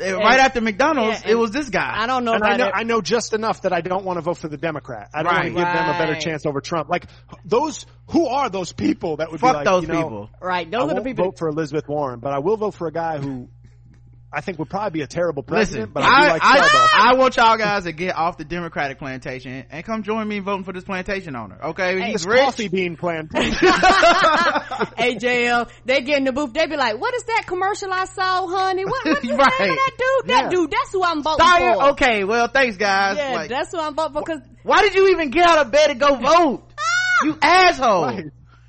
uh, 0.00 0.16
right 0.18 0.38
after 0.40 0.60
McDonald's. 0.60 1.22
yeah, 1.24 1.30
it 1.32 1.34
was 1.34 1.50
this 1.50 1.68
guy. 1.70 1.92
I 1.96 2.06
don't 2.06 2.24
know 2.24 2.32
and 2.34 2.44
I 2.44 2.56
know. 2.56 2.70
I 2.72 2.82
know 2.82 3.00
just 3.00 3.32
enough 3.32 3.62
that 3.62 3.72
I 3.72 3.80
don't 3.80 4.04
want 4.04 4.18
to 4.18 4.20
vote 4.22 4.38
for 4.38 4.48
the 4.48 4.56
Democrat. 4.58 5.08
I 5.14 5.22
don't 5.22 5.32
Right. 5.32 5.52
want 5.54 5.66
to 5.66 5.72
give 5.72 5.72
them 5.86 5.88
a 5.94 5.98
better 5.98 6.14
chance 6.20 6.44
over 6.46 6.60
Trump. 6.60 6.88
Like 6.90 7.06
those, 7.44 7.86
who 8.08 8.26
are 8.26 8.50
those 8.50 8.72
people 8.72 9.16
that 9.18 9.30
would 9.30 9.40
Fuck 9.40 9.52
be 9.52 9.56
like, 9.56 9.64
those 9.64 9.82
you 9.82 9.88
know, 9.88 10.02
people. 10.02 10.30
right. 10.40 10.66
I 10.66 10.70
Those 10.70 10.82
are 10.82 10.86
the 10.88 10.94
won't 10.94 11.04
people. 11.06 11.24
vote 11.26 11.38
for 11.38 11.48
Elizabeth 11.48 11.88
Warren, 11.88 12.20
but 12.20 12.32
I 12.32 12.38
will 12.40 12.56
vote 12.56 12.72
for 12.74 12.86
a 12.86 12.92
guy 12.92 13.18
who 13.18 13.48
I 14.34 14.40
think 14.40 14.58
would 14.58 14.70
probably 14.70 14.98
be 15.00 15.02
a 15.02 15.06
terrible 15.06 15.44
Listen, 15.46 15.54
president. 15.90 15.92
but 15.92 16.04
I, 16.04 16.06
I, 16.06 16.20
do 16.22 16.28
like 16.28 16.42
I, 16.42 16.58
Starbucks. 16.58 16.88
I 16.94 17.14
want 17.16 17.36
y'all 17.36 17.56
guys 17.58 17.84
to 17.84 17.92
get 17.92 18.16
off 18.16 18.38
the 18.38 18.44
Democratic 18.44 18.98
plantation 18.98 19.66
and 19.70 19.84
come 19.84 20.02
join 20.02 20.26
me 20.26 20.38
voting 20.38 20.64
for 20.64 20.72
this 20.72 20.84
plantation 20.84 21.36
owner. 21.36 21.58
Okay, 21.62 22.00
he's 22.02 22.12
This 22.22 22.26
rich. 22.26 22.40
coffee 22.40 22.68
bean 22.68 22.96
plantation. 22.96 23.52
AJL, 24.98 25.70
they 25.84 26.00
get 26.02 26.18
in 26.18 26.24
the 26.24 26.32
booth, 26.32 26.52
they 26.52 26.66
be 26.66 26.76
like, 26.76 27.00
what 27.00 27.14
is 27.14 27.24
that 27.24 27.44
commercial 27.46 27.92
I 27.92 28.04
saw, 28.06 28.46
honey? 28.48 28.84
What, 28.84 29.04
what's 29.04 29.20
the 29.26 29.34
Right. 29.34 29.52
name 29.60 29.70
of 29.70 29.76
that 29.76 29.90
dude? 29.98 30.30
That 30.30 30.42
Yeah. 30.44 30.48
dude, 30.50 30.70
that's 30.70 30.92
who 30.92 31.02
I'm 31.04 31.22
voting 31.22 31.44
Steyer, 31.46 31.74
for. 31.74 31.84
okay, 31.90 32.24
well, 32.24 32.48
thanks 32.48 32.76
guys. 32.76 33.16
Yeah, 33.18 33.32
Like, 33.34 33.50
that's 33.50 33.70
who 33.72 33.80
I'm 33.80 33.94
voting 33.94 34.14
for, 34.14 34.22
cause 34.22 34.40
why 34.62 34.82
did 34.82 34.94
you 34.94 35.08
even 35.10 35.30
get 35.30 35.46
out 35.46 35.66
of 35.66 35.72
bed 35.72 35.88
to 35.88 35.94
go 35.94 36.14
vote? 36.16 36.62
Ah! 36.78 37.24
you 37.26 37.36
asshole. 37.42 38.04
Right. 38.06 38.24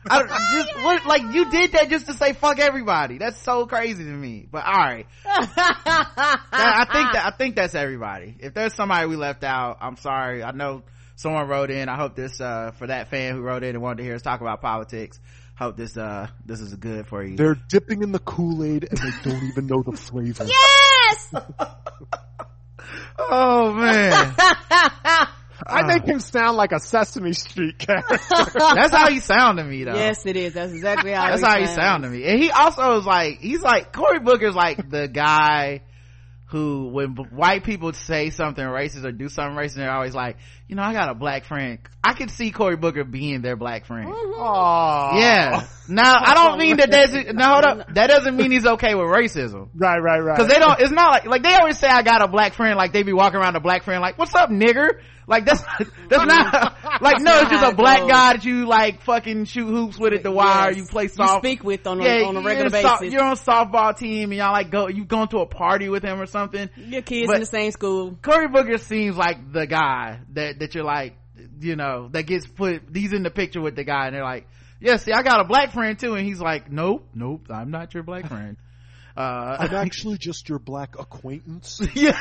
I, 0.09 0.23
just, 0.53 0.83
what, 0.83 1.05
like 1.05 1.33
you 1.33 1.49
did 1.49 1.71
that 1.73 1.89
just 1.89 2.07
to 2.07 2.13
say 2.13 2.33
fuck 2.33 2.59
everybody. 2.59 3.17
That's 3.17 3.37
so 3.41 3.65
crazy 3.65 4.03
to 4.03 4.09
me. 4.09 4.47
But 4.51 4.65
all 4.65 4.73
right, 4.73 5.05
That- 5.23 6.41
I 6.51 6.85
think 6.91 7.13
that 7.13 7.23
I 7.25 7.31
think 7.37 7.55
that's 7.55 7.75
everybody. 7.75 8.35
If 8.39 8.53
there's 8.53 8.73
somebody 8.73 9.07
we 9.07 9.15
left 9.15 9.43
out, 9.43 9.77
I'm 9.81 9.97
sorry. 9.97 10.43
I 10.43 10.51
know 10.51 10.83
someone 11.15 11.47
wrote 11.47 11.71
in. 11.71 11.89
I 11.89 11.95
hope 11.95 12.15
this 12.15 12.39
uh 12.41 12.71
for 12.77 12.87
that 12.87 13.09
fan 13.09 13.35
who 13.35 13.41
wrote 13.41 13.63
in 13.63 13.75
and 13.75 13.81
wanted 13.81 13.97
to 13.97 14.03
hear 14.03 14.15
us 14.15 14.21
talk 14.21 14.41
about 14.41 14.61
politics. 14.61 15.19
Hope 15.57 15.77
this 15.77 15.95
uh 15.97 16.27
this 16.45 16.59
is 16.59 16.73
good 16.75 17.07
for 17.07 17.23
you. 17.23 17.37
They're 17.37 17.55
dipping 17.69 18.01
in 18.03 18.11
the 18.11 18.19
Kool-Aid 18.19 18.87
and 18.89 18.97
they 18.97 19.11
don't 19.29 19.43
even 19.43 19.67
know 19.67 19.83
the 19.83 19.95
flavor. 19.97 20.45
yes! 20.45 21.33
Oh 23.17 23.71
man, 23.73 24.35
I 25.67 25.81
ah. 25.81 25.87
make 25.87 26.03
him 26.03 26.19
sound 26.19 26.57
like 26.57 26.71
a 26.71 26.79
Sesame 26.79 27.33
Street 27.33 27.77
character. 27.77 28.17
that's 28.29 28.93
how 28.93 29.09
he 29.09 29.19
sound 29.19 29.57
to 29.57 29.63
me 29.63 29.83
though. 29.83 29.95
yes, 29.95 30.25
it 30.25 30.35
is. 30.35 30.53
That's 30.53 30.73
exactly 30.73 31.11
how 31.11 31.29
That's 31.29 31.41
he 31.41 31.47
how 31.47 31.59
he 31.59 31.65
sounds. 31.65 31.75
sound 31.75 32.03
to 32.03 32.09
me. 32.09 32.23
And 32.25 32.41
he 32.41 32.51
also 32.51 32.97
is 32.99 33.05
like, 33.05 33.39
he's 33.39 33.61
like, 33.61 33.93
Cory 33.93 34.19
Booker's 34.19 34.55
like 34.55 34.89
the 34.89 35.07
guy 35.07 35.81
who, 36.53 36.89
when 36.89 37.15
white 37.15 37.63
people 37.63 37.93
say 37.93 38.29
something 38.29 38.63
racist 38.63 39.03
or 39.03 39.11
do 39.11 39.27
something 39.27 39.57
racist, 39.57 39.75
they're 39.75 39.91
always 39.91 40.13
like, 40.13 40.37
you 40.67 40.75
know, 40.75 40.83
I 40.83 40.93
got 40.93 41.09
a 41.09 41.15
black 41.15 41.45
friend. 41.45 41.79
I 42.03 42.13
could 42.13 42.29
see 42.29 42.51
Cory 42.51 42.75
Booker 42.77 43.03
being 43.03 43.41
their 43.41 43.55
black 43.55 43.85
friend. 43.85 44.07
Mm-hmm. 44.07 44.41
Aww. 44.41 45.19
Yeah. 45.19 45.67
Now, 45.89 46.13
I 46.15 46.33
don't 46.35 46.59
mean 46.59 46.77
that 46.77 46.91
that's, 46.91 47.11
no, 47.11 47.45
hold 47.45 47.63
up. 47.65 47.93
That 47.95 48.07
doesn't 48.07 48.37
mean 48.37 48.51
he's 48.51 48.65
okay 48.65 48.93
with 48.93 49.07
racism. 49.07 49.69
Right, 49.75 49.99
right, 49.99 50.19
right. 50.19 50.37
Cause 50.37 50.47
they 50.47 50.59
don't, 50.59 50.79
it's 50.79 50.91
not 50.91 51.11
like, 51.11 51.25
like 51.25 51.43
they 51.43 51.55
always 51.55 51.79
say 51.79 51.87
I 51.87 52.03
got 52.03 52.21
a 52.21 52.27
black 52.27 52.53
friend, 52.53 52.77
like 52.77 52.93
they 52.93 53.01
be 53.01 53.13
walking 53.13 53.39
around 53.39 53.55
a 53.55 53.59
black 53.59 53.83
friend 53.83 54.01
like, 54.01 54.19
what's 54.19 54.35
up 54.35 54.49
nigger? 54.49 54.99
Like 55.27 55.45
that's, 55.45 55.61
that's 56.09 56.25
not, 56.25 57.01
like 57.01 57.19
no, 57.21 57.39
it's 57.41 57.49
just 57.49 57.71
a 57.71 57.75
black 57.75 58.01
guy 58.07 58.33
that 58.33 58.43
you 58.45 58.67
like 58.67 59.01
fucking 59.03 59.45
shoot 59.45 59.67
hoops 59.67 59.97
with 59.97 60.13
at 60.13 60.23
the 60.23 60.31
wire, 60.31 60.69
Yes. 60.71 60.77
you 60.77 60.85
play 60.85 61.07
soft, 61.07 61.43
You 61.43 61.49
speak 61.51 61.63
with 61.63 61.87
on 61.87 61.99
a, 62.01 62.03
yeah, 62.03 62.25
on 62.25 62.35
a 62.35 62.39
you're 62.41 62.47
regular 62.49 62.69
so- 62.81 62.97
basis. 62.99 63.13
you're 63.13 63.23
on 63.23 63.33
a 63.33 63.35
softball 63.35 63.97
team 63.97 64.31
and 64.31 64.37
y'all 64.39 64.51
like 64.51 64.69
go, 64.69 64.87
you 64.87 65.05
going 65.05 65.27
to 65.29 65.37
a 65.39 65.45
party 65.45 65.89
with 65.89 66.03
him 66.03 66.19
or 66.21 66.25
something. 66.25 66.69
Your 66.75 67.01
kids 67.01 67.27
but- 67.27 67.35
in 67.35 67.39
the 67.41 67.45
same 67.45 67.71
school. 67.71 68.17
Cory 68.21 68.47
Booker 68.47 68.77
seems 68.77 69.15
like 69.17 69.51
the 69.51 69.65
guy 69.67 70.19
that, 70.33 70.59
that 70.59 70.75
you're 70.75 70.83
like, 70.83 71.15
you 71.59 71.75
know, 71.75 72.09
that 72.11 72.23
gets 72.23 72.45
put, 72.45 72.83
he's 72.93 73.13
in 73.13 73.23
the 73.23 73.31
picture 73.31 73.61
with 73.61 73.75
the 73.75 73.83
guy 73.83 74.07
and 74.07 74.15
they're 74.15 74.23
like, 74.23 74.47
yeah, 74.81 74.97
see, 74.97 75.13
I 75.13 75.23
got 75.23 75.39
a 75.39 75.45
black 75.45 75.71
friend 75.71 75.97
too. 75.97 76.15
And 76.15 76.25
he's 76.25 76.41
like, 76.41 76.69
nope, 76.69 77.07
nope, 77.15 77.47
I'm 77.49 77.71
not 77.71 77.93
your 77.93 78.03
black 78.03 78.27
friend. 78.27 78.57
Uh, 79.15 79.55
I'm 79.59 79.73
actually 79.75 80.17
just 80.17 80.49
your 80.49 80.59
black 80.59 80.99
acquaintance. 80.99 81.79
yeah. 81.93 82.17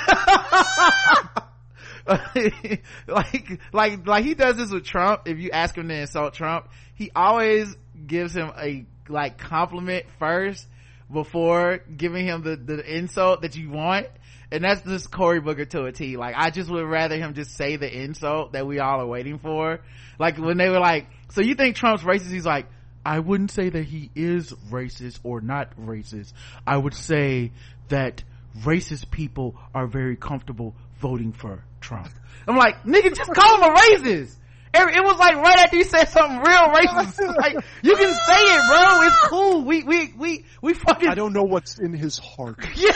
like, 3.06 3.60
like, 3.72 4.06
like 4.06 4.24
he 4.24 4.34
does 4.34 4.56
this 4.56 4.70
with 4.70 4.84
Trump. 4.84 5.22
If 5.26 5.38
you 5.38 5.50
ask 5.50 5.76
him 5.76 5.88
to 5.88 5.94
insult 5.94 6.34
Trump, 6.34 6.68
he 6.94 7.10
always 7.14 7.74
gives 8.06 8.34
him 8.34 8.50
a, 8.58 8.84
like, 9.08 9.38
compliment 9.38 10.06
first 10.18 10.66
before 11.12 11.78
giving 11.96 12.26
him 12.26 12.42
the, 12.42 12.56
the 12.56 12.96
insult 12.96 13.42
that 13.42 13.56
you 13.56 13.70
want. 13.70 14.06
And 14.50 14.64
that's 14.64 14.82
just 14.82 15.10
Cory 15.10 15.40
Booker 15.40 15.64
to 15.64 15.84
a 15.84 15.92
T. 15.92 16.16
Like, 16.16 16.34
I 16.36 16.50
just 16.50 16.70
would 16.70 16.84
rather 16.84 17.16
him 17.16 17.34
just 17.34 17.56
say 17.56 17.76
the 17.76 17.90
insult 17.90 18.52
that 18.52 18.66
we 18.66 18.80
all 18.80 19.00
are 19.00 19.06
waiting 19.06 19.38
for. 19.38 19.80
Like, 20.18 20.36
when 20.36 20.58
they 20.58 20.68
were 20.68 20.80
like, 20.80 21.06
so 21.30 21.40
you 21.40 21.54
think 21.54 21.76
Trump's 21.76 22.02
racist? 22.02 22.30
He's 22.30 22.44
like, 22.44 22.66
I 23.04 23.18
wouldn't 23.18 23.50
say 23.50 23.70
that 23.70 23.84
he 23.84 24.10
is 24.14 24.52
racist 24.70 25.20
or 25.22 25.40
not 25.40 25.76
racist. 25.76 26.32
I 26.66 26.76
would 26.76 26.94
say 26.94 27.52
that 27.88 28.22
racist 28.60 29.10
people 29.10 29.56
are 29.74 29.86
very 29.86 30.16
comfortable 30.16 30.74
voting 31.00 31.32
for 31.32 31.64
Trump. 31.82 32.08
I'm 32.48 32.56
like, 32.56 32.82
nigga, 32.84 33.14
just 33.14 33.32
call 33.32 33.56
him 33.56 33.70
a 33.70 33.74
racist. 33.76 34.34
It 34.74 35.04
was 35.04 35.18
like 35.18 35.36
right 35.36 35.58
after 35.58 35.76
you 35.76 35.84
said 35.84 36.06
something 36.06 36.38
real 36.38 36.62
racist. 36.72 37.36
Like, 37.36 37.56
you 37.82 37.94
can 37.94 38.14
say 38.14 38.40
it, 38.40 38.68
bro. 38.68 39.02
It's 39.06 39.20
cool. 39.28 39.64
We, 39.64 39.82
we, 39.82 40.14
we, 40.16 40.44
we 40.62 40.72
fucking, 40.74 41.08
I 41.08 41.14
don't 41.14 41.34
know 41.34 41.42
what's 41.42 41.78
in 41.78 41.92
his 41.92 42.18
heart. 42.18 42.56
yeah. 42.76 42.92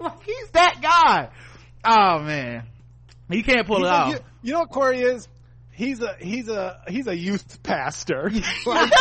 like, 0.00 0.22
he's 0.22 0.50
that 0.52 0.76
guy. 0.80 1.30
Oh 1.84 2.20
man. 2.20 2.64
he 3.30 3.42
can't 3.42 3.66
pull 3.66 3.78
He's 3.78 3.86
it 3.86 3.90
a- 3.90 3.92
off. 3.92 4.12
you, 4.12 4.18
you 4.42 4.52
know 4.52 4.60
what 4.60 4.70
Cory 4.70 5.00
is? 5.00 5.28
He's 5.72 6.00
a 6.00 6.14
he's 6.20 6.48
a 6.48 6.80
he's 6.88 7.08
a 7.08 7.16
youth 7.16 7.60
pastor. 7.64 8.30
Like- 8.66 8.92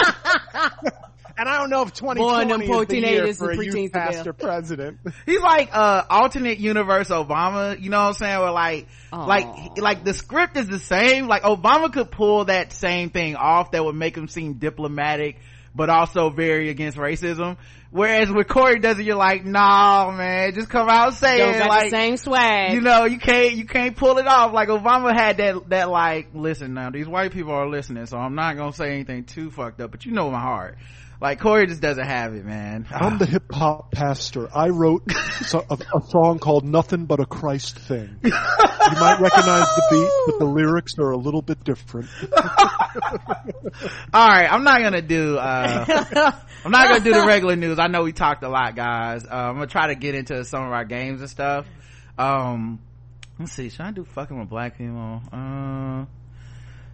and 1.37 1.49
I 1.49 1.57
don't 1.57 1.69
know 1.69 1.81
if 1.83 1.93
2020 1.93 2.51
them 2.51 2.61
is 2.61 2.67
poor 2.69 2.85
the 2.85 2.95
year 2.97 3.01
teenagers 3.03 3.37
for 3.37 3.51
and 3.51 3.59
a 3.59 3.65
youth 3.65 3.73
preteens 3.75 3.87
to 3.87 3.89
death. 3.93 4.13
pastor 4.15 4.33
president. 4.33 4.99
He's 5.25 5.41
like 5.41 5.69
uh 5.73 6.03
alternate 6.09 6.59
universe 6.59 7.09
Obama, 7.09 7.79
you 7.81 7.89
know 7.89 7.99
what 8.01 8.07
I'm 8.07 8.13
saying? 8.13 8.39
Where 8.39 8.51
like 8.51 8.87
Aw. 9.11 9.25
like 9.25 9.77
like 9.77 10.03
the 10.03 10.13
script 10.13 10.57
is 10.57 10.67
the 10.67 10.79
same. 10.79 11.27
Like 11.27 11.43
Obama 11.43 11.91
could 11.91 12.11
pull 12.11 12.45
that 12.45 12.73
same 12.73 13.09
thing 13.09 13.35
off 13.35 13.71
that 13.71 13.83
would 13.83 13.95
make 13.95 14.15
him 14.17 14.27
seem 14.27 14.53
diplomatic 14.53 15.37
but 15.75 15.89
also 15.89 16.29
very 16.29 16.69
against 16.69 16.97
racism. 16.97 17.57
Whereas 17.89 18.31
with 18.31 18.47
Cory 18.47 18.79
does 18.79 18.97
it, 18.99 19.05
you're 19.05 19.15
like, 19.15 19.45
nah, 19.45 20.11
man, 20.11 20.53
just 20.53 20.69
come 20.69 20.89
out 20.89 21.09
and 21.09 21.15
say 21.17 21.37
Don't 21.37 21.55
it. 21.55 21.59
got 21.59 21.69
Like, 21.69 21.83
the 21.85 21.89
same 21.89 22.17
swag. 22.17 22.73
you 22.73 22.81
know, 22.81 23.05
you 23.05 23.19
can't, 23.19 23.53
you 23.53 23.65
can't 23.65 23.95
pull 23.95 24.17
it 24.17 24.27
off. 24.27 24.51
Like 24.51 24.69
Obama 24.69 25.13
had 25.15 25.37
that, 25.37 25.69
that 25.69 25.89
like, 25.89 26.29
listen 26.33 26.73
now, 26.73 26.89
these 26.89 27.07
white 27.07 27.31
people 27.31 27.53
are 27.53 27.69
listening, 27.69 28.05
so 28.07 28.17
I'm 28.17 28.35
not 28.35 28.57
gonna 28.57 28.73
say 28.73 28.93
anything 28.93 29.25
too 29.25 29.51
fucked 29.51 29.79
up, 29.81 29.91
but 29.91 30.05
you 30.05 30.11
know 30.11 30.29
my 30.31 30.39
heart. 30.39 30.77
Like 31.23 31.39
Cory 31.39 31.67
just 31.67 31.79
doesn't 31.79 32.05
have 32.05 32.35
it, 32.35 32.43
man. 32.43 32.85
I'm 32.91 33.17
the 33.17 33.25
hip 33.25 33.49
hop 33.49 33.93
pastor. 33.93 34.49
I 34.53 34.67
wrote 34.67 35.03
a, 35.53 35.77
a 35.95 36.01
song 36.09 36.37
called 36.37 36.65
"Nothing 36.65 37.05
But 37.05 37.21
a 37.21 37.25
Christ 37.25 37.79
Thing." 37.79 38.19
You 38.21 38.29
might 38.99 39.21
recognize 39.21 39.65
the 39.73 39.87
beat, 39.89 40.09
but 40.27 40.39
the 40.39 40.51
lyrics 40.51 40.99
are 40.99 41.11
a 41.11 41.17
little 41.17 41.41
bit 41.41 41.63
different. 41.63 42.09
All 44.13 44.27
right, 44.27 44.51
I'm 44.51 44.65
not 44.65 44.81
gonna 44.81 45.01
do. 45.01 45.37
uh 45.37 46.33
I'm 46.65 46.71
not 46.71 46.89
gonna 46.89 46.99
do 46.99 47.13
the 47.13 47.25
regular 47.25 47.55
news. 47.55 47.79
I 47.79 47.87
know 47.87 48.03
we 48.03 48.11
talked 48.11 48.43
a 48.43 48.49
lot, 48.49 48.75
guys. 48.75 49.23
Uh, 49.23 49.29
I'm 49.33 49.55
gonna 49.55 49.67
try 49.67 49.87
to 49.87 49.95
get 49.95 50.15
into 50.15 50.43
some 50.43 50.65
of 50.65 50.73
our 50.73 50.83
games 50.83 51.21
and 51.21 51.29
stuff. 51.29 51.65
Um, 52.17 52.81
let's 53.39 53.53
see. 53.53 53.69
Should 53.69 53.79
I 53.85 53.91
do 53.91 54.03
fucking 54.03 54.37
with 54.37 54.49
black 54.49 54.77
people? 54.77 55.21
Uh, 55.31 56.03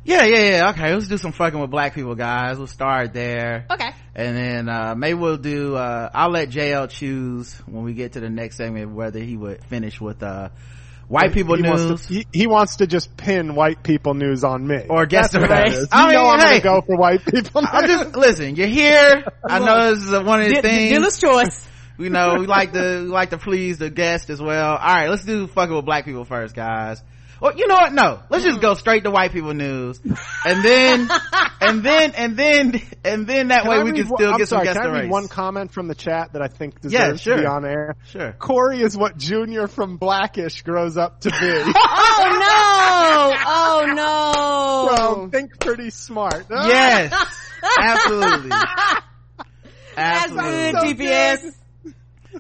yeah, 0.04 0.24
yeah, 0.26 0.50
yeah. 0.50 0.70
Okay, 0.72 0.94
let's 0.94 1.08
do 1.08 1.18
some 1.18 1.32
fucking 1.32 1.60
with 1.60 1.70
black 1.72 1.94
people, 1.94 2.16
guys. 2.16 2.58
We'll 2.58 2.68
start 2.68 3.14
there. 3.14 3.66
okay. 3.70 3.92
And 4.16 4.36
then, 4.38 4.70
uh, 4.70 4.96
maybe 4.96 5.14
we'll 5.16 5.38
do, 5.38 5.76
uh, 5.76 6.10
I'll 6.14 6.32
let 6.32 6.50
JL 6.50 6.90
choose 6.90 7.54
when 7.66 7.84
we 7.84 7.94
get 7.94 8.14
to 8.14 8.20
the 8.20 8.30
next 8.30 8.58
segment 8.58 8.92
whether 8.94 9.20
he 9.20 9.38
would 9.38 9.64
finish 9.66 10.02
with, 10.02 10.22
uh, 10.24 10.50
white 11.08 11.32
people 11.34 11.56
he 11.56 11.62
news. 11.64 11.86
Wants 11.86 12.08
to, 12.08 12.14
he, 12.14 12.28
he 12.34 12.48
wants 12.48 12.78
to 12.78 12.88
just 12.88 13.16
pin 13.18 13.56
white 13.56 13.82
people 13.84 14.14
news 14.16 14.44
on 14.44 14.66
me. 14.68 14.86
Or 14.90 15.06
guess 15.06 15.32
That's 15.32 15.34
the 15.34 15.40
what 15.42 15.52
it 15.52 15.64
rest. 15.72 15.78
is. 15.78 15.88
I 15.92 16.08
You 16.08 16.14
know 16.14 16.24
mean, 16.24 16.32
I'm 16.32 16.40
hey. 16.40 16.60
gonna 16.60 16.82
go 16.82 16.86
for 16.86 16.98
white 16.98 17.26
people. 17.26 17.62
I 17.66 17.88
just, 17.88 18.16
listen, 18.16 18.56
you're 18.56 18.68
here. 18.68 19.24
I 19.48 19.60
know 19.60 19.94
this 19.96 20.04
is 20.04 20.12
one 20.12 20.42
of 20.42 20.48
the 20.50 20.56
D- 20.56 20.62
things. 20.62 20.92
dealer's 20.92 21.20
choice. 21.20 21.68
you 22.00 22.10
know 22.10 22.36
we 22.40 22.46
like 22.48 22.72
to 22.72 23.02
we 23.04 23.10
like 23.10 23.32
to 23.32 23.38
please 23.38 23.78
the 23.78 23.90
guest 23.90 24.30
as 24.30 24.42
well 24.42 24.70
all 24.72 24.78
right 24.78 25.10
let's 25.10 25.26
do 25.26 25.48
fucking 25.48 25.76
with 25.76 25.84
black 25.84 26.06
people 26.06 26.24
first 26.24 26.56
guys 26.56 27.04
well 27.41 27.56
you 27.56 27.68
know 27.68 27.76
what 27.76 27.94
no 27.94 28.20
let's 28.30 28.44
just 28.44 28.57
mm. 28.60 28.61
go 28.61 28.74
straight 28.74 29.03
to 29.03 29.11
white 29.11 29.32
people 29.32 29.53
news 29.53 29.99
and 30.45 30.64
then 30.64 31.10
and 31.61 31.84
then 31.84 32.11
and 32.16 32.38
then 32.38 32.82
and 33.03 33.28
then 33.28 33.48
that 33.49 33.61
Can 33.64 33.72
way 33.72 33.78
I 33.78 33.84
we 33.84 33.91
read 33.91 33.99
can 34.02 34.07
one- 34.10 34.18
still 34.18 34.32
I'm 34.34 34.38
get 34.38 34.48
some 34.48 34.57
sorry, 34.57 34.66
guest 34.66 34.80
Can 34.80 34.90
I 34.90 34.94
read 34.94 35.02
race. 35.03 35.11
one 35.11 35.28
comment 35.28 35.72
from 35.72 35.88
the 35.88 35.95
chat 35.95 36.34
that 36.34 36.41
I 36.41 36.48
think 36.48 36.76
Yeah, 36.84 37.11
deserves 37.11 37.24
to 37.24 37.38
be 37.38 37.45
on 37.45 37.66
air? 37.66 37.95
sure 38.07 38.34
Cory 38.34 38.82
is 38.82 38.98
what 38.98 39.18
Junior 39.18 39.68
from 39.68 39.98
Blackish 39.98 40.61
grows 40.64 40.98
up 40.98 41.22
to 41.22 41.30
be. 41.30 41.36
Oh 42.22 43.86
no! 43.86 43.95
Oh 43.95 44.86
Well, 44.90 45.16
no! 45.24 45.30
think 45.30 45.60
pretty 45.60 45.90
smart. 45.90 46.45
yes 46.49 47.14
absolutely 47.80 48.49
absolutely. 48.49 48.49
That's 49.95 50.32
absolutely 50.32 50.94
good, 50.94 50.98
GPS. 50.98 51.53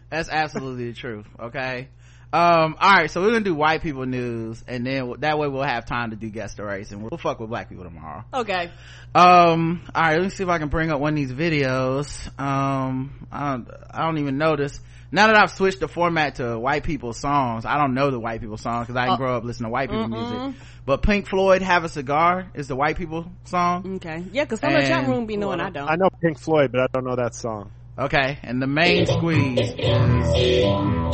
That's 0.09 0.29
absolutely 0.29 0.87
the 0.91 0.93
truth. 0.93 1.25
Okay. 1.39 1.89
Um, 2.31 2.75
all 2.79 2.91
right. 2.93 3.09
So 3.09 3.21
we're 3.21 3.31
going 3.31 3.43
to 3.43 3.49
do 3.49 3.55
white 3.55 3.81
people 3.81 4.05
news 4.05 4.63
and 4.67 4.85
then 4.85 5.13
that 5.19 5.39
way 5.39 5.47
we'll 5.47 5.63
have 5.63 5.85
time 5.85 6.11
to 6.11 6.15
do 6.15 6.29
guest 6.29 6.57
the 6.57 6.63
race 6.63 6.91
and 6.91 7.01
we'll 7.01 7.17
fuck 7.17 7.39
with 7.39 7.49
black 7.49 7.69
people 7.69 7.85
tomorrow. 7.85 8.23
Okay. 8.33 8.69
Um, 9.15 9.81
all 9.95 10.01
right. 10.03 10.13
Let 10.13 10.23
me 10.23 10.29
see 10.29 10.43
if 10.43 10.49
I 10.49 10.59
can 10.59 10.69
bring 10.69 10.91
up 10.91 10.99
one 10.99 11.13
of 11.13 11.15
these 11.15 11.31
videos. 11.31 12.27
Um, 12.39 13.27
I 13.31 13.51
don't, 13.51 13.67
I 13.91 14.05
don't 14.05 14.19
even 14.19 14.37
notice. 14.37 14.79
Now 15.11 15.25
that 15.25 15.35
I've 15.37 15.49
switched 15.49 15.79
the 15.79 15.87
format 15.87 16.35
to 16.35 16.59
white 16.59 16.83
people 16.83 17.13
songs, 17.13 17.65
I 17.65 17.79
don't 17.79 17.95
know 17.95 18.11
the 18.11 18.19
white 18.19 18.41
people 18.41 18.57
songs 18.57 18.85
because 18.85 18.95
I 18.95 19.05
didn't 19.05 19.13
Uh, 19.15 19.17
grow 19.17 19.37
up 19.37 19.43
listening 19.43 19.69
to 19.69 19.71
white 19.71 19.89
people 19.89 20.07
music. 20.07 20.61
But 20.85 21.01
Pink 21.01 21.27
Floyd 21.27 21.63
"Have 21.63 21.83
a 21.83 21.89
Cigar" 21.89 22.51
is 22.53 22.67
the 22.67 22.75
white 22.75 22.95
people 22.95 23.25
song. 23.45 23.95
Okay. 23.95 24.23
Yeah, 24.31 24.45
cause 24.45 24.59
some 24.59 24.71
of 24.75 24.81
the 24.81 24.87
chat 24.87 25.05
And- 25.05 25.07
room 25.13 25.25
be 25.25 25.35
knowing 25.35 25.59
I 25.61 25.71
don't. 25.71 25.89
I 25.89 25.95
know 25.95 26.09
Pink 26.21 26.37
Floyd, 26.37 26.71
but 26.71 26.81
I 26.81 26.87
don't 26.93 27.05
know 27.05 27.15
that 27.15 27.33
song. 27.33 27.71
Okay, 27.97 28.37
and 28.43 28.61
the 28.61 28.67
main 28.67 29.07
squeeze 29.07 29.59
is. 29.77 30.63
Oh, 30.63 31.11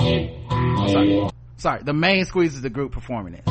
sorry. 0.00 1.30
Sorry, 1.56 1.82
the 1.82 1.92
main 1.92 2.24
squeeze 2.24 2.54
is 2.54 2.62
the 2.62 2.70
group 2.70 2.92
performing 2.92 3.34
it. 3.34 3.42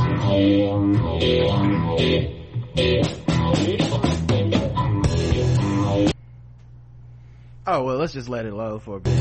Oh 7.67 7.83
well, 7.83 7.97
let's 7.97 8.13
just 8.13 8.29
let 8.29 8.47
it 8.47 8.53
load 8.53 8.81
for 8.81 8.97
a 8.97 8.99
bit. 8.99 9.19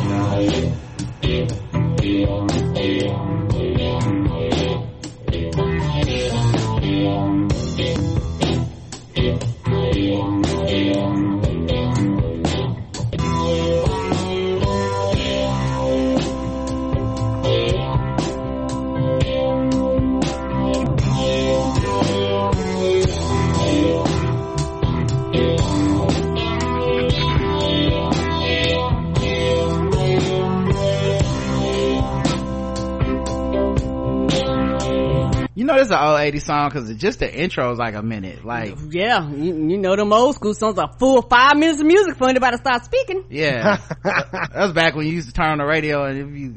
Know, 35.68 35.74
this 35.74 35.86
is 35.86 35.92
an 35.92 35.98
old 35.98 36.18
80s 36.18 36.42
song 36.42 36.68
because 36.68 36.92
just 36.96 37.20
the 37.20 37.32
intro 37.32 37.70
is 37.70 37.78
like 37.78 37.94
a 37.94 38.02
minute. 38.02 38.44
Like, 38.44 38.74
Yeah, 38.90 39.28
you, 39.30 39.54
you 39.54 39.78
know 39.78 39.94
them 39.94 40.12
old 40.12 40.34
school 40.34 40.54
songs 40.54 40.76
are 40.78 40.92
full 40.98 41.22
five 41.22 41.56
minutes 41.56 41.78
of 41.80 41.86
music 41.86 42.16
for 42.16 42.28
anybody 42.28 42.56
to 42.56 42.60
start 42.60 42.84
speaking. 42.84 43.24
yeah. 43.30 43.76
that 44.02 44.50
was 44.54 44.72
back 44.72 44.96
when 44.96 45.06
you 45.06 45.12
used 45.12 45.28
to 45.28 45.34
turn 45.34 45.52
on 45.52 45.58
the 45.58 45.64
radio 45.64 46.04
and 46.04 46.18
if 46.18 46.28
you, 46.36 46.54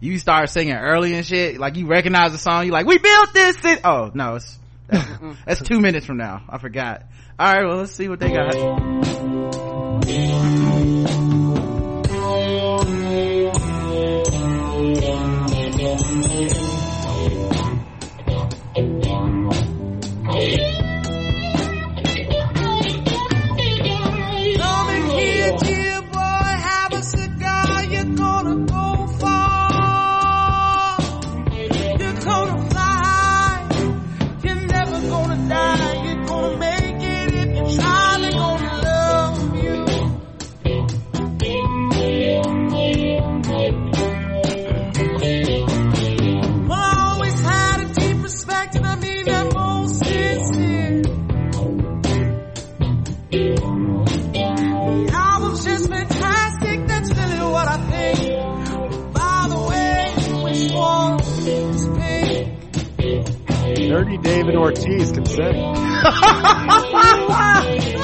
you 0.00 0.18
start 0.18 0.48
singing 0.48 0.74
early 0.74 1.14
and 1.14 1.26
shit, 1.26 1.58
like 1.58 1.76
you 1.76 1.86
recognize 1.86 2.32
the 2.32 2.38
song, 2.38 2.64
you 2.64 2.72
like, 2.72 2.86
we 2.86 2.96
built 2.98 3.34
this 3.34 3.56
city. 3.58 3.80
Oh, 3.84 4.10
no, 4.14 4.36
it's, 4.36 4.58
that's, 4.88 5.10
that's 5.44 5.62
two 5.62 5.80
minutes 5.80 6.06
from 6.06 6.16
now. 6.16 6.42
I 6.48 6.58
forgot. 6.58 7.02
Alright, 7.38 7.66
well, 7.66 7.76
let's 7.78 7.92
see 7.92 8.08
what 8.08 8.18
they 8.20 8.32
got. 8.32 8.52
Dirty 64.02 64.18
David 64.18 64.56
Ortiz 64.56 65.12
can 65.12 65.24
sing. 65.24 65.54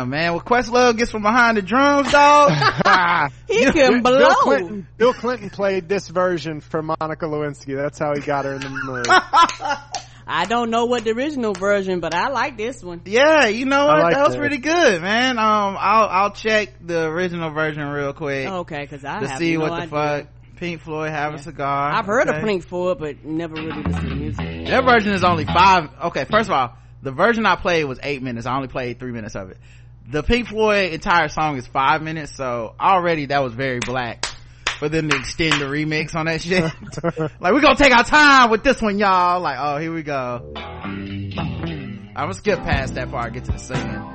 Damn, 0.00 0.08
man. 0.08 0.32
What 0.32 0.46
Questlove 0.46 0.96
gets 0.96 1.10
from 1.10 1.22
behind 1.22 1.58
the 1.58 1.62
drums, 1.62 2.10
dog. 2.10 2.52
He 3.48 3.64
can 3.70 4.00
blow. 4.00 4.18
Bill 4.18 4.34
Clinton, 4.36 4.88
Bill 4.96 5.12
Clinton 5.12 5.50
played 5.50 5.88
this 5.88 6.08
version 6.08 6.60
for 6.60 6.82
Monica 6.82 7.26
Lewinsky. 7.26 7.76
That's 7.76 7.98
how 7.98 8.14
he 8.14 8.20
got 8.20 8.44
her 8.44 8.54
in 8.54 8.60
the 8.60 8.70
mood. 8.70 9.06
I 10.26 10.46
don't 10.46 10.70
know 10.70 10.86
what 10.86 11.04
the 11.04 11.10
original 11.10 11.52
version, 11.52 12.00
but 12.00 12.14
I 12.14 12.28
like 12.28 12.56
this 12.56 12.82
one. 12.82 13.02
yeah, 13.04 13.46
you 13.46 13.66
know 13.66 13.86
what? 13.86 13.98
like 13.98 14.14
that 14.14 14.24
was 14.24 14.34
that. 14.34 14.38
pretty 14.38 14.58
good, 14.58 15.02
man. 15.02 15.38
Um, 15.38 15.76
I'll, 15.78 16.08
I'll 16.08 16.30
check 16.30 16.74
the 16.80 17.06
original 17.06 17.50
version 17.50 17.82
real 17.88 18.12
quick. 18.12 18.46
Okay, 18.46 18.86
cause 18.86 19.04
I 19.04 19.20
to 19.20 19.28
have 19.28 19.38
see 19.38 19.56
no 19.56 19.60
what 19.60 19.68
the 19.70 19.74
idea. 19.74 19.88
fuck 19.88 20.26
Pink 20.56 20.80
Floyd, 20.80 21.10
Have 21.10 21.34
a 21.34 21.38
Cigar. 21.38 21.90
I've 21.92 22.06
heard 22.06 22.28
okay. 22.28 22.38
of 22.38 22.44
Pink 22.44 22.64
Floyd, 22.64 22.98
but 22.98 23.24
never 23.24 23.54
really 23.54 23.82
listened 23.82 24.08
to 24.08 24.14
music. 24.14 24.66
Their 24.66 24.82
version 24.82 25.12
is 25.12 25.24
only 25.24 25.44
five. 25.44 25.90
Okay, 26.04 26.24
first 26.24 26.48
of 26.48 26.54
all, 26.54 26.76
the 27.02 27.12
version 27.12 27.46
I 27.46 27.56
played 27.56 27.84
was 27.84 27.98
eight 28.02 28.22
minutes. 28.22 28.46
I 28.46 28.54
only 28.54 28.68
played 28.68 28.98
three 28.98 29.12
minutes 29.12 29.34
of 29.34 29.50
it. 29.50 29.58
The 30.10 30.24
Pink 30.24 30.48
Floyd 30.48 30.92
entire 30.92 31.28
song 31.28 31.56
is 31.56 31.68
five 31.68 32.02
minutes, 32.02 32.34
so 32.34 32.74
already 32.80 33.26
that 33.26 33.44
was 33.44 33.54
very 33.54 33.78
black 33.78 34.24
for 34.80 34.88
them 34.88 35.08
to 35.08 35.16
extend 35.16 35.60
the 35.60 35.66
remix 35.66 36.16
on 36.16 36.26
that 36.26 36.40
shit. 36.40 36.64
like, 37.40 37.52
we're 37.52 37.60
gonna 37.60 37.76
take 37.76 37.96
our 37.96 38.02
time 38.02 38.50
with 38.50 38.64
this 38.64 38.82
one, 38.82 38.98
y'all. 38.98 39.40
Like, 39.40 39.56
oh, 39.60 39.76
here 39.76 39.94
we 39.94 40.02
go. 40.02 40.52
I'm 40.56 41.30
gonna 42.16 42.34
skip 42.34 42.58
past 42.58 42.94
that 42.94 43.08
part, 43.12 43.34
get 43.34 43.44
to 43.44 43.52
the 43.52 43.58
singing. 43.58 44.06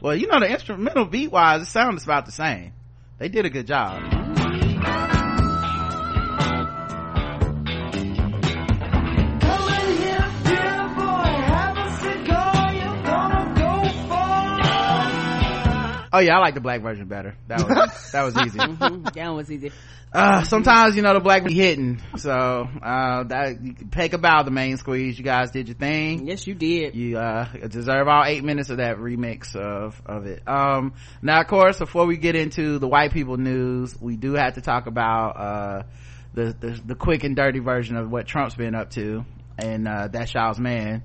Well, 0.00 0.14
you 0.14 0.28
know, 0.28 0.38
the 0.38 0.48
instrumental 0.48 1.06
beat 1.06 1.32
wise, 1.32 1.62
it 1.62 1.66
sounds 1.66 2.04
about 2.04 2.26
the 2.26 2.32
same. 2.32 2.74
They 3.18 3.28
did 3.28 3.44
a 3.44 3.50
good 3.50 3.66
job. 3.66 4.45
Oh 16.16 16.20
yeah, 16.20 16.36
I 16.36 16.38
like 16.38 16.54
the 16.54 16.62
black 16.62 16.80
version 16.80 17.08
better. 17.08 17.36
That 17.46 17.58
was, 17.58 18.10
that 18.12 18.22
was 18.22 18.36
easy. 18.38 18.58
Mhm, 18.58 19.12
that 19.12 19.34
was 19.34 19.52
easy. 19.52 19.70
Uh, 20.10 20.44
sometimes, 20.44 20.96
you 20.96 21.02
know, 21.02 21.12
the 21.12 21.20
black 21.20 21.44
be 21.44 21.52
hitting. 21.52 22.00
So, 22.16 22.32
uh, 22.32 23.24
that, 23.24 23.62
you 23.62 23.74
can 23.74 23.90
take 23.90 24.14
a 24.14 24.18
bow 24.18 24.42
the 24.42 24.50
main 24.50 24.78
squeeze. 24.78 25.18
You 25.18 25.24
guys 25.24 25.50
did 25.50 25.68
your 25.68 25.76
thing. 25.76 26.26
Yes, 26.26 26.46
you 26.46 26.54
did. 26.54 26.94
You, 26.94 27.18
uh, 27.18 27.44
deserve 27.68 28.08
all 28.08 28.24
eight 28.24 28.42
minutes 28.44 28.70
of 28.70 28.78
that 28.78 28.96
remix 28.96 29.54
of, 29.54 30.00
of 30.06 30.24
it. 30.24 30.42
Um, 30.48 30.94
now 31.20 31.42
of 31.42 31.48
course, 31.48 31.78
before 31.78 32.06
we 32.06 32.16
get 32.16 32.34
into 32.34 32.78
the 32.78 32.88
white 32.88 33.12
people 33.12 33.36
news, 33.36 33.94
we 34.00 34.16
do 34.16 34.32
have 34.36 34.54
to 34.54 34.62
talk 34.62 34.86
about, 34.86 35.36
uh, 35.36 35.82
the, 36.32 36.56
the, 36.58 36.80
the 36.86 36.94
quick 36.94 37.24
and 37.24 37.36
dirty 37.36 37.58
version 37.58 37.96
of 37.96 38.10
what 38.10 38.26
Trump's 38.26 38.54
been 38.54 38.74
up 38.74 38.88
to. 38.92 39.26
And, 39.58 39.86
uh, 39.86 40.08
that's 40.08 40.32
y'all's 40.32 40.58
man. 40.58 41.02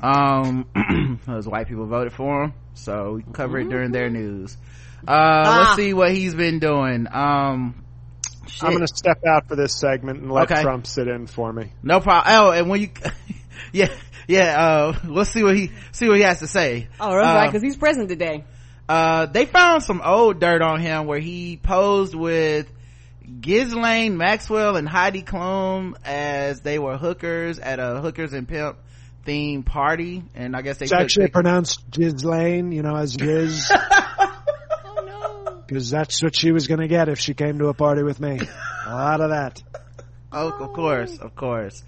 Um, 0.00 1.20
those 1.26 1.46
white 1.46 1.68
people 1.68 1.84
voted 1.84 2.14
for 2.14 2.44
him. 2.44 2.54
So 2.78 3.14
we 3.14 3.22
can 3.22 3.32
cover 3.32 3.58
it 3.58 3.68
during 3.68 3.92
their 3.92 4.08
news. 4.10 4.56
Uh, 5.06 5.58
let's 5.64 5.76
see 5.76 5.94
what 5.94 6.10
he's 6.12 6.34
been 6.34 6.58
doing. 6.58 7.06
Um, 7.10 7.84
shit. 8.46 8.62
I'm 8.64 8.70
going 8.70 8.86
to 8.86 8.94
step 8.94 9.22
out 9.26 9.46
for 9.48 9.56
this 9.56 9.78
segment 9.78 10.20
and 10.20 10.32
let 10.32 10.50
Okay. 10.50 10.62
Trump 10.62 10.86
sit 10.86 11.08
in 11.08 11.26
for 11.26 11.52
me. 11.52 11.72
No 11.82 12.00
problem. 12.00 12.34
Oh, 12.36 12.50
and 12.50 12.68
when 12.68 12.80
you, 12.80 12.88
yeah, 13.72 13.92
yeah, 14.26 14.60
uh, 14.60 14.98
let's 15.06 15.30
see 15.30 15.42
what 15.42 15.56
he, 15.56 15.70
see 15.92 16.08
what 16.08 16.16
he 16.16 16.22
has 16.22 16.40
to 16.40 16.46
say. 16.48 16.88
Oh, 16.98 17.10
that's 17.10 17.26
Uh, 17.28 17.34
right, 17.34 17.46
because 17.46 17.62
he's 17.62 17.76
present 17.76 18.08
today. 18.08 18.44
Uh, 18.88 19.26
they 19.26 19.44
found 19.44 19.82
some 19.82 20.00
old 20.02 20.40
dirt 20.40 20.62
on 20.62 20.80
him 20.80 21.06
where 21.06 21.18
he 21.20 21.58
posed 21.62 22.14
with 22.14 22.70
Ghislaine 23.40 24.16
Maxwell 24.16 24.76
and 24.76 24.88
Heidi 24.88 25.22
Klum 25.22 25.94
as 26.04 26.60
they 26.60 26.78
were 26.78 26.96
hookers 26.96 27.58
at 27.58 27.78
a 27.78 28.00
hookers 28.00 28.32
and 28.32 28.48
pimp 28.48 28.78
themed 29.28 29.66
party. 29.66 30.24
And 30.34 30.56
I 30.56 30.62
guess 30.62 30.78
they 30.78 30.84
It's 30.84 30.92
took 30.92 31.00
actually 31.00 31.26
pic- 31.26 31.34
pronounced 31.34 31.90
Ghislaine, 31.90 32.72
you 32.72 32.82
know, 32.82 32.96
as 32.96 33.16
Giz. 33.16 33.70
Oh 34.90 35.44
no. 35.44 35.62
Because 35.66 35.90
that's 35.90 36.22
what 36.22 36.34
she 36.34 36.50
was 36.50 36.66
going 36.66 36.80
to 36.80 36.88
get 36.88 37.08
if 37.08 37.18
she 37.18 37.34
came 37.34 37.58
to 37.58 37.66
a 37.68 37.74
party 37.74 38.02
with 38.02 38.18
me. 38.20 38.40
A 38.86 38.94
lot 38.94 39.20
of 39.20 39.30
that. 39.30 39.62
Oh, 40.32 40.48
of 40.50 40.72
course, 40.72 41.18
of 41.18 41.34
course. 41.34 41.82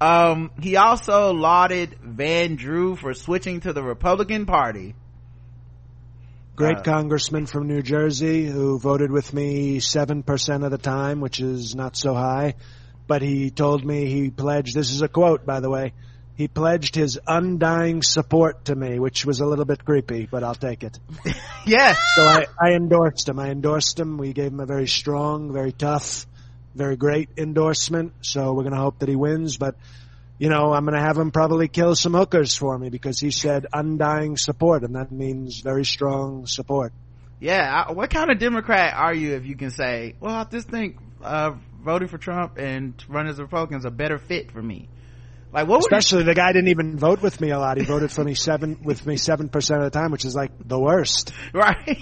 Um, 0.00 0.50
he 0.60 0.76
also 0.76 1.32
lauded 1.32 1.96
Van 2.02 2.56
Drew 2.56 2.96
for 2.96 3.14
switching 3.14 3.60
to 3.60 3.72
the 3.72 3.82
Republican 3.82 4.46
Party. 4.46 4.94
Great 6.54 6.78
Uh, 6.78 6.82
congressman 6.82 7.46
from 7.46 7.66
New 7.68 7.82
Jersey 7.82 8.46
who 8.46 8.78
voted 8.78 9.10
with 9.10 9.32
me 9.34 9.78
7% 9.78 10.64
of 10.64 10.70
the 10.70 10.78
time, 10.78 11.20
which 11.20 11.40
is 11.40 11.74
not 11.74 11.96
so 11.96 12.14
high. 12.14 12.54
But 13.06 13.22
he 13.22 13.50
told 13.50 13.84
me 13.84 14.06
he 14.06 14.30
pledged, 14.30 14.74
this 14.74 14.90
is 14.90 15.02
a 15.02 15.08
quote, 15.08 15.44
by 15.46 15.60
the 15.60 15.70
way, 15.70 15.92
he 16.36 16.48
pledged 16.48 16.94
his 16.94 17.18
undying 17.26 18.02
support 18.02 18.66
to 18.66 18.74
me, 18.74 18.98
which 18.98 19.24
was 19.24 19.40
a 19.40 19.46
little 19.46 19.64
bit 19.64 19.84
creepy, 19.84 20.28
but 20.30 20.44
I'll 20.44 20.54
take 20.54 20.84
it. 20.84 20.98
Yeah. 21.68 21.96
So 22.14 22.22
I, 22.22 22.46
I 22.60 22.72
endorsed 22.74 23.28
him. 23.28 23.40
I 23.40 23.48
endorsed 23.48 23.98
him. 23.98 24.18
We 24.18 24.32
gave 24.32 24.52
him 24.52 24.60
a 24.60 24.66
very 24.66 24.86
strong, 24.86 25.52
very 25.52 25.72
tough, 25.72 26.24
very 26.76 26.94
great 26.94 27.28
endorsement. 27.36 28.12
So 28.20 28.52
we're 28.52 28.62
going 28.62 28.74
to 28.74 28.78
hope 28.78 29.00
that 29.00 29.08
he 29.08 29.16
wins. 29.16 29.56
But, 29.56 29.74
you 30.38 30.48
know, 30.48 30.72
I'm 30.72 30.84
going 30.84 30.94
to 30.94 31.04
have 31.04 31.18
him 31.18 31.32
probably 31.32 31.66
kill 31.66 31.96
some 31.96 32.14
hookers 32.14 32.54
for 32.54 32.78
me 32.78 32.88
because 32.88 33.18
he 33.18 33.32
said 33.32 33.66
undying 33.72 34.36
support, 34.36 34.84
and 34.84 34.94
that 34.94 35.10
means 35.10 35.60
very 35.60 35.84
strong 35.84 36.46
support. 36.46 36.92
Yeah. 37.40 37.90
What 37.90 38.10
kind 38.10 38.30
of 38.30 38.38
Democrat 38.38 38.94
are 38.94 39.12
you 39.12 39.34
if 39.34 39.44
you 39.44 39.56
can 39.56 39.72
say, 39.72 40.14
well, 40.20 40.36
I 40.36 40.44
just 40.44 40.68
think, 40.68 40.98
uh, 41.20 41.54
voting 41.82 42.06
for 42.06 42.18
Trump 42.18 42.58
and 42.58 42.94
running 43.08 43.30
as 43.30 43.40
a 43.40 43.42
Republican 43.42 43.78
is 43.78 43.84
a 43.84 43.90
better 43.90 44.18
fit 44.18 44.52
for 44.52 44.62
me? 44.62 44.88
Like, 45.56 45.68
what 45.68 45.80
would 45.80 45.90
you 45.90 45.96
Especially 45.96 46.24
the 46.24 46.34
guy 46.34 46.52
didn't 46.52 46.68
even 46.68 46.98
vote 46.98 47.22
with 47.22 47.40
me 47.40 47.50
a 47.50 47.58
lot. 47.58 47.78
He 47.78 47.84
voted 47.84 48.12
for 48.12 48.22
me 48.22 48.34
seven 48.34 48.80
with 48.84 49.06
me 49.06 49.16
seven 49.16 49.48
percent 49.48 49.82
of 49.82 49.90
the 49.90 49.98
time, 49.98 50.10
which 50.10 50.26
is 50.26 50.34
like 50.34 50.50
the 50.62 50.78
worst. 50.78 51.32
right? 51.54 51.98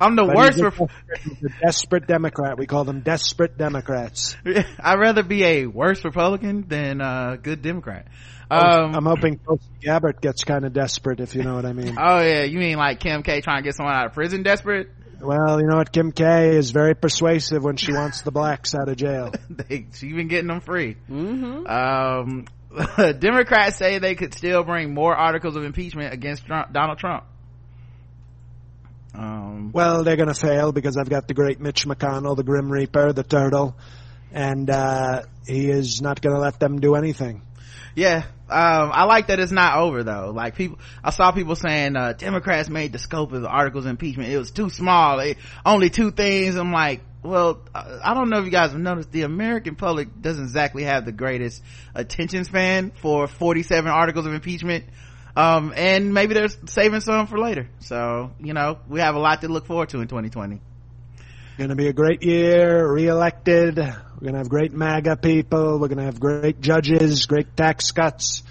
I'm 0.00 0.14
the 0.14 0.24
But 0.24 0.36
worst. 0.36 0.58
he's 0.58 0.64
a, 0.64 0.70
For, 0.70 0.88
he's 1.24 1.42
a 1.42 1.60
desperate 1.60 2.06
Democrat. 2.06 2.56
We 2.56 2.66
call 2.66 2.84
them 2.84 3.00
desperate 3.00 3.58
Democrats. 3.58 4.36
I'd 4.78 5.00
rather 5.00 5.24
be 5.24 5.42
a 5.42 5.66
worse 5.66 6.04
Republican 6.04 6.68
than 6.68 7.00
a 7.00 7.36
good 7.42 7.62
Democrat. 7.62 8.06
Um, 8.48 8.94
I'm 8.94 9.06
hoping 9.06 9.38
Tulsi 9.40 9.64
Gabbard 9.82 10.20
gets 10.20 10.44
kind 10.44 10.64
of 10.64 10.72
desperate, 10.72 11.18
if 11.18 11.34
you 11.34 11.42
know 11.42 11.56
what 11.56 11.66
I 11.66 11.72
mean. 11.72 11.96
oh 11.98 12.20
yeah, 12.20 12.44
you 12.44 12.60
mean 12.60 12.78
like 12.78 13.00
Kim 13.00 13.24
K 13.24 13.40
trying 13.40 13.62
to 13.62 13.66
get 13.66 13.74
someone 13.74 13.94
out 13.96 14.06
of 14.06 14.12
prison 14.12 14.44
desperate? 14.44 14.88
Well, 15.20 15.60
you 15.60 15.66
know 15.66 15.76
what? 15.76 15.90
Kim 15.90 16.12
K 16.12 16.56
is 16.56 16.70
very 16.70 16.94
persuasive 16.94 17.64
when 17.64 17.76
she 17.76 17.92
wants 17.92 18.22
the 18.22 18.30
blacks 18.30 18.76
out 18.76 18.88
of 18.88 18.96
jail. 18.96 19.32
they, 19.50 19.86
she 19.94 20.12
been 20.12 20.28
getting 20.28 20.46
them 20.46 20.60
free. 20.60 20.96
Mm-hmm. 21.10 21.66
Um, 21.66 22.46
Democrats 23.18 23.76
say 23.76 23.98
they 23.98 24.14
could 24.14 24.34
still 24.34 24.62
bring 24.62 24.92
more 24.92 25.14
articles 25.14 25.56
of 25.56 25.64
impeachment 25.64 26.12
against 26.12 26.46
Trump, 26.46 26.72
Donald 26.72 26.98
Trump. 26.98 27.24
Um, 29.14 29.72
Well, 29.72 30.04
they're 30.04 30.16
going 30.16 30.28
to 30.28 30.34
fail 30.34 30.72
because 30.72 30.96
I've 30.96 31.08
got 31.08 31.28
the 31.28 31.34
great 31.34 31.60
Mitch 31.60 31.86
McConnell, 31.86 32.36
the 32.36 32.44
Grim 32.44 32.70
Reaper, 32.70 33.12
the 33.12 33.22
Turtle, 33.22 33.76
and 34.32 34.68
uh, 34.68 35.22
he 35.46 35.70
is 35.70 36.02
not 36.02 36.20
going 36.20 36.34
to 36.34 36.40
let 36.40 36.60
them 36.60 36.80
do 36.80 36.94
anything. 36.94 37.42
Yeah, 37.98 38.18
um, 38.48 38.92
I 38.94 39.04
like 39.04 39.26
that 39.26 39.40
it's 39.40 39.50
not 39.50 39.76
over 39.76 40.04
though. 40.04 40.30
Like 40.34 40.54
people, 40.54 40.78
I 41.02 41.10
saw 41.10 41.32
people 41.32 41.56
saying, 41.56 41.96
uh, 41.96 42.12
Democrats 42.12 42.68
made 42.68 42.92
the 42.92 42.98
scope 42.98 43.32
of 43.32 43.42
the 43.42 43.48
articles 43.48 43.86
of 43.86 43.90
impeachment. 43.90 44.30
It 44.30 44.38
was 44.38 44.52
too 44.52 44.70
small. 44.70 45.18
It, 45.18 45.36
only 45.66 45.90
two 45.90 46.12
things. 46.12 46.54
I'm 46.54 46.72
like, 46.72 47.00
well, 47.24 47.60
I 47.74 48.14
don't 48.14 48.30
know 48.30 48.38
if 48.38 48.44
you 48.44 48.52
guys 48.52 48.70
have 48.70 48.80
noticed 48.80 49.10
the 49.10 49.22
American 49.22 49.74
public 49.74 50.22
doesn't 50.22 50.44
exactly 50.44 50.84
have 50.84 51.04
the 51.06 51.12
greatest 51.12 51.60
attention 51.92 52.44
span 52.44 52.92
for 52.92 53.26
47 53.26 53.90
articles 53.90 54.26
of 54.26 54.32
impeachment. 54.32 54.84
Um, 55.34 55.72
and 55.76 56.14
maybe 56.14 56.34
they're 56.34 56.48
saving 56.66 57.00
some 57.00 57.26
for 57.26 57.38
later. 57.38 57.68
So, 57.80 58.30
you 58.38 58.54
know, 58.54 58.78
we 58.88 59.00
have 59.00 59.16
a 59.16 59.20
lot 59.20 59.40
to 59.40 59.48
look 59.48 59.66
forward 59.66 59.88
to 59.88 60.00
in 60.00 60.06
2020. 60.06 60.60
Going 61.58 61.70
to 61.70 61.76
be 61.76 61.88
a 61.88 61.92
great 61.92 62.22
year, 62.22 62.88
reelected. 62.88 63.80
We're 64.18 64.32
going 64.32 64.34
to 64.34 64.38
have 64.38 64.48
great 64.48 64.72
MAGA 64.72 65.16
people. 65.18 65.78
We're 65.78 65.86
going 65.86 65.98
to 65.98 66.04
have 66.04 66.18
great 66.18 66.60
judges, 66.60 67.26
great 67.26 67.56
tax 67.56 67.92
cuts, 67.92 68.42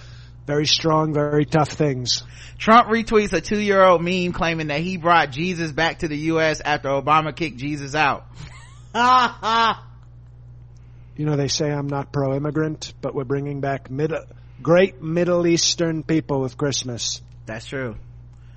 very 0.45 0.65
strong, 0.65 1.14
very 1.14 1.44
tough 1.44 1.69
things. 1.69 2.23
Trump 2.57 2.88
retweets 2.88 3.34
a 3.34 3.41
two 3.41 3.60
year 3.60 3.84
old 3.84 4.02
meme 4.02 4.31
claiming 4.31 4.68
that 4.68 4.80
he 4.80 4.95
brought 4.95 5.31
Jesus 5.31 5.73
back 5.73 5.99
to 5.99 6.07
the 6.07 6.18
U.S. 6.31 6.61
after 6.61 6.88
Obama 6.88 7.35
kicked 7.35 7.57
Jesus 7.57 7.95
out. 7.95 8.26
You 11.18 11.26
know, 11.26 11.35
they 11.35 11.49
say 11.49 11.69
I'm 11.69 11.88
not 11.88 12.14
pro-immigrant, 12.14 12.94
but 13.02 13.14
we're 13.14 13.26
bringing 13.26 13.60
back 13.60 13.89
great 14.61 15.02
Middle 15.02 15.48
Eastern 15.48 16.03
people 16.03 16.39
with 16.39 16.57
Christmas. 16.57 17.22
That's 17.45 17.65
true. 17.65 17.95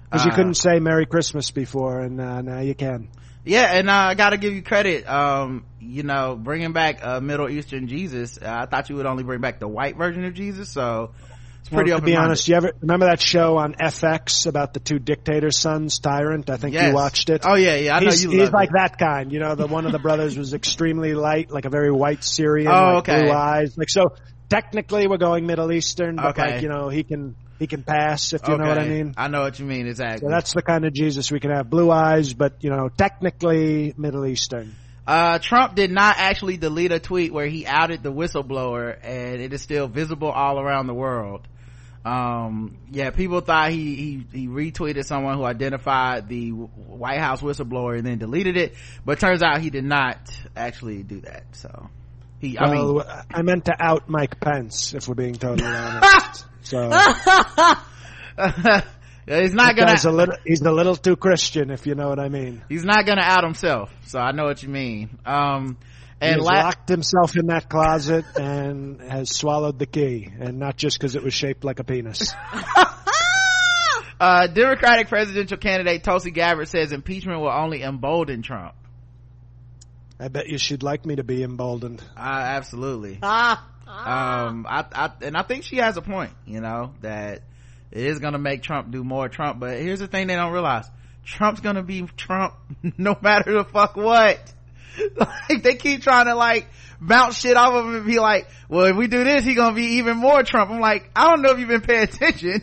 Because 0.05 0.27
you 0.27 0.33
Uh, 0.33 0.37
couldn't 0.37 0.55
say 0.55 0.79
Merry 0.79 1.07
Christmas 1.07 1.51
before, 1.51 2.01
and 2.01 2.21
uh, 2.21 2.43
now 2.43 2.61
you 2.61 2.75
can. 2.75 3.09
Yeah, 3.45 3.63
and 3.75 3.89
uh, 3.89 3.93
I 3.95 4.15
gotta 4.15 4.37
give 4.37 4.55
you 4.55 4.63
credit. 4.63 5.09
Um, 5.09 5.65
you 5.81 6.03
know, 6.03 6.37
bringing 6.37 6.73
back 6.73 7.01
a 7.03 7.21
Middle 7.21 7.49
Eastern 7.49 7.89
Jesus. 7.89 8.39
Uh, 8.41 8.45
I 8.63 8.67
thought 8.67 8.91
you 8.91 8.97
would 8.97 9.07
only 9.07 9.23
bring 9.25 9.41
back 9.41 9.59
the 9.61 9.69
white 9.69 9.97
version 9.97 10.25
of 10.27 10.35
Jesus, 10.35 10.69
so 10.69 11.13
it's 11.61 11.71
pretty 11.71 11.91
well, 11.91 12.01
to 12.01 12.05
be 12.05 12.17
honest, 12.17 12.47
you 12.49 12.55
ever 12.57 12.73
remember 12.81 13.07
that 13.07 13.21
show 13.21 13.57
on 13.57 13.75
FX 13.75 14.47
about 14.47 14.75
the 14.75 14.81
two 14.81 14.99
dictator 14.99 15.51
sons, 15.51 15.99
Tyrant? 16.01 16.51
I 16.51 16.59
think 16.59 16.75
Yes. 16.75 16.89
you 16.89 16.95
watched 16.95 17.31
it. 17.31 17.43
Oh 17.47 17.55
yeah, 17.55 17.77
yeah. 17.77 17.97
I 17.97 18.01
know 18.01 18.07
he's, 18.11 18.25
you. 18.25 18.31
he's 18.31 18.51
like 18.51 18.69
it. 18.71 18.75
that 18.75 18.99
kind, 18.99 19.33
you 19.33 19.41
know. 19.41 19.55
The 19.55 19.67
one 19.67 19.87
of 19.87 19.93
the 19.93 19.99
brothers 19.99 20.37
was 20.37 20.53
extremely 20.53 21.15
light, 21.15 21.51
like 21.51 21.65
a 21.65 21.71
very 21.71 21.91
white 21.91 22.23
Syrian, 22.23 22.71
Oh, 22.71 22.73
like 22.97 23.09
okay. 23.09 23.23
blue 23.23 23.33
eyes. 23.33 23.77
Like 23.79 23.89
so, 23.89 24.17
technically, 24.51 25.07
we're 25.07 25.17
going 25.17 25.47
Middle 25.47 25.73
Eastern, 25.73 26.17
but 26.17 26.39
Okay. 26.39 26.53
like 26.55 26.63
you 26.63 26.69
know, 26.69 26.91
he 26.91 27.05
can 27.05 27.37
he 27.61 27.69
can 27.69 27.85
pass 27.85 28.33
if 28.33 28.49
you 28.49 28.57
know 28.59 28.67
what 28.67 28.79
I 28.79 28.89
mean. 28.89 29.15
I 29.17 29.29
know 29.29 29.43
what 29.43 29.59
you 29.61 29.67
mean 29.67 29.87
exactly. 29.87 30.27
So 30.27 30.31
that's 30.31 30.53
the 30.55 30.63
kind 30.63 30.85
of 30.85 30.93
Jesus 30.93 31.31
we 31.31 31.39
can 31.39 31.51
have. 31.53 31.71
Blue 31.71 31.91
eyes, 31.93 32.33
but 32.33 32.55
you 32.65 32.71
know, 32.71 32.89
technically 32.89 33.95
Middle 33.97 34.27
Eastern. 34.27 34.75
Uh, 35.07 35.39
Trump 35.39 35.75
did 35.75 35.91
not 35.91 36.17
actually 36.19 36.57
delete 36.57 36.91
a 36.91 36.99
tweet 36.99 37.33
where 37.33 37.47
he 37.47 37.67
outed 37.67 38.03
the 38.03 38.13
whistleblower 38.13 38.97
and 39.03 39.41
it 39.41 39.53
is 39.53 39.61
still 39.61 39.89
visible 39.89 40.31
all 40.31 40.59
around 40.59 40.87
the 40.89 40.95
world. 40.95 41.47
um 42.03 42.79
yeah 42.91 43.11
people 43.11 43.43
thought 43.43 43.71
he 43.71 43.95
he 43.95 44.27
he 44.33 44.49
retweeted 44.49 45.05
someone 45.05 45.37
who 45.37 45.45
identified 45.45 46.29
the 46.31 46.49
white 46.49 47.21
house 47.21 47.43
whistleblower 47.43 47.99
and 47.99 48.07
then 48.07 48.17
deleted 48.17 48.57
it 48.57 48.75
but 49.05 49.21
turns 49.21 49.43
out 49.43 49.61
he 49.61 49.69
did 49.69 49.85
not 49.85 50.17
actually 50.57 51.03
do 51.03 51.21
that 51.21 51.45
so 51.53 51.91
he 52.39 52.59
i 52.59 52.73
mean 52.73 53.03
I 53.31 53.43
meant 53.43 53.67
to 53.67 53.75
out 53.79 54.09
Mike 54.09 54.41
Pence, 54.41 54.95
if 54.95 55.09
we're 55.09 55.15
being 55.15 55.35
totally 55.35 55.69
honest. 55.69 56.47
So 56.63 56.91
he's 59.27 59.55
not 59.55 59.77
gonna 59.77 59.93
guy's 59.93 60.05
a 60.05 60.11
little, 60.11 60.35
he's 60.45 60.61
a 60.63 60.71
little 60.73 60.97
too 60.97 61.17
Christian, 61.17 61.71
if 61.71 61.87
you 61.87 61.95
know 61.95 62.09
what 62.09 62.19
I 62.19 62.29
mean. 62.29 62.63
he's 62.69 62.85
not 62.85 63.07
gonna 63.07 63.23
out 63.23 63.45
himself 63.45 63.91
so 64.07 64.19
i 64.19 64.33
know 64.33 64.45
what 64.45 64.63
you 64.63 64.69
mean 64.69 65.19
um 65.27 65.77
He 66.21 66.27
and 66.27 66.37
has 66.37 66.45
la- 66.45 66.63
locked 66.65 66.89
himself 66.89 67.37
in 67.37 67.47
that 67.47 67.69
closet 67.69 68.25
and 68.37 69.01
has 69.01 69.31
swallowed 69.35 69.79
the 69.79 69.87
key, 69.87 70.29
and 70.41 70.59
not 70.59 70.77
just 70.77 70.99
because 70.99 71.17
it 71.17 71.23
was 71.23 71.33
shaped 71.35 71.65
like 71.65 71.79
a 71.81 71.85
penis. 71.85 72.35
uh 74.21 74.47
democratic 74.49 75.09
presidential 75.09 75.57
candidate 75.57 76.05
tulsi 76.05 76.31
gabbard 76.31 76.69
says 76.69 76.93
impeachment 76.93 77.41
will 77.41 77.51
only 77.51 77.83
embolden 77.83 78.43
trump 78.43 78.75
I 80.23 80.29
bet 80.29 80.49
you 80.49 80.59
she'd 80.59 80.83
like 80.83 81.07
me 81.07 81.17
to 81.17 81.25
be 81.25 81.43
emboldened. 81.43 82.03
uh, 82.15 82.21
absolutely 82.21 83.19
Ah. 83.23 83.67
um 83.91 84.67
I, 84.69 84.85
I 84.93 85.11
and 85.23 85.37
i 85.37 85.43
think 85.43 85.65
she 85.65 85.77
has 85.77 85.97
a 85.97 86.03
point 86.03 86.31
you 86.47 86.61
know 86.61 86.95
that 87.01 87.43
it 87.91 88.07
is 88.07 88.19
gonna 88.19 88.39
make 88.39 88.63
trump 88.63 88.91
do 88.91 89.03
more 89.03 89.29
trump 89.29 89.59
but 89.61 89.79
here's 89.81 89.99
the 89.99 90.07
thing 90.07 90.27
they 90.29 90.37
don't 90.37 90.53
realize. 90.53 90.87
Trump's 91.25 91.61
gonna 91.61 91.83
be 91.83 92.03
trump 92.17 92.55
no 92.99 93.17
matter 93.21 93.53
the 93.53 93.65
fuck 93.65 93.97
what. 93.97 94.39
Like 95.17 95.63
they 95.63 95.77
keep 95.77 96.03
trying 96.03 96.27
to 96.27 96.35
like 96.35 96.67
bounce 97.01 97.39
shit 97.39 97.57
off 97.57 97.73
of 97.73 97.87
him 97.87 97.95
and 97.95 98.07
be 98.07 98.19
like 98.19 98.49
well 98.69 98.87
if 98.87 98.97
we 98.97 99.07
do 99.07 99.23
this 99.25 99.45
he 99.45 99.55
gonna 99.55 99.75
be 99.75 99.99
even 99.99 100.17
more 100.17 100.43
trump. 100.43 100.71
I'm 100.71 100.81
like 100.81 101.11
i 101.15 101.29
don't 101.29 101.43
know 101.43 101.51
if 101.53 101.59
you've 101.59 101.69
been 101.69 101.81
paying 101.81 102.03
attention. 102.09 102.63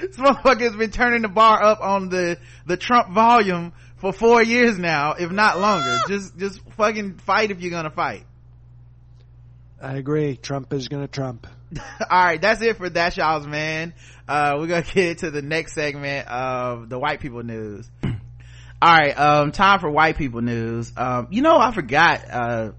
This 0.00 0.16
motherfucker's 0.16 0.76
been 0.76 0.90
turning 0.90 1.22
the 1.22 1.28
bar 1.28 1.62
up 1.62 1.80
on 1.80 2.08
the 2.08 2.38
the 2.66 2.76
trump 2.76 3.10
volume 3.10 3.72
for 3.96 4.12
four 4.12 4.42
years 4.42 4.78
now 4.78 5.14
if 5.14 5.30
not 5.30 5.60
longer. 5.60 6.00
Just 6.08 6.36
just 6.36 6.60
fucking 6.76 7.18
fight 7.18 7.50
if 7.50 7.60
you're 7.60 7.70
gonna 7.70 7.90
fight 7.90 8.24
I 9.80 9.94
agree. 9.96 10.36
Trump 10.36 10.72
is 10.72 10.88
gonna 10.88 11.08
Trump. 11.08 11.46
all 11.76 11.78
right 12.10 12.40
that's 12.40 12.62
it 12.62 12.78
for 12.78 12.88
that 12.88 13.14
y'all's 13.18 13.46
man 13.46 13.92
uh 14.26 14.56
we're 14.58 14.66
gonna 14.66 14.80
get 14.94 15.18
to 15.18 15.30
the 15.30 15.42
next 15.42 15.74
segment 15.74 16.26
of 16.26 16.88
the 16.88 16.98
white 16.98 17.20
people 17.20 17.42
news 17.42 17.90
all 18.02 18.10
right 18.82 19.12
um 19.18 19.52
time 19.52 19.78
for 19.78 19.90
white 19.90 20.16
people 20.16 20.40
news 20.40 20.90
um 20.96 21.28
you 21.30 21.42
know 21.42 21.58
i 21.58 21.70
forgot 21.70 22.22
uh 22.30 22.70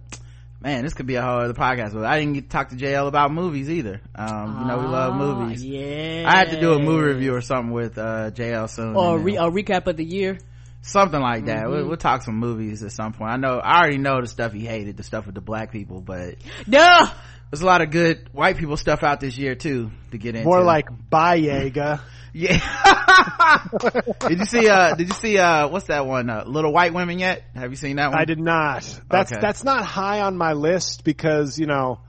man 0.59 0.83
this 0.83 0.95
could 0.95 1.05
be 1.05 1.13
a 1.13 1.21
whole 1.21 1.37
other 1.41 1.53
podcast 1.53 1.93
but 1.93 2.03
i 2.03 2.17
didn't 2.17 2.33
get 2.33 2.45
to 2.45 2.49
talk 2.49 2.69
to 2.69 2.75
jl 2.75 3.07
about 3.07 3.31
movies 3.31 3.69
either 3.69 4.01
um 4.15 4.57
you 4.61 4.65
know 4.65 4.79
we 4.79 4.87
love 4.87 5.13
movies 5.15 5.63
Yeah. 5.63 6.23
i 6.27 6.37
have 6.39 6.49
to 6.49 6.59
do 6.59 6.73
a 6.73 6.79
movie 6.79 7.09
review 7.13 7.35
or 7.35 7.41
something 7.41 7.71
with 7.71 7.99
uh 7.99 8.31
jl 8.31 8.67
soon 8.67 8.95
Or 8.95 9.17
a, 9.17 9.21
re- 9.21 9.37
a 9.37 9.51
recap 9.51 9.85
of 9.85 9.97
the 9.97 10.03
year. 10.03 10.39
Something 10.81 11.19
like 11.19 11.45
that 11.45 11.63
Mm-hmm. 11.65 11.71
we'll, 11.71 11.87
we'll 11.89 11.97
talk 11.97 12.23
some 12.23 12.35
movies 12.37 12.83
at 12.83 12.91
some 12.91 13.13
point 13.13 13.31
i 13.31 13.35
know 13.37 13.57
i 13.59 13.79
already 13.79 13.97
know 13.97 14.21
the 14.21 14.27
stuff 14.27 14.53
he 14.53 14.65
hated 14.65 14.95
the 14.97 15.03
stuff 15.03 15.25
with 15.25 15.35
the 15.35 15.41
black 15.41 15.71
people 15.71 15.99
but 16.01 16.35
No. 16.67 17.05
there's 17.51 17.61
a 17.61 17.65
lot 17.65 17.81
of 17.81 17.89
good 17.91 18.29
white 18.31 18.57
people 18.57 18.77
stuff 18.77 19.03
out 19.03 19.19
this 19.19 19.37
year 19.37 19.55
too 19.55 19.91
to 20.11 20.17
get 20.17 20.35
into 20.35 20.47
More 20.47 20.63
like 20.63 20.85
Bayega. 21.11 22.01
Yeah. 22.31 22.59
did 24.27 24.37
you 24.39 24.45
see 24.45 24.67
uh 24.69 24.93
did 24.93 25.07
you 25.07 25.15
see 25.15 25.39
uh 25.39 25.67
what's 25.67 25.87
that 25.87 26.05
one? 26.05 26.29
Uh, 26.29 26.43
Little 26.45 26.71
White 26.71 26.93
Women 26.93 27.17
yet? 27.17 27.43
Have 27.55 27.71
you 27.71 27.75
seen 27.75 27.95
that 27.95 28.11
one? 28.11 28.19
I 28.21 28.25
did 28.25 28.39
not. 28.39 28.83
That's 29.09 29.31
Okay. 29.31 29.41
that's 29.41 29.63
not 29.63 29.83
high 29.83 30.21
on 30.21 30.37
my 30.37 30.53
list 30.53 31.03
because 31.03 31.57
you 31.57 31.65
know 31.65 32.01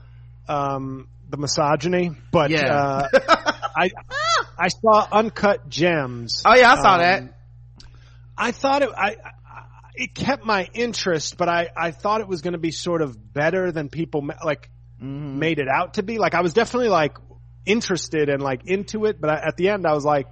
um, 0.47 1.07
the 1.27 1.37
misogyny. 1.37 2.11
But 2.31 2.51
Yeah. 2.51 2.71
uh, 2.71 3.07
I 3.75 3.89
I 4.59 4.67
saw 4.67 5.07
Uncut 5.11 5.67
Gems. 5.69 6.43
Oh 6.45 6.55
yeah, 6.55 6.73
I 6.73 6.75
saw 6.81 6.93
Um, 6.93 6.99
that. 6.99 7.23
I 8.41 8.51
thought 8.51 8.81
it. 8.81 8.89
I, 8.97 9.09
I 9.09 9.31
it 9.93 10.15
kept 10.15 10.45
my 10.45 10.67
interest, 10.73 11.37
but 11.37 11.47
I 11.49 11.69
I 11.77 11.91
thought 11.91 12.21
it 12.21 12.27
was 12.27 12.41
going 12.41 12.53
to 12.53 12.59
be 12.59 12.71
sort 12.71 13.01
of 13.01 13.33
better 13.33 13.71
than 13.71 13.89
people 13.89 14.27
like 14.43 14.69
Mm-hmm. 15.01 15.39
made 15.39 15.57
it 15.57 15.67
out 15.67 15.95
to 15.95 16.03
be. 16.03 16.19
Like 16.19 16.35
I 16.35 16.41
was 16.41 16.53
definitely 16.53 16.89
like 16.89 17.17
interested 17.65 18.29
and 18.29 18.41
like 18.41 18.65
into 18.67 19.05
it, 19.05 19.19
but 19.19 19.31
I, 19.31 19.47
at 19.47 19.57
the 19.57 19.69
end 19.69 19.87
I 19.87 19.93
was 19.93 20.05
like. 20.05 20.27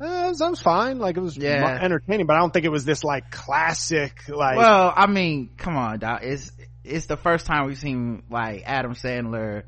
Eh, 0.00 0.04
that 0.06 0.28
was, 0.28 0.40
was 0.40 0.60
fine. 0.60 0.98
Like 0.98 1.16
it 1.16 1.20
was 1.20 1.36
Yeah. 1.36 1.78
entertaining, 1.82 2.26
but 2.26 2.36
I 2.36 2.40
don't 2.40 2.52
think 2.52 2.66
it 2.66 2.70
was 2.70 2.84
this 2.84 3.02
like 3.02 3.30
classic. 3.30 4.28
Like 4.28 4.56
Well, 4.58 4.92
I 4.94 5.06
mean, 5.06 5.50
come 5.56 5.76
on, 5.76 5.98
dog. 5.98 6.20
It's 6.22 6.52
it's 6.84 7.06
the 7.06 7.16
first 7.16 7.46
time 7.46 7.66
we've 7.66 7.78
seen 7.78 8.22
like 8.30 8.62
Adam 8.66 8.94
Sandler 8.94 9.64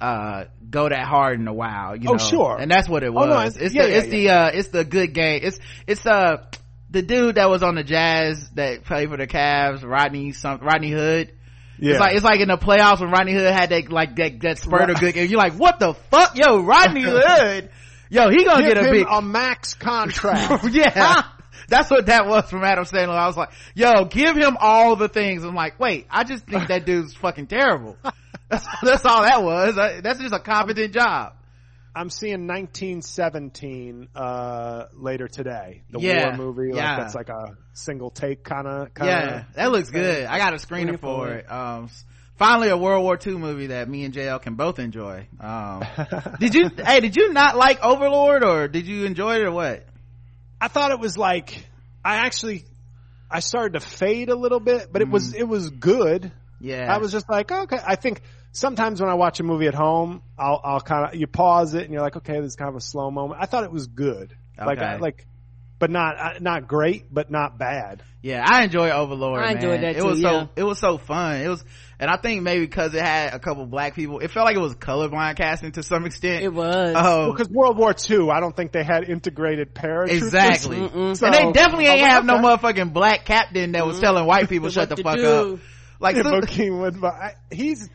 uh 0.00 0.44
go 0.70 0.88
that 0.88 1.04
hard 1.04 1.40
in 1.40 1.48
a 1.48 1.52
while 1.52 1.96
you 1.96 2.08
Oh, 2.08 2.12
know 2.12 2.18
sure. 2.18 2.56
and 2.60 2.70
that's 2.70 2.88
what 2.88 3.02
it 3.02 3.12
was 3.12 3.26
Oh, 3.26 3.34
no, 3.34 3.40
it's 3.40 3.74
yeah, 3.74 3.82
the 3.82 3.90
yeah, 3.90 3.98
it's 3.98 4.08
the 4.08 4.28
uh 4.30 4.50
it's 4.54 4.68
the 4.68 4.84
good 4.84 5.12
game 5.12 5.40
it's 5.42 5.58
it's 5.88 6.06
uh 6.06 6.44
the 6.90 7.02
dude 7.02 7.34
that 7.34 7.50
was 7.50 7.62
on 7.62 7.74
the 7.74 7.84
jazz 7.84 8.50
that 8.50 8.84
played 8.84 9.08
for 9.08 9.16
the 9.16 9.26
Cavs 9.26 9.84
Rodney 9.84 10.32
some 10.32 10.60
Rodney 10.60 10.90
Hood 10.90 11.32
yeah. 11.78 11.92
It's 11.92 12.00
like 12.00 12.14
it's 12.14 12.24
like 12.24 12.40
in 12.40 12.48
the 12.48 12.56
playoffs 12.56 13.00
when 13.00 13.10
Rodney 13.10 13.32
Hood 13.32 13.52
had 13.52 13.70
that 13.70 13.90
like 13.90 14.16
that 14.16 14.40
that 14.40 14.58
spurt 14.58 14.90
of 14.90 14.98
good 14.98 15.14
game. 15.14 15.28
You're 15.28 15.38
like, 15.38 15.54
what 15.54 15.78
the 15.78 15.94
fuck, 15.94 16.36
yo, 16.36 16.60
Rodney 16.60 17.02
Hood, 17.04 17.70
yo, 18.10 18.30
he 18.30 18.44
gonna 18.44 18.66
Give 18.66 18.74
get 18.74 18.86
a 18.86 18.90
big, 18.90 19.06
a 19.08 19.22
max 19.22 19.74
contract. 19.74 20.64
yeah. 20.70 21.22
That's 21.68 21.90
what 21.90 22.06
that 22.06 22.26
was 22.26 22.48
from 22.48 22.64
Adam 22.64 22.84
Sandler. 22.84 23.18
I 23.18 23.26
was 23.26 23.36
like, 23.36 23.50
yo, 23.74 24.06
give 24.06 24.36
him 24.36 24.56
all 24.58 24.96
the 24.96 25.08
things. 25.08 25.44
I'm 25.44 25.54
like, 25.54 25.78
wait, 25.78 26.06
I 26.08 26.24
just 26.24 26.46
think 26.46 26.68
that 26.68 26.86
dude's 26.86 27.14
fucking 27.14 27.46
terrible. 27.46 27.98
That's, 28.48 28.66
that's 28.82 29.04
all 29.04 29.22
that 29.22 29.42
was. 29.42 29.74
That's 29.74 30.18
just 30.18 30.32
a 30.32 30.38
competent 30.38 30.94
job. 30.94 31.34
I'm 31.94 32.10
seeing 32.10 32.46
1917 32.46 34.08
uh, 34.14 34.84
later 34.94 35.28
today. 35.28 35.82
The 35.90 36.00
Yeah, 36.00 36.36
war 36.36 36.52
movie. 36.54 36.72
Like 36.72 36.82
yeah. 36.82 36.96
that's 37.00 37.14
like 37.14 37.28
a 37.28 37.56
single 37.72 38.10
take 38.10 38.44
kind 38.44 38.66
of. 38.66 38.88
Yeah, 39.00 39.44
that 39.54 39.72
looks 39.72 39.90
good. 39.90 40.26
I 40.26 40.38
got 40.38 40.52
a 40.54 40.56
screener 40.56 40.98
for 40.98 41.28
it. 41.30 41.50
Um, 41.50 41.90
finally 42.36 42.68
a 42.68 42.76
World 42.76 43.02
War 43.02 43.18
II 43.24 43.34
movie 43.34 43.68
that 43.68 43.88
me 43.88 44.04
and 44.04 44.14
JL 44.14 44.40
can 44.40 44.54
both 44.54 44.78
enjoy. 44.78 45.26
Um, 45.40 45.82
did 46.40 46.54
you, 46.54 46.70
hey, 46.84 47.00
did 47.00 47.16
you 47.16 47.32
not 47.32 47.56
like 47.56 47.82
Overlord 47.82 48.44
or 48.44 48.68
did 48.68 48.86
you 48.86 49.04
enjoy 49.04 49.36
it 49.36 49.42
or 49.42 49.50
what? 49.52 49.84
I 50.60 50.68
thought 50.68 50.90
it 50.92 51.00
was 51.00 51.16
like 51.16 51.64
I 52.04 52.16
actually 52.16 52.64
I 53.30 53.40
started 53.40 53.74
to 53.78 53.80
fade 53.80 54.28
a 54.30 54.34
little 54.36 54.60
bit, 54.60 54.88
but 54.92 55.02
it 55.02 55.08
was 55.08 55.32
Mm. 55.32 55.40
it 55.40 55.44
was 55.48 55.70
good. 55.70 56.32
Yeah. 56.60 56.92
I 56.92 56.98
was 56.98 57.12
just 57.12 57.28
like, 57.30 57.52
okay. 57.52 57.78
I 57.84 57.94
think 57.96 58.20
sometimes 58.52 59.00
when 59.00 59.10
I 59.10 59.14
watch 59.14 59.40
a 59.40 59.42
movie 59.42 59.66
at 59.66 59.74
home, 59.74 60.22
I'll 60.38 60.60
I'll 60.64 60.80
kind 60.80 61.12
of 61.12 61.18
you 61.20 61.26
pause 61.26 61.74
it 61.74 61.84
and 61.84 61.92
you're 61.92 62.02
like, 62.02 62.16
okay, 62.16 62.40
this 62.40 62.50
is 62.50 62.56
kind 62.56 62.68
of 62.68 62.76
a 62.76 62.80
slow 62.80 63.10
moment. 63.10 63.40
I 63.40 63.46
thought 63.46 63.64
it 63.64 63.72
was 63.72 63.86
good. 63.86 64.34
Like 64.58 64.80
I, 64.80 64.96
like, 64.96 65.24
but 65.78 65.90
not 65.90 66.18
uh, 66.18 66.32
not 66.40 66.66
great, 66.66 67.12
but 67.12 67.30
not 67.30 67.58
bad. 67.58 68.02
Yeah, 68.20 68.44
I 68.44 68.64
enjoy 68.64 68.90
Overlord. 68.90 69.40
I 69.40 69.52
enjoyed 69.52 69.80
man. 69.80 69.92
that 69.92 69.96
It 69.96 70.04
was 70.04 70.16
too, 70.18 70.22
so 70.22 70.30
yeah. 70.32 70.46
it 70.56 70.64
was 70.64 70.80
so 70.80 70.98
fun. 70.98 71.36
It 71.40 71.48
was, 71.48 71.64
and 72.00 72.10
I 72.10 72.16
think 72.16 72.42
maybe 72.42 72.62
because 72.66 72.92
it 72.92 73.00
had 73.00 73.32
a 73.32 73.38
couple 73.38 73.64
black 73.66 73.94
people, 73.94 74.18
it 74.18 74.32
felt 74.32 74.44
like 74.44 74.56
it 74.56 74.60
was 74.60 74.74
colorblind 74.74 75.36
casting 75.36 75.70
to 75.72 75.84
some 75.84 76.04
extent. 76.04 76.42
It 76.42 76.52
was. 76.52 76.94
Oh, 76.98 77.30
Because 77.30 77.48
World 77.48 77.78
War 77.78 77.94
II, 78.10 78.28
I 78.30 78.40
don't 78.40 78.56
think 78.56 78.72
they 78.72 78.82
had 78.82 79.08
integrated 79.08 79.72
paratroopers. 79.72 80.10
exactly. 80.16 80.78
So, 81.14 81.26
and 81.26 81.34
they 81.34 81.52
definitely 81.52 81.86
I 81.86 81.92
ain't 81.92 82.00
was 82.02 82.10
have 82.10 82.24
no 82.24 82.34
like, 82.38 82.60
motherfucking 82.60 82.92
black 82.92 83.24
captain 83.24 83.70
that 83.72 83.86
was 83.86 84.00
telling 84.00 84.26
white 84.26 84.48
people 84.48 84.70
shut 84.70 84.88
the 84.88 84.96
Mm-hmm. 84.96 85.04
Fuck 85.04 85.16
do. 85.18 85.54
up. 85.54 85.60
Like, 86.00 86.16
Yeah, 86.16 86.22
so- 86.22 86.40
Bokeem 86.40 86.80
would, 86.80 87.00
but 87.00 87.36
he's 87.52 87.88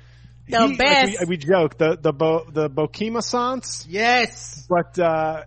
The 0.47 0.59
he- 0.59 0.67
like 0.67 0.77
best. 0.77 1.19
we, 1.21 1.25
we 1.27 1.37
joke 1.37 1.77
the 1.77 1.97
the 1.99 2.11
Bo, 2.11 2.45
the 2.51 2.69
Bokima 2.69 3.23
Sans, 3.23 3.85
yes, 3.89 4.67
but 4.69 4.99
uh, 4.99 5.43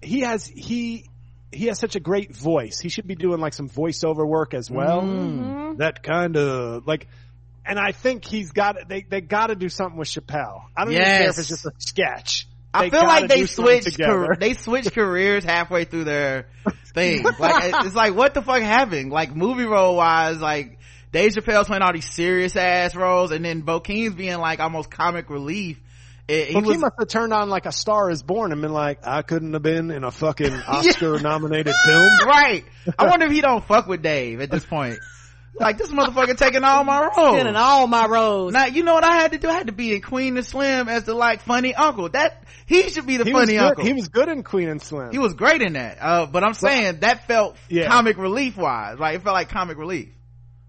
he 0.00 0.20
has 0.20 0.46
he 0.46 1.08
he 1.52 1.66
has 1.66 1.78
such 1.78 1.96
a 1.96 2.00
great 2.00 2.34
voice. 2.34 2.80
He 2.80 2.88
should 2.88 3.06
be 3.06 3.14
doing 3.14 3.40
like 3.40 3.54
some 3.54 3.68
voiceover 3.68 4.26
work 4.26 4.54
as 4.54 4.70
well. 4.70 5.02
Mm-hmm. 5.02 5.76
That 5.76 6.02
kind 6.02 6.36
of 6.36 6.86
like, 6.86 7.08
and 7.64 7.78
I 7.78 7.92
think 7.92 8.24
he's 8.24 8.52
got 8.52 8.88
they 8.88 9.02
they 9.02 9.20
got 9.20 9.48
to 9.48 9.54
do 9.54 9.68
something 9.68 9.98
with 9.98 10.08
Chappelle. 10.08 10.62
I 10.76 10.84
don't 10.84 10.94
even 10.94 11.04
care 11.04 11.30
if 11.30 11.38
it's 11.38 11.48
just 11.48 11.66
a 11.66 11.72
sketch. 11.78 12.48
I 12.74 12.88
feel 12.88 13.04
like 13.04 13.28
they 13.28 13.44
switched 13.44 13.98
car- 13.98 14.36
they 14.40 14.54
switched 14.54 14.92
careers 14.92 15.44
halfway 15.44 15.84
through 15.84 16.04
their 16.04 16.48
thing. 16.94 17.22
Like 17.22 17.74
it's 17.84 17.94
like 17.94 18.14
what 18.14 18.34
the 18.34 18.42
fuck 18.42 18.62
happened? 18.62 19.12
Like 19.12 19.36
movie 19.36 19.66
role 19.66 19.94
wise, 19.94 20.40
like 20.40 20.78
Dave 21.12 21.32
Chappelle's 21.32 21.66
playing 21.66 21.82
all 21.82 21.92
these 21.92 22.10
serious 22.10 22.56
ass 22.56 22.94
roles, 22.96 23.30
and 23.32 23.44
then 23.44 23.62
Bokeem's 23.62 24.14
being 24.14 24.38
like 24.38 24.60
almost 24.60 24.90
comic 24.90 25.28
relief. 25.30 25.78
It, 26.28 26.48
he 26.48 26.54
Well, 26.54 26.64
was 26.64 26.76
he 26.76 26.80
must 26.80 26.94
have 26.98 27.08
turned 27.08 27.32
on 27.34 27.50
like 27.50 27.66
a 27.66 27.72
Star 27.72 28.10
Is 28.10 28.22
Born 28.22 28.52
and 28.52 28.62
been 28.62 28.72
like, 28.72 29.06
I 29.06 29.22
couldn't 29.22 29.52
have 29.52 29.62
been 29.62 29.90
in 29.90 30.04
a 30.04 30.10
fucking 30.10 30.52
Oscar 30.68 31.18
nominated 31.20 31.74
film. 31.84 32.08
right. 32.26 32.64
I 32.98 33.06
wonder 33.08 33.26
if 33.26 33.32
he 33.32 33.40
don't 33.40 33.64
fuck 33.64 33.86
with 33.86 34.02
Dave 34.02 34.40
at 34.40 34.50
this 34.50 34.64
point. 34.64 34.98
Like 35.60 35.76
this 35.76 35.90
motherfucker 35.90 36.34
taking 36.34 36.64
all 36.64 36.82
my 36.84 37.00
roles. 37.14 37.34
Spinning 37.36 37.56
all 37.56 37.86
my 37.86 38.06
roles. 38.06 38.54
Now 38.54 38.66
you 38.66 38.82
know 38.84 38.94
what 38.94 39.04
I 39.04 39.16
had 39.16 39.32
to 39.32 39.38
do? 39.38 39.50
I 39.50 39.52
had 39.52 39.66
to 39.66 39.72
be 39.74 39.94
in 39.94 40.00
Queen 40.00 40.36
and 40.38 40.46
Slim 40.46 40.88
as 40.88 41.04
the 41.04 41.12
like 41.12 41.42
funny 41.42 41.74
uncle. 41.74 42.08
That 42.08 42.42
he 42.64 42.88
should 42.88 43.06
be 43.06 43.18
the 43.18 43.24
He 43.24 43.32
funny 43.32 43.58
uncle. 43.58 43.84
he 43.84 43.92
was 43.92 44.08
good 44.08 44.28
in 44.30 44.44
Queen 44.44 44.70
and 44.70 44.80
Slim. 44.80 45.10
He 45.10 45.18
was 45.18 45.34
great 45.34 45.60
in 45.60 45.74
that. 45.74 45.98
Uh, 46.00 46.24
but 46.24 46.42
I'm 46.42 46.54
saying 46.54 47.00
that 47.00 47.26
felt 47.26 47.58
Yeah. 47.68 47.88
comic 47.88 48.16
relief 48.16 48.56
wise. 48.56 48.98
Like 48.98 49.16
it 49.16 49.22
felt 49.22 49.34
like 49.34 49.50
comic 49.50 49.76
relief. 49.76 50.08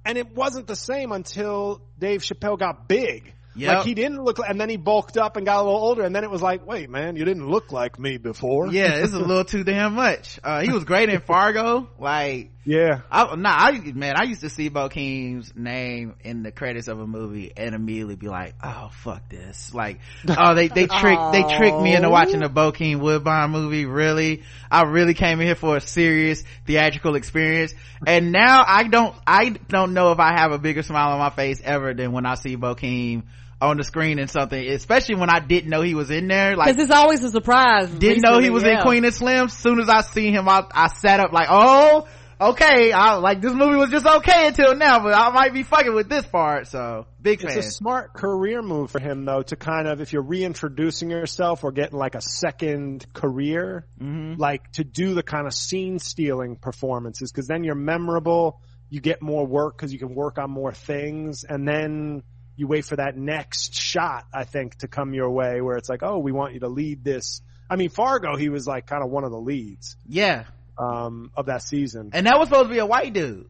And 0.06 0.18
it 0.18 0.36
wasn't 0.36 0.68
the 0.68 0.76
same 0.76 1.12
until 1.12 1.82
Dave 1.98 2.22
Chappelle 2.22 2.58
got 2.58 2.88
big. 2.88 3.34
Yep. 3.56 3.76
Like 3.78 3.86
he 3.86 3.94
didn't 3.94 4.24
look, 4.24 4.40
and 4.40 4.60
then 4.60 4.68
he 4.68 4.78
bulked 4.78 5.16
up 5.16 5.38
and 5.38 5.46
got 5.46 5.58
a 5.60 5.64
little 5.64 5.80
older, 5.80 6.02
and 6.02 6.16
then 6.16 6.24
it 6.24 6.32
was 6.32 6.42
like, 6.42 6.66
wait, 6.66 6.90
man, 6.90 7.16
you 7.16 7.24
didn't 7.24 7.48
look 7.48 7.72
like 7.72 8.00
me 8.00 8.18
before. 8.18 8.72
yeah 8.74 8.96
it's 8.96 9.14
a 9.14 9.20
little 9.20 9.46
too 9.46 9.64
damn 9.64 9.94
much 9.94 10.40
uh 10.44 10.62
he 10.62 10.72
was 10.72 10.84
great 10.86 11.10
in 11.10 11.20
fargo 11.34 11.88
like 12.00 12.50
yeah. 12.66 13.02
I, 13.12 13.36
nah, 13.36 13.50
I, 13.50 13.80
man, 13.94 14.16
I 14.18 14.24
used 14.24 14.42
to 14.42 14.50
see 14.50 14.70
Bo 14.70 14.90
Bokeem's 14.90 15.56
name 15.56 16.16
in 16.22 16.44
the 16.44 16.52
credits 16.52 16.88
of 16.88 17.00
a 17.00 17.08
movie 17.08 17.52
and 17.56 17.74
immediately 17.74 18.16
be 18.16 18.28
like, 18.28 18.56
oh, 18.64 18.90
fuck 18.92 19.30
this. 19.30 19.74
Like, 19.74 20.00
oh, 20.28 20.56
they, 20.56 20.68
they 20.68 20.88
tricked, 21.00 21.32
they 21.32 21.44
tricked 21.44 21.80
me 21.82 21.96
into 21.96 22.10
watching 22.10 22.40
the 22.40 22.50
Bokeem 22.50 23.00
Woodbine 23.00 23.52
movie. 23.52 23.86
Really? 23.86 24.44
I 24.70 24.84
really 24.84 25.14
came 25.14 25.40
in 25.40 25.48
here 25.48 25.56
for 25.56 25.78
a 25.78 25.82
serious 25.82 26.44
theatrical 26.66 27.16
experience. 27.16 27.74
And 28.06 28.32
now 28.32 28.64
I 28.68 28.84
don't, 28.84 29.16
I 29.26 29.50
don't 29.50 29.94
know 29.94 30.12
if 30.12 30.20
I 30.20 30.40
have 30.40 30.52
a 30.52 30.58
bigger 30.58 30.84
smile 30.84 31.14
on 31.14 31.20
my 31.20 31.30
face 31.30 31.62
ever 31.64 31.94
than 31.94 32.12
when 32.12 32.26
I 32.26 32.36
see 32.36 32.56
Bo 32.56 32.76
Bokeem 32.76 33.24
on 33.64 33.78
the 33.78 33.84
screen 33.84 34.20
in 34.20 34.28
something, 34.28 34.68
especially 34.70 35.16
when 35.16 35.30
I 35.30 35.40
didn't 35.40 35.70
know 35.70 35.82
he 35.82 35.96
was 35.96 36.12
in 36.12 36.28
there. 36.28 36.56
Like, 36.56 36.76
Cause 36.76 36.84
it's 36.84 36.92
always 36.92 37.24
a 37.24 37.30
surprise. 37.30 37.90
didn't 37.90 38.22
know 38.22 38.40
he 38.40 38.50
was 38.50 38.64
yeah. 38.64 38.78
in 38.78 38.82
Queen 38.82 39.06
and 39.06 39.14
Slim. 39.14 39.48
Soon 39.50 39.80
as 39.80 39.90
I 39.90 40.02
see 40.02 40.32
him, 40.32 40.50
I, 40.50 40.66
I 40.72 40.88
sat 40.88 41.20
up 41.20 41.32
like, 41.32 41.48
oh, 41.50 42.08
okay. 42.40 42.92
I 42.92 43.16
like 43.16 43.42
this 43.42 43.54
movie 43.54 43.76
was 43.78 43.90
just 43.90 44.06
okay 44.06 44.48
until 44.48 44.76
now, 44.76 45.02
but 45.04 45.14
I 45.14 45.30
might 45.32 45.54
be 45.54 45.64
fucking 45.64 45.94
with 45.94 46.10
this 46.10 46.26
part. 46.26 46.68
So 46.68 47.06
big 47.22 47.44
It's 47.44 47.54
fan. 47.54 47.60
a 47.60 47.64
smart 47.64 48.14
career 48.14 48.62
move 48.62 48.92
for 48.92 49.00
him 49.00 49.26
though 49.26 49.42
to 49.44 49.56
kind 49.56 49.88
of, 49.88 50.02
if 50.02 50.14
you're 50.14 50.22
reintroducing 50.24 51.10
yourself 51.10 51.64
or 51.64 51.72
getting 51.72 51.98
like 51.98 52.16
a 52.16 52.22
second 52.22 53.06
career, 53.14 53.86
Mm-hmm. 54.02 54.40
like 54.42 54.70
to 54.74 54.84
do 54.84 55.14
the 55.14 55.24
kind 55.24 55.48
of 55.48 55.54
scene 55.54 56.00
stealing 56.00 56.56
performances 56.58 57.32
because 57.32 57.48
then 57.48 57.64
you're 57.64 57.76
memorable, 57.76 58.60
you 58.90 59.00
get 59.02 59.22
more 59.22 59.46
work 59.46 59.78
because 59.78 59.94
you 59.94 60.00
can 60.00 60.14
work 60.14 60.38
on 60.38 60.52
more 60.52 60.72
things 60.74 61.44
and 61.44 61.68
then 61.68 62.24
you 62.56 62.68
wait 62.68 62.86
for 62.86 62.98
that 62.98 63.18
next 63.18 63.74
shot, 63.74 64.26
I 64.34 64.44
think, 64.44 64.76
to 64.80 64.88
come 64.88 65.14
your 65.14 65.30
way 65.32 65.62
where 65.62 65.78
it's 65.78 65.90
like, 65.90 66.04
oh, 66.04 66.20
we 66.20 66.32
want 66.32 66.54
you 66.54 66.60
to 66.60 66.68
lead 66.68 67.04
this. 67.04 67.42
I 67.70 67.76
mean, 67.78 67.90
Fargo, 67.90 68.36
he 68.36 68.50
was 68.50 68.68
like 68.68 68.86
kind 68.86 69.04
of 69.04 69.10
one 69.10 69.24
of 69.24 69.32
the 69.32 69.40
leads, 69.40 69.96
yeah. 70.08 70.44
Um, 70.78 71.32
of 71.36 71.48
that 71.48 71.62
season. 71.62 72.12
And 72.14 72.28
that 72.28 72.38
was 72.38 72.50
supposed 72.50 72.70
to 72.70 72.74
be 72.74 72.80
a 72.80 72.86
white 72.86 73.14
dude. 73.14 73.48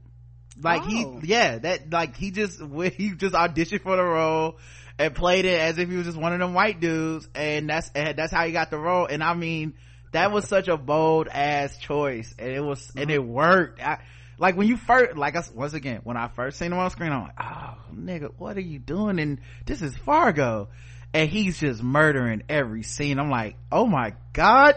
Like 0.62 0.84
Oh. 0.84 1.20
he, 1.20 1.28
yeah, 1.28 1.58
that, 1.60 1.91
like 1.91 2.16
he 2.16 2.32
just, 2.32 2.62
he 2.95 3.12
just 3.12 3.34
auditioned 3.36 3.82
for 3.82 3.95
the 3.95 4.04
role 4.04 4.58
and 5.00 5.16
played 5.16 5.45
it 5.45 5.60
as 5.60 5.78
if 5.78 5.90
he 5.90 5.95
was 5.95 6.06
just 6.06 6.18
one 6.18 6.34
of 6.34 6.40
them 6.40 6.54
white 6.54 6.80
dudes. 6.80 7.28
And 7.34 7.70
that's, 7.70 7.90
and 7.95 8.18
that's 8.18 8.32
how 8.32 8.45
he 8.45 8.52
got 8.52 8.70
the 8.70 8.78
role. 8.78 9.06
And 9.06 9.24
I 9.24 9.34
mean, 9.34 9.74
that 10.12 10.32
was 10.32 10.48
such 10.48 10.68
a 10.68 10.78
bold 10.78 11.28
ass 11.28 11.78
choice 11.78 12.36
and 12.38 12.52
it 12.52 12.62
was, 12.62 12.91
and 12.95 13.10
it 13.10 13.24
worked. 13.24 13.82
I, 13.82 14.00
like 14.38 14.58
when 14.58 14.68
you 14.68 14.78
first, 14.78 15.18
like 15.18 15.36
I, 15.36 15.44
once 15.54 15.74
again, 15.74 16.02
when 16.04 16.18
I 16.18 16.28
first 16.28 16.58
seen 16.60 16.72
him 16.72 16.78
on 16.80 16.90
screen, 16.90 17.12
I'm 17.12 17.24
like, 17.24 17.40
oh 17.40 17.78
nigga, 17.95 18.32
what 18.38 18.58
are 18.58 18.62
you 18.62 18.80
doing? 18.80 19.20
And 19.20 19.40
this 19.66 19.82
is 19.82 19.95
Fargo. 19.98 20.70
And 21.14 21.30
he's 21.30 21.60
just 21.60 21.82
murdering 21.84 22.44
every 22.50 22.82
scene. 22.84 23.20
I'm 23.20 23.30
like, 23.30 23.56
oh 23.72 23.86
my 23.86 24.14
god, 24.34 24.76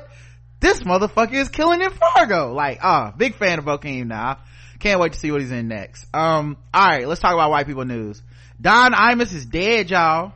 this 0.60 0.82
motherfucker 0.82 1.34
is 1.34 1.48
killing 1.48 1.82
in 1.82 1.90
Fargo. 1.90 2.52
Like, 2.52 2.78
ah, 2.82 3.12
big 3.16 3.34
fan 3.34 3.58
of 3.58 3.64
Bokeem 3.64 4.06
now. 4.06 4.38
Can't 4.78 5.00
wait 5.00 5.12
to 5.12 5.18
see 5.18 5.30
what 5.30 5.40
he's 5.40 5.52
in 5.52 5.68
next. 5.68 6.06
Um, 6.14 6.56
alright, 6.74 7.08
let's 7.08 7.20
talk 7.20 7.32
about 7.32 7.50
white 7.50 7.66
people 7.66 7.84
news. 7.84 8.22
Don 8.60 8.92
Imus 8.92 9.34
is 9.34 9.46
dead, 9.46 9.90
y'all. 9.90 10.32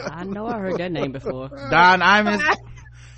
I 0.00 0.24
know 0.24 0.46
I 0.46 0.58
heard 0.58 0.78
that 0.78 0.90
name 0.90 1.12
before. 1.12 1.48
Don 1.70 2.00
Imus, 2.00 2.42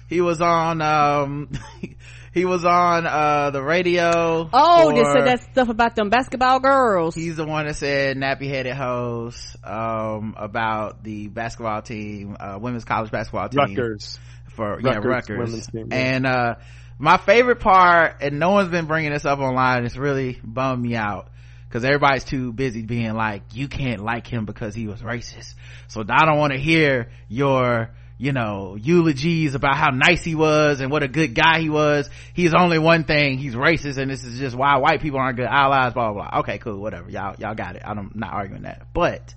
he 0.09 0.21
was 0.21 0.41
on, 0.41 0.83
um, 0.83 1.51
he 2.35 2.45
was 2.45 2.65
on, 2.65 3.07
uh, 3.07 3.51
the 3.51 3.63
radio. 3.63 4.49
Oh, 4.53 4.93
they 4.93 5.05
said 5.05 5.27
that 5.27 5.47
stuff 5.53 5.69
about 5.69 5.95
them 5.95 6.11
basketball 6.11 6.61
girls. 6.61 7.15
He's 7.15 7.37
the 7.37 7.47
one 7.47 7.67
that 7.67 7.77
said 7.77 8.17
nappy 8.17 8.49
headed 8.49 8.75
hoes, 8.75 9.57
um, 9.63 10.35
about 10.37 11.05
the 11.05 11.29
basketball 11.29 11.83
team, 11.83 12.37
uh, 12.41 12.59
women's 12.61 12.85
college 12.85 13.11
basketball 13.11 13.49
team. 13.49 13.61
Rutgers. 13.61 14.19
For 14.55 14.81
yeah 14.81 14.97
Rutgers 14.97 15.39
Rutgers. 15.39 15.67
team, 15.69 15.89
yeah. 15.91 15.97
And 15.97 16.27
uh 16.27 16.55
my 16.99 17.17
favorite 17.19 17.61
part, 17.61 18.17
and 18.21 18.39
no 18.39 18.51
one's 18.51 18.71
been 18.71 18.87
bringing 18.87 19.13
this 19.13 19.25
up 19.25 19.39
online. 19.41 19.85
It's 19.85 19.97
really 19.97 20.39
bummed 20.43 20.83
me 20.83 20.95
out 20.95 21.29
because 21.69 21.85
everybody's 21.85 22.25
too 22.25 22.53
busy 22.53 22.83
being 22.83 23.15
like, 23.15 23.43
you 23.53 23.67
can't 23.69 24.03
like 24.03 24.27
him 24.27 24.45
because 24.45 24.75
he 24.75 24.87
was 24.87 25.01
racist. 25.01 25.55
So 25.89 26.05
I 26.09 26.25
don't 26.25 26.39
want 26.39 26.53
to 26.53 26.59
hear 26.59 27.11
your 27.29 27.91
you 28.17 28.31
know 28.31 28.77
eulogies 28.81 29.57
about 29.57 29.77
how 29.77 29.91
nice 29.91 30.23
he 30.23 30.37
was 30.37 30.81
and 30.81 30.91
what 30.91 31.03
a 31.03 31.09
good 31.09 31.35
guy 31.35 31.61
he 31.61 31.69
was. 31.69 32.09
He's 32.33 32.55
only 32.55 32.79
one 32.79 33.05
thing. 33.05 33.39
He's 33.39 33.55
racist, 33.55 33.99
and 33.99 34.11
this 34.11 34.23
is 34.23 34.39
just 34.39 34.55
why 34.57 34.77
white 34.79 35.01
people 35.01 35.19
aren't 35.19 35.37
good 35.37 35.49
allies. 35.49 35.95
Blah 35.95 36.13
blah. 36.13 36.29
blah. 36.31 36.41
Okay, 36.41 36.59
cool, 36.59 36.79
whatever. 36.79 37.11
Y'all 37.11 37.35
y'all 37.39 37.55
got 37.55 37.77
it. 37.77 37.83
I'm 37.85 38.13
not 38.15 38.33
arguing 38.33 38.63
that, 38.63 38.87
but 38.95 39.35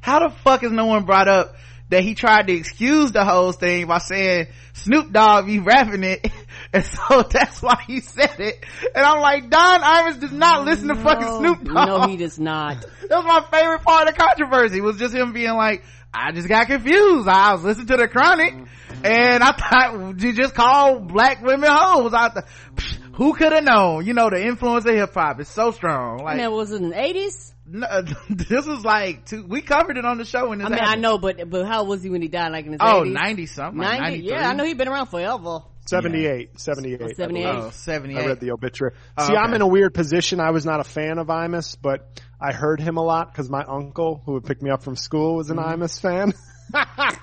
how 0.00 0.28
the 0.28 0.34
fuck 0.34 0.64
is 0.64 0.72
no 0.72 0.86
one 0.86 1.04
brought 1.04 1.28
up 1.28 1.54
that 1.90 2.02
he 2.02 2.14
tried 2.14 2.46
to 2.46 2.52
excuse 2.52 3.12
the 3.12 3.24
whole 3.24 3.52
thing 3.52 3.86
by 3.86 3.98
saying 3.98 4.46
Snoop 4.72 5.12
Dogg 5.12 5.46
be 5.46 5.58
rapping 5.58 6.04
it. 6.04 6.30
And 6.72 6.84
so 6.84 7.22
that's 7.30 7.60
why 7.62 7.82
he 7.86 8.00
said 8.00 8.38
it. 8.38 8.64
And 8.94 9.04
I'm 9.04 9.20
like 9.20 9.50
Don 9.50 9.80
Imus 9.80 10.20
does 10.20 10.32
not 10.32 10.64
listen 10.64 10.88
to 10.88 10.94
fucking 10.94 11.38
Snoop 11.38 11.64
Dogg 11.64 11.88
No, 11.88 12.06
he 12.06 12.16
does 12.16 12.38
not. 12.38 12.80
that 13.08 13.16
was 13.16 13.24
my 13.24 13.44
favorite 13.50 13.82
part 13.82 14.08
of 14.08 14.14
the 14.14 14.20
controversy. 14.20 14.80
Was 14.80 14.96
just 14.96 15.14
him 15.14 15.32
being 15.32 15.54
like 15.54 15.84
I 16.12 16.32
just 16.32 16.48
got 16.48 16.66
confused. 16.66 17.28
I 17.28 17.54
was 17.54 17.64
listening 17.64 17.88
to 17.88 17.96
the 17.96 18.08
chronic 18.08 18.54
mm-hmm. 18.54 19.06
and 19.06 19.42
I 19.42 19.52
thought 19.52 20.20
you 20.20 20.32
just 20.32 20.54
call 20.54 21.00
black 21.00 21.42
women 21.42 21.70
hoes 21.72 22.14
I 22.14 22.28
th- 22.28 22.99
who 23.14 23.34
could 23.34 23.52
have 23.52 23.64
known 23.64 24.06
you 24.06 24.12
know 24.14 24.30
the 24.30 24.44
influence 24.44 24.84
of 24.86 24.94
hip 24.94 25.12
hop 25.14 25.40
is 25.40 25.48
so 25.48 25.70
strong 25.70 26.18
like 26.24 26.32
And 26.32 26.40
that 26.40 26.52
was 26.52 26.72
in 26.72 26.90
the 26.90 27.00
eighties. 27.00 27.54
no, 27.66 27.86
this 28.30 28.66
was 28.66 28.84
like 28.84 29.26
two, 29.26 29.44
we 29.46 29.62
covered 29.62 29.96
it 29.96 30.04
on 30.04 30.18
the 30.18 30.24
show 30.24 30.48
when 30.48 30.58
this 30.58 30.66
I 30.66 30.70
mean, 30.70 30.80
I 30.80 30.94
know, 30.96 31.18
but 31.18 31.48
but 31.48 31.66
how 31.66 31.84
was 31.84 32.02
he 32.02 32.10
when 32.10 32.22
he 32.22 32.28
died? 32.28 32.52
Like 32.52 32.66
in 32.66 32.72
his 32.72 32.80
Oh, 32.82 33.02
80s? 33.02 33.12
90 33.12 33.46
something. 33.46 33.80
Like 33.80 34.00
90? 34.00 34.16
93. 34.18 34.30
Yeah, 34.30 34.48
I 34.48 34.52
know 34.54 34.64
he'd 34.64 34.78
been 34.78 34.88
around 34.88 35.06
forever. 35.06 35.60
78, 35.86 36.60
78. 36.60 37.02
I 37.02 37.06
78. 37.14 37.42
believe. 37.44 37.64
Oh, 37.64 37.70
78. 37.70 38.18
I 38.22 38.26
read 38.26 38.40
the 38.40 38.50
obituary. 38.52 38.94
Oh, 39.16 39.26
See, 39.26 39.34
I'm 39.34 39.54
in 39.54 39.60
a 39.60 39.66
weird 39.66 39.92
position. 39.94 40.38
I 40.40 40.50
was 40.50 40.64
not 40.64 40.78
a 40.80 40.84
fan 40.84 41.18
of 41.18 41.26
Imus, 41.28 41.76
but 41.80 42.20
I 42.40 42.52
heard 42.52 42.80
him 42.80 42.96
a 42.96 43.02
lot 43.02 43.32
because 43.32 43.50
my 43.50 43.64
uncle, 43.64 44.22
who 44.24 44.34
would 44.34 44.44
pick 44.44 44.62
me 44.62 44.70
up 44.70 44.82
from 44.82 44.94
school, 44.96 45.36
was 45.36 45.50
an 45.50 45.56
Mm-hmm. 45.56 45.82
Imus 45.82 46.00
fan. 46.00 46.32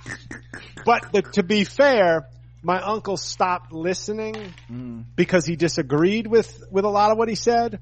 but 0.85 1.11
the, 1.13 1.21
to 1.33 1.43
be 1.43 1.63
fair, 1.63 2.27
my 2.67 2.81
uncle 2.81 3.15
stopped 3.15 3.71
listening 3.71 4.35
Mm. 4.69 5.05
because 5.15 5.45
he 5.45 5.55
disagreed 5.55 6.27
with 6.27 6.49
with 6.69 6.83
a 6.83 6.89
lot 6.89 7.11
of 7.11 7.17
what 7.17 7.29
he 7.29 7.35
said. 7.35 7.79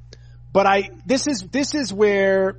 But 0.53 0.67
I 0.67 0.91
this 1.07 1.25
is 1.27 1.41
this 1.51 1.73
is 1.73 1.91
where 1.91 2.57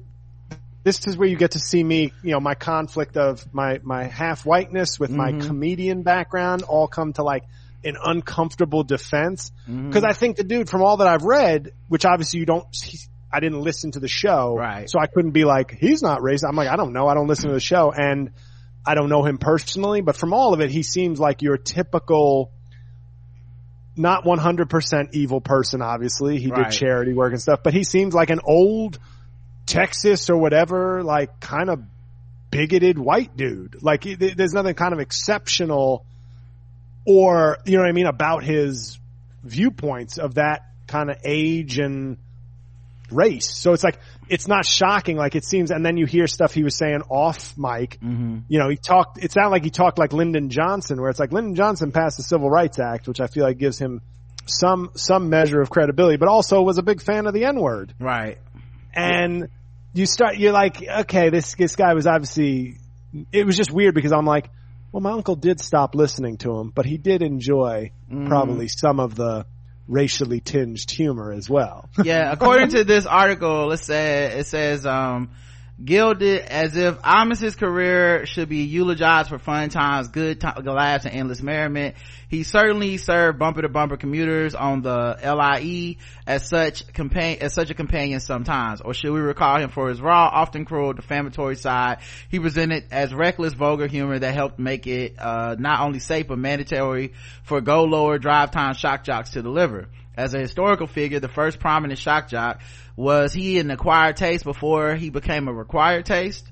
this 0.82 1.06
is 1.06 1.16
where 1.16 1.28
you 1.28 1.36
get 1.36 1.52
to 1.52 1.58
see 1.60 1.82
me, 1.82 2.12
you 2.22 2.32
know, 2.32 2.40
my 2.40 2.54
conflict 2.54 3.16
of 3.16 3.46
my 3.54 3.78
my 3.82 4.04
half 4.04 4.44
whiteness 4.44 4.98
with 4.98 5.10
my 5.10 5.30
comedian 5.46 6.02
background 6.02 6.62
all 6.64 6.88
come 6.88 7.12
to 7.14 7.22
like 7.22 7.44
an 7.84 7.96
uncomfortable 8.04 8.82
defense 8.82 9.52
because 9.66 10.02
I 10.02 10.12
think 10.12 10.36
the 10.36 10.42
dude 10.44 10.68
from 10.68 10.82
all 10.82 10.96
that 10.96 11.06
I've 11.06 11.22
read, 11.22 11.70
which 11.88 12.04
obviously 12.04 12.40
you 12.40 12.46
don't 12.46 12.66
he- 12.74 12.98
I 13.32 13.38
didn't 13.40 13.60
listen 13.60 13.90
to 13.92 14.00
the 14.00 14.08
show, 14.08 14.56
Right. 14.56 14.88
So 14.90 14.98
I 14.98 15.06
couldn't 15.06 15.32
be 15.32 15.44
like 15.44 15.70
he's 15.78 16.02
not 16.02 16.20
racist. 16.22 16.48
I'm 16.48 16.56
like 16.56 16.68
I 16.68 16.76
don't 16.76 16.92
know. 16.92 17.06
I 17.06 17.14
don't 17.14 17.28
listen 17.28 17.48
to 17.50 17.54
the 17.54 17.60
show 17.72 17.92
and 17.92 18.30
I 18.86 18.94
don't 18.94 19.08
know 19.08 19.24
him 19.24 19.38
personally, 19.38 20.00
but 20.00 20.16
from 20.16 20.32
all 20.32 20.54
of 20.54 20.60
it, 20.60 20.70
he 20.70 20.82
seems 20.82 21.18
like 21.18 21.42
your 21.42 21.56
typical 21.56 22.52
not 23.96 24.24
100% 24.24 25.14
evil 25.14 25.40
person, 25.40 25.80
obviously. 25.80 26.38
He 26.38 26.50
Right. 26.50 26.70
did 26.70 26.78
charity 26.78 27.14
work 27.14 27.32
and 27.32 27.40
stuff, 27.40 27.60
but 27.62 27.72
he 27.72 27.82
seems 27.82 28.14
like 28.14 28.30
an 28.30 28.40
old 28.44 28.98
Texas 29.64 30.28
or 30.30 30.36
whatever, 30.36 31.02
like 31.02 31.40
kind 31.40 31.70
of 31.70 31.82
bigoted 32.50 32.98
white 32.98 33.36
dude. 33.36 33.82
Like 33.82 34.02
there's 34.02 34.52
nothing 34.52 34.74
kind 34.74 34.92
of 34.92 35.00
exceptional 35.00 36.04
or, 37.06 37.58
you 37.64 37.76
know 37.76 37.82
what 37.82 37.88
I 37.88 37.92
mean, 37.92 38.06
about 38.06 38.44
his 38.44 38.98
viewpoints 39.42 40.18
of 40.18 40.34
that 40.34 40.62
kind 40.86 41.10
of 41.10 41.16
age 41.24 41.78
and 41.78 42.18
race. 43.10 43.48
So 43.48 43.72
it's 43.72 43.84
like, 43.84 43.98
it's 44.28 44.48
not 44.48 44.64
shocking. 44.64 45.16
Like 45.16 45.34
it 45.34 45.44
seems, 45.44 45.70
and 45.70 45.84
then 45.84 45.96
you 45.96 46.06
hear 46.06 46.26
stuff 46.26 46.52
he 46.52 46.64
was 46.64 46.76
saying 46.76 47.02
off 47.08 47.56
mic. 47.56 47.98
Mm-hmm. 48.00 48.38
You 48.48 48.58
know, 48.58 48.68
he 48.68 48.76
talked, 48.76 49.22
it 49.22 49.32
sounded 49.32 49.50
like 49.50 49.64
he 49.64 49.70
talked 49.70 49.98
like 49.98 50.12
Lyndon 50.12 50.50
Johnson, 50.50 51.00
where 51.00 51.10
it's 51.10 51.20
like 51.20 51.32
Lyndon 51.32 51.54
Johnson 51.54 51.92
passed 51.92 52.16
the 52.16 52.22
Civil 52.22 52.50
Rights 52.50 52.78
Act, 52.78 53.08
which 53.08 53.20
I 53.20 53.26
feel 53.26 53.44
like 53.44 53.58
gives 53.58 53.78
him 53.78 54.02
some, 54.46 54.90
some 54.94 55.28
measure 55.28 55.60
of 55.60 55.70
credibility, 55.70 56.16
but 56.16 56.28
also 56.28 56.62
was 56.62 56.78
a 56.78 56.82
big 56.82 57.02
fan 57.02 57.26
of 57.26 57.34
the 57.34 57.44
N 57.44 57.60
word. 57.60 57.94
Right. 57.98 58.38
And 58.94 59.48
you 59.92 60.06
start, 60.06 60.36
you're 60.36 60.52
like, 60.52 60.82
okay, 60.82 61.30
this, 61.30 61.54
this 61.54 61.76
guy 61.76 61.94
was 61.94 62.06
obviously, 62.06 62.78
it 63.32 63.46
was 63.46 63.56
just 63.56 63.70
weird 63.70 63.94
because 63.94 64.12
I'm 64.12 64.26
like, 64.26 64.50
well, 64.92 65.00
my 65.02 65.12
uncle 65.12 65.36
did 65.36 65.60
stop 65.60 65.94
listening 65.94 66.38
to 66.38 66.58
him, 66.58 66.70
but 66.70 66.86
he 66.86 66.96
did 66.96 67.22
enjoy 67.22 67.90
probably 68.08 68.68
some 68.68 68.98
of 68.98 69.14
the 69.14 69.44
racially 69.88 70.40
tinged 70.40 70.90
humor 70.90 71.32
as 71.32 71.48
well. 71.48 71.88
Yeah, 72.02 72.32
according 72.32 72.70
to 72.70 72.84
this 72.84 73.06
article, 73.06 73.70
it 73.72 73.78
says, 73.78 74.34
it 74.34 74.46
says, 74.48 74.86
um, 74.86 75.30
gilded 75.84 76.40
as 76.40 76.76
if 76.76 76.96
Imus's 77.04 77.54
career 77.54 78.24
should 78.24 78.48
be 78.48 78.64
eulogized 78.64 79.28
for 79.28 79.38
fun 79.38 79.68
times, 79.68 80.08
good 80.08 80.40
to- 80.40 80.62
laughs, 80.64 81.04
and 81.04 81.14
endless 81.14 81.42
merriment. 81.42 81.96
He 82.28 82.42
certainly 82.42 82.96
served 82.96 83.38
bumper 83.38 83.62
to 83.62 83.68
bumper 83.68 83.96
commuters 83.96 84.54
on 84.54 84.82
the 84.82 85.18
LIE 85.22 85.98
as 86.26 86.48
such 86.48 86.86
compa- 86.92 87.38
as 87.38 87.54
such 87.54 87.70
a 87.70 87.74
companion 87.74 88.20
sometimes. 88.20 88.80
Or 88.80 88.94
should 88.94 89.12
we 89.12 89.20
recall 89.20 89.58
him 89.58 89.70
for 89.70 89.88
his 89.88 90.00
raw, 90.00 90.28
often 90.32 90.64
cruel, 90.64 90.92
defamatory 90.92 91.56
side? 91.56 91.98
He 92.30 92.40
presented 92.40 92.84
as 92.90 93.14
reckless, 93.14 93.52
vulgar 93.52 93.86
humor 93.86 94.18
that 94.18 94.34
helped 94.34 94.58
make 94.58 94.86
it 94.86 95.16
uh, 95.18 95.56
not 95.58 95.80
only 95.80 95.98
safe 95.98 96.26
but 96.28 96.38
mandatory 96.38 97.12
for 97.44 97.60
go 97.60 97.84
lower 97.84 98.18
drive 98.18 98.50
time 98.50 98.74
shock 98.74 99.04
jocks 99.04 99.30
to 99.30 99.42
deliver. 99.42 99.88
As 100.16 100.32
a 100.34 100.38
historical 100.38 100.86
figure, 100.86 101.20
the 101.20 101.28
first 101.28 101.60
prominent 101.60 101.98
shock 101.98 102.28
jock 102.28 102.62
was 102.96 103.32
he 103.32 103.58
an 103.58 103.70
acquired 103.70 104.16
taste 104.16 104.44
before 104.44 104.94
he 104.94 105.10
became 105.10 105.48
a 105.48 105.52
required 105.52 106.06
taste? 106.06 106.50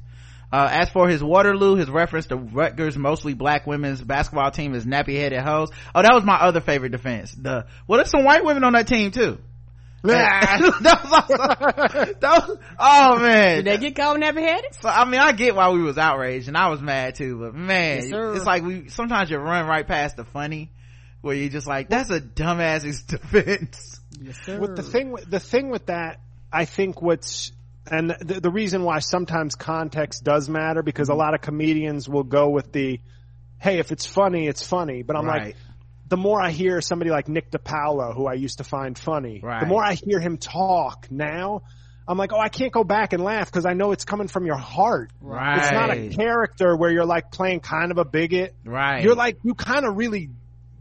Uh, 0.52 0.68
as 0.70 0.88
for 0.90 1.08
his 1.08 1.22
Waterloo, 1.22 1.74
his 1.74 1.90
reference 1.90 2.26
to 2.26 2.36
Rutgers' 2.36 2.96
mostly 2.96 3.34
black 3.34 3.66
women's 3.66 4.00
basketball 4.00 4.50
team 4.50 4.74
is 4.74 4.84
nappy 4.84 5.16
headed 5.16 5.40
hoes. 5.40 5.70
Oh, 5.94 6.02
that 6.02 6.14
was 6.14 6.22
my 6.22 6.36
other 6.36 6.60
favorite 6.60 6.90
defense. 6.92 7.32
The, 7.32 7.66
well, 7.88 7.96
there's 7.98 8.10
some 8.10 8.22
white 8.22 8.44
women 8.44 8.62
on 8.62 8.74
that 8.74 8.86
team 8.86 9.10
too. 9.10 9.38
that 10.04 10.60
was 10.60 11.12
also, 11.12 12.14
that 12.20 12.46
was, 12.46 12.58
oh 12.78 13.18
man. 13.18 13.64
Did 13.64 13.66
they 13.66 13.78
get 13.78 13.96
called 13.96 14.20
nappy 14.20 14.42
headed? 14.42 14.74
So 14.74 14.88
I 14.90 15.06
mean, 15.06 15.18
I 15.18 15.32
get 15.32 15.56
why 15.56 15.70
we 15.70 15.82
was 15.82 15.96
outraged, 15.96 16.46
and 16.46 16.58
I 16.58 16.68
was 16.68 16.82
mad 16.82 17.14
too. 17.14 17.38
But 17.38 17.54
man, 17.54 18.02
Yes, 18.02 18.36
it's 18.36 18.44
like 18.44 18.62
we 18.62 18.90
sometimes 18.90 19.30
you 19.30 19.38
run 19.38 19.66
right 19.66 19.86
past 19.86 20.16
the 20.16 20.24
funny, 20.24 20.70
where 21.24 21.34
you're 21.34 21.48
just 21.50 21.66
like, 21.66 21.88
that's 21.88 22.10
a 22.10 22.20
dumbass's 22.20 23.02
defense. 23.02 24.00
Yes, 24.20 24.36
sir. 24.44 24.58
with 24.60 24.76
the 24.76 24.82
thing 24.82 25.10
with 25.10 25.28
the 25.28 25.40
thing 25.40 25.70
with 25.70 25.86
that 25.86 26.20
i 26.52 26.64
think 26.66 27.02
what's 27.02 27.50
and 27.90 28.10
the, 28.10 28.40
the 28.40 28.50
reason 28.50 28.84
why 28.84 29.00
sometimes 29.00 29.56
context 29.56 30.22
does 30.22 30.48
matter 30.48 30.82
because 30.84 31.08
a 31.08 31.12
mm-hmm. 31.12 31.18
lot 31.18 31.34
of 31.34 31.40
comedians 31.40 32.08
will 32.08 32.22
go 32.22 32.48
with 32.50 32.70
the 32.72 33.00
hey 33.58 33.80
if 33.80 33.90
it's 33.90 34.06
funny 34.06 34.46
it's 34.46 34.64
funny 34.64 35.02
but 35.02 35.16
i'm 35.16 35.26
Right. 35.26 35.46
like 35.46 35.56
the 36.08 36.16
more 36.16 36.40
i 36.40 36.50
hear 36.52 36.80
somebody 36.80 37.10
like 37.10 37.28
nick 37.28 37.50
DiPaolo, 37.50 38.14
who 38.14 38.26
i 38.28 38.34
used 38.34 38.58
to 38.58 38.64
find 38.64 38.96
funny 38.96 39.40
Right. 39.42 39.60
the 39.60 39.66
more 39.66 39.82
i 39.84 39.94
hear 39.94 40.20
him 40.20 40.36
talk 40.38 41.08
now 41.10 41.62
i'm 42.06 42.16
like 42.16 42.32
oh 42.32 42.38
i 42.38 42.48
can't 42.48 42.72
go 42.72 42.84
back 42.84 43.14
and 43.14 43.22
laugh 43.24 43.50
because 43.50 43.66
i 43.66 43.72
know 43.72 43.90
it's 43.90 44.04
coming 44.04 44.28
from 44.28 44.46
your 44.46 44.58
heart 44.58 45.10
Right. 45.20 45.58
it's 45.58 45.72
not 45.72 45.90
a 45.90 46.08
character 46.10 46.76
where 46.76 46.90
you're 46.92 47.04
like 47.04 47.32
playing 47.32 47.60
kind 47.60 47.90
of 47.90 47.98
a 47.98 48.04
bigot 48.04 48.54
Right. 48.64 49.02
you're 49.02 49.16
like 49.16 49.38
you 49.42 49.54
kind 49.54 49.84
of 49.84 49.96
really 49.96 50.30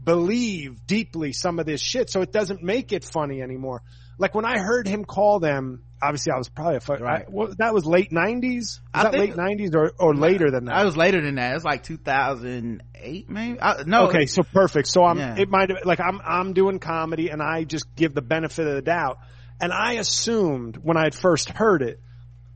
believe 0.04 0.86
deeply 0.86 1.32
some 1.32 1.58
of 1.58 1.66
this 1.66 1.80
shit 1.80 2.10
so 2.10 2.20
it 2.22 2.32
doesn't 2.32 2.62
make 2.62 2.92
it 2.92 3.04
funny 3.04 3.40
anymore 3.42 3.82
like 4.18 4.34
when 4.34 4.44
i 4.44 4.58
heard 4.58 4.86
him 4.86 5.04
call 5.04 5.40
them 5.40 5.82
obviously 6.02 6.32
i 6.32 6.36
was 6.38 6.48
probably 6.48 6.76
a 6.76 6.80
fu- 6.80 6.94
Right. 6.94 7.22
I, 7.26 7.30
what, 7.30 7.58
that 7.58 7.72
was 7.74 7.84
late 7.86 8.10
90s 8.10 8.56
was 8.58 8.80
I 8.92 9.02
that 9.04 9.14
late 9.14 9.34
90s 9.34 9.74
or, 9.74 9.92
or 9.98 10.14
later 10.14 10.50
than 10.50 10.66
that 10.66 10.74
I 10.76 10.84
was 10.84 10.96
later 10.96 11.20
than 11.22 11.36
that. 11.36 11.52
It 11.52 11.54
was 11.54 11.64
like 11.64 11.82
2008, 11.84 13.30
maybe. 13.30 13.60
I, 13.60 13.82
no. 13.86 14.08
okay 14.08 14.26
so 14.26 14.42
perfect 14.42 14.88
so 14.88 15.04
i'm 15.04 15.18
Yeah. 15.18 15.36
it 15.38 15.48
might 15.48 15.70
have 15.70 15.78
like 15.84 16.00
i'm 16.00 16.20
i'm 16.24 16.52
doing 16.52 16.78
comedy 16.78 17.28
and 17.30 17.42
i 17.42 17.64
just 17.64 17.86
give 17.96 18.14
the 18.14 18.22
benefit 18.22 18.66
of 18.66 18.74
the 18.74 18.82
doubt 18.82 19.18
and 19.60 19.72
i 19.72 19.94
assumed 19.94 20.76
when 20.76 20.96
i 20.96 21.04
had 21.04 21.14
first 21.14 21.48
heard 21.50 21.82
it 21.82 22.00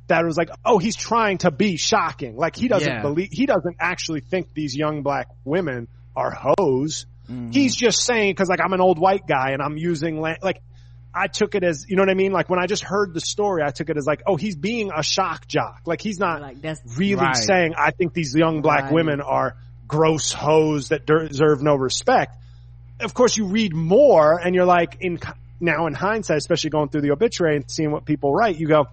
that 0.08 0.22
it 0.22 0.26
was 0.26 0.36
like 0.36 0.50
oh 0.64 0.78
he's 0.78 0.96
trying 0.96 1.38
to 1.38 1.50
be 1.50 1.76
shocking 1.76 2.36
like 2.36 2.56
he 2.56 2.68
doesn't 2.68 2.88
Yeah. 2.88 3.02
believe 3.02 3.28
he 3.30 3.46
doesn't 3.46 3.76
actually 3.80 4.20
think 4.20 4.54
these 4.54 4.74
young 4.76 5.02
black 5.02 5.28
women 5.44 5.88
are 6.16 6.30
hoes 6.58 7.06
Mm-hmm. 7.30 7.50
he's 7.50 7.76
just 7.76 8.04
saying 8.04 8.32
because 8.32 8.48
like 8.48 8.60
i'm 8.64 8.72
an 8.72 8.80
old 8.80 8.98
white 8.98 9.26
guy 9.26 9.50
and 9.50 9.60
i'm 9.60 9.76
using 9.76 10.18
la- 10.20 10.36
like 10.42 10.62
I 11.14 11.26
took 11.26 11.54
it 11.54 11.64
as, 11.64 11.86
you 11.88 11.96
know 11.96 12.02
what 12.02 12.10
I 12.10 12.14
mean? 12.14 12.32
Like 12.32 12.48
when 12.50 12.60
I 12.60 12.66
just 12.66 12.84
heard 12.84 13.12
the 13.14 13.20
story, 13.20 13.62
I 13.64 13.70
took 13.70 13.88
it 13.88 13.96
as 13.96 14.06
like, 14.06 14.22
oh, 14.26 14.36
he's 14.36 14.54
being 14.56 14.92
a 14.94 15.02
shock 15.02 15.48
jock. 15.48 15.80
Like 15.86 16.02
he's 16.02 16.18
not 16.20 16.42
Like, 16.42 16.60
that's- 16.60 16.80
really 16.98 17.16
Right. 17.16 17.34
saying, 17.34 17.74
I 17.76 17.90
think 17.92 18.12
these 18.12 18.34
young 18.36 18.60
black 18.60 18.84
Right. 18.84 18.92
women 18.92 19.22
are 19.22 19.56
gross 19.88 20.32
hoes 20.32 20.90
that 20.90 21.06
deserve 21.06 21.62
no 21.62 21.74
respect. 21.76 22.36
Of 23.00 23.14
course, 23.14 23.36
you 23.38 23.46
read 23.46 23.74
more 23.74 24.38
and 24.38 24.54
you're 24.54 24.66
like, 24.66 24.98
in 25.00 25.18
now 25.60 25.86
in 25.86 25.94
hindsight, 25.94 26.36
especially 26.36 26.70
going 26.70 26.90
through 26.90 27.00
the 27.00 27.10
obituary 27.12 27.56
and 27.56 27.64
seeing 27.70 27.90
what 27.90 28.04
people 28.04 28.32
write, 28.32 28.58
you 28.60 28.68
go, 28.68 28.86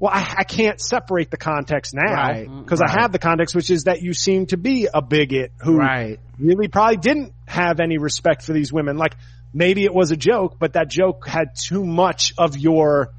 well, 0.00 0.10
I, 0.12 0.34
I 0.38 0.44
can't 0.44 0.80
separate 0.80 1.30
the 1.30 1.36
context 1.36 1.92
now 1.94 2.12
Right. 2.12 2.48
because 2.64 2.80
I 2.80 2.90
have 2.90 3.12
the 3.12 3.18
context, 3.18 3.54
which 3.54 3.70
is 3.70 3.84
that 3.84 4.00
you 4.02 4.14
seem 4.14 4.46
to 4.46 4.56
be 4.56 4.88
a 4.92 5.00
bigot 5.02 5.52
who 5.62 5.76
Right. 5.76 6.18
really 6.38 6.68
probably 6.68 6.96
didn't 6.96 7.32
have 7.46 7.78
any 7.80 7.98
respect 7.98 8.42
for 8.42 8.52
these 8.54 8.72
women. 8.72 8.96
Like 8.96 9.14
maybe 9.52 9.84
it 9.84 9.94
was 9.94 10.10
a 10.10 10.16
joke, 10.16 10.56
but 10.58 10.72
that 10.72 10.88
joke 10.88 11.28
had 11.28 11.54
too 11.54 11.84
much 11.84 12.32
of 12.38 12.56
your 12.56 13.12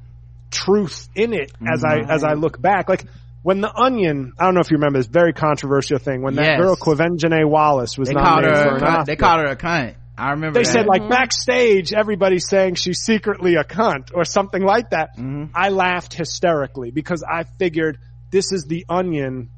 truth 0.50 1.08
in 1.14 1.32
it 1.32 1.52
as 1.66 1.84
I, 1.84 1.98
mm-hmm. 2.00 2.10
as 2.10 2.24
I 2.24 2.34
look 2.34 2.60
back. 2.60 2.88
Like 2.88 3.04
when 3.42 3.60
the 3.60 3.72
onion, 3.74 4.32
I 4.38 4.44
don't 4.44 4.54
know 4.54 4.60
if 4.60 4.70
you 4.70 4.76
remember 4.76 4.98
this 4.98 5.06
very 5.06 5.32
controversial 5.32 5.98
thing 5.98 6.22
when 6.22 6.34
that 6.34 6.44
Yes. 6.44 6.60
girl 6.60 6.76
Quvenzhané 6.76 7.48
Wallace 7.48 7.96
was 7.96 8.08
They 8.08 8.14
nominated 8.14 8.56
her. 8.56 8.64
for 8.64 8.84
A 8.84 8.88
an 8.88 8.96
cunt. 8.96 9.04
They 9.06 9.16
called 9.16 9.40
her 9.40 9.46
a 9.46 9.56
cunt. 9.56 9.94
I 10.16 10.30
remember. 10.32 10.58
They 10.58 10.64
that. 10.64 10.72
said 10.72 10.86
like 10.86 11.08
backstage, 11.08 11.92
everybody's 11.92 12.48
saying 12.48 12.74
she's 12.74 13.00
secretly 13.00 13.54
a 13.56 13.64
cunt 13.64 14.10
or 14.14 14.24
something 14.24 14.62
like 14.62 14.90
that. 14.90 15.16
Mm-hmm. 15.16 15.46
I 15.54 15.70
laughed 15.70 16.14
hysterically 16.14 16.90
because 16.90 17.24
I 17.28 17.44
figured 17.58 17.98
this 18.30 18.52
is 18.52 18.64
the 18.66 18.84
onion 18.88 19.48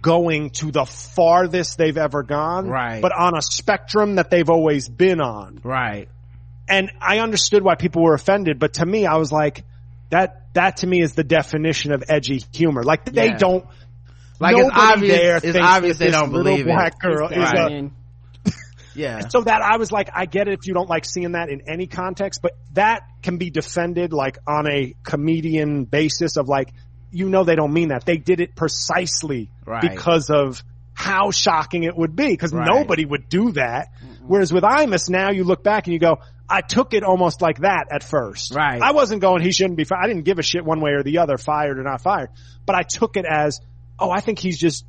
going 0.00 0.50
to 0.50 0.70
the 0.70 0.84
farthest 0.84 1.76
they've 1.78 1.96
ever 1.96 2.22
gone, 2.22 2.68
Right. 2.68 3.02
But 3.02 3.12
on 3.12 3.36
a 3.36 3.42
spectrum 3.42 4.16
that 4.16 4.30
they've 4.30 4.48
always 4.48 4.88
been 4.88 5.20
on. 5.20 5.60
right. 5.64 6.08
And 6.68 6.92
I 7.00 7.18
understood 7.18 7.64
why 7.64 7.74
people 7.74 8.04
were 8.04 8.14
offended, 8.14 8.60
but 8.60 8.74
to 8.74 8.86
me, 8.86 9.04
I 9.04 9.16
was 9.16 9.32
like, 9.32 9.64
that, 10.10 10.42
that 10.52 10.76
to 10.78 10.86
me 10.86 11.00
is 11.02 11.14
the 11.14 11.24
definition 11.24 11.90
of 11.90 12.04
edgy 12.08 12.44
humor. 12.52 12.84
Like 12.84 13.04
they 13.06 13.26
Yeah. 13.26 13.36
don't, 13.38 13.66
Like 14.38 14.56
it's 14.56 14.70
obvious. 14.72 15.18
there 15.18 15.36
It's 15.42 15.58
obvious 15.58 15.98
they 15.98 16.12
don't 16.12 16.30
little 16.32 16.44
believe 16.52 16.66
black 16.66 16.92
it. 16.94 16.98
girl 17.00 17.28
is 17.28 17.36
Right. 17.38 17.56
a, 17.58 17.74
And 17.74 17.90
Yeah. 18.94 19.28
so 19.28 19.42
that 19.42 19.62
I 19.62 19.76
was 19.76 19.92
like, 19.92 20.10
I 20.14 20.26
get 20.26 20.48
it 20.48 20.54
if 20.58 20.66
you 20.66 20.74
don't 20.74 20.88
like 20.88 21.04
seeing 21.04 21.32
that 21.32 21.48
in 21.48 21.62
any 21.68 21.86
context, 21.86 22.40
but 22.42 22.52
that 22.74 23.02
can 23.22 23.38
be 23.38 23.50
defended 23.50 24.12
like 24.12 24.38
on 24.46 24.66
a 24.66 24.94
comedian 25.02 25.84
basis 25.84 26.36
of 26.36 26.48
like, 26.48 26.72
you 27.12 27.28
know, 27.28 27.44
they 27.44 27.56
don't 27.56 27.72
mean 27.72 27.88
that. 27.88 28.04
They 28.04 28.16
did 28.16 28.40
it 28.40 28.54
precisely 28.56 29.50
Right. 29.66 29.82
because 29.82 30.30
of 30.30 30.62
how 30.92 31.30
shocking 31.30 31.84
it 31.84 31.96
would 31.96 32.14
be 32.16 32.28
because 32.28 32.52
Right. 32.52 32.66
nobody 32.66 33.04
would 33.04 33.28
do 33.28 33.52
that. 33.52 33.88
Whereas 34.26 34.52
with 34.52 34.64
Imus 34.64 35.08
now 35.08 35.30
you 35.30 35.44
look 35.44 35.62
back 35.62 35.86
and 35.86 35.94
you 35.94 35.98
go, 36.00 36.18
I 36.48 36.60
took 36.62 36.94
it 36.94 37.04
almost 37.04 37.40
like 37.42 37.60
that 37.60 37.86
at 37.90 38.02
first. 38.02 38.54
Right. 38.54 38.82
I 38.82 38.90
wasn't 38.92 39.22
going, 39.22 39.40
he 39.42 39.52
shouldn't 39.52 39.76
be 39.76 39.84
fired. 39.84 40.00
I 40.04 40.08
didn't 40.08 40.24
give 40.24 40.38
a 40.38 40.42
shit 40.42 40.64
one 40.64 40.80
way 40.80 40.90
or 40.92 41.02
the 41.02 41.18
other, 41.18 41.38
fired 41.38 41.78
or 41.78 41.82
not 41.84 42.00
fired, 42.02 42.30
but 42.66 42.74
I 42.76 42.82
took 42.82 43.16
it 43.16 43.24
as, 43.24 43.60
oh, 43.98 44.10
I 44.10 44.20
think 44.20 44.38
he's 44.40 44.58
just 44.58 44.84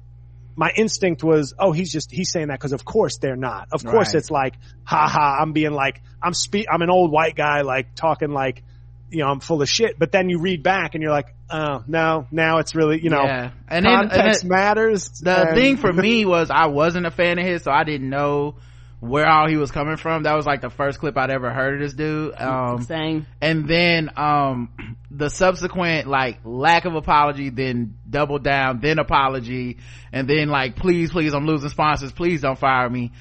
my 0.56 0.72
instinct 0.76 1.24
was, 1.24 1.54
oh, 1.58 1.72
he's 1.72 1.92
just, 1.92 2.12
he's 2.12 2.32
saying 2.32 2.48
that 2.50 2.60
because 2.60 2.74
of 2.74 2.84
course 2.86 3.18
they're 3.18 3.36
not. 3.36 3.70
Of 3.72 3.84
course 3.86 4.10
Right. 4.10 4.16
it's 4.16 4.30
like, 4.32 4.56
ha 4.84 5.08
ha, 5.08 5.38
I'm 5.42 5.54
being 5.54 5.72
like, 5.72 6.02
I'm 6.22 6.34
spe- 6.34 6.68
I'm 6.72 6.82
an 6.82 6.90
old 6.90 7.12
white 7.12 7.36
guy, 7.36 7.62
like 7.62 7.96
talking 7.96 8.32
like, 8.32 8.64
you 9.10 9.20
know, 9.20 9.28
I'm 9.30 9.40
full 9.40 9.62
of 9.62 9.70
shit. 9.70 9.98
But 10.00 10.12
then 10.12 10.30
you 10.30 10.40
read 10.40 10.64
back 10.64 10.94
and 10.96 11.02
you're 11.02 11.12
like, 11.12 11.34
oh, 11.50 11.84
no, 11.88 12.28
now 12.32 12.60
it's 12.60 12.76
really, 12.76 13.02
you 13.04 13.10
know, 13.10 13.24
Yeah. 13.24 13.52
And 13.68 13.86
then- 13.86 13.94
and 13.94 14.10
context 14.12 14.46
matters. 14.46 15.10
The 15.22 15.48
and- 15.50 15.56
thing 15.58 15.78
for 15.78 15.92
me 15.92 16.26
was 16.26 16.50
I 16.50 16.68
wasn't 16.68 17.06
a 17.06 17.12
fan 17.12 17.40
of 17.40 17.46
his, 17.46 17.64
so 17.64 17.72
I 17.72 17.84
didn't 17.84 18.10
know 18.10 18.56
where 19.02 19.28
all 19.28 19.50
he 19.50 19.58
was 19.58 19.72
coming 19.72 19.98
from. 19.98 20.24
That 20.24 20.36
was 20.36 20.46
like 20.46 20.62
the 20.62 20.70
first 20.70 21.00
clip 21.00 21.18
I'd 21.18 21.32
ever 21.32 21.52
heard 21.52 21.74
of 21.74 21.80
this 21.82 21.94
dude. 21.94 22.40
Um, 22.40 22.84
same. 22.84 23.26
and 23.42 23.68
then 23.68 24.12
um 24.16 24.96
the 25.10 25.30
subsequent 25.30 26.08
like 26.08 26.40
lack 26.46 26.86
of 26.86 26.96
apology 26.96 27.50
then 27.50 27.98
double 28.10 28.40
down 28.40 28.80
then 28.80 29.00
apology 29.00 29.78
and 30.14 30.30
then 30.30 30.48
like 30.48 30.76
please 30.78 31.12
please 31.12 31.34
i'm 31.34 31.46
losing 31.46 31.70
sponsors 31.70 32.12
please 32.14 32.42
don't 32.42 32.58
fire 32.58 32.90
me 32.90 33.12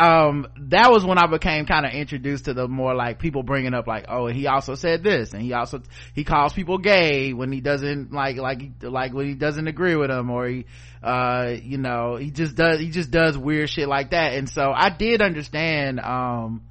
um 0.00 0.46
that 0.56 0.90
was 0.90 1.04
when 1.04 1.18
i 1.18 1.26
became 1.26 1.66
kind 1.66 1.84
of 1.84 1.92
introduced 1.92 2.46
to 2.46 2.54
the 2.54 2.66
more 2.66 2.94
like 2.94 3.18
people 3.18 3.42
bringing 3.42 3.74
up 3.74 3.86
like 3.86 4.06
oh 4.08 4.26
he 4.28 4.46
also 4.46 4.74
said 4.74 5.02
this 5.02 5.34
and 5.34 5.42
he 5.42 5.52
also 5.52 5.82
he 6.14 6.24
calls 6.24 6.54
people 6.54 6.78
gay 6.78 7.34
when 7.34 7.52
he 7.52 7.60
doesn't 7.60 8.10
like 8.10 8.38
like 8.38 8.62
like 8.82 9.12
when 9.12 9.26
he 9.26 9.34
doesn't 9.34 9.68
agree 9.68 9.96
with 9.96 10.08
them 10.08 10.30
or 10.30 10.48
he 10.48 10.64
uh 11.02 11.54
you 11.62 11.76
know 11.76 12.16
he 12.16 12.30
just 12.30 12.56
does 12.56 12.80
he 12.80 12.88
just 12.90 13.10
does 13.10 13.36
weird 13.36 13.68
shit 13.68 13.88
like 13.88 14.10
that 14.10 14.32
and 14.32 14.48
so 14.48 14.72
i 14.74 14.88
did 14.88 15.20
understand 15.20 16.00
um 16.00 16.62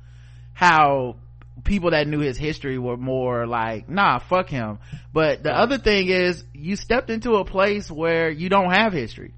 how 0.54 1.16
people 1.64 1.92
that 1.92 2.08
knew 2.08 2.20
his 2.20 2.38
history 2.38 2.78
were 2.78 2.98
more 2.98 3.46
like, 3.46 3.90
nah, 3.90 4.20
fuck 4.20 4.50
him. 4.50 4.80
But 5.14 5.44
the 5.44 5.52
other 5.52 5.78
thing 5.78 6.08
is, 6.08 6.44
you 6.54 6.76
stepped 6.76 7.10
into 7.10 7.36
a 7.36 7.46
place 7.46 7.92
where 7.92 8.30
you 8.30 8.50
don't 8.50 8.72
have 8.72 8.94
history. 8.94 9.34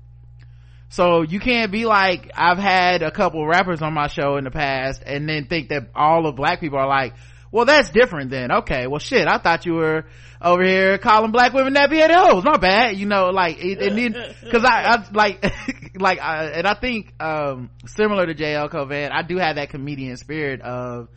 So 0.92 1.22
you 1.22 1.40
can't 1.40 1.72
be 1.72 1.86
like, 1.86 2.32
I've 2.36 2.58
had 2.58 3.02
a 3.02 3.12
couple 3.12 3.48
rappers 3.48 3.82
on 3.82 3.94
my 3.94 4.08
show 4.08 4.36
in 4.36 4.44
the 4.44 4.52
past 4.52 5.02
and 5.06 5.28
then 5.28 5.46
think 5.46 5.70
that 5.70 5.90
all 5.96 6.28
of 6.28 6.36
black 6.36 6.60
people 6.60 6.80
are 6.80 6.88
like, 6.88 7.14
well, 7.50 7.64
that's 7.64 7.90
different 7.92 8.30
then. 8.30 8.52
Okay. 8.52 8.88
Well, 8.88 9.00
shit, 9.00 9.26
I 9.26 9.38
thought 9.38 9.66
you 9.66 9.76
were 9.76 10.04
over 10.42 10.62
here 10.62 10.98
calling 10.98 11.32
black 11.32 11.54
women 11.54 11.74
nappy 11.74 11.96
headed 11.96 12.18
hoes. 12.18 12.44
My 12.44 12.58
bad. 12.58 12.98
You 12.98 13.06
know, 13.06 13.30
like, 13.30 13.64
it, 13.64 13.82
and 13.82 13.98
then, 13.98 14.36
cause 14.52 14.66
I, 14.66 14.84
I 14.84 15.06
like, 15.14 15.46
like, 15.96 16.20
I, 16.20 16.48
and 16.48 16.68
I 16.68 16.74
think, 16.74 17.14
um, 17.22 17.70
similar 17.86 18.26
to 18.26 18.36
JL 18.36 18.70
Cauvin, 18.70 19.12
I 19.14 19.22
do 19.22 19.38
have 19.38 19.56
that 19.56 19.70
comedian 19.70 20.18
spirit 20.18 20.60
of, 20.60 21.08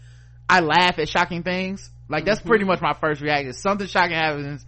I 0.49 0.61
laugh 0.61 1.01
at 1.01 1.09
shocking 1.09 1.43
things. 1.43 1.91
Like 2.09 2.25
that's 2.25 2.41
pretty 2.41 2.65
much 2.65 2.81
my 2.81 2.95
first 2.95 3.21
reaction. 3.21 3.55
Something 3.55 3.89
shocking 3.89 4.15
happens 4.15 4.65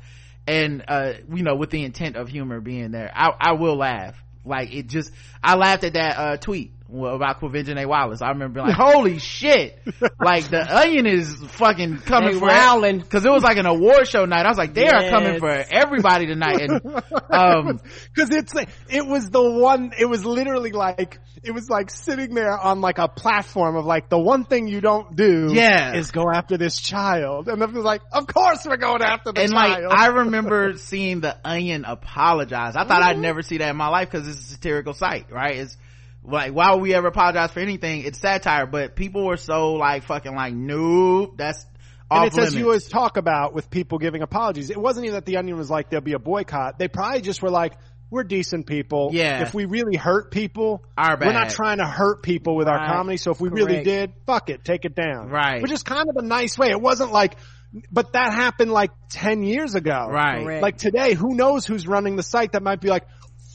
and 0.48 0.84
uh 0.86 1.12
you 1.34 1.42
know 1.42 1.56
with 1.56 1.70
the 1.70 1.82
intent 1.82 2.16
of 2.16 2.28
humor 2.28 2.60
being 2.60 2.92
there 2.92 3.10
i 3.12 3.30
i 3.40 3.52
will 3.52 3.76
laugh 3.76 4.14
like 4.46 4.74
it 4.74 4.86
just 4.86 5.10
i 5.42 5.54
laughed 5.56 5.84
at 5.84 5.94
that 5.94 6.18
uh 6.18 6.36
tweet 6.36 6.72
about 6.88 7.40
Quvenzhané 7.40 7.86
Wallace. 7.86 8.22
I 8.22 8.28
remember 8.28 8.54
being 8.60 8.66
like, 8.68 8.76
holy 8.78 9.18
shit. 9.18 9.78
like 10.20 10.48
the 10.48 10.62
onion 10.76 11.06
is 11.06 11.34
fucking 11.36 11.98
coming 11.98 12.40
rowling. 12.40 13.00
Cause 13.02 13.24
it 13.24 13.30
was 13.30 13.42
like 13.42 13.56
an 13.58 13.66
award 13.66 14.06
show 14.08 14.24
night. 14.24 14.44
I 14.46 14.48
was 14.48 14.58
like, 14.58 14.74
they 14.74 14.88
are 14.88 15.08
coming 15.08 15.38
for 15.38 15.48
everybody 15.50 16.26
tonight. 16.26 16.60
And, 16.60 16.80
um, 17.30 17.78
Cause 18.16 18.30
it's, 18.30 18.54
like- 18.54 18.68
it 18.88 19.06
was 19.06 19.30
the 19.30 19.42
one, 19.42 19.92
it 19.98 20.06
was 20.06 20.24
literally 20.24 20.72
like, 20.72 21.18
it 21.42 21.50
was 21.52 21.68
like 21.70 21.90
sitting 21.90 22.34
there 22.34 22.58
on 22.58 22.80
like 22.80 22.98
a 22.98 23.08
platform 23.08 23.76
of 23.76 23.84
like, 23.84 24.08
the 24.08 24.18
one 24.18 24.44
thing 24.44 24.66
you 24.66 24.80
don't 24.80 25.14
do 25.14 25.50
Yeah. 25.52 25.94
is 25.96 26.10
go 26.10 26.30
after 26.30 26.56
this 26.56 26.80
child. 26.80 27.48
And 27.48 27.62
it 27.62 27.72
was 27.72 27.84
like, 27.84 28.02
of 28.12 28.26
course 28.26 28.64
we're 28.66 28.76
going 28.78 29.02
after 29.02 29.32
the 29.32 29.40
and 29.42 29.52
like. 29.52 29.82
I 29.88 30.08
remember 30.08 30.74
seeing 30.76 31.20
the 31.20 31.36
Onion 31.44 31.84
apologize. 31.84 32.74
I 32.76 32.84
thought 32.84 32.96
Mm-hmm. 32.96 33.10
I'd 33.10 33.18
never 33.18 33.42
see 33.42 33.58
that 33.58 33.68
in 33.68 33.76
my 33.76 33.88
life 33.88 34.10
because 34.10 34.26
it's 34.26 34.38
a 34.40 34.42
satirical 34.54 34.94
site, 34.94 35.30
right? 35.30 35.56
It's 35.56 35.76
like 36.26 36.52
why 36.52 36.72
would 36.72 36.82
we 36.82 36.94
ever 36.94 37.08
apologize 37.08 37.52
for 37.52 37.60
anything? 37.60 38.02
It's 38.04 38.18
satire, 38.18 38.66
but 38.66 38.96
people 38.96 39.26
were 39.26 39.36
so 39.36 39.74
like 39.74 40.04
fucking 40.04 40.34
like 40.34 40.54
nope. 40.54 41.34
That's 41.36 41.64
and 42.10 42.20
off 42.20 42.26
it's 42.28 42.38
as 42.38 42.54
you 42.54 42.66
always 42.66 42.88
talk 42.88 43.16
about 43.16 43.52
with 43.52 43.70
people 43.70 43.98
giving 43.98 44.22
apologies. 44.22 44.70
It 44.70 44.78
wasn't 44.78 45.06
even 45.06 45.14
that 45.14 45.26
the 45.26 45.38
Onion 45.38 45.56
was 45.56 45.70
like 45.70 45.90
there'll 45.90 46.04
be 46.04 46.12
a 46.12 46.18
boycott. 46.18 46.78
They 46.78 46.88
probably 46.88 47.20
just 47.20 47.42
were 47.42 47.50
like, 47.50 47.74
we're 48.10 48.24
decent 48.24 48.66
people. 48.66 49.10
Yeah. 49.12 49.42
If 49.42 49.54
we 49.54 49.64
really 49.64 49.96
hurt 49.96 50.30
people, 50.30 50.84
Our 50.96 51.16
bad. 51.16 51.26
we're 51.26 51.32
not 51.32 51.50
trying 51.50 51.78
to 51.78 51.86
hurt 51.86 52.22
people 52.22 52.54
with 52.54 52.68
our 52.68 52.86
comedy. 52.86 53.16
So 53.16 53.32
if 53.32 53.40
we 53.40 53.48
really 53.48 53.82
did, 53.82 54.12
fuck 54.26 54.48
it, 54.50 54.64
take 54.64 54.84
it 54.84 54.94
down. 54.94 55.28
Right. 55.28 55.60
Which 55.60 55.72
is 55.72 55.82
kind 55.82 56.08
of 56.08 56.16
a 56.16 56.26
nice 56.26 56.56
way. 56.56 56.70
It 56.70 56.80
wasn't 56.80 57.10
like, 57.12 57.36
but 57.90 58.12
that 58.12 58.32
happened 58.32 58.70
like 58.70 58.92
10 59.10 59.42
years 59.42 59.74
ago. 59.74 60.06
Right. 60.08 60.44
Correct. 60.44 60.62
Like 60.62 60.78
today, 60.78 61.14
who 61.14 61.34
knows 61.34 61.66
who's 61.66 61.88
running 61.88 62.14
the 62.14 62.22
site 62.22 62.52
that 62.52 62.62
might 62.62 62.80
be 62.80 62.88
like, 62.88 63.04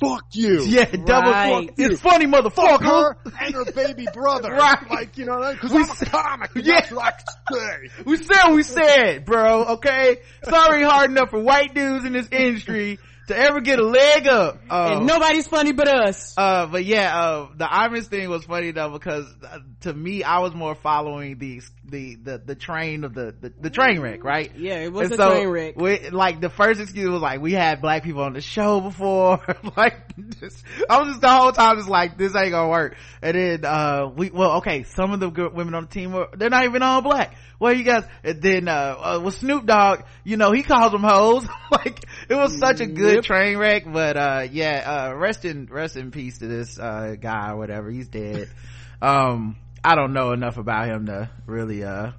fuck 0.02 0.26
you. 0.34 0.64
Yeah, 0.66 0.86
double 0.86 1.32
Right. 1.32 1.68
fuck. 1.70 1.76
It's 1.78 2.02
funny, 2.02 2.26
Fuck 2.30 2.54
motherfucker. 2.54 2.82
her 2.84 3.18
and 3.40 3.54
her 3.56 3.66
baby 3.72 4.08
brother. 4.14 4.52
Right. 4.62 4.90
Like, 4.90 5.18
you 5.18 5.26
know, 5.26 5.56
cause 5.56 5.72
I'm 5.74 5.84
a 5.90 6.06
comic. 6.10 6.52
And 6.56 6.66
Yeah. 6.66 6.80
That's 6.82 6.92
what 6.92 7.06
I 7.06 7.12
can 7.12 7.60
say. 7.90 8.04
We 8.06 8.18
said 8.18 8.44
what 8.46 8.54
we 8.56 8.64
said, 8.64 9.26
bro. 9.26 9.64
Okay, 9.76 10.18
sorry 10.44 10.84
hard 10.84 11.12
enough 11.12 11.30
for 11.30 11.40
white 11.40 11.74
dudes 11.74 12.04
in 12.06 12.14
this 12.14 12.28
industry 12.32 13.00
to 13.32 13.38
ever 13.38 13.62
get 13.62 13.80
a 13.80 13.86
leg 13.86 14.28
up. 14.28 14.60
Uh, 14.70 14.98
and 14.98 15.08
nobody's 15.08 15.48
funny 15.48 15.72
but 15.72 15.88
us. 15.88 16.34
Uh, 16.38 16.68
but 16.68 16.86
yeah, 16.86 17.18
uh, 17.18 17.48
the 17.56 17.66
Imus 17.66 18.06
thing 18.08 18.30
was 18.30 18.46
funny 18.46 18.72
though 18.72 18.90
because 18.90 19.26
uh, 19.44 19.60
to 19.82 19.94
me, 19.94 20.24
I 20.24 20.40
was 20.40 20.54
more 20.54 20.76
following 20.76 21.38
the 21.38 21.62
the 21.84 22.16
the, 22.16 22.38
the 22.38 22.56
train 22.56 23.04
of 23.04 23.14
the, 23.14 23.36
the 23.40 23.54
the 23.60 23.70
train 23.70 24.00
wreck, 24.00 24.24
right? 24.24 24.52
Yeah, 24.56 24.76
it 24.76 24.92
was 24.92 25.12
And 25.12 25.20
a 25.20 25.30
train 25.30 25.48
wreck. 25.48 25.76
We, 25.76 26.10
like 26.10 26.42
the 26.42 26.50
first 26.50 26.80
excuse 26.80 27.10
was 27.10 27.22
like 27.22 27.42
we 27.42 27.54
had 27.54 27.82
black 27.82 28.04
people 28.04 28.24
on 28.24 28.34
the 28.34 28.42
show 28.42 28.82
before. 28.82 29.40
like 29.78 30.16
just, 30.40 30.64
I 30.90 31.00
was 31.00 31.10
just 31.10 31.22
the 31.22 31.30
whole 31.30 31.52
time 31.52 31.78
just 31.78 31.90
like 31.90 32.18
this 32.18 32.36
ain't 32.36 32.52
gonna 32.52 32.70
work. 32.70 32.96
And 33.22 33.36
then 33.36 33.66
uh 33.66 34.08
we 34.16 34.30
well 34.30 34.58
okay, 34.58 34.84
some 34.84 35.12
of 35.12 35.20
the 35.20 35.30
good 35.30 35.54
women 35.54 35.74
on 35.74 35.84
the 35.84 35.90
team 35.90 36.14
were 36.14 36.30
they're 36.36 36.50
not 36.50 36.66
even 36.66 36.82
all 36.82 37.02
black. 37.02 37.36
Well, 37.60 37.74
you 37.74 37.84
guys, 37.84 38.06
and 38.24 38.42
then 38.42 38.68
uh, 38.68 38.72
uh 38.72 39.22
with 39.24 39.36
Snoop 39.36 39.68
Dogg, 39.68 40.02
you 40.24 40.36
know 40.36 40.52
he 40.52 40.64
calls 40.64 40.92
them 40.92 41.04
hoes. 41.04 41.46
like 41.72 42.06
it 42.32 42.36
was 42.36 42.58
such 42.58 42.80
a 42.80 42.86
good 42.86 43.16
Yep. 43.16 43.24
train 43.26 43.58
wreck. 43.58 43.84
But 43.92 44.18
uh 44.18 44.48
yeah, 44.52 45.10
uh 45.12 45.16
rest 45.16 45.46
in 45.46 45.66
rest 45.66 45.98
in 45.98 46.12
peace 46.12 46.40
to 46.40 46.48
this 46.48 46.80
uh 46.80 47.16
guy 47.20 47.52
or 47.52 47.58
whatever. 47.58 47.90
He's 47.90 48.08
dead. 48.08 48.48
um 49.02 49.58
I 49.84 49.96
don't 49.96 50.14
know 50.14 50.32
enough 50.32 50.58
about 50.58 50.88
him 50.88 51.08
to 51.08 51.30
really 51.46 51.84
uh 51.84 52.12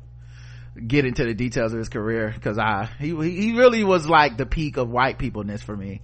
get 0.86 1.05
into 1.05 1.24
the 1.24 1.34
details 1.34 1.72
of 1.72 1.78
his 1.78 1.89
career 1.89 2.32
because 2.34 2.59
I 2.59 2.89
he 2.98 3.09
he 3.09 3.56
really 3.56 3.84
was 3.84 4.06
like 4.06 4.36
the 4.36 4.47
peak 4.47 4.76
of 4.76 4.89
white 4.89 5.18
peopleness 5.18 5.62
for 5.62 5.76
me. 5.76 6.01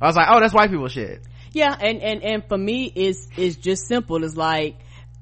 I 0.00 0.06
was 0.06 0.16
like, 0.16 0.28
oh, 0.30 0.40
that's 0.40 0.54
white 0.54 0.70
people 0.70 0.88
shit. 0.88 1.22
Yeah, 1.52 1.76
and 1.78 2.00
and 2.02 2.22
and 2.22 2.44
for 2.48 2.58
me, 2.58 2.86
it's 2.86 3.28
it's 3.36 3.56
just 3.56 3.86
simple. 3.86 4.24
It's 4.24 4.36
like, 4.36 4.76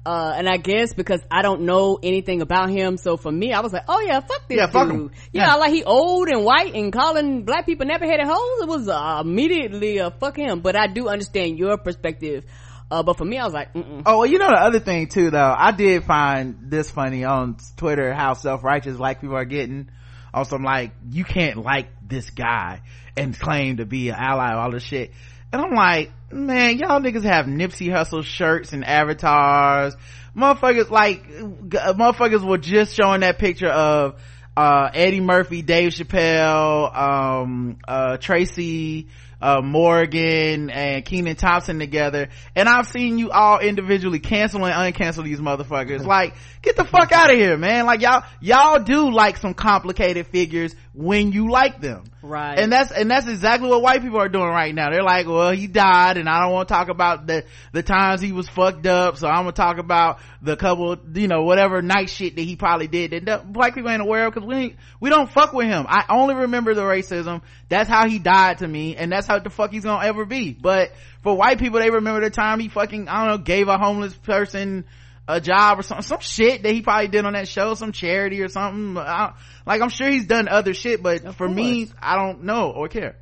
uh, 0.05 0.33
and 0.35 0.49
I 0.49 0.57
guess 0.57 0.93
because 0.93 1.21
I 1.29 1.41
don't 1.43 1.61
know 1.61 1.99
anything 2.01 2.41
about 2.41 2.69
him, 2.69 2.97
so 2.97 3.17
for 3.17 3.31
me, 3.31 3.53
I 3.53 3.59
was 3.61 3.71
like, 3.73 3.83
oh 3.87 3.99
yeah, 4.01 4.19
fuck 4.21 4.47
this 4.47 4.57
Yeah, 4.57 4.67
fuck 4.67 4.87
dude. 4.87 4.95
him. 4.95 5.11
Yeah, 5.31 5.45
Yeah. 5.47 5.55
like 5.55 5.71
he 5.71 5.83
old 5.83 6.27
and 6.29 6.43
white 6.43 6.73
and 6.73 6.91
calling 6.91 7.43
black 7.43 7.65
people 7.65 7.85
never 7.85 8.05
headed 8.05 8.25
hoes. 8.25 8.61
It 8.61 8.67
was 8.67 8.87
uh, 8.89 9.21
immediately 9.23 9.99
a 9.99 10.09
fuck 10.11 10.37
him. 10.37 10.61
But 10.61 10.75
I 10.75 10.87
do 10.87 11.07
understand 11.07 11.59
your 11.59 11.77
perspective. 11.77 12.45
Uh, 12.89 13.03
but 13.03 13.17
for 13.17 13.23
me, 13.25 13.37
I 13.37 13.45
was 13.45 13.53
like, 13.53 13.73
mm 13.73 14.01
Oh, 14.05 14.17
well, 14.19 14.25
you 14.25 14.37
know 14.39 14.49
the 14.49 14.55
other 14.59 14.79
thing 14.79 15.07
too, 15.07 15.29
though. 15.29 15.55
I 15.57 15.71
did 15.71 16.03
find 16.03 16.57
this 16.69 16.89
funny 16.91 17.23
on 17.23 17.55
Twitter 17.77 18.13
how 18.13 18.33
self-righteous 18.33 18.97
black 18.97 19.21
people 19.21 19.35
are 19.37 19.45
getting. 19.45 19.89
On 20.33 20.45
some 20.45 20.63
like, 20.63 20.91
you 21.09 21.23
can't 21.25 21.57
like 21.57 21.87
this 22.07 22.29
guy 22.29 22.81
and 23.17 23.37
claim 23.37 23.77
to 23.77 23.85
be 23.85 24.09
an 24.09 24.15
ally 24.17 24.51
of 24.53 24.57
all 24.59 24.71
this 24.71 24.83
shit. 24.83 25.11
And 25.51 25.61
I'm 25.61 25.73
like, 25.73 26.11
man, 26.31 26.77
y'all 26.77 27.01
niggas 27.01 27.23
have 27.23 27.45
Nipsey 27.45 27.87
Hussle 27.87 28.23
shirts 28.23 28.71
and 28.73 28.85
avatars. 28.85 29.95
Motherfuckers 30.35 30.89
like, 30.89 31.27
g- 31.27 31.77
motherfuckers 31.77 32.47
were 32.47 32.57
just 32.57 32.95
showing 32.95 33.21
that 33.21 33.37
picture 33.37 33.67
of, 33.67 34.21
uh, 34.55 34.89
Eddie 34.93 35.19
Murphy, 35.21 35.61
Dave 35.61 35.91
Chappelle, 35.91 36.95
um, 36.95 37.77
uh, 37.87 38.17
Tracy, 38.17 39.07
uh, 39.41 39.61
Morgan 39.61 40.69
and 40.69 41.03
Kenan 41.03 41.35
Thompson 41.35 41.79
together. 41.79 42.29
And 42.55 42.69
I've 42.69 42.87
seen 42.87 43.17
you 43.17 43.31
all 43.31 43.59
individually 43.59 44.19
cancel 44.19 44.65
and 44.65 44.73
uncancel 44.95 45.23
these 45.23 45.39
motherfuckers. 45.39 46.05
Like, 46.11 46.33
get 46.61 46.75
the 46.75 46.83
fuck 46.83 47.13
out 47.13 47.31
of 47.31 47.37
here, 47.37 47.57
man. 47.57 47.85
Like 47.85 48.01
y'all, 48.01 48.23
y'all 48.41 48.83
do 48.83 49.09
like 49.11 49.37
some 49.37 49.53
complicated 49.53 50.27
figures 50.27 50.75
when 50.93 51.31
you 51.31 51.49
like 51.49 51.79
them. 51.79 52.03
Right. 52.21 52.59
And 52.59 52.71
that's, 52.71 52.91
and 52.91 53.09
that's 53.09 53.27
exactly 53.27 53.69
what 53.69 53.81
white 53.81 54.01
people 54.01 54.19
are 54.19 54.27
doing 54.27 54.49
right 54.49 54.75
now. 54.75 54.89
They're 54.91 55.03
like, 55.03 55.25
well, 55.25 55.51
he 55.51 55.67
died 55.67 56.17
and 56.17 56.27
I 56.27 56.41
don't 56.41 56.51
want 56.51 56.67
to 56.67 56.73
talk 56.73 56.89
about 56.89 57.27
the, 57.27 57.45
the 57.71 57.81
times 57.81 58.19
he 58.19 58.33
was 58.33 58.49
fucked 58.49 58.85
up. 58.85 59.17
So 59.17 59.27
I'm 59.27 59.43
going 59.43 59.53
to 59.53 59.61
talk 59.61 59.77
about 59.77 60.19
the 60.41 60.57
couple, 60.57 60.97
you 61.15 61.27
know, 61.27 61.43
whatever 61.43 61.81
night 61.81 62.09
shit 62.09 62.35
that 62.35 62.41
he 62.41 62.57
probably 62.57 62.87
did 62.87 63.11
that 63.11 63.25
the 63.25 63.41
black 63.45 63.73
people 63.73 63.89
ain't 63.89 64.01
aware 64.01 64.27
of 64.27 64.33
because 64.33 64.47
we 64.47 64.55
ain't, 64.55 64.75
we 64.99 65.09
don't 65.09 65.31
fuck 65.31 65.53
with 65.53 65.67
him. 65.67 65.85
I 65.87 66.05
only 66.09 66.35
remember 66.35 66.73
the 66.73 66.81
racism. 66.81 67.41
That's 67.69 67.89
how 67.89 68.07
he 68.09 68.19
died 68.19 68.57
to 68.59 68.67
me 68.67 68.97
and 68.97 69.11
that's 69.11 69.27
how 69.31 69.39
the 69.39 69.49
fuck 69.49 69.71
he's 69.71 69.83
gonna 69.83 70.05
ever 70.05 70.25
be. 70.25 70.53
But 70.53 70.91
for 71.23 71.35
white 71.35 71.59
people, 71.59 71.79
they 71.79 71.89
remember 71.89 72.21
the 72.21 72.29
time 72.29 72.59
he 72.59 72.67
fucking, 72.69 73.07
I 73.07 73.19
don't 73.25 73.27
know, 73.27 73.43
gave 73.43 73.67
a 73.67 73.77
homeless 73.77 74.13
person 74.13 74.85
a 75.27 75.39
job 75.39 75.79
or 75.79 75.83
something, 75.83 76.03
some 76.03 76.19
shit 76.19 76.63
that 76.63 76.73
he 76.73 76.81
probably 76.81 77.07
did 77.07 77.23
on 77.25 77.33
that 77.33 77.47
show, 77.47 77.73
some 77.75 77.91
charity 77.91 78.41
or 78.41 78.49
something. 78.49 78.97
I, 78.97 79.33
like 79.65 79.81
I'm 79.81 79.89
sure 79.89 80.09
he's 80.09 80.25
done 80.25 80.47
other 80.49 80.73
shit, 80.73 81.01
but 81.01 81.35
for 81.35 81.47
me, 81.47 81.89
I 82.01 82.17
don't 82.17 82.43
know 82.43 82.71
or 82.71 82.87
care. 82.89 83.15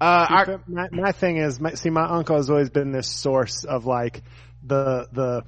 Uh, 0.00 0.26
See, 0.26 0.34
our- 0.52 0.60
my, 0.66 0.88
my 0.90 1.12
thing 1.12 1.36
is, 1.36 1.60
my, 1.60 1.74
see, 1.74 1.90
my 1.90 2.06
uncle 2.06 2.36
has 2.36 2.50
always 2.50 2.70
been 2.70 2.92
this 2.92 3.08
source 3.08 3.64
of 3.64 3.84
like 3.86 4.22
the 4.62 5.06
the 5.12 5.42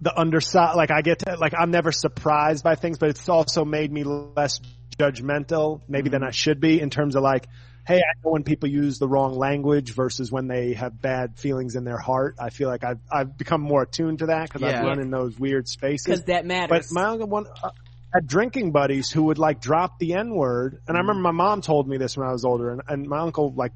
the 0.00 0.18
underside. 0.18 0.76
Like 0.76 0.90
I 0.90 1.02
get 1.02 1.20
to 1.20 1.36
like 1.36 1.54
I'm 1.58 1.70
never 1.70 1.92
surprised 1.92 2.62
by 2.64 2.74
things, 2.74 2.98
but 2.98 3.08
it's 3.10 3.28
also 3.28 3.64
made 3.64 3.90
me 3.90 4.04
less 4.04 4.60
judgmental, 4.98 5.80
maybe 5.88 6.10
than 6.10 6.22
I 6.22 6.30
should 6.30 6.60
be 6.60 6.80
in 6.80 6.90
terms 6.90 7.16
of 7.16 7.22
like, 7.22 7.46
hey, 7.86 7.98
I 7.98 8.12
know 8.24 8.32
when 8.32 8.42
people 8.42 8.68
use 8.68 8.98
the 8.98 9.06
wrong 9.08 9.36
language 9.38 9.92
versus 9.94 10.30
when 10.32 10.48
they 10.48 10.74
have 10.74 11.00
bad 11.00 11.38
feelings 11.38 11.76
in 11.76 11.84
their 11.84 11.98
heart. 11.98 12.34
I 12.38 12.50
feel 12.50 12.68
like 12.68 12.82
I've 12.84 12.98
I've 13.10 13.36
become 13.38 13.60
more 13.60 13.82
attuned 13.82 14.18
to 14.20 14.26
that 14.26 14.44
because 14.48 14.62
Yeah. 14.62 14.80
I've 14.80 14.84
run 14.84 14.98
in 15.00 15.10
those 15.10 15.38
weird 15.38 15.68
spaces 15.68 16.04
because 16.06 16.24
that 16.24 16.44
matters. 16.46 16.88
but 16.88 16.94
my 16.94 17.06
uncle 17.08 17.28
one 17.28 17.46
uh, 17.62 17.70
had 18.12 18.26
drinking 18.26 18.72
buddies 18.72 19.10
who 19.10 19.24
would 19.24 19.38
like 19.38 19.60
drop 19.60 19.98
the 19.98 20.14
n 20.14 20.34
word, 20.34 20.80
and 20.88 20.96
I 20.96 21.00
remember 21.00 21.22
my 21.22 21.30
mom 21.32 21.60
told 21.60 21.88
me 21.88 21.96
this 21.96 22.16
when 22.16 22.26
I 22.26 22.32
was 22.32 22.44
older, 22.44 22.70
and, 22.72 22.82
and 22.88 23.06
my 23.08 23.18
uncle 23.20 23.52
like 23.54 23.72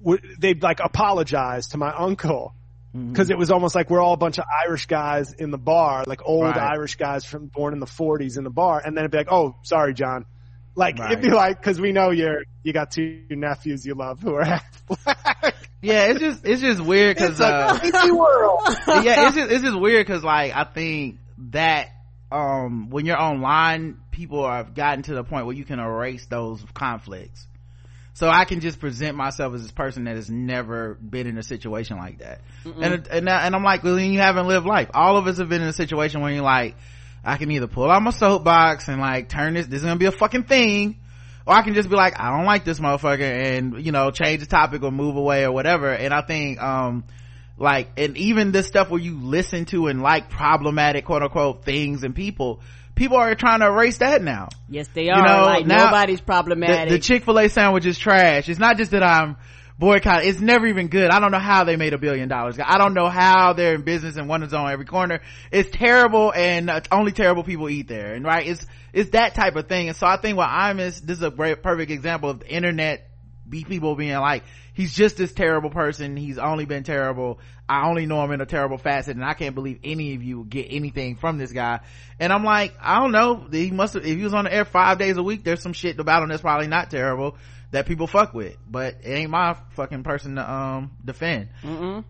would 0.00 0.22
they'd 0.38 0.62
like 0.62 0.80
apologize 0.80 1.68
to 1.68 1.78
my 1.78 1.92
uncle 1.92 2.54
because 2.94 3.30
it 3.30 3.38
was 3.38 3.50
almost 3.50 3.74
like 3.74 3.88
we're 3.88 4.02
all 4.02 4.12
a 4.12 4.18
bunch 4.18 4.36
of 4.38 4.44
Irish 4.66 4.84
guys 4.84 5.32
in 5.32 5.50
the 5.50 5.56
bar, 5.56 6.04
like 6.06 6.20
old 6.26 6.44
Right. 6.44 6.56
Irish 6.58 6.96
guys 6.96 7.24
from 7.24 7.46
born 7.46 7.72
in 7.72 7.80
the 7.80 7.86
40s 7.86 8.36
in 8.36 8.44
the 8.44 8.50
bar, 8.50 8.82
and 8.84 8.94
then 8.94 9.04
it'd 9.04 9.10
be 9.10 9.16
like, 9.16 9.32
oh, 9.32 9.56
sorry, 9.62 9.94
John. 9.94 10.26
Like 10.74 10.98
Right. 10.98 11.12
it'd 11.12 11.22
be 11.22 11.30
like 11.30 11.58
because 11.60 11.80
we 11.80 11.92
know 11.92 12.10
you're 12.10 12.44
you 12.62 12.72
got 12.72 12.90
two 12.90 13.22
nephews 13.30 13.84
you 13.84 13.94
love 13.94 14.20
who 14.20 14.34
are 14.34 14.44
half 14.44 14.86
black. 15.04 15.54
yeah, 15.82 16.06
it's 16.06 16.20
just, 16.20 16.44
it's 16.46 16.60
just 16.62 16.80
weird 16.80 17.16
cause, 17.18 17.40
uh, 17.40 17.78
crazy 17.78 18.10
world. 18.10 18.60
yeah, 19.04 19.26
it's 19.26 19.34
just 19.36 19.50
it's 19.50 19.62
just 19.62 19.78
weird 19.78 20.06
because 20.06 20.24
like 20.24 20.54
I 20.56 20.64
think 20.64 21.18
that 21.50 21.88
um 22.30 22.88
when 22.90 23.04
you're 23.04 23.20
online, 23.20 23.98
people 24.10 24.48
have 24.48 24.74
gotten 24.74 25.02
to 25.04 25.14
the 25.14 25.24
point 25.24 25.44
where 25.46 25.54
you 25.54 25.64
can 25.64 25.78
erase 25.78 26.24
those 26.26 26.64
conflicts. 26.72 27.46
So 28.14 28.28
I 28.28 28.44
can 28.44 28.60
just 28.60 28.78
present 28.78 29.16
myself 29.16 29.54
as 29.54 29.62
this 29.62 29.72
person 29.72 30.04
that 30.04 30.16
has 30.16 30.30
never 30.30 30.94
been 30.94 31.26
in 31.26 31.38
a 31.38 31.42
situation 31.42 31.96
like 31.96 32.18
that, 32.18 32.40
and 32.64 32.94
it- 32.94 33.08
and 33.10 33.28
I- 33.28 33.46
and 33.46 33.54
I'm 33.56 33.64
like, 33.64 33.82
well, 33.82 33.96
then 33.96 34.12
you 34.12 34.20
haven't 34.20 34.46
lived 34.48 34.66
life. 34.66 34.90
All 34.92 35.16
of 35.16 35.26
us 35.26 35.38
have 35.38 35.48
been 35.48 35.62
in 35.62 35.68
a 35.68 35.72
situation 35.72 36.20
where 36.20 36.30
you're 36.30 36.42
like, 36.42 36.76
I 37.24 37.36
can 37.36 37.50
either 37.50 37.66
pull 37.66 37.90
out 37.90 38.02
my 38.02 38.10
soapbox 38.10 38.88
and 38.88 39.00
like 39.00 39.28
turn 39.28 39.54
this. 39.54 39.66
This 39.66 39.80
is 39.80 39.84
gonna 39.84 39.96
be 39.96 40.06
a 40.06 40.12
fucking 40.12 40.44
thing. 40.44 40.98
Or 41.46 41.54
I 41.54 41.62
can 41.62 41.74
just 41.74 41.90
be 41.90 41.96
like, 41.96 42.20
I 42.20 42.30
don't 42.36 42.44
like 42.46 42.64
this 42.64 42.78
motherfucker 42.78 43.20
and, 43.20 43.84
you 43.84 43.90
know, 43.90 44.12
change 44.12 44.40
the 44.40 44.46
topic 44.46 44.82
or 44.84 44.92
move 44.92 45.16
away 45.16 45.42
or 45.44 45.50
whatever. 45.50 45.90
And 45.90 46.14
I 46.14 46.22
think, 46.22 46.62
um, 46.62 47.02
like, 47.58 47.90
and 47.96 48.16
even 48.16 48.52
this 48.52 48.68
stuff 48.68 48.90
where 48.90 49.00
you 49.00 49.18
listen 49.20 49.64
to 49.66 49.88
and 49.88 50.00
like 50.02 50.30
problematic 50.30 51.04
quote 51.04 51.22
unquote 51.22 51.64
things 51.64 52.04
and 52.04 52.14
people, 52.14 52.60
people 52.94 53.16
are 53.16 53.34
trying 53.34 53.58
to 53.58 53.66
erase 53.66 53.98
that 53.98 54.22
now. 54.22 54.50
Yes, 54.68 54.86
they 54.94 55.08
are. 55.08 55.18
You 55.18 55.24
know, 55.24 55.42
like 55.46 55.66
now- 55.66 55.86
nobody's 55.86 56.20
The, 56.20 56.26
problematic. 56.26 56.90
the 56.90 56.98
Chick-fil-A 57.00 57.48
sandwich 57.48 57.86
is 57.86 57.98
trash. 57.98 58.48
It's 58.48 58.60
not 58.60 58.76
just 58.76 58.92
that 58.92 59.02
I'm 59.02 59.36
boycott. 59.82 60.24
It's 60.24 60.38
never 60.38 60.68
even 60.68 60.86
good. 60.86 61.10
I 61.10 61.18
don't 61.18 61.32
know 61.32 61.40
how 61.40 61.64
they 61.64 61.74
made 61.74 61.92
a 61.92 61.98
billion 61.98 62.28
dollars. 62.28 62.56
I 62.64 62.78
don't 62.78 62.94
know 62.94 63.08
how 63.08 63.52
they're 63.52 63.74
in 63.74 63.82
business 63.82 64.14
and 64.14 64.28
one 64.28 64.44
is 64.44 64.54
on 64.54 64.70
every 64.70 64.84
corner. 64.84 65.20
It's 65.50 65.68
terrible 65.76 66.32
and 66.32 66.70
uh, 66.70 66.82
only 66.92 67.10
terrible 67.10 67.42
people 67.42 67.68
eat 67.68 67.88
there. 67.88 68.14
And 68.14 68.24
right, 68.24 68.46
it's, 68.46 68.64
it's 68.92 69.10
that 69.10 69.34
type 69.34 69.56
of 69.56 69.66
thing. 69.66 69.88
And 69.88 69.96
so 69.96 70.06
I 70.06 70.18
think 70.18 70.36
what 70.38 70.48
I'm 70.48 70.78
is, 70.78 71.00
this 71.00 71.18
is 71.18 71.24
a 71.24 71.32
great, 71.32 71.64
perfect 71.64 71.90
example 71.90 72.30
of 72.30 72.40
the 72.40 72.48
internet 72.48 73.10
people 73.50 73.96
being 73.96 74.14
like, 74.14 74.44
he's 74.72 74.94
just 74.94 75.16
this 75.16 75.32
terrible 75.32 75.70
person. 75.70 76.16
He's 76.16 76.38
only 76.38 76.64
been 76.64 76.84
terrible. 76.84 77.40
I 77.68 77.88
only 77.88 78.06
know 78.06 78.22
him 78.22 78.30
in 78.30 78.40
a 78.40 78.46
terrible 78.46 78.78
facet 78.78 79.16
and 79.16 79.24
I 79.24 79.34
can't 79.34 79.56
believe 79.56 79.80
any 79.82 80.14
of 80.14 80.22
you 80.22 80.44
get 80.48 80.68
anything 80.70 81.16
from 81.16 81.38
this 81.38 81.50
guy. 81.50 81.80
And 82.20 82.32
I'm 82.32 82.44
like, 82.44 82.72
I 82.80 83.00
don't 83.00 83.10
know. 83.10 83.48
He 83.50 83.72
must 83.72 83.94
have, 83.94 84.06
if 84.06 84.16
he 84.16 84.22
was 84.22 84.32
on 84.32 84.44
the 84.44 84.54
air 84.54 84.64
five 84.64 84.98
days 84.98 85.16
a 85.16 85.24
week, 85.24 85.42
there's 85.42 85.60
some 85.60 85.72
shit 85.72 85.98
about 85.98 86.22
him 86.22 86.28
that's 86.28 86.42
probably 86.42 86.68
not 86.68 86.88
terrible 86.88 87.36
that 87.72 87.86
people 87.86 88.06
fuck 88.06 88.32
with. 88.32 88.56
But 88.70 88.98
it 89.02 89.10
ain't 89.10 89.30
my 89.30 89.56
fucking 89.74 90.04
person 90.04 90.36
to, 90.36 90.50
um, 90.50 90.92
defend. 91.04 91.48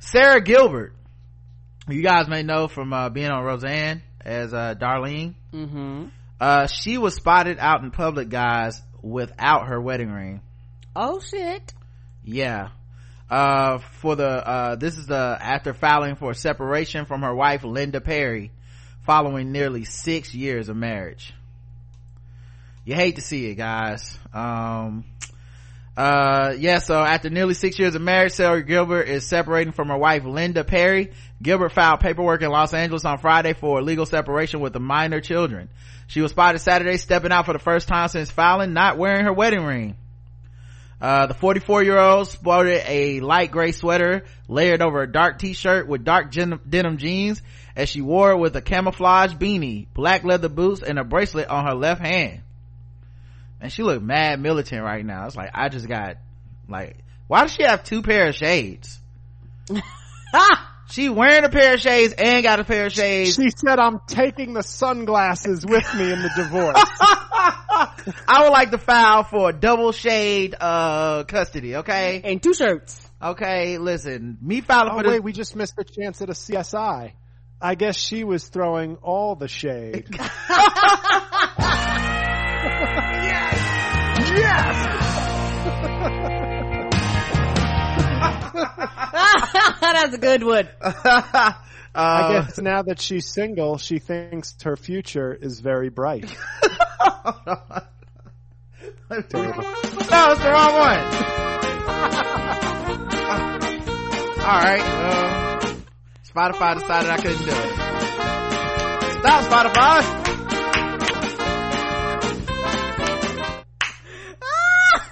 Sara 0.01 0.41
Gilbert, 0.43 0.95
you 1.89 2.03
guys 2.03 2.29
may 2.29 2.43
know 2.43 2.69
from, 2.69 2.93
uh, 2.93 3.09
being 3.09 3.31
on 3.31 3.43
Roseanne 3.43 4.03
as, 4.21 4.53
uh, 4.53 4.75
Darlene. 4.75 5.35
mm-hmm. 5.53 6.05
Uh, 6.41 6.67
she 6.67 6.99
was 6.99 7.15
spotted 7.15 7.59
out 7.61 7.85
in 7.85 7.93
public, 7.93 8.29
guys, 8.29 8.83
without 9.01 9.69
her 9.69 9.81
wedding 9.81 10.11
ring. 10.11 10.41
Oh 10.95 11.21
shit. 11.21 11.73
Yeah. 12.25 12.71
Uh, 13.31 13.79
for 13.79 14.17
the, 14.17 14.29
uh, 14.29 14.75
this 14.75 14.99
is, 14.99 15.09
uh, 15.09 15.39
after 15.41 15.73
filing 15.73 16.17
for 16.17 16.35
separation 16.35 17.07
from 17.07 17.23
her 17.23 17.35
wife, 17.35 17.63
Linda 17.63 18.01
Perry, 18.01 18.51
following 19.07 19.53
nearly 19.53 19.85
six 19.85 20.35
years 20.35 20.69
of 20.69 20.77
marriage. 20.77 21.33
You 22.85 22.97
hate 22.97 23.17
to 23.17 23.23
see 23.23 23.47
it, 23.47 23.55
guys. 23.55 24.19
Um, 24.35 25.05
uh, 25.97 26.55
yeah, 26.59 26.79
so 26.79 26.95
after 26.95 27.29
nearly 27.29 27.53
six 27.53 27.79
years 27.79 27.95
of 27.95 28.01
marriage, 28.01 28.33
Sara 28.33 28.63
Gilbert 28.63 29.03
is 29.03 29.27
separating 29.27 29.73
from 29.73 29.89
her 29.89 29.99
wife, 29.99 30.25
Linda 30.25 30.65
Perry. 30.65 31.13
Gilbert 31.43 31.73
filed 31.73 32.01
paperwork 32.01 32.41
in 32.41 32.51
Los 32.51 32.73
Angeles 32.73 33.05
on 33.05 33.19
Friday 33.19 33.53
for 33.53 33.83
legal 33.83 34.07
separation 34.07 34.61
with 34.61 34.73
the 34.73 34.81
minor 34.81 35.21
children. 35.21 35.69
She 36.07 36.23
was 36.23 36.31
spotted 36.31 36.61
Saturday 36.61 36.97
stepping 36.97 37.33
out 37.33 37.45
for 37.45 37.53
the 37.53 37.59
first 37.59 37.89
time 37.89 38.09
since 38.09 38.31
filing, 38.31 38.73
not 38.73 38.97
wearing 38.97 39.25
her 39.25 39.33
wedding 39.33 39.65
ring. 39.65 39.97
Uh, 41.01 41.27
the 41.27 41.35
44 41.35 41.83
year 41.83 41.99
old 41.99 42.29
sported 42.29 42.81
a 42.87 43.21
light 43.21 43.51
gray 43.51 43.73
sweater 43.73 44.25
layered 44.47 44.81
over 44.81 45.03
a 45.03 45.11
dark 45.11 45.39
t-shirt 45.39 45.89
with 45.89 46.05
dark 46.05 46.31
gen- 46.31 46.61
denim 46.67 46.97
jeans 46.97 47.43
as 47.75 47.89
she 47.89 48.01
wore 48.01 48.31
it 48.31 48.39
with 48.39 48.55
a 48.55 48.63
camouflage 48.63 49.35
beanie, 49.35 49.89
black 49.95 50.23
leather 50.23 50.49
boots, 50.49 50.81
and 50.81 50.99
a 50.99 51.05
bracelet 51.05 51.49
on 51.49 51.67
her 51.67 51.75
left 51.75 52.01
hand. 52.01 52.43
And 53.63 53.73
she 53.73 53.85
looked 53.85 54.03
mad 54.03 54.41
militant 54.41 54.83
right 54.83 55.07
now. 55.07 55.27
It's 55.27 55.37
like, 55.37 55.51
I 55.55 55.69
just 55.69 55.87
got, 55.87 56.17
like, 56.69 56.97
why 57.29 57.43
does 57.43 57.53
she 57.53 57.63
have 57.63 57.85
two 57.85 58.03
pair 58.03 58.27
of 58.27 58.35
shades? 58.35 58.99
she 60.91 61.09
wearing 61.09 61.45
a 61.45 61.49
pair 61.49 61.75
of 61.75 61.81
shades 61.81 62.13
and 62.13 62.43
got 62.43 62.59
a 62.59 62.65
pair 62.65 62.87
of 62.87 62.93
shades. 62.93 63.37
She 63.37 63.51
said, 63.51 63.79
I'm 63.79 64.01
taking 64.09 64.53
the 64.53 64.65
sunglasses 64.65 65.65
with 65.65 65.95
me 65.95 66.13
in 66.13 66.23
the 66.23 66.31
divorce. 66.35 66.75
I 68.27 68.43
would 68.43 68.51
like 68.51 68.73
to 68.73 68.79
file 68.79 69.23
for 69.23 69.53
double 69.53 69.93
shade, 69.93 70.57
uh, 70.61 71.23
custody, 71.23 71.77
okay? 71.77 72.21
And 72.25 72.43
two 72.43 72.55
shirts. 72.55 73.09
Okay, 73.23 73.79
listen, 73.79 74.39
me 74.43 74.61
filing 74.61 74.93
oh 74.93 74.97
for 74.97 75.03
this. 75.05 75.13
wait, 75.13 75.23
we 75.23 75.33
just 75.33 75.55
missed 75.55 75.77
the 75.77 75.85
chance 75.85 76.21
at 76.21 76.31
a 76.31 76.33
CSI. 76.33 77.13
I 77.61 77.75
guess 77.77 77.97
she 77.97 78.25
was 78.25 78.49
throwing 78.49 78.97
all 78.97 79.37
the 79.37 79.47
shade. 79.47 80.09
That's 89.81 90.15
a 90.15 90.19
good 90.19 90.43
one. 90.43 90.69
uh, 90.83 91.53
I 91.95 92.33
guess 92.33 92.59
now 92.59 92.83
that 92.83 93.01
she's 93.01 93.27
single, 93.27 93.79
she 93.79 93.99
thinks 93.99 94.55
her 94.63 94.77
future 94.77 95.33
is 95.35 95.61
very 95.61 95.89
bright. 95.91 96.25
Terrible. 99.29 99.63
No, 99.63 100.33
it's 100.33 100.41
the 100.41 100.51
wrong 100.51 100.73
one. 100.73 100.99
All 104.43 104.61
right. 104.61 104.83
Uh, 104.83 105.61
Spotify 106.27 106.75
decided 106.81 107.11
I 107.11 107.17
couldn't 107.19 107.45
do 107.45 107.51
it. 107.51 107.73
Stop, 109.21 109.45
Spotify. 109.45 110.03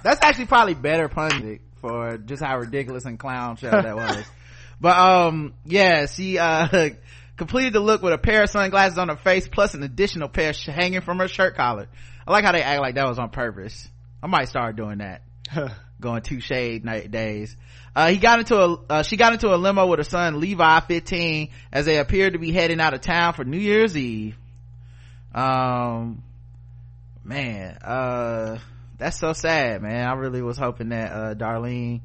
That's 0.03 0.21
actually 0.23 0.47
probably 0.47 0.75
better 0.75 1.09
pundit 1.09 1.61
for 1.81 2.19
just 2.19 2.43
how 2.43 2.59
ridiculous 2.59 3.05
and 3.05 3.19
clown 3.19 3.57
show 3.57 3.71
that 3.71 3.97
was. 3.97 4.25
but 4.81 4.97
um, 4.97 5.55
yeah, 5.65 6.07
she 6.07 6.39
uh 6.39 6.91
completed 7.37 7.73
the 7.73 7.81
look 7.81 8.03
with 8.03 8.13
a 8.13 8.19
pair 8.19 8.43
of 8.43 8.51
sunglasses 8.51 8.99
on 8.99 9.09
her 9.09 9.17
face 9.17 9.49
plus 9.49 9.75
an 9.75 9.83
additional 9.83 10.29
pair 10.29 10.53
sh- 10.53 10.67
hanging 10.67 11.01
from 11.01 11.19
her 11.19 11.29
shirt 11.29 11.57
collar. 11.57 11.89
I 12.27 12.33
like 12.33 12.45
how 12.45 12.53
they 12.53 12.63
act 12.63 12.81
like 12.81 12.95
that 12.97 13.09
was 13.09 13.19
on 13.19 13.31
purpose. 13.31 13.89
I 14.23 14.27
might 14.27 14.49
start 14.49 14.77
doing 14.77 14.99
that. 14.99 15.23
going 16.01 16.23
two 16.23 16.41
shade 16.41 16.85
night 16.85 17.11
days. 17.11 17.57
Uh, 17.95 18.09
he 18.09 18.19
got 18.19 18.39
into 18.39 18.57
a, 18.57 18.77
uh, 18.89 19.03
she 19.03 19.17
got 19.17 19.33
into 19.33 19.53
a 19.53 19.57
limo 19.57 19.87
with 19.87 19.99
her 19.99 20.05
son 20.05 20.41
Levi, 20.41 20.81
15, 20.81 21.49
as 21.73 21.87
they 21.87 21.99
appeared 21.99 22.35
to 22.35 22.39
be 22.39 22.53
heading 22.53 22.81
out 22.81 22.95
of 22.95 23.01
town 23.01 23.35
for 23.35 23.45
New 23.45 23.59
Year's 23.59 23.97
Eve. 23.97 24.37
Um, 25.35 26.23
man, 27.25 27.77
uh, 27.83 28.59
that's 29.01 29.19
so 29.19 29.33
sad, 29.33 29.83
man. 29.83 30.07
I 30.07 30.13
really 30.13 30.43
was 30.43 30.57
hoping 30.57 30.91
that, 30.91 31.13
uh, 31.13 31.35
Darlene 31.35 32.03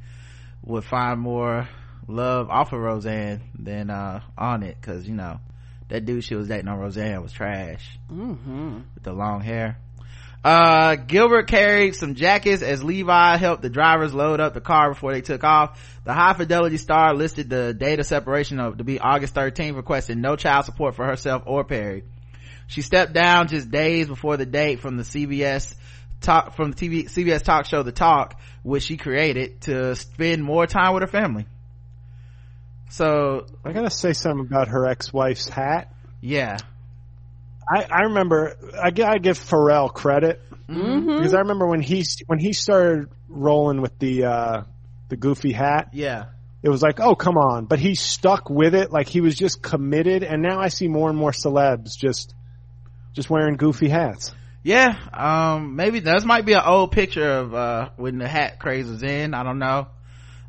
would 0.64 0.84
find 0.84 1.20
more 1.20 1.68
love 2.08 2.50
off 2.50 2.74
of 2.74 2.80
Roseanne 2.80 3.42
than, 3.58 3.90
uh, 3.90 4.22
on 4.38 4.64
it, 4.64 4.82
cause, 4.82 5.06
you 5.06 5.14
know, 5.14 5.40
that 5.90 6.06
dude 6.06 6.24
she 6.24 6.36
was 6.36 6.48
dating 6.48 6.68
on 6.68 6.80
Roseanne 6.80 7.22
was 7.22 7.32
trash. 7.32 8.00
Mm-hmm. 8.12 8.80
With 8.96 9.04
the 9.04 9.14
long 9.14 9.42
hair. 9.42 9.78
Uh, 10.44 10.96
Gilbert 10.96 11.48
carried 11.48 11.96
some 11.96 12.14
jackets 12.14 12.62
as 12.62 12.84
Levi 12.84 13.38
helped 13.38 13.64
the 13.64 13.70
drivers 13.70 14.14
load 14.14 14.40
up 14.40 14.54
the 14.54 14.62
car 14.62 14.90
before 14.90 15.12
they 15.12 15.22
took 15.22 15.44
off. 15.44 16.00
The 16.04 16.14
high 16.14 16.34
fidelity 16.34 16.78
star 16.78 17.16
listed 17.16 17.50
the 17.50 17.74
date 17.74 18.00
of 18.00 18.06
separation 18.06 18.60
of 18.60 18.78
to 18.78 18.84
be 18.84 19.00
August 19.00 19.34
13th, 19.34 19.76
requesting 19.76 20.22
no 20.22 20.36
child 20.36 20.66
support 20.66 20.96
for 20.96 21.04
herself 21.04 21.44
or 21.48 21.64
Perry. 21.64 22.04
She 22.68 22.84
stepped 22.84 23.14
down 23.14 23.48
just 23.48 23.72
days 23.72 24.08
before 24.08 24.38
the 24.38 24.46
date 24.46 24.82
from 24.82 24.98
the 24.98 25.04
CBS 25.04 25.74
talk, 26.26 26.56
from 26.56 26.72
the 26.72 26.76
TV, 26.78 27.06
CBS 27.06 27.42
talk 27.44 27.66
show 27.66 27.84
The 27.84 27.92
Talk, 27.92 28.40
which 28.64 28.84
she 28.84 28.98
created 28.98 29.62
to 29.62 29.96
spend 29.96 30.44
more 30.44 30.68
time 30.68 30.94
with 30.94 31.02
her 31.04 31.08
family. 31.08 31.46
So, 32.90 33.46
I 33.64 33.72
gotta 33.74 33.90
say 33.90 34.14
something 34.14 34.46
about 34.46 34.70
her 34.70 34.86
ex-wife's 34.86 35.48
hat. 35.50 35.94
yeah. 36.22 36.58
I, 37.68 37.84
I 37.90 38.02
remember, 38.04 38.56
I, 38.80 38.92
gi- 38.92 39.02
I 39.02 39.18
give 39.18 39.40
Pharrell 39.40 39.92
credit 39.92 40.42
Mm-hmm. 40.70 41.18
because 41.18 41.34
I 41.36 41.40
remember 41.42 41.68
when 41.68 41.82
he 41.82 42.04
when 42.26 42.40
he 42.40 42.52
started 42.54 43.08
rolling 43.30 43.82
with 43.82 43.98
the 44.00 44.26
uh, 44.26 44.64
the 45.10 45.16
goofy 45.16 45.52
hat, 45.52 45.90
Yeah. 45.94 46.26
it 46.64 46.70
was 46.70 46.82
like, 46.82 47.00
oh 47.00 47.14
come 47.14 47.38
on, 47.38 47.66
but 47.66 47.78
he 47.78 47.94
stuck 47.94 48.50
with 48.50 48.74
it, 48.74 48.92
like 48.92 49.08
he 49.08 49.22
was 49.22 49.36
just 49.36 49.62
committed. 49.62 50.24
And 50.24 50.42
now 50.42 50.60
I 50.60 50.70
see 50.70 50.88
more 50.88 51.08
and 51.10 51.18
more 51.20 51.30
celebs 51.32 51.96
just 52.00 52.34
just 53.14 53.30
wearing 53.30 53.58
goofy 53.58 53.90
hats. 53.90 54.34
Yeah, 54.66 54.98
um, 55.14 55.76
maybe 55.76 56.00
this 56.00 56.26
might 56.26 56.44
be 56.44 56.54
an 56.54 56.64
old 56.66 56.92
picture 56.92 57.30
of, 57.30 57.54
uh, 57.54 57.90
when 57.98 58.18
the 58.18 58.28
hat 58.28 58.58
craze 58.58 58.90
was 58.90 59.04
in. 59.04 59.36
I 59.36 59.44
don't 59.44 59.60
know. 59.60 59.86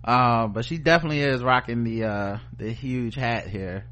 Um, 0.03 0.55
but 0.55 0.65
she 0.65 0.79
definitely 0.79 1.21
is 1.21 1.43
rocking 1.43 1.85
the, 1.85 2.05
uh, 2.05 2.39
the 2.57 2.73
huge 2.73 3.15
hat 3.15 3.47
here. 3.47 3.85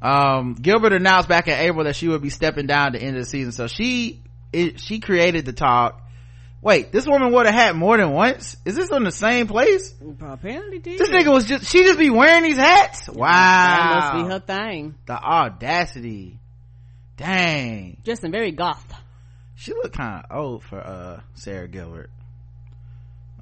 Um, 0.00 0.54
Gilbert 0.54 0.94
announced 0.94 1.28
back 1.28 1.46
in 1.46 1.58
April 1.58 1.84
that 1.84 1.94
she 1.94 2.08
would 2.08 2.22
be 2.22 2.30
stepping 2.30 2.66
down 2.66 2.86
at 2.86 2.92
the 2.94 3.02
end 3.02 3.18
of 3.18 3.24
the 3.24 3.28
season. 3.28 3.52
So 3.52 3.66
she, 3.66 4.22
it, 4.50 4.80
she 4.80 4.98
created 4.98 5.44
the 5.44 5.52
talk. 5.52 6.00
Wait, 6.62 6.90
this 6.90 7.06
woman 7.06 7.30
wore 7.30 7.44
the 7.44 7.52
hat 7.52 7.76
more 7.76 7.98
than 7.98 8.12
once? 8.12 8.56
Is 8.64 8.76
this 8.76 8.90
in 8.90 9.04
the 9.04 9.12
same 9.12 9.46
place? 9.46 9.94
Apparently 10.22 10.78
did. 10.78 10.98
This 10.98 11.10
nigga 11.10 11.30
was 11.30 11.44
just, 11.44 11.70
she 11.70 11.82
just 11.84 11.98
be 11.98 12.08
wearing 12.08 12.44
these 12.44 12.56
hats? 12.56 13.10
Wow. 13.10 13.26
That 13.28 14.14
must 14.14 14.24
be 14.24 14.32
her 14.32 14.40
thing. 14.40 14.94
The 15.04 15.22
audacity. 15.22 16.38
Dang. 17.18 17.98
Justin, 18.04 18.32
very 18.32 18.52
goth. 18.52 18.90
She 19.60 19.74
looked 19.74 19.94
kind 19.94 20.24
of 20.28 20.36
old 20.36 20.62
for 20.64 20.78
uh 20.80 21.20
sara 21.34 21.68
gilbert 21.68 22.10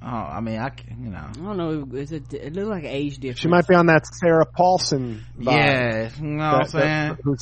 oh 0.01 0.05
i 0.07 0.39
mean 0.41 0.59
i 0.59 0.67
can 0.69 1.03
you 1.03 1.09
know 1.11 1.17
I 1.29 1.31
don't 1.33 1.57
know. 1.57 1.97
It's 1.97 2.11
a, 2.11 2.17
it 2.45 2.53
looks 2.53 2.67
like 2.67 2.83
age 2.83 3.17
difference. 3.19 3.39
She 3.39 3.47
might 3.47 3.67
be 3.67 3.75
on 3.75 3.85
that 3.87 4.05
Sarah 4.05 4.45
Paulson. 4.45 5.23
Vibe. 5.39 5.45
yeah 5.45 6.09
you 6.19 6.27
know 6.27 6.51
what 6.53 6.53
i'm 6.53 6.59
That- 6.59 6.71
that- 6.71 7.19
saying 7.21 7.37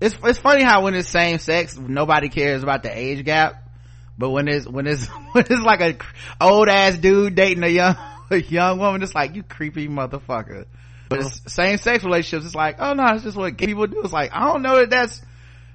it's 0.00 0.16
it's 0.22 0.38
funny 0.38 0.62
how 0.62 0.84
when 0.84 0.94
it's 0.94 1.08
same 1.08 1.38
sex 1.38 1.76
nobody 1.76 2.28
cares 2.28 2.62
about 2.62 2.82
the 2.84 2.96
age 2.96 3.24
gap 3.24 3.68
but 4.16 4.30
when 4.30 4.46
it's 4.48 4.66
when 4.66 4.86
it's 4.86 5.06
when 5.32 5.44
it's 5.48 5.62
like 5.62 5.80
a 5.80 5.96
old 6.40 6.68
ass 6.68 6.96
dude 6.96 7.34
dating 7.34 7.64
a 7.64 7.68
young 7.68 7.96
a 8.30 8.36
young 8.40 8.78
woman 8.78 9.02
it's 9.02 9.14
like 9.14 9.34
you 9.34 9.42
creepy 9.42 9.88
motherfucker 9.88 10.66
but 11.08 11.18
it's 11.20 11.52
same 11.52 11.78
sex 11.78 12.04
relationships 12.04 12.46
it's 12.46 12.54
like 12.54 12.76
oh 12.78 12.92
no 12.94 13.04
it's 13.14 13.24
just 13.24 13.36
what 13.36 13.56
gay 13.56 13.66
people 13.66 13.86
do 13.88 14.00
it's 14.02 14.12
like 14.12 14.30
i 14.32 14.46
don't 14.50 14.62
know 14.62 14.76
that 14.78 14.90
that's 14.90 15.20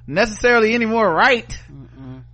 necessarily 0.07 0.73
any 0.73 0.86
more 0.86 1.10
right. 1.10 1.57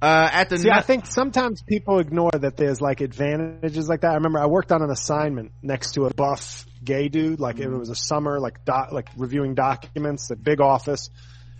Uh, 0.01 0.29
at 0.31 0.49
the 0.49 0.57
See, 0.57 0.67
nu- 0.67 0.73
I 0.73 0.81
think 0.81 1.05
sometimes 1.05 1.61
people 1.61 1.99
ignore 1.99 2.31
that 2.31 2.57
there's 2.57 2.81
like 2.81 3.01
advantages 3.01 3.87
like 3.87 4.01
that. 4.01 4.11
I 4.11 4.15
remember 4.15 4.39
I 4.39 4.47
worked 4.47 4.71
on 4.71 4.81
an 4.81 4.89
assignment 4.89 5.51
next 5.61 5.91
to 5.91 6.05
a 6.05 6.13
buff 6.13 6.65
gay 6.83 7.07
dude. 7.07 7.39
Like 7.39 7.59
it 7.59 7.69
was 7.69 7.89
a 7.89 7.95
summer, 7.95 8.39
like 8.39 8.65
doc, 8.65 8.91
like 8.91 9.09
reviewing 9.15 9.53
documents, 9.53 10.31
a 10.31 10.35
big 10.35 10.59
office, 10.59 11.11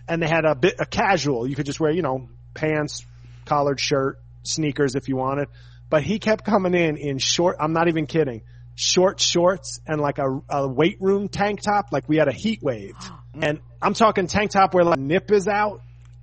and 0.08 0.22
they 0.22 0.28
had 0.28 0.46
a 0.46 0.56
bit 0.56 0.76
a 0.80 0.86
casual. 0.86 1.48
You 1.48 1.56
could 1.56 1.68
just 1.68 1.80
wear, 1.80 1.92
you 1.92 2.02
know, 2.02 2.30
pants, 2.56 3.06
collared 3.46 3.80
shirt, 3.80 4.18
sneakers 4.44 4.96
if 4.96 5.08
you 5.08 5.18
wanted. 5.18 5.48
But 5.92 6.02
he 6.02 6.18
kept 6.18 6.44
coming 6.44 6.74
in 6.74 6.98
in 6.98 7.20
short. 7.20 7.58
I'm 7.60 7.74
not 7.74 7.90
even 7.90 8.08
kidding. 8.08 8.42
Short 8.74 9.20
shorts 9.20 9.82
and 9.86 10.02
like 10.02 10.18
a, 10.18 10.42
a 10.50 10.68
weight 10.68 10.98
room 11.00 11.28
tank 11.28 11.62
top. 11.62 11.88
Like 11.92 12.10
we 12.10 12.18
had 12.18 12.28
a 12.28 12.34
heat 12.34 12.64
wave, 12.64 12.96
and 13.40 13.60
I'm 13.80 13.94
talking 13.94 14.26
tank 14.26 14.50
top 14.50 14.74
where 14.74 14.84
like 14.84 14.98
nip 14.98 15.32
is 15.32 15.48
out 15.48 15.82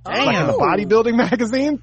like 0.08 0.36
in 0.36 0.46
the 0.46 0.52
bodybuilding 0.52 1.16
magazine. 1.30 1.82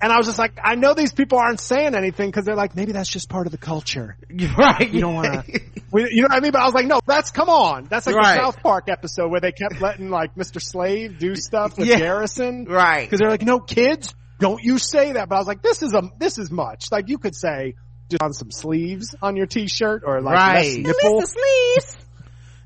And 0.00 0.12
I 0.12 0.16
was 0.18 0.26
just 0.26 0.38
like, 0.38 0.58
I 0.62 0.74
know 0.74 0.92
these 0.92 1.12
people 1.12 1.38
aren't 1.38 1.60
saying 1.60 1.94
anything 1.94 2.28
because 2.28 2.44
they're 2.44 2.56
like, 2.56 2.74
maybe 2.76 2.92
that's 2.92 3.08
just 3.08 3.28
part 3.30 3.46
of 3.46 3.52
the 3.52 3.58
culture. 3.58 4.16
right. 4.58 4.92
You 4.92 5.00
don't 5.00 5.14
want 5.14 5.46
to, 5.46 5.60
you 5.92 6.20
know 6.20 6.28
what 6.28 6.32
I 6.36 6.40
mean? 6.40 6.50
But 6.52 6.62
I 6.62 6.64
was 6.66 6.74
like, 6.74 6.86
no, 6.86 7.00
that's 7.06 7.30
come 7.30 7.48
on. 7.48 7.86
That's 7.88 8.06
like 8.06 8.16
Right. 8.16 8.34
the 8.36 8.42
South 8.42 8.60
Park 8.60 8.88
episode 8.88 9.30
where 9.30 9.40
they 9.40 9.52
kept 9.52 9.80
letting 9.80 10.10
like 10.10 10.34
Mr. 10.34 10.60
Slave 10.60 11.18
do 11.18 11.36
stuff 11.36 11.78
with 11.78 11.86
Yeah. 11.88 11.98
Garrison. 11.98 12.64
right. 12.64 13.04
Because 13.06 13.20
they're 13.20 13.30
like, 13.30 13.42
no 13.42 13.60
kids, 13.60 14.14
don't 14.40 14.62
you 14.62 14.78
say 14.78 15.12
that. 15.12 15.28
But 15.28 15.36
I 15.36 15.38
was 15.38 15.46
like, 15.46 15.62
this 15.62 15.80
is 15.82 15.94
a, 15.94 16.02
this 16.18 16.38
is 16.38 16.50
much. 16.50 16.90
Like 16.90 17.08
you 17.08 17.16
could 17.18 17.36
say 17.36 17.74
just 18.10 18.22
on 18.22 18.32
some 18.34 18.50
sleeves 18.50 19.14
on 19.22 19.36
your 19.36 19.46
t-shirt 19.46 20.02
or 20.04 20.20
like 20.20 20.34
Right. 20.34 20.64
less 20.64 20.76
nipple. 20.76 21.22
Mr. 21.22 21.26
Sleeves. 21.28 21.96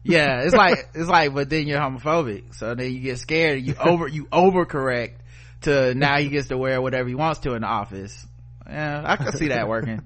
Yeah, 0.02 0.42
it's 0.42 0.54
like 0.54 0.88
it's 0.94 1.08
like, 1.08 1.34
but 1.34 1.50
then 1.50 1.66
you're 1.66 1.80
homophobic, 1.80 2.54
so 2.54 2.74
then 2.74 2.92
you 2.92 3.00
get 3.00 3.18
scared. 3.18 3.62
You 3.62 3.74
over 3.74 4.08
you 4.08 4.26
overcorrect 4.26 5.14
to 5.62 5.94
now 5.94 6.18
he 6.18 6.28
gets 6.28 6.48
to 6.48 6.56
wear 6.56 6.80
whatever 6.80 7.08
he 7.08 7.14
wants 7.14 7.40
to 7.40 7.54
in 7.54 7.62
the 7.62 7.68
office. 7.68 8.26
Yeah, 8.68 9.02
I 9.04 9.16
can 9.16 9.36
see 9.36 9.48
that 9.48 9.68
working. 9.68 10.02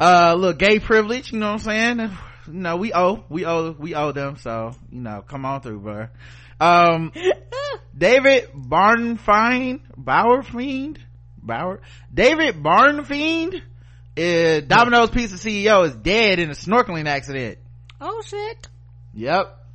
Uh, 0.00 0.34
look, 0.38 0.58
gay 0.58 0.78
privilege. 0.78 1.32
You 1.32 1.40
know 1.40 1.52
what 1.52 1.66
I'm 1.66 1.98
saying? 1.98 2.10
no 2.50 2.76
we 2.76 2.92
owe, 2.92 3.24
we 3.28 3.44
owe, 3.44 3.72
we 3.72 3.94
owe 3.94 4.12
them. 4.12 4.36
So 4.38 4.74
you 4.90 5.00
know, 5.00 5.22
come 5.26 5.44
on 5.44 5.60
through, 5.60 5.80
bro. 5.80 6.08
Um, 6.60 7.12
David 7.96 8.50
Barnfiend, 8.54 9.80
Bauerfiend, 9.96 10.98
Bauer, 11.42 11.80
David 12.12 12.62
Barnfiend, 12.62 13.60
uh, 14.16 14.60
Domino's 14.60 15.10
Pizza 15.10 15.36
CEO 15.36 15.86
is 15.86 15.94
dead 15.94 16.38
in 16.38 16.50
a 16.50 16.54
snorkeling 16.54 17.06
accident. 17.06 17.58
Oh 18.00 18.22
shit. 18.24 18.68
Yep. 19.18 19.66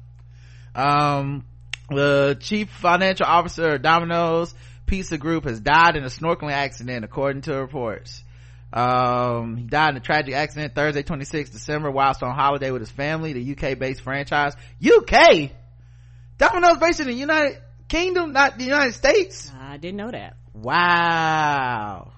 Um, 0.74 1.46
the 1.90 2.38
chief 2.40 2.70
financial 2.70 3.26
officer 3.26 3.74
of 3.74 3.82
Domino's 3.82 4.54
Pizza 4.86 5.18
Group 5.18 5.44
has 5.44 5.60
died 5.60 5.96
in 5.98 6.04
a 6.04 6.08
snorkeling 6.08 6.54
accident, 6.54 7.04
according 7.04 7.42
to 7.44 7.56
reports. 7.56 8.24
Um, 8.72 9.58
he 9.58 9.64
died 9.66 9.90
in 9.92 9.98
a 9.98 10.00
tragic 10.00 10.34
accident 10.34 10.74
Thursday, 10.74 11.04
26 11.04 11.52
December, 11.52 11.92
whilst 11.92 12.24
on 12.24 12.34
holiday 12.34 12.72
with 12.72 12.82
his 12.82 12.90
family. 12.90 13.34
The 13.34 13.52
UK-based 13.52 14.02
franchise, 14.02 14.56
UK, 14.84 15.52
Domino's 16.38 16.78
based 16.78 17.02
in 17.02 17.08
the 17.08 17.14
United 17.14 17.62
Kingdom, 17.90 18.32
not 18.32 18.58
the 18.58 18.64
United 18.64 18.94
States. 18.94 19.52
I 19.60 19.78
didn't 19.78 19.98
know 19.98 20.10
that. 20.10 20.38
Wow, 20.54 22.14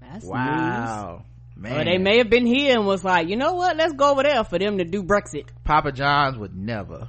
That's 0.00 0.24
news. 0.24 1.24
Wow, 1.62 1.68
man. 1.70 1.80
Or 1.80 1.84
they 1.84 1.98
may 1.98 2.18
have 2.18 2.30
been 2.30 2.46
here 2.46 2.76
and 2.76 2.86
was 2.86 3.04
like, 3.04 3.28
you 3.28 3.36
know 3.36 3.54
what? 3.54 3.76
Let's 3.76 3.92
go 3.94 4.12
over 4.12 4.22
there 4.22 4.42
for 4.44 4.58
them 4.58 4.78
to 4.78 4.84
do 4.84 5.02
Brexit. 5.02 5.46
Papa 5.64 5.92
John's 5.92 6.36
would 6.38 6.54
never. 6.56 7.08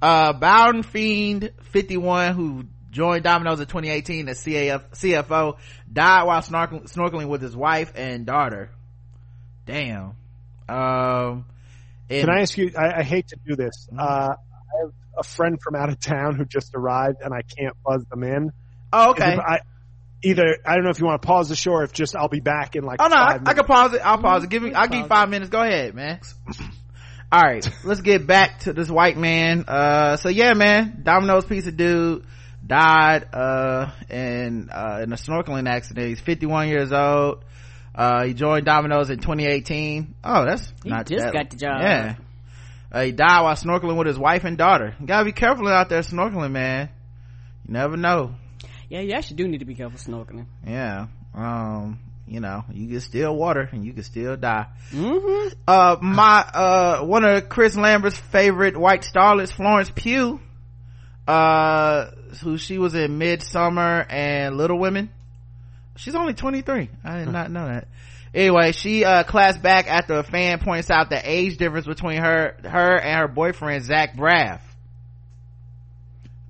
Uh, 0.00 0.32
Bowden 0.32 0.82
Fiend, 0.82 1.52
51, 1.72 2.34
who 2.34 2.64
joined 2.90 3.24
Domino's 3.24 3.60
in 3.60 3.66
2018 3.66 4.28
as 4.28 4.38
CAF, 4.44 4.82
CFO, 4.92 5.56
died 5.90 6.24
while 6.24 6.40
snorkeling, 6.42 6.92
snorkeling 6.92 7.28
with 7.28 7.40
his 7.40 7.56
wife 7.56 7.92
and 7.94 8.26
daughter. 8.26 8.70
Damn. 9.66 10.14
Um, 10.68 11.44
and- 12.10 12.26
Can 12.26 12.30
I 12.30 12.40
ask 12.40 12.56
you? 12.58 12.72
I, 12.76 12.98
I 12.98 13.02
hate 13.02 13.28
to 13.28 13.36
do 13.46 13.54
this. 13.56 13.88
Uh, 13.96 14.02
I 14.34 14.34
have 14.82 14.92
a 15.18 15.22
friend 15.22 15.58
from 15.62 15.74
out 15.76 15.88
of 15.88 16.00
town 16.00 16.34
who 16.36 16.44
just 16.44 16.74
arrived, 16.74 17.18
and 17.22 17.32
I 17.32 17.42
can't 17.42 17.76
buzz 17.84 18.04
them 18.10 18.22
in. 18.24 18.50
oh, 18.92 19.10
okay. 19.10 19.36
I, 19.38 19.60
either 20.22 20.58
I 20.64 20.74
don't 20.74 20.84
know 20.84 20.90
if 20.90 20.98
you 21.00 21.06
want 21.06 21.20
to 21.22 21.26
pause 21.26 21.48
the 21.48 21.56
show 21.56 21.72
or 21.72 21.84
if 21.84 21.92
just 21.92 22.14
I'll 22.16 22.28
be 22.28 22.40
back 22.40 22.76
in 22.76 22.84
like. 22.84 23.00
Oh 23.02 23.08
no, 23.08 23.16
I, 23.16 23.18
five 23.18 23.30
I 23.30 23.38
minutes. 23.38 23.54
can 23.54 23.64
pause 23.66 23.94
it. 23.94 24.00
I'll 24.04 24.18
pause 24.18 24.44
it. 24.44 24.50
Give 24.50 24.62
me, 24.62 24.72
I'll 24.74 24.86
give 24.88 24.96
you 24.96 25.00
pause 25.02 25.08
five 25.08 25.28
minutes. 25.30 25.50
Go 25.50 25.60
ahead, 25.62 25.94
man. 25.94 26.20
All 27.32 27.40
right, 27.42 27.66
let's 27.84 28.02
get 28.02 28.26
back 28.26 28.60
to 28.60 28.74
this 28.74 28.90
white 28.90 29.16
man. 29.16 29.64
Uh, 29.66 30.16
so 30.16 30.28
yeah, 30.28 30.52
man, 30.52 31.00
Domino's 31.02 31.46
pizza 31.46 31.72
dude 31.72 32.26
died, 32.66 33.26
uh, 33.32 33.90
in, 34.10 34.68
uh, 34.70 35.00
in 35.02 35.12
a 35.12 35.16
snorkeling 35.16 35.66
accident. 35.66 36.08
He's 36.08 36.20
51 36.20 36.68
years 36.68 36.92
old. 36.92 37.42
Uh, 37.94 38.24
he 38.24 38.34
joined 38.34 38.66
Domino's 38.66 39.08
in 39.08 39.18
2018. 39.18 40.14
Oh, 40.22 40.44
that's 40.44 40.72
He 40.84 40.90
not 40.90 41.06
just 41.06 41.24
that- 41.24 41.32
got 41.32 41.50
the 41.50 41.56
job. 41.56 41.80
Yeah. 41.80 42.14
Uh, 42.92 43.02
he 43.04 43.12
died 43.12 43.40
while 43.42 43.54
snorkeling 43.54 43.96
with 43.96 44.06
his 44.06 44.18
wife 44.18 44.44
and 44.44 44.58
daughter. 44.58 44.94
You 45.00 45.06
gotta 45.06 45.24
be 45.24 45.32
careful 45.32 45.66
out 45.68 45.88
there 45.88 46.00
snorkeling, 46.02 46.52
man. 46.52 46.90
You 47.66 47.72
never 47.72 47.96
know. 47.96 48.34
Yeah, 48.92 49.00
you 49.00 49.12
actually 49.12 49.36
do 49.36 49.48
need 49.48 49.60
to 49.60 49.64
be 49.64 49.74
careful 49.74 49.98
snorkeling. 49.98 50.44
Yeah. 50.66 51.06
Um, 51.32 51.98
you 52.26 52.40
know, 52.40 52.62
you 52.70 52.88
can 52.88 53.00
still 53.00 53.34
water 53.34 53.66
and 53.72 53.86
you 53.86 53.94
can 53.94 54.02
still 54.02 54.36
die. 54.36 54.66
Mm-hmm. 54.90 55.54
uh 55.66 55.96
my 56.02 56.40
uh 56.40 57.02
one 57.02 57.24
of 57.24 57.48
chris 57.48 57.74
lambert's 57.74 58.18
favorite 58.18 58.76
white 58.76 59.00
starlets 59.00 59.50
florence 59.50 59.90
pugh 59.94 60.40
uh 61.26 62.10
who 62.42 62.58
she 62.58 62.76
was 62.76 62.94
in 62.94 63.18
midsommar 63.18 64.04
and 64.10 64.58
little 64.58 64.78
women 64.78 65.08
she's 65.96 66.14
only 66.14 66.34
23 66.34 66.90
i 67.02 67.18
did 67.18 67.28
not 67.28 67.50
know 67.50 67.66
that 67.66 67.88
anyway 68.34 68.72
she 68.72 69.04
uh 69.04 69.22
classed 69.22 69.62
back 69.62 69.88
after 69.88 70.18
a 70.18 70.22
fan 70.22 70.58
points 70.58 70.90
out 70.90 71.08
the 71.08 71.20
age 71.24 71.56
difference 71.56 71.86
between 71.86 72.18
her 72.18 72.56
her 72.62 72.98
and 72.98 73.20
her 73.20 73.28
boyfriend 73.28 73.84
zach 73.84 74.14
braff 74.14 74.60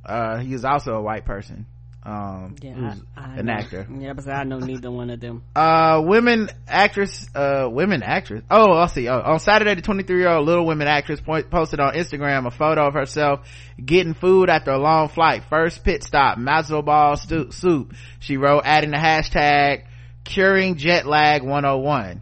uh 0.04 0.38
he 0.38 0.52
is 0.52 0.64
also 0.64 0.94
a 0.94 1.00
white 1.02 1.24
person 1.24 1.66
um 2.04 2.56
Yeah, 2.60 2.72
who's 2.72 3.02
I, 3.16 3.20
I 3.20 3.34
an 3.36 3.46
know. 3.46 3.52
actor. 3.52 3.86
Yeah, 3.96 4.12
but 4.14 4.28
I 4.28 4.42
know 4.42 4.58
neither 4.58 4.90
one 4.90 5.08
of 5.10 5.20
them. 5.20 5.42
uh 5.54 6.02
women 6.04 6.48
actress 6.66 7.28
uh 7.34 7.68
women 7.70 8.02
actress. 8.02 8.42
Oh 8.50 8.72
i'll 8.72 8.88
see. 8.88 9.08
Oh, 9.08 9.20
on 9.20 9.38
saturday 9.38 9.74
the 9.76 9.82
23 9.82 10.18
year 10.18 10.28
old 10.28 10.46
little 10.46 10.66
women 10.66 10.88
actress 10.88 11.20
point, 11.20 11.48
posted 11.50 11.78
on 11.78 11.94
instagram 11.94 12.46
a 12.46 12.50
photo 12.50 12.88
of 12.88 12.94
herself 12.94 13.46
getting 13.84 14.14
food 14.14 14.50
after 14.50 14.72
a 14.72 14.78
long 14.78 15.08
flight. 15.08 15.44
First 15.48 15.84
pit 15.84 16.02
stop 16.02 16.38
matzo 16.38 16.84
ball 16.84 17.16
stu- 17.16 17.52
soup. 17.52 17.94
She 18.18 18.36
wrote 18.36 18.62
adding 18.64 18.90
the 18.90 18.96
hashtag 18.96 19.84
curing 20.24 20.76
jet 20.76 21.06
lag 21.06 21.42
101 21.42 22.20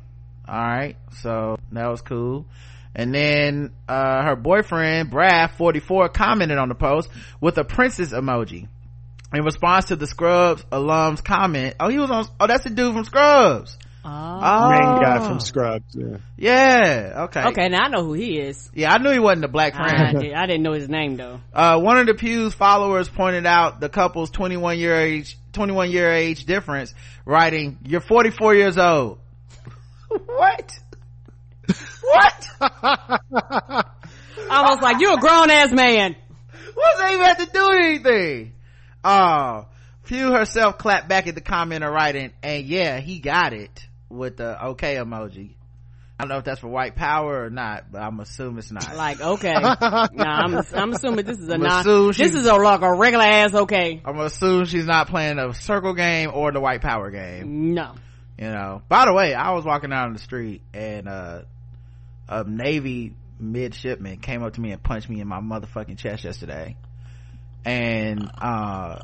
all 0.49 0.55
right 0.57 0.97
so 1.23 1.57
that 1.73 1.87
was 1.89 2.03
cool. 2.03 2.45
And 2.95 3.15
then 3.15 3.71
uh 3.89 4.25
her 4.25 4.37
boyfriend 4.37 5.11
braff 5.11 5.53
44 5.53 6.09
commented 6.11 6.59
on 6.59 6.69
the 6.69 6.75
post 6.75 7.09
with 7.41 7.57
a 7.57 7.65
princess 7.65 8.13
emoji 8.13 8.69
in 9.33 9.45
response 9.45 9.87
to 9.87 9.97
the 9.97 10.07
Scrubs 10.07 10.65
alum's 10.73 11.21
comment, 11.21 11.77
oh, 11.81 11.89
he 11.89 11.99
was 11.99 12.11
on, 12.11 12.27
oh, 12.39 12.47
that's 12.47 12.65
the 12.65 12.71
dude 12.71 12.95
from 12.95 13.05
Scrubs. 13.05 13.77
Oh. 14.03 14.09
Oh. 14.43 14.71
main 14.71 15.03
guy 15.03 15.19
from 15.27 15.41
Scrubs. 15.41 15.95
Yeah. 15.95 16.17
Yeah, 16.37 17.25
okay. 17.25 17.45
Okay, 17.49 17.69
now 17.69 17.85
I 17.85 17.89
know 17.89 18.03
who 18.03 18.15
he 18.15 18.39
is. 18.39 18.71
Yeah, 18.75 18.93
I 18.93 18.99
knew 18.99 19.11
he 19.11 19.19
wasn't 19.19 19.45
a 19.45 19.49
black 19.49 19.75
I, 19.77 20.13
did, 20.13 20.33
I 20.33 20.47
didn't 20.47 20.63
know 20.63 20.73
his 20.73 20.89
name 20.89 21.17
though. 21.17 21.41
Uh, 21.53 21.79
one 21.79 21.99
of 21.99 22.07
the 22.07 22.15
Pugh's 22.15 22.55
followers 22.55 23.09
pointed 23.09 23.45
out 23.45 23.81
the 23.81 23.91
couple's 23.91 24.31
21 24.31 24.79
year 24.79 24.97
age, 24.97 25.37
21 25.53 25.91
year 25.91 26.11
age 26.11 26.45
difference, 26.45 26.95
writing, 27.27 27.79
you're 27.85 28.01
44 28.01 28.55
years 28.55 28.79
old. 28.79 29.19
what? 30.09 30.79
what? 32.03 32.49
I 34.51 34.63
was 34.63 34.79
like, 34.81 35.01
you're 35.01 35.15
a 35.15 35.21
grown 35.21 35.51
ass 35.51 35.73
man. 35.73 36.17
What 36.75 36.93
does 36.93 37.01
that 37.01 37.13
even 37.13 37.27
have 37.27 37.39
to 37.39 37.47
do 37.47 37.69
with 37.69 37.79
anything? 37.85 38.53
Oh, 39.05 39.67
Pugh 40.05 40.33
herself 40.33 40.79
clapped 40.79 41.09
back 41.09 41.27
at 41.27 41.35
the 41.35 41.41
commenter 41.41 41.91
writing, 41.91 42.33
and 42.43 42.65
yeah, 42.67 42.99
he 43.01 43.21
got 43.21 43.53
it 43.53 43.87
with 44.09 44.37
the 44.37 44.67
okay 44.69 44.97
emoji. 44.97 45.55
I 46.19 46.25
don't 46.25 46.29
know 46.29 46.39
if 46.39 46.45
that's 46.45 46.61
for 46.61 46.69
white 46.69 46.97
power 46.97 47.45
or 47.45 47.49
not, 47.49 47.91
but 47.91 48.03
I'm 48.03 48.21
assuming 48.21 48.59
it's 48.59 48.71
not. 48.71 48.95
Like, 48.95 49.23
okay. 49.23 49.55
nah, 49.63 50.07
I'm, 50.19 50.63
I'm 50.75 50.93
assuming 50.93 51.25
this 51.25 51.39
is 51.39 51.49
a 51.49 51.59
assuming 51.59 52.13
this 52.13 52.35
is 52.35 52.45
a, 52.45 52.55
like 52.57 52.83
a 52.83 52.95
regular 52.95 53.25
ass 53.25 53.55
okay. 53.55 54.03
I'm 54.05 54.17
gonna 54.17 54.67
she's 54.67 54.85
not 54.85 55.09
playing 55.09 55.39
a 55.39 55.55
circle 55.55 55.95
game 55.95 56.31
or 56.35 56.53
the 56.53 56.61
white 56.61 56.83
power 56.83 57.11
game. 57.11 57.73
No. 57.73 57.95
You 58.39 58.51
know. 58.51 58.83
By 58.87 59.07
the 59.07 59.15
way, 59.15 59.33
I 59.33 59.53
was 59.53 59.65
walking 59.65 59.89
down 59.89 60.13
the 60.13 60.19
street 60.19 60.61
and 60.75 61.09
uh 61.09 61.43
a 62.29 62.45
Navy 62.45 63.15
midshipman 63.39 64.19
came 64.19 64.43
up 64.43 64.53
to 64.55 64.61
me 64.61 64.73
and 64.73 64.83
punched 64.83 65.09
me 65.09 65.21
in 65.21 65.29
my 65.29 65.41
motherfucking 65.41 65.97
chest 65.97 66.25
yesterday. 66.25 66.77
And 67.65 68.31
uh 68.41 69.01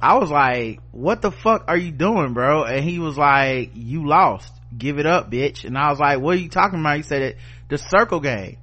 I 0.00 0.18
was 0.18 0.30
like, 0.30 0.80
what 0.90 1.22
the 1.22 1.30
fuck 1.30 1.64
are 1.68 1.78
you 1.78 1.90
doing, 1.90 2.34
bro? 2.34 2.64
And 2.64 2.84
he 2.84 2.98
was 2.98 3.16
like, 3.16 3.70
you 3.74 4.06
lost. 4.06 4.52
Give 4.76 4.98
it 4.98 5.06
up, 5.06 5.30
bitch. 5.30 5.64
And 5.64 5.78
I 5.78 5.88
was 5.88 5.98
like, 5.98 6.20
what 6.20 6.36
are 6.36 6.40
you 6.40 6.50
talking 6.50 6.78
about? 6.78 6.96
He 6.98 7.02
said, 7.02 7.36
the 7.68 7.78
circle 7.78 8.20
game. 8.20 8.58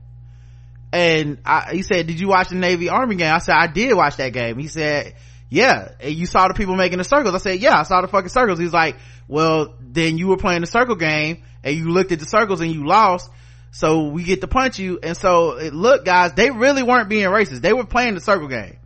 And 0.94 1.40
I, 1.44 1.74
he 1.74 1.82
said, 1.82 2.06
did 2.06 2.20
you 2.20 2.28
watch 2.28 2.50
the 2.50 2.56
Navy 2.56 2.90
Army 2.90 3.16
game? 3.16 3.34
I 3.34 3.40
said, 3.40 3.56
I 3.58 3.68
did 3.68 3.94
watch 3.96 4.18
that 4.18 4.34
game. 4.34 4.60
He 4.60 4.68
said, 4.68 5.16
yeah, 5.50 5.94
and 6.00 6.14
you 6.14 6.26
saw 6.26 6.48
the 6.48 6.54
people 6.54 6.76
making 6.76 6.98
the 6.98 7.04
circles. 7.04 7.34
I 7.34 7.40
said, 7.40 7.60
yeah, 7.60 7.80
I 7.80 7.84
saw 7.84 8.02
the 8.02 8.08
fucking 8.08 8.30
circles. 8.30 8.60
He's 8.60 8.74
like, 8.74 8.98
well, 9.28 9.74
then 9.80 10.18
you 10.18 10.28
were 10.28 10.38
playing 10.38 10.62
the 10.62 10.68
circle 10.68 10.96
game 10.96 11.44
and 11.64 11.76
you 11.76 11.90
looked 11.90 12.12
at 12.12 12.20
the 12.20 12.26
circles 12.26 12.62
and 12.62 12.72
you 12.72 12.86
lost. 12.86 13.30
So 13.72 14.10
we 14.10 14.24
get 14.24 14.42
to 14.42 14.48
punch 14.48 14.80
you. 14.80 15.00
And 15.02 15.18
so 15.18 15.58
it, 15.58 15.74
look, 15.74 16.06
guys, 16.06 16.34
they 16.34 16.52
really 16.52 16.84
weren't 16.84 17.10
being 17.10 17.26
racist. 17.26 17.62
They 17.62 17.74
were 17.74 17.86
playing 17.86 18.14
the 18.14 18.22
circle 18.22 18.48
game. 18.48 18.78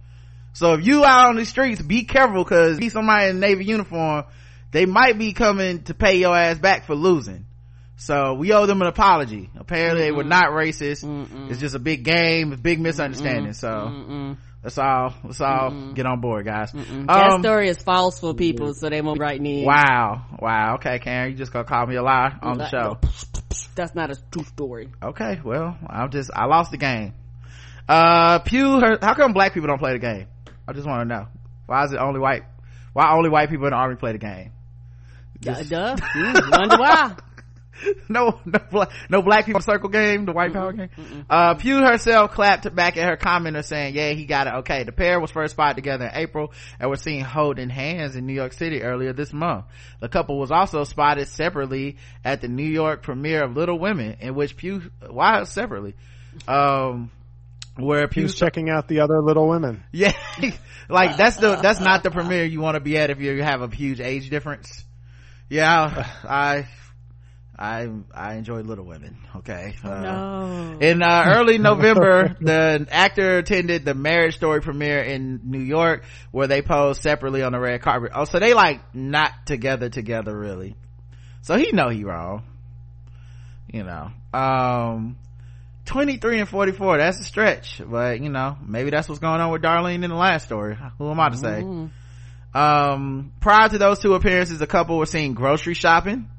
So 0.55 0.73
if 0.73 0.85
you 0.85 1.03
out 1.05 1.27
on 1.27 1.35
the 1.35 1.45
streets, 1.45 1.81
be 1.81 2.05
careful 2.05 2.43
because 2.43 2.77
see 2.77 2.89
somebody 2.89 3.29
in 3.29 3.39
Navy 3.39 3.65
uniform, 3.65 4.23
they 4.71 4.85
might 4.85 5.17
be 5.19 5.33
coming 5.33 5.83
to 5.83 5.93
pay 5.93 6.17
your 6.17 6.35
ass 6.35 6.57
back 6.57 6.85
for 6.85 6.95
losing. 6.95 7.45
So 7.97 8.33
we 8.33 8.51
owe 8.53 8.65
them 8.65 8.81
an 8.81 8.87
apology. 8.87 9.49
Apparently 9.57 10.01
they 10.01 10.11
were 10.11 10.23
not 10.23 10.45
racist. 10.51 11.03
It's 11.49 11.59
just 11.59 11.75
a 11.75 11.79
big 11.79 12.03
game, 12.03 12.51
a 12.51 12.57
big 12.57 12.79
misunderstanding. 12.79 13.53
So 13.53 14.35
let's 14.63 14.77
all, 14.77 15.13
let's 15.23 15.39
all 15.41 15.91
get 15.93 16.05
on 16.05 16.19
board, 16.21 16.45
guys. 16.45 16.71
that 16.73 17.09
Um, 17.09 17.41
story 17.41 17.69
is 17.69 17.77
false 17.77 18.19
for 18.19 18.33
people, 18.33 18.73
so 18.73 18.89
they 18.89 19.01
won't 19.01 19.19
write 19.19 19.41
me 19.41 19.59
in. 19.61 19.65
wow. 19.65 20.25
Wow. 20.39 20.75
Okay, 20.75 20.99
Karen, 20.99 21.31
you 21.31 21.37
just 21.37 21.53
gonna 21.53 21.65
call 21.65 21.85
me 21.85 21.95
a 21.95 22.03
lie 22.03 22.33
on 22.41 22.57
the 22.57 22.67
show. 22.69 22.97
That's 23.75 23.93
not 23.95 24.09
a 24.11 24.15
true 24.31 24.43
story. 24.43 24.89
Okay, 25.03 25.39
well, 25.43 25.77
I'm 25.87 26.11
just, 26.11 26.31
I 26.33 26.45
lost 26.45 26.71
the 26.71 26.77
game. 26.77 27.13
Uh, 27.87 28.39
Pugh, 28.39 28.79
her, 28.79 28.97
how 29.01 29.13
come 29.13 29.33
black 29.33 29.53
people 29.53 29.67
don't 29.67 29.79
play 29.79 29.93
the 29.93 29.99
game? 29.99 30.27
I 30.67 30.73
just 30.73 30.87
want 30.87 31.07
to 31.07 31.15
know. 31.15 31.27
Why 31.65 31.83
is 31.85 31.93
it 31.93 31.97
only 31.97 32.19
white, 32.19 32.43
why 32.93 33.11
only 33.13 33.29
white 33.29 33.49
people 33.49 33.65
in 33.65 33.71
the 33.71 33.77
army 33.77 33.95
play 33.95 34.11
the 34.13 34.17
game? 34.17 34.51
Duh. 35.39 35.63
duh. 35.63 35.95
Mm, 36.15 36.51
wonder 36.51 36.77
why. 36.77 37.15
no, 38.09 38.39
no, 38.45 38.59
black, 38.71 38.89
no 39.09 39.21
black 39.21 39.45
people 39.45 39.61
circle 39.61 39.89
game, 39.89 40.25
the 40.25 40.31
white 40.31 40.53
power 40.53 40.71
game. 40.71 40.89
Uh, 41.29 41.55
Pugh 41.55 41.79
herself 41.81 42.31
clapped 42.31 42.73
back 42.73 42.97
at 42.97 43.07
her 43.07 43.17
commenter 43.17 43.63
saying, 43.63 43.95
yeah, 43.95 44.11
he 44.11 44.25
got 44.25 44.47
it. 44.47 44.53
Okay. 44.59 44.83
The 44.83 44.91
pair 44.91 45.19
was 45.19 45.31
first 45.31 45.51
spotted 45.51 45.75
together 45.75 46.05
in 46.05 46.11
April 46.13 46.53
and 46.79 46.89
were 46.89 46.95
seen 46.95 47.21
holding 47.21 47.69
hands 47.69 48.15
in 48.15 48.25
New 48.25 48.33
York 48.33 48.53
City 48.53 48.81
earlier 48.81 49.13
this 49.13 49.33
month. 49.33 49.65
The 49.99 50.09
couple 50.09 50.39
was 50.39 50.51
also 50.51 50.83
spotted 50.83 51.27
separately 51.27 51.97
at 52.23 52.41
the 52.41 52.47
New 52.47 52.63
York 52.63 53.03
premiere 53.03 53.43
of 53.43 53.55
Little 53.55 53.77
Women 53.77 54.17
in 54.21 54.35
which 54.35 54.55
Pugh, 54.55 54.81
why 55.09 55.43
separately? 55.43 55.95
Um, 56.47 57.11
where 57.77 58.07
He 58.11 58.23
was 58.23 58.35
checking 58.35 58.69
out 58.69 58.87
the 58.87 59.01
other 59.01 59.21
Little 59.21 59.47
Women. 59.47 59.83
yeah, 59.91 60.13
like 60.89 61.17
that's 61.17 61.37
the 61.37 61.55
that's 61.55 61.79
not 61.79 62.03
the 62.03 62.11
premiere 62.11 62.45
you 62.45 62.61
want 62.61 62.75
to 62.75 62.79
be 62.81 62.97
at 62.97 63.09
if 63.09 63.19
you 63.19 63.41
have 63.43 63.61
a 63.61 63.73
huge 63.73 63.99
age 63.99 64.29
difference. 64.29 64.83
Yeah, 65.49 66.07
I 66.23 66.67
I 67.57 67.89
I 68.13 68.35
enjoy 68.35 68.61
Little 68.61 68.85
Women. 68.85 69.17
Okay. 69.37 69.75
Uh, 69.83 70.01
No. 70.01 70.77
In 70.81 71.01
uh, 71.01 71.23
early 71.27 71.57
November, 71.57 72.35
the 72.41 72.85
actor 72.89 73.37
attended 73.37 73.85
the 73.85 73.93
Marriage 73.93 74.35
Story 74.35 74.61
premiere 74.61 75.01
in 75.01 75.41
New 75.45 75.59
York, 75.61 76.03
where 76.31 76.47
they 76.47 76.61
posed 76.61 77.01
separately 77.01 77.43
on 77.43 77.53
the 77.53 77.59
red 77.59 77.81
carpet. 77.81 78.11
Oh, 78.13 78.25
so 78.25 78.39
they 78.39 78.53
like 78.53 78.81
not 78.93 79.31
together 79.45 79.89
together 79.89 80.37
really. 80.37 80.75
So 81.43 81.57
he 81.57 81.71
know 81.71 81.89
he 81.89 82.03
wrong. 82.03 82.43
You 83.71 83.83
know. 83.83 84.11
Um. 84.33 85.17
23 85.85 86.39
and 86.39 86.49
44 86.49 86.97
that's 86.97 87.19
a 87.19 87.23
stretch 87.23 87.81
but 87.85 88.19
you 88.19 88.29
know 88.29 88.57
maybe 88.65 88.89
that's 88.89 89.07
what's 89.07 89.19
going 89.19 89.39
on 89.39 89.51
with 89.51 89.61
darlene 89.61 90.03
in 90.03 90.09
the 90.09 90.15
last 90.15 90.45
story. 90.45 90.77
Who 90.97 91.09
am 91.11 91.19
i 91.19 91.29
to 91.29 91.37
say? 91.37 91.61
Um 92.53 93.33
prior 93.39 93.69
to 93.69 93.77
those 93.77 93.99
two 93.99 94.13
appearances 94.13 94.61
a 94.61 94.67
couple 94.67 94.97
were 94.97 95.05
seen 95.05 95.33
grocery 95.33 95.73
shopping 95.73 96.29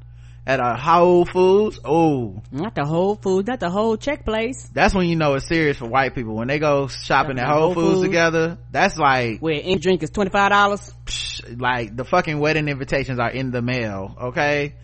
at 0.46 0.60
a 0.60 0.76
whole 0.76 1.24
foods. 1.24 1.80
Oh 1.84 2.40
Not 2.52 2.74
the 2.76 2.84
Whole 2.84 3.16
Foods, 3.16 3.48
not 3.48 3.58
the 3.60 3.68
whole 3.68 3.96
check 3.96 4.24
place. 4.24 4.68
that's 4.72 4.94
when 4.94 5.08
you 5.08 5.16
know 5.16 5.34
it's 5.34 5.46
serious 5.48 5.76
for 5.78 5.86
white 5.86 6.14
people. 6.14 6.34
When 6.36 6.46
they 6.48 6.58
go 6.60 6.86
shopping 6.86 7.38
at 7.38 7.48
whole 7.48 7.72
Whole 7.72 7.74
foods 7.74 7.94
Foods. 7.96 8.02
together 8.08 8.58
that's 8.70 8.96
like 8.96 9.40
Where 9.40 9.54
any 9.54 9.76
drink 9.78 10.02
is 10.04 10.10
$25. 10.12 11.58
like 11.58 11.94
the 11.96 12.04
fucking 12.04 12.38
wedding 12.38 12.68
invitations 12.68 13.18
are 13.18 13.30
in 13.30 13.50
the 13.50 13.60
mail 13.62 14.16
okay 14.22 14.74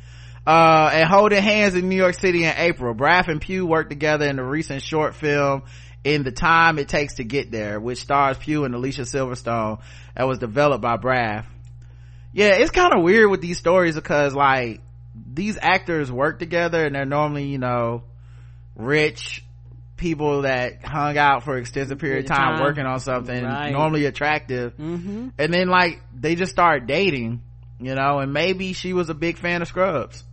uh 0.46 0.90
and 0.92 1.08
holding 1.08 1.40
hands 1.42 1.74
in 1.74 1.88
new 1.88 1.96
york 1.96 2.14
city 2.14 2.44
in 2.44 2.52
april 2.56 2.94
braff 2.94 3.28
and 3.28 3.40
pugh 3.40 3.64
worked 3.64 3.90
together 3.90 4.26
in 4.26 4.36
the 4.36 4.42
recent 4.44 4.82
short 4.82 5.14
film 5.14 5.62
in 6.04 6.24
the 6.24 6.32
time 6.32 6.78
it 6.78 6.88
takes 6.88 7.14
to 7.14 7.24
get 7.24 7.50
there 7.52 7.78
which 7.78 8.00
stars 8.00 8.36
pugh 8.38 8.64
and 8.64 8.74
alicia 8.74 9.02
silverstone 9.02 9.80
and 10.16 10.26
was 10.28 10.38
developed 10.38 10.82
by 10.82 10.96
braff 10.96 11.44
yeah 12.32 12.54
it's 12.56 12.72
kind 12.72 12.92
of 12.92 13.02
weird 13.04 13.30
with 13.30 13.40
these 13.40 13.56
stories 13.58 13.94
because 13.94 14.34
like 14.34 14.80
these 15.32 15.56
actors 15.60 16.10
work 16.10 16.38
together 16.40 16.84
and 16.86 16.94
they're 16.94 17.04
normally 17.04 17.44
you 17.46 17.58
know 17.58 18.02
rich 18.74 19.44
people 19.96 20.42
that 20.42 20.84
hung 20.84 21.16
out 21.16 21.44
for 21.44 21.56
extensive 21.58 21.98
period 21.98 22.24
of 22.24 22.26
Period 22.26 22.30
of 22.32 22.36
time, 22.36 22.56
time. 22.56 22.64
working 22.64 22.86
on 22.86 22.98
something 22.98 23.44
Right. 23.44 23.70
normally 23.70 24.06
attractive 24.06 24.76
Mm-hmm. 24.76 25.28
and 25.38 25.54
then 25.54 25.68
like 25.68 26.00
they 26.18 26.34
just 26.34 26.50
start 26.50 26.86
dating 26.88 27.42
you 27.78 27.94
know 27.94 28.18
and 28.18 28.32
maybe 28.32 28.72
she 28.72 28.92
was 28.92 29.08
a 29.08 29.14
big 29.14 29.36
fan 29.38 29.62
of 29.62 29.68
scrubs 29.68 30.24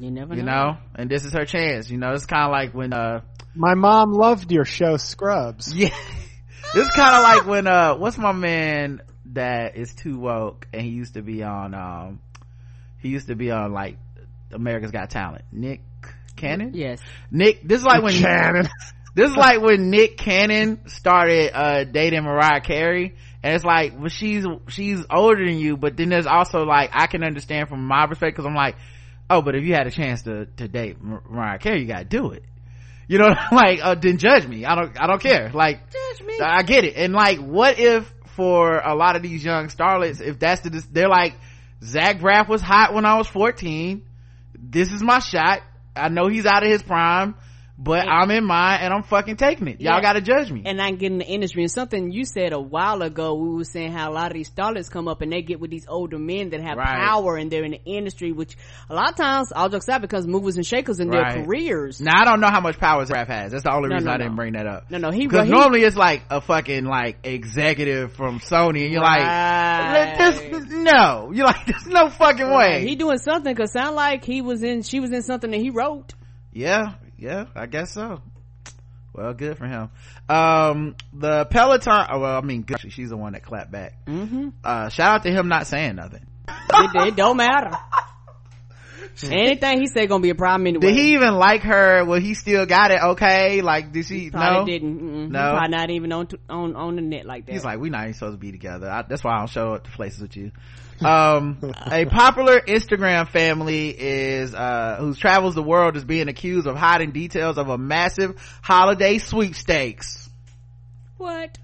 You 0.00 0.10
never 0.10 0.34
you 0.34 0.42
know. 0.42 0.72
know 0.72 0.76
and 0.94 1.10
this 1.10 1.24
is 1.24 1.32
her 1.32 1.44
chance 1.44 1.90
you 1.90 1.96
know 1.98 2.12
it's 2.12 2.26
kind 2.26 2.44
of 2.44 2.50
like 2.50 2.74
when 2.74 2.92
uh 2.92 3.20
My 3.54 3.74
mom 3.74 4.12
loved 4.12 4.52
your 4.52 4.64
show 4.64 4.96
Scrubs. 4.96 5.74
yeah 5.74 5.88
this 6.74 6.86
is 6.86 6.94
kind 6.94 7.16
of 7.16 7.22
like 7.22 7.46
when 7.46 7.66
uh 7.66 7.96
what's 7.96 8.18
my 8.18 8.32
man 8.32 9.00
that 9.32 9.76
is 9.76 9.94
too 9.94 10.18
woke 10.18 10.66
and 10.72 10.82
he 10.82 10.90
used 10.90 11.14
to 11.14 11.22
be 11.22 11.42
on 11.42 11.74
um 11.74 12.20
he 12.98 13.08
used 13.08 13.28
to 13.28 13.34
be 13.34 13.50
on 13.50 13.72
like 13.72 13.96
america's 14.52 14.90
got 14.90 15.08
talent 15.10 15.44
nick 15.52 15.80
cannon 16.36 16.72
Yes. 16.74 17.00
nick 17.30 17.66
this 17.66 17.80
is 17.80 17.86
like 17.86 18.02
when 18.02 18.14
Cannon. 18.14 18.68
this 19.14 19.30
is 19.30 19.36
like 19.36 19.60
when 19.60 19.90
Nick 19.90 20.16
Cannon 20.18 20.86
started 20.88 21.50
uh 21.54 21.84
dating 21.84 22.22
Mariah 22.22 22.60
Carey 22.60 23.16
and 23.42 23.54
it's 23.54 23.64
like 23.64 23.98
well 23.98 24.08
she's 24.08 24.44
she's 24.68 25.04
older 25.10 25.44
than 25.44 25.58
you 25.58 25.76
but 25.76 25.96
then 25.96 26.08
there's 26.10 26.26
also 26.26 26.64
like 26.64 26.90
I 26.92 27.06
can 27.08 27.24
understand 27.24 27.68
from 27.68 27.86
my 27.86 28.06
perspective 28.06 28.36
because 28.36 28.46
I'm 28.46 28.54
like 28.54 28.76
oh 29.30 29.40
but 29.40 29.54
if 29.54 29.64
you 29.64 29.72
had 29.72 29.86
a 29.86 29.90
chance 29.90 30.22
to 30.22 30.46
to 30.56 30.68
date 30.68 31.02
Mar- 31.02 31.22
Mariah 31.28 31.58
Carey 31.58 31.80
you 31.80 31.86
gotta 31.86 32.04
do 32.04 32.32
it. 32.32 32.44
You 33.08 33.18
know 33.18 33.34
like 33.52 33.80
uh, 33.82 33.94
then 33.94 34.18
judge 34.18 34.46
me. 34.46 34.64
I 34.64 34.74
don't 34.74 35.00
I 35.00 35.06
don't 35.06 35.22
care. 35.22 35.50
Like 35.54 35.90
Judge 35.90 36.26
me. 36.26 36.38
I 36.40 36.62
get 36.62 36.84
it. 36.84 36.96
And 36.96 37.14
like 37.14 37.38
what 37.38 37.78
if 37.78 38.12
for 38.36 38.78
a 38.78 38.94
lot 38.94 39.16
of 39.16 39.22
these 39.22 39.44
young 39.44 39.68
starlets 39.68 40.20
if 40.20 40.38
that's 40.38 40.60
the 40.60 40.84
they're 40.90 41.08
like 41.08 41.34
Zach 41.82 42.18
Braff 42.18 42.48
was 42.48 42.60
hot 42.60 42.92
when 42.92 43.06
I 43.06 43.16
was 43.16 43.26
14 43.26 44.02
this 44.62 44.92
is 44.92 45.02
my 45.02 45.20
shot. 45.20 45.62
I 45.96 46.08
know 46.08 46.28
he's 46.28 46.46
out 46.46 46.62
of 46.62 46.70
his 46.70 46.82
prime 46.82 47.34
but 47.82 48.06
I'm 48.06 48.30
in 48.30 48.44
mine 48.44 48.80
and 48.82 48.92
I'm 48.92 49.02
fucking 49.02 49.36
taking 49.36 49.66
it. 49.66 49.80
Y'all 49.80 49.94
Yeah. 49.94 50.02
gotta 50.02 50.20
judge 50.20 50.52
me. 50.52 50.62
and 50.66 50.80
I 50.82 50.90
get 50.90 51.10
in 51.12 51.16
the 51.18 51.26
industry. 51.26 51.62
And 51.62 51.70
something 51.72 52.12
you 52.12 52.26
said 52.26 52.52
a 52.52 52.60
while 52.60 53.00
ago, 53.00 53.34
we 53.34 53.56
were 53.56 53.64
saying 53.64 53.92
how 53.92 54.10
a 54.10 54.12
lot 54.12 54.26
of 54.26 54.34
these 54.34 54.50
starlets 54.50 54.90
come 54.90 55.08
up 55.08 55.22
and 55.22 55.32
they 55.32 55.40
get 55.40 55.60
with 55.60 55.70
these 55.70 55.86
older 55.88 56.18
men 56.18 56.50
that 56.50 56.60
have 56.60 56.76
Right. 56.76 57.00
power 57.08 57.36
and 57.38 57.50
they're 57.50 57.64
in 57.64 57.70
the 57.70 57.82
industry, 57.86 58.32
which 58.32 58.54
a 58.90 58.94
lot 58.94 59.08
of 59.12 59.16
times, 59.16 59.50
all 59.50 59.70
jokes 59.70 59.88
aside, 59.88 60.02
becomes 60.02 60.26
movers 60.26 60.56
and 60.56 60.66
shakers 60.66 61.00
in 61.00 61.08
Right. 61.08 61.36
their 61.36 61.44
careers. 61.46 62.00
now 62.02 62.20
I 62.20 62.24
don't 62.26 62.40
know 62.40 62.50
how 62.50 62.60
much 62.60 62.78
power 62.78 63.02
Zach 63.06 63.28
has. 63.28 63.52
That's 63.52 63.64
the 63.64 63.72
only 63.74 63.88
No, 63.88 63.94
reason 63.94 64.08
no, 64.08 64.12
I 64.14 64.18
didn't 64.18 64.36
bring 64.36 64.52
that 64.52 64.66
up. 64.66 64.90
No, 64.90 64.98
no, 64.98 65.10
he- 65.10 65.26
because 65.26 65.48
normally 65.48 65.82
it's 65.82 65.96
like 65.96 66.22
a 66.28 66.42
fucking 66.42 66.84
like 66.84 67.16
executive 67.24 68.12
from 68.12 68.40
Sony, 68.40 68.84
and 68.84 68.92
you're 68.92 69.00
Right. 69.02 70.18
like, 70.18 70.18
this, 70.18 70.70
no, 70.70 71.30
you're 71.32 71.46
like, 71.46 71.64
there's 71.66 71.86
no 71.86 72.10
fucking 72.10 72.50
way. 72.50 72.86
He 72.86 72.94
doing 72.96 73.16
something 73.18 73.54
because 73.54 73.72
sound 73.72 73.96
like 73.96 74.24
he 74.24 74.42
was 74.42 74.62
in, 74.62 74.82
she 74.82 75.00
was 75.00 75.10
in 75.12 75.22
something 75.22 75.50
that 75.50 75.60
he 75.60 75.70
wrote. 75.70 76.12
Yeah, 76.52 76.94
yeah, 77.20 77.46
I 77.54 77.66
guess 77.66 77.92
so. 77.92 78.22
Well, 79.12 79.34
good 79.34 79.58
for 79.58 79.66
him. 79.66 79.90
Um, 80.28 80.96
the 81.12 81.44
Peloton, 81.44 82.06
oh, 82.10 82.20
well, 82.20 82.38
I 82.38 82.40
mean, 82.42 82.62
good. 82.62 82.80
She's 82.92 83.10
the 83.10 83.16
one 83.16 83.32
that 83.32 83.42
clapped 83.42 83.72
back. 83.72 84.06
Mm-hmm. 84.06 84.50
Uh, 84.62 84.88
shout 84.88 85.16
out 85.16 85.22
to 85.24 85.30
him 85.30 85.48
not 85.48 85.66
saying 85.66 85.96
nothing. 85.96 86.26
it, 86.48 87.08
it 87.08 87.16
don't 87.16 87.36
matter. 87.36 87.76
Anything 89.22 89.80
he 89.80 89.86
said 89.88 90.08
gonna 90.08 90.22
be 90.22 90.30
a 90.30 90.34
problem 90.34 90.66
anyway. 90.66 90.86
Did 90.86 90.94
he 90.94 91.12
even 91.14 91.34
like 91.34 91.62
her? 91.62 92.04
Well, 92.04 92.20
he 92.20 92.34
still 92.34 92.64
got 92.64 92.90
it. 92.90 93.02
Okay. 93.02 93.60
Like, 93.60 93.92
did 93.92 94.06
she? 94.06 94.30
Probably 94.30 94.60
no. 94.60 94.66
didn't. 94.66 95.00
Mm-mm. 95.00 95.30
No. 95.30 95.50
probably 95.50 95.76
not 95.76 95.90
even 95.90 96.12
on, 96.12 96.26
t- 96.26 96.38
on, 96.48 96.74
on 96.76 96.96
the 96.96 97.02
net 97.02 97.26
like 97.26 97.46
that. 97.46 97.52
He's 97.52 97.64
like, 97.64 97.78
we 97.80 97.90
not 97.90 98.04
even 98.04 98.14
supposed 98.14 98.34
to 98.34 98.38
be 98.38 98.52
together. 98.52 98.88
I, 98.88 99.02
that's 99.02 99.22
why 99.22 99.34
I 99.34 99.38
don't 99.38 99.50
show 99.50 99.74
up 99.74 99.84
to 99.84 99.90
places 99.90 100.22
with 100.22 100.36
you. 100.36 100.52
Um, 101.04 101.58
a 101.90 102.04
popular 102.04 102.60
Instagram 102.60 103.28
family 103.28 103.88
is, 103.88 104.54
uh, 104.54 104.96
who 105.00 105.14
travels 105.14 105.54
the 105.54 105.62
world 105.62 105.96
is 105.96 106.04
being 106.04 106.28
accused 106.28 106.66
of 106.66 106.76
hiding 106.76 107.12
details 107.12 107.58
of 107.58 107.68
a 107.68 107.78
massive 107.78 108.40
holiday 108.62 109.18
sweepstakes. 109.18 110.28
what? 111.16 111.58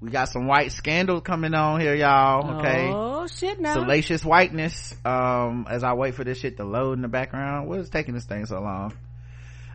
We 0.00 0.10
got 0.10 0.28
some 0.28 0.48
white 0.48 0.72
scandal 0.72 1.20
coming 1.20 1.54
on 1.54 1.80
here, 1.80 1.94
y'all. 1.94 2.58
Okay. 2.58 2.88
Oh 2.90 3.28
shit! 3.28 3.60
Now 3.60 3.74
Salacious 3.74 4.24
whiteness. 4.24 4.92
Um, 5.04 5.64
as 5.70 5.84
I 5.84 5.92
wait 5.92 6.16
for 6.16 6.24
this 6.24 6.38
shit 6.38 6.56
to 6.56 6.64
load 6.64 6.94
in 6.94 7.02
the 7.02 7.08
background. 7.08 7.68
What 7.68 7.78
is 7.78 7.88
taking 7.88 8.12
this 8.12 8.24
thing 8.24 8.44
so 8.46 8.60
long? 8.60 8.94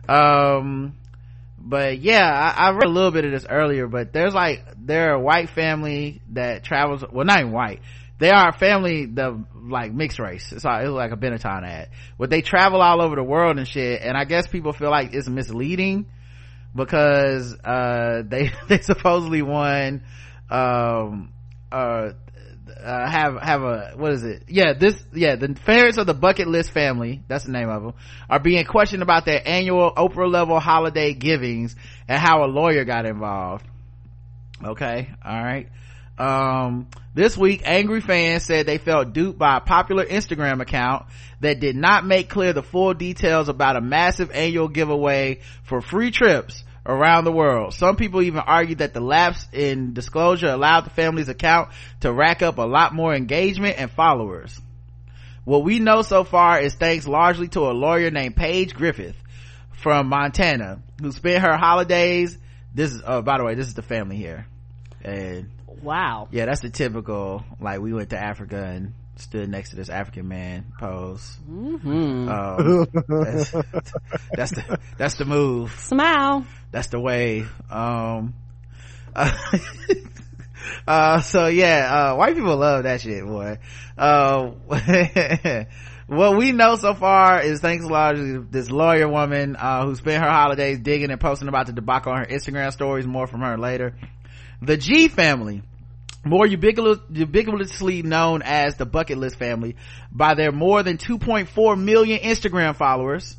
Um, 0.06 0.96
but 1.58 1.98
yeah, 1.98 2.30
I, 2.30 2.68
I 2.68 2.70
read 2.72 2.84
a 2.84 2.90
little 2.90 3.10
bit 3.10 3.24
of 3.24 3.30
this 3.32 3.46
earlier, 3.48 3.86
but 3.86 4.12
there's 4.12 4.34
like, 4.34 4.64
they're 4.76 5.14
a 5.14 5.20
white 5.20 5.48
family 5.50 6.20
that 6.32 6.62
travels, 6.62 7.04
well, 7.10 7.24
not 7.24 7.40
even 7.40 7.52
white. 7.52 7.80
They 8.18 8.30
are 8.30 8.48
a 8.48 8.52
family, 8.52 9.06
the, 9.06 9.44
like, 9.54 9.92
mixed 9.92 10.18
race. 10.18 10.50
It's 10.52 10.64
like, 10.64 10.84
it 10.84 10.90
like 10.90 11.12
a 11.12 11.16
Benetton 11.16 11.64
ad. 11.64 11.90
But 12.18 12.30
they 12.30 12.42
travel 12.42 12.82
all 12.82 13.00
over 13.00 13.14
the 13.14 13.22
world 13.22 13.58
and 13.58 13.66
shit, 13.66 14.02
and 14.02 14.16
I 14.16 14.24
guess 14.24 14.46
people 14.46 14.72
feel 14.72 14.90
like 14.90 15.14
it's 15.14 15.28
misleading 15.28 16.06
because, 16.74 17.54
uh, 17.64 18.22
they, 18.28 18.50
they 18.68 18.80
supposedly 18.80 19.42
won, 19.42 20.02
um, 20.50 21.32
uh, 21.70 22.10
uh, 22.82 23.10
have 23.10 23.40
have 23.40 23.62
a 23.62 23.92
what 23.96 24.12
is 24.12 24.22
it 24.22 24.44
yeah 24.48 24.72
this 24.78 25.02
yeah 25.12 25.36
the 25.36 25.48
parents 25.66 25.98
of 25.98 26.06
the 26.06 26.14
bucket 26.14 26.46
list 26.46 26.70
family 26.70 27.22
that's 27.28 27.44
the 27.44 27.50
name 27.50 27.68
of 27.68 27.82
them 27.82 27.94
are 28.28 28.38
being 28.38 28.64
questioned 28.64 29.02
about 29.02 29.24
their 29.24 29.40
annual 29.46 29.92
oprah 29.96 30.30
level 30.30 30.60
holiday 30.60 31.12
givings 31.12 31.74
and 32.06 32.18
how 32.18 32.44
a 32.44 32.46
lawyer 32.46 32.84
got 32.84 33.06
involved 33.06 33.66
okay 34.64 35.08
all 35.24 35.42
right 35.42 35.68
um 36.18 36.88
this 37.18 37.36
week 37.36 37.62
angry 37.64 38.00
fans 38.00 38.44
said 38.44 38.64
they 38.64 38.78
felt 38.78 39.12
duped 39.12 39.40
by 39.40 39.56
a 39.56 39.60
popular 39.60 40.04
instagram 40.04 40.60
account 40.60 41.04
that 41.40 41.58
did 41.58 41.74
not 41.74 42.06
make 42.06 42.28
clear 42.28 42.52
the 42.52 42.62
full 42.62 42.94
details 42.94 43.48
about 43.48 43.74
a 43.74 43.80
massive 43.80 44.30
annual 44.30 44.68
giveaway 44.68 45.40
for 45.64 45.80
free 45.80 46.12
trips 46.12 46.62
around 46.86 47.24
the 47.24 47.32
world. 47.32 47.74
Some 47.74 47.96
people 47.96 48.22
even 48.22 48.40
argued 48.40 48.78
that 48.78 48.94
the 48.94 49.00
lapse 49.00 49.46
in 49.52 49.94
disclosure 49.94 50.46
allowed 50.46 50.82
the 50.82 50.90
family's 50.90 51.28
account 51.28 51.70
to 52.00 52.12
rack 52.12 52.40
up 52.40 52.58
a 52.58 52.62
lot 52.62 52.94
more 52.94 53.12
engagement 53.12 53.78
and 53.78 53.90
followers. 53.90 54.58
What 55.44 55.64
we 55.64 55.80
know 55.80 56.02
so 56.02 56.22
far 56.22 56.60
is 56.60 56.74
thanks 56.76 57.08
largely 57.08 57.48
to 57.48 57.60
a 57.62 57.72
lawyer 57.72 58.12
named 58.12 58.36
Paige 58.36 58.74
Griffith 58.74 59.16
from 59.72 60.06
Montana 60.06 60.80
who 61.00 61.10
spent 61.10 61.42
her 61.42 61.56
holidays. 61.56 62.38
This 62.72 62.94
is, 62.94 63.02
oh, 63.04 63.22
by 63.22 63.38
the 63.38 63.44
way, 63.44 63.56
this 63.56 63.66
is 63.66 63.74
the 63.74 63.82
family 63.82 64.16
here. 64.16 64.46
And 65.02 65.50
Wow. 65.82 66.28
yeah, 66.30 66.46
that's 66.46 66.60
the 66.60 66.70
typical, 66.70 67.44
like 67.60 67.80
we 67.80 67.92
went 67.92 68.10
to 68.10 68.18
Africa 68.18 68.62
and 68.64 68.94
stood 69.16 69.48
next 69.48 69.70
to 69.70 69.76
this 69.76 69.88
African 69.88 70.28
man 70.28 70.66
pose. 70.78 71.36
hmm 71.46 72.28
Um, 72.28 72.86
that's, 73.08 73.52
that's 74.36 74.50
the, 74.52 74.78
that's 74.96 75.14
the 75.16 75.24
move 75.24 75.72
Smile. 75.78 76.46
that's 76.70 76.86
the 76.88 77.00
way 77.00 77.44
um 77.70 78.34
uh, 79.16 79.32
uh, 80.86 81.20
so 81.20 81.46
yeah 81.46 82.10
uh 82.12 82.16
white 82.16 82.34
people 82.36 82.56
love 82.56 82.84
that 82.84 83.00
shit 83.00 83.24
boy 83.24 83.58
uh 83.96 84.50
what 86.06 86.36
we 86.36 86.52
know 86.52 86.76
so 86.76 86.94
far 86.94 87.40
is 87.42 87.60
thanks 87.60 87.84
largely 87.84 88.32
to 88.34 88.46
this 88.50 88.70
lawyer 88.70 89.08
woman 89.08 89.56
uh 89.56 89.84
who 89.84 89.94
spent 89.96 90.22
her 90.22 90.30
holidays 90.30 90.78
digging 90.78 91.10
and 91.10 91.20
posting 91.20 91.48
about 91.48 91.66
the 91.66 91.72
debacle 91.72 92.12
on 92.12 92.18
her 92.18 92.26
instagram 92.26 92.72
stories 92.72 93.06
more 93.06 93.26
from 93.26 93.40
her 93.40 93.58
later 93.58 93.94
the 94.60 94.76
Gee 94.76 95.08
family 95.08 95.62
more 96.24 96.46
ubiquitous, 96.46 96.98
ubiquitously 97.10 98.04
known 98.04 98.42
as 98.42 98.76
the 98.76 98.84
bucket 98.84 99.18
list 99.18 99.38
family 99.38 99.76
by 100.12 100.34
their 100.34 100.52
more 100.52 100.82
than 100.82 100.98
2.4 100.98 101.80
million 101.80 102.18
instagram 102.20 102.76
followers 102.76 103.36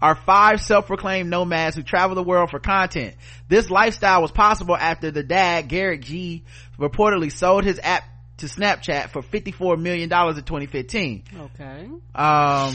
are 0.00 0.14
five 0.14 0.60
self-proclaimed 0.60 1.28
nomads 1.28 1.74
who 1.74 1.82
travel 1.82 2.14
the 2.14 2.22
world 2.22 2.50
for 2.50 2.60
content. 2.60 3.16
This 3.48 3.68
lifestyle 3.68 4.22
was 4.22 4.30
possible 4.30 4.76
after 4.76 5.10
the 5.10 5.22
dad, 5.24 5.68
Garrett 5.68 6.02
Gee, 6.02 6.44
reportedly 6.78 7.32
sold 7.32 7.64
his 7.64 7.80
app 7.82 8.04
to 8.38 8.46
Snapchat 8.46 9.10
for 9.10 9.22
$54 9.22 9.80
million 9.80 10.04
in 10.04 10.08
2015. 10.08 11.24
Okay. 11.36 11.88
Um, 12.14 12.74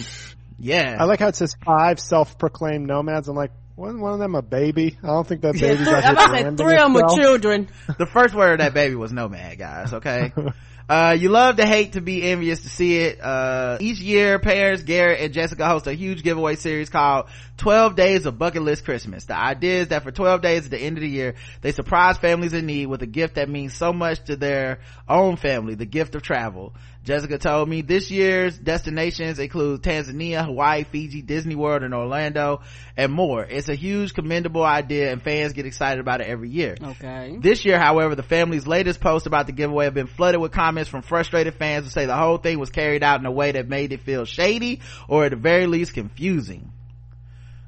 yeah. 0.59 0.97
I 0.99 1.05
like 1.05 1.19
how 1.19 1.29
it 1.29 1.37
says 1.37 1.55
five 1.63 1.99
self-proclaimed 1.99 2.85
nomads. 2.85 3.29
I'm 3.29 3.35
like, 3.35 3.51
wasn't 3.75 4.01
one 4.01 4.13
of 4.13 4.19
them 4.19 4.35
a 4.35 4.41
baby? 4.41 4.97
I 5.03 5.07
don't 5.07 5.27
think 5.27 5.41
that 5.41 5.55
Yeah, 5.55 5.61
baby's 5.73 5.87
three, 5.87 5.95
out 5.95 6.03
I'm 6.03 6.03
here 6.03 6.13
about 6.13 6.27
to 6.27 6.57
say 6.57 6.63
three 6.63 6.75
of 6.77 6.81
them 6.83 6.95
are 6.97 7.03
itself. 7.05 7.19
children. 7.19 7.69
the 7.97 8.05
first 8.05 8.35
word 8.35 8.53
of 8.53 8.57
that 8.59 8.73
baby 8.73 8.95
was 8.95 9.11
nomad, 9.11 9.57
guys, 9.57 9.93
okay? 9.93 10.31
Uh, 10.89 11.15
you 11.17 11.29
love 11.29 11.55
to 11.55 11.65
hate 11.65 11.93
to 11.93 12.01
be 12.01 12.21
envious 12.23 12.59
to 12.63 12.69
see 12.69 12.97
it. 12.99 13.21
Uh, 13.21 13.77
each 13.79 13.99
year, 13.99 14.37
parents, 14.37 14.83
Garrett 14.83 15.21
and 15.21 15.33
Jessica 15.33 15.65
host 15.65 15.87
a 15.87 15.93
huge 15.93 16.23
giveaway 16.23 16.57
series 16.57 16.89
called 16.89 17.27
12 17.55 17.95
Days 17.95 18.25
of 18.25 18.37
Bucket 18.37 18.63
List 18.63 18.83
Christmas. 18.83 19.23
The 19.23 19.35
idea 19.37 19.79
is 19.79 19.87
that 19.87 20.03
for 20.03 20.11
12 20.11 20.41
days 20.41 20.65
at 20.65 20.71
the 20.71 20.77
end 20.77 20.97
of 20.97 21.01
the 21.01 21.09
year, 21.09 21.35
they 21.61 21.71
surprise 21.71 22.17
families 22.17 22.51
in 22.51 22.65
need 22.65 22.87
with 22.87 23.01
a 23.01 23.07
gift 23.07 23.35
that 23.35 23.47
means 23.47 23.73
so 23.73 23.93
much 23.93 24.25
to 24.25 24.35
their 24.35 24.79
own 25.07 25.37
family, 25.37 25.75
the 25.75 25.85
gift 25.85 26.15
of 26.15 26.21
travel. 26.21 26.73
Jessica 27.03 27.37
told 27.37 27.67
me 27.67 27.81
this 27.81 28.09
year's 28.09 28.57
destinations 28.57 29.37
include 29.37 29.81
Tanzania, 29.81 30.45
Hawaii, 30.45 30.85
Fiji, 30.85 31.21
Disney 31.21 31.55
World, 31.55 31.83
and 31.83 31.93
Orlando, 31.93 32.61
and 32.95 33.11
more. 33.11 33.43
It's 33.43 33.67
a 33.67 33.75
huge 33.75 34.13
commendable 34.13 34.63
idea 34.63 35.11
and 35.11 35.21
fans 35.21 35.51
get 35.51 35.65
excited 35.65 35.99
about 35.99 36.21
it 36.21 36.27
every 36.27 36.49
year. 36.49 36.77
Okay. 36.81 37.37
This 37.39 37.65
year, 37.65 37.77
however, 37.77 38.15
the 38.15 38.23
family's 38.23 38.65
latest 38.65 39.01
post 39.01 39.27
about 39.27 39.47
the 39.47 39.51
giveaway 39.51 39.85
have 39.85 39.93
been 39.93 40.07
flooded 40.07 40.39
with 40.39 40.53
comments 40.53 40.89
from 40.89 41.01
frustrated 41.01 41.55
fans 41.55 41.83
who 41.85 41.89
say 41.89 42.05
the 42.05 42.15
whole 42.15 42.37
thing 42.37 42.57
was 42.57 42.69
carried 42.69 43.03
out 43.03 43.19
in 43.19 43.25
a 43.25 43.31
way 43.31 43.51
that 43.51 43.67
made 43.67 43.91
it 43.91 44.01
feel 44.01 44.23
shady 44.23 44.79
or 45.09 45.25
at 45.25 45.31
the 45.31 45.37
very 45.37 45.67
least 45.67 45.93
confusing. 45.93 46.71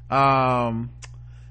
Um, 0.09 0.91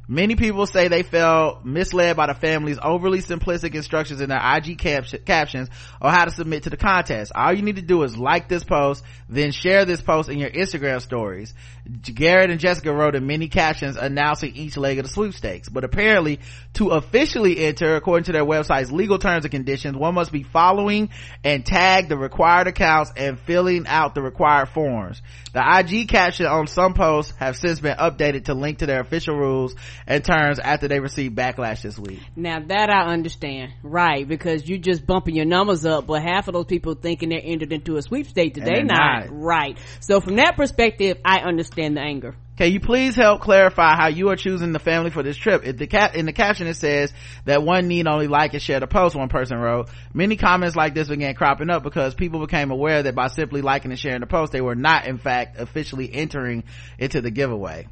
Many 0.07 0.37
people 0.37 0.67
say 0.67 0.89
they 0.89 1.03
felt 1.03 1.65
misled 1.65 2.17
by 2.17 2.27
the 2.27 2.35
family's 2.35 2.79
overly 2.83 3.21
simplistic 3.21 3.75
instructions 3.75 4.21
in 4.21 4.29
their 4.29 4.41
IG 4.41 4.77
cap- 4.77 5.07
captions 5.25 5.71
on 6.01 6.13
how 6.13 6.27
to 6.27 6.31
submit 6.31 6.65
to 6.65 6.71
the 6.71 6.77
contest. 6.77 7.33
All 7.35 7.55
you 7.55 7.63
need 7.63 7.77
to 7.77 7.83
do 7.83 8.03
is 8.03 8.17
like 8.17 8.49
this 8.49 8.65
post, 8.65 9.03
then 9.31 9.51
share 9.51 9.87
this 9.87 10.03
post 10.03 10.29
in 10.29 10.39
your 10.39 10.51
Instagram 10.51 11.01
stories. 11.01 11.55
Garrett 11.87 12.51
and 12.51 12.59
Jessica 12.59 12.93
wrote 12.93 13.15
in 13.15 13.27
many 13.27 13.49
captions 13.49 13.97
announcing 13.97 14.57
each 14.57 14.77
leg 14.79 14.99
of 14.99 15.05
the 15.05 15.11
sweepstakes. 15.11 15.69
But 15.69 15.85
apparently, 15.85 16.41
to 16.75 16.91
officially 16.91 17.59
enter, 17.67 17.97
according 17.97 18.25
to 18.25 18.33
their 18.33 18.45
website's 18.45 18.91
legal 18.91 19.19
terms 19.19 19.45
and 19.45 19.53
conditions, 19.53 19.95
one 19.95 20.15
must 20.15 20.33
be 20.33 20.45
following 20.45 21.11
and 21.45 21.65
tag 21.65 22.09
the 22.09 22.17
required 22.17 22.69
accounts 22.69 23.13
and 23.17 23.39
filling 23.39 23.87
out 23.87 24.15
the 24.15 24.23
required 24.23 24.71
forms. 24.71 25.21
The 25.53 25.61
IG 25.61 26.09
caption 26.09 26.47
on 26.47 26.67
some 26.69 26.95
posts 26.95 27.35
have 27.37 27.57
since 27.57 27.81
been 27.81 27.97
updated 27.97 28.47
to 28.47 28.55
link 28.55 28.79
to 28.79 28.87
their 28.87 29.01
official 29.01 29.37
rules 29.37 29.75
and 30.07 30.25
terms 30.25 30.59
after 30.59 30.89
they 30.89 31.01
received 31.01 31.37
backlash 31.37 31.83
this 31.83 31.99
week. 31.99 32.21
Now 32.35 32.61
that 32.61 32.89
I 32.89 33.13
understand, 33.13 33.73
right? 33.83 34.27
Because 34.27 34.67
you're 34.67 34.79
just 34.79 35.07
bumping 35.07 35.37
your 35.37 35.45
numbers 35.45 35.85
up, 35.85 36.07
but 36.07 36.23
half 36.23 36.49
of 36.49 36.55
those 36.55 36.65
people 36.65 36.95
thinking 36.95 37.29
they're 37.29 37.41
entered 37.43 37.73
into 37.73 37.97
a 37.97 38.03
sweepstate 38.03 38.55
today, 38.55 38.83
not. 38.83 39.27
not. 39.27 39.29
right? 39.31 39.79
So 40.01 40.21
from 40.21 40.37
that 40.37 40.57
perspective, 40.57 41.19
I 41.25 41.41
understand 41.41 41.74
the 41.75 42.01
anger. 42.01 42.35
Can 42.57 42.73
you 42.73 42.79
please 42.79 43.17
help 43.17 43.41
clarify 43.41 43.97
how 43.97 44.07
you 44.07 44.29
are 44.31 44.37
choosing 44.37 44.73
the 44.73 44.79
family 44.79 45.11
for 45.11 45.23
this 45.23 45.37
trip? 45.37 45.67
If 45.67 45.77
the 45.77 45.89
cap, 45.89 46.15
in 46.15 46.25
the 46.25 46.33
caption 46.33 46.69
it 46.69 46.75
says 46.75 47.13
that 47.47 47.65
one 47.65 47.89
need 47.89 48.07
only 48.07 48.29
like 48.29 48.53
and 48.53 48.63
share 48.63 48.79
the 48.79 48.87
post, 48.87 49.17
one 49.17 49.29
person 49.29 49.59
wrote. 49.59 49.89
Many 50.13 50.37
comments 50.37 50.77
like 50.77 50.95
this 50.95 51.09
began 51.09 51.35
cropping 51.35 51.69
up 51.69 51.83
because 51.83 52.15
people 52.15 52.41
became 52.41 52.71
aware 52.71 53.03
that 53.03 53.17
by 53.17 53.27
simply 53.27 53.61
liking 53.61 53.91
and 53.91 53.99
sharing 53.99 54.21
the 54.21 54.27
post, 54.27 54.53
they 54.53 54.61
were 54.61 54.77
not 54.77 55.07
in 55.07 55.19
fact 55.19 55.59
officially 55.59 56.13
entering 56.13 56.63
into 56.99 57.21
the 57.21 57.33
giveaway. 57.33 57.89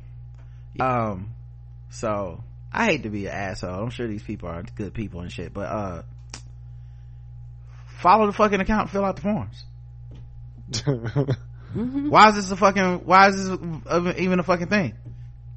Um, 0.78 1.34
so 1.90 2.44
I 2.72 2.84
hate 2.84 3.02
to 3.02 3.10
be 3.10 3.26
an 3.26 3.32
asshole. 3.32 3.82
I'm 3.82 3.90
sure 3.90 4.06
these 4.06 4.22
people 4.22 4.48
are 4.48 4.62
good 4.76 4.94
people 4.94 5.22
and 5.22 5.32
shit, 5.32 5.52
but 5.52 5.68
uh, 5.68 6.02
follow 8.00 8.26
the 8.26 8.32
fucking 8.32 8.60
account, 8.60 8.90
fill 8.90 9.04
out 9.04 9.16
the 9.16 9.22
forms. 9.22 9.64
Mm-hmm. 11.74 12.10
Why 12.10 12.28
is 12.28 12.34
this 12.36 12.50
a 12.50 12.56
fucking? 12.56 13.00
Why 13.04 13.28
is 13.28 13.48
this 13.48 13.58
even 14.18 14.38
a 14.38 14.42
fucking 14.42 14.68
thing? 14.68 14.94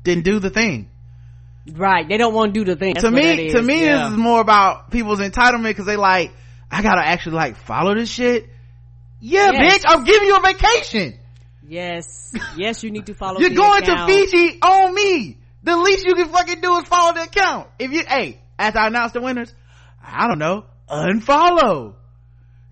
Then 0.03 0.21
do 0.21 0.39
the 0.39 0.49
thing. 0.49 0.89
Right? 1.71 2.07
They 2.07 2.17
don't 2.17 2.33
want 2.33 2.53
to 2.53 2.59
do 2.59 2.65
the 2.65 2.75
thing. 2.77 2.93
That's 2.93 3.03
to 3.05 3.11
me, 3.11 3.49
to 3.49 3.61
me, 3.61 3.83
Yeah. 3.85 4.03
this 4.03 4.11
is 4.11 4.17
more 4.17 4.39
about 4.39 4.91
people's 4.91 5.19
entitlement 5.19 5.63
because 5.63 5.87
they 5.87 5.97
like, 5.97 6.31
I 6.69 6.81
gotta 6.83 7.01
actually 7.05 7.37
like 7.37 7.57
follow 7.57 7.95
this 7.95 8.09
shit. 8.09 8.47
Yeah, 9.19 9.51
Yes. 9.51 9.83
bitch, 9.83 9.83
I'm 9.87 10.03
giving 10.03 10.27
you 10.27 10.35
a 10.37 10.41
vacation. 10.41 11.19
yes, 11.67 12.31
yes, 12.55 12.83
you 12.83 12.91
need 12.91 13.07
to 13.07 13.15
follow. 13.15 13.39
You're 13.39 13.49
going 13.49 13.81
account. 13.83 14.07
to 14.09 14.13
Fiji 14.27 14.59
on 14.61 14.93
me. 14.93 15.39
The 15.63 15.75
least 15.75 16.05
you 16.05 16.13
can 16.13 16.29
fucking 16.29 16.61
do 16.61 16.77
is 16.77 16.83
follow 16.87 17.13
the 17.13 17.23
account. 17.23 17.67
If 17.79 17.91
you, 17.91 18.03
hey, 18.07 18.39
as 18.59 18.75
I 18.75 18.85
announce 18.87 19.13
the 19.13 19.21
winners, 19.21 19.51
I 20.03 20.27
don't 20.27 20.37
know, 20.37 20.65
unfollow. 20.87 21.95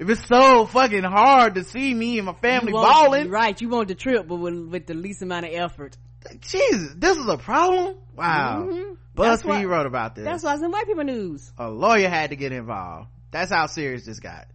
If 0.04 0.10
it's 0.10 0.28
so 0.28 0.66
fucking 0.66 1.04
hard 1.04 1.56
to 1.56 1.64
see 1.64 1.94
me 1.94 2.18
and 2.20 2.26
my 2.26 2.34
family 2.34 2.70
You 2.72 2.76
want- 2.76 2.92
balling, 2.94 3.30
right? 3.30 3.60
You 3.62 3.70
want 3.70 3.88
the 3.88 3.96
trip, 3.96 4.28
but 4.28 4.36
with, 4.36 4.54
with 4.68 4.86
the 4.86 4.94
least 4.94 5.22
amount 5.22 5.46
of 5.46 5.54
effort. 5.54 5.98
Jesus, 6.42 6.94
this 6.98 7.18
is 7.18 7.26
a 7.28 7.38
problem? 7.38 7.96
Wow. 8.16 8.68
Mhm. 8.70 8.98
That's 9.16 9.44
why- 9.46 9.62
BuzzFeed 9.64 9.70
wrote 9.70 9.86
about 9.86 10.16
this. 10.16 10.26
That's 10.26 10.44
why 10.44 10.54
it's 10.56 10.64
in 10.64 10.72
white 10.72 10.88
people 10.88 11.04
news. 11.06 11.52
a 11.58 11.70
lawyer 11.70 12.10
had 12.10 12.32
to 12.32 12.36
get 12.36 12.52
involved. 12.52 13.08
That's 13.32 13.52
how 13.52 13.66
serious 13.68 14.06
this 14.06 14.20
got. 14.20 14.48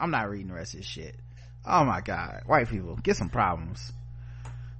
I'm 0.00 0.10
not 0.10 0.28
reading 0.28 0.48
the 0.48 0.54
rest 0.54 0.74
of 0.74 0.80
this 0.80 0.86
shit. 0.86 1.14
Oh 1.64 1.84
my 1.84 2.00
god. 2.00 2.42
White 2.46 2.68
people, 2.68 2.96
get 3.02 3.16
some 3.16 3.28
problems. 3.28 3.92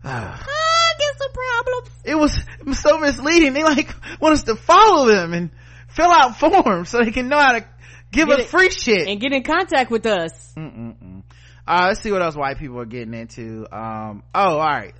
I 0.04 0.10
get 0.98 1.18
some 1.18 1.32
problems. 1.32 1.90
it 2.04 2.14
was 2.16 2.36
it 2.60 2.66
was 2.66 2.78
so 2.78 2.98
misleading. 2.98 3.52
They 3.52 3.64
like 3.64 3.94
want 4.20 4.34
us 4.34 4.44
to 4.44 4.56
follow 4.56 5.06
them 5.06 5.32
and 5.32 5.50
fill 5.88 6.10
out 6.10 6.36
forms 6.38 6.88
so 6.88 6.98
they 7.02 7.10
can 7.10 7.28
know 7.28 7.38
how 7.38 7.52
to 7.52 7.64
give 8.12 8.28
Get 8.28 8.38
us 8.40 8.44
it- 8.46 8.48
free 8.50 8.70
shit. 8.70 9.08
And 9.08 9.20
get 9.20 9.32
in 9.32 9.42
contact 9.42 9.90
with 9.90 10.06
us. 10.06 10.52
Mm-mm-mm. 10.56 11.22
Uh, 11.66 11.86
let's 11.88 12.00
see 12.00 12.10
what 12.10 12.22
else 12.22 12.34
white 12.34 12.58
people 12.58 12.78
are 12.80 12.86
getting 12.86 13.12
into. 13.14 13.66
Um, 13.70 14.22
oh, 14.34 14.58
all 14.58 14.58
right. 14.58 14.94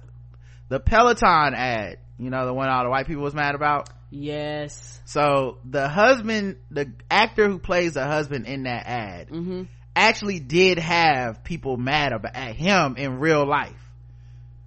The 0.69 0.79
Peloton 0.81 1.55
ad. 1.55 1.99
You 2.19 2.31
know, 2.31 2.45
the 2.47 2.53
one 2.53 2.69
all 2.69 2.83
the 2.85 2.91
white 2.91 3.07
people 3.07 3.23
was 3.23 3.33
mad 3.35 3.55
about? 3.55 3.89
Yes. 4.11 5.01
So 5.05 5.59
the 5.65 5.89
husband, 5.89 6.57
the 6.71 6.93
actor 7.11 7.49
who 7.49 7.59
plays 7.59 7.95
the 7.95 8.05
husband 8.05 8.47
in 8.47 8.65
that 8.65 8.87
ad 8.87 9.29
hmm 9.31 9.63
actually 9.97 10.39
did 10.39 10.79
have 10.79 11.43
people 11.43 11.77
mad 11.77 12.13
about 12.13 12.37
at 12.37 12.55
him 12.55 12.95
in 12.97 13.19
real 13.19 13.45
life. 13.45 13.75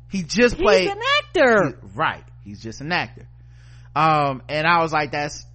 He 0.10 0.24
just 0.24 0.56
He's 0.56 0.62
played 0.64 0.90
an 0.90 0.98
actor. 1.24 1.80
right. 1.96 2.24
He's 2.44 2.62
just 2.62 2.82
an 2.82 2.92
actor. 2.92 3.28
Um, 3.96 4.42
and 4.50 4.68
I 4.68 4.82
was 4.82 4.92
like, 4.92 5.12
that's 5.14 5.46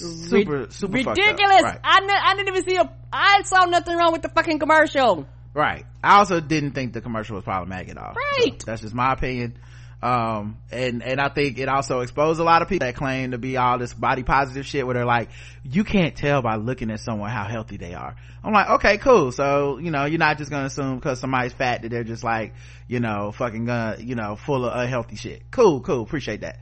super 0.00 0.66
super 0.70 0.98
ridiculous. 0.98 1.62
Right. 1.62 1.80
I 1.82 2.34
didn't 2.36 2.48
even 2.48 2.64
see 2.64 2.76
a. 2.76 2.90
I 3.12 3.42
saw 3.44 3.64
nothing 3.64 3.96
wrong 3.96 4.12
with 4.12 4.22
the 4.22 4.28
fucking 4.28 4.58
commercial. 4.58 5.26
Right. 5.52 5.84
I 6.02 6.18
also 6.18 6.40
didn't 6.40 6.72
think 6.72 6.92
the 6.92 7.00
commercial 7.00 7.36
was 7.36 7.44
problematic 7.44 7.90
at 7.90 7.98
all. 7.98 8.14
Right. 8.14 8.60
So 8.60 8.66
that's 8.66 8.82
just 8.82 8.94
my 8.94 9.12
opinion. 9.12 9.58
Um, 10.02 10.56
and, 10.70 11.02
and 11.02 11.20
I 11.20 11.28
think 11.28 11.58
it 11.58 11.68
also 11.68 12.00
exposed 12.00 12.40
a 12.40 12.44
lot 12.44 12.62
of 12.62 12.68
people 12.68 12.86
that 12.86 12.96
claim 12.96 13.32
to 13.32 13.38
be 13.38 13.58
all 13.58 13.78
this 13.78 13.92
body 13.92 14.22
positive 14.22 14.64
shit 14.64 14.86
where 14.86 14.94
they're 14.94 15.04
like, 15.04 15.28
you 15.62 15.84
can't 15.84 16.16
tell 16.16 16.40
by 16.40 16.56
looking 16.56 16.90
at 16.90 17.00
someone 17.00 17.28
how 17.28 17.44
healthy 17.44 17.76
they 17.76 17.92
are. 17.92 18.16
I'm 18.42 18.54
like, 18.54 18.70
okay, 18.70 18.96
cool. 18.96 19.30
So, 19.30 19.76
you 19.78 19.90
know, 19.90 20.06
you're 20.06 20.18
not 20.18 20.38
just 20.38 20.50
gonna 20.50 20.66
assume 20.66 20.96
because 20.96 21.20
somebody's 21.20 21.52
fat 21.52 21.82
that 21.82 21.90
they're 21.90 22.04
just 22.04 22.24
like, 22.24 22.54
you 22.88 23.00
know, 23.00 23.30
fucking 23.32 23.66
gonna, 23.66 23.96
you 24.00 24.14
know, 24.14 24.36
full 24.36 24.64
of 24.64 24.74
unhealthy 24.74 25.16
shit. 25.16 25.50
Cool, 25.50 25.82
cool. 25.82 26.02
Appreciate 26.02 26.40
that. 26.40 26.60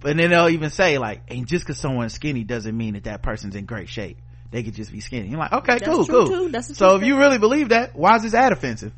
But 0.00 0.16
then 0.16 0.30
they'll 0.30 0.48
even 0.48 0.70
say 0.70 0.98
like, 0.98 1.22
and 1.28 1.46
just 1.46 1.64
because 1.64 1.78
someone's 1.78 2.14
skinny 2.14 2.44
doesn't 2.44 2.76
mean 2.76 2.94
that 2.94 3.04
that 3.04 3.22
person's 3.22 3.54
in 3.54 3.66
great 3.66 3.88
shape. 3.88 4.18
They 4.50 4.62
could 4.62 4.74
just 4.74 4.90
be 4.90 5.00
skinny. 5.00 5.28
You're 5.28 5.38
like, 5.38 5.52
okay, 5.52 5.78
That's 5.78 5.84
cool, 5.84 6.04
cool. 6.06 6.26
So 6.62 6.96
if 6.96 7.04
you 7.04 7.18
really 7.18 7.38
believe 7.38 7.68
that, 7.68 7.94
why 7.94 8.16
is 8.16 8.22
this 8.22 8.34
ad 8.34 8.52
offensive? 8.52 8.92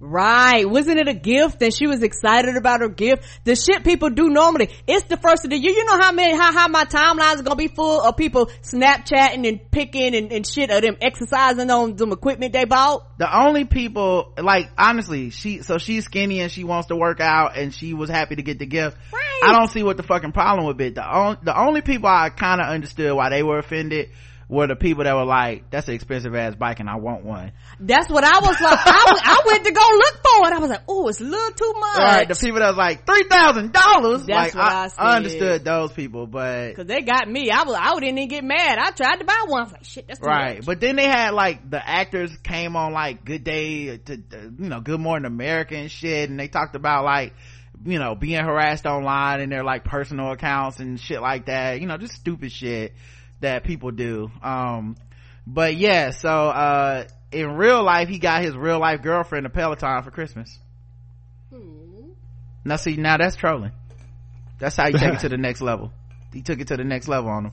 Right. 0.00 0.68
Wasn't 0.68 0.98
it 0.98 1.08
a 1.08 1.14
gift 1.14 1.60
and 1.62 1.74
she 1.74 1.86
was 1.86 2.02
excited 2.02 2.56
about 2.56 2.80
her 2.80 2.88
gift? 2.88 3.22
The 3.44 3.54
shit 3.54 3.84
people 3.84 4.08
do 4.08 4.30
normally. 4.30 4.70
It's 4.86 5.04
the 5.04 5.18
first 5.18 5.44
of 5.44 5.50
the 5.50 5.58
year. 5.58 5.72
You 5.72 5.84
know 5.84 5.98
how 6.00 6.10
many, 6.12 6.34
how, 6.34 6.52
how 6.52 6.68
my 6.68 6.84
timelines 6.84 7.40
are 7.40 7.42
gonna 7.42 7.56
be 7.56 7.68
full 7.68 8.00
of 8.00 8.16
people 8.16 8.46
Snapchatting 8.62 9.46
and 9.46 9.70
picking 9.70 10.14
and, 10.14 10.32
and 10.32 10.46
shit 10.46 10.70
of 10.70 10.80
them 10.80 10.96
exercising 11.02 11.70
on 11.70 11.98
some 11.98 12.12
equipment 12.12 12.54
they 12.54 12.64
bought? 12.64 13.06
the 13.20 13.38
only 13.38 13.66
people 13.66 14.32
like 14.38 14.70
honestly 14.78 15.28
she 15.28 15.60
so 15.60 15.76
she's 15.76 16.06
skinny 16.06 16.40
and 16.40 16.50
she 16.50 16.64
wants 16.64 16.88
to 16.88 16.96
work 16.96 17.20
out 17.20 17.54
and 17.58 17.74
she 17.74 17.92
was 17.92 18.08
happy 18.08 18.34
to 18.36 18.42
get 18.42 18.58
the 18.58 18.64
gift 18.64 18.96
Right. 19.12 19.40
i 19.44 19.52
don't 19.52 19.68
see 19.68 19.82
what 19.82 19.98
the 19.98 20.02
fucking 20.02 20.32
problem 20.32 20.64
would 20.66 20.78
be 20.78 20.88
the 20.88 21.06
only 21.06 21.36
the 21.42 21.54
only 21.58 21.82
people 21.82 22.08
i 22.08 22.30
kind 22.30 22.62
of 22.62 22.68
understood 22.68 23.14
why 23.14 23.28
they 23.28 23.42
were 23.42 23.58
offended 23.58 24.08
were 24.50 24.66
the 24.66 24.74
people 24.74 25.04
that 25.04 25.14
were 25.14 25.24
like 25.24 25.70
that's 25.70 25.86
an 25.86 25.94
expensive 25.94 26.34
ass 26.34 26.56
bike 26.56 26.80
and 26.80 26.90
i 26.90 26.96
want 26.96 27.24
one 27.24 27.52
That's 27.78 28.10
what 28.10 28.24
I 28.24 28.40
was 28.40 28.60
like. 28.60 28.78
I, 28.86 29.04
was- 29.10 29.22
I 29.24 29.42
went 29.46 29.64
to 29.64 29.72
go 29.72 29.80
look 29.80 30.14
for 30.16 30.48
it. 30.48 30.52
I 30.52 30.58
was 30.58 30.70
like, 30.70 30.82
oh, 30.88 31.08
it's 31.08 31.20
a 31.20 31.24
little 31.24 31.50
too 31.52 31.72
much. 31.78 31.96
right 31.98 32.28
the 32.28 32.34
people 32.34 32.58
that 32.58 32.68
was 32.68 32.76
like 32.76 33.06
three 33.06 33.22
thousand 33.30 33.72
dollars 33.72 34.26
That's 34.26 34.54
like 34.54 34.54
what 34.54 34.72
I 34.74 34.88
said. 34.88 35.00
understood 35.00 35.64
those 35.64 35.92
people 35.92 36.26
but 36.26 36.74
Cause 36.74 36.86
they 36.86 37.00
got 37.02 37.26
me. 37.28 37.50
I 37.50 37.62
was, 37.62 37.76
I 37.78 37.94
didn't 38.00 38.18
even 38.18 38.28
get 38.28 38.44
mad. 38.44 38.78
I 38.78 38.90
tried 38.90 39.16
to 39.20 39.24
buy 39.24 39.44
one. 39.46 39.60
I 39.60 39.64
was 39.64 39.72
like, 39.72 39.84
shit, 39.84 40.08
that's 40.08 40.20
right 40.20 40.56
much. 40.58 40.66
but 40.66 40.80
then 40.80 40.96
they 40.96 41.06
had 41.06 41.30
like 41.30 41.70
the 41.70 41.80
actors 41.88 42.36
came 42.42 42.74
on 42.76 42.92
like 42.92 43.24
good 43.24 43.44
day 43.44 43.94
uh, 43.94 43.96
to 44.06 44.14
uh, 44.14 44.36
you 44.58 44.68
know 44.68 44.80
good 44.80 45.00
morning 45.00 45.26
america 45.26 45.76
and 45.76 45.90
shit 45.90 46.28
and 46.28 46.38
they 46.38 46.48
talked 46.48 46.74
about 46.74 47.04
like 47.04 47.32
you 47.84 47.98
know 47.98 48.14
being 48.14 48.42
harassed 48.44 48.84
online 48.84 49.40
in 49.40 49.48
their 49.48 49.64
like 49.64 49.84
personal 49.84 50.32
accounts 50.32 50.80
and 50.80 50.98
shit 51.00 51.20
like 51.22 51.46
that 51.46 51.80
you 51.80 51.86
know 51.86 51.96
just 51.96 52.14
stupid 52.14 52.50
shit 52.52 52.92
that 53.40 53.64
people 53.64 53.90
do. 53.90 54.30
Um 54.42 54.96
but 55.46 55.76
yeah 55.76 56.10
so 56.10 56.28
uh 56.28 57.04
in 57.32 57.56
real 57.56 57.82
life 57.82 58.08
he 58.08 58.18
got 58.18 58.42
his 58.42 58.56
real 58.56 58.78
life 58.78 59.02
girlfriend 59.02 59.46
a 59.46 59.50
peloton 59.50 60.02
for 60.02 60.10
christmas. 60.10 60.58
Now 62.64 62.76
see 62.76 62.96
now 62.96 63.16
that's 63.16 63.36
trolling. 63.36 63.72
That's 64.58 64.76
how 64.76 64.88
you 64.88 64.98
take 64.98 65.14
it 65.14 65.20
to 65.20 65.28
the 65.28 65.36
next 65.38 65.60
level. 65.60 65.92
He 66.32 66.42
took 66.42 66.60
it 66.60 66.68
to 66.68 66.76
the 66.76 66.84
next 66.84 67.08
level 67.08 67.30
on 67.30 67.46
him. 67.46 67.52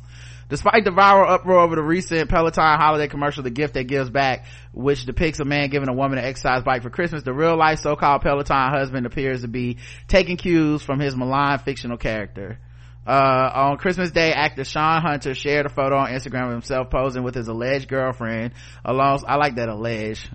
Despite 0.49 0.85
the 0.85 0.91
viral 0.91 1.29
uproar 1.29 1.59
over 1.59 1.75
the 1.75 1.83
recent 1.83 2.29
Peloton 2.29 2.79
holiday 2.79 3.07
commercial, 3.09 3.43
The 3.43 3.49
Gift 3.49 3.73
That 3.73 3.83
Gives 3.83 4.09
Back, 4.09 4.45
which 4.71 5.05
depicts 5.05 5.39
a 5.41 5.45
man 5.45 5.69
giving 5.69 5.89
a 5.89 5.93
woman 5.93 6.19
an 6.19 6.25
exercise 6.25 6.63
bike 6.63 6.83
for 6.83 6.89
Christmas, 6.89 7.23
the 7.23 7.33
real 7.33 7.57
life 7.57 7.79
so-called 7.79 8.21
Peloton 8.21 8.69
husband 8.71 9.05
appears 9.05 9.41
to 9.41 9.49
be 9.49 9.77
taking 10.07 10.37
cues 10.37 10.81
from 10.81 10.99
his 11.01 11.15
malign 11.17 11.59
fictional 11.59 11.97
character. 11.97 12.59
Uh, 13.07 13.49
on 13.53 13.77
Christmas 13.77 14.11
Day, 14.11 14.33
actor 14.33 14.65
Sean 14.65 15.01
Hunter 15.01 15.33
shared 15.33 15.65
a 15.65 15.69
photo 15.69 15.95
on 15.95 16.09
Instagram 16.09 16.47
of 16.47 16.51
himself 16.51 16.89
posing 16.89 17.23
with 17.23 17.35
his 17.35 17.47
alleged 17.47 17.87
girlfriend. 17.87 18.53
Along, 18.83 19.23
I 19.25 19.37
like 19.37 19.55
that 19.55 19.69
alleged. 19.69 20.29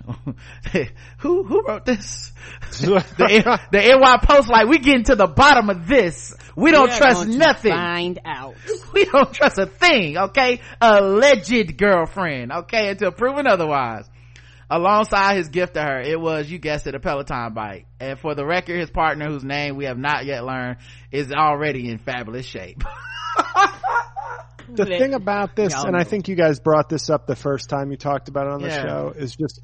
who, 1.19 1.43
who 1.43 1.63
wrote 1.67 1.85
this? 1.85 2.31
the, 2.81 3.59
the 3.71 3.77
NY 3.77 4.17
Post 4.23 4.49
like, 4.49 4.67
we 4.67 4.79
getting 4.79 5.03
to 5.03 5.15
the 5.15 5.27
bottom 5.27 5.69
of 5.69 5.87
this. 5.87 6.35
We 6.55 6.71
don't 6.71 6.89
We're 6.89 6.97
trust 6.97 7.27
nothing 7.27 7.73
Find 7.73 8.19
out. 8.25 8.55
we 8.93 9.05
don't 9.05 9.31
trust 9.31 9.59
a 9.59 9.67
thing, 9.67 10.17
okay? 10.17 10.59
Alleged 10.81 11.77
girlfriend, 11.77 12.51
okay? 12.51 12.89
Until 12.89 13.11
proven 13.11 13.45
otherwise. 13.45 14.09
Alongside 14.75 15.37
his 15.37 15.49
gift 15.49 15.75
to 15.75 15.83
her, 15.83 16.01
it 16.01 16.19
was, 16.19 16.49
you 16.49 16.57
guessed 16.57 16.87
it, 16.87 16.95
a 16.95 16.99
Peloton 16.99 17.53
bike. 17.53 17.85
And 17.99 18.17
for 18.17 18.33
the 18.33 18.43
record, 18.43 18.79
his 18.79 18.89
partner, 18.89 19.27
whose 19.27 19.43
name 19.43 19.75
we 19.75 19.85
have 19.85 19.99
not 19.99 20.25
yet 20.25 20.43
learned, 20.43 20.77
is 21.11 21.31
already 21.31 21.89
in 21.89 21.99
fabulous 21.99 22.47
shape. 22.47 22.83
the 24.69 24.85
thing 24.85 25.13
about 25.13 25.55
this, 25.55 25.73
Y'all 25.73 25.85
and 25.85 25.95
I 25.95 26.03
think 26.03 26.27
you 26.27 26.35
guys 26.35 26.59
brought 26.59 26.89
this 26.89 27.11
up 27.11 27.27
the 27.27 27.35
first 27.35 27.69
time 27.69 27.91
you 27.91 27.97
talked 27.97 28.29
about 28.29 28.47
it 28.47 28.53
on 28.53 28.61
the 28.63 28.69
Yeah. 28.69 28.81
show, 28.81 29.13
is 29.15 29.35
just 29.35 29.61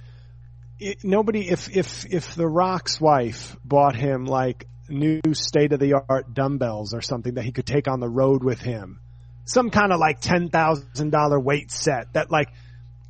it, 0.80 1.04
nobody. 1.04 1.50
If 1.50 1.76
if 1.76 2.06
if 2.06 2.36
the 2.36 2.48
Rock's 2.48 3.02
wife 3.02 3.58
bought 3.66 3.96
him 3.96 4.26
like 4.26 4.68
new 4.90 5.22
state 5.34 5.74
of 5.74 5.80
the 5.80 6.04
art 6.08 6.36
dumbbells 6.36 6.94
or 6.94 7.02
something 7.02 7.34
that 7.34 7.44
he 7.46 7.52
could 7.52 7.66
take 7.66 7.88
on 7.88 8.00
the 8.00 8.10
road 8.10 8.44
with 8.44 8.60
him, 8.62 9.00
some 9.46 9.72
kind 9.72 9.92
of 9.92 10.00
like 10.00 10.20
ten 10.20 10.50
thousand 10.50 11.10
dollar 11.10 11.40
weight 11.40 11.72
set 11.72 12.14
that 12.14 12.30
like 12.30 12.50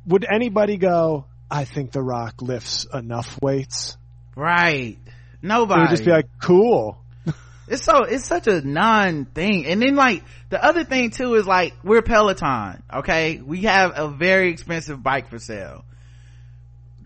would 0.06 0.24
anybody 0.30 0.78
go? 0.78 1.26
I 1.50 1.64
think 1.64 1.92
the 1.92 2.02
Rock 2.02 2.42
lifts 2.42 2.86
enough 2.92 3.38
weights. 3.42 3.96
right. 4.36 4.98
Nobody. 5.42 5.80
would 5.80 5.90
just 5.90 6.04
be 6.04 6.10
like, 6.10 6.26
cool. 6.40 6.98
it's 7.68 7.82
so 7.82 8.02
it's 8.02 8.26
such 8.26 8.46
a 8.46 8.60
non 8.60 9.24
thing 9.24 9.64
and 9.66 9.80
then 9.80 9.94
like 9.94 10.22
the 10.50 10.62
other 10.62 10.84
thing 10.84 11.10
too 11.10 11.34
is 11.34 11.46
like 11.46 11.74
we're 11.82 12.02
peloton 12.02 12.82
okay? 12.92 13.40
We 13.40 13.62
have 13.62 13.92
a 13.96 14.08
very 14.08 14.50
expensive 14.50 15.02
bike 15.02 15.28
for 15.28 15.38
sale. 15.38 15.84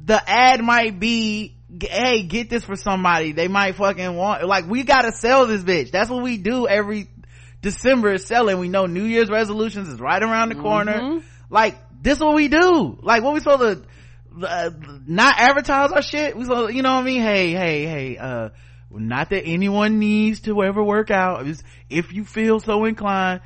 The 0.04 0.20
ad 0.28 0.62
might 0.62 0.98
be 0.98 1.54
hey 1.80 2.22
get 2.22 2.50
this 2.50 2.64
for 2.64 2.76
somebody. 2.76 3.32
They 3.32 3.48
might 3.48 3.76
fucking 3.76 4.16
want 4.16 4.44
like 4.44 4.68
we 4.68 4.82
gotta 4.82 5.12
sell 5.12 5.46
this 5.46 5.62
bitch. 5.62 5.90
That's 5.90 6.10
what 6.10 6.22
we 6.22 6.38
do 6.38 6.66
every 6.66 7.08
december 7.62 8.14
is 8.14 8.26
selling. 8.26 8.58
We 8.58 8.68
know 8.68 8.86
new 8.86 9.04
year's 9.04 9.30
resolutions 9.30 9.88
is 9.88 10.00
right 10.00 10.22
around 10.22 10.50
the 10.50 10.56
corner. 10.56 11.00
Mm-hmm. 11.00 11.26
Like 11.50 11.76
this 12.02 12.20
what 12.20 12.34
we 12.34 12.48
do. 12.48 12.98
Like 13.00 13.22
what 13.22 13.34
we 13.34 13.40
supposed 13.40 13.82
to 13.82 13.88
uh, 14.42 14.70
not 15.06 15.34
advertise 15.38 15.92
our 15.92 16.02
shit. 16.02 16.36
We 16.36 16.44
so, 16.44 16.68
you 16.68 16.82
know 16.82 16.94
what 16.94 17.02
i 17.02 17.04
mean? 17.04 17.22
Hey 17.22 17.52
hey 17.52 17.84
hey 17.86 18.16
uh 18.18 18.50
not 18.90 19.30
that 19.30 19.44
anyone 19.44 19.98
needs 19.98 20.40
to 20.42 20.62
ever 20.62 20.82
work 20.82 21.10
out. 21.10 21.46
It's 21.46 21.62
if 21.90 22.12
you 22.12 22.24
feel 22.24 22.60
so 22.60 22.84
inclined 22.84 23.40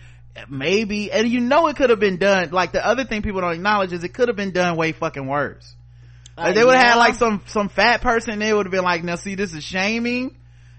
maybe 0.48 1.10
and 1.10 1.26
you 1.28 1.40
know 1.40 1.66
it 1.68 1.76
could 1.76 1.90
have 1.90 2.00
been 2.00 2.18
done. 2.18 2.50
Like 2.50 2.72
the 2.72 2.84
other 2.86 3.04
thing 3.04 3.22
people 3.22 3.40
don't 3.40 3.54
acknowledge 3.54 3.92
is 3.92 4.04
it 4.04 4.14
could 4.14 4.28
have 4.28 4.36
been 4.36 4.52
done 4.52 4.76
way 4.76 4.92
fucking 4.92 5.26
worse. 5.26 5.74
Like 6.36 6.54
they 6.54 6.64
would 6.64 6.74
have 6.76 6.86
had 6.90 6.96
like 6.96 7.14
some 7.16 7.42
some 7.46 7.68
fat 7.68 8.00
person 8.00 8.38
they 8.38 8.52
would 8.52 8.66
have 8.66 8.70
been 8.70 8.84
like 8.84 9.02
now 9.02 9.16
see 9.16 9.34
this 9.34 9.54
is 9.54 9.64
shaming 9.64 10.36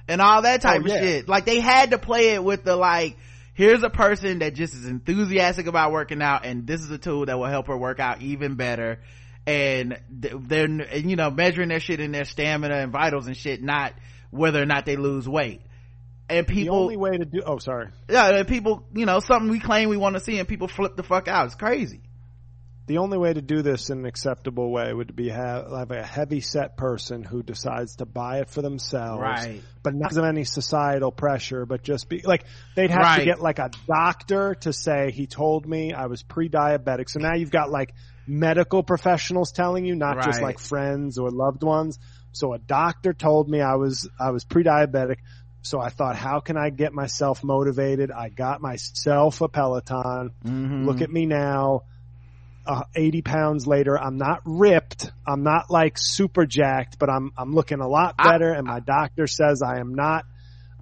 and 0.07 0.22
all 0.22 0.44
that 0.44 0.61
type 0.61 0.81
Oh, 0.81 0.86
of 0.86 0.88
yeah. 0.88 0.99
shit. 1.02 1.27
Like 1.27 1.45
they 1.45 1.60
had 1.60 1.91
to 1.91 1.98
play 1.98 2.30
it 2.30 2.44
with 2.44 2.64
the 2.64 2.76
like 2.76 3.18
here's 3.56 3.84
a 3.84 3.90
person 3.90 4.40
that 4.40 4.53
just 4.53 4.73
is 4.73 4.86
enthusiastic 4.86 5.68
about 5.68 5.91
working 5.91 6.22
out 6.22 6.45
and 6.45 6.65
this 6.65 6.81
is 6.81 6.90
a 6.91 6.98
tool 6.98 7.26
that 7.26 7.38
will 7.38 7.48
help 7.48 7.68
her 7.68 7.77
work 7.77 7.99
out 7.99 8.22
even 8.22 8.56
better 8.56 8.99
and 9.49 9.99
they're 10.09 10.65
and, 10.65 11.09
you 11.09 11.15
know 11.15 11.30
measuring 11.31 11.69
their 11.69 11.80
shit 11.80 11.99
in 11.99 12.11
their 12.11 12.26
stamina 12.26 12.76
and 12.76 12.91
vitals 12.91 13.27
and 13.27 13.35
shit 13.35 13.61
not 13.63 13.93
whether 14.31 14.61
or 14.61 14.65
not 14.65 14.85
they 14.85 14.95
lose 14.95 15.27
weight 15.27 15.61
and 16.30 16.45
The 16.45 16.53
people 16.53 16.76
only 16.77 16.97
way 16.97 17.17
to 17.17 17.26
do. 17.26 17.41
Oh, 17.45 17.57
sorry. 17.57 17.88
yeah 18.09 18.30
and 18.30 18.47
people 18.47 18.85
you 18.93 19.05
know 19.05 19.19
something 19.19 19.49
we 19.49 19.59
claim 19.59 19.89
we 19.89 19.97
want 19.97 20.15
to 20.15 20.19
see 20.19 20.38
and 20.39 20.47
people 20.47 20.67
flip 20.67 20.95
the 20.95 21.03
fuck 21.03 21.27
out 21.27 21.47
it's 21.47 21.55
crazy 21.55 22.01
The 22.88 22.97
only 22.99 23.17
way 23.17 23.34
to 23.34 23.41
do 23.41 23.61
this 23.61 23.89
in 23.91 23.99
an 23.99 24.05
acceptable 24.05 24.71
way 24.71 24.91
would 24.93 25.15
be 25.15 25.30
have, 25.30 25.71
have 25.71 25.91
a 25.91 26.03
heavy 26.03 26.41
set 26.41 26.76
person 26.77 27.23
who 27.23 27.43
decides 27.43 27.95
to 27.97 28.05
buy 28.05 28.39
it 28.41 28.49
for 28.49 28.61
themselves, 28.63 29.21
Right. 29.21 29.61
But 29.84 29.93
not 29.95 30.17
of 30.17 30.23
any 30.26 30.43
societal 30.43 31.11
pressure, 31.11 31.65
but 31.67 31.84
just 31.84 32.09
be 32.09 32.21
like 32.23 32.43
they'd 32.76 32.89
have 32.91 32.99
Right. 33.01 33.19
to 33.19 33.26
get 33.26 33.39
like 33.41 33.59
a 33.59 33.69
doctor 33.88 34.55
to 34.61 34.73
say 34.73 35.11
he 35.11 35.26
told 35.27 35.67
me 35.67 35.93
I 35.93 36.07
was 36.07 36.23
pre-diabetic. 36.23 37.09
So 37.09 37.19
now 37.19 37.35
you've 37.35 37.51
got 37.51 37.69
like 37.69 37.93
medical 38.30 38.84
professionals 38.84 39.51
telling 39.51 39.85
you, 39.85 39.95
not 39.95 40.23
just 40.23 40.41
like 40.41 40.60
friends 40.60 41.18
or 41.18 41.31
loved 41.31 41.64
ones. 41.64 41.99
So 42.31 42.53
a 42.53 42.60
doctor 42.60 43.11
told 43.14 43.49
me 43.49 43.60
I 43.60 43.76
was 43.76 44.07
I 44.19 44.31
was 44.31 44.45
pre-diabetic. 44.45 45.18
So 45.61 45.80
I 45.81 45.89
thought, 45.89 46.15
how 46.15 46.39
can 46.39 46.57
I 46.57 46.69
get 46.69 46.93
myself 46.93 47.43
motivated? 47.43 48.11
I 48.11 48.30
got 48.30 48.61
myself 48.61 49.41
a 49.41 49.49
Peloton. 49.49 50.31
Mm-hmm. 50.45 50.85
Look 50.85 51.01
at 51.01 51.11
me 51.11 51.26
now. 51.26 51.81
Uh, 52.65 52.84
80 52.95 53.23
pounds 53.23 53.68
later, 53.68 53.97
I'm 53.99 54.18
not 54.18 54.41
ripped. 54.45 55.11
I'm 55.27 55.43
not 55.43 55.72
like 55.72 55.95
super 55.97 56.45
jacked, 56.45 56.99
but 56.99 57.10
I'm, 57.10 57.31
I'm 57.35 57.53
looking 57.53 57.80
a 57.80 57.88
lot 57.88 58.15
I- 58.19 58.31
better. 58.31 58.53
and 58.53 58.68
my 58.68 58.80
doctor 58.80 59.26
says 59.27 59.64
I 59.64 59.80
am 59.80 59.95
not, 59.95 60.26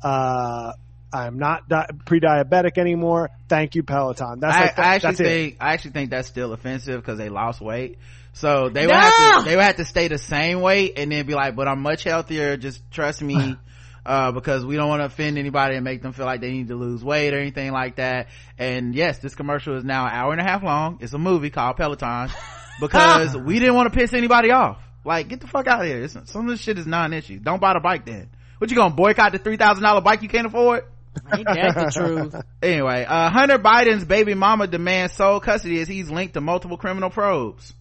uh, 0.03 0.73
I'm 1.13 1.39
not 1.39 1.69
di- 1.69 1.87
pre-diabetic 2.05 2.77
anymore. 2.77 3.29
Thank 3.47 3.75
you, 3.75 3.83
Peloton. 3.83 4.39
That's 4.39 4.55
I, 4.55 4.61
like, 4.61 4.75
that- 4.75 4.85
I 4.85 4.95
actually 4.95 5.07
that's 5.09 5.19
it. 5.21 5.23
think 5.23 5.57
I 5.59 5.73
actually 5.73 5.91
think 5.91 6.09
that's 6.11 6.27
still 6.27 6.53
offensive 6.53 7.01
because 7.01 7.17
they 7.17 7.29
lost 7.29 7.61
weight. 7.61 7.97
So 8.33 8.69
they 8.69 8.85
would 8.85 8.93
No! 8.93 8.99
have 8.99 9.43
to 9.43 9.49
they 9.49 9.55
would 9.55 9.63
have 9.65 9.77
to 9.77 9.85
stay 9.85 10.07
the 10.09 10.17
same 10.17 10.61
weight 10.61 10.93
and 10.97 11.11
then 11.11 11.25
be 11.25 11.33
like, 11.33 11.55
but 11.55 11.67
I'm 11.67 11.81
much 11.81 12.03
healthier. 12.03 12.57
Just 12.57 12.81
trust 12.91 13.21
me. 13.21 13.55
uh, 14.05 14.31
because 14.31 14.65
we 14.65 14.75
don't 14.77 14.87
want 14.87 15.01
to 15.01 15.05
offend 15.05 15.37
anybody 15.37 15.75
and 15.75 15.83
make 15.83 16.01
them 16.01 16.13
feel 16.13 16.25
like 16.25 16.39
they 16.39 16.51
need 16.51 16.69
to 16.69 16.75
lose 16.75 17.03
weight 17.03 17.33
or 17.33 17.39
anything 17.39 17.71
like 17.71 17.97
that. 17.97 18.27
And 18.57 18.95
yes, 18.95 19.17
this 19.19 19.35
commercial 19.35 19.75
is 19.75 19.83
now 19.83 20.05
an 20.05 20.11
hour 20.13 20.31
and 20.31 20.39
a 20.39 20.45
half 20.45 20.63
long. 20.63 20.99
It's 21.01 21.11
a 21.13 21.17
movie 21.17 21.49
called 21.49 21.75
Peloton 21.75 22.29
because 22.79 23.35
we 23.35 23.59
didn't 23.59 23.75
want 23.75 23.91
to 23.91 23.97
piss 23.99 24.13
anybody 24.13 24.51
off. 24.51 24.77
Like, 25.03 25.27
get 25.27 25.41
the 25.41 25.47
fuck 25.47 25.67
out 25.67 25.81
of 25.81 25.87
here. 25.87 26.01
It's, 26.03 26.13
some 26.31 26.45
of 26.45 26.47
this 26.47 26.61
shit 26.61 26.77
is 26.77 26.87
non-issue. 26.87 27.39
Don't 27.39 27.59
buy 27.59 27.73
the 27.73 27.79
bike 27.81 28.05
then. 28.05 28.29
What 28.59 28.69
you 28.69 28.75
gonna 28.77 28.95
boycott 28.95 29.33
the 29.33 29.39
$3,000 29.39 30.03
bike 30.03 30.21
you 30.21 30.29
can't 30.29 30.47
afford? 30.47 30.85
Ain't 31.33 31.45
that 31.45 31.75
the 31.75 31.91
truth? 31.91 32.35
Anyway, 32.61 33.05
uh, 33.07 33.29
Hunter 33.29 33.59
Biden's 33.59 34.03
baby 34.03 34.33
mama 34.33 34.67
demands 34.67 35.13
sole 35.13 35.39
custody 35.39 35.79
as 35.79 35.87
he's 35.87 36.09
linked 36.09 36.33
to 36.33 36.41
multiple 36.41 36.77
criminal 36.77 37.09
probes. 37.09 37.73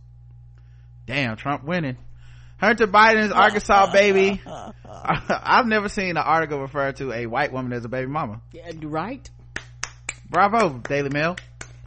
Damn, 1.06 1.36
Trump 1.36 1.64
winning. 1.64 1.96
Hunter 2.58 2.86
Biden's 2.86 3.32
Arkansas 3.32 3.92
baby. 3.92 4.40
I've 5.04 5.66
never 5.66 5.88
seen 5.88 6.10
an 6.10 6.16
article 6.18 6.60
refer 6.60 6.92
to 6.92 7.12
a 7.12 7.26
white 7.26 7.52
woman 7.52 7.72
as 7.72 7.84
a 7.84 7.88
baby 7.88 8.08
mama. 8.08 8.40
Yeah, 8.52 8.70
right? 8.82 9.28
Bravo, 10.28 10.78
Daily 10.78 11.10
Mail. 11.10 11.36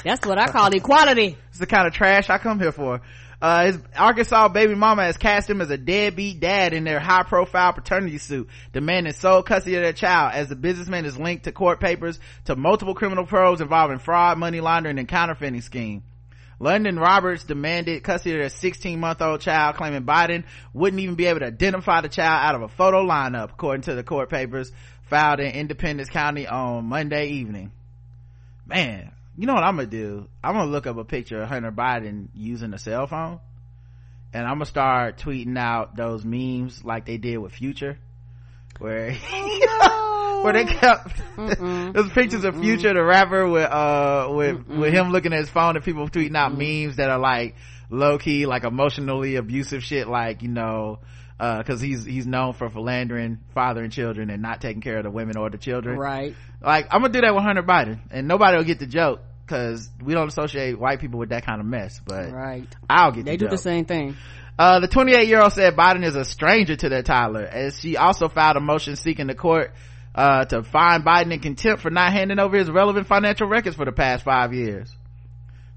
That's 0.03 0.26
what 0.26 0.38
I 0.38 0.47
call 0.47 0.73
equality. 0.73 1.38
It's 1.49 1.59
the 1.59 1.67
kind 1.67 1.88
of 1.88 1.93
trash 1.93 2.30
I 2.30 2.38
come 2.38 2.59
here 2.59 2.71
for. 2.71 3.01
Uh, 3.41 3.67
his 3.67 3.77
Arkansas 3.95 4.49
baby 4.49 4.75
mama 4.75 5.03
has 5.03 5.15
cast 5.15 5.49
him 5.49 5.61
as 5.61 5.69
a 5.69 5.77
deadbeat 5.77 6.41
dad 6.41 6.73
in 6.73 6.83
their 6.83 6.99
high 6.99 7.23
profile 7.23 7.71
paternity 7.71 8.17
suit, 8.17 8.49
demanding 8.73 9.13
sole 9.13 9.43
custody 9.43 9.77
of 9.77 9.83
their 9.83 9.93
child 9.93 10.33
as 10.33 10.49
the 10.49 10.57
businessman 10.57 11.05
is 11.05 11.17
linked 11.17 11.45
to 11.45 11.53
court 11.53 11.79
papers 11.79 12.19
to 12.45 12.57
multiple 12.57 12.95
criminal 12.95 13.25
probes 13.25 13.61
involving 13.61 13.99
fraud, 13.99 14.37
money 14.37 14.59
laundering, 14.59 14.99
and 14.99 15.07
counterfeiting 15.07 15.61
scheme. 15.61 16.03
Lunden 16.59 16.99
Roberts 16.99 17.45
demanded 17.45 18.03
custody 18.03 18.35
of 18.35 18.41
their 18.41 18.49
16 18.49 18.99
month 18.99 19.21
old 19.21 19.39
child, 19.39 19.77
claiming 19.77 20.03
Biden 20.03 20.43
wouldn't 20.73 21.01
even 21.01 21.15
be 21.15 21.27
able 21.27 21.39
to 21.39 21.45
identify 21.45 22.01
the 22.01 22.09
child 22.09 22.45
out 22.45 22.55
of 22.55 22.61
a 22.63 22.67
photo 22.67 23.05
lineup, 23.05 23.51
according 23.51 23.83
to 23.83 23.95
the 23.95 24.03
court 24.03 24.29
papers 24.29 24.69
filed 25.09 25.39
in 25.39 25.51
Independence 25.51 26.09
County 26.09 26.45
on 26.45 26.83
Monday 26.85 27.29
evening. 27.29 27.71
Man, 28.65 29.13
you 29.39 29.45
know 29.45 29.53
what 29.53 29.63
I'm 29.63 29.77
gonna 29.77 29.87
do? 29.87 30.27
I'm 30.43 30.53
gonna 30.53 30.69
look 30.69 30.85
up 30.85 30.97
a 30.97 31.05
picture 31.05 31.41
of 31.41 31.47
Hunter 31.47 31.71
Biden 31.71 32.27
using 32.33 32.73
a 32.73 32.77
cell 32.77 33.07
phone, 33.07 33.39
and 34.33 34.45
I'm 34.45 34.55
gonna 34.55 34.65
start 34.65 35.17
tweeting 35.17 35.57
out 35.57 35.95
those 35.95 36.25
memes 36.25 36.83
like 36.83 37.05
they 37.05 37.15
did 37.15 37.37
with 37.37 37.53
Future, 37.53 37.97
where 38.79 39.13
where 40.43 40.51
they 40.51 40.65
kept 40.65 41.21
those 41.37 42.11
pictures 42.11 42.43
of 42.43 42.59
Future 42.59 42.93
the 42.93 43.01
rapper 43.01 43.47
with 43.47 43.63
uh 43.63 44.27
with 44.29 44.67
with 44.67 44.93
him 44.93 45.11
looking 45.11 45.31
at 45.31 45.39
his 45.39 45.49
phone 45.49 45.77
and 45.77 45.85
people 45.85 46.09
tweeting 46.09 46.35
out 46.35 46.51
memes 46.57 46.97
that 46.97 47.09
are 47.09 47.17
like 47.17 47.55
low 47.89 48.17
key 48.17 48.45
like 48.45 48.65
emotionally 48.65 49.37
abusive 49.37 49.85
shit 49.85 50.09
like 50.09 50.41
you 50.41 50.49
know 50.49 50.99
uh 51.39 51.63
cuz 51.63 51.79
he's 51.79 52.03
he's 52.03 52.27
known 52.27 52.51
for 52.51 52.69
philandering 52.69 53.39
father 53.53 53.83
and 53.83 53.93
children 53.93 54.29
and 54.29 54.41
not 54.41 54.59
taking 54.59 54.81
care 54.81 54.97
of 54.97 55.03
the 55.03 55.09
women 55.09 55.37
or 55.37 55.49
the 55.49 55.57
children. 55.57 55.97
Right. 55.97 56.35
like 56.61 56.87
i'm 56.91 57.01
gonna 57.01 57.13
do 57.13 57.21
that 57.21 57.33
with 57.33 57.43
hunter 57.43 57.63
biden 57.63 57.99
and 58.11 58.27
nobody 58.27 58.57
will 58.57 58.65
get 58.65 58.79
the 58.79 58.85
joke 58.85 59.21
because 59.49 59.89
we 60.03 60.13
don't 60.13 60.27
associate 60.27 60.80
white 60.80 60.99
people 60.99 61.19
with 61.19 61.30
that 61.30 61.43
kind 61.45 61.59
of 61.59 61.65
mess 61.65 61.99
but 62.05 62.31
Right. 62.31 62.67
i'll 62.89 63.11
get 63.11 63.26
They 63.26 63.31
the 63.31 63.38
do 63.38 63.45
joke. 63.45 63.51
the 63.51 63.57
same 63.57 63.85
thing. 63.85 64.15
Uh, 64.59 64.81
the 64.81 64.88
28 64.89 65.27
year 65.27 65.41
old 65.41 65.53
said 65.53 65.76
Biden 65.77 66.03
is 66.03 66.15
a 66.17 66.26
stranger 66.26 66.76
to 66.76 66.89
their 66.89 67.01
toddler 67.01 67.45
as 67.45 67.80
she 67.80 67.95
also 67.95 68.27
filed 68.27 68.57
a 68.57 68.59
motion 68.59 68.97
seeking 68.97 69.27
the 69.27 69.34
court, 69.34 69.73
uh, 70.13 70.43
to 70.45 70.63
find 70.63 71.05
Biden 71.05 71.31
in 71.34 71.39
contempt 71.39 71.81
for 71.81 71.89
not 71.89 72.11
handing 72.11 72.39
over 72.39 72.57
his 72.57 72.69
relevant 72.69 73.07
financial 73.07 73.47
records 73.47 73.77
for 73.77 73.85
the 73.85 73.93
past 73.93 74.26
five 74.26 74.53
years. 74.53 74.93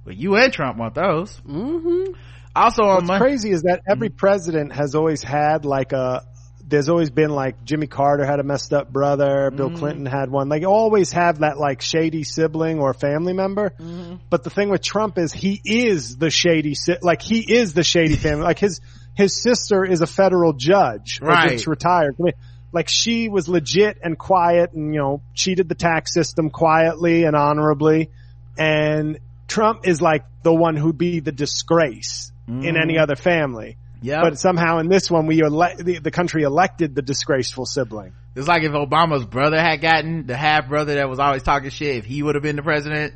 But 0.05 0.16
you 0.16 0.35
and 0.35 0.53
Trump 0.53 0.78
want 0.78 0.97
those. 0.97 1.40
Mm-hmm. 1.49 2.12
Also 2.57 2.82
on 2.82 2.94
What's 2.97 3.07
Monday, 3.07 3.24
crazy 3.24 3.51
is 3.53 3.62
that 3.62 3.82
every 3.89 4.09
president 4.11 4.73
has 4.73 4.97
always 4.97 5.23
had 5.23 5.65
like 5.65 5.93
a. 5.93 6.24
There's 6.66 6.89
always 6.89 7.10
been 7.10 7.30
like 7.30 7.64
Jimmy 7.64 7.86
Carter 7.86 8.24
had 8.24 8.40
a 8.40 8.43
messed 8.43 8.72
up 8.72 8.90
brother, 8.90 9.51
Bill 9.51 9.68
mm-hmm. 9.68 9.78
Clinton 9.78 10.06
had 10.06 10.30
one. 10.30 10.48
Like 10.48 10.64
always 10.64 11.12
have 11.12 11.40
that 11.40 11.59
like 11.59 11.82
shady 11.82 12.24
sibling 12.24 12.78
or 12.78 12.94
family 12.94 13.32
member. 13.32 13.70
Mm-hmm. 13.70 14.16
But 14.30 14.44
the 14.44 14.51
thing 14.51 14.70
with 14.70 14.82
Trump 14.82 15.18
is 15.18 15.32
he 15.32 15.60
is 15.64 16.16
the 16.16 16.30
shady 16.30 16.74
si- 16.74 16.98
like 17.02 17.20
he 17.20 17.40
is 17.40 17.74
the 17.74 17.84
shady 17.84 18.16
family. 18.16 18.44
like 18.44 18.59
his 18.59 18.80
his 19.14 19.40
sister 19.43 19.84
is 19.84 20.01
a 20.01 20.06
federal 20.06 20.55
judge, 20.55 21.20
Right. 21.20 21.51
that's 21.51 21.66
retired. 21.66 22.16
I 22.18 22.22
mean, 22.22 22.32
like 22.72 22.89
she 22.89 23.28
was 23.28 23.48
legit 23.48 23.98
and 24.02 24.18
quiet 24.18 24.72
and 24.72 24.94
you 24.94 25.01
know 25.01 25.22
cheated 25.34 25.68
the 25.68 25.74
tax 25.74 26.14
system 26.14 26.48
quietly 26.48 27.24
and 27.24 27.36
honorably, 27.36 28.10
and 28.56 29.18
Trump 29.47 29.86
is 29.86 30.01
like 30.01 30.24
the 30.43 30.55
one 30.55 30.76
who'd 30.76 30.97
be 30.97 31.20
the 31.20 31.32
disgrace 31.32 32.32
in 32.48 32.76
any 32.76 32.94
mm. 32.94 33.01
other 33.01 33.16
family. 33.16 33.76
Yeah, 34.03 34.20
But 34.23 34.39
somehow 34.39 34.79
in 34.79 34.89
this 34.89 35.11
one, 35.11 35.27
we 35.27 35.43
ele- 35.43 35.77
the, 35.79 35.99
the 36.01 36.11
country 36.11 36.43
elected 36.43 36.95
the 36.95 37.03
disgraceful 37.03 37.65
sibling. 37.66 38.12
it's 38.35 38.49
like 38.49 38.62
if 38.62 38.73
Obama's 38.73 39.24
brother 39.24 39.59
had 39.61 39.81
gotten 39.81 40.27
the 40.27 40.37
half 40.37 40.69
brother 40.69 40.95
that 40.97 41.09
was 41.09 41.19
always 41.19 41.43
talking 41.43 41.70
shit, 41.70 41.97
if 41.97 42.05
he 42.05 42.23
would 42.23 42.35
have 42.35 42.43
been 42.43 42.57
the 42.57 42.62
president. 42.62 43.15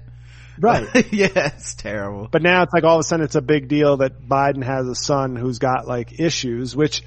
Right. 0.58 0.88
yeah, 1.12 1.28
it's 1.54 1.74
terrible. 1.74 2.28
but 2.30 2.42
now 2.42 2.62
it's 2.62 2.72
like 2.72 2.84
all 2.84 2.96
of 2.96 3.00
a 3.00 3.02
sudden 3.04 3.24
it's 3.24 3.34
a 3.34 3.42
big 3.42 3.68
deal 3.68 3.98
that 3.98 4.26
Biden 4.26 4.64
has 4.64 4.88
a 4.88 4.94
son 4.94 5.36
who's 5.36 5.58
got 5.58 5.86
like 5.86 6.18
issues, 6.18 6.74
which 6.74 7.02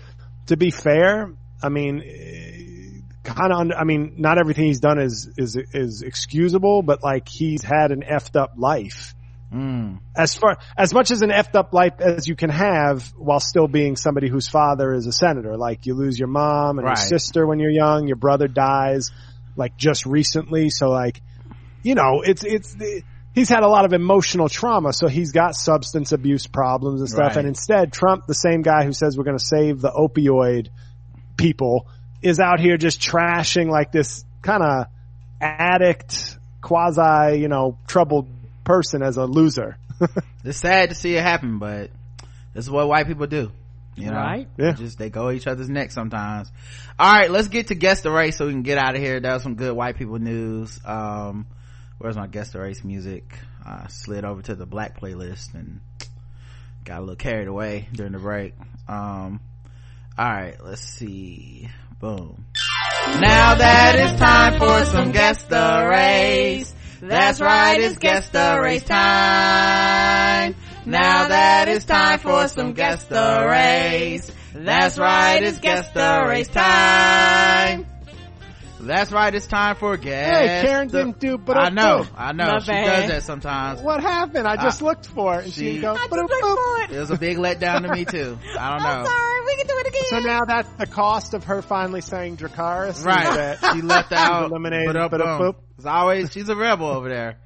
to 0.48 0.58
be 0.58 0.70
fair, 0.72 1.34
I 1.62 1.70
mean, 1.70 2.04
eh, 2.06 3.02
kind 3.24 3.52
of, 3.52 3.78
I 3.78 3.84
mean, 3.86 4.16
not 4.18 4.38
everything 4.38 4.66
he's 4.66 4.80
done 4.80 5.00
is, 5.00 5.30
is, 5.38 5.56
is 5.56 6.02
excusable, 6.04 6.82
but 6.84 7.04
like 7.04 7.28
he's 7.28 7.64
had 7.64 7.92
an 7.92 8.02
effed 8.04 8.40
up 8.40 8.54
life. 8.58 9.14
Mm. 9.54 10.00
As 10.16 10.36
far, 10.36 10.58
as 10.78 10.94
much 10.94 11.10
as 11.12 11.22
an 11.22 11.30
effed 11.32 11.56
up 11.56 11.74
life 11.74 12.00
as 12.00 12.28
you 12.28 12.36
can 12.36 12.50
have 12.52 13.08
while 13.18 13.40
still 13.40 13.68
being 13.68 13.96
somebody 13.96 14.30
whose 14.30 14.48
father 14.48 14.94
is 14.94 15.08
a 15.08 15.12
senator. 15.12 15.58
Like 15.58 15.86
you 15.86 15.96
lose 15.96 16.20
your 16.20 16.28
mom 16.28 16.78
and 16.78 16.86
Right. 16.86 16.98
your 16.98 17.08
sister 17.08 17.48
when 17.48 17.60
you're 17.60 17.72
young, 17.72 18.08
your 18.08 18.16
brother 18.18 18.48
dies 18.48 19.12
like 19.56 19.76
just 19.76 20.06
recently. 20.06 20.70
So 20.70 20.90
like, 20.90 21.22
you 21.82 21.96
know, 21.96 22.22
it's, 22.24 22.44
it's, 22.44 22.76
he's 23.34 23.50
had 23.50 23.64
a 23.64 23.68
lot 23.68 23.86
of 23.86 23.94
emotional 23.94 24.50
trauma. 24.50 24.94
So 24.94 25.08
he's 25.08 25.32
got 25.32 25.56
substance 25.56 26.12
abuse 26.12 26.46
problems 26.46 27.02
and 27.02 27.10
stuff. 27.10 27.30
Right. 27.30 27.38
And 27.38 27.48
instead 27.48 27.92
Trump, 27.92 28.28
the 28.28 28.36
same 28.36 28.62
guy 28.62 28.86
who 28.86 28.94
says 28.94 29.18
we're 29.18 29.24
going 29.24 29.38
to 29.38 29.46
save 29.46 29.82
the 29.82 29.92
opioid 29.92 30.70
people 31.38 31.88
is 32.22 32.40
out 32.40 32.60
here 32.60 32.78
just 32.78 33.00
trashing 33.02 33.70
like 33.70 33.92
this 33.92 34.24
kind 34.42 34.62
of 34.62 34.86
addict, 35.42 36.38
quasi, 36.62 37.40
you 37.40 37.48
know, 37.48 37.78
troubled 37.88 38.28
person 38.70 39.02
as 39.02 39.18
a 39.18 39.26
loser. 39.26 39.78
It's 40.46 40.60
sad 40.60 40.90
to 40.90 40.96
see 40.96 41.16
it 41.16 41.22
happen, 41.22 41.60
but 41.60 41.92
this 42.54 42.64
is 42.64 42.72
what 42.72 42.88
white 42.88 43.08
people 43.08 43.28
do. 43.28 43.52
You 43.96 44.06
know, 44.12 44.16
Right. 44.16 44.48
Yeah. 44.58 44.72
Just 44.72 44.98
they 44.98 45.10
go 45.10 45.32
each 45.32 45.48
other's 45.48 45.70
neck 45.70 45.92
sometimes. 45.92 46.50
All 46.98 47.12
right, 47.12 47.30
let's 47.30 47.50
get 47.50 47.68
to 47.68 47.76
guest 47.76 48.04
the 48.04 48.12
race 48.12 48.38
so 48.38 48.46
we 48.46 48.54
can 48.54 48.62
get 48.62 48.78
out 48.78 48.96
of 48.96 49.02
here. 49.02 49.20
That 49.20 49.34
was 49.34 49.44
some 49.44 49.56
good 49.56 49.76
white 49.76 49.98
people 49.98 50.18
news. 50.18 50.80
Um, 50.86 51.48
where's 51.98 52.16
my 52.16 52.28
guest 52.28 52.54
the 52.54 52.62
race 52.62 52.82
music? 52.86 53.38
I 53.66 53.88
slid 53.90 54.24
over 54.24 54.42
to 54.44 54.56
the 54.56 54.66
black 54.66 55.02
playlist 55.02 55.54
and 55.56 55.82
got 56.86 57.00
a 57.00 57.02
little 57.02 57.16
carried 57.18 57.50
away 57.50 57.90
during 57.92 58.14
the 58.14 58.20
break. 58.20 58.54
Um, 58.88 59.42
all 60.18 60.26
right, 60.26 60.56
let's 60.64 60.84
see. 60.84 61.70
Boom. 62.00 62.46
Now 63.20 63.56
that 63.56 63.96
it's 63.98 64.18
time 64.20 64.58
for 64.58 64.86
some 64.86 65.12
guest 65.12 65.50
the 65.50 65.88
race. 65.90 66.74
That's 67.02 67.40
right, 67.40 67.80
it's 67.80 67.98
guess 67.98 68.28
the 68.30 68.60
race 68.62 68.84
time. 68.84 70.56
Now 70.86 71.28
that 71.30 71.70
it's 71.70 71.86
time 71.86 72.20
for 72.20 72.48
some 72.50 72.74
guess 72.74 73.06
the 73.06 73.48
race. 73.50 74.30
That's 74.54 74.98
right, 74.98 75.42
it's 75.42 75.60
guess 75.60 75.90
the 75.92 76.26
race 76.28 76.50
time. 76.50 77.86
That's 78.90 79.12
right, 79.12 79.34
it's 79.36 79.46
time 79.46 79.76
for 79.76 79.96
guess. 79.98 80.36
Hey, 80.36 80.68
Karen 80.68 80.88
the- 80.88 80.98
didn't 80.98 81.20
do 81.20 81.38
but 81.38 81.58
I 81.58 81.70
know, 81.70 82.06
I 82.18 82.32
know. 82.34 82.46
My 82.46 82.60
she 82.60 82.72
bad. 82.72 83.02
does 83.02 83.10
that 83.10 83.24
sometimes. 83.24 83.82
What 83.82 84.02
happened? 84.02 84.48
I 84.48 84.56
just 84.56 84.82
looked 84.82 85.06
for 85.06 85.36
it 85.40 85.46
and 85.46 85.54
she- 85.54 85.76
she, 85.76 85.80
goes, 85.82 85.96
I 85.98 86.08
just 86.08 86.12
looked 86.12 86.32
for 86.42 86.82
it. 86.84 86.92
It 86.92 87.00
was 87.00 87.12
a 87.12 87.18
big 87.18 87.38
letdown 87.38 87.84
to 87.84 87.94
me 87.94 88.06
too. 88.06 88.40
I 88.60 88.72
don't 88.72 88.82
I'm 88.86 89.04
know. 89.04 89.06
sorry. 89.10 89.46
We 89.46 89.56
can 89.58 89.68
do 89.68 89.78
it 89.78 89.88
again. 89.88 90.04
So 90.10 90.20
now 90.20 90.40
that's 90.46 90.70
the 90.74 90.88
cost 90.88 91.34
of 91.36 91.44
her 91.44 91.62
finally 91.62 92.02
saying 92.02 92.38
Dracarys. 92.38 93.06
Right. 93.06 93.26
that 93.60 93.74
She 93.76 93.82
left 93.82 94.12
out. 94.12 94.50
eliminated, 94.50 94.88
but 94.88 94.98
up, 94.98 95.12
but 95.12 95.22
up, 95.22 95.40
boom. 95.40 95.52
boop. 95.54 95.56
As 95.78 95.86
always, 95.86 96.32
she's 96.32 96.50
a 96.50 96.56
rebel 96.56 96.88
over 96.88 97.10
there. 97.10 97.38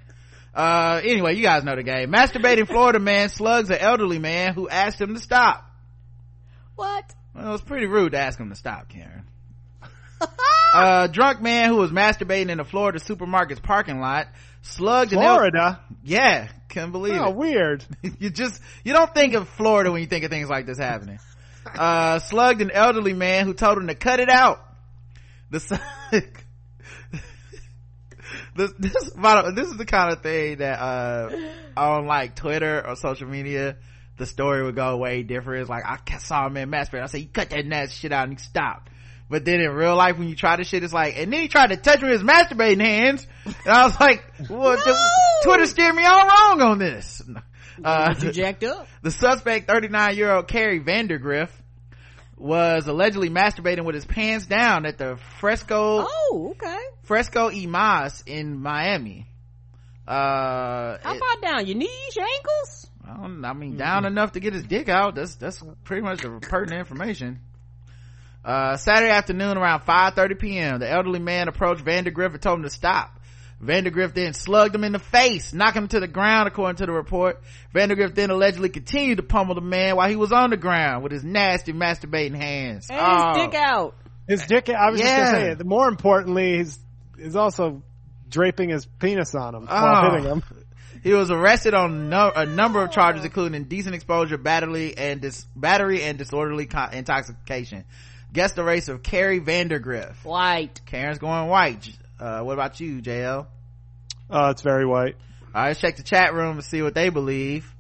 Uh, 0.56 1.02
anyway, 1.04 1.36
you 1.36 1.44
guys 1.44 1.64
know 1.64 1.76
the 1.76 1.84
game. 1.84 2.12
Masturbating 2.12 2.68
Florida 2.68 3.00
man 3.00 3.28
slugs 3.30 3.70
an 3.70 3.78
elderly 3.80 4.20
man 4.20 4.54
who 4.54 4.70
asked 4.70 5.02
him 5.02 5.14
to 5.16 5.20
stop. 5.20 5.70
What? 6.76 7.04
Well, 7.36 7.48
it 7.48 7.52
was 7.52 7.62
pretty 7.62 7.88
rude 7.88 8.14
to 8.14 8.20
ask 8.20 8.40
him 8.40 8.50
to 8.50 8.56
stop, 8.56 8.88
Karen. 8.90 9.23
a 10.76 11.10
drunk 11.12 11.42
man 11.42 11.70
who 11.70 11.78
was 11.78 11.92
masturbating 11.92 12.50
in 12.50 12.58
the 12.58 12.64
Florida 12.64 13.00
supermarket's 13.00 13.60
parking 13.60 14.00
lot 14.00 14.28
slugged 14.62 15.14
an 15.14 15.20
el- 15.20 15.36
Florida. 15.36 15.80
yeah, 16.04 16.48
couldn't 16.70 16.92
believe 16.92 17.20
Oh, 17.20 17.30
it. 17.30 17.36
weird. 17.36 17.86
you 18.20 18.30
just 18.30 18.62
you 18.84 18.94
don't 18.94 19.14
think 19.14 19.34
of 19.34 19.48
Florida 19.50 19.92
when 19.92 20.02
you 20.02 20.08
think 20.08 20.24
of 20.24 20.32
things 20.32 20.50
like 20.50 20.66
this 20.66 20.78
happening. 20.78 21.20
Uh, 21.66 22.20
slugged 22.20 22.62
an 22.62 22.72
elderly 22.72 23.14
man 23.14 23.46
who 23.46 23.54
told 23.54 23.78
him 23.78 23.88
to 23.88 23.96
cut 23.96 24.20
it 24.20 24.30
out. 24.30 24.60
The 25.50 25.60
this 28.56 28.72
this, 28.80 28.94
this 28.94 29.68
is 29.68 29.78
the 29.78 29.86
kind 29.86 30.14
of 30.14 30.22
thing 30.22 30.58
that 30.58 30.80
uh 30.80 31.30
on 31.78 32.06
like 32.06 32.36
Twitter 32.36 32.86
or 32.86 32.96
social 32.96 33.28
media 33.28 33.78
the 34.18 34.26
story 34.28 34.64
would 34.64 34.76
go 34.76 34.98
way 34.98 35.24
different. 35.24 35.62
It's 35.62 35.70
like 35.70 35.84
I 35.86 36.18
saw 36.20 36.46
a 36.46 36.50
man 36.50 36.70
masturbate. 36.70 37.02
I 37.02 37.08
said, 37.08 37.22
you 37.22 37.28
cut 37.28 37.50
that 37.50 37.66
nasty 37.66 37.96
shit 37.96 38.12
out 38.12 38.28
and 38.30 38.38
he 38.38 38.44
stopped. 38.44 38.90
But 39.30 39.46
then 39.46 39.62
in 39.62 39.72
real 39.72 39.96
life, 39.96 40.18
when 40.18 40.28
you 40.30 40.36
try 40.36 40.58
this 40.58 40.68
shit, 40.68 40.84
it's 40.84 40.94
like, 40.94 41.18
and 41.18 41.32
then 41.34 41.42
he 41.42 41.48
tried 41.48 41.68
to 41.68 41.78
touch 41.78 42.02
me 42.02 42.10
with 42.10 42.22
his 42.22 42.30
masturbating 42.30 42.82
hands. 42.82 43.26
And 43.46 43.56
I 43.68 43.86
was 43.86 44.00
like, 44.00 44.24
well, 44.50 44.76
the, 44.78 45.10
Twitter 45.44 45.66
steered 45.66 45.96
me 45.96 46.04
all 46.06 46.28
wrong 46.28 46.62
on 46.62 46.78
this. 46.80 47.22
Uh, 47.84 48.14
You 48.22 48.32
jacked 48.32 48.64
up. 48.64 48.88
the 49.02 49.10
suspect, 49.12 49.68
39 49.68 50.16
year 50.16 50.32
old 50.32 50.48
Carrie 50.48 50.80
Vandergriff, 50.82 51.50
was 52.38 52.88
allegedly 52.88 53.30
masturbating 53.30 53.86
with 53.86 53.96
his 53.96 54.06
pants 54.06 54.46
down 54.46 54.86
at 54.86 54.98
the 54.98 55.18
Fresco, 55.40 56.06
Oh, 56.08 56.50
okay. 56.52 56.78
Fresco 57.04 57.48
y 57.50 57.66
Mas 57.68 58.22
in 58.28 58.60
Miami. 58.62 59.26
Uh, 60.08 60.98
How 61.02 61.18
far 61.18 61.42
down? 61.42 61.66
Your 61.66 61.78
knees, 61.78 62.16
your 62.16 62.26
ankles? 62.26 62.88
I, 63.08 63.18
don't, 63.18 63.44
I 63.46 63.54
mean, 63.54 63.78
down 63.78 64.06
enough 64.06 64.34
to 64.34 64.40
get 64.40 64.54
his 64.54 64.64
dick 64.64 64.90
out. 64.90 65.16
That's 65.16 65.36
that's 65.36 65.64
pretty 65.86 66.02
much 66.02 66.22
the 66.22 66.40
pertinent 66.42 66.80
information. 66.80 67.40
Uh, 68.44 68.76
Saturday 68.78 69.10
afternoon 69.12 69.58
around 69.58 69.82
5:30 69.82 70.40
p.m., 70.40 70.80
the 70.80 70.90
elderly 70.92 71.20
man 71.20 71.48
approached 71.48 71.84
Vandergriff 71.84 72.34
and 72.34 72.42
told 72.42 72.60
him 72.60 72.64
to 72.64 72.70
stop. 72.70 73.20
Vandergriff 73.64 74.14
then 74.14 74.34
slugged 74.34 74.76
him 74.76 74.84
in 74.84 74.92
the 74.92 75.00
face, 75.00 75.54
knocking 75.54 75.84
him 75.84 75.88
to 75.88 76.02
the 76.02 76.08
ground, 76.08 76.48
according 76.50 76.76
to 76.78 76.86
the 76.86 76.92
report. 76.92 77.42
Vandergriff 77.74 78.14
then 78.14 78.30
allegedly 78.30 78.68
continued 78.68 79.18
to 79.18 79.24
pummel 79.24 79.56
the 79.56 79.62
man 79.62 79.96
while 79.96 80.10
he 80.10 80.18
was 80.18 80.34
on 80.34 80.50
the 80.50 80.58
ground 80.58 81.02
with 81.04 81.14
his 81.14 81.24
nasty 81.24 81.72
masturbating 81.72 82.36
hands. 82.36 82.88
And 82.90 83.00
Oh. 83.02 83.34
his 83.40 83.46
dick 83.46 83.56
out. 83.56 83.96
His 84.28 84.46
dick. 84.46 84.70
I 84.70 84.90
was 84.90 85.00
Yeah. 85.00 85.06
just 85.20 85.32
gonna 85.32 85.46
say 85.46 85.52
it. 85.52 85.66
More 85.66 85.88
importantly, 85.88 86.58
he's 86.58 86.78
is 87.18 87.36
also 87.38 87.84
draping 88.30 88.70
his 88.70 88.86
penis 88.86 89.34
on 89.36 89.56
him 89.56 89.68
Oh. 89.70 89.82
while 89.82 90.12
hitting 90.12 90.26
him. 90.30 90.44
He 91.04 91.14
was 91.14 91.32
arrested 91.32 91.74
on 91.74 92.10
no, 92.10 92.32
a 92.36 92.46
number 92.46 92.82
of 92.82 92.92
charges, 92.92 93.24
including 93.24 93.56
indecent 93.56 93.94
exposure, 93.96 94.38
battery, 94.38 94.98
and 94.98 95.22
dis, 95.22 95.46
battery 95.56 96.02
and 96.04 96.18
disorderly 96.18 96.66
co- 96.66 96.88
intoxication. 96.92 97.84
Guess 98.34 98.54
the 98.54 98.64
race 98.64 98.90
of 98.90 99.04
Carrie 99.04 99.40
Vandergriff. 99.40 100.26
White. 100.26 100.82
Karen's 100.88 101.20
going 101.20 101.48
white. 101.48 101.88
Uh, 102.20 102.42
what 102.42 102.54
about 102.54 102.80
you, 102.80 103.00
JL? 103.00 103.46
Oh, 104.30 104.50
it's 104.50 104.64
very 104.64 104.88
white. 104.88 105.16
All 105.54 105.62
right, 105.62 105.68
let's 105.68 105.80
check 105.80 105.98
the 105.98 106.04
chat 106.04 106.34
room 106.34 106.58
and 106.58 106.64
see 106.64 106.82
what 106.82 106.96
they 106.96 107.10
believe. 107.10 107.72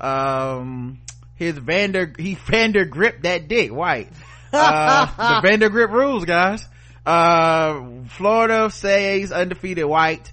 Um, 0.00 1.02
his 1.34 1.58
Vander, 1.58 2.14
he 2.18 2.34
Vander 2.36 2.86
grip 2.86 3.22
that 3.22 3.48
dick, 3.48 3.72
white. 3.72 4.10
Uh, 4.54 5.06
the 5.40 5.48
Vander 5.48 5.70
grip 5.70 5.90
rules, 5.90 6.26
guys. 6.26 6.68
Uh, 7.06 8.04
Florida 8.08 8.68
says 8.70 9.32
undefeated 9.32 9.86
white. 9.86 10.30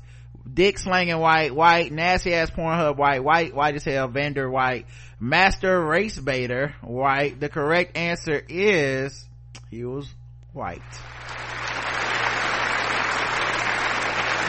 Dick 0.53 0.77
slanging 0.77 1.17
white, 1.19 1.55
white, 1.55 1.93
nasty 1.93 2.33
ass 2.33 2.49
Pornhub 2.49 2.97
white, 2.97 3.23
white, 3.23 3.55
white 3.55 3.75
as 3.75 3.85
hell, 3.85 4.09
Vander 4.09 4.49
white, 4.49 4.87
master 5.21 5.81
race 5.81 6.19
baiter 6.19 6.75
white. 6.81 7.39
The 7.39 7.47
correct 7.47 7.95
answer 7.95 8.43
is 8.49 9.28
he 9.69 9.83
was 9.85 10.07
white. 10.53 10.81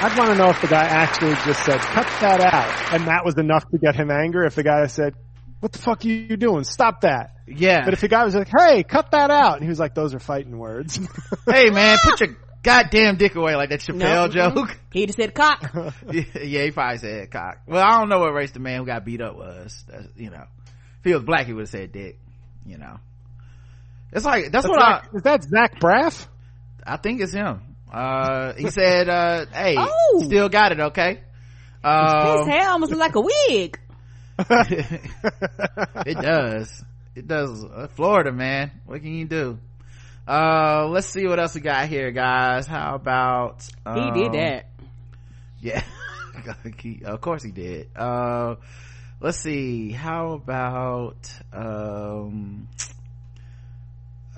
I'd 0.02 0.16
want 0.16 0.30
to 0.30 0.36
know 0.36 0.48
if 0.48 0.60
the 0.62 0.66
guy 0.66 0.82
actually 0.82 1.34
just 1.44 1.62
said, 1.64 1.78
cut 1.78 2.06
that 2.22 2.40
out. 2.40 2.94
And 2.94 3.06
that 3.06 3.22
was 3.24 3.36
enough 3.36 3.68
to 3.70 3.78
get 3.78 3.94
him 3.94 4.10
angry. 4.10 4.46
If 4.46 4.54
the 4.54 4.62
guy 4.62 4.86
said, 4.86 5.14
what 5.60 5.72
the 5.72 5.78
fuck 5.78 6.02
are 6.06 6.08
you 6.08 6.38
doing? 6.38 6.64
Stop 6.64 7.02
that. 7.02 7.34
Yeah. 7.46 7.84
But 7.84 7.92
if 7.92 8.00
the 8.00 8.08
guy 8.08 8.24
was 8.24 8.34
like, 8.34 8.48
hey, 8.48 8.82
cut 8.82 9.10
that 9.10 9.30
out. 9.30 9.56
And 9.56 9.62
he 9.62 9.68
was 9.68 9.78
like, 9.78 9.94
those 9.94 10.14
are 10.14 10.18
fighting 10.18 10.58
words. 10.58 10.96
hey 11.46 11.68
man, 11.68 11.98
put 12.02 12.20
your 12.20 12.36
goddamn 12.62 13.16
dick 13.16 13.34
away 13.34 13.56
like 13.56 13.68
that 13.68 13.80
Chappelle 13.80 13.98
No, 13.98 14.28
joke. 14.28 14.78
He'd 14.92 15.10
have 15.10 15.16
said 15.16 15.34
cock. 15.34 15.70
yeah, 16.10 16.22
yeah, 16.42 16.64
he 16.64 16.70
probably 16.70 16.96
said 16.96 17.30
cock. 17.30 17.58
Well, 17.66 17.84
I 17.84 17.98
don't 17.98 18.08
know 18.08 18.20
what 18.20 18.32
race 18.32 18.52
the 18.52 18.60
man 18.60 18.78
who 18.80 18.86
got 18.86 19.04
beat 19.04 19.20
up 19.20 19.36
was. 19.36 19.84
That's, 19.86 20.08
you 20.16 20.30
know, 20.30 20.44
if 20.64 21.04
he 21.04 21.12
was 21.12 21.24
black, 21.24 21.46
he 21.46 21.52
would 21.52 21.62
have 21.62 21.68
said 21.68 21.92
dick. 21.92 22.18
You 22.64 22.78
know, 22.78 22.98
it's 24.12 24.24
like 24.24 24.50
that's, 24.52 24.66
That's 24.66 24.68
what 24.68 24.80
Zach- 24.80 25.08
is 25.14 25.22
that 25.22 25.42
Zach 25.44 25.80
Braff? 25.80 26.26
I. 26.86 26.94
I 26.94 26.96
think 26.96 27.20
it's 27.20 27.32
him. 27.32 27.60
Uh, 27.92 28.52
he 28.54 28.70
said, 28.70 29.08
uh, 29.08 29.46
"Hey, 29.52 29.76
Oh. 29.78 30.22
still 30.24 30.48
got 30.48 30.72
it, 30.72 30.80
okay." 30.80 31.14
His 31.14 31.20
Um, 31.84 32.48
hair 32.48 32.68
almost 32.70 32.92
like 32.94 33.14
a 33.14 33.20
wig. 33.20 33.78
it 34.38 36.20
does. 36.20 36.84
It 37.14 37.26
does. 37.26 37.64
Uh, 37.64 37.88
Florida, 37.96 38.32
man. 38.32 38.70
What 38.86 39.00
can 39.02 39.14
you 39.14 39.26
do? 39.26 39.58
Uh, 40.28 40.86
let's 40.88 41.08
see 41.08 41.26
what 41.26 41.40
else 41.40 41.54
we 41.54 41.60
got 41.60 41.88
here, 41.88 42.10
guys. 42.12 42.66
How 42.66 42.94
about 42.94 43.62
He 43.84 43.90
um, 43.90 44.14
did 44.14 44.32
that. 44.32 44.66
Yeah. 45.60 45.82
He- 46.78 47.02
of 47.04 47.20
course 47.20 47.42
he 47.42 47.50
did. 47.50 47.88
Uh, 47.94 48.54
let's 49.20 49.38
see. 49.38 49.90
How 49.90 50.32
about, 50.32 51.30
um, 51.52 52.66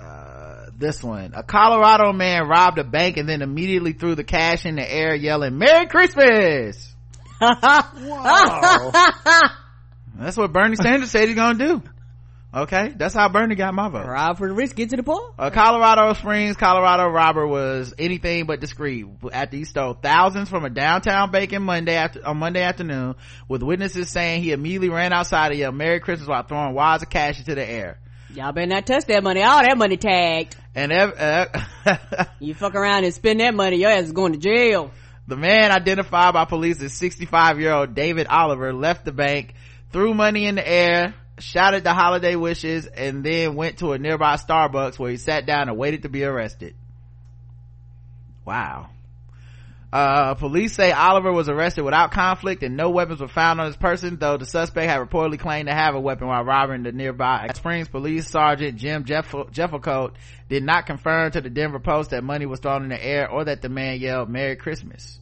uh, 0.03 0.69
this 0.77 1.03
one. 1.03 1.33
A 1.35 1.43
Colorado 1.43 2.11
man 2.13 2.47
robbed 2.47 2.79
a 2.79 2.83
bank 2.83 3.17
and 3.17 3.27
then 3.27 3.41
immediately 3.41 3.93
threw 3.93 4.15
the 4.15 4.23
cash 4.23 4.65
in 4.65 4.75
the 4.75 4.91
air 4.91 5.15
yelling, 5.15 5.57
Merry 5.57 5.87
Christmas! 5.87 6.93
That's 10.15 10.37
what 10.37 10.53
Bernie 10.53 10.75
Sanders 10.75 11.09
said 11.09 11.27
he's 11.27 11.35
gonna 11.35 11.57
do. 11.57 11.81
Okay, 12.55 12.93
that's 12.95 13.15
how 13.15 13.29
Bernie 13.29 13.55
got 13.55 13.73
my 13.73 13.89
vote. 13.89 14.05
Rob 14.05 14.37
for 14.37 14.47
the 14.47 14.53
rich, 14.53 14.75
get 14.75 14.91
to 14.91 14.97
the 14.97 15.01
poor. 15.01 15.33
A 15.39 15.49
Colorado 15.49 16.13
Springs, 16.13 16.55
Colorado 16.55 17.07
robber 17.09 17.47
was 17.47 17.95
anything 17.97 18.45
but 18.45 18.59
discreet 18.59 19.07
after 19.31 19.57
he 19.57 19.65
stole 19.65 19.95
thousands 19.95 20.49
from 20.49 20.63
a 20.63 20.69
downtown 20.69 21.31
bacon 21.31 21.63
Monday 21.63 21.95
after, 21.95 22.23
on 22.23 22.37
Monday 22.37 22.61
afternoon 22.61 23.15
with 23.47 23.63
witnesses 23.63 24.11
saying 24.11 24.43
he 24.43 24.51
immediately 24.51 24.89
ran 24.89 25.11
outside 25.13 25.49
to 25.49 25.55
yell 25.55 25.71
Merry 25.71 25.99
Christmas 25.99 26.29
while 26.29 26.43
throwing 26.43 26.75
wads 26.75 27.01
of 27.01 27.09
cash 27.09 27.39
into 27.39 27.55
the 27.55 27.67
air. 27.67 27.99
Y'all 28.35 28.51
better 28.51 28.67
not 28.67 28.85
touch 28.85 29.05
that 29.05 29.23
money. 29.23 29.43
All 29.43 29.61
that 29.61 29.77
money 29.77 29.97
tagged. 29.97 30.55
And 30.75 30.91
ev- 30.91 31.13
uh, 31.85 32.25
You 32.39 32.53
fuck 32.55 32.73
around 32.75 33.03
and 33.03 33.13
spend 33.13 33.39
that 33.39 33.53
money, 33.53 33.77
your 33.77 33.91
ass 33.91 34.05
is 34.05 34.11
going 34.11 34.33
to 34.33 34.39
jail. 34.39 34.91
the 35.27 35.35
man 35.37 35.71
identified 35.71 36.33
by 36.33 36.45
police 36.45 36.81
as 36.81 36.93
65 36.93 37.59
year 37.59 37.71
old 37.71 37.93
David 37.95 38.27
Oliver 38.27 38.73
left 38.73 39.05
the 39.05 39.11
bank, 39.11 39.53
threw 39.91 40.13
money 40.15 40.47
in 40.47 40.55
the 40.55 40.67
air, 40.67 41.13
shouted 41.37 41.83
the 41.83 41.93
holiday 41.93 42.35
wishes, 42.35 42.87
and 42.87 43.23
then 43.23 43.53
went 43.55 43.77
to 43.79 43.91
a 43.93 43.99
nearby 43.99 44.35
Starbucks 44.35 44.97
where 44.97 45.11
he 45.11 45.17
sat 45.17 45.45
down 45.45 45.69
and 45.69 45.77
waited 45.77 46.01
to 46.01 46.09
be 46.09 46.23
arrested. 46.23 46.73
Wow. 48.45 48.89
Uh, 49.93 50.33
police 50.33 50.73
say 50.73 50.91
Oliver 50.91 51.31
was 51.31 51.49
arrested 51.49 51.83
without 51.83 52.09
conflict 52.09 52.63
and 52.63 52.75
no 52.75 52.89
weapons 52.89 53.19
were 53.19 53.27
found 53.27 53.61
on 53.61 53.67
his 53.67 53.77
person, 53.77 54.17
though 54.17 54.37
the 54.37 54.45
suspect 54.47 54.89
had 54.89 54.99
reportedly 55.07 55.37
claimed 55.37 55.67
to 55.67 55.73
have 55.75 55.93
a 55.93 55.99
weapon 55.99 56.27
while 56.27 56.43
robbing 56.43 56.81
the 56.81 56.91
nearby 56.91 57.49
Springs 57.53 57.87
Police 57.89 58.27
Sergeant 58.27 58.79
Jim 58.79 59.05
Jeff- 59.05 59.31
Jeffercoat 59.51 60.13
did 60.49 60.63
not 60.63 60.87
confirm 60.87 61.29
to 61.29 61.41
the 61.41 61.49
Denver 61.51 61.77
Post 61.77 62.09
that 62.09 62.23
money 62.23 62.47
was 62.47 62.59
thrown 62.59 62.81
in 62.81 62.89
the 62.89 63.05
air 63.05 63.29
or 63.29 63.45
that 63.45 63.61
the 63.61 63.69
man 63.69 63.99
yelled 63.99 64.31
Merry 64.31 64.55
Christmas. 64.55 65.19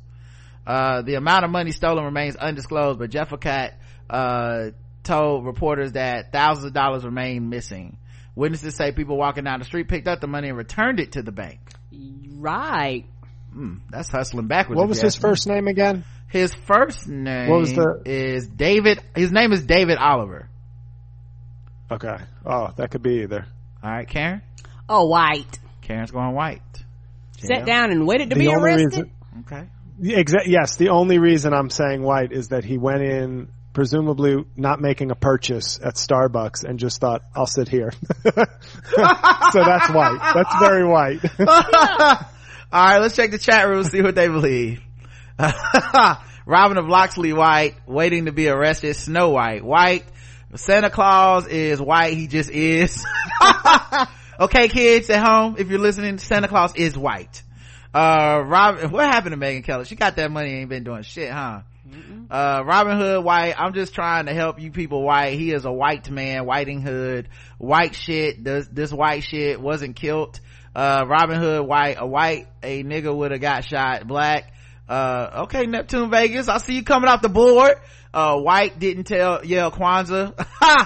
Uh, 0.66 1.02
the 1.02 1.16
amount 1.16 1.44
of 1.44 1.52
money 1.52 1.72
stolen 1.72 2.06
remains 2.06 2.38
undisclosed, 2.38 2.98
but 2.98 3.10
Jeffercat, 3.10 3.74
uh, 4.10 4.70
told 5.04 5.46
reporters 5.46 5.92
that 5.94 6.32
thousands 6.32 6.68
of 6.68 6.74
dollars 6.74 7.04
remain 7.04 7.50
missing. 7.50 7.98
Witnesses 8.36 8.76
say 8.76 8.94
people 8.94 9.18
walking 9.18 9.44
down 9.44 9.60
the 9.60 9.66
street 9.66 9.90
picked 9.90 10.08
up 10.08 10.22
the 10.22 10.28
money 10.28 10.48
and 10.48 10.58
returned 10.58 11.02
it 11.02 11.12
to 11.14 11.22
the 11.24 11.34
bank. 11.34 11.60
Right. 12.38 13.04
Hmm, 13.54 13.76
that's 13.90 14.10
hustling 14.10 14.48
backwards. 14.48 14.78
What 14.80 14.88
was 14.88 15.02
his 15.02 15.16
ask 15.16 15.24
me. 15.24 15.30
first 15.30 15.48
name 15.48 15.68
again? 15.68 16.04
His 16.30 16.54
first 16.54 17.08
name 17.10 17.50
What 17.50 17.60
was 17.60 17.74
the- 17.74 18.02
is 18.06 18.48
David. 18.48 19.02
His 19.16 19.32
name 19.32 19.52
is 19.52 19.62
David 19.66 19.98
Oliver. 19.98 20.48
Okay. 21.92 22.16
Oh, 22.46 22.70
that 22.78 22.92
could 22.92 23.02
be 23.04 23.24
either. 23.24 23.46
All 23.84 23.92
right, 23.92 24.08
Karen. 24.08 24.42
Oh, 24.88 25.08
white. 25.08 25.60
Karen's 25.82 26.12
going 26.12 26.34
white. 26.34 26.62
Sat 27.40 27.66
down 27.66 27.92
and 27.92 28.08
waited 28.08 28.30
to 28.30 28.36
The 28.36 28.40
be 28.48 28.54
arrested. 28.54 28.86
reason- 28.86 29.12
Okay. 29.42 29.64
Exa- 30.02 30.46
yes, 30.48 30.78
the 30.78 30.90
only 30.90 31.18
reason 31.20 31.54
I'm 31.54 31.70
saying 31.70 32.02
white 32.02 32.32
is 32.32 32.50
that 32.50 32.64
he 32.64 32.78
went 32.78 33.02
in 33.02 33.50
presumably 33.74 34.44
not 34.56 34.80
making 34.82 35.12
a 35.12 35.16
purchase 35.16 35.80
at 35.84 35.96
Starbucks 35.96 36.64
and 36.64 36.80
just 36.80 37.00
thought, 37.02 37.22
I'll 37.36 37.46
sit 37.48 37.68
here. 37.68 37.92
so 38.24 38.32
that's 38.34 39.90
white. 39.92 40.20
That's 40.34 40.56
very 40.60 40.86
white. 40.86 41.20
All 42.74 42.86
right, 42.86 43.02
let's 43.02 43.18
check 43.18 43.32
the 43.32 43.38
chat 43.38 43.68
room, 43.68 43.84
see 43.84 44.02
what 44.02 44.16
they 44.16 44.30
believe. 44.30 44.82
Robin 46.46 46.78
of 46.78 46.88
Loxley 46.88 47.34
White, 47.34 47.76
waiting 47.86 48.26
to 48.26 48.32
be 48.32 48.48
arrested. 48.48 48.96
Snow 48.96 49.32
White, 49.32 49.64
White. 49.64 50.06
Santa 50.56 50.90
Claus 50.90 51.48
is 51.48 51.82
white, 51.82 52.14
he 52.14 52.28
just 52.28 52.50
is. 52.50 53.06
okay, 54.40 54.68
kids 54.68 55.10
at 55.10 55.24
home, 55.24 55.56
if 55.58 55.70
you're 55.70 55.80
listening, 55.80 56.18
Santa 56.18 56.48
Claus 56.48 56.76
is 56.76 56.98
white. 56.98 57.42
Uh, 57.94 58.42
Robin, 58.46 58.90
what 58.92 59.06
happened 59.06 59.34
to 59.34 59.38
Megan 59.38 59.64
Keller? 59.64 59.86
She 59.86 59.96
got 59.96 60.16
that 60.16 60.32
money, 60.32 60.54
ain't 60.54 60.70
been 60.70 60.84
doing 60.84 61.04
shit, 61.04 61.32
huh? 61.32 61.62
Uh, 62.30 62.64
Robin 62.66 62.98
Hood 62.98 63.24
White, 63.26 63.56
I'm 63.58 63.74
just 63.74 63.94
trying 63.94 64.28
to 64.28 64.34
help 64.34 64.62
you 64.62 64.72
people 64.72 65.04
white. 65.04 65.38
He 65.38 65.52
is 65.52 65.66
a 65.66 65.72
white 65.72 66.10
man, 66.10 66.46
Whiting 66.46 66.82
Hood, 66.82 67.28
white 67.58 67.96
shit, 67.96 68.42
this, 68.42 68.68
this 68.72 68.94
white 68.94 69.24
shit 69.24 69.60
wasn't 69.60 69.98
killed. 69.98 70.40
Uh, 70.76 71.06
Robin 71.08 71.40
Hood 71.40 71.68
White, 71.68 71.98
a 72.00 72.08
white, 72.08 72.48
a 72.64 72.84
nigga 72.84 73.16
would 73.16 73.32
have 73.32 73.42
got 73.42 73.66
shot, 73.66 74.08
black. 74.08 74.54
Uh, 74.88 75.44
okay, 75.44 75.66
Neptune 75.66 76.10
Vegas, 76.10 76.48
I 76.48 76.58
see 76.58 76.76
you 76.76 76.84
coming 76.84 77.10
off 77.10 77.22
the 77.22 77.30
board. 77.30 77.76
Uh, 78.14 78.38
white 78.38 78.78
didn't 78.78 79.06
tell, 79.06 79.46
yell 79.46 79.72
Kwanzaa. 79.72 80.34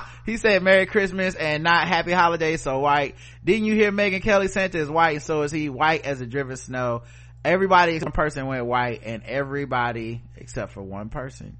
He 0.25 0.37
said 0.37 0.63
Merry 0.63 0.87
Christmas 0.87 1.35
and 1.35 1.63
not 1.63 1.87
Happy 1.87 2.11
Holidays, 2.11 2.61
so 2.61 2.79
white. 2.79 3.15
Didn't 3.43 3.65
you 3.65 3.75
hear 3.75 3.91
Megyn 3.91 4.23
Kelly 4.23 4.47
Santa 4.47 4.79
is 4.79 4.89
white 4.89 5.11
and 5.11 5.23
so 5.23 5.43
is 5.43 5.51
he 5.51 5.69
white 5.69 6.03
as 6.03 6.19
a 6.19 6.25
driven 6.25 6.57
snow. 6.57 7.03
Everybody 7.43 7.99
one 7.99 8.11
person 8.11 8.47
went 8.47 8.65
white 8.65 9.01
and 9.05 9.21
everybody 9.23 10.23
except 10.35 10.71
for 10.71 10.81
one 10.81 11.09
person 11.09 11.57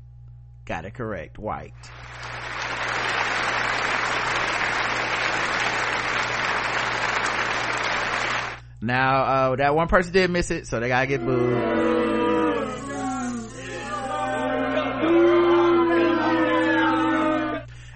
got 0.66 0.86
it 0.86 0.96
correct, 0.96 1.38
white. 1.38 1.74
Now, 8.86 9.24
uh, 9.24 9.56
that 9.56 9.76
one 9.76 9.88
person 9.88 10.14
did 10.14 10.30
miss 10.30 10.52
it, 10.52 10.68
so 10.68 10.80
they 10.80 10.88
gotta 10.88 11.08
get 11.08 11.26
booed. 11.26 11.54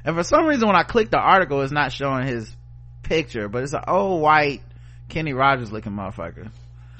And 0.03 0.15
for 0.15 0.23
some 0.23 0.47
reason, 0.47 0.67
when 0.67 0.75
I 0.75 0.81
click 0.81 1.11
the 1.11 1.19
article, 1.19 1.61
it's 1.61 1.71
not 1.71 1.91
showing 1.91 2.25
his 2.25 2.51
picture, 3.03 3.47
but 3.47 3.61
it's 3.61 3.73
an 3.73 3.83
old 3.87 4.21
white 4.21 4.63
Kenny 5.09 5.33
Rogers 5.33 5.71
looking 5.71 5.91
motherfucker. 5.91 6.49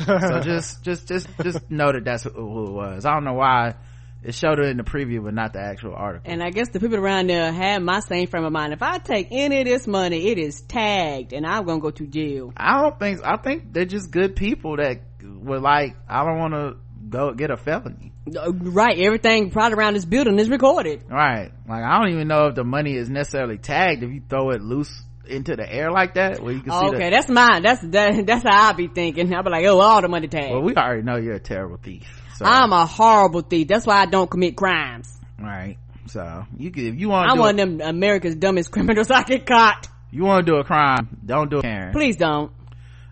so 0.06 0.40
just, 0.44 0.84
just, 0.84 1.08
just, 1.08 1.28
just 1.42 1.72
know 1.72 1.92
that 1.92 2.06
that's 2.06 2.24
who, 2.24 2.30
who 2.30 2.68
it 2.68 2.72
was. 2.72 3.06
I 3.06 3.14
don't 3.16 3.24
know 3.24 3.34
why 3.34 3.74
it 4.24 4.36
showed 4.36 4.60
it 4.60 4.66
in 4.66 4.78
the 4.78 4.84
preview, 4.84 5.24
but 5.24 5.34
not 5.34 5.54
the 5.54 5.60
actual 5.62 5.96
article. 5.96 6.30
And 6.30 6.44
I 6.44 6.50
guess 6.50 6.70
the 6.70 6.80
people 6.80 6.98
around 6.98 7.30
there 7.30 7.52
have 7.52 7.82
my 7.82 8.02
same 8.02 8.28
frame 8.28 8.44
of 8.44 8.52
mind. 8.52 8.74
If 8.74 8.82
I 8.82 8.98
take 8.98 9.30
any 9.32 9.62
of 9.62 9.66
this 9.66 9.88
money, 9.88 10.28
it 10.28 10.38
is 10.38 10.62
tagged 10.62 11.34
and 11.34 11.46
I'm 11.46 11.66
gonna 11.66 11.80
go 11.80 11.92
to 11.92 12.06
jail. 12.06 12.52
I 12.58 12.82
don't 12.82 13.00
think, 13.00 13.22
I 13.24 13.38
think 13.38 13.72
they're 13.74 13.86
just 13.86 14.12
good 14.12 14.36
people 14.36 14.78
that 14.78 15.02
were 15.24 15.60
like, 15.60 15.96
I 16.08 16.26
don't 16.26 16.38
want 16.38 16.54
to 16.54 16.78
go 17.10 17.34
get 17.34 17.50
a 17.50 17.58
felony. 17.58 18.12
Uh, 18.36 18.52
Right, 18.52 19.00
everything 19.00 19.52
probably 19.52 19.78
around 19.78 19.94
this 19.94 20.06
building 20.06 20.38
is 20.38 20.50
recorded. 20.50 21.04
Right. 21.10 21.52
Like, 21.68 21.84
I 21.84 21.98
don't 22.00 22.14
even 22.14 22.28
know 22.28 22.48
if 22.48 22.56
the 22.56 22.64
money 22.64 22.96
is 22.96 23.10
necessarily 23.10 23.58
tagged 23.58 24.04
if 24.04 24.12
you 24.12 24.22
throw 24.30 24.52
it 24.52 24.62
loose 24.62 24.92
into 25.26 25.56
the 25.56 25.72
air 25.72 25.92
like 25.92 26.16
that, 26.16 26.42
where 26.42 26.54
you 26.54 26.62
can 26.62 26.72
see 26.72 26.88
Okay, 26.88 27.06
the, 27.06 27.12
that's 27.12 27.30
mine. 27.30 27.62
That's 27.64 27.82
that, 27.90 28.26
that's 28.28 28.44
how 28.44 28.70
I 28.70 28.74
be 28.74 28.88
thinking. 28.88 29.34
I'll 29.34 29.44
be 29.44 29.50
like, 29.50 29.66
oh, 29.66 29.80
all 29.80 30.02
the 30.02 30.08
money 30.08 30.28
tagged. 30.28 30.52
well, 30.52 30.62
we 30.62 30.76
already 30.76 31.04
know 31.04 31.18
you're 31.18 31.36
a 31.36 31.40
terrible 31.40 31.78
thief. 31.78 32.19
So, 32.40 32.46
I'm 32.46 32.72
a 32.72 32.86
horrible 32.86 33.42
thief. 33.42 33.68
That's 33.68 33.86
why 33.86 33.98
I 33.98 34.06
don't 34.06 34.32
commit 34.32 34.56
crimes. 34.56 35.14
right. 35.38 35.76
So, 36.08 36.46
you 36.58 36.72
could, 36.72 36.86
if 36.86 36.96
you 36.96 37.10
want 37.10 37.30
I'm 37.30 37.36
do, 37.36 37.42
one 37.42 37.60
a, 37.60 37.64
of 37.64 37.78
them 37.78 37.82
America's 37.82 38.34
dumbest 38.34 38.72
criminals 38.72 39.12
I 39.16 39.24
get 39.24 39.46
caught. 39.46 39.90
you 40.10 40.24
want 40.24 40.46
to 40.46 40.52
do 40.54 40.58
a 40.58 40.64
crime, 40.64 41.20
don't 41.26 41.52
do 41.52 41.58
it, 41.58 41.64
Karen. 41.64 41.92
Please 41.92 42.16
don't. 42.16 42.54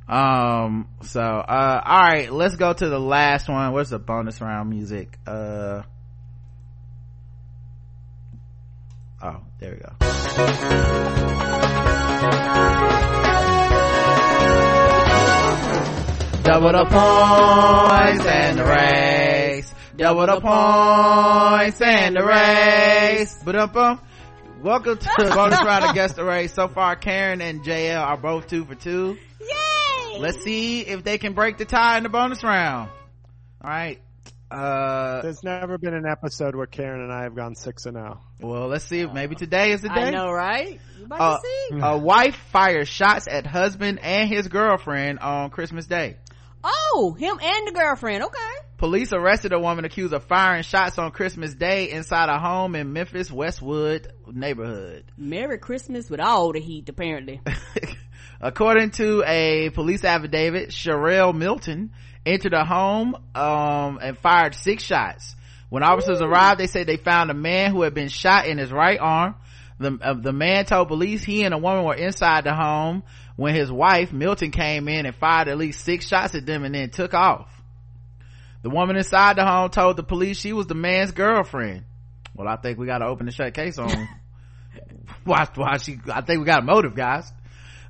Um, 0.08 0.88
so, 1.02 1.22
uh, 1.22 1.82
alright, 1.86 2.32
let's 2.32 2.56
go 2.56 2.72
to 2.72 2.88
the 2.88 3.00
last 3.00 3.50
one. 3.50 3.74
Where's 3.74 3.90
the 3.90 4.00
bonus 4.00 4.40
round 4.40 4.70
music? 4.70 5.20
Uh, 5.28 5.82
oh, 9.22 9.42
there 9.60 9.74
we 9.74 9.80
go. 9.80 9.92
Double 16.48 16.72
the 16.72 16.86
points 16.86 18.26
and 18.26 18.58
the 18.58 18.64
race. 18.64 19.74
Double 19.98 20.26
the 20.26 20.40
points 20.40 21.82
and 21.82 22.16
the 22.16 22.24
race. 22.24 23.38
But 23.44 23.56
up, 23.58 23.76
welcome 24.62 24.98
to 24.98 25.10
the 25.18 25.32
bonus 25.36 25.62
round 25.62 25.84
of 25.86 25.94
guess 25.94 26.14
the 26.14 26.24
race. 26.24 26.54
So 26.54 26.70
far, 26.70 26.96
Karen 26.96 27.42
and 27.42 27.66
JL 27.66 28.00
are 28.02 28.16
both 28.16 28.48
two 28.48 28.64
for 28.64 28.76
two. 28.76 29.18
Yay! 29.42 30.20
Let's 30.20 30.42
see 30.42 30.82
if 30.82 31.04
they 31.04 31.18
can 31.18 31.34
break 31.34 31.58
the 31.58 31.66
tie 31.66 31.98
in 31.98 32.04
the 32.04 32.10
bonus 32.10 32.42
round. 32.46 32.90
All 33.62 33.70
right. 33.70 34.00
Uh, 34.50 35.22
There's 35.24 35.44
never 35.44 35.78
been 35.78 35.94
an 35.94 36.06
episode 36.10 36.56
where 36.56 36.68
Karen 36.68 37.02
and 37.02 37.12
I 37.12 37.24
have 37.24 37.36
gone 37.36 37.56
six 37.56 37.86
and 37.86 37.98
oh. 37.98 38.00
zero. 38.00 38.20
well, 38.40 38.68
let's 38.70 38.86
see 38.86 39.02
if 39.02 39.12
maybe 39.12 39.36
today 39.36 39.74
is 39.74 39.82
the 39.82 39.90
day. 39.90 40.06
I 40.06 40.10
know, 40.12 40.32
right? 40.32 40.80
You 40.98 41.06
about 41.06 41.20
Uh, 41.20 41.38
to 41.40 41.42
see? 41.44 41.80
a 41.82 41.98
wife 41.98 42.38
fires 42.54 42.88
shots 42.88 43.28
at 43.30 43.46
husband 43.46 44.00
and 44.02 44.30
his 44.30 44.48
girlfriend 44.48 45.20
on 45.20 45.50
Christmas 45.50 45.86
Day. 45.88 46.16
Oh, 46.64 47.16
him 47.18 47.40
and 47.42 47.68
the 47.68 47.72
girlfriend. 47.72 48.24
Okay. 48.24 48.40
Police 48.78 49.12
arrested 49.12 49.54
a 49.54 49.60
woman 49.60 49.86
accused 49.86 50.14
of 50.14 50.24
firing 50.26 50.62
shots 50.62 51.00
on 51.00 51.12
Christmas 51.12 51.56
Day 51.56 51.90
inside 51.90 52.30
a 52.30 52.38
home 52.38 52.76
in 52.76 52.94
Memphis 52.94 53.32
Westwood 53.32 54.12
neighborhood. 54.32 55.12
Merry 55.18 55.58
Christmas 55.58 56.10
with 56.10 56.20
all 56.20 56.54
the 56.54 56.60
heat, 56.60 56.88
apparently. 56.88 57.42
According 58.42 58.92
to 58.92 59.24
a 59.26 59.72
police 59.72 60.04
affidavit, 60.04 60.70
Sherelle 60.70 61.36
Milton 61.36 61.92
entered 62.24 62.54
a 62.54 62.66
home 62.66 63.16
um, 63.34 64.00
and 64.00 64.16
fired 64.18 64.54
six 64.54 64.84
shots. 64.84 65.36
When 65.70 65.82
officers 65.82 66.22
arrived, 66.22 66.60
they 66.60 66.68
said 66.68 66.86
they 66.86 66.98
found 66.98 67.32
a 67.32 67.34
man 67.34 67.72
who 67.72 67.82
had 67.82 67.94
been 67.94 68.10
shot 68.10 68.46
in 68.46 68.60
his 68.60 68.72
right 68.72 69.00
arm. 69.00 69.36
The, 69.80 69.98
uh, 70.02 70.14
the 70.14 70.34
man 70.34 70.66
told 70.66 70.88
police 70.88 71.24
he 71.24 71.44
and 71.44 71.54
a 71.54 71.58
woman 71.58 71.84
were 71.84 71.96
inside 71.96 72.44
the 72.44 72.54
home 72.54 73.04
when 73.38 73.56
his 73.56 73.72
wife, 73.72 74.12
Milton, 74.12 74.52
came 74.52 74.90
in 74.90 75.06
and 75.06 75.16
fired 75.16 75.48
at 75.48 75.58
least 75.58 75.86
six 75.86 76.06
shots 76.06 76.36
at 76.36 76.46
them 76.46 76.66
and 76.66 76.76
then 76.76 76.90
took 76.90 77.14
off. 77.14 77.50
The 78.64 78.70
woman 78.70 78.98
inside 78.98 79.38
the 79.38 79.46
home 79.46 79.70
told 79.70 79.96
the 79.96 80.04
police 80.04 80.38
she 80.38 80.52
was 80.52 80.68
the 80.68 80.76
man's 80.76 81.12
girlfriend. 81.12 81.86
Well, 82.36 82.48
I 82.48 82.58
think 82.58 82.78
we 82.78 82.86
gotta 82.86 83.06
open 83.06 83.28
the 83.28 83.32
shut 83.32 83.54
case 83.54 83.78
on 83.78 84.10
why, 85.24 85.48
why 85.56 85.78
she, 85.78 86.00
I 86.12 86.22
think 86.22 86.40
we 86.40 86.46
got 86.46 86.64
a 86.64 86.66
motive, 86.66 86.96
guys. 86.96 87.32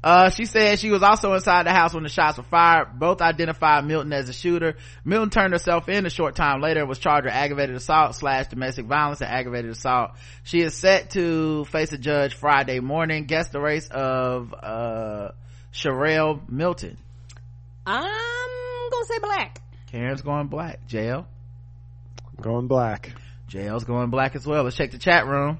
Uh, 0.07 0.29
she 0.29 0.45
said 0.45 0.79
she 0.79 0.89
was 0.89 1.03
also 1.03 1.33
inside 1.33 1.65
the 1.65 1.73
house 1.73 1.93
when 1.93 2.03
the 2.03 2.09
shots 2.09 2.37
were 2.37 2.43
fired. 2.45 2.97
Both 2.97 3.19
identified 3.19 3.83
Milton 3.83 4.13
as 4.13 4.27
the 4.27 4.31
shooter. 4.31 4.77
Milton 5.03 5.29
turned 5.29 5.51
herself 5.51 5.89
in 5.89 6.05
a 6.05 6.09
short 6.09 6.33
time 6.33 6.61
later 6.61 6.79
and 6.79 6.87
was 6.87 6.97
charged 6.97 7.25
with 7.25 7.33
aggravated 7.33 7.75
assault 7.75 8.15
slash 8.15 8.47
domestic 8.47 8.85
violence 8.85 9.19
and 9.19 9.29
aggravated 9.29 9.69
assault. 9.69 10.11
She 10.43 10.61
is 10.61 10.75
set 10.75 11.09
to 11.09 11.65
face 11.65 11.91
a 11.91 11.97
judge 11.97 12.35
Friday 12.35 12.79
morning. 12.79 13.25
Guess 13.25 13.49
the 13.49 13.59
race 13.59 13.89
of, 13.89 14.53
uh, 14.53 15.31
Sherelle 15.73 16.47
Milton. 16.47 16.97
I'm 17.85 18.89
gonna 18.89 19.05
say 19.07 19.19
black. 19.19 19.61
Karen's 19.91 20.21
going 20.21 20.47
black. 20.47 20.87
JL? 20.87 21.25
Going 22.39 22.67
black. 22.67 23.11
JL's 23.49 23.83
going 23.83 24.09
black 24.09 24.37
as 24.37 24.47
well. 24.47 24.63
Let's 24.63 24.77
check 24.77 24.91
the 24.91 24.99
chat 24.99 25.27
room. 25.27 25.57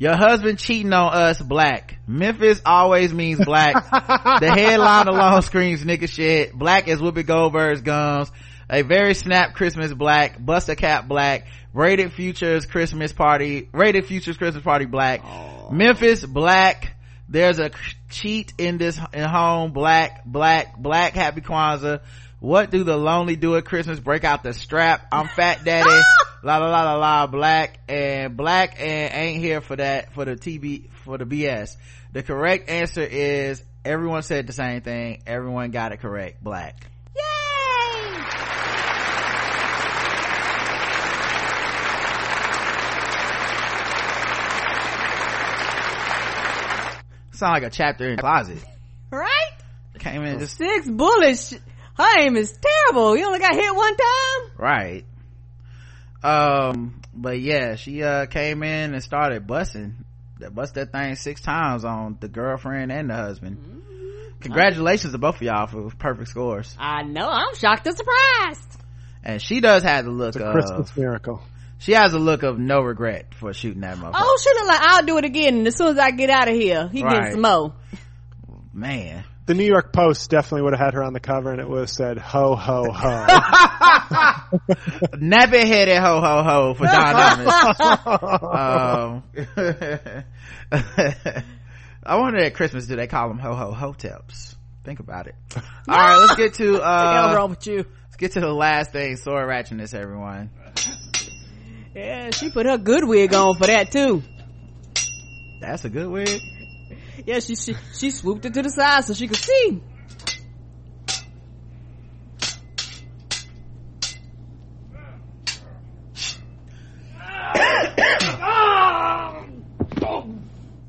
Your 0.00 0.16
husband 0.16 0.58
cheating 0.58 0.94
on 0.94 1.12
us, 1.12 1.42
black. 1.42 1.98
Memphis 2.06 2.62
always 2.64 3.12
means 3.12 3.44
black. 3.44 3.74
the 3.74 4.50
headline 4.56 5.08
alone 5.08 5.42
screams 5.42 5.84
nigga 5.84 6.08
shit. 6.08 6.54
Black 6.54 6.88
as 6.88 7.00
Whoopi 7.00 7.26
Goldberg's 7.26 7.82
gums. 7.82 8.32
A 8.70 8.80
very 8.80 9.12
snap 9.12 9.52
Christmas 9.52 9.92
black. 9.92 10.42
Buster 10.42 10.74
cap 10.74 11.06
black. 11.06 11.48
Rated 11.74 12.14
Futures 12.14 12.64
Christmas 12.64 13.12
party. 13.12 13.68
Rated 13.74 14.06
Futures 14.06 14.38
Christmas 14.38 14.64
party 14.64 14.86
black. 14.86 15.20
Memphis 15.70 16.24
black. 16.24 16.96
There's 17.28 17.58
a 17.58 17.70
cheat 18.08 18.54
in 18.56 18.78
this 18.78 18.98
in 19.12 19.28
home. 19.28 19.72
Black, 19.72 20.24
black, 20.24 20.78
black. 20.78 21.12
Happy 21.12 21.42
Kwanzaa. 21.42 22.00
What 22.40 22.70
do 22.70 22.84
the 22.84 22.96
lonely 22.96 23.36
do 23.36 23.56
at 23.56 23.66
Christmas? 23.66 24.00
Break 24.00 24.24
out 24.24 24.42
the 24.42 24.54
strap. 24.54 25.06
I'm 25.12 25.28
fat 25.28 25.62
daddy. 25.62 25.90
la 26.42 26.56
la 26.56 26.70
la 26.70 26.82
la 26.84 26.94
la. 26.94 27.26
Black 27.26 27.80
and 27.86 28.34
black 28.34 28.80
and 28.80 29.12
ain't 29.12 29.42
here 29.42 29.60
for 29.60 29.76
that 29.76 30.14
for 30.14 30.24
the 30.24 30.36
TB 30.36 30.90
for 31.04 31.18
the 31.18 31.26
BS. 31.26 31.76
The 32.12 32.22
correct 32.22 32.70
answer 32.70 33.02
is 33.02 33.62
everyone 33.84 34.22
said 34.22 34.46
the 34.46 34.54
same 34.54 34.80
thing. 34.80 35.22
Everyone 35.26 35.70
got 35.70 35.92
it 35.92 35.98
correct. 35.98 36.42
Black. 36.42 36.86
Yay! 37.14 37.22
Sound 47.32 47.52
like 47.52 47.64
a 47.64 47.70
chapter 47.70 48.08
in 48.08 48.16
closet. 48.16 48.64
Right? 49.10 49.50
Came 49.98 50.24
in 50.24 50.38
just 50.38 50.56
Six 50.56 50.88
bullets. 50.88 51.54
Her 52.00 52.20
aim 52.20 52.36
is 52.36 52.56
terrible. 52.58 53.16
You 53.16 53.26
only 53.26 53.38
got 53.38 53.54
hit 53.54 53.74
one 53.74 53.96
time? 53.96 54.50
right. 54.56 55.04
Um, 56.22 57.00
but 57.14 57.40
yeah, 57.40 57.76
she 57.76 58.02
uh 58.02 58.26
came 58.26 58.62
in 58.62 58.94
and 58.94 59.02
started 59.02 59.46
busting. 59.46 60.04
That 60.38 60.54
bust 60.54 60.74
that 60.74 60.92
thing 60.92 61.14
six 61.16 61.40
times 61.40 61.84
on 61.84 62.16
the 62.20 62.28
girlfriend 62.28 62.90
and 62.92 63.10
the 63.10 63.14
husband. 63.14 63.82
Congratulations 64.40 65.12
to 65.12 65.18
both 65.18 65.36
of 65.36 65.42
y'all 65.42 65.66
for 65.66 65.90
perfect 65.98 66.28
scores. 66.30 66.74
I 66.78 67.02
know. 67.02 67.28
I'm 67.28 67.54
shocked 67.54 67.86
and 67.86 67.96
surprised. 67.96 68.80
And 69.22 69.40
she 69.42 69.60
does 69.60 69.82
have 69.82 70.06
the 70.06 70.10
look 70.10 70.36
It's 70.36 70.42
a 70.42 70.46
of 70.46 70.52
Christmas 70.54 70.96
miracle. 70.96 71.42
she 71.78 71.92
has 71.92 72.14
a 72.14 72.18
look 72.18 72.42
of 72.42 72.58
no 72.58 72.80
regret 72.80 73.34
for 73.34 73.52
shooting 73.52 73.82
that 73.82 73.98
motherfucker. 73.98 74.12
Oh, 74.14 74.38
she 74.42 74.50
look 74.58 74.68
like 74.68 74.80
I'll 74.82 75.04
do 75.04 75.18
it 75.18 75.26
again. 75.26 75.58
And 75.58 75.66
as 75.66 75.76
soon 75.76 75.88
as 75.88 75.98
I 75.98 76.10
get 76.10 76.30
out 76.30 76.48
of 76.48 76.54
here, 76.54 76.88
he 76.88 77.02
Right. 77.02 77.20
gets 77.20 77.32
some 77.32 77.42
more. 77.42 77.74
Man. 78.72 79.24
The 79.50 79.56
New 79.56 79.64
York 79.64 79.92
Post 79.92 80.30
definitely 80.30 80.62
would 80.62 80.74
have 80.74 80.80
had 80.80 80.94
her 80.94 81.02
on 81.02 81.12
the 81.12 81.18
cover, 81.18 81.50
and 81.50 81.60
it 81.60 81.68
would 81.68 81.80
have 81.80 81.90
said 81.90 82.18
"Ho 82.18 82.54
ho 82.54 82.84
ho." 82.84 83.26
Nappy 85.16 85.66
headed 85.66 85.98
ho 85.98 86.20
ho 86.20 86.42
ho 86.44 86.74
for 86.74 86.84
Don 86.86 87.12
Diamond. 87.12 87.48
um, 88.46 89.24
I 92.06 92.16
wonder 92.16 92.38
at 92.38 92.54
Christmas 92.54 92.86
do 92.86 92.94
they 92.94 93.08
call 93.08 93.26
them 93.26 93.40
ho 93.40 93.56
ho 93.56 93.72
hoteps? 93.72 94.54
Think 94.84 95.00
about 95.00 95.26
it. 95.26 95.34
All 95.56 95.62
right, 95.88 96.18
let's 96.18 96.36
get 96.36 96.54
to 96.54 96.74
What 96.74 96.78
the 96.78 96.86
uh, 96.86 97.34
wrong 97.34 97.50
with 97.50 97.66
you? 97.66 97.78
let's 98.04 98.16
get 98.18 98.30
to 98.34 98.40
the 98.40 98.52
last 98.52 98.92
thing. 98.92 99.16
Sword 99.16 99.48
ratchetness, 99.48 99.94
everyone. 99.94 100.50
Yeah, 101.92 102.30
she 102.30 102.50
put 102.52 102.66
her 102.66 102.78
good 102.78 103.02
wig 103.02 103.34
on 103.34 103.56
for 103.56 103.66
that 103.66 103.90
too. 103.90 104.22
That's 105.60 105.84
a 105.84 105.88
good 105.88 106.08
wig. 106.08 106.40
Yeah, 107.30 107.38
she, 107.38 107.54
she, 107.54 107.76
she 107.94 108.10
swooped 108.10 108.44
it 108.44 108.54
to 108.54 108.62
the 108.62 108.70
side 108.70 109.04
so 109.04 109.14
she 109.14 109.28
could 109.28 109.36
see. 109.36 109.80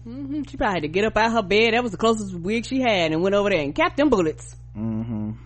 hmm 0.03 0.41
She 0.49 0.57
probably 0.57 0.73
had 0.73 0.81
to 0.81 0.87
get 0.87 1.05
up 1.05 1.15
out 1.17 1.27
of 1.27 1.31
her 1.33 1.43
bed. 1.43 1.73
That 1.75 1.83
was 1.83 1.91
the 1.91 1.97
closest 1.97 2.33
wig 2.33 2.65
she 2.65 2.81
had 2.81 3.11
and 3.11 3.21
went 3.21 3.35
over 3.35 3.51
there 3.51 3.59
and 3.61 3.75
capped 3.75 3.97
them 3.97 4.09
bullets. 4.09 4.55
Mm-hmm. 4.75 5.31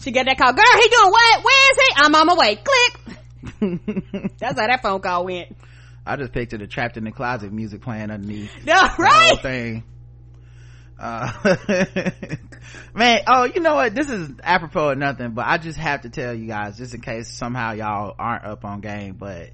She 0.00 0.10
got 0.10 0.26
that 0.26 0.36
call. 0.38 0.52
Girl, 0.52 0.64
he 0.80 0.88
doing 0.88 1.10
what? 1.10 1.44
Where 1.44 1.70
is 1.70 1.78
he? 1.78 1.94
I'm 1.96 2.14
on 2.14 2.26
my 2.26 2.34
way. 2.34 2.56
Click. 2.56 4.32
That's 4.38 4.58
how 4.60 4.66
that 4.66 4.82
phone 4.82 5.00
call 5.00 5.24
went. 5.24 5.56
I 6.06 6.16
just 6.16 6.32
pictured 6.32 6.60
the 6.60 6.66
trapped 6.66 6.96
in 6.96 7.04
the 7.04 7.10
closet 7.12 7.52
music 7.52 7.82
playing 7.82 8.10
underneath 8.10 8.50
No, 8.64 8.74
the 8.74 9.10
whole 9.10 9.36
thing. 9.36 9.84
Uh, 10.98 11.30
man, 12.94 13.20
oh, 13.26 13.44
you 13.44 13.60
know 13.60 13.74
what? 13.74 13.94
This 13.94 14.08
is 14.08 14.30
apropos 14.42 14.90
of 14.90 14.98
nothing, 14.98 15.32
but 15.32 15.46
I 15.46 15.58
just 15.58 15.78
have 15.78 16.02
to 16.02 16.08
tell 16.10 16.32
you 16.32 16.46
guys, 16.46 16.78
just 16.78 16.94
in 16.94 17.00
case 17.02 17.28
somehow 17.28 17.72
y'all 17.72 18.14
aren't 18.18 18.44
up 18.44 18.64
on 18.64 18.80
game, 18.80 19.16
but, 19.18 19.50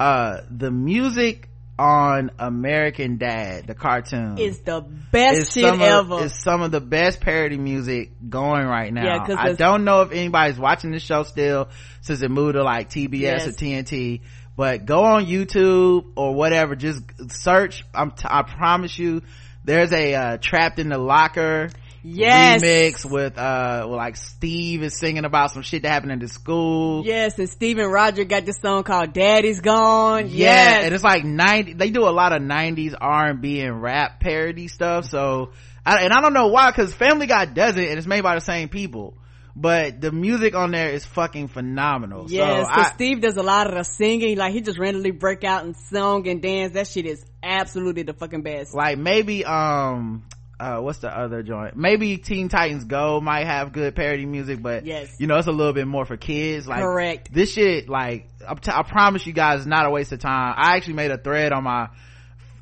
uh, 0.00 0.40
the 0.50 0.72
music 0.72 1.48
on 1.78 2.30
American 2.38 3.18
Dad, 3.18 3.66
the 3.66 3.74
cartoon, 3.74 4.38
Is 4.38 4.60
the 4.60 4.80
best 4.80 5.38
is 5.38 5.52
shit 5.52 5.64
some 5.64 5.80
ever. 5.80 6.14
Of, 6.14 6.22
is 6.24 6.40
some 6.40 6.62
of 6.62 6.70
the 6.70 6.80
best 6.80 7.20
parody 7.20 7.58
music 7.58 8.12
going 8.28 8.64
right 8.66 8.92
now. 8.92 9.04
Yeah, 9.04 9.36
I 9.36 9.52
don't 9.52 9.84
know 9.84 10.02
if 10.02 10.12
anybody's 10.12 10.58
watching 10.58 10.92
the 10.92 11.00
show 11.00 11.24
still 11.24 11.68
since 12.00 12.22
it 12.22 12.30
moved 12.30 12.54
to 12.54 12.62
like 12.62 12.90
TBS 12.90 13.20
Yes. 13.20 13.46
or 13.48 13.52
TNT, 13.52 14.20
but 14.56 14.86
go 14.86 15.02
on 15.04 15.26
YouTube 15.26 16.04
or 16.16 16.34
whatever. 16.34 16.76
Just 16.76 17.02
search. 17.28 17.84
I'm 17.94 18.12
t- 18.12 18.26
I 18.28 18.42
promise 18.42 18.98
you, 18.98 19.22
there's 19.64 19.92
a 19.92 20.14
uh, 20.14 20.36
trapped 20.38 20.78
in 20.78 20.88
the 20.88 20.98
locker 20.98 21.70
yes. 22.04 22.62
remix 22.62 23.04
with 23.10 23.38
uh 23.38 23.86
like 23.88 24.16
Steve 24.16 24.82
is 24.82 24.98
singing 24.98 25.24
about 25.24 25.50
some 25.50 25.62
shit 25.62 25.82
that 25.82 25.90
happened 25.90 26.12
in 26.12 26.18
the 26.18 26.28
school. 26.28 27.04
Yes, 27.04 27.38
and 27.38 27.48
Steven 27.48 27.86
Roger 27.86 28.24
got 28.24 28.44
this 28.44 28.56
song 28.60 28.82
called 28.84 29.12
Daddy's 29.12 29.60
Gone. 29.60 30.28
Yeah, 30.28 30.28
Yes. 30.28 30.84
and 30.84 30.94
it's 30.94 31.04
like 31.04 31.24
90, 31.24 31.72
they 31.74 31.90
do 31.90 32.06
a 32.06 32.10
lot 32.10 32.32
of 32.32 32.42
90s 32.42 32.94
R&B 33.00 33.60
and 33.60 33.82
rap 33.82 34.20
parody 34.20 34.68
stuff, 34.68 35.06
so, 35.06 35.52
I, 35.84 36.02
and 36.04 36.12
I 36.12 36.20
don't 36.20 36.34
know 36.34 36.48
why, 36.48 36.70
cause 36.72 36.92
Family 36.94 37.26
Guy 37.26 37.46
does 37.46 37.76
it, 37.76 37.88
and 37.88 37.98
it's 37.98 38.06
made 38.06 38.22
by 38.22 38.34
the 38.34 38.40
same 38.42 38.68
people, 38.68 39.14
but 39.56 40.00
the 40.00 40.10
music 40.12 40.54
on 40.54 40.72
there 40.72 40.90
is 40.90 41.04
fucking 41.04 41.48
phenomenal. 41.48 42.26
Yes, 42.28 42.66
so 42.66 42.72
'cause 42.74 42.86
I, 42.86 42.94
Steve 42.94 43.20
does 43.20 43.36
a 43.36 43.42
lot 43.42 43.66
of 43.68 43.74
the 43.74 43.84
singing. 43.84 44.36
Like 44.36 44.52
he 44.52 44.60
just 44.60 44.78
randomly 44.78 45.12
break 45.12 45.44
out 45.44 45.64
and 45.64 45.76
song 45.76 46.26
and 46.28 46.42
dance. 46.42 46.72
That 46.74 46.88
shit 46.88 47.06
is 47.06 47.24
absolutely 47.42 48.02
the 48.02 48.14
fucking 48.14 48.42
best. 48.42 48.74
like 48.74 48.98
maybe, 48.98 49.44
um, 49.44 50.24
uh, 50.58 50.78
what's 50.78 50.98
the 50.98 51.08
other 51.10 51.42
joint? 51.42 51.76
Maybe 51.76 52.16
Teen 52.16 52.48
Titans 52.48 52.84
Go 52.84 53.20
might 53.20 53.44
have 53.44 53.72
good 53.72 53.94
parody 53.96 54.24
music, 54.24 54.62
but 54.62 54.86
Yes. 54.86 55.16
you 55.18 55.26
know, 55.26 55.36
it's 55.36 55.48
a 55.48 55.52
little 55.52 55.72
bit 55.72 55.86
more 55.86 56.04
for 56.04 56.16
kids. 56.16 56.66
Like, 56.66 56.80
Correct. 56.80 57.32
this 57.32 57.52
shit, 57.52 57.88
like, 57.88 58.28
t- 58.62 58.70
I 58.72 58.82
promise 58.84 59.26
you 59.26 59.32
guys, 59.32 59.66
not 59.66 59.84
a 59.86 59.90
waste 59.90 60.12
of 60.12 60.20
time. 60.20 60.54
I 60.56 60.76
actually 60.76 60.94
made 60.94 61.10
a 61.10 61.18
thread 61.18 61.52
on 61.52 61.64
my, 61.64 61.88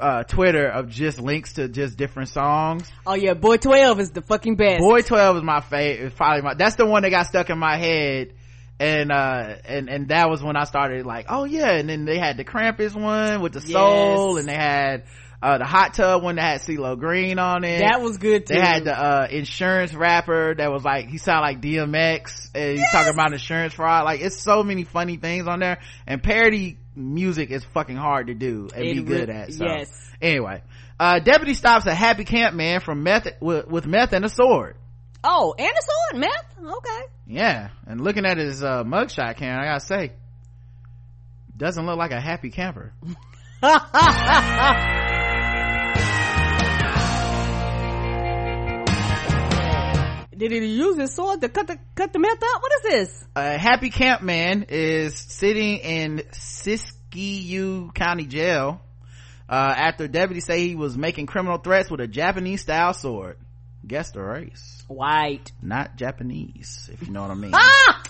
uh, 0.03 0.25
Twitter 0.25 0.67
of 0.67 0.89
just 0.89 1.21
links 1.21 1.55
to 1.55 1.69
just 1.69 1.97
different 1.97 2.29
songs. 2.29 2.91
Oh 3.07 3.15
yeah, 3.15 3.35
Boy 3.35 3.57
Twelve 3.57 4.01
is 4.01 4.11
the 4.11 4.21
fucking 4.23 4.57
best. 4.57 4.81
Boy 4.81 5.03
12 5.03 5.37
is 5.39 5.43
my 5.45 5.61
favorite. 5.61 6.17
Probably 6.17 6.43
my, 6.43 6.55
that's 6.55 6.75
the 6.75 6.87
one 6.87 7.03
that 7.03 7.11
got 7.11 7.27
stuck 7.27 7.51
in 7.51 7.59
my 7.59 7.77
head. 7.77 8.35
And, 8.81 9.13
uh, 9.13 9.55
and, 9.65 9.89
and 9.89 10.09
that 10.09 10.29
was 10.29 10.43
when 10.43 10.57
I 10.57 10.65
started 10.65 11.07
like, 11.07 11.27
oh 11.29 11.45
yeah. 11.45 11.71
And 11.71 11.89
then 11.89 12.05
they 12.05 12.19
had 12.19 12.37
the 12.37 12.45
Krampus 12.45 13.01
one 13.01 13.41
with 13.41 13.53
the 13.53 13.61
soul 13.61 14.39
and 14.39 14.49
they 14.49 14.55
had, 14.55 15.05
uh, 15.41 15.59
the 15.59 15.65
hot 15.65 15.95
tub 15.95 16.23
one 16.23 16.37
that 16.37 16.43
had 16.43 16.61
CeeLo 16.63 16.99
Green 16.99 17.39
on 17.39 17.63
it. 17.63 17.79
that 17.81 18.01
was 18.01 18.17
good 18.17 18.47
too. 18.47 18.55
they 18.55 18.61
had 18.61 18.85
the, 18.85 18.93
uh, 18.97 19.29
insurance 19.31 19.95
rapper 19.95 20.55
that 20.57 20.73
was 20.73 20.85
like, 20.85 21.09
he 21.09 21.19
sounded 21.19 21.43
like 21.43 21.61
DMX 21.61 22.51
and 22.57 22.79
he's 22.79 22.91
talking 22.91 23.13
about 23.13 23.33
insurance 23.33 23.75
fraud. 23.75 24.05
Like, 24.05 24.21
it's 24.21 24.43
so 24.43 24.65
many 24.65 24.83
funny 24.83 25.17
things 25.17 25.47
on 25.47 25.61
there. 25.61 25.79
And 26.07 26.21
parody 26.21 26.79
music 26.95 27.51
is 27.51 27.65
fucking 27.75 27.97
hard 27.97 28.27
to 28.29 28.35
do 28.35 28.69
and 28.75 28.85
It 28.85 28.95
be 28.97 29.03
good 29.03 29.31
at. 29.31 29.53
So. 29.53 29.65
yes. 29.65 29.91
Anyway, 30.21 30.62
uh, 31.01 31.19
deputy 31.19 31.55
stops 31.55 31.87
a 31.87 31.95
happy 31.95 32.25
camp 32.25 32.55
man 32.55 32.81
from 32.81 33.03
meth, 33.03 33.27
with, 33.41 33.67
with 33.67 33.87
meth 33.87 34.12
and 34.12 34.25
a 34.25 34.29
sword. 34.29 34.77
oh, 35.25 35.55
and 35.59 35.69
a 35.69 35.83
sword, 35.83 36.21
meth. 36.21 36.77
Okay. 36.77 37.03
Yeah, 37.27 37.69
and 37.87 38.01
looking 38.01 38.27
at 38.27 38.39
his 38.39 38.62
uh, 38.62 38.85
mugshot, 38.85 39.37
can 39.37 39.59
I 39.59 39.65
gotta 39.65 39.81
say, 39.81 40.12
doesn't 41.57 41.85
look 41.87 41.97
like 41.97 42.12
a 42.12 42.21
happy 42.21 42.51
camper. 42.51 42.93
Did 50.49 50.62
he 50.62 50.75
use 50.75 50.97
his 50.97 51.15
sword 51.15 51.41
to 51.43 51.49
cut 51.49 51.69
the 51.69 51.79
cut 51.95 52.12
the 52.12 52.19
meth 52.19 52.43
out? 52.43 52.62
What 52.62 52.73
is 52.73 52.83
this? 52.83 53.25
A 53.37 53.57
happy 53.57 53.91
camp 53.91 54.23
man 54.23 54.67
is 54.69 55.17
sitting 55.17 55.77
in 55.79 56.23
Siskiyou 56.33 57.95
County 57.95 58.27
Jail 58.27 58.81
uh, 59.49 59.53
after 59.77 60.09
deputies 60.09 60.45
say 60.45 60.67
he 60.67 60.75
was 60.75 60.97
making 60.97 61.27
criminal 61.27 61.59
threats 61.59 61.93
with 61.93 62.01
a 62.01 62.09
Japanese 62.09 62.62
style 62.62 62.93
sword. 62.93 63.37
Guess 63.87 64.11
the 64.11 64.21
race, 64.21 64.83
White. 64.89 65.53
not 65.62 65.95
Japanese, 65.95 66.91
if 66.93 67.07
you 67.07 67.12
know 67.12 67.23
what 67.23 67.31
I 67.31 67.35
mean. 67.35 67.53
Ah! 67.55 68.03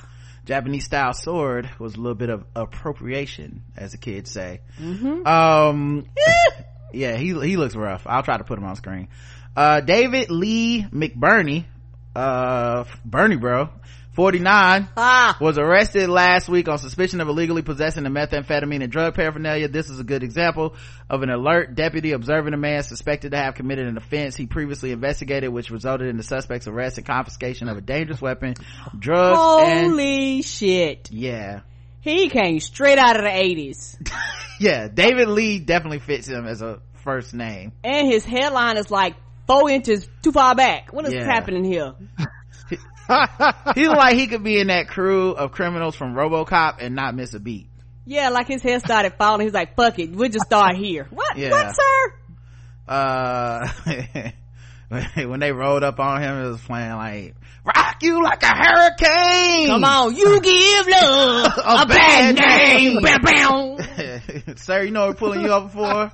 Japanese 0.47 0.87
style 0.87 1.13
sword 1.13 1.69
was 1.79 1.97
a 1.97 1.99
little 1.99 2.15
bit 2.15 2.31
of 2.31 2.45
appropriation, 2.57 3.63
as 3.77 3.93
the 3.93 3.99
kids 3.99 4.31
say. 4.31 4.61
Um, 4.81 6.07
yeah, 6.95 7.17
he 7.17 7.39
he 7.47 7.59
looks 7.59 7.75
rough. 7.77 8.07
I'll 8.07 8.23
try 8.23 8.39
to 8.39 8.45
put 8.45 8.59
him 8.59 8.65
on 8.65 8.77
screen. 8.77 9.09
Uh, 9.55 9.81
David 9.81 10.31
Lee 10.31 10.87
McBurney, 10.91 11.67
uh, 12.15 12.85
Bernie 13.05 13.37
bro, 13.37 13.69
49, 14.13 14.89
Ah. 14.97 15.37
was 15.41 15.57
arrested 15.57 16.09
last 16.11 16.47
week 16.49 16.69
on 16.69 16.77
suspicion 16.79 17.21
of 17.23 17.29
illegally 17.29 17.63
possessing 17.63 18.03
the 18.05 18.11
methamphetamine 18.11 18.83
and 18.83 18.93
drug 18.93 19.15
paraphernalia. 19.15 19.69
This 19.69 19.89
is 19.89 19.99
a 19.99 20.05
good 20.05 20.23
example 20.23 20.75
of 21.09 21.23
an 21.23 21.31
alert 21.31 21.75
deputy 21.75 22.13
observing 22.13 22.53
a 22.53 22.59
man 22.59 22.83
suspected 22.83 23.31
to 23.31 23.39
have 23.39 23.55
committed 23.55 23.87
an 23.87 23.97
offense 23.97 24.37
he 24.37 24.47
previously 24.47 24.93
investigated, 24.93 25.51
which 25.51 25.71
resulted 25.71 26.09
in 26.09 26.19
the 26.19 26.23
suspect's 26.23 26.67
arrest 26.69 26.99
and 26.99 27.07
confiscation 27.07 27.69
of 27.69 27.79
a 27.79 27.81
dangerous 27.81 28.21
weapon, 28.21 28.55
drugs, 28.99 29.39
and 29.71 29.87
Holy 29.93 30.43
shit. 30.43 31.09
yeah, 31.11 31.61
He 32.03 32.29
came 32.29 32.61
straight 32.61 32.99
out 32.99 33.17
of 33.17 33.23
the 33.23 33.31
80s. 33.31 33.97
yeah. 34.61 34.89
David 34.89 35.29
Lee 35.29 35.59
definitely 35.59 36.01
fits 36.01 36.29
him 36.29 36.45
as 36.47 36.61
a 36.61 36.81
first 37.03 37.33
name. 37.33 37.73
And 37.83 38.07
his 38.07 38.25
headline 38.27 38.77
is 38.77 38.91
like 38.91 39.15
four 39.47 39.71
inches 39.71 40.09
too 40.23 40.33
far 40.33 40.55
back. 40.55 40.93
What 40.93 41.07
is 41.07 41.15
Yeah. 41.15 41.25
happening 41.25 41.65
here? 41.65 41.95
He 43.75 43.87
look 43.89 43.97
like 43.99 44.15
he 44.17 44.27
could 44.27 44.43
be 44.43 44.59
in 44.59 44.69
that 44.69 44.89
crew 44.89 45.33
of 45.33 45.53
criminals 45.53 45.95
from 45.95 46.15
RoboCop 46.15 46.77
and 46.81 46.95
not 46.95 47.15
miss 47.15 47.35
a 47.35 47.41
beat. 47.41 47.69
Yeah, 48.07 48.31
like 48.31 48.47
his 48.47 48.63
hair 48.63 48.79
started 48.81 49.15
falling. 49.19 49.43
He's 49.47 49.53
like, 49.53 49.77
fuck 49.77 49.99
it. 49.99 50.13
We'll 50.13 50.31
just 50.31 50.47
start 50.47 50.77
here. 50.77 51.09
What? 51.11 51.37
Yeah. 51.37 51.51
What, 51.51 51.75
sir? 51.77 52.15
Uh, 52.89 53.69
when 55.27 55.41
they 55.41 55.53
rolled 55.53 55.83
up 55.85 56.01
on 56.01 56.23
him, 56.23 56.37
it 56.45 56.49
was 56.49 56.61
playing 56.63 56.93
like 56.93 57.35
"Rock 57.65 57.97
You 58.03 58.23
Like 58.23 58.43
a 58.43 58.47
Hurricane." 58.55 59.67
Come 59.69 59.85
on. 59.85 60.15
You 60.17 60.41
give 60.41 60.87
love 61.03 61.53
A 61.59 61.83
a, 61.83 61.87
bad 61.87 62.37
bad 62.37 62.79
name. 62.79 62.99
Bow, 63.03 63.17
bow. 63.23 64.55
sir. 64.57 64.83
You 64.85 64.91
know 64.91 65.09
we're 65.09 65.15
pulling 65.15 65.43
you 65.43 65.53
up 65.53 65.71
for 65.73 66.11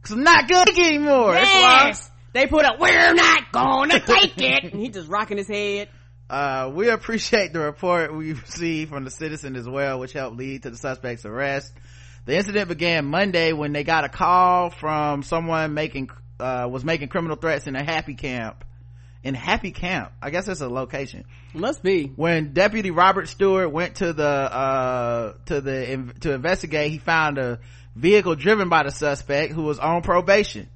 because 0.00 0.12
I'm 0.16 0.22
not 0.22 0.48
good 0.48 0.68
anymore. 0.78 1.32
That's 1.34 1.50
why. 1.52 1.92
They 2.36 2.46
put 2.46 2.66
up, 2.66 2.78
we're 2.78 3.14
not 3.14 3.50
gonna 3.50 3.98
take 4.06 4.36
it. 4.36 4.64
And 4.64 4.82
he 4.82 4.90
just 4.90 5.08
rocking 5.08 5.38
his 5.38 5.48
head. 5.48 5.88
Uh, 6.28 6.70
we 6.74 6.90
appreciate 6.90 7.54
the 7.54 7.60
report 7.60 8.14
we 8.14 8.34
received 8.34 8.90
from 8.90 9.04
the 9.04 9.10
citizen 9.10 9.56
as 9.56 9.66
well, 9.66 9.98
which 9.98 10.12
helped 10.12 10.36
lead 10.36 10.64
to 10.64 10.70
the 10.70 10.76
suspect's 10.76 11.24
arrest. 11.24 11.72
The 12.26 12.36
incident 12.36 12.68
began 12.68 13.06
Monday 13.06 13.54
when 13.54 13.72
they 13.72 13.84
got 13.84 14.04
a 14.04 14.10
call 14.10 14.68
from 14.68 15.22
someone 15.22 15.72
making, 15.72 16.10
uh, 16.38 16.68
was 16.70 16.84
making 16.84 17.08
criminal 17.08 17.36
threats 17.36 17.66
in 17.66 17.74
a 17.74 17.82
happy 17.82 18.14
camp. 18.14 18.64
In 19.24 19.32
Happy 19.32 19.72
Camp. 19.72 20.12
I 20.22 20.28
guess 20.28 20.44
that's 20.44 20.60
a 20.60 20.68
location. 20.68 21.24
Must 21.54 21.82
be. 21.82 22.12
When 22.14 22.52
Deputy 22.52 22.90
Robert 22.92 23.28
Stewart 23.28 23.72
went 23.72 23.96
to 23.96 24.12
the, 24.12 24.24
uh, 24.24 25.32
to 25.46 25.60
the, 25.62 26.12
to 26.20 26.34
investigate, 26.34 26.92
he 26.92 26.98
found 26.98 27.38
a 27.38 27.58
vehicle 27.96 28.36
driven 28.36 28.68
by 28.68 28.82
the 28.82 28.90
suspect 28.90 29.52
who 29.52 29.62
was 29.62 29.78
on 29.78 30.02
probation. 30.02 30.68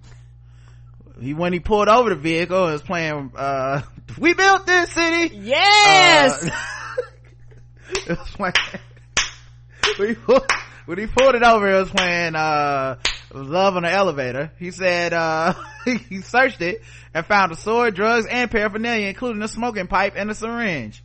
He, 1.20 1.34
when 1.34 1.52
he 1.52 1.60
pulled 1.60 1.88
over 1.88 2.10
the 2.10 2.16
vehicle 2.16 2.64
and 2.64 2.72
was 2.72 2.82
playing, 2.82 3.32
uh, 3.36 3.82
we 4.18 4.34
built 4.34 4.66
this 4.66 4.90
city. 4.90 5.36
Yes. 5.36 6.46
Uh, 6.46 6.50
it 7.90 8.18
was 8.18 8.30
playing, 8.30 8.54
when, 9.98 10.08
he 10.08 10.14
pulled, 10.14 10.46
when 10.86 10.98
he 10.98 11.06
pulled 11.06 11.34
it 11.34 11.42
over, 11.42 11.68
it 11.68 11.80
was 11.80 11.90
playing, 11.90 12.34
uh, 12.34 12.96
Love 13.32 13.76
on 13.76 13.84
the 13.84 13.90
Elevator. 13.90 14.50
He 14.58 14.70
said, 14.70 15.12
uh, 15.12 15.54
he 15.84 16.20
searched 16.22 16.62
it 16.62 16.82
and 17.14 17.24
found 17.24 17.52
a 17.52 17.56
sword, 17.56 17.94
drugs, 17.94 18.26
and 18.26 18.50
paraphernalia, 18.50 19.06
including 19.06 19.42
a 19.42 19.48
smoking 19.48 19.86
pipe 19.86 20.14
and 20.16 20.30
a 20.30 20.34
syringe. 20.34 21.02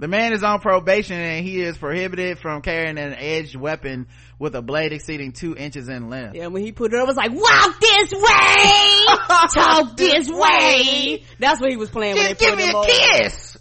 The 0.00 0.08
man 0.08 0.32
is 0.32 0.42
on 0.42 0.60
probation 0.60 1.18
and 1.18 1.44
he 1.46 1.60
is 1.60 1.76
prohibited 1.76 2.38
from 2.38 2.62
carrying 2.62 2.96
an 2.96 3.12
edged 3.12 3.54
weapon 3.54 4.06
with 4.38 4.54
a 4.54 4.62
blade 4.62 4.94
exceeding 4.94 5.32
two 5.32 5.54
inches 5.54 5.90
in 5.90 6.08
length. 6.08 6.36
Yeah, 6.36 6.46
when 6.46 6.64
he 6.64 6.72
put 6.72 6.94
it 6.94 6.96
up, 6.98 7.04
it 7.04 7.08
was 7.08 7.16
like, 7.18 7.32
walk 7.32 7.78
this 7.80 8.10
way! 8.10 9.04
Talk 9.54 9.96
this 9.98 10.30
way! 10.30 11.22
That's 11.38 11.60
what 11.60 11.70
he 11.70 11.76
was 11.76 11.90
playing 11.90 12.16
when 12.16 12.28
Just 12.28 12.40
give 12.40 12.56
me 12.56 12.70
a 12.70 12.74
over. 12.74 12.86
kiss! 12.88 13.58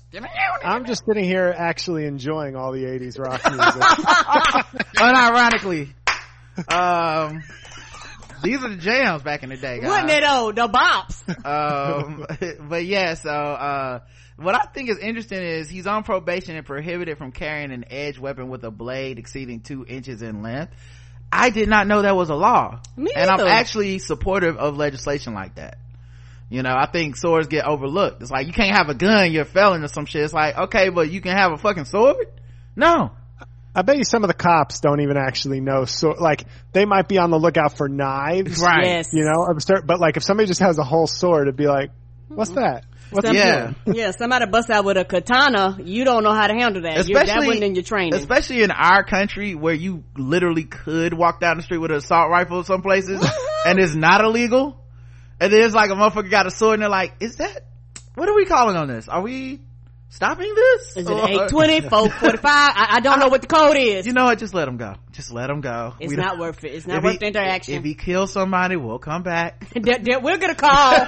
I'm 0.64 0.86
just 0.86 1.04
sitting 1.06 1.26
here 1.26 1.54
actually 1.56 2.06
enjoying 2.06 2.56
all 2.56 2.72
the 2.72 2.86
80s 2.86 3.20
rock 3.20 3.42
music. 3.52 3.82
Unironically. 4.96 5.90
Um, 6.72 7.44
these 8.44 8.64
are 8.64 8.70
the 8.70 8.78
jams 8.78 9.24
back 9.24 9.44
in 9.44 9.50
the 9.50 9.58
day, 9.58 9.82
guys. 9.82 9.90
Wasn't 9.90 10.10
it 10.10 10.22
though? 10.22 10.52
The 10.54 10.68
bops. 10.70 11.46
um 11.46 12.26
but 12.70 12.86
yeah 12.86 13.14
so 13.16 13.30
uh 13.30 14.00
what 14.40 14.56
i 14.56 14.66
think 14.74 14.90
is 14.90 14.98
interesting 14.98 15.42
is 15.42 15.70
he's 15.70 15.88
on 15.88 16.04
probation 16.04 16.56
and 16.56 16.66
prohibited 16.66 17.18
from 17.18 17.32
carrying 17.32 17.72
an 17.72 17.86
edged 17.90 18.20
weapon 18.20 18.50
with 18.50 18.64
a 18.64 18.72
blade 18.72 19.20
exceeding 19.20 19.60
two 19.60 19.86
inches 19.88 20.22
in 20.22 20.42
length 20.42 20.74
i 21.32 21.50
did 21.50 21.70
not 21.70 21.88
know 21.88 22.02
that 22.02 22.16
was 22.16 22.30
a 22.30 22.36
law 22.36 22.80
Me 22.96 23.12
and 23.16 23.30
i'm 23.30 23.46
actually 23.48 24.00
supportive 24.00 24.58
of 24.58 24.78
legislation 24.78 25.34
like 25.34 25.56
that 25.56 25.78
you 26.50 26.64
know 26.64 26.74
i 26.76 26.88
think 26.88 27.16
swords 27.16 27.48
get 27.48 27.66
overlooked 27.66 28.22
it's 28.22 28.32
like 28.32 28.48
you 28.48 28.54
can't 28.54 28.76
have 28.76 28.90
a 28.90 28.96
gun 28.96 29.32
you're 29.32 29.44
a 29.44 29.46
felon 29.46 29.84
or 29.84 29.88
some 29.88 30.06
shit 30.06 30.24
it's 30.24 30.34
like 30.34 30.58
okay 30.58 30.90
but 30.90 31.10
you 31.10 31.22
can 31.22 31.36
have 31.36 31.52
a 31.52 31.58
fucking 31.58 31.86
sword 31.86 32.28
no 32.76 33.12
I 33.76 33.84
bet 33.84 33.98
you 33.98 34.04
some 34.04 34.24
of 34.24 34.28
the 34.28 34.34
cops 34.34 34.80
don't 34.80 35.00
even 35.02 35.16
actually 35.16 35.62
know. 35.62 35.86
So, 35.86 36.10
like, 36.20 36.46
they 36.74 36.86
might 36.86 37.08
be 37.08 37.18
on 37.18 37.30
the 37.30 37.38
lookout 37.38 37.78
for 37.78 37.88
knives. 37.88 38.62
Right. 38.62 38.84
Yes. 38.84 39.14
You 39.14 39.24
know, 39.24 39.46
I'm 39.48 39.60
start- 39.60 39.86
but 39.86 40.00
like, 40.00 40.18
if 40.18 40.24
somebody 40.24 40.48
just 40.48 40.60
has 40.60 40.78
a 40.80 40.84
whole 40.84 41.08
sword, 41.08 41.48
it'd 41.48 41.56
be 41.56 41.68
like, 41.68 41.92
what's 42.28 42.50
mm-hmm. 42.50 42.62
that? 42.62 42.86
Some- 43.12 43.36
Yeah. 43.36 43.74
yeah, 43.86 44.12
somebody 44.12 44.46
bust 44.46 44.70
out 44.70 44.86
with 44.86 44.98
a 44.98 45.04
katana, 45.06 45.78
you 45.84 46.04
don't 46.06 46.24
know 46.24 46.34
how 46.34 46.46
to 46.48 46.54
handle 46.54 46.82
that. 46.84 47.08
You're, 47.08 47.20
that 47.20 47.28
especially 47.28 47.48
wasn't 47.48 47.64
in 47.66 47.76
your 47.76 47.84
training. 47.84 48.14
especially 48.14 48.62
in 48.64 48.72
our 48.72 49.04
country 49.04 49.56
where 49.56 49.74
you 49.74 50.04
literally 50.16 50.64
could 50.66 51.14
walk 51.14 51.40
down 51.40 51.58
the 51.58 51.64
street 51.64 51.80
with 51.80 51.92
an 51.92 51.98
assault 51.98 52.30
rifle 52.30 52.64
some 52.64 52.82
places 52.82 53.20
and 53.66 53.80
it's 53.80 53.96
not 53.96 54.24
illegal 54.24 54.80
and 55.40 55.52
then 55.52 55.62
it's 55.62 55.74
like 55.74 55.90
a 55.90 55.94
motherfucker 55.94 56.30
got 56.30 56.46
a 56.46 56.52
sword 56.52 56.76
and 56.76 56.84
they're 56.84 56.90
like 56.90 57.14
is 57.20 57.38
that 57.38 57.66
what 58.16 58.30
are 58.30 58.36
we 58.36 58.46
calling 58.46 58.76
on 58.76 58.88
this 58.88 59.08
are 59.08 59.22
we 59.22 59.60
stopping 60.10 60.54
this 60.54 60.98
Is 60.98 61.08
it 61.08 61.12
820, 61.14 61.82
445? 61.82 62.44
I, 62.46 62.88
I 62.92 63.00
don't 63.00 63.20
know 63.20 63.28
what 63.30 63.42
the 63.42 63.48
code 63.48 63.78
is. 63.78 64.06
you 64.06 64.14
know 64.14 64.26
what 64.26 64.38
just 64.40 64.54
let 64.54 64.68
him 64.68 64.78
go 64.78 64.96
just 65.12 65.32
let 65.32 65.50
him 65.50 65.62
go 65.62 65.94
it's 66.00 66.10
We 66.12 66.16
not 66.16 66.38
worth 66.38 66.64
it. 66.64 66.74
It's 66.74 66.86
not 66.88 67.02
worth 67.04 67.14
he- 67.14 67.18
the 67.20 67.28
interaction. 67.28 67.74
if 67.76 67.84
he 67.84 67.96
kills 67.96 68.32
somebody 68.34 68.76
we'll 68.76 69.00
come 69.00 69.24
back 69.24 69.64
we're 69.76 70.38
gonna 70.38 70.56
call. 70.56 71.06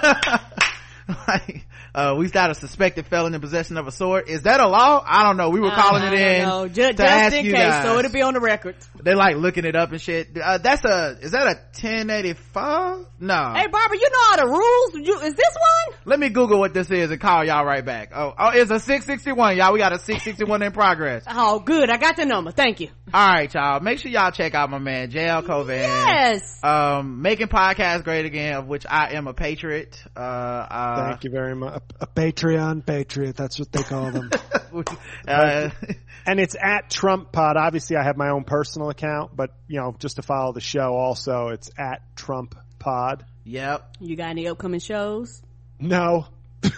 like, 1.28 1.66
uh, 1.94 2.16
we 2.18 2.30
got 2.30 2.50
a 2.52 2.56
suspected 2.56 3.06
felon 3.08 3.34
in 3.34 3.42
possession 3.42 3.78
of 3.78 3.88
a 3.88 3.92
sword. 3.92 4.30
Is 4.30 4.44
that 4.44 4.60
a 4.62 4.68
law? 4.68 5.04
I 5.06 5.24
don't 5.24 5.38
know. 5.38 5.50
We 5.50 5.60
were 5.60 5.72
calling 5.72 6.04
it 6.04 6.14
in 6.14 6.74
just, 6.74 6.92
to 6.92 6.94
just 6.94 7.02
ask 7.02 7.36
in 7.36 7.44
case, 7.46 7.54
guys. 7.54 7.84
so 7.86 7.98
it'll 8.00 8.12
be 8.12 8.22
on 8.22 8.34
the 8.34 8.40
record. 8.40 8.76
They're 9.02 9.16
like 9.16 9.36
looking 9.36 9.66
it 9.66 9.76
up 9.76 9.92
and 9.92 10.00
shit. 10.02 10.38
Uh, 10.38 10.58
that's 10.58 10.86
a, 10.86 11.18
is 11.22 11.32
that 11.32 11.48
a 11.48 11.56
1085? 11.74 13.06
No. 13.20 13.54
Hey, 13.56 13.68
Barbara, 13.68 13.98
you 13.98 14.10
know 14.10 14.18
all 14.32 14.38
the 14.38 14.58
rules. 14.58 15.08
You, 15.08 15.20
is 15.20 15.34
this 15.34 15.56
one? 15.56 15.98
Let 16.06 16.20
me 16.20 16.30
Google 16.30 16.60
what 16.60 16.74
this 16.74 16.90
is 16.90 17.12
and 17.12 17.20
call 17.20 17.46
y'all 17.46 17.66
right 17.66 17.86
back. 17.86 18.12
Oh, 18.16 18.34
oh, 18.38 18.50
it's 18.54 18.72
a 18.72 18.80
661, 18.80 19.58
y'all. 19.58 19.74
We 19.74 19.80
got 19.80 19.94
a 19.94 20.00
661 20.00 20.64
in 20.64 20.72
progress. 20.72 21.24
Oh, 21.28 21.60
good. 21.60 21.90
I 21.90 21.98
got 21.98 22.16
the 22.16 22.26
number. 22.26 22.52
Thank 22.52 22.80
you. 22.80 22.90
Alright, 23.14 23.54
y'all. 23.54 23.82
Make 23.82 24.00
sure 24.00 24.10
y'all 24.10 24.32
check 24.32 24.56
out 24.56 24.70
my 24.70 24.80
man, 24.80 25.12
JL 25.12 25.46
Cauvin. 25.46 25.80
Yes. 25.80 26.64
Um, 26.64 27.22
making 27.22 27.48
podcasts 27.48 28.06
great 28.06 28.26
again, 28.26 28.54
of 28.54 28.68
which 28.68 28.86
I 28.90 29.16
am 29.16 29.28
a 29.28 29.34
patriot. 29.34 30.02
Uh, 30.16 30.20
uh, 30.20 31.10
Thank 31.10 31.26
you 31.26 31.30
very 31.30 31.54
much. 31.54 31.82
A, 32.00 32.06
a 32.06 32.08
Patreon 32.08 32.86
patriot. 32.86 33.36
That's 33.36 33.60
what 33.60 33.70
they 33.74 33.84
call 33.84 34.12
them. 34.12 34.32
uh, 35.28 35.70
And 36.26 36.40
it's 36.40 36.56
at 36.56 36.90
Trump 36.90 37.34
Pod. 37.34 37.58
Obviously, 37.58 37.98
I 37.98 38.04
have 38.04 38.16
my 38.16 38.30
own 38.30 38.46
personal 38.46 38.90
account, 38.90 39.36
but 39.36 39.52
you 39.68 39.82
know, 39.82 39.94
just 40.00 40.16
to 40.16 40.22
follow 40.22 40.54
the 40.54 40.62
show, 40.62 40.94
also 40.96 41.50
it's 41.50 41.70
at 41.78 42.16
Trump 42.16 42.56
Pod. 42.80 43.26
yep. 43.44 43.94
You 44.00 44.16
got 44.16 44.30
any 44.30 44.48
upcoming 44.48 44.80
shows? 44.80 45.42
No. 45.80 46.28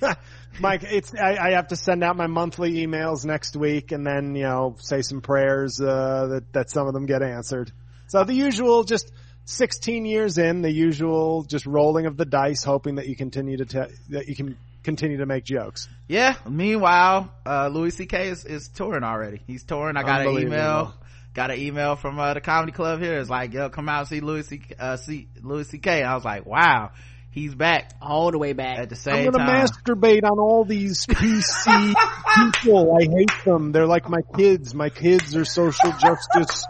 Mike, 0.60 0.82
it's 0.84 1.14
I, 1.14 1.36
I 1.36 1.50
have 1.52 1.68
to 1.68 1.76
send 1.76 2.02
out 2.02 2.16
my 2.16 2.26
monthly 2.26 2.86
emails 2.86 3.24
next 3.24 3.56
week, 3.56 3.92
and 3.92 4.06
then 4.06 4.34
you 4.34 4.42
know 4.44 4.76
say 4.80 5.02
some 5.02 5.20
prayers 5.20 5.80
uh, 5.80 6.26
that 6.30 6.52
that 6.52 6.70
some 6.70 6.86
of 6.86 6.94
them 6.94 7.06
get 7.06 7.22
answered. 7.22 7.72
So 8.08 8.24
the 8.24 8.34
usual, 8.34 8.84
just 8.84 9.12
16 9.44 10.04
years 10.04 10.38
in, 10.38 10.62
the 10.62 10.70
usual, 10.70 11.42
just 11.42 11.66
rolling 11.66 12.06
of 12.06 12.16
the 12.16 12.24
dice, 12.24 12.64
hoping 12.64 12.96
that 12.96 13.06
you 13.08 13.16
continue 13.16 13.56
to 13.58 13.64
te- 13.64 13.94
that 14.10 14.28
you 14.28 14.34
can 14.34 14.56
continue 14.82 15.18
to 15.18 15.26
make 15.26 15.44
jokes. 15.44 15.88
Yeah. 16.06 16.36
Meanwhile, 16.48 17.32
uh, 17.44 17.68
Louis 17.68 17.90
C.K. 17.90 18.28
is, 18.28 18.44
is 18.44 18.68
touring 18.68 19.04
already. 19.04 19.40
He's 19.46 19.64
touring. 19.64 19.96
I 19.96 20.02
got 20.02 20.26
an 20.26 20.38
email. 20.38 20.94
Got 21.34 21.50
an 21.50 21.60
email 21.60 21.94
from 21.96 22.18
uh, 22.18 22.34
the 22.34 22.40
comedy 22.40 22.72
club 22.72 23.00
here. 23.00 23.18
It's 23.18 23.30
like, 23.30 23.52
yo, 23.52 23.68
come 23.68 23.88
out 23.88 24.00
and 24.00 24.08
see 24.08 24.20
Louis 24.20 24.46
C. 24.46 24.62
Uh, 24.78 24.96
see 24.96 25.28
Louis 25.42 25.68
C.K. 25.68 26.00
And 26.00 26.08
I 26.08 26.14
was 26.14 26.24
like, 26.24 26.46
wow, 26.46 26.90
he's 27.30 27.54
back 27.54 27.92
All 28.00 28.30
the 28.30 28.38
way 28.38 28.52
back. 28.52 28.78
at 28.78 28.88
the 28.88 28.96
same 28.96 29.14
time. 29.14 29.26
I'm 29.26 29.32
gonna 29.32 29.46
time. 29.46 29.66
masturbate 29.66 30.24
on 30.24 30.38
all 30.38 30.64
these 30.64 31.06
PC 31.06 31.94
people. 32.34 32.96
I 32.96 33.04
hate 33.04 33.44
them. 33.44 33.72
They're 33.72 33.86
like 33.86 34.08
my 34.08 34.22
kids. 34.36 34.74
My 34.74 34.88
kids 34.90 35.36
are 35.36 35.44
social 35.44 35.92
justice 35.92 36.66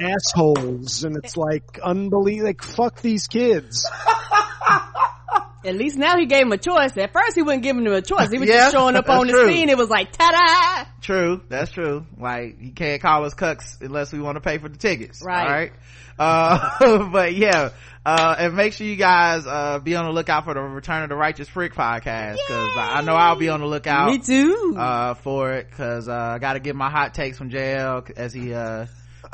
assholes, 0.00 1.04
and 1.04 1.16
it's 1.16 1.36
like 1.36 1.78
unbelievable. 1.82 2.46
Like 2.48 2.62
fuck 2.62 3.00
these 3.00 3.26
kids. 3.26 3.84
At 5.68 5.76
least 5.76 5.96
now 5.98 6.16
he 6.16 6.26
gave 6.26 6.42
him 6.46 6.52
a 6.52 6.58
choice. 6.58 6.96
At 6.96 7.12
first 7.12 7.34
he 7.36 7.42
wouldn't 7.42 7.62
give 7.62 7.76
him 7.76 7.86
a 7.86 8.00
choice. 8.02 8.30
He 8.30 8.38
was 8.38 8.48
Yeah, 8.48 8.56
just 8.62 8.72
showing 8.74 8.96
up 8.96 9.08
on 9.08 9.26
the 9.26 9.32
true. 9.34 9.48
scene. 9.52 9.68
It 9.68 9.76
was 9.76 9.90
like, 9.90 10.12
ta-da! 10.12 10.90
True, 11.02 11.42
that's 11.48 11.70
true. 11.70 12.06
Like 12.18 12.56
you 12.60 12.72
can't 12.72 13.00
call 13.02 13.24
us 13.24 13.34
cucks 13.34 13.80
unless 13.82 14.12
we 14.12 14.20
want 14.20 14.36
to 14.36 14.40
pay 14.40 14.58
for 14.58 14.68
the 14.68 14.78
tickets. 14.78 15.22
Right. 15.24 15.44
All 15.46 15.50
right. 15.52 15.72
Uh, 16.20 17.08
but 17.12 17.32
yeah, 17.36 17.68
uh, 18.04 18.34
and 18.36 18.56
make 18.56 18.72
sure 18.72 18.84
you 18.84 18.96
guys 18.96 19.46
uh, 19.46 19.78
be 19.78 19.94
on 19.94 20.04
the 20.04 20.10
lookout 20.10 20.42
for 20.44 20.52
the 20.52 20.60
Return 20.60 21.04
of 21.04 21.10
the 21.10 21.14
Righteous 21.14 21.48
Freak 21.48 21.74
podcast 21.74 22.32
because 22.32 22.76
I 22.76 22.94
I 22.96 23.00
know 23.02 23.12
I'll 23.14 23.36
be 23.36 23.48
on 23.50 23.60
the 23.60 23.66
lookout. 23.68 24.10
Me 24.10 24.18
too. 24.18 24.74
uh, 24.76 25.14
for 25.14 25.52
it 25.52 25.70
because 25.70 26.08
uh, 26.08 26.12
I 26.12 26.38
got 26.40 26.54
to 26.54 26.58
get 26.58 26.74
my 26.74 26.90
hot 26.90 27.14
takes 27.14 27.38
from 27.38 27.50
JL 27.50 28.10
as 28.16 28.32
he 28.32 28.52
uh, 28.52 28.86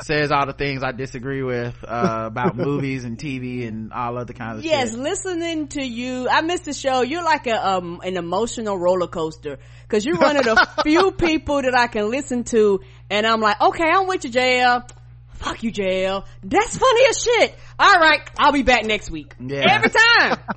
says 0.03 0.31
all 0.31 0.45
the 0.45 0.53
things 0.53 0.83
I 0.83 0.91
disagree 0.91 1.43
with 1.43 1.75
uh, 1.83 2.23
about 2.27 2.55
movies 2.57 3.03
and 3.03 3.17
TV 3.17 3.67
and 3.67 3.93
all 3.93 4.17
other 4.17 4.33
kinds 4.33 4.59
of 4.59 4.65
yes, 4.65 4.91
shit. 4.91 4.99
listening 4.99 5.67
to 5.69 5.83
you, 5.83 6.27
I 6.29 6.41
missed 6.41 6.65
the 6.65 6.73
show. 6.73 7.01
You're 7.01 7.23
like 7.23 7.47
a 7.47 7.67
um 7.67 8.01
an 8.03 8.17
emotional 8.17 8.77
roller 8.77 9.07
coaster 9.07 9.57
because 9.83 10.05
you're 10.05 10.17
one 10.17 10.37
of 10.37 10.43
the 10.45 10.67
few 10.83 11.11
people 11.11 11.61
that 11.61 11.75
I 11.75 11.87
can 11.87 12.09
listen 12.09 12.43
to, 12.45 12.81
and 13.09 13.25
I'm 13.25 13.41
like, 13.41 13.61
okay, 13.61 13.89
I'm 13.89 14.07
with 14.07 14.25
you, 14.25 14.31
JL. 14.31 14.89
Fuck 15.33 15.63
you, 15.63 15.71
JL. 15.71 16.25
That's 16.43 16.77
funny 16.77 17.01
as 17.09 17.21
shit. 17.21 17.55
All 17.77 17.99
right, 17.99 18.21
I'll 18.37 18.53
be 18.53 18.63
back 18.63 18.85
next 18.85 19.11
week. 19.11 19.33
Yeah. 19.39 19.65
Every 19.69 19.89
time. 19.89 20.37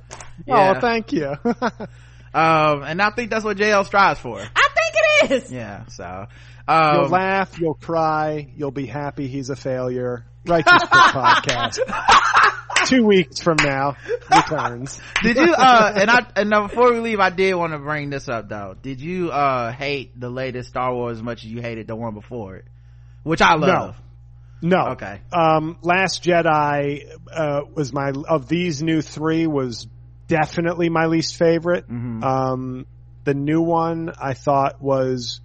Yeah. 0.45 0.73
Oh, 0.75 0.79
thank 0.79 1.11
you. 1.11 1.35
Um, 2.33 2.83
and 2.83 3.01
I 3.01 3.09
think 3.11 3.29
that's 3.29 3.43
what 3.43 3.57
JL 3.57 3.85
strives 3.85 4.19
for. 4.19 4.39
I 4.39 4.43
think 4.43 5.31
it 5.31 5.31
is. 5.31 5.51
Yeah, 5.51 5.85
so. 5.87 6.27
You'll 6.69 7.05
Um, 7.05 7.11
laugh, 7.11 7.59
you'll 7.59 7.73
cry, 7.73 8.47
you'll 8.55 8.71
be 8.71 8.85
happy 8.85 9.27
he's 9.27 9.49
a 9.49 9.55
failure. 9.55 10.25
Righteous 10.45 10.83
podcast. 10.83 11.79
Two 12.85 13.05
weeks 13.05 13.41
from 13.41 13.57
now 13.61 13.97
returns. 14.33 14.99
did 15.21 15.35
you, 15.35 15.53
uh, 15.53 15.93
and 15.95 16.09
I, 16.09 16.25
and 16.37 16.49
now 16.49 16.67
before 16.67 16.93
we 16.93 16.99
leave, 16.99 17.19
I 17.19 17.29
did 17.29 17.53
want 17.55 17.73
to 17.73 17.79
bring 17.79 18.09
this 18.09 18.29
up 18.29 18.47
though. 18.49 18.75
Did 18.81 19.01
you, 19.01 19.31
uh, 19.31 19.71
hate 19.71 20.17
the 20.19 20.29
latest 20.29 20.69
Star 20.69 20.93
Wars 20.93 21.17
as 21.17 21.23
much 21.23 21.43
as 21.43 21.51
you 21.51 21.61
hated 21.61 21.87
the 21.87 21.95
one 21.95 22.13
before 22.13 22.55
it? 22.55 22.65
Which 23.23 23.41
I 23.41 23.55
love. 23.55 23.97
No. 24.61 24.89
Okay. 24.91 25.21
Um, 25.31 25.77
Last 25.81 26.23
Jedi 26.23 27.05
uh, 27.31 27.61
was 27.73 27.91
my 27.93 28.11
of 28.27 28.47
these 28.47 28.81
new 28.81 29.01
three 29.01 29.45
was 29.45 29.87
definitely 30.27 30.89
my 30.89 31.05
least 31.07 31.35
favorite. 31.35 31.87
Mhm. 31.89 32.23
Um, 32.23 32.85
the 33.25 33.33
new 33.33 33.61
one 33.61 34.11
I 34.21 34.33
thought 34.33 34.81
was 34.81 35.41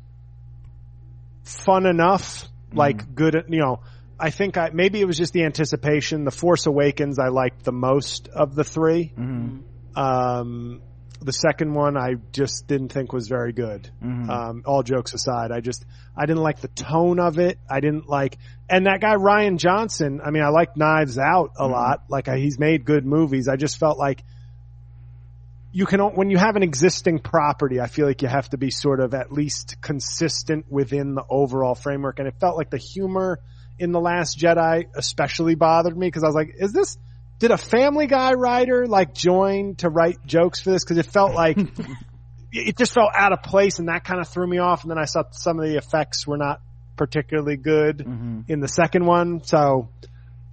fun 1.45 1.87
enough, 1.87 2.49
like 2.73 3.15
good. 3.15 3.45
You 3.49 3.61
know, 3.61 3.81
I 4.19 4.31
think 4.31 4.57
I 4.57 4.71
maybe 4.73 5.01
it 5.01 5.07
was 5.07 5.17
just 5.17 5.33
the 5.33 5.45
anticipation. 5.45 6.25
The 6.25 6.31
Force 6.31 6.67
Awakens 6.67 7.19
I 7.19 7.29
liked 7.29 7.65
the 7.65 7.73
most 7.73 8.29
of 8.29 8.55
the 8.55 8.65
3 8.65 9.13
Mhm. 9.17 9.63
Um, 9.97 10.81
the 11.21 11.33
second 11.33 11.73
one 11.73 11.97
I 11.97 12.17
just 12.33 12.67
didn't 12.67 12.89
think 12.91 13.13
was 13.13 13.29
very 13.29 13.53
good. 13.53 13.89
Mhm. 14.05 14.29
Um, 14.29 14.63
all 14.67 14.83
jokes 14.83 15.15
aside, 15.15 15.53
I 15.53 15.61
just 15.61 15.85
I 16.17 16.27
didn't 16.27 16.43
like 16.43 16.61
the 16.61 16.69
tone 16.69 17.19
of 17.19 17.39
it. 17.39 17.59
I 17.71 17.81
didn't 17.81 18.09
like, 18.09 18.37
and 18.69 18.87
that 18.87 19.01
guy 19.01 19.15
Rian 19.15 19.57
Johnson. 19.57 20.21
I 20.25 20.31
mean, 20.31 20.43
I 20.43 20.49
like 20.49 20.77
Knives 20.77 21.19
Out 21.19 21.53
a 21.57 21.67
lot. 21.67 22.05
Like 22.09 22.29
I, 22.29 22.39
he's 22.39 22.59
made 22.59 22.85
good 22.85 23.07
movies. 23.07 23.49
I 23.49 23.57
just 23.57 23.79
felt 23.79 23.99
like 23.99 24.23
you 25.75 25.87
can 25.87 25.99
when 26.01 26.31
you 26.31 26.39
have 26.39 26.55
an 26.55 26.63
existing 26.63 27.19
property. 27.19 27.81
I 27.81 27.89
feel 27.89 28.07
like 28.07 28.23
you 28.23 28.29
have 28.29 28.49
to 28.51 28.57
be 28.57 28.71
sort 28.71 29.01
of 29.01 29.13
at 29.13 29.33
least 29.33 29.77
consistent 29.83 30.67
within 30.71 31.17
the 31.17 31.25
overall 31.29 31.75
framework. 31.75 32.21
And 32.21 32.29
it 32.29 32.35
felt 32.41 32.57
like 32.57 32.71
the 32.71 32.79
humor 32.79 33.41
in 33.77 33.91
the 33.91 33.99
Last 34.01 34.39
Jedi 34.39 34.85
especially 34.95 35.57
bothered 35.57 35.99
me 35.99 36.07
because 36.07 36.23
I 36.23 36.27
was 36.29 36.37
like, 36.37 36.55
is 36.57 36.73
this? 36.73 36.97
Did 37.41 37.51
a 37.51 37.59
Family 37.59 38.07
Guy 38.07 38.35
writer 38.35 38.87
like 38.87 39.15
join 39.15 39.75
to 39.77 39.89
write 39.91 40.25
jokes 40.25 40.61
for 40.61 40.71
this? 40.71 40.85
Because 40.85 40.99
it 40.99 41.07
felt 41.07 41.35
like 41.35 41.59
it 42.53 42.79
just 42.79 42.93
felt 42.93 43.11
out 43.13 43.33
of 43.33 43.43
place 43.43 43.81
and 43.81 43.89
that 43.89 44.05
kind 44.05 44.21
of 44.21 44.29
threw 44.29 44.47
me 44.47 44.59
off. 44.59 44.83
And 44.83 44.93
then 44.93 44.99
I 44.99 45.07
saw 45.07 45.25
some 45.33 45.59
of 45.59 45.67
the 45.67 45.77
effects 45.77 46.25
were 46.25 46.39
not 46.39 46.61
particularly 46.97 47.57
good 47.57 47.99
Mm-hmm. 47.99 48.43
in 48.47 48.61
the 48.61 48.69
second 48.69 49.07
one. 49.07 49.43
So, 49.43 49.89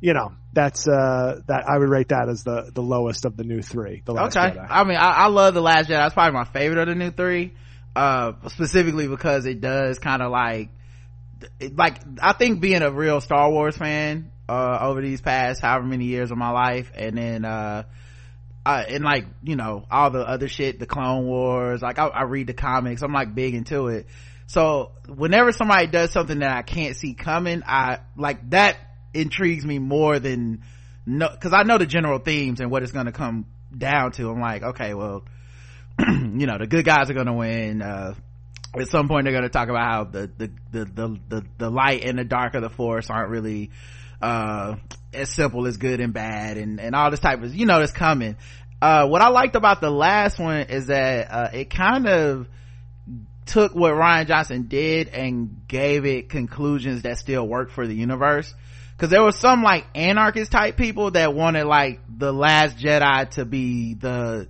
you 0.01 0.13
know, 0.13 0.33
that's, 0.51 0.87
uh, 0.87 1.41
that 1.47 1.69
I 1.69 1.77
would 1.77 1.89
rate 1.89 2.09
that 2.09 2.27
as 2.27 2.43
the, 2.43 2.71
the 2.73 2.81
lowest 2.81 3.23
of 3.23 3.37
the 3.37 3.43
new 3.43 3.61
three. 3.61 4.01
The 4.03 4.13
last 4.13 4.35
okay 4.35 4.57
Jedi. 4.57 4.67
i 4.69 4.83
mean 4.83 4.97
I, 4.97 5.11
I 5.11 5.27
love 5.27 5.53
the 5.53 5.61
last 5.61 5.89
jedi 5.89 6.05
it's 6.05 6.13
probably 6.13 6.33
my 6.33 6.45
favorite 6.45 6.79
of 6.79 6.87
the 6.87 6.95
new 6.95 7.11
three 7.11 7.53
uh 7.95 8.33
specifically 8.47 9.07
because 9.07 9.45
it 9.45 9.61
does 9.61 9.99
kind 9.99 10.21
of 10.21 10.31
like 10.31 10.69
it, 11.59 11.75
like 11.75 11.97
i 12.21 12.33
think 12.33 12.61
being 12.61 12.81
a 12.81 12.91
real 12.91 13.21
star 13.21 13.49
wars 13.51 13.77
fan 13.77 14.31
uh 14.49 14.79
over 14.81 15.01
these 15.01 15.21
past 15.21 15.61
however 15.61 15.85
many 15.85 16.05
years 16.05 16.31
of 16.31 16.37
my 16.37 16.51
life 16.51 16.91
and 16.95 17.17
then 17.17 17.45
uh 17.45 17.83
uh, 18.63 18.83
and 18.87 19.03
like 19.03 19.25
you 19.41 19.55
know 19.55 19.87
all 19.89 20.11
the 20.11 20.19
other 20.19 20.47
shit 20.47 20.77
the 20.77 20.85
clone 20.85 21.25
wars 21.25 21.81
like 21.81 21.97
I, 21.97 22.05
I 22.05 22.23
read 22.23 22.45
the 22.45 22.53
comics 22.53 23.01
i'm 23.01 23.11
like 23.11 23.33
big 23.33 23.55
into 23.55 23.87
it 23.87 24.05
so 24.45 24.91
whenever 25.07 25.51
somebody 25.51 25.87
does 25.87 26.11
something 26.11 26.39
that 26.39 26.51
i 26.51 26.61
can't 26.61 26.95
see 26.95 27.15
coming 27.15 27.63
i 27.65 28.01
like 28.15 28.47
that 28.51 28.77
intrigues 29.13 29.65
me 29.65 29.79
more 29.79 30.19
than 30.19 30.63
no 31.05 31.29
because 31.29 31.53
i 31.53 31.63
know 31.63 31.77
the 31.77 31.85
general 31.85 32.19
themes 32.19 32.59
and 32.59 32.71
what 32.71 32.83
it's 32.83 32.91
going 32.91 33.07
to 33.07 33.11
come 33.11 33.45
down 33.75 34.11
to. 34.13 34.29
I'm 34.29 34.39
like 34.39 34.63
okay 34.63 34.93
well 34.93 35.23
you 35.99 36.45
know 36.45 36.57
the 36.57 36.67
good 36.67 36.85
guys 36.85 37.09
are 37.09 37.13
going 37.13 37.27
to 37.27 37.33
win 37.33 37.81
uh 37.81 38.13
at 38.79 38.87
some 38.87 39.07
point 39.07 39.25
they're 39.25 39.33
going 39.33 39.43
to 39.43 39.49
talk 39.49 39.69
about 39.69 39.91
how 39.91 40.03
the, 40.05 40.31
the 40.37 40.51
the 40.71 40.85
the 40.85 41.19
the 41.29 41.45
the 41.57 41.69
light 41.69 42.03
and 42.03 42.17
the 42.17 42.23
dark 42.23 42.53
of 42.55 42.61
the 42.61 42.69
force 42.69 43.09
aren't 43.09 43.29
really 43.29 43.69
uh 44.21 44.75
as 45.13 45.29
simple 45.29 45.67
as 45.67 45.77
good 45.77 45.99
and 45.99 46.13
bad 46.13 46.57
and 46.57 46.79
and 46.79 46.95
all 46.95 47.11
this 47.11 47.19
type 47.19 47.41
of 47.41 47.53
you 47.53 47.65
know 47.65 47.79
that's 47.79 47.91
coming. 47.91 48.37
Uh 48.81 49.07
what 49.07 49.21
i 49.21 49.29
liked 49.29 49.55
about 49.55 49.81
the 49.81 49.91
last 49.91 50.39
one 50.39 50.61
is 50.61 50.87
that 50.87 51.31
uh 51.31 51.49
it 51.53 51.69
kind 51.69 52.07
of 52.07 52.47
took 53.45 53.75
what 53.75 53.91
rian 53.93 54.27
johnson 54.27 54.67
did 54.67 55.09
and 55.09 55.67
gave 55.67 56.05
it 56.05 56.29
conclusions 56.29 57.01
that 57.01 57.17
still 57.17 57.45
work 57.45 57.71
for 57.71 57.85
the 57.85 57.95
universe 57.95 58.53
because 59.01 59.09
there 59.09 59.23
was 59.23 59.35
some 59.35 59.63
like 59.63 59.87
anarchist 59.95 60.51
type 60.51 60.77
people 60.77 61.09
that 61.09 61.33
wanted 61.33 61.65
like 61.65 62.01
the 62.07 62.31
last 62.31 62.77
jedi 62.77 63.27
to 63.31 63.45
be 63.45 63.95
the 63.95 64.47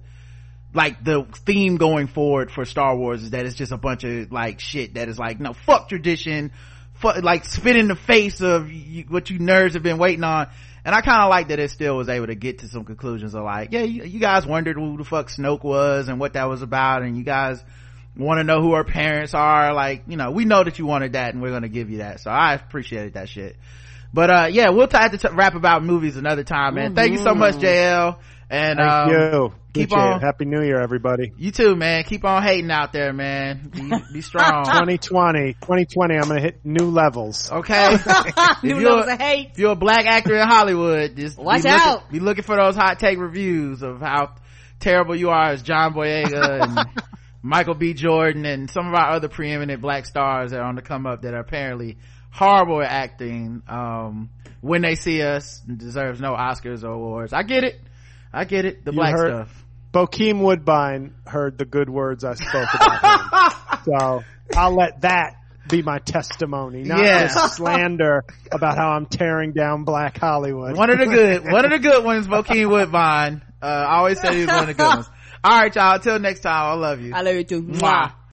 like 0.73 1.01
the 1.05 1.23
theme 1.45 1.77
going 1.77 2.07
forward 2.07 2.51
for 2.51 2.65
Star 2.65 2.97
Wars 2.97 3.23
is 3.23 3.29
that 3.29 3.45
it's 3.45 3.55
just 3.55 3.71
a 3.71 3.77
bunch 3.77 4.03
of 4.03 4.29
like 4.29 4.59
shit 4.59 4.95
that 4.95 5.07
is 5.07 5.17
like 5.17 5.39
no 5.39 5.53
fuck 5.53 5.87
tradition, 5.87 6.51
fuck 6.95 7.23
like 7.23 7.45
spit 7.45 7.77
in 7.77 7.87
the 7.87 7.95
face 7.95 8.41
of 8.41 8.69
you, 8.69 9.05
what 9.07 9.29
you 9.29 9.39
nerds 9.39 9.75
have 9.75 9.83
been 9.83 9.97
waiting 9.97 10.25
on. 10.25 10.49
And 10.83 10.93
I 10.93 10.99
kind 10.99 11.21
of 11.21 11.29
like 11.29 11.47
that 11.47 11.59
it 11.59 11.71
still 11.71 11.95
was 11.95 12.09
able 12.09 12.27
to 12.27 12.35
get 12.35 12.59
to 12.59 12.67
some 12.67 12.83
conclusions 12.83 13.33
of 13.35 13.45
like, 13.45 13.71
yeah, 13.71 13.83
you, 13.83 14.03
you 14.03 14.19
guys 14.19 14.45
wondered 14.45 14.75
who 14.75 14.97
the 14.97 15.05
fuck 15.05 15.29
Snoke 15.29 15.63
was 15.63 16.09
and 16.09 16.19
what 16.19 16.33
that 16.33 16.49
was 16.49 16.61
about, 16.61 17.03
and 17.03 17.15
you 17.15 17.23
guys 17.23 17.63
want 18.17 18.39
to 18.39 18.43
know 18.43 18.61
who 18.61 18.73
her 18.73 18.83
parents 18.83 19.33
are. 19.33 19.73
Like, 19.73 20.03
you 20.07 20.17
know, 20.17 20.31
we 20.31 20.43
know 20.43 20.61
that 20.61 20.77
you 20.77 20.85
wanted 20.85 21.13
that, 21.13 21.33
and 21.33 21.41
we're 21.41 21.51
gonna 21.51 21.69
give 21.69 21.89
you 21.89 21.99
that. 21.99 22.19
So 22.19 22.29
I 22.29 22.55
appreciated 22.55 23.13
that 23.13 23.29
shit. 23.29 23.55
But 24.13 24.29
uh, 24.29 24.47
yeah, 24.51 24.69
we'll 24.69 24.87
have 24.91 25.11
to 25.11 25.17
t- 25.17 25.33
rap 25.33 25.55
about 25.55 25.83
movies 25.83 26.17
another 26.17 26.43
time, 26.43 26.75
man. 26.75 26.95
Thank 26.95 27.11
you 27.13 27.17
so 27.19 27.33
much, 27.33 27.55
JL. 27.55 28.19
And 28.49 28.79
Thank 28.79 28.91
um, 28.91 29.09
you. 29.09 29.53
keep 29.73 29.89
Appreciate 29.89 30.13
on- 30.15 30.19
Happy 30.19 30.43
New 30.43 30.61
Year, 30.61 30.81
everybody. 30.81 31.31
you 31.37 31.51
too, 31.51 31.73
man. 31.77 32.03
Keep 32.03 32.25
on 32.25 32.43
hating 32.43 32.69
out 32.69 32.91
there, 32.91 33.13
man. 33.13 33.69
Be, 33.73 33.89
be 34.11 34.21
strong. 34.21 34.65
2020, 34.65 35.53
2020, 35.53 36.15
I'm 36.15 36.23
going 36.23 36.35
to 36.35 36.41
hit 36.41 36.59
new 36.65 36.89
levels. 36.91 37.49
Okay. 37.49 37.95
New 38.63 38.75
levels 38.81 39.07
of 39.07 39.17
hate. 39.17 39.51
if 39.53 39.57
you're 39.59 39.71
a 39.71 39.75
black 39.77 40.05
actor 40.05 40.35
in 40.35 40.45
Hollywood, 40.45 41.15
just 41.15 41.37
Watch 41.37 41.63
be 41.63 41.69
looking, 41.69 41.81
out. 41.87 42.11
Be 42.11 42.19
looking 42.19 42.43
for 42.43 42.57
those 42.57 42.75
hot 42.75 42.99
take 42.99 43.17
reviews 43.17 43.81
of 43.81 44.01
how 44.01 44.35
terrible 44.81 45.15
you 45.15 45.29
are 45.29 45.51
as 45.51 45.61
John 45.61 45.93
Boyega 45.93 46.61
and 46.63 46.79
Michael 47.41 47.75
B. 47.75 47.93
Jordan 47.93 48.45
and 48.45 48.69
some 48.69 48.85
of 48.87 48.93
our 48.93 49.11
other 49.11 49.29
preeminent 49.29 49.81
black 49.81 50.05
stars 50.05 50.51
that 50.51 50.59
are 50.59 50.65
on 50.65 50.75
the 50.75 50.81
come 50.81 51.05
up 51.07 51.21
that 51.21 51.33
are 51.33 51.39
apparently 51.39 51.97
horrible 52.31 52.81
at 52.81 52.89
acting. 52.91 53.61
Um, 53.67 54.29
when 54.61 54.81
they 54.81 54.95
see 54.95 55.21
us, 55.21 55.59
deserves 55.59 56.19
no 56.21 56.33
Oscars 56.33 56.83
or 56.83 56.91
awards. 56.91 57.33
I 57.33 57.43
get 57.43 57.63
it. 57.63 57.79
I 58.33 58.45
get 58.45 58.65
it. 58.65 58.85
The 58.85 58.91
You 58.91 58.97
black 58.97 59.15
heard- 59.15 59.47
stuff. 59.47 59.57
Bokeem 59.93 60.39
Woodbine 60.41 61.13
heard 61.27 61.57
the 61.57 61.65
good 61.65 61.89
words 61.89 62.23
I 62.23 62.35
spoke 62.35 62.69
about 62.73 63.01
him. 63.03 63.83
so 63.85 64.23
I'll 64.55 64.73
let 64.73 65.01
that 65.01 65.33
be 65.67 65.81
my 65.81 65.99
testimony, 65.99 66.83
not 66.83 67.03
Yeah. 67.03 67.23
this 67.23 67.55
slander 67.57 68.23
about 68.53 68.77
how 68.77 68.91
I'm 68.91 69.05
tearing 69.05 69.51
down 69.51 69.83
black 69.83 70.17
Hollywood. 70.17 70.77
One 70.77 70.89
of 70.89 70.97
the 70.97 71.05
good, 71.07 71.43
one 71.43 71.65
of 71.65 71.71
the 71.71 71.79
good 71.79 72.05
ones, 72.05 72.25
Bokeem 72.27 72.69
Woodbine. 72.69 73.41
Uh, 73.61 73.65
I 73.65 73.97
always 73.97 74.21
said 74.21 74.33
he 74.33 74.39
was 74.41 74.47
one 74.47 74.59
of 74.59 74.67
the 74.67 74.73
good 74.75 74.87
ones. 74.87 75.09
All 75.43 75.59
right, 75.59 75.75
y'all. 75.75 75.99
Till 75.99 76.19
next 76.19 76.39
time, 76.39 76.53
I 76.53 76.73
love 76.75 77.01
you. 77.01 77.13
I 77.13 77.21
love 77.21 77.35
you 77.35 77.43
too. 77.43 77.61
Mwah. 77.61 78.13